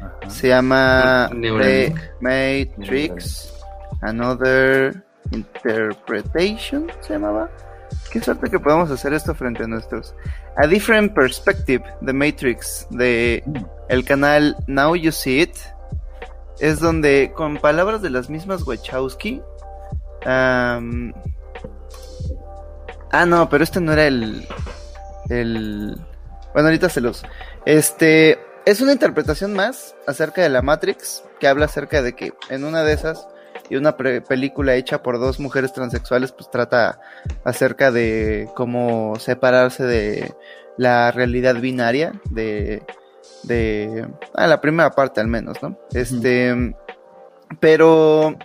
Ajá. 0.00 0.30
Se 0.30 0.48
llama 0.48 1.30
The 1.30 1.94
Matrix 2.20 3.54
Another 4.02 5.04
Interpretation, 5.30 6.90
se 7.00 7.14
llamaba. 7.14 7.48
Qué 8.10 8.20
suerte 8.20 8.50
que 8.50 8.60
podamos 8.60 8.90
hacer 8.90 9.12
esto 9.12 9.34
frente 9.34 9.64
a 9.64 9.66
nuestros. 9.66 10.14
A 10.56 10.66
Different 10.66 11.14
Perspective, 11.14 11.84
The 12.04 12.12
Matrix, 12.12 12.86
de 12.90 13.42
el 13.88 14.04
canal 14.04 14.56
Now 14.66 14.94
You 14.94 15.12
See 15.12 15.42
It. 15.42 15.56
Es 16.60 16.78
donde, 16.78 17.32
con 17.34 17.56
palabras 17.58 18.02
de 18.02 18.10
las 18.10 18.30
mismas 18.30 18.62
Wachowski. 18.62 19.42
Ah, 20.24 20.80
no, 23.26 23.48
pero 23.48 23.64
este 23.64 23.80
no 23.80 23.92
era 23.92 24.06
el. 24.06 24.46
El. 25.28 25.96
Bueno, 26.52 26.68
ahorita 26.68 26.88
se 26.88 27.00
los. 27.00 27.24
Este. 27.64 28.38
Es 28.64 28.80
una 28.80 28.92
interpretación 28.92 29.52
más 29.52 29.94
acerca 30.06 30.42
de 30.42 30.48
la 30.48 30.62
Matrix, 30.62 31.22
que 31.38 31.48
habla 31.48 31.66
acerca 31.66 32.00
de 32.00 32.14
que 32.14 32.32
en 32.48 32.64
una 32.64 32.82
de 32.82 32.94
esas 32.94 33.28
y 33.70 33.76
una 33.76 33.96
película 33.96 34.74
hecha 34.74 35.02
por 35.02 35.18
dos 35.18 35.40
mujeres 35.40 35.72
transexuales 35.72 36.32
pues 36.32 36.50
trata 36.50 37.00
acerca 37.44 37.90
de 37.90 38.48
cómo 38.54 39.16
separarse 39.18 39.84
de 39.84 40.34
la 40.76 41.10
realidad 41.10 41.56
binaria 41.56 42.20
de 42.30 42.82
de 43.42 44.06
ah, 44.34 44.46
la 44.46 44.60
primera 44.60 44.90
parte 44.90 45.20
al 45.20 45.28
menos 45.28 45.62
no 45.62 45.78
este 45.92 46.74
pero 47.60 48.36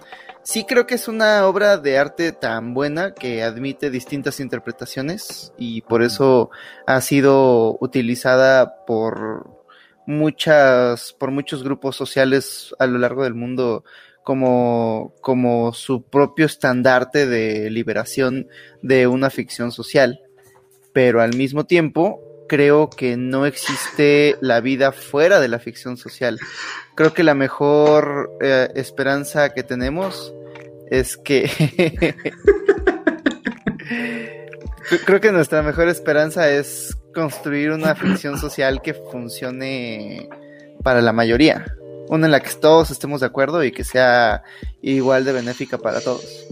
sí 0.44 0.66
creo 0.66 0.86
que 0.86 0.96
es 0.96 1.08
una 1.08 1.46
obra 1.48 1.78
de 1.78 1.98
arte 1.98 2.32
tan 2.32 2.74
buena 2.74 3.14
que 3.14 3.44
admite 3.44 3.90
distintas 3.90 4.40
interpretaciones 4.40 5.54
y 5.58 5.82
por 5.82 6.04
eso 6.04 6.50
ha 6.86 7.02
sido 7.02 7.78
utilizada 7.82 8.86
por 8.86 9.50
muchas 10.06 11.14
por 11.14 11.32
muchos 11.32 11.64
grupos 11.64 11.96
sociales 11.96 12.76
a 12.80 12.88
lo 12.88 12.98
largo 12.98 13.24
del 13.24 13.36
mundo 13.36 13.84
como, 14.30 15.16
como 15.22 15.74
su 15.74 16.04
propio 16.04 16.46
estandarte 16.46 17.26
de 17.26 17.72
liberación 17.72 18.48
de 18.84 19.08
una 19.08 19.32
ficción 19.32 19.72
social. 19.72 20.22
Pero 20.94 21.24
al 21.24 21.36
mismo 21.36 21.66
tiempo, 21.66 22.22
creo 22.48 22.92
que 22.92 23.18
no 23.18 23.48
existe 23.48 24.38
la 24.40 24.62
vida 24.62 24.92
fuera 24.92 25.40
de 25.40 25.48
la 25.48 25.58
ficción 25.58 25.98
social. 25.98 26.38
Creo 26.94 27.12
que 27.12 27.24
la 27.24 27.34
mejor 27.34 28.30
eh, 28.40 28.70
esperanza 28.76 29.52
que 29.52 29.64
tenemos 29.64 30.32
es 30.92 31.18
que... 31.18 31.50
creo 35.08 35.20
que 35.20 35.32
nuestra 35.32 35.64
mejor 35.64 35.90
esperanza 35.90 36.52
es 36.52 36.96
construir 37.16 37.72
una 37.72 37.96
ficción 37.96 38.38
social 38.38 38.84
que 38.84 38.94
funcione 38.94 40.30
para 40.84 41.02
la 41.02 41.14
mayoría 41.14 41.66
una 42.10 42.26
en 42.26 42.32
la 42.32 42.42
que 42.42 42.50
todos 42.60 42.92
estemos 42.92 43.22
de 43.22 43.28
acuerdo 43.28 43.64
y 43.64 43.72
que 43.72 43.84
sea 43.84 44.44
igual 44.82 45.26
de 45.26 45.32
benéfica 45.32 45.78
para 45.78 46.02
todos. 46.02 46.48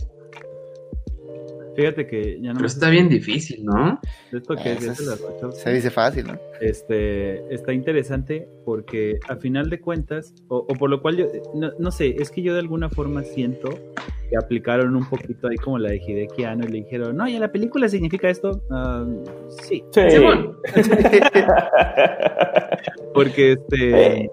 Fíjate 1.75 2.07
que 2.07 2.39
ya 2.41 2.53
no. 2.53 2.55
Pero 2.55 2.65
está 2.65 2.89
bien 2.89 3.07
difícil, 3.07 3.63
¿no? 3.63 3.99
Esto 4.31 4.55
que 4.55 4.73
es, 4.73 4.83
es, 4.83 5.21
se 5.53 5.71
dice 5.71 5.91
fácil, 5.91 6.25
¿no? 6.25 6.39
Este, 6.59 7.53
está 7.53 7.71
interesante 7.71 8.49
porque 8.65 9.19
a 9.29 9.35
final 9.35 9.69
de 9.69 9.79
cuentas, 9.79 10.33
o, 10.47 10.65
o 10.67 10.73
por 10.73 10.89
lo 10.89 11.03
cual 11.03 11.17
yo, 11.17 11.27
no, 11.53 11.71
no, 11.77 11.91
sé, 11.91 12.15
es 12.17 12.31
que 12.31 12.41
yo 12.41 12.53
de 12.53 12.61
alguna 12.61 12.89
forma 12.89 13.21
siento 13.21 13.69
que 14.27 14.35
aplicaron 14.35 14.95
un 14.95 15.07
poquito 15.07 15.49
ahí 15.49 15.57
como 15.57 15.77
la 15.77 15.91
de 15.91 15.97
Hideki 15.97 16.45
Anno 16.45 16.65
y 16.65 16.69
le 16.69 16.77
dijeron, 16.79 17.15
no, 17.15 17.27
¿y 17.27 17.37
la 17.37 17.51
película 17.51 17.87
significa 17.87 18.27
esto? 18.27 18.63
Sí. 19.61 19.83
Sí. 19.91 20.01
porque 23.13 23.51
este 23.51 24.31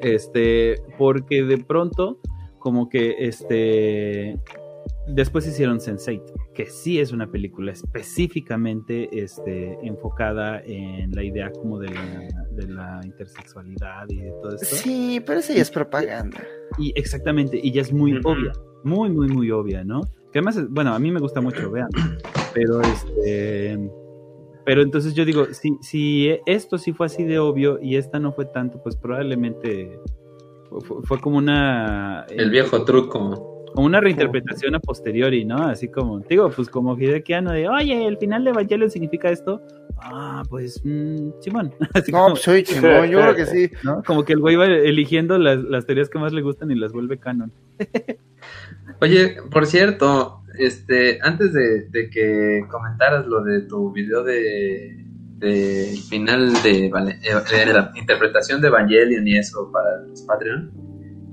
este 0.00 0.76
porque 0.98 1.42
de 1.44 1.58
pronto 1.58 2.18
como 2.58 2.88
que 2.88 3.14
este 3.18 4.38
después 5.06 5.46
hicieron 5.46 5.78
Sense8 5.78 6.22
que 6.54 6.66
sí 6.66 6.98
es 7.00 7.12
una 7.12 7.30
película 7.30 7.72
específicamente 7.72 9.08
este 9.22 9.78
enfocada 9.82 10.60
en 10.64 11.10
la 11.12 11.22
idea 11.24 11.50
como 11.52 11.78
de 11.78 11.88
la, 11.90 12.28
de 12.50 12.68
la 12.68 13.00
intersexualidad 13.04 14.04
y 14.10 14.16
de 14.16 14.30
todo 14.42 14.54
esto. 14.56 14.76
Sí, 14.76 15.22
pero 15.24 15.40
eso 15.40 15.52
ya 15.54 15.62
es 15.62 15.70
propaganda. 15.70 16.42
y 16.78 16.92
exactamente 16.94 17.58
y 17.62 17.72
ya 17.72 17.82
es 17.82 17.92
muy 17.92 18.12
obvia 18.24 18.52
muy 18.84 19.10
muy 19.10 19.28
muy 19.28 19.50
obvia 19.50 19.82
no 19.84 20.02
que 20.32 20.38
además 20.40 20.56
es- 20.56 20.68
bueno 20.68 20.92
a 20.94 20.98
mí 20.98 21.10
me 21.10 21.20
gusta 21.20 21.40
mucho 21.40 21.70
vean 21.70 21.88
pero 22.54 22.80
este 22.82 23.78
pero 24.68 24.82
entonces 24.82 25.14
yo 25.14 25.24
digo 25.24 25.46
si 25.54 25.78
si 25.80 26.30
esto 26.44 26.76
sí 26.76 26.92
fue 26.92 27.06
así 27.06 27.24
de 27.24 27.38
obvio 27.38 27.78
y 27.80 27.96
esta 27.96 28.18
no 28.18 28.32
fue 28.34 28.44
tanto 28.44 28.82
pues 28.82 28.96
probablemente 28.96 29.98
fue, 30.68 31.02
fue 31.04 31.18
como 31.22 31.38
una 31.38 32.26
El 32.28 32.50
viejo 32.50 32.84
truco. 32.84 33.62
como 33.74 33.86
una 33.86 33.98
reinterpretación 34.02 34.74
a 34.74 34.80
posteriori, 34.80 35.46
¿no? 35.46 35.56
Así 35.56 35.88
como, 35.88 36.18
digo, 36.20 36.50
pues 36.50 36.68
como 36.68 36.98
Hideki 36.98 37.32
Anno 37.32 37.52
de, 37.52 37.66
oye, 37.68 38.06
el 38.06 38.18
final 38.18 38.44
de 38.44 38.50
Evangelion 38.50 38.90
significa 38.90 39.30
esto. 39.30 39.62
Ah, 39.98 40.42
pues, 40.50 40.82
mm, 40.84 41.30
Simón. 41.40 41.74
Así 41.94 42.12
No, 42.12 42.18
como, 42.18 42.30
pues 42.30 42.42
soy 42.42 42.62
chingón, 42.64 43.08
yo 43.08 43.20
creo 43.20 43.34
que 43.36 43.46
sí. 43.46 43.70
¿no? 43.84 44.02
Como 44.02 44.24
que 44.24 44.32
el 44.34 44.40
güey 44.40 44.56
va 44.56 44.66
eligiendo 44.66 45.38
las, 45.38 45.62
las 45.62 45.86
teorías 45.86 46.10
que 46.10 46.18
más 46.18 46.32
le 46.32 46.42
gustan 46.42 46.70
y 46.70 46.74
las 46.74 46.92
vuelve 46.92 47.18
canon. 47.18 47.52
Oye, 49.00 49.36
por 49.50 49.64
cierto, 49.66 50.37
este, 50.58 51.20
antes 51.22 51.52
de, 51.52 51.88
de 51.88 52.10
que 52.10 52.64
comentaras 52.70 53.26
lo 53.26 53.42
de 53.42 53.62
tu 53.62 53.92
video 53.92 54.22
de, 54.24 55.04
de 55.38 55.98
final 56.08 56.52
de, 56.62 56.86
eh, 56.86 57.66
de 57.66 57.72
la 57.72 57.92
interpretación 57.94 58.60
de 58.60 58.68
Evangelion 58.68 59.26
y 59.26 59.38
eso 59.38 59.70
para 59.72 60.02
los 60.02 60.22
Patreon, 60.22 60.72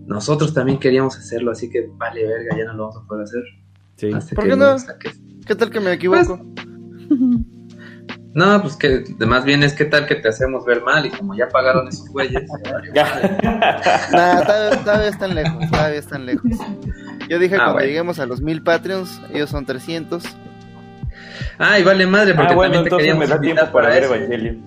nosotros 0.06 0.54
también 0.54 0.80
queríamos 0.80 1.18
hacerlo, 1.18 1.52
así 1.52 1.70
que 1.70 1.90
vale 1.98 2.26
verga, 2.26 2.58
ya 2.58 2.66
no 2.66 2.74
lo 2.74 2.84
vamos 2.84 2.98
a 3.04 3.08
poder 3.08 3.24
hacer. 3.24 3.44
Sí. 3.96 4.12
Hasta 4.14 4.36
¿Por 4.36 4.48
qué 4.48 4.56
no? 4.56 4.76
¿Qué 5.48 5.56
tal 5.56 5.70
que 5.70 5.80
me 5.80 5.94
equivoco? 5.94 6.40
No, 8.36 8.62
pues 8.62 8.76
que 8.76 9.06
más 9.26 9.46
bien 9.46 9.64
es 9.64 9.72
que 9.72 9.86
tal 9.86 10.06
que 10.08 10.16
te 10.16 10.28
hacemos 10.28 10.66
ver 10.66 10.82
mal 10.82 11.06
y 11.06 11.10
como 11.10 11.34
ya 11.36 11.48
pagaron 11.48 11.88
esos 11.88 12.10
güeyes. 12.10 12.44
Nah, 14.12 14.42
todavía 14.84 15.08
están 15.08 15.36
lejos, 15.36 15.72
todavía 15.72 16.00
están 16.00 16.26
lejos. 16.26 16.52
Yo 17.30 17.40
dije 17.40 17.56
Ah, 17.56 17.58
cuando 17.60 17.74
bueno. 17.74 17.88
lleguemos 17.88 18.20
a 18.20 18.26
los 18.26 18.42
mil 18.42 18.62
Patreons, 18.62 19.22
ellos 19.34 19.50
son 19.50 19.66
300. 19.66 20.24
Ay, 21.58 21.84
vale 21.84 22.06
madre, 22.06 22.34
porque 22.34 22.54
ah, 22.54 22.56
bueno, 22.56 22.74
también 22.74 22.84
te 22.84 22.90
entonces 22.90 22.98
queríamos 22.98 23.28
me 23.30 23.36
da 23.36 23.42
tiempo 23.42 23.72
para 23.72 23.90
ver 23.90 24.04
eso. 24.04 24.16
Evangelion. 24.16 24.62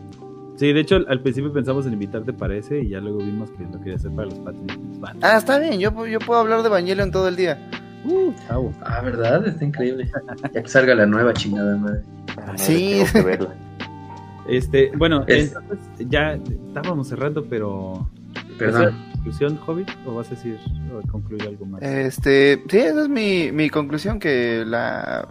Sí, 0.57 0.73
de 0.73 0.81
hecho, 0.81 0.97
al, 1.07 1.21
principio 1.21 1.53
pensamos 1.53 1.87
en 1.87 1.93
invitarte 1.93 2.33
para 2.33 2.57
ese 2.57 2.81
y 2.81 2.89
ya 2.89 2.99
luego 3.01 3.19
vimos 3.19 3.49
que 3.53 3.63
lo 3.63 3.79
quería 3.79 3.95
hacer 3.95 4.11
para 4.11 4.27
los 4.29 4.39
Patreons. 4.41 4.99
Ah, 5.23 5.37
está 5.39 5.59
bien, 5.61 5.79
yo, 5.79 6.07
yo 6.07 6.19
puedo 6.19 6.41
hablar 6.41 6.63
de 6.63 6.67
Evangelion 6.69 7.13
todo 7.13 7.29
el 7.29 7.37
día. 7.37 7.59
Uh, 8.05 8.33
chavo. 8.47 8.73
Ah, 8.81 9.01
¿verdad? 9.03 9.47
Está 9.47 9.65
increíble. 9.65 10.11
Ya 10.53 10.63
que 10.63 10.69
salga 10.69 10.95
la 10.97 11.07
nueva 11.07 11.33
chingada 11.33 11.77
madre. 11.77 12.03
Ah, 12.37 12.47
madre, 12.47 12.59
Sí. 12.59 12.91
tengo 12.91 13.13
que 13.13 13.23
verla. 13.23 13.55
Este, 14.49 14.91
bueno, 14.97 15.25
Es- 15.27 15.55
entonces 15.55 15.79
ya 16.09 16.33
estábamos 16.69 17.07
cerrando, 17.09 17.45
pero... 17.45 18.09
Perdón. 18.59 18.97
¿Esa 19.29 19.47
es 19.47 19.53
la 19.53 19.59
conclusión, 19.59 19.61
Hobbit? 19.67 19.89
¿O 20.07 20.15
vas 20.15 20.27
a 20.29 20.31
decir, 20.31 20.59
o 20.93 21.07
concluir 21.11 21.43
algo 21.43 21.67
más? 21.67 21.83
Este, 21.83 22.63
sí, 22.69 22.79
esa 22.79 23.03
es 23.03 23.09
mi, 23.09 23.53
mi 23.53 23.71
conclusión, 23.71 24.19
que 24.19 24.65
la... 24.67 25.29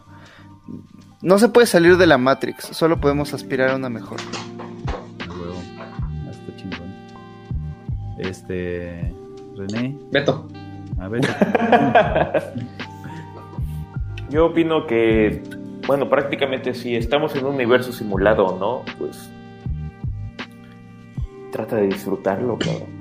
No 1.22 1.40
se 1.40 1.50
puede 1.50 1.66
salir 1.67 1.98
de 1.98 2.06
la 2.06 2.17
Matrix, 2.17 2.66
solo 2.66 3.00
podemos 3.00 3.34
aspirar 3.34 3.72
a 3.72 3.76
una 3.76 3.90
mejor. 3.90 4.19
A 5.27 5.32
huevo. 5.32 5.61
Hasta 6.30 6.56
chingón. 6.56 6.93
Este. 8.19 9.14
René, 9.56 9.98
Beto. 10.11 10.48
a 11.00 11.08
ver. 11.08 11.22
Yo 14.30 14.48
opino 14.48 14.85
que, 14.85 15.42
bueno, 15.88 16.09
prácticamente 16.09 16.74
si 16.74 16.95
estamos 16.95 17.35
en 17.35 17.45
un 17.45 17.56
universo 17.56 17.92
simulado 17.92 18.45
o 18.45 18.59
no, 18.59 18.84
pues 19.00 19.32
trata 21.51 21.77
de 21.77 21.88
disfrutarlo, 21.88 22.58
cabrón, 22.59 22.97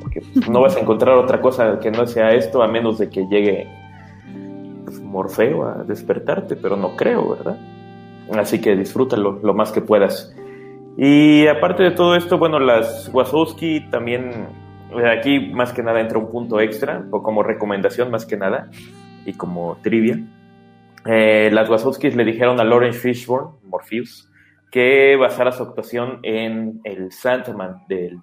no 0.51 0.63
vas 0.63 0.77
a 0.77 0.81
encontrar 0.81 1.17
otra 1.17 1.41
cosa 1.41 1.79
que 1.81 1.91
no 1.91 2.07
sea 2.07 2.33
esto 2.33 2.63
a 2.63 2.69
menos 2.69 2.99
de 2.99 3.09
que 3.09 3.27
llegue 3.27 3.69
Morfeo 5.03 5.67
a 5.67 5.85
despertarte, 5.85 6.57
pero 6.57 6.77
no 6.77 6.97
creo, 6.97 7.31
¿verdad? 7.31 7.59
Así 8.33 8.61
que 8.61 8.77
disfrútalo 8.77 9.39
lo 9.43 9.55
más 9.55 9.73
que 9.73 9.81
puedas. 9.81 10.35
Y 10.97 11.47
aparte 11.47 11.83
de 11.83 11.91
todo 11.91 12.17
esto, 12.17 12.39
bueno, 12.39 12.59
las 12.59 13.11
Wazowski 13.13 13.89
también, 13.91 14.49
eh, 14.97 15.09
aquí 15.09 15.41
más 15.41 15.73
que 15.73 15.83
nada 15.83 16.01
entra 16.01 16.19
un 16.19 16.31
punto 16.31 16.61
extra, 16.61 17.05
o 17.11 17.23
como 17.23 17.43
recomendación 17.43 18.11
más 18.11 18.27
que 18.27 18.37
nada, 18.37 18.71
y 19.25 19.33
como 19.35 19.77
trivia. 19.83 20.19
Eh, 21.05 21.51
las 21.53 21.69
Wazowskis 21.69 22.17
le 22.17 22.25
dijeron 22.25 22.59
a 22.61 22.65
Lawrence 22.65 22.99
Fishburne, 22.99 23.51
Morpheus, 23.65 24.31
que 24.71 25.17
basara 25.17 25.53
su 25.53 25.63
actuación 25.63 26.19
en 26.23 26.81
el 26.85 27.13
Sandman, 27.13 27.85
del, 27.89 28.19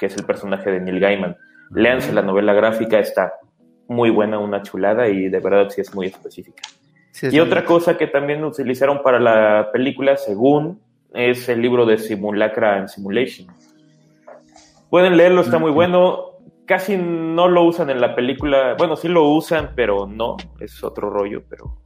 que 0.00 0.06
es 0.06 0.16
el 0.16 0.24
personaje 0.24 0.70
de 0.70 0.80
Neil 0.80 0.98
Gaiman. 0.98 1.36
Léanse 1.72 2.12
la 2.12 2.22
novela 2.22 2.54
gráfica, 2.54 2.98
está 2.98 3.34
muy 3.86 4.08
buena, 4.10 4.38
una 4.38 4.62
chulada 4.62 5.08
y 5.08 5.28
de 5.28 5.38
verdad 5.38 5.68
sí 5.68 5.82
es 5.82 5.94
muy 5.94 6.06
específica. 6.06 6.62
Sí, 7.12 7.26
es 7.26 7.34
Y 7.34 7.40
otra 7.40 7.64
cosa 7.64 7.98
que 7.98 8.06
también 8.06 8.42
utilizaron 8.42 9.02
para 9.02 9.20
la 9.20 9.70
película, 9.72 10.16
según, 10.16 10.80
es 11.12 11.48
el 11.48 11.60
libro 11.60 11.84
de 11.84 11.98
Simulacra 11.98 12.76
and 12.76 12.88
Simulation. 12.88 13.48
Pueden 14.88 15.16
leerlo, 15.16 15.42
está 15.42 15.58
muy 15.58 15.70
bueno. 15.70 16.38
Casi 16.66 16.96
no 16.96 17.48
lo 17.48 17.64
usan 17.64 17.90
en 17.90 18.00
la 18.00 18.14
película. 18.14 18.74
Bueno, 18.78 18.96
sí 18.96 19.08
lo 19.08 19.28
usan, 19.28 19.72
pero 19.74 20.06
no. 20.06 20.36
Es 20.60 20.82
otro 20.82 21.10
rollo, 21.10 21.42
pero 21.48 21.79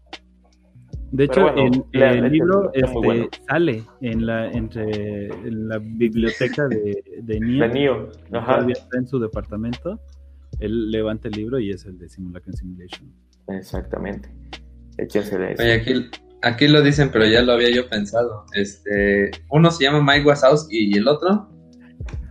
De 1.16 1.24
hecho, 1.24 1.42
bueno, 1.42 1.86
el 1.92 2.32
libro 2.32 2.72
este, 2.74 2.92
bueno. 2.92 3.28
sale 3.48 3.84
en 4.00 4.26
la, 4.26 4.50
entre, 4.50 5.26
en 5.28 5.68
la 5.68 5.78
biblioteca 5.78 6.66
de, 6.66 7.04
de 7.22 7.38
Neo. 7.40 7.68
de 7.68 7.68
Neo. 7.72 8.08
Ajá. 8.32 8.54
Todavía 8.56 8.72
está 8.72 8.98
en 8.98 9.06
su 9.06 9.20
departamento. 9.20 10.00
Él 10.58 10.90
levanta 10.90 11.28
el 11.28 11.34
libro 11.34 11.60
y 11.60 11.70
es 11.70 11.84
el 11.84 11.98
de 11.98 12.08
Simulacron 12.08 12.54
Simulation. 12.56 13.12
Exactamente. 13.48 14.28
Échensele. 14.98 15.54
Oye, 15.56 15.72
aquí, 15.74 16.10
aquí 16.42 16.66
lo 16.66 16.82
dicen, 16.82 17.10
pero 17.12 17.26
ya 17.26 17.42
lo 17.42 17.52
había 17.52 17.70
yo 17.70 17.88
pensado. 17.88 18.44
Este, 18.52 19.30
uno 19.50 19.70
se 19.70 19.84
llama 19.84 20.02
Mike 20.02 20.26
Wazowski 20.26 20.90
y 20.94 20.98
el 20.98 21.06
otro. 21.06 21.48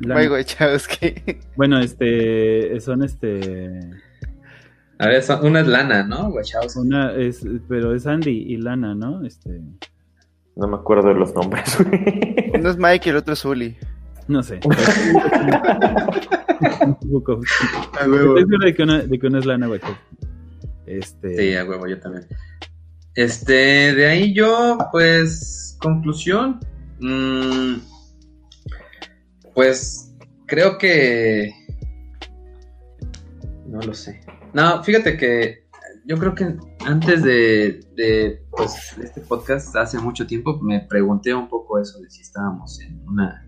La- 0.02 0.16
Mike 0.16 0.30
Wachowski. 0.30 1.14
bueno, 1.56 1.80
este, 1.80 2.80
son 2.82 3.02
este, 3.04 3.80
A 5.00 5.08
ver, 5.08 5.22
son- 5.24 5.46
una 5.46 5.62
es 5.62 5.68
Lana, 5.68 6.04
¿no? 6.04 6.28
Wachowski. 6.30 6.80
una 6.80 7.14
es, 7.14 7.46
pero 7.68 7.94
es 7.96 8.06
Andy 8.08 8.32
y 8.32 8.58
Lana, 8.58 8.94
¿no? 8.96 9.26
Este, 9.26 9.60
No 10.56 10.68
me 10.68 10.76
acuerdo 10.76 11.10
de 11.10 11.16
los 11.16 11.34
nombres. 11.34 11.78
Uno 12.54 12.70
es 12.70 12.78
Mike 12.78 13.08
y 13.08 13.10
el 13.10 13.18
otro 13.18 13.34
es 13.34 13.44
Uli. 13.46 13.76
no 14.28 14.42
sé. 14.44 14.60
Estoy 17.02 17.44
seguro 18.42 18.66
de 18.66 18.74
que 18.74 18.84
una, 18.84 19.00
de 19.00 19.20
que 19.20 19.28
una 19.28 19.40
es 19.40 19.46
Lana 19.46 19.70
Wachowski. 19.70 19.98
Este, 20.86 21.38
Sí, 21.38 21.56
a 21.56 21.66
huevo, 21.66 21.88
yo 21.88 22.00
también. 22.00 22.26
Este, 23.16 23.94
de 23.94 24.08
ahí 24.08 24.34
yo, 24.34 24.78
pues, 24.92 25.78
conclusión. 25.82 26.60
mm, 27.00 27.76
pues, 29.54 30.14
creo 30.46 30.78
que. 30.78 31.52
No 33.68 33.80
lo 33.82 33.94
sé. 33.94 34.22
No, 34.54 34.84
fíjate 34.84 35.18
que 35.18 35.64
yo 36.06 36.18
creo 36.18 36.36
que 36.36 36.56
antes 36.86 37.24
de, 37.24 37.80
de 37.96 38.46
pues, 38.52 38.96
este 39.02 39.22
podcast, 39.22 39.76
hace 39.76 40.00
mucho 40.00 40.28
tiempo, 40.28 40.60
me 40.62 40.82
pregunté 40.82 41.34
un 41.34 41.48
poco 41.48 41.80
eso 41.80 42.00
de 42.00 42.10
si 42.10 42.22
estábamos 42.22 42.80
en 42.82 43.02
una, 43.08 43.48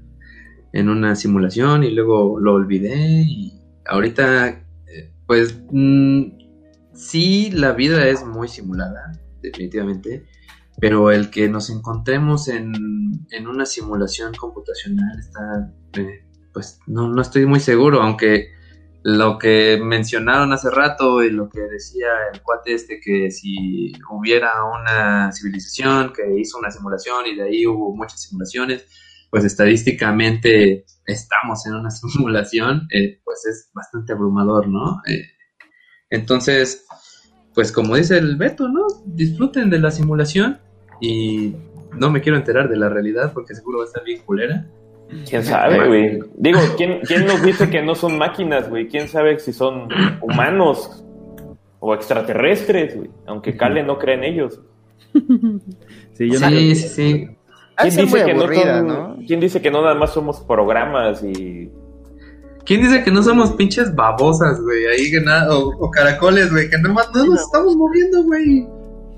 en 0.73 0.89
una 0.89 1.15
simulación 1.15 1.83
y 1.83 1.91
luego 1.91 2.39
lo 2.39 2.53
olvidé 2.53 3.23
y 3.23 3.53
ahorita, 3.85 4.47
eh, 4.47 5.13
pues, 5.27 5.61
mm, 5.71 6.23
sí, 6.93 7.51
la 7.51 7.73
vida 7.73 8.07
es 8.07 8.25
muy 8.25 8.47
simulada, 8.47 9.11
definitivamente, 9.41 10.25
pero 10.79 11.11
el 11.11 11.29
que 11.29 11.49
nos 11.49 11.69
encontremos 11.69 12.47
en, 12.47 12.73
en 13.31 13.47
una 13.47 13.65
simulación 13.65 14.33
computacional 14.33 15.19
está, 15.19 15.73
eh, 15.99 16.25
pues 16.53 16.79
no, 16.87 17.09
no 17.09 17.21
estoy 17.21 17.45
muy 17.45 17.59
seguro, 17.59 18.01
aunque 18.01 18.55
lo 19.07 19.37
que 19.37 19.79
mencionaron 19.79 20.51
hace 20.51 20.71
rato 20.71 21.23
y 21.23 21.29
lo 21.29 21.47
que 21.47 21.61
decía 21.61 22.07
el 22.33 22.41
cuate 22.41 22.73
este, 22.73 22.99
que 22.99 23.29
si 23.29 23.93
hubiera 24.09 24.51
una 24.63 25.31
civilización 25.31 26.11
que 26.11 26.23
hizo 26.39 26.57
una 26.57 26.71
simulación 26.71 27.27
y 27.27 27.35
de 27.35 27.43
ahí 27.43 27.67
hubo 27.67 27.95
muchas 27.95 28.23
simulaciones, 28.23 28.87
pues 29.29 29.43
estadísticamente 29.43 30.85
estamos 31.05 31.67
en 31.67 31.75
una 31.75 31.91
simulación, 31.91 32.87
eh, 32.91 33.21
pues 33.23 33.45
es 33.45 33.69
bastante 33.75 34.13
abrumador, 34.13 34.67
¿no? 34.67 35.03
Eh, 35.07 35.27
entonces, 36.09 36.87
pues 37.53 37.71
como 37.71 37.97
dice 37.97 38.17
el 38.17 38.37
Beto, 38.37 38.69
¿no? 38.69 38.87
Disfruten 39.05 39.69
de 39.69 39.77
la 39.77 39.91
simulación 39.91 40.57
y 40.99 41.53
no 41.93 42.09
me 42.09 42.21
quiero 42.21 42.39
enterar 42.39 42.69
de 42.69 42.77
la 42.77 42.89
realidad 42.89 43.33
porque 43.33 43.53
seguro 43.53 43.77
va 43.77 43.83
a 43.83 43.87
estar 43.87 44.03
bien 44.03 44.23
culera. 44.23 44.65
¿Quién 45.29 45.43
sabe, 45.43 45.87
güey? 45.87 46.19
Digo, 46.35 46.59
¿quién, 46.77 46.99
¿quién 47.01 47.25
nos 47.25 47.41
dice 47.43 47.69
que 47.69 47.81
no 47.81 47.95
son 47.95 48.17
máquinas, 48.17 48.69
güey? 48.69 48.87
¿Quién 48.87 49.07
sabe 49.07 49.39
si 49.39 49.53
son 49.53 49.87
humanos 50.21 51.03
o 51.79 51.93
extraterrestres, 51.93 52.95
güey? 52.95 53.09
Aunque 53.27 53.55
Kale 53.55 53.83
no 53.83 53.97
cree 53.99 54.15
en 54.15 54.23
ellos. 54.23 54.61
sí, 56.13 56.31
yo 56.31 56.39
sí, 56.39 56.75
sí, 56.75 56.87
sí. 56.89 57.27
¿Quién 57.77 57.95
dice, 57.95 58.25
que 58.25 58.33
no, 58.33 58.81
¿no? 58.83 59.17
¿Quién 59.27 59.39
dice 59.39 59.61
que 59.61 59.69
no 59.69 59.81
nada 59.81 59.95
más 59.95 60.13
somos 60.13 60.39
programas 60.39 61.21
y 61.23 61.69
¿Quién 62.65 62.81
dice 62.81 63.03
que 63.03 63.11
no 63.11 63.21
somos 63.21 63.51
pinches 63.53 63.93
babosas, 63.93 64.59
güey? 64.59 64.87
Ahí 64.87 65.11
que 65.11 65.21
nada, 65.21 65.55
o, 65.55 65.91
caracoles, 65.91 66.51
güey, 66.51 66.67
que 66.67 66.79
nomás 66.79 67.09
no 67.13 67.25
nos 67.27 67.41
estamos 67.41 67.75
moviendo, 67.75 68.23
güey. 68.23 68.67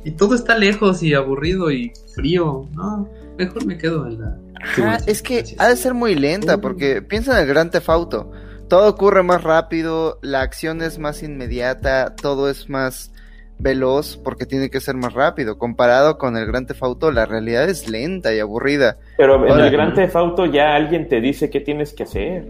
Y 0.03 0.11
todo 0.11 0.35
está 0.35 0.57
lejos 0.57 1.01
y 1.01 1.13
aburrido 1.13 1.71
y 1.71 1.93
frío. 2.13 2.67
No, 2.75 3.09
mejor 3.37 3.65
me 3.65 3.77
quedo 3.77 4.07
en 4.07 4.21
la. 4.21 4.37
Ajá, 4.61 4.97
es 5.05 5.21
que 5.21 5.43
ha 5.57 5.67
de 5.67 5.75
ser 5.75 5.93
muy 5.93 6.15
lenta, 6.15 6.59
porque 6.59 7.01
piensa 7.01 7.33
en 7.33 7.43
el 7.43 7.47
Gran 7.47 7.69
Tefauto. 7.71 8.31
Todo 8.67 8.89
ocurre 8.89 9.23
más 9.23 9.43
rápido, 9.43 10.19
la 10.21 10.41
acción 10.41 10.81
es 10.81 10.99
más 10.99 11.23
inmediata, 11.23 12.15
todo 12.15 12.49
es 12.49 12.69
más 12.69 13.11
veloz 13.59 14.17
porque 14.17 14.45
tiene 14.45 14.69
que 14.69 14.79
ser 14.79 14.95
más 14.95 15.13
rápido. 15.13 15.57
Comparado 15.57 16.17
con 16.17 16.35
el 16.37 16.45
Gran 16.45 16.65
Tefauto, 16.65 17.11
la 17.11 17.25
realidad 17.25 17.69
es 17.69 17.89
lenta 17.89 18.33
y 18.33 18.39
aburrida. 18.39 18.97
Pero 19.17 19.47
en 19.47 19.59
el 19.59 19.71
Gran 19.71 19.93
Tefauto 19.93 20.45
ya 20.45 20.75
alguien 20.75 21.07
te 21.07 21.21
dice 21.21 21.49
qué 21.49 21.61
tienes 21.61 21.93
que 21.93 22.03
hacer. 22.03 22.45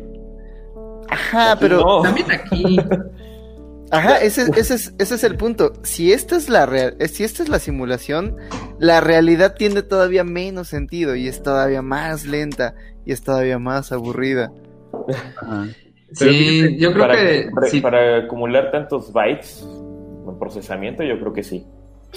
Ajá, 1.09 1.57
pero. 1.59 2.01
También 2.01 2.32
aquí. 2.32 2.80
Ajá, 3.91 4.17
ese, 4.17 4.49
ese, 4.56 4.75
es, 4.75 4.93
ese 4.99 5.16
es 5.16 5.24
el 5.24 5.38
punto. 5.38 5.74
Si 5.83 6.11
esta 6.11 6.35
es 6.35 6.49
la 6.49 6.66
real, 6.66 6.95
eh, 6.99 7.07
si 7.07 7.24
esta 7.24 7.43
es 7.43 7.49
la 7.49 7.59
simulación, 7.59 8.35
la 8.80 8.99
realidad 9.01 9.56
tiene 9.56 9.82
todavía 9.82 10.24
menos 10.24 10.67
sentido 10.67 11.16
y 11.16 11.27
es 11.27 11.41
todavía 11.41 11.82
más 11.82 12.25
lenta 12.25 12.75
y 13.06 13.14
es 13.14 13.24
todavía 13.24 13.59
más 13.59 13.91
aburrida. 13.91 14.51
Sí, 16.11 16.77
yo 16.77 16.93
creo 16.93 17.07
que 17.09 17.49
para, 17.53 17.82
para 17.82 18.17
acumular 18.25 18.72
tantos 18.72 19.11
bytes 19.11 19.66
en 20.27 20.40
procesamiento, 20.40 21.03
yo 21.03 21.19
creo 21.19 21.33
que 21.33 21.43
sí. 21.43 21.66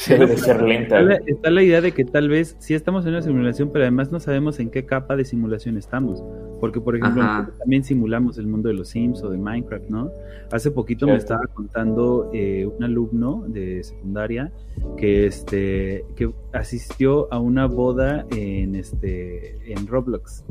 Debe 0.08 0.26
de 0.26 0.36
ser 0.36 0.62
lenta. 0.62 1.00
Está 1.26 1.50
la, 1.50 1.62
idea 1.62 1.80
de 1.80 1.92
que 1.92 2.04
tal 2.04 2.28
vez 2.28 2.56
sí 2.58 2.74
estamos 2.74 3.04
en 3.04 3.12
una 3.12 3.22
simulación, 3.22 3.70
pero 3.72 3.84
además 3.84 4.10
no 4.10 4.20
sabemos 4.20 4.58
en 4.60 4.70
qué 4.70 4.86
capa 4.86 5.16
de 5.16 5.24
simulación 5.24 5.76
estamos. 5.76 6.22
Porque, 6.60 6.80
por 6.80 6.96
ejemplo, 6.96 7.22
también 7.58 7.84
simulamos 7.84 8.38
el 8.38 8.46
mundo 8.46 8.68
de 8.68 8.74
los 8.74 8.88
Sims 8.88 9.22
o 9.22 9.30
de 9.30 9.38
Minecraft, 9.38 9.88
¿no? 9.88 10.10
Hace 10.52 10.70
poquito 10.70 11.06
me 11.06 11.16
estaba 11.16 11.46
contando 11.52 12.30
eh, 12.32 12.66
un 12.66 12.82
alumno 12.82 13.44
de 13.48 13.82
secundaria 13.82 14.52
que 14.96 15.26
este 15.26 16.04
que 16.16 16.30
asistió 16.52 17.32
a 17.32 17.38
una 17.38 17.66
boda 17.66 18.26
en 18.34 18.74
este 18.74 19.72
en 19.72 19.86
Roblox. 19.86 20.44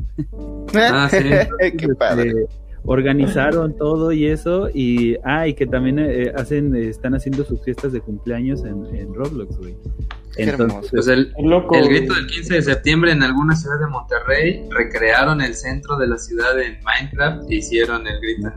Ah, 0.74 1.08
sí. 1.10 1.18
qué 1.76 1.88
padre. 1.98 2.30
Este, 2.30 2.69
organizaron 2.84 3.76
todo 3.76 4.12
y 4.12 4.26
eso 4.26 4.68
y 4.72 5.16
ah 5.24 5.46
y 5.46 5.54
que 5.54 5.66
también 5.66 5.98
eh, 5.98 6.32
hacen 6.34 6.74
están 6.74 7.14
haciendo 7.14 7.44
sus 7.44 7.62
fiestas 7.62 7.92
de 7.92 8.00
cumpleaños 8.00 8.64
en, 8.64 9.14
Roblox 9.14 9.58
güey. 9.58 9.76
Entonces 10.36 10.90
pues 10.90 11.08
el, 11.08 11.32
el, 11.36 11.88
grito 11.88 12.14
del 12.14 12.26
15 12.26 12.54
de 12.54 12.62
septiembre 12.62 13.12
en 13.12 13.22
alguna 13.22 13.54
ciudad 13.54 13.78
de 13.80 13.86
Monterrey 13.86 14.68
recrearon 14.70 15.40
el 15.40 15.54
centro 15.54 15.98
de 15.98 16.06
la 16.06 16.16
ciudad 16.16 16.58
en 16.60 16.78
Minecraft 16.82 17.50
e 17.50 17.56
hicieron 17.56 18.06
el 18.06 18.20
grito 18.20 18.48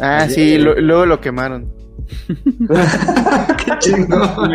ah 0.00 0.28
sí 0.28 0.58
luego 0.58 1.06
lo 1.06 1.20
quemaron. 1.20 1.80
Qué 3.64 3.72
chingón. 3.78 4.52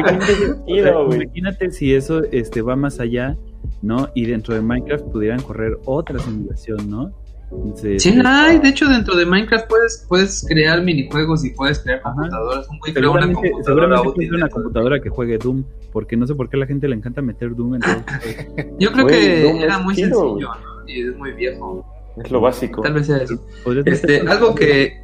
Imagínate, 0.67 1.71
si 1.71 1.93
eso 1.93 2.23
este 2.31 2.61
va 2.61 2.75
más 2.75 2.99
allá, 2.99 3.37
¿no? 3.81 4.09
Y 4.13 4.25
dentro 4.25 4.55
de 4.55 4.61
Minecraft 4.61 5.05
pudieran 5.05 5.41
correr 5.41 5.77
otra 5.85 6.19
simulación, 6.19 6.89
¿no? 6.89 7.13
Sí, 7.75 8.13
hay, 8.25 8.59
de 8.59 8.69
hecho 8.69 8.87
dentro 8.87 9.15
de 9.15 9.25
Minecraft 9.25 9.67
puedes, 9.67 10.05
puedes 10.07 10.45
crear 10.47 10.81
minijuegos 10.81 11.45
y 11.45 11.51
puedes 11.51 11.79
crear 11.79 12.01
computadoras. 12.01 12.67
Un 12.69 12.79
güey 12.79 12.93
creó 12.93 13.11
una 13.11 13.31
computadora 13.31 14.01
una 14.01 14.49
computadora 14.49 14.99
que 14.99 15.09
juegue 15.09 15.37
Doom, 15.37 15.63
porque 15.91 16.17
no 16.17 16.25
sé 16.25 16.35
por 16.35 16.49
qué 16.49 16.57
a 16.57 16.61
la 16.61 16.65
gente 16.65 16.87
le 16.87 16.95
encanta 16.95 17.21
meter 17.21 17.55
Doom 17.55 17.75
en 17.75 17.81
todo. 17.81 18.03
Yo 18.79 18.91
creo 18.91 19.07
que 19.07 19.61
era 19.61 19.79
muy 19.79 19.95
sencillo, 19.95 20.39
¿no? 20.39 20.87
Y 20.87 21.07
es 21.07 21.15
muy 21.17 21.33
viejo. 21.33 21.85
Es 22.17 22.31
lo 22.31 22.41
básico. 22.41 22.81
Tal 22.81 22.93
vez 22.93 23.07
sea 23.07 23.17
eso. 23.17 23.39
Este, 23.85 24.21
algo 24.21 24.55
que 24.55 25.03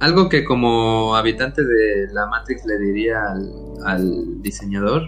algo 0.00 0.28
que 0.28 0.44
como 0.44 1.16
habitante 1.16 1.64
de 1.64 2.08
la 2.12 2.26
Matrix 2.26 2.66
le 2.66 2.78
diría 2.78 3.22
al, 3.30 3.50
al 3.86 4.42
diseñador 4.42 5.02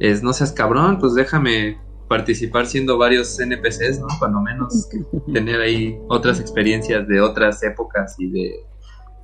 es 0.00 0.22
no 0.22 0.32
seas 0.32 0.52
cabrón, 0.52 0.98
pues 0.98 1.14
déjame 1.14 1.78
participar 2.08 2.66
siendo 2.66 2.98
varios 2.98 3.38
NPCs, 3.38 4.00
¿no? 4.00 4.06
Cuando 4.18 4.40
menos 4.40 4.88
tener 5.32 5.60
ahí 5.60 5.96
otras 6.08 6.40
experiencias 6.40 7.06
de 7.06 7.20
otras 7.20 7.62
épocas 7.62 8.16
y 8.18 8.30
de, 8.30 8.54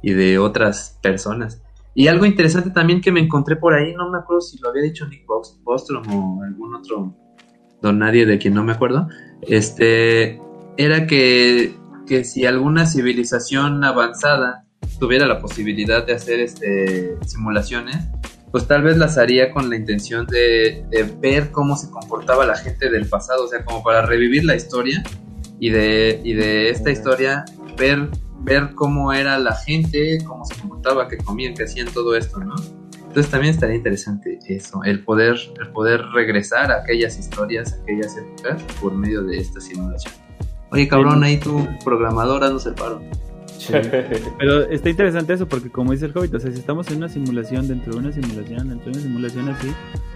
y 0.02 0.12
de 0.12 0.38
otras 0.38 0.98
personas. 1.02 1.62
Y 1.94 2.08
algo 2.08 2.26
interesante 2.26 2.70
también 2.70 3.00
que 3.00 3.12
me 3.12 3.20
encontré 3.20 3.56
por 3.56 3.72
ahí, 3.72 3.94
no 3.94 4.10
me 4.10 4.18
acuerdo 4.18 4.40
si 4.40 4.58
lo 4.58 4.68
había 4.68 4.82
dicho 4.82 5.06
Nick 5.06 5.24
Bostrom 5.62 6.04
o 6.12 6.42
algún 6.42 6.74
otro 6.74 7.14
don 7.80 7.98
nadie 7.98 8.24
de 8.26 8.38
quien 8.38 8.54
no 8.54 8.64
me 8.64 8.72
acuerdo, 8.72 9.08
este, 9.42 10.40
era 10.76 11.06
que, 11.06 11.76
que 12.06 12.24
si 12.24 12.46
alguna 12.46 12.86
civilización 12.86 13.84
avanzada 13.84 14.64
tuviera 14.98 15.26
la 15.26 15.38
posibilidad 15.38 16.04
de 16.06 16.14
hacer 16.14 16.40
este, 16.40 17.16
simulaciones, 17.26 17.96
pues 18.54 18.68
tal 18.68 18.84
vez 18.84 18.96
las 18.96 19.18
haría 19.18 19.50
con 19.50 19.68
la 19.68 19.74
intención 19.74 20.26
de, 20.26 20.86
ver 21.20 21.50
cómo 21.50 21.76
se 21.76 21.90
comportaba 21.90 22.46
la 22.46 22.56
gente 22.56 22.88
del 22.88 23.08
pasado, 23.08 23.46
o 23.46 23.48
sea, 23.48 23.64
como 23.64 23.82
para 23.82 24.06
revivir 24.06 24.44
la 24.44 24.54
historia 24.54 25.02
y 25.58 25.70
de, 25.70 26.20
y 26.22 26.34
de 26.34 26.70
esta 26.70 26.92
historia 26.92 27.44
ver, 27.76 28.10
ver 28.42 28.70
cómo 28.76 29.12
era 29.12 29.40
la 29.40 29.56
gente, 29.56 30.18
cómo 30.24 30.44
se 30.44 30.54
comportaba, 30.60 31.08
que 31.08 31.16
comían, 31.16 31.54
que 31.54 31.64
hacían 31.64 31.88
todo 31.92 32.14
esto, 32.14 32.38
¿no? 32.38 32.54
Entonces 33.08 33.28
también 33.28 33.54
estaría 33.54 33.74
interesante 33.74 34.38
eso, 34.46 34.84
el 34.84 35.02
poder, 35.02 35.34
el 35.60 35.72
poder 35.72 36.02
regresar 36.14 36.70
a 36.70 36.82
aquellas 36.82 37.18
historias, 37.18 37.72
a 37.72 37.82
aquellas 37.82 38.16
épocas 38.16 38.62
por 38.80 38.94
medio 38.94 39.24
de 39.24 39.36
esta 39.36 39.60
simulación. 39.60 40.14
Oye, 40.70 40.86
cabrón, 40.86 41.24
ahí 41.24 41.38
tu 41.38 41.66
programador, 41.82 42.44
haznos 42.44 42.66
el 42.66 42.74
paro. 42.74 43.02
Pero 44.38 44.68
está 44.70 44.90
interesante 44.90 45.32
eso 45.32 45.46
porque 45.46 45.70
como 45.70 45.92
dice 45.92 46.06
el 46.06 46.12
Hobbit, 46.16 46.34
o 46.34 46.40
sea, 46.40 46.50
si 46.50 46.58
estamos 46.58 46.88
en 46.90 46.98
una 46.98 47.08
simulación, 47.08 47.68
dentro 47.68 47.94
de 47.94 47.98
una 47.98 48.12
simulación, 48.12 48.68
dentro 48.68 48.92
de 48.92 48.98
una 48.98 49.00
simulación 49.00 49.48
así, 49.48 49.68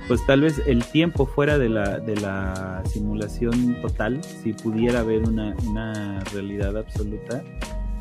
pues 0.06 0.24
tal 0.26 0.40
vez 0.42 0.60
el 0.66 0.84
tiempo 0.84 1.26
fuera 1.26 1.58
de 1.58 1.68
la, 1.68 1.98
de 1.98 2.16
la 2.16 2.82
simulación 2.86 3.80
total, 3.80 4.22
si 4.24 4.52
pudiera 4.52 5.00
haber 5.00 5.22
una, 5.22 5.54
una 5.66 6.20
realidad 6.32 6.76
absoluta, 6.76 7.42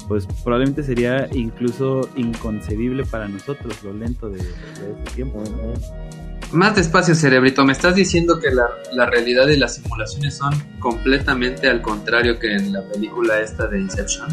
pues 0.07 0.25
probablemente 0.43 0.83
sería 0.83 1.27
incluso 1.33 2.09
inconcebible 2.15 3.05
para 3.05 3.27
nosotros 3.27 3.83
lo 3.83 3.93
lento 3.93 4.29
de, 4.29 4.39
este 4.39 5.15
tiempo. 5.15 5.43
Más 6.53 6.75
despacio, 6.77 7.13
cerebrito. 7.13 7.65
¿Me 7.65 7.73
estás 7.73 7.95
diciendo 7.95 8.39
que 8.39 8.51
la, 8.51 8.69
la, 8.93 9.05
realidad 9.05 9.49
y 9.49 9.57
las 9.57 9.75
simulaciones 9.75 10.37
son 10.37 10.53
completamente 10.79 11.67
al 11.67 11.81
contrario 11.81 12.39
que 12.39 12.53
en 12.53 12.71
la 12.71 12.87
película 12.87 13.41
esta 13.41 13.67
de 13.67 13.81
Inception? 13.81 14.29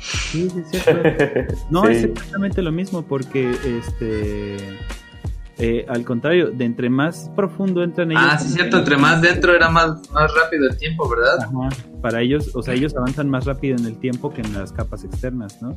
Sí, 0.00 0.48
sí, 0.50 0.62
sí. 0.70 0.78
No, 1.70 1.86
es 1.88 2.04
exactamente 2.04 2.62
lo 2.62 2.72
mismo 2.72 3.02
porque 3.02 3.50
este 3.50 4.56
eh, 5.62 5.84
al 5.88 6.04
contrario, 6.04 6.50
de 6.50 6.64
entre 6.64 6.88
más 6.88 7.30
profundo 7.36 7.82
entran 7.82 8.10
ellos. 8.10 8.22
Ah, 8.24 8.38
sí, 8.38 8.48
cierto, 8.48 8.78
entre 8.78 8.96
más 8.96 9.20
dentro 9.20 9.54
era 9.54 9.68
más, 9.68 10.10
más 10.10 10.34
rápido 10.34 10.66
el 10.66 10.76
tiempo, 10.78 11.06
¿verdad? 11.06 11.50
para 12.00 12.22
ellos, 12.22 12.50
o 12.54 12.62
sea, 12.62 12.72
ellos 12.72 12.96
avanzan 12.96 13.28
más 13.28 13.44
rápido 13.44 13.76
en 13.76 13.84
el 13.84 13.98
tiempo 13.98 14.32
que 14.32 14.40
en 14.40 14.54
las 14.54 14.72
capas 14.72 15.04
externas, 15.04 15.60
¿no? 15.60 15.76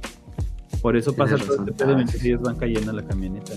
Por 0.81 0.95
eso 0.95 1.13
pasa 1.13 1.35
todo 1.35 1.57
este 1.57 1.73
pedo 1.73 1.95
mientras 1.95 2.23
ellos 2.23 2.41
van 2.41 2.55
cayendo 2.55 2.91
en 2.91 2.95
la 2.95 3.05
camioneta. 3.05 3.53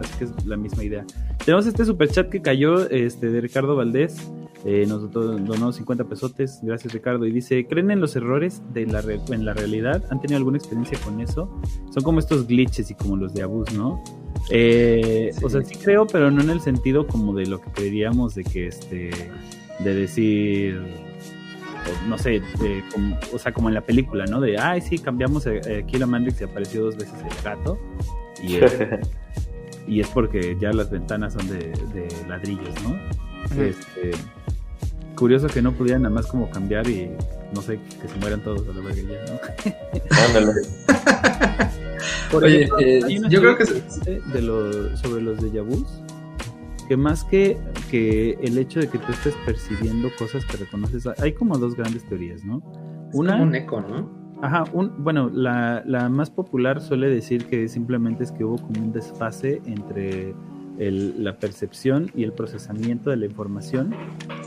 Así 0.00 0.18
que 0.18 0.24
es 0.24 0.46
la 0.46 0.56
misma 0.56 0.84
idea. 0.84 1.04
Tenemos 1.44 1.66
este 1.66 1.84
super 1.84 2.08
chat 2.08 2.28
que 2.28 2.40
cayó 2.40 2.88
este, 2.90 3.30
de 3.30 3.40
Ricardo 3.40 3.74
Valdés. 3.74 4.30
Eh, 4.66 4.86
nos 4.86 5.10
donó 5.10 5.72
50 5.72 6.04
pesotes. 6.04 6.60
Gracias, 6.62 6.92
Ricardo. 6.92 7.26
Y 7.26 7.32
dice: 7.32 7.66
¿Creen 7.66 7.90
en 7.90 8.00
los 8.00 8.16
errores 8.16 8.62
de 8.72 8.86
la 8.86 9.00
en 9.00 9.44
la 9.44 9.52
realidad? 9.52 10.02
¿Han 10.10 10.20
tenido 10.20 10.38
alguna 10.38 10.56
experiencia 10.56 10.98
con 11.04 11.20
eso? 11.20 11.50
Son 11.90 12.02
como 12.02 12.18
estos 12.18 12.46
glitches 12.46 12.90
y 12.90 12.94
como 12.94 13.16
los 13.16 13.34
de 13.34 13.42
Abus, 13.42 13.72
¿no? 13.74 14.02
Eh, 14.50 15.32
O 15.42 15.50
sea, 15.50 15.62
sí 15.62 15.76
creo, 15.76 16.06
pero 16.06 16.30
no 16.30 16.42
en 16.42 16.50
el 16.50 16.60
sentido 16.60 17.06
como 17.06 17.34
de 17.34 17.46
lo 17.46 17.60
que 17.60 17.70
creeríamos 17.72 18.34
de 18.34 18.44
que 18.44 18.68
este. 18.68 19.10
De 19.80 19.94
decir 19.94 20.80
no 22.08 22.16
sé, 22.18 22.40
o 23.32 23.38
sea, 23.38 23.52
como 23.52 23.68
en 23.68 23.74
la 23.74 23.80
película, 23.82 24.24
¿no? 24.26 24.40
De, 24.40 24.58
ay, 24.58 24.80
sí, 24.80 24.98
cambiamos 24.98 25.46
aquí 25.46 25.98
la 25.98 26.06
Mandrix 26.06 26.40
y 26.40 26.44
apareció 26.44 26.84
dos 26.84 26.96
veces 26.96 27.14
el 27.20 27.44
gato. 27.44 27.78
Y 28.42 28.56
es, 28.56 28.76
y 29.86 30.00
es 30.00 30.08
porque 30.08 30.56
ya 30.58 30.72
las 30.72 30.90
ventanas 30.90 31.34
son 31.34 31.46
de, 31.48 31.72
ladrillos, 32.28 32.74
¿no? 32.82 32.96
Este, 33.62 34.12
curioso 35.16 35.46
que 35.46 35.62
no 35.62 35.72
pudieran 35.72 36.02
nada 36.02 36.14
más 36.14 36.26
como 36.26 36.50
cambiar 36.50 36.88
y, 36.88 37.10
no 37.54 37.62
sé, 37.62 37.78
que 38.00 38.08
se 38.08 38.18
mueran 38.20 38.40
todos 38.40 38.62
a 38.68 38.72
la 38.72 38.80
verga 38.80 39.02
ya, 39.02 39.32
¿no? 39.32 39.40
Ándale. 40.26 40.60
Oye, 42.32 42.62
ejemplo, 42.64 42.78
eh, 42.80 43.20
yo 43.28 43.40
creo 43.40 43.56
que 43.56 43.64
de 43.64 44.42
lo, 44.42 44.96
sobre 44.96 45.22
los 45.22 45.40
de 45.40 45.60
vus 45.60 45.86
que 46.88 46.96
más 46.96 47.24
que, 47.24 47.56
que 47.90 48.32
el 48.42 48.58
hecho 48.58 48.80
de 48.80 48.88
que 48.88 48.98
tú 48.98 49.12
estés 49.12 49.34
percibiendo 49.46 50.10
cosas 50.18 50.44
que 50.44 50.58
reconoces, 50.58 51.06
hay 51.18 51.32
como 51.32 51.56
dos 51.56 51.74
grandes 51.76 52.04
teorías, 52.04 52.44
¿no? 52.44 52.62
una 53.12 53.36
Una, 53.36 53.42
un 53.42 53.54
eco, 53.54 53.80
¿no? 53.80 54.24
Ajá, 54.42 54.64
un, 54.72 55.02
bueno, 55.02 55.30
la, 55.32 55.82
la 55.86 56.08
más 56.08 56.30
popular 56.30 56.80
suele 56.80 57.08
decir 57.08 57.46
que 57.46 57.68
simplemente 57.68 58.24
es 58.24 58.32
que 58.32 58.44
hubo 58.44 58.58
como 58.58 58.82
un 58.82 58.92
desfase 58.92 59.62
entre 59.64 60.34
el- 60.78 61.22
la 61.22 61.38
percepción 61.38 62.10
y 62.14 62.24
el 62.24 62.32
procesamiento 62.32 63.10
de 63.10 63.16
la 63.16 63.26
información. 63.26 63.94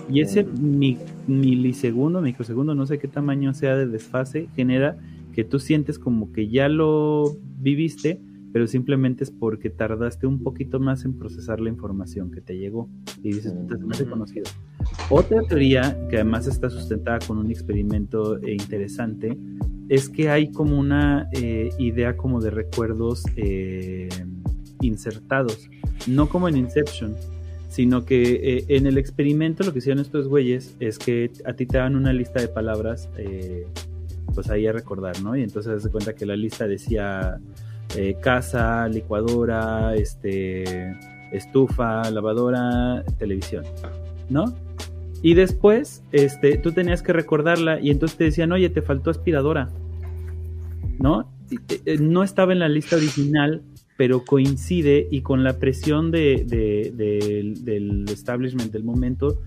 Y 0.10 0.22
ese 0.22 0.44
mi- 0.44 0.98
milisegundo, 1.28 2.22
microsegundo, 2.22 2.76
no 2.76 2.86
sé 2.86 2.98
qué 3.00 3.08
tamaño 3.08 3.54
sea 3.54 3.76
de 3.76 3.88
desfase, 3.88 4.48
genera 4.56 4.98
que 5.34 5.44
tú 5.44 5.60
sientes 5.60 6.00
como 6.00 6.32
que 6.32 6.48
ya 6.50 6.70
lo 6.70 7.36
viviste, 7.60 8.22
pero 8.54 8.66
simplemente 8.68 9.24
es 9.24 9.32
porque 9.32 9.70
tardaste 9.70 10.26
un 10.26 10.42
poquito 10.42 10.80
más 10.80 11.06
en 11.06 11.14
procesar 11.20 11.60
la 11.60 11.70
información 11.70 12.32
que 12.32 12.42
te 12.42 12.58
llegó. 12.58 12.90
Y 13.22 13.34
dices, 13.34 13.54
"Puta, 13.54 13.78
se 13.78 13.84
me 13.86 13.92
hace 13.94 14.04
Ujú. 14.04 14.12
conocido. 14.14 14.46
Otra 15.10 15.42
teoría, 15.44 15.96
que 16.10 16.16
además 16.16 16.48
está 16.48 16.70
sustentada 16.70 17.20
con 17.28 17.38
un 17.38 17.52
experimento 17.52 18.38
eh, 18.42 18.54
interesante, 18.54 19.38
es 19.90 20.10
que 20.10 20.30
hay 20.30 20.52
como 20.52 20.80
una 20.80 21.28
eh, 21.34 21.70
idea 21.78 22.16
como 22.18 22.42
de 22.42 22.50
recuerdos 22.50 23.24
eh, 23.36 24.10
insertados, 24.82 25.70
no 26.06 26.30
como 26.30 26.48
en 26.48 26.58
Inception, 26.58 27.16
sino 27.70 28.06
que 28.06 28.58
eh, 28.58 28.66
en 28.70 28.88
el 28.88 28.98
experimento 28.98 29.64
lo 29.64 29.74
que 29.74 29.80
hicieron 29.80 30.02
estos 30.02 30.28
güeyes 30.28 30.76
es 30.80 30.98
que 30.98 31.32
a 31.46 31.54
ti 31.54 31.66
te 31.66 31.78
dan 31.78 31.96
una 31.96 32.14
lista 32.14 32.40
de 32.40 32.48
palabras, 32.48 33.10
eh, 33.18 33.68
pues 34.34 34.50
ahí 34.50 34.68
a 34.68 34.72
recordar, 34.72 35.22
¿no? 35.22 35.36
Y 35.36 35.44
entonces 35.44 35.84
de 35.84 35.90
cuenta 35.90 36.14
que 36.14 36.26
la 36.26 36.36
lista 36.36 36.68
decía 36.68 37.40
eh, 37.96 38.18
casa, 38.22 38.88
licuadora, 38.88 39.96
este, 39.96 40.96
estufa, 41.32 42.10
lavadora, 42.10 43.04
televisión, 43.18 43.64
¿no? 44.30 44.56
Y 45.22 45.34
después, 45.34 46.04
este, 46.12 46.58
tú 46.58 46.72
tenías 46.72 47.02
que 47.02 47.12
recordarla 47.12 47.80
y 47.80 47.90
entonces 47.90 48.18
te 48.18 48.26
decían, 48.26 48.52
oye, 48.52 48.70
te 48.70 48.82
faltó 48.82 49.10
aspiradora, 49.10 49.70
¿no? 51.00 51.30
No 52.00 52.24
estaba 52.24 52.54
en 52.54 52.60
la 52.60 52.70
lista 52.70 52.98
original, 52.98 53.62
pero 53.98 54.24
coincide 54.24 55.08
y 55.12 55.22
con 55.22 55.44
la 55.44 55.58
presión 55.60 56.12
de, 56.12 56.46
de- 56.48 56.94
del- 56.96 57.66
del 57.66 58.06
establishment 58.10 58.72
del 58.72 58.84
momento, 58.84 59.42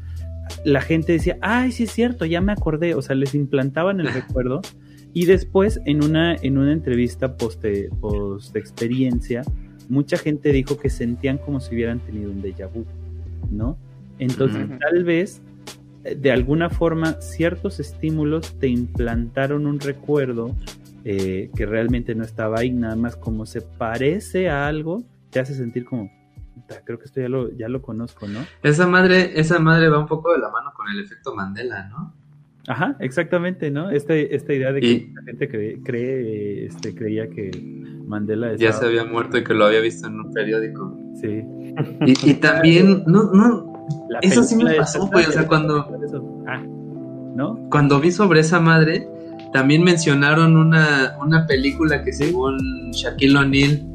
la 0.64 0.80
gente 0.80 1.12
decía, 1.12 1.38
ay, 1.40 1.70
sí 1.72 1.84
es 1.84 1.92
cierto, 1.92 2.24
ya 2.26 2.40
me 2.40 2.52
acordé, 2.52 2.94
o 2.94 3.02
sea, 3.02 3.14
les 3.16 3.34
implantaban 3.34 4.00
el 4.00 4.08
recuerdo 4.12 4.60
y 5.14 5.24
después 5.26 5.80
en 5.86 6.04
una, 6.04 6.34
en 6.34 6.58
una 6.58 6.72
entrevista 6.72 7.36
post, 7.36 7.64
post 8.00 8.54
experiencia, 8.56 9.42
mucha 9.88 10.16
gente 10.18 10.52
dijo 10.52 10.76
que 10.78 10.90
sentían 10.90 11.38
como 11.38 11.60
si 11.60 11.74
hubieran 11.74 12.00
tenido 12.00 12.30
un 12.30 12.42
déjà 12.42 12.68
vu, 12.72 12.84
¿no? 13.50 13.76
Entonces, 14.18 14.68
Ujú. 14.68 14.78
tal 14.78 15.04
vez, 15.04 15.40
eh, 16.04 16.14
de 16.14 16.30
alguna 16.30 16.70
forma, 16.70 17.20
ciertos 17.20 17.80
estímulos 17.80 18.54
te 18.60 18.68
implantaron 18.68 19.66
un 19.66 19.80
recuerdo 19.80 20.54
eh, 21.04 21.50
que 21.56 21.66
realmente 21.66 22.14
no 22.14 22.24
estaba 22.24 22.58
ahí, 22.60 22.70
nada 22.70 22.96
más 22.96 23.16
como 23.16 23.46
se 23.46 23.60
parece 23.62 24.48
a 24.48 24.66
algo, 24.66 25.02
te 25.30 25.40
hace 25.40 25.54
sentir 25.54 25.84
como, 25.84 26.10
"Puta, 26.54 26.82
creo 26.84 26.98
que 26.98 27.04
esto 27.06 27.20
ya 27.20 27.28
lo, 27.28 27.50
ya 27.56 27.68
lo 27.68 27.80
conozco, 27.82 28.26
¿no? 28.28 28.40
Esa 28.62 28.86
madre, 28.86 29.38
esa 29.38 29.58
madre 29.58 29.88
va 29.88 29.98
un 29.98 30.06
poco 30.06 30.32
de 30.32 30.38
la 30.38 30.50
mano 30.50 30.72
con 30.76 30.88
el 30.88 31.00
efecto 31.04 31.34
Mandela, 31.34 31.88
¿no? 31.88 32.14
Ajá, 32.68 32.96
exactamente, 33.00 33.70
¿no? 33.70 33.90
Este, 33.90 34.34
esta 34.36 34.52
idea 34.52 34.70
de 34.72 34.80
que 34.80 34.86
Y- 34.86 35.12
la 35.14 35.22
gente 35.22 35.48
cree, 35.48 35.80
cree, 35.82 36.66
este, 36.66 36.94
creía 36.94 37.28
que 37.28 37.50
Mandela 38.06 38.54
Ya 38.56 38.72
se 38.72 38.84
había 38.86 39.04
muerto 39.04 39.38
y 39.38 39.44
que 39.44 39.54
lo 39.54 39.64
había 39.64 39.80
visto 39.80 40.06
en 40.08 40.20
un 40.20 40.32
periódico. 40.32 40.96
Sí. 41.20 41.42
Y, 42.06 42.30
y 42.30 42.34
también, 42.34 43.04
no, 43.06 43.24
no, 43.32 43.86
La 44.08 44.18
Eso 44.20 44.42
sí 44.44 44.54
me 44.56 44.74
pasó, 44.74 45.06
güey, 45.06 45.24
o 45.26 45.32
sea, 45.32 45.46
cuando-. 45.48 45.86
Ah, 46.46 46.62
¿no? 47.34 47.66
cuando 47.70 47.98
vi 48.00 48.12
sobre 48.12 48.40
esa 48.40 48.60
madre, 48.60 49.08
también 49.52 49.82
mencionaron 49.82 50.56
una, 50.56 51.16
una 51.20 51.46
película 51.46 52.02
que 52.02 52.12
según 52.12 52.90
Shaquille 52.92 53.36
O'Neal 53.36 53.86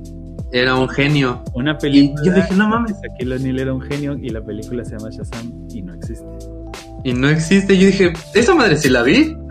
era 0.51 0.75
un 0.75 0.89
genio. 0.89 1.43
Una 1.53 1.77
película. 1.77 2.21
yo 2.25 2.33
dije, 2.33 2.53
no 2.55 2.67
mames. 2.67 2.95
Shaquille 3.01 3.35
O'Neal 3.35 3.59
era 3.59 3.73
un 3.73 3.81
genio 3.81 4.17
y 4.17 4.29
la 4.29 4.41
película 4.41 4.83
se 4.83 4.97
llama 4.97 5.09
Shazam 5.11 5.67
y 5.69 5.81
no 5.81 5.93
existe. 5.93 6.25
Y 7.03 7.13
no 7.13 7.29
existe. 7.29 7.77
Yo 7.77 7.87
dije, 7.87 8.13
esa 8.33 8.55
madre 8.55 8.77
sí 8.77 8.89
la 8.89 9.03
vi. 9.03 9.37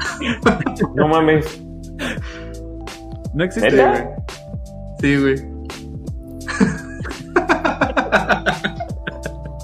No 0.96 1.08
mames. 1.08 1.46
No 3.32 3.44
existe. 3.44 4.08
Sí, 5.00 5.16
güey. 5.16 5.36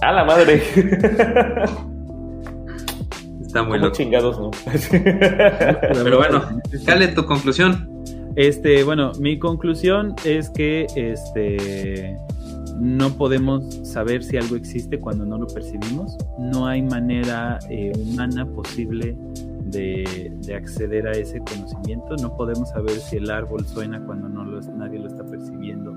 A 0.03 0.13
la 0.13 0.25
madre. 0.25 0.63
Está 3.51 3.65
muy 3.65 3.81
loco. 3.81 3.97
chingados, 3.97 4.39
¿no? 4.39 4.53
Pero 4.93 6.19
bueno, 6.19 6.45
Cale, 6.87 7.09
tu 7.09 7.27
conclusión. 7.27 8.05
Este, 8.37 8.85
bueno, 8.85 9.11
mi 9.19 9.41
conclusión 9.41 10.15
es 10.25 10.51
que 10.51 10.87
este 10.95 12.17
no 12.79 13.11
podemos 13.11 13.75
saber 13.83 14.23
si 14.23 14.37
algo 14.37 14.55
existe 14.55 15.01
cuando 15.01 15.27
no 15.27 15.37
lo 15.37 15.49
percibimos. 15.49 16.17
No 16.39 16.69
hay 16.69 16.83
manera 16.83 17.59
eh, 17.69 17.91
humana 17.99 18.47
posible 18.47 19.17
de, 19.65 20.33
de 20.47 20.55
acceder 20.55 21.09
a 21.09 21.11
ese 21.11 21.41
conocimiento. 21.41 22.15
No 22.23 22.37
podemos 22.37 22.69
saber 22.69 23.01
si 23.01 23.17
el 23.17 23.33
árbol 23.33 23.67
suena 23.67 24.01
cuando 24.07 24.29
no 24.29 24.45
lo, 24.45 24.61
nadie 24.61 25.01
lo 25.01 25.09
está 25.09 25.27
percibiendo. 25.27 25.93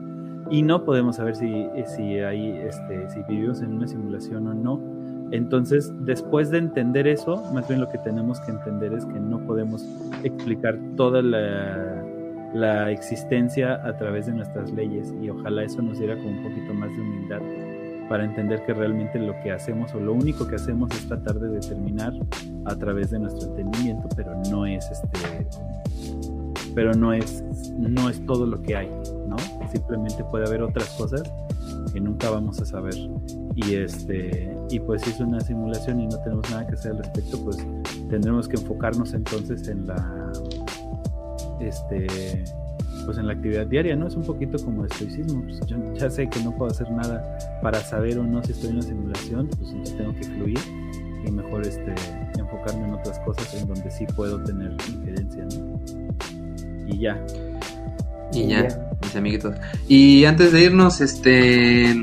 Y 0.50 0.64
no 0.64 0.84
podemos 0.86 1.18
saber 1.18 1.36
si, 1.36 1.68
si, 1.96 2.18
hay, 2.18 2.50
este, 2.68 3.10
si 3.12 3.22
vivimos 3.30 3.62
en 3.62 3.74
una 3.74 3.88
simulación 3.88 4.48
o 4.48 4.56
no. 4.56 5.03
Entonces, 5.34 5.92
después 6.02 6.52
de 6.52 6.60
entender 6.60 7.08
eso, 7.08 7.44
más 7.54 7.68
bien 7.68 7.82
lo 7.82 7.90
que 7.90 7.98
tenemos 7.98 8.40
que 8.42 8.52
entender 8.52 8.94
es 8.94 9.04
que 9.04 9.20
no 9.20 9.40
podemos 9.40 9.84
explicar 10.24 10.78
toda 10.96 11.24
la, 11.24 12.92
existencia 12.92 13.84
a 13.84 13.98
través 13.98 14.28
de 14.28 14.34
nuestras 14.34 14.72
leyes 14.72 15.12
y 15.24 15.32
ojalá 15.32 15.64
eso 15.64 15.82
nos 15.82 15.98
diera 15.98 16.16
como 16.16 16.30
un 16.30 16.44
poquito 16.44 16.72
más 16.76 16.92
de 16.92 17.02
humildad 17.02 17.42
para 18.08 18.26
entender 18.26 18.64
que 18.64 18.76
realmente 18.76 19.18
lo 19.18 19.34
que 19.42 19.52
hacemos 19.52 19.92
o 19.96 20.00
lo 20.00 20.14
único 20.14 20.48
que 20.48 20.58
hacemos 20.58 20.92
es 20.94 21.08
tratar 21.08 21.40
de 21.40 21.50
determinar 21.50 22.14
a 22.66 22.76
través 22.76 23.10
de 23.10 23.18
nuestro 23.18 23.50
entendimiento, 23.50 24.08
pero 24.16 24.36
no 24.52 24.68
es 24.68 24.88
este 24.92 25.08
pero 26.76 26.94
no 26.94 27.12
es 27.12 27.44
no 27.76 28.08
es 28.08 28.24
todo 28.28 28.46
lo 28.46 28.62
que 28.62 28.76
hay, 28.76 28.90
¿no? 29.28 29.38
Simplemente 29.72 30.24
puede 30.26 30.46
haber 30.46 30.62
otras 30.62 30.90
cosas 30.90 31.24
que 31.92 32.00
nunca 32.00 32.30
vamos 32.30 32.62
a 32.62 32.66
saber 32.66 32.96
y 33.56 33.76
este 33.76 34.56
y 34.70 34.80
pues 34.80 35.02
si 35.04 35.12
es 35.12 35.20
una 35.20 35.40
simulación 35.40 36.00
y 36.00 36.08
no 36.08 36.18
tenemos 36.24 36.50
nada 36.50 36.66
que 36.66 36.74
hacer 36.74 36.92
al 36.92 36.98
respecto, 37.00 37.44
pues 37.44 37.58
tendremos 38.10 38.48
que 38.48 38.56
enfocarnos 38.56 39.14
entonces 39.14 39.68
en 39.68 39.88
la 39.88 40.32
este 41.60 42.44
pues 43.06 43.18
en 43.18 43.28
la 43.28 43.34
actividad 43.34 43.68
diaria, 43.68 43.96
¿no? 43.96 44.08
Es 44.08 44.16
un 44.16 44.24
poquito 44.24 44.64
como 44.64 44.86
estoicismo. 44.86 45.44
Pues 45.44 45.60
yo 45.68 45.78
ya 45.96 46.10
sé 46.10 46.30
que 46.30 46.42
no 46.42 46.56
puedo 46.56 46.72
hacer 46.72 46.90
nada 46.92 47.38
para 47.62 47.80
saber 47.82 48.18
o 48.18 48.24
no 48.24 48.44
si 48.44 48.54
estoy 48.54 48.70
en 48.70 48.76
una 48.78 48.84
simulación, 48.84 49.48
pues 49.48 49.72
entonces 49.72 49.98
tengo 49.98 50.14
que 50.16 50.24
fluir 50.24 50.60
y 51.26 51.32
mejor 51.32 51.66
este 51.66 51.94
enfocarme 52.38 52.86
en 52.86 52.94
otras 52.94 53.20
cosas 53.20 53.54
en 53.56 53.68
donde 53.68 53.90
sí 53.92 54.06
puedo 54.16 54.42
tener 54.44 54.72
injerencia, 54.90 55.46
¿no? 55.46 55.80
Y 56.88 57.00
ya. 57.00 57.24
Y 58.34 58.48
ya, 58.48 58.68
mis 59.02 59.16
amiguitos. 59.16 59.56
Y 59.88 60.26
antes 60.26 60.52
de 60.52 60.64
irnos, 60.64 61.00
este. 61.02 61.94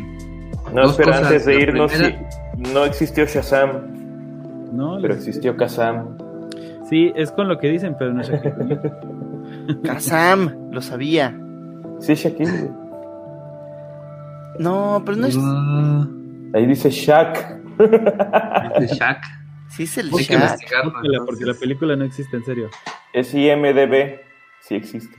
No, 0.72 0.82
Dos 0.82 0.90
espera, 0.92 1.12
cosas. 1.12 1.26
antes 1.26 1.44
de 1.46 1.54
La 1.54 1.60
irnos, 1.60 1.92
primera- 1.92 2.18
sí, 2.56 2.72
no 2.72 2.84
existió 2.84 3.24
Shazam, 3.26 3.70
No, 4.72 4.98
pero 5.02 5.14
existió 5.14 5.56
Kazam. 5.56 6.16
Sí, 6.88 7.12
es 7.16 7.30
con 7.32 7.48
lo 7.48 7.58
que 7.58 7.68
dicen, 7.68 7.96
pero 7.98 8.12
no 8.12 8.20
es 8.20 8.28
Shaquille 8.28 8.78
Kazam, 9.84 10.70
lo 10.72 10.80
sabía. 10.80 11.36
Sí, 12.00 12.14
Shaquille. 12.14 12.70
No, 14.58 15.02
pero 15.04 15.16
no 15.16 15.26
es. 15.26 15.36
Ah, 15.40 16.06
Ahí 16.54 16.66
dice 16.66 16.90
Shaq. 16.90 17.60
es 18.80 18.92
Shaq. 18.92 19.22
Sí 19.68 19.84
es 19.84 19.98
el 19.98 20.06
Hay 20.06 20.12
que 20.26 20.34
Shaq. 20.34 20.42
investigarlo. 20.42 20.90
Búscala, 20.92 21.18
porque 21.26 21.44
la 21.46 21.54
película 21.54 21.96
no 21.96 22.04
existe, 22.04 22.36
en 22.36 22.44
serio. 22.44 22.68
Es 23.12 23.32
IMDB. 23.34 24.20
Sí 24.60 24.74
existe. 24.74 25.16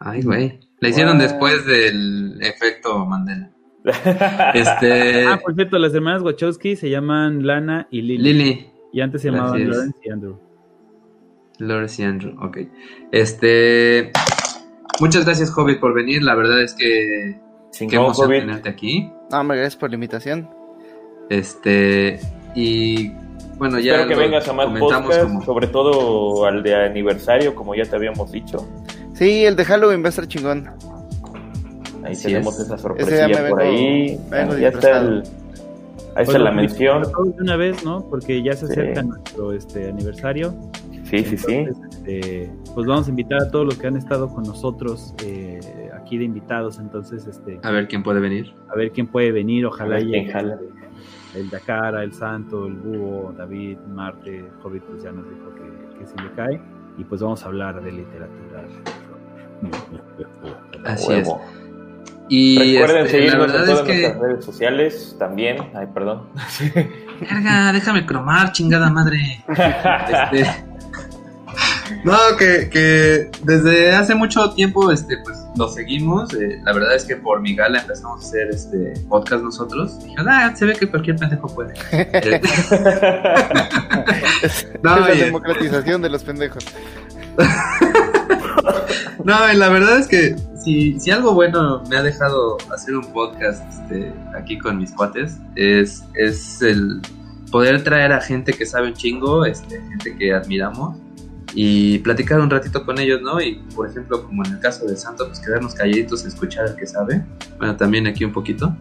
Ay, 0.00 0.22
güey. 0.22 0.60
La 0.80 0.88
hicieron 0.88 1.18
Wow. 1.18 1.22
después 1.22 1.66
del 1.66 2.38
efecto 2.42 3.04
Mandela. 3.06 3.50
Este. 4.54 5.26
Ah, 5.26 5.40
por 5.42 5.54
cierto, 5.54 5.78
las 5.78 5.94
hermanas 5.94 6.22
Wachowski 6.22 6.76
se 6.76 6.90
llaman 6.90 7.46
Lana 7.46 7.86
y 7.90 8.02
Lily. 8.02 8.32
Lily. 8.32 8.66
Y 8.92 9.00
antes 9.00 9.22
se 9.22 9.30
llamaban. 9.30 9.68
Lawrence 9.68 9.98
y 10.04 10.10
Andrew. 10.10 10.38
Lawrence 11.58 12.02
y 12.02 12.04
Andrew, 12.04 12.34
ok. 12.42 12.58
Este. 13.12 14.10
Muchas 15.00 15.24
gracias, 15.24 15.52
Hobbit, 15.56 15.80
por 15.80 15.94
venir. 15.94 16.22
La 16.22 16.34
verdad 16.34 16.62
es 16.62 16.74
que. 16.74 16.84
Qué 16.86 17.78
Chingón, 17.78 18.04
emoción 18.06 18.28
Hobbit. 18.28 18.40
tenerte 18.40 18.68
aquí. 18.68 19.10
No, 19.30 19.40
hombre, 19.40 19.58
gracias 19.58 19.76
por 19.76 19.90
la 19.90 19.94
invitación. 19.94 20.48
Este. 21.30 22.20
Y. 22.54 23.10
Bueno, 23.58 23.78
ya. 23.78 24.00
Espero 24.00 24.08
que 24.08 24.14
vengas 24.16 24.48
a 24.48 24.52
más 24.52 24.66
podcasts, 24.78 25.18
como- 25.24 25.42
sobre 25.44 25.66
todo 25.68 26.46
al 26.46 26.62
de 26.62 26.74
aniversario, 26.74 27.54
como 27.54 27.74
ya 27.74 27.84
te 27.84 27.96
habíamos 27.96 28.30
dicho. 28.32 28.66
Sí, 29.14 29.44
el 29.44 29.56
de 29.56 29.64
Halloween 29.64 30.02
va 30.02 30.06
a 30.06 30.08
estar 30.10 30.26
chingón. 30.26 30.68
Ahí 32.04 32.14
tenemos 32.20 32.54
es. 32.58 32.66
esa 32.66 32.76
sorpresilla 32.78 33.28
me 33.28 33.48
por 33.50 33.58
vengo- 33.60 33.60
ahí. 33.60 34.20
vengo 34.30 34.58
ya 34.58 34.68
está 34.68 35.00
el, 35.00 35.22
ahí 36.16 36.22
está 36.24 36.38
la 36.38 36.50
mención. 36.52 37.02
Todos 37.02 37.36
de 37.36 37.42
una 37.42 37.56
vez, 37.56 37.84
¿no? 37.84 38.04
Porque 38.10 38.42
ya 38.42 38.52
se 38.54 38.66
Sí. 38.66 38.72
acerca 38.72 39.02
nuestro 39.02 39.52
este, 39.52 39.88
aniversario. 39.88 40.54
Sí, 41.04 41.18
sí, 41.24 41.36
sí. 41.38 41.52
Entonces, 41.52 41.94
este, 41.96 42.50
pues 42.74 42.86
vamos 42.86 43.06
a 43.06 43.10
invitar 43.10 43.40
a 43.42 43.50
todos 43.50 43.66
los 43.66 43.78
que 43.78 43.86
han 43.86 43.96
estado 43.96 44.28
con 44.28 44.42
nosotros 44.44 45.14
eh, 45.24 45.60
aquí 45.94 46.18
de 46.18 46.24
invitados. 46.24 46.78
Entonces, 46.78 47.26
este, 47.26 47.58
A 47.62 47.70
ver 47.70 47.88
quién 47.88 48.02
puede 48.02 48.20
venir. 48.20 48.52
a 48.70 48.74
ver 48.76 48.90
quién 48.90 49.06
puede 49.06 49.30
venir. 49.32 49.64
Ojalá 49.66 49.96
¿Quién 49.98 50.08
llegue 50.10 50.32
jala? 50.32 50.58
el 51.34 51.50
Dakara, 51.50 52.02
el 52.04 52.12
Santo, 52.12 52.66
el 52.66 52.74
Búho, 52.74 53.32
David, 53.36 53.78
Marte, 53.88 54.44
Hobbit, 54.62 54.82
pues 54.84 55.02
ya 55.02 55.10
nos 55.12 55.24
dijo 55.28 55.54
que, 55.54 55.98
que 55.98 56.06
sí 56.06 56.14
le 56.22 56.30
cae. 56.34 56.60
Y 56.98 57.04
pues 57.04 57.20
vamos 57.22 57.42
a 57.44 57.46
hablar 57.46 57.82
de 57.82 57.90
literatura. 57.92 58.64
Así 60.84 61.08
Huevo. 61.08 61.40
Y 62.28 62.78
Recuerden 62.78 63.04
este, 63.06 63.18
la 63.18 63.26
seguirnos 63.28 63.34
en 63.34 63.52
verdad 63.52 63.62
es 63.62 63.70
todas 63.70 63.82
que. 63.86 63.92
nuestras 64.00 64.22
redes 64.22 64.44
sociales 64.44 65.16
también. 65.18 65.56
Ay, 65.74 65.86
perdón. 65.92 66.22
Verga, 67.20 67.72
déjame 67.72 68.06
cromar, 68.06 68.52
chingada 68.52 68.88
madre. 68.90 69.44
Este, 69.48 70.46
no, 72.04 72.16
que, 72.38 72.68
que 72.70 73.30
desde 73.44 73.92
hace 73.94 74.14
mucho 74.14 74.50
tiempo 74.54 74.90
este, 74.90 75.18
pues, 75.18 75.38
lo 75.56 75.68
seguimos. 75.68 76.32
eh, 76.34 76.60
la 76.64 76.72
verdad 76.72 76.94
es 76.96 77.04
que 77.04 77.16
por 77.16 77.40
mi 77.42 77.54
gala 77.54 77.80
empezamos 77.80 78.24
a 78.24 78.26
hacer 78.26 78.48
este 78.50 78.94
podcast 79.08 79.42
nosotros. 79.44 80.02
Dije, 80.02 80.16
ah, 80.26 80.50
se 80.56 80.64
ve 80.64 80.72
que 80.74 80.88
cualquier 80.88 81.16
pendejo 81.16 81.46
puede. 81.54 81.74
No, 84.82 84.96
es 84.96 85.06
la 85.08 85.14
y- 85.14 85.20
democratización 85.20 86.00
de 86.02 86.08
los 86.08 86.24
pendejos. 86.24 86.64
No, 89.24 89.34
la 89.52 89.68
verdad 89.68 90.00
es 90.00 90.08
que 90.08 90.36
si, 90.62 90.98
si 91.00 91.10
algo 91.10 91.32
bueno 91.32 91.82
me 91.88 91.96
ha 91.96 92.02
dejado 92.02 92.58
hacer 92.72 92.94
un 92.94 93.06
podcast 93.12 93.62
este, 93.70 94.12
aquí 94.36 94.58
con 94.58 94.78
mis 94.78 94.92
cuates 94.92 95.38
es, 95.56 96.04
es 96.14 96.60
el 96.60 97.00
poder 97.50 97.82
traer 97.84 98.12
a 98.12 98.20
gente 98.20 98.52
que 98.52 98.66
sabe 98.66 98.88
un 98.88 98.94
chingo, 98.94 99.46
este, 99.46 99.80
gente 99.80 100.16
que 100.16 100.34
admiramos 100.34 100.96
y 101.54 101.98
platicar 102.00 102.40
un 102.40 102.50
ratito 102.50 102.84
con 102.84 102.98
ellos, 102.98 103.20
¿no? 103.22 103.40
Y 103.40 103.54
por 103.74 103.88
ejemplo, 103.88 104.24
como 104.24 104.44
en 104.44 104.52
el 104.54 104.60
caso 104.60 104.86
de 104.86 104.96
Santo, 104.96 105.26
pues 105.26 105.40
quedarnos 105.40 105.74
calladitos 105.74 106.24
y 106.24 106.28
escuchar 106.28 106.66
al 106.66 106.76
que 106.76 106.86
sabe. 106.86 107.24
Bueno, 107.58 107.76
también 107.76 108.06
aquí 108.06 108.24
un 108.24 108.32
poquito. 108.32 108.76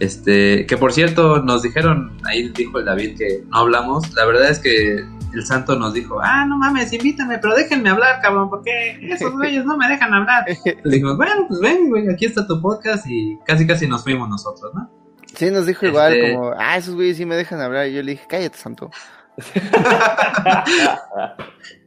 Este, 0.00 0.66
que 0.66 0.76
por 0.76 0.92
cierto, 0.92 1.42
nos 1.42 1.62
dijeron, 1.62 2.16
ahí 2.24 2.48
dijo 2.48 2.78
el 2.78 2.86
David 2.86 3.16
que 3.18 3.44
no 3.48 3.58
hablamos. 3.58 4.12
La 4.14 4.24
verdad 4.24 4.48
es 4.50 4.58
que 4.58 5.04
el 5.34 5.44
santo 5.44 5.76
nos 5.78 5.92
dijo, 5.92 6.18
ah, 6.22 6.46
no 6.46 6.56
mames, 6.56 6.92
invítame, 6.92 7.38
pero 7.38 7.54
déjenme 7.54 7.90
hablar, 7.90 8.20
cabrón, 8.22 8.48
porque 8.48 8.98
esos 9.02 9.32
güeyes 9.36 9.64
no 9.64 9.76
me 9.76 9.86
dejan 9.88 10.14
hablar. 10.14 10.44
Le 10.64 10.76
dijimos, 10.90 11.16
bueno, 11.16 11.46
pues 11.48 11.60
ven, 11.60 11.90
güey, 11.90 12.08
aquí 12.08 12.24
está 12.24 12.46
tu 12.46 12.60
podcast 12.60 13.06
y 13.08 13.36
casi 13.44 13.66
casi 13.66 13.86
nos 13.86 14.02
fuimos 14.02 14.28
nosotros, 14.28 14.72
¿no? 14.74 14.90
Sí, 15.34 15.50
nos 15.50 15.66
dijo 15.66 15.84
igual, 15.86 16.14
Este- 16.14 16.32
como, 16.34 16.52
ah, 16.56 16.76
esos 16.76 16.94
güeyes 16.94 17.16
sí 17.16 17.26
me 17.26 17.34
dejan 17.34 17.60
hablar. 17.60 17.88
Y 17.88 17.94
yo 17.94 18.02
le 18.02 18.12
dije, 18.12 18.24
cállate, 18.28 18.56
santo. 18.56 18.90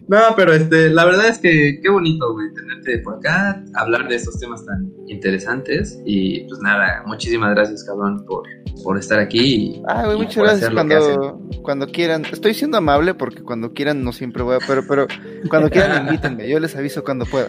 No, 0.08 0.18
pero 0.38 0.54
este, 0.54 0.90
la 0.90 1.04
verdad 1.06 1.28
es 1.28 1.38
que 1.40 1.80
qué 1.82 1.90
bonito, 1.90 2.32
güey, 2.34 2.48
tenerte 2.54 3.00
por 3.00 3.16
acá, 3.16 3.62
hablar 3.76 4.08
de 4.08 4.16
estos 4.16 4.40
temas 4.40 4.66
tan 4.66 4.90
interesantes 5.08 6.00
y 6.06 6.42
pues 6.48 6.62
nada, 6.62 7.04
muchísimas 7.06 7.54
gracias, 7.54 7.84
cabrón, 7.84 8.26
por, 8.26 8.44
por 8.84 8.98
estar 8.98 9.20
aquí. 9.20 9.40
y- 9.76 9.84
Ah, 9.88 10.06
güey, 10.06 10.18
muchas 10.18 10.44
gracias 10.44 10.72
cuando, 10.74 11.42
cuando 11.62 11.88
quieran. 11.88 12.24
Estoy 12.32 12.54
siendo 12.54 12.78
amable 12.78 13.14
porque 13.16 13.42
cuando 13.44 13.74
quieran 13.74 14.04
no 14.04 14.14
siempre 14.14 14.44
voy 14.44 14.56
a, 14.56 14.60
pero, 14.66 14.84
pero 14.88 15.08
cuando 15.50 15.70
quieran 15.70 16.06
invítenme, 16.08 16.48
yo 16.48 16.60
les 16.60 16.76
aviso 16.76 17.04
cuando 17.04 17.26
pueda. 17.26 17.48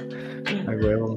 A 0.66 0.70
huevo. 0.84 1.14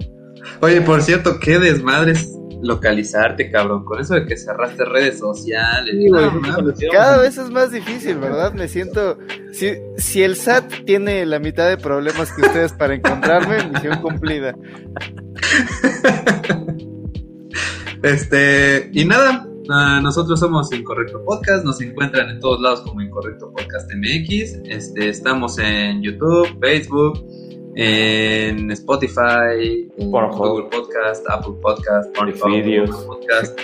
Oye, 0.62 0.82
por 0.82 1.02
cierto, 1.02 1.40
qué 1.40 1.58
desmadres 1.60 2.36
localizarte, 2.62 3.52
cabrón, 3.52 3.84
con 3.86 4.00
eso 4.00 4.16
de 4.16 4.26
que 4.26 4.38
cerraste 4.38 4.86
redes 4.86 5.20
sociales. 5.20 5.96
No, 6.10 6.32
mames. 6.32 6.80
Cada 6.92 7.18
vez 7.18 7.38
es 7.38 7.50
más 7.50 7.72
difícil, 7.72 8.18
¿verdad? 8.18 8.54
Me 8.54 8.68
siento. 8.68 9.18
Si, 9.52 9.74
si 9.98 10.24
el 10.24 10.36
SAT 10.36 10.86
tiene 10.86 11.26
la 11.26 11.40
mitad 11.40 11.68
de 11.68 11.78
problemas 11.78 12.32
que 12.32 12.42
ustedes 12.42 12.74
para 12.74 12.94
encontrarme, 12.96 13.68
misión 13.70 14.02
cumplida. 14.02 14.56
Este, 18.04 18.90
y 18.94 19.06
nada, 19.06 19.48
ah, 19.70 20.00
nosotros 20.02 20.40
somos 20.40 20.74
Incorrecto 20.74 21.24
Podcast, 21.24 21.64
nos 21.64 21.80
encuentran 21.82 22.30
en 22.30 22.40
todos 22.40 22.60
lados 22.60 22.82
como 22.82 23.00
Incorrecto 23.02 23.52
Podcast 23.52 23.92
MX. 23.94 24.62
Este, 24.66 25.10
estamos 25.10 25.60
en 25.60 26.02
YouTube, 26.02 26.48
Facebook, 26.60 27.24
en 27.76 28.72
Spotify. 28.72 29.88
Google 29.98 30.70
Podcast, 30.72 31.26
Apple 31.30 31.54
Podcast. 31.62 32.16
Google 32.18 32.88
Podcast. 33.08 33.60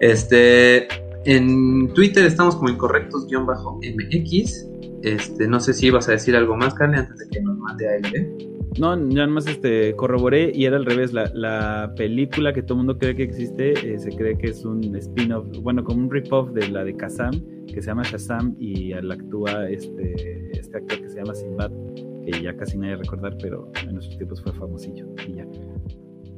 Este, 0.00 0.88
en 1.24 1.92
Twitter 1.92 2.24
estamos 2.24 2.56
como 2.56 2.70
Incorrectos-MX. 2.70 4.66
Este, 5.02 5.48
no 5.48 5.60
sé 5.60 5.72
si 5.72 5.86
ibas 5.86 6.08
a 6.08 6.12
decir 6.12 6.36
algo 6.36 6.56
más, 6.56 6.74
Carly, 6.74 6.98
antes 6.98 7.18
de 7.18 7.28
que 7.28 7.40
nos 7.40 7.56
mande 7.58 7.88
a 7.88 7.96
él. 7.96 8.50
No, 8.78 8.96
ya 9.10 9.26
nomás 9.26 9.46
este, 9.46 9.94
corroboré 9.96 10.52
y 10.54 10.64
era 10.64 10.76
al 10.76 10.86
revés. 10.86 11.12
La, 11.12 11.30
la 11.34 11.92
película 11.96 12.52
que 12.52 12.62
todo 12.62 12.74
el 12.74 12.78
mundo 12.78 12.98
cree 12.98 13.16
que 13.16 13.24
existe 13.24 13.72
eh, 13.72 13.98
se 13.98 14.10
cree 14.10 14.38
que 14.38 14.48
es 14.48 14.64
un 14.64 14.94
spin-off, 14.96 15.46
bueno, 15.62 15.82
como 15.82 16.00
un 16.00 16.10
rip-off 16.10 16.50
de 16.52 16.68
la 16.68 16.84
de 16.84 16.96
Kazam, 16.96 17.32
que 17.66 17.82
se 17.82 17.88
llama 17.88 18.02
Shazam 18.04 18.54
y 18.58 18.92
al 18.92 19.10
actúa 19.10 19.68
este, 19.68 20.50
este 20.52 20.76
actor 20.76 21.00
que 21.00 21.08
se 21.08 21.16
llama 21.16 21.34
Sinbad, 21.34 21.72
que 22.30 22.42
ya 22.42 22.56
casi 22.56 22.78
nadie 22.78 22.96
recordar, 22.96 23.36
pero 23.40 23.70
en 23.82 23.94
nuestros 23.94 24.16
tiempos 24.16 24.42
fue 24.42 24.52
famosillo. 24.52 25.06
Y 25.26 25.34
ya. 25.34 25.46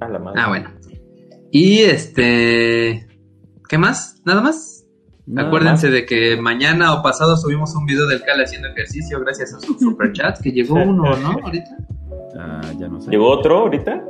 A 0.01 0.09
la 0.09 0.19
madre. 0.19 0.41
Ah, 0.41 0.49
bueno. 0.49 0.71
Y 1.51 1.81
este, 1.81 3.07
¿qué 3.69 3.79
más? 3.79 4.21
¿Nada 4.25 4.41
más? 4.41 4.85
Nada 5.27 5.49
Acuérdense 5.49 5.91
de 5.91 6.05
que 6.05 6.37
mañana 6.37 6.95
o 6.95 7.03
pasado 7.03 7.37
subimos 7.37 7.75
un 7.77 7.87
video 7.87 8.07
del 8.07 8.23
Cale 8.23 8.43
haciendo 8.45 8.69
ejercicio 8.69 9.21
gracias 9.21 9.55
a 9.55 9.61
su 9.61 9.75
super 9.79 10.13
chat, 10.13 10.41
que 10.41 10.51
llegó 10.51 10.75
uno, 10.75 11.17
¿no? 11.17 11.39
Ahorita. 11.45 11.77
Ah, 12.37 12.61
ya 12.79 12.89
no 12.89 13.01
sé. 13.01 13.11
¿Llegó 13.11 13.29
otro 13.29 13.59
ahorita? 13.59 14.03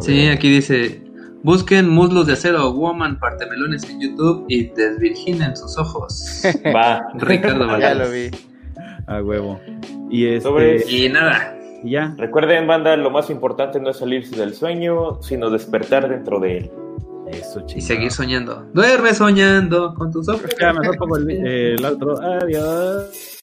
Sí, 0.00 0.26
aquí 0.26 0.50
dice, 0.50 1.04
busquen 1.44 1.88
muslos 1.88 2.26
de 2.26 2.32
acero, 2.32 2.72
woman, 2.72 3.20
partemelones 3.20 3.88
en 3.88 4.00
YouTube 4.00 4.46
y 4.48 4.64
desvirginen 4.70 5.56
sus 5.56 5.78
ojos. 5.78 6.42
Va. 6.74 7.06
Ricardo 7.18 7.66
Ya 7.78 7.94
Valdés. 7.94 7.98
lo 7.98 8.10
vi. 8.10 8.51
A 9.12 9.22
huevo. 9.22 9.60
Y 10.10 10.26
este, 10.26 10.48
Sobres. 10.48 10.92
Y 10.92 11.08
nada, 11.08 11.56
y 11.82 11.90
ya. 11.90 12.14
Recuerden, 12.16 12.66
banda, 12.66 12.96
lo 12.96 13.10
más 13.10 13.30
importante 13.30 13.80
no 13.80 13.90
es 13.90 13.98
salirse 13.98 14.36
del 14.36 14.54
sueño, 14.54 15.22
sino 15.22 15.50
despertar 15.50 16.08
dentro 16.08 16.40
de 16.40 16.58
él. 16.58 16.70
Eso, 17.28 17.60
y 17.60 17.66
chicos. 17.66 17.84
seguir 17.84 18.10
soñando. 18.10 18.66
Duerme 18.74 19.14
soñando 19.14 19.94
con 19.94 20.10
tus 20.10 20.28
ojos. 20.28 20.44
Ya, 20.60 20.72
mejor 20.72 20.96
pongo 20.98 21.16
el, 21.16 21.30
el 21.30 21.84
otro. 21.84 22.20
Adiós. 22.20 23.28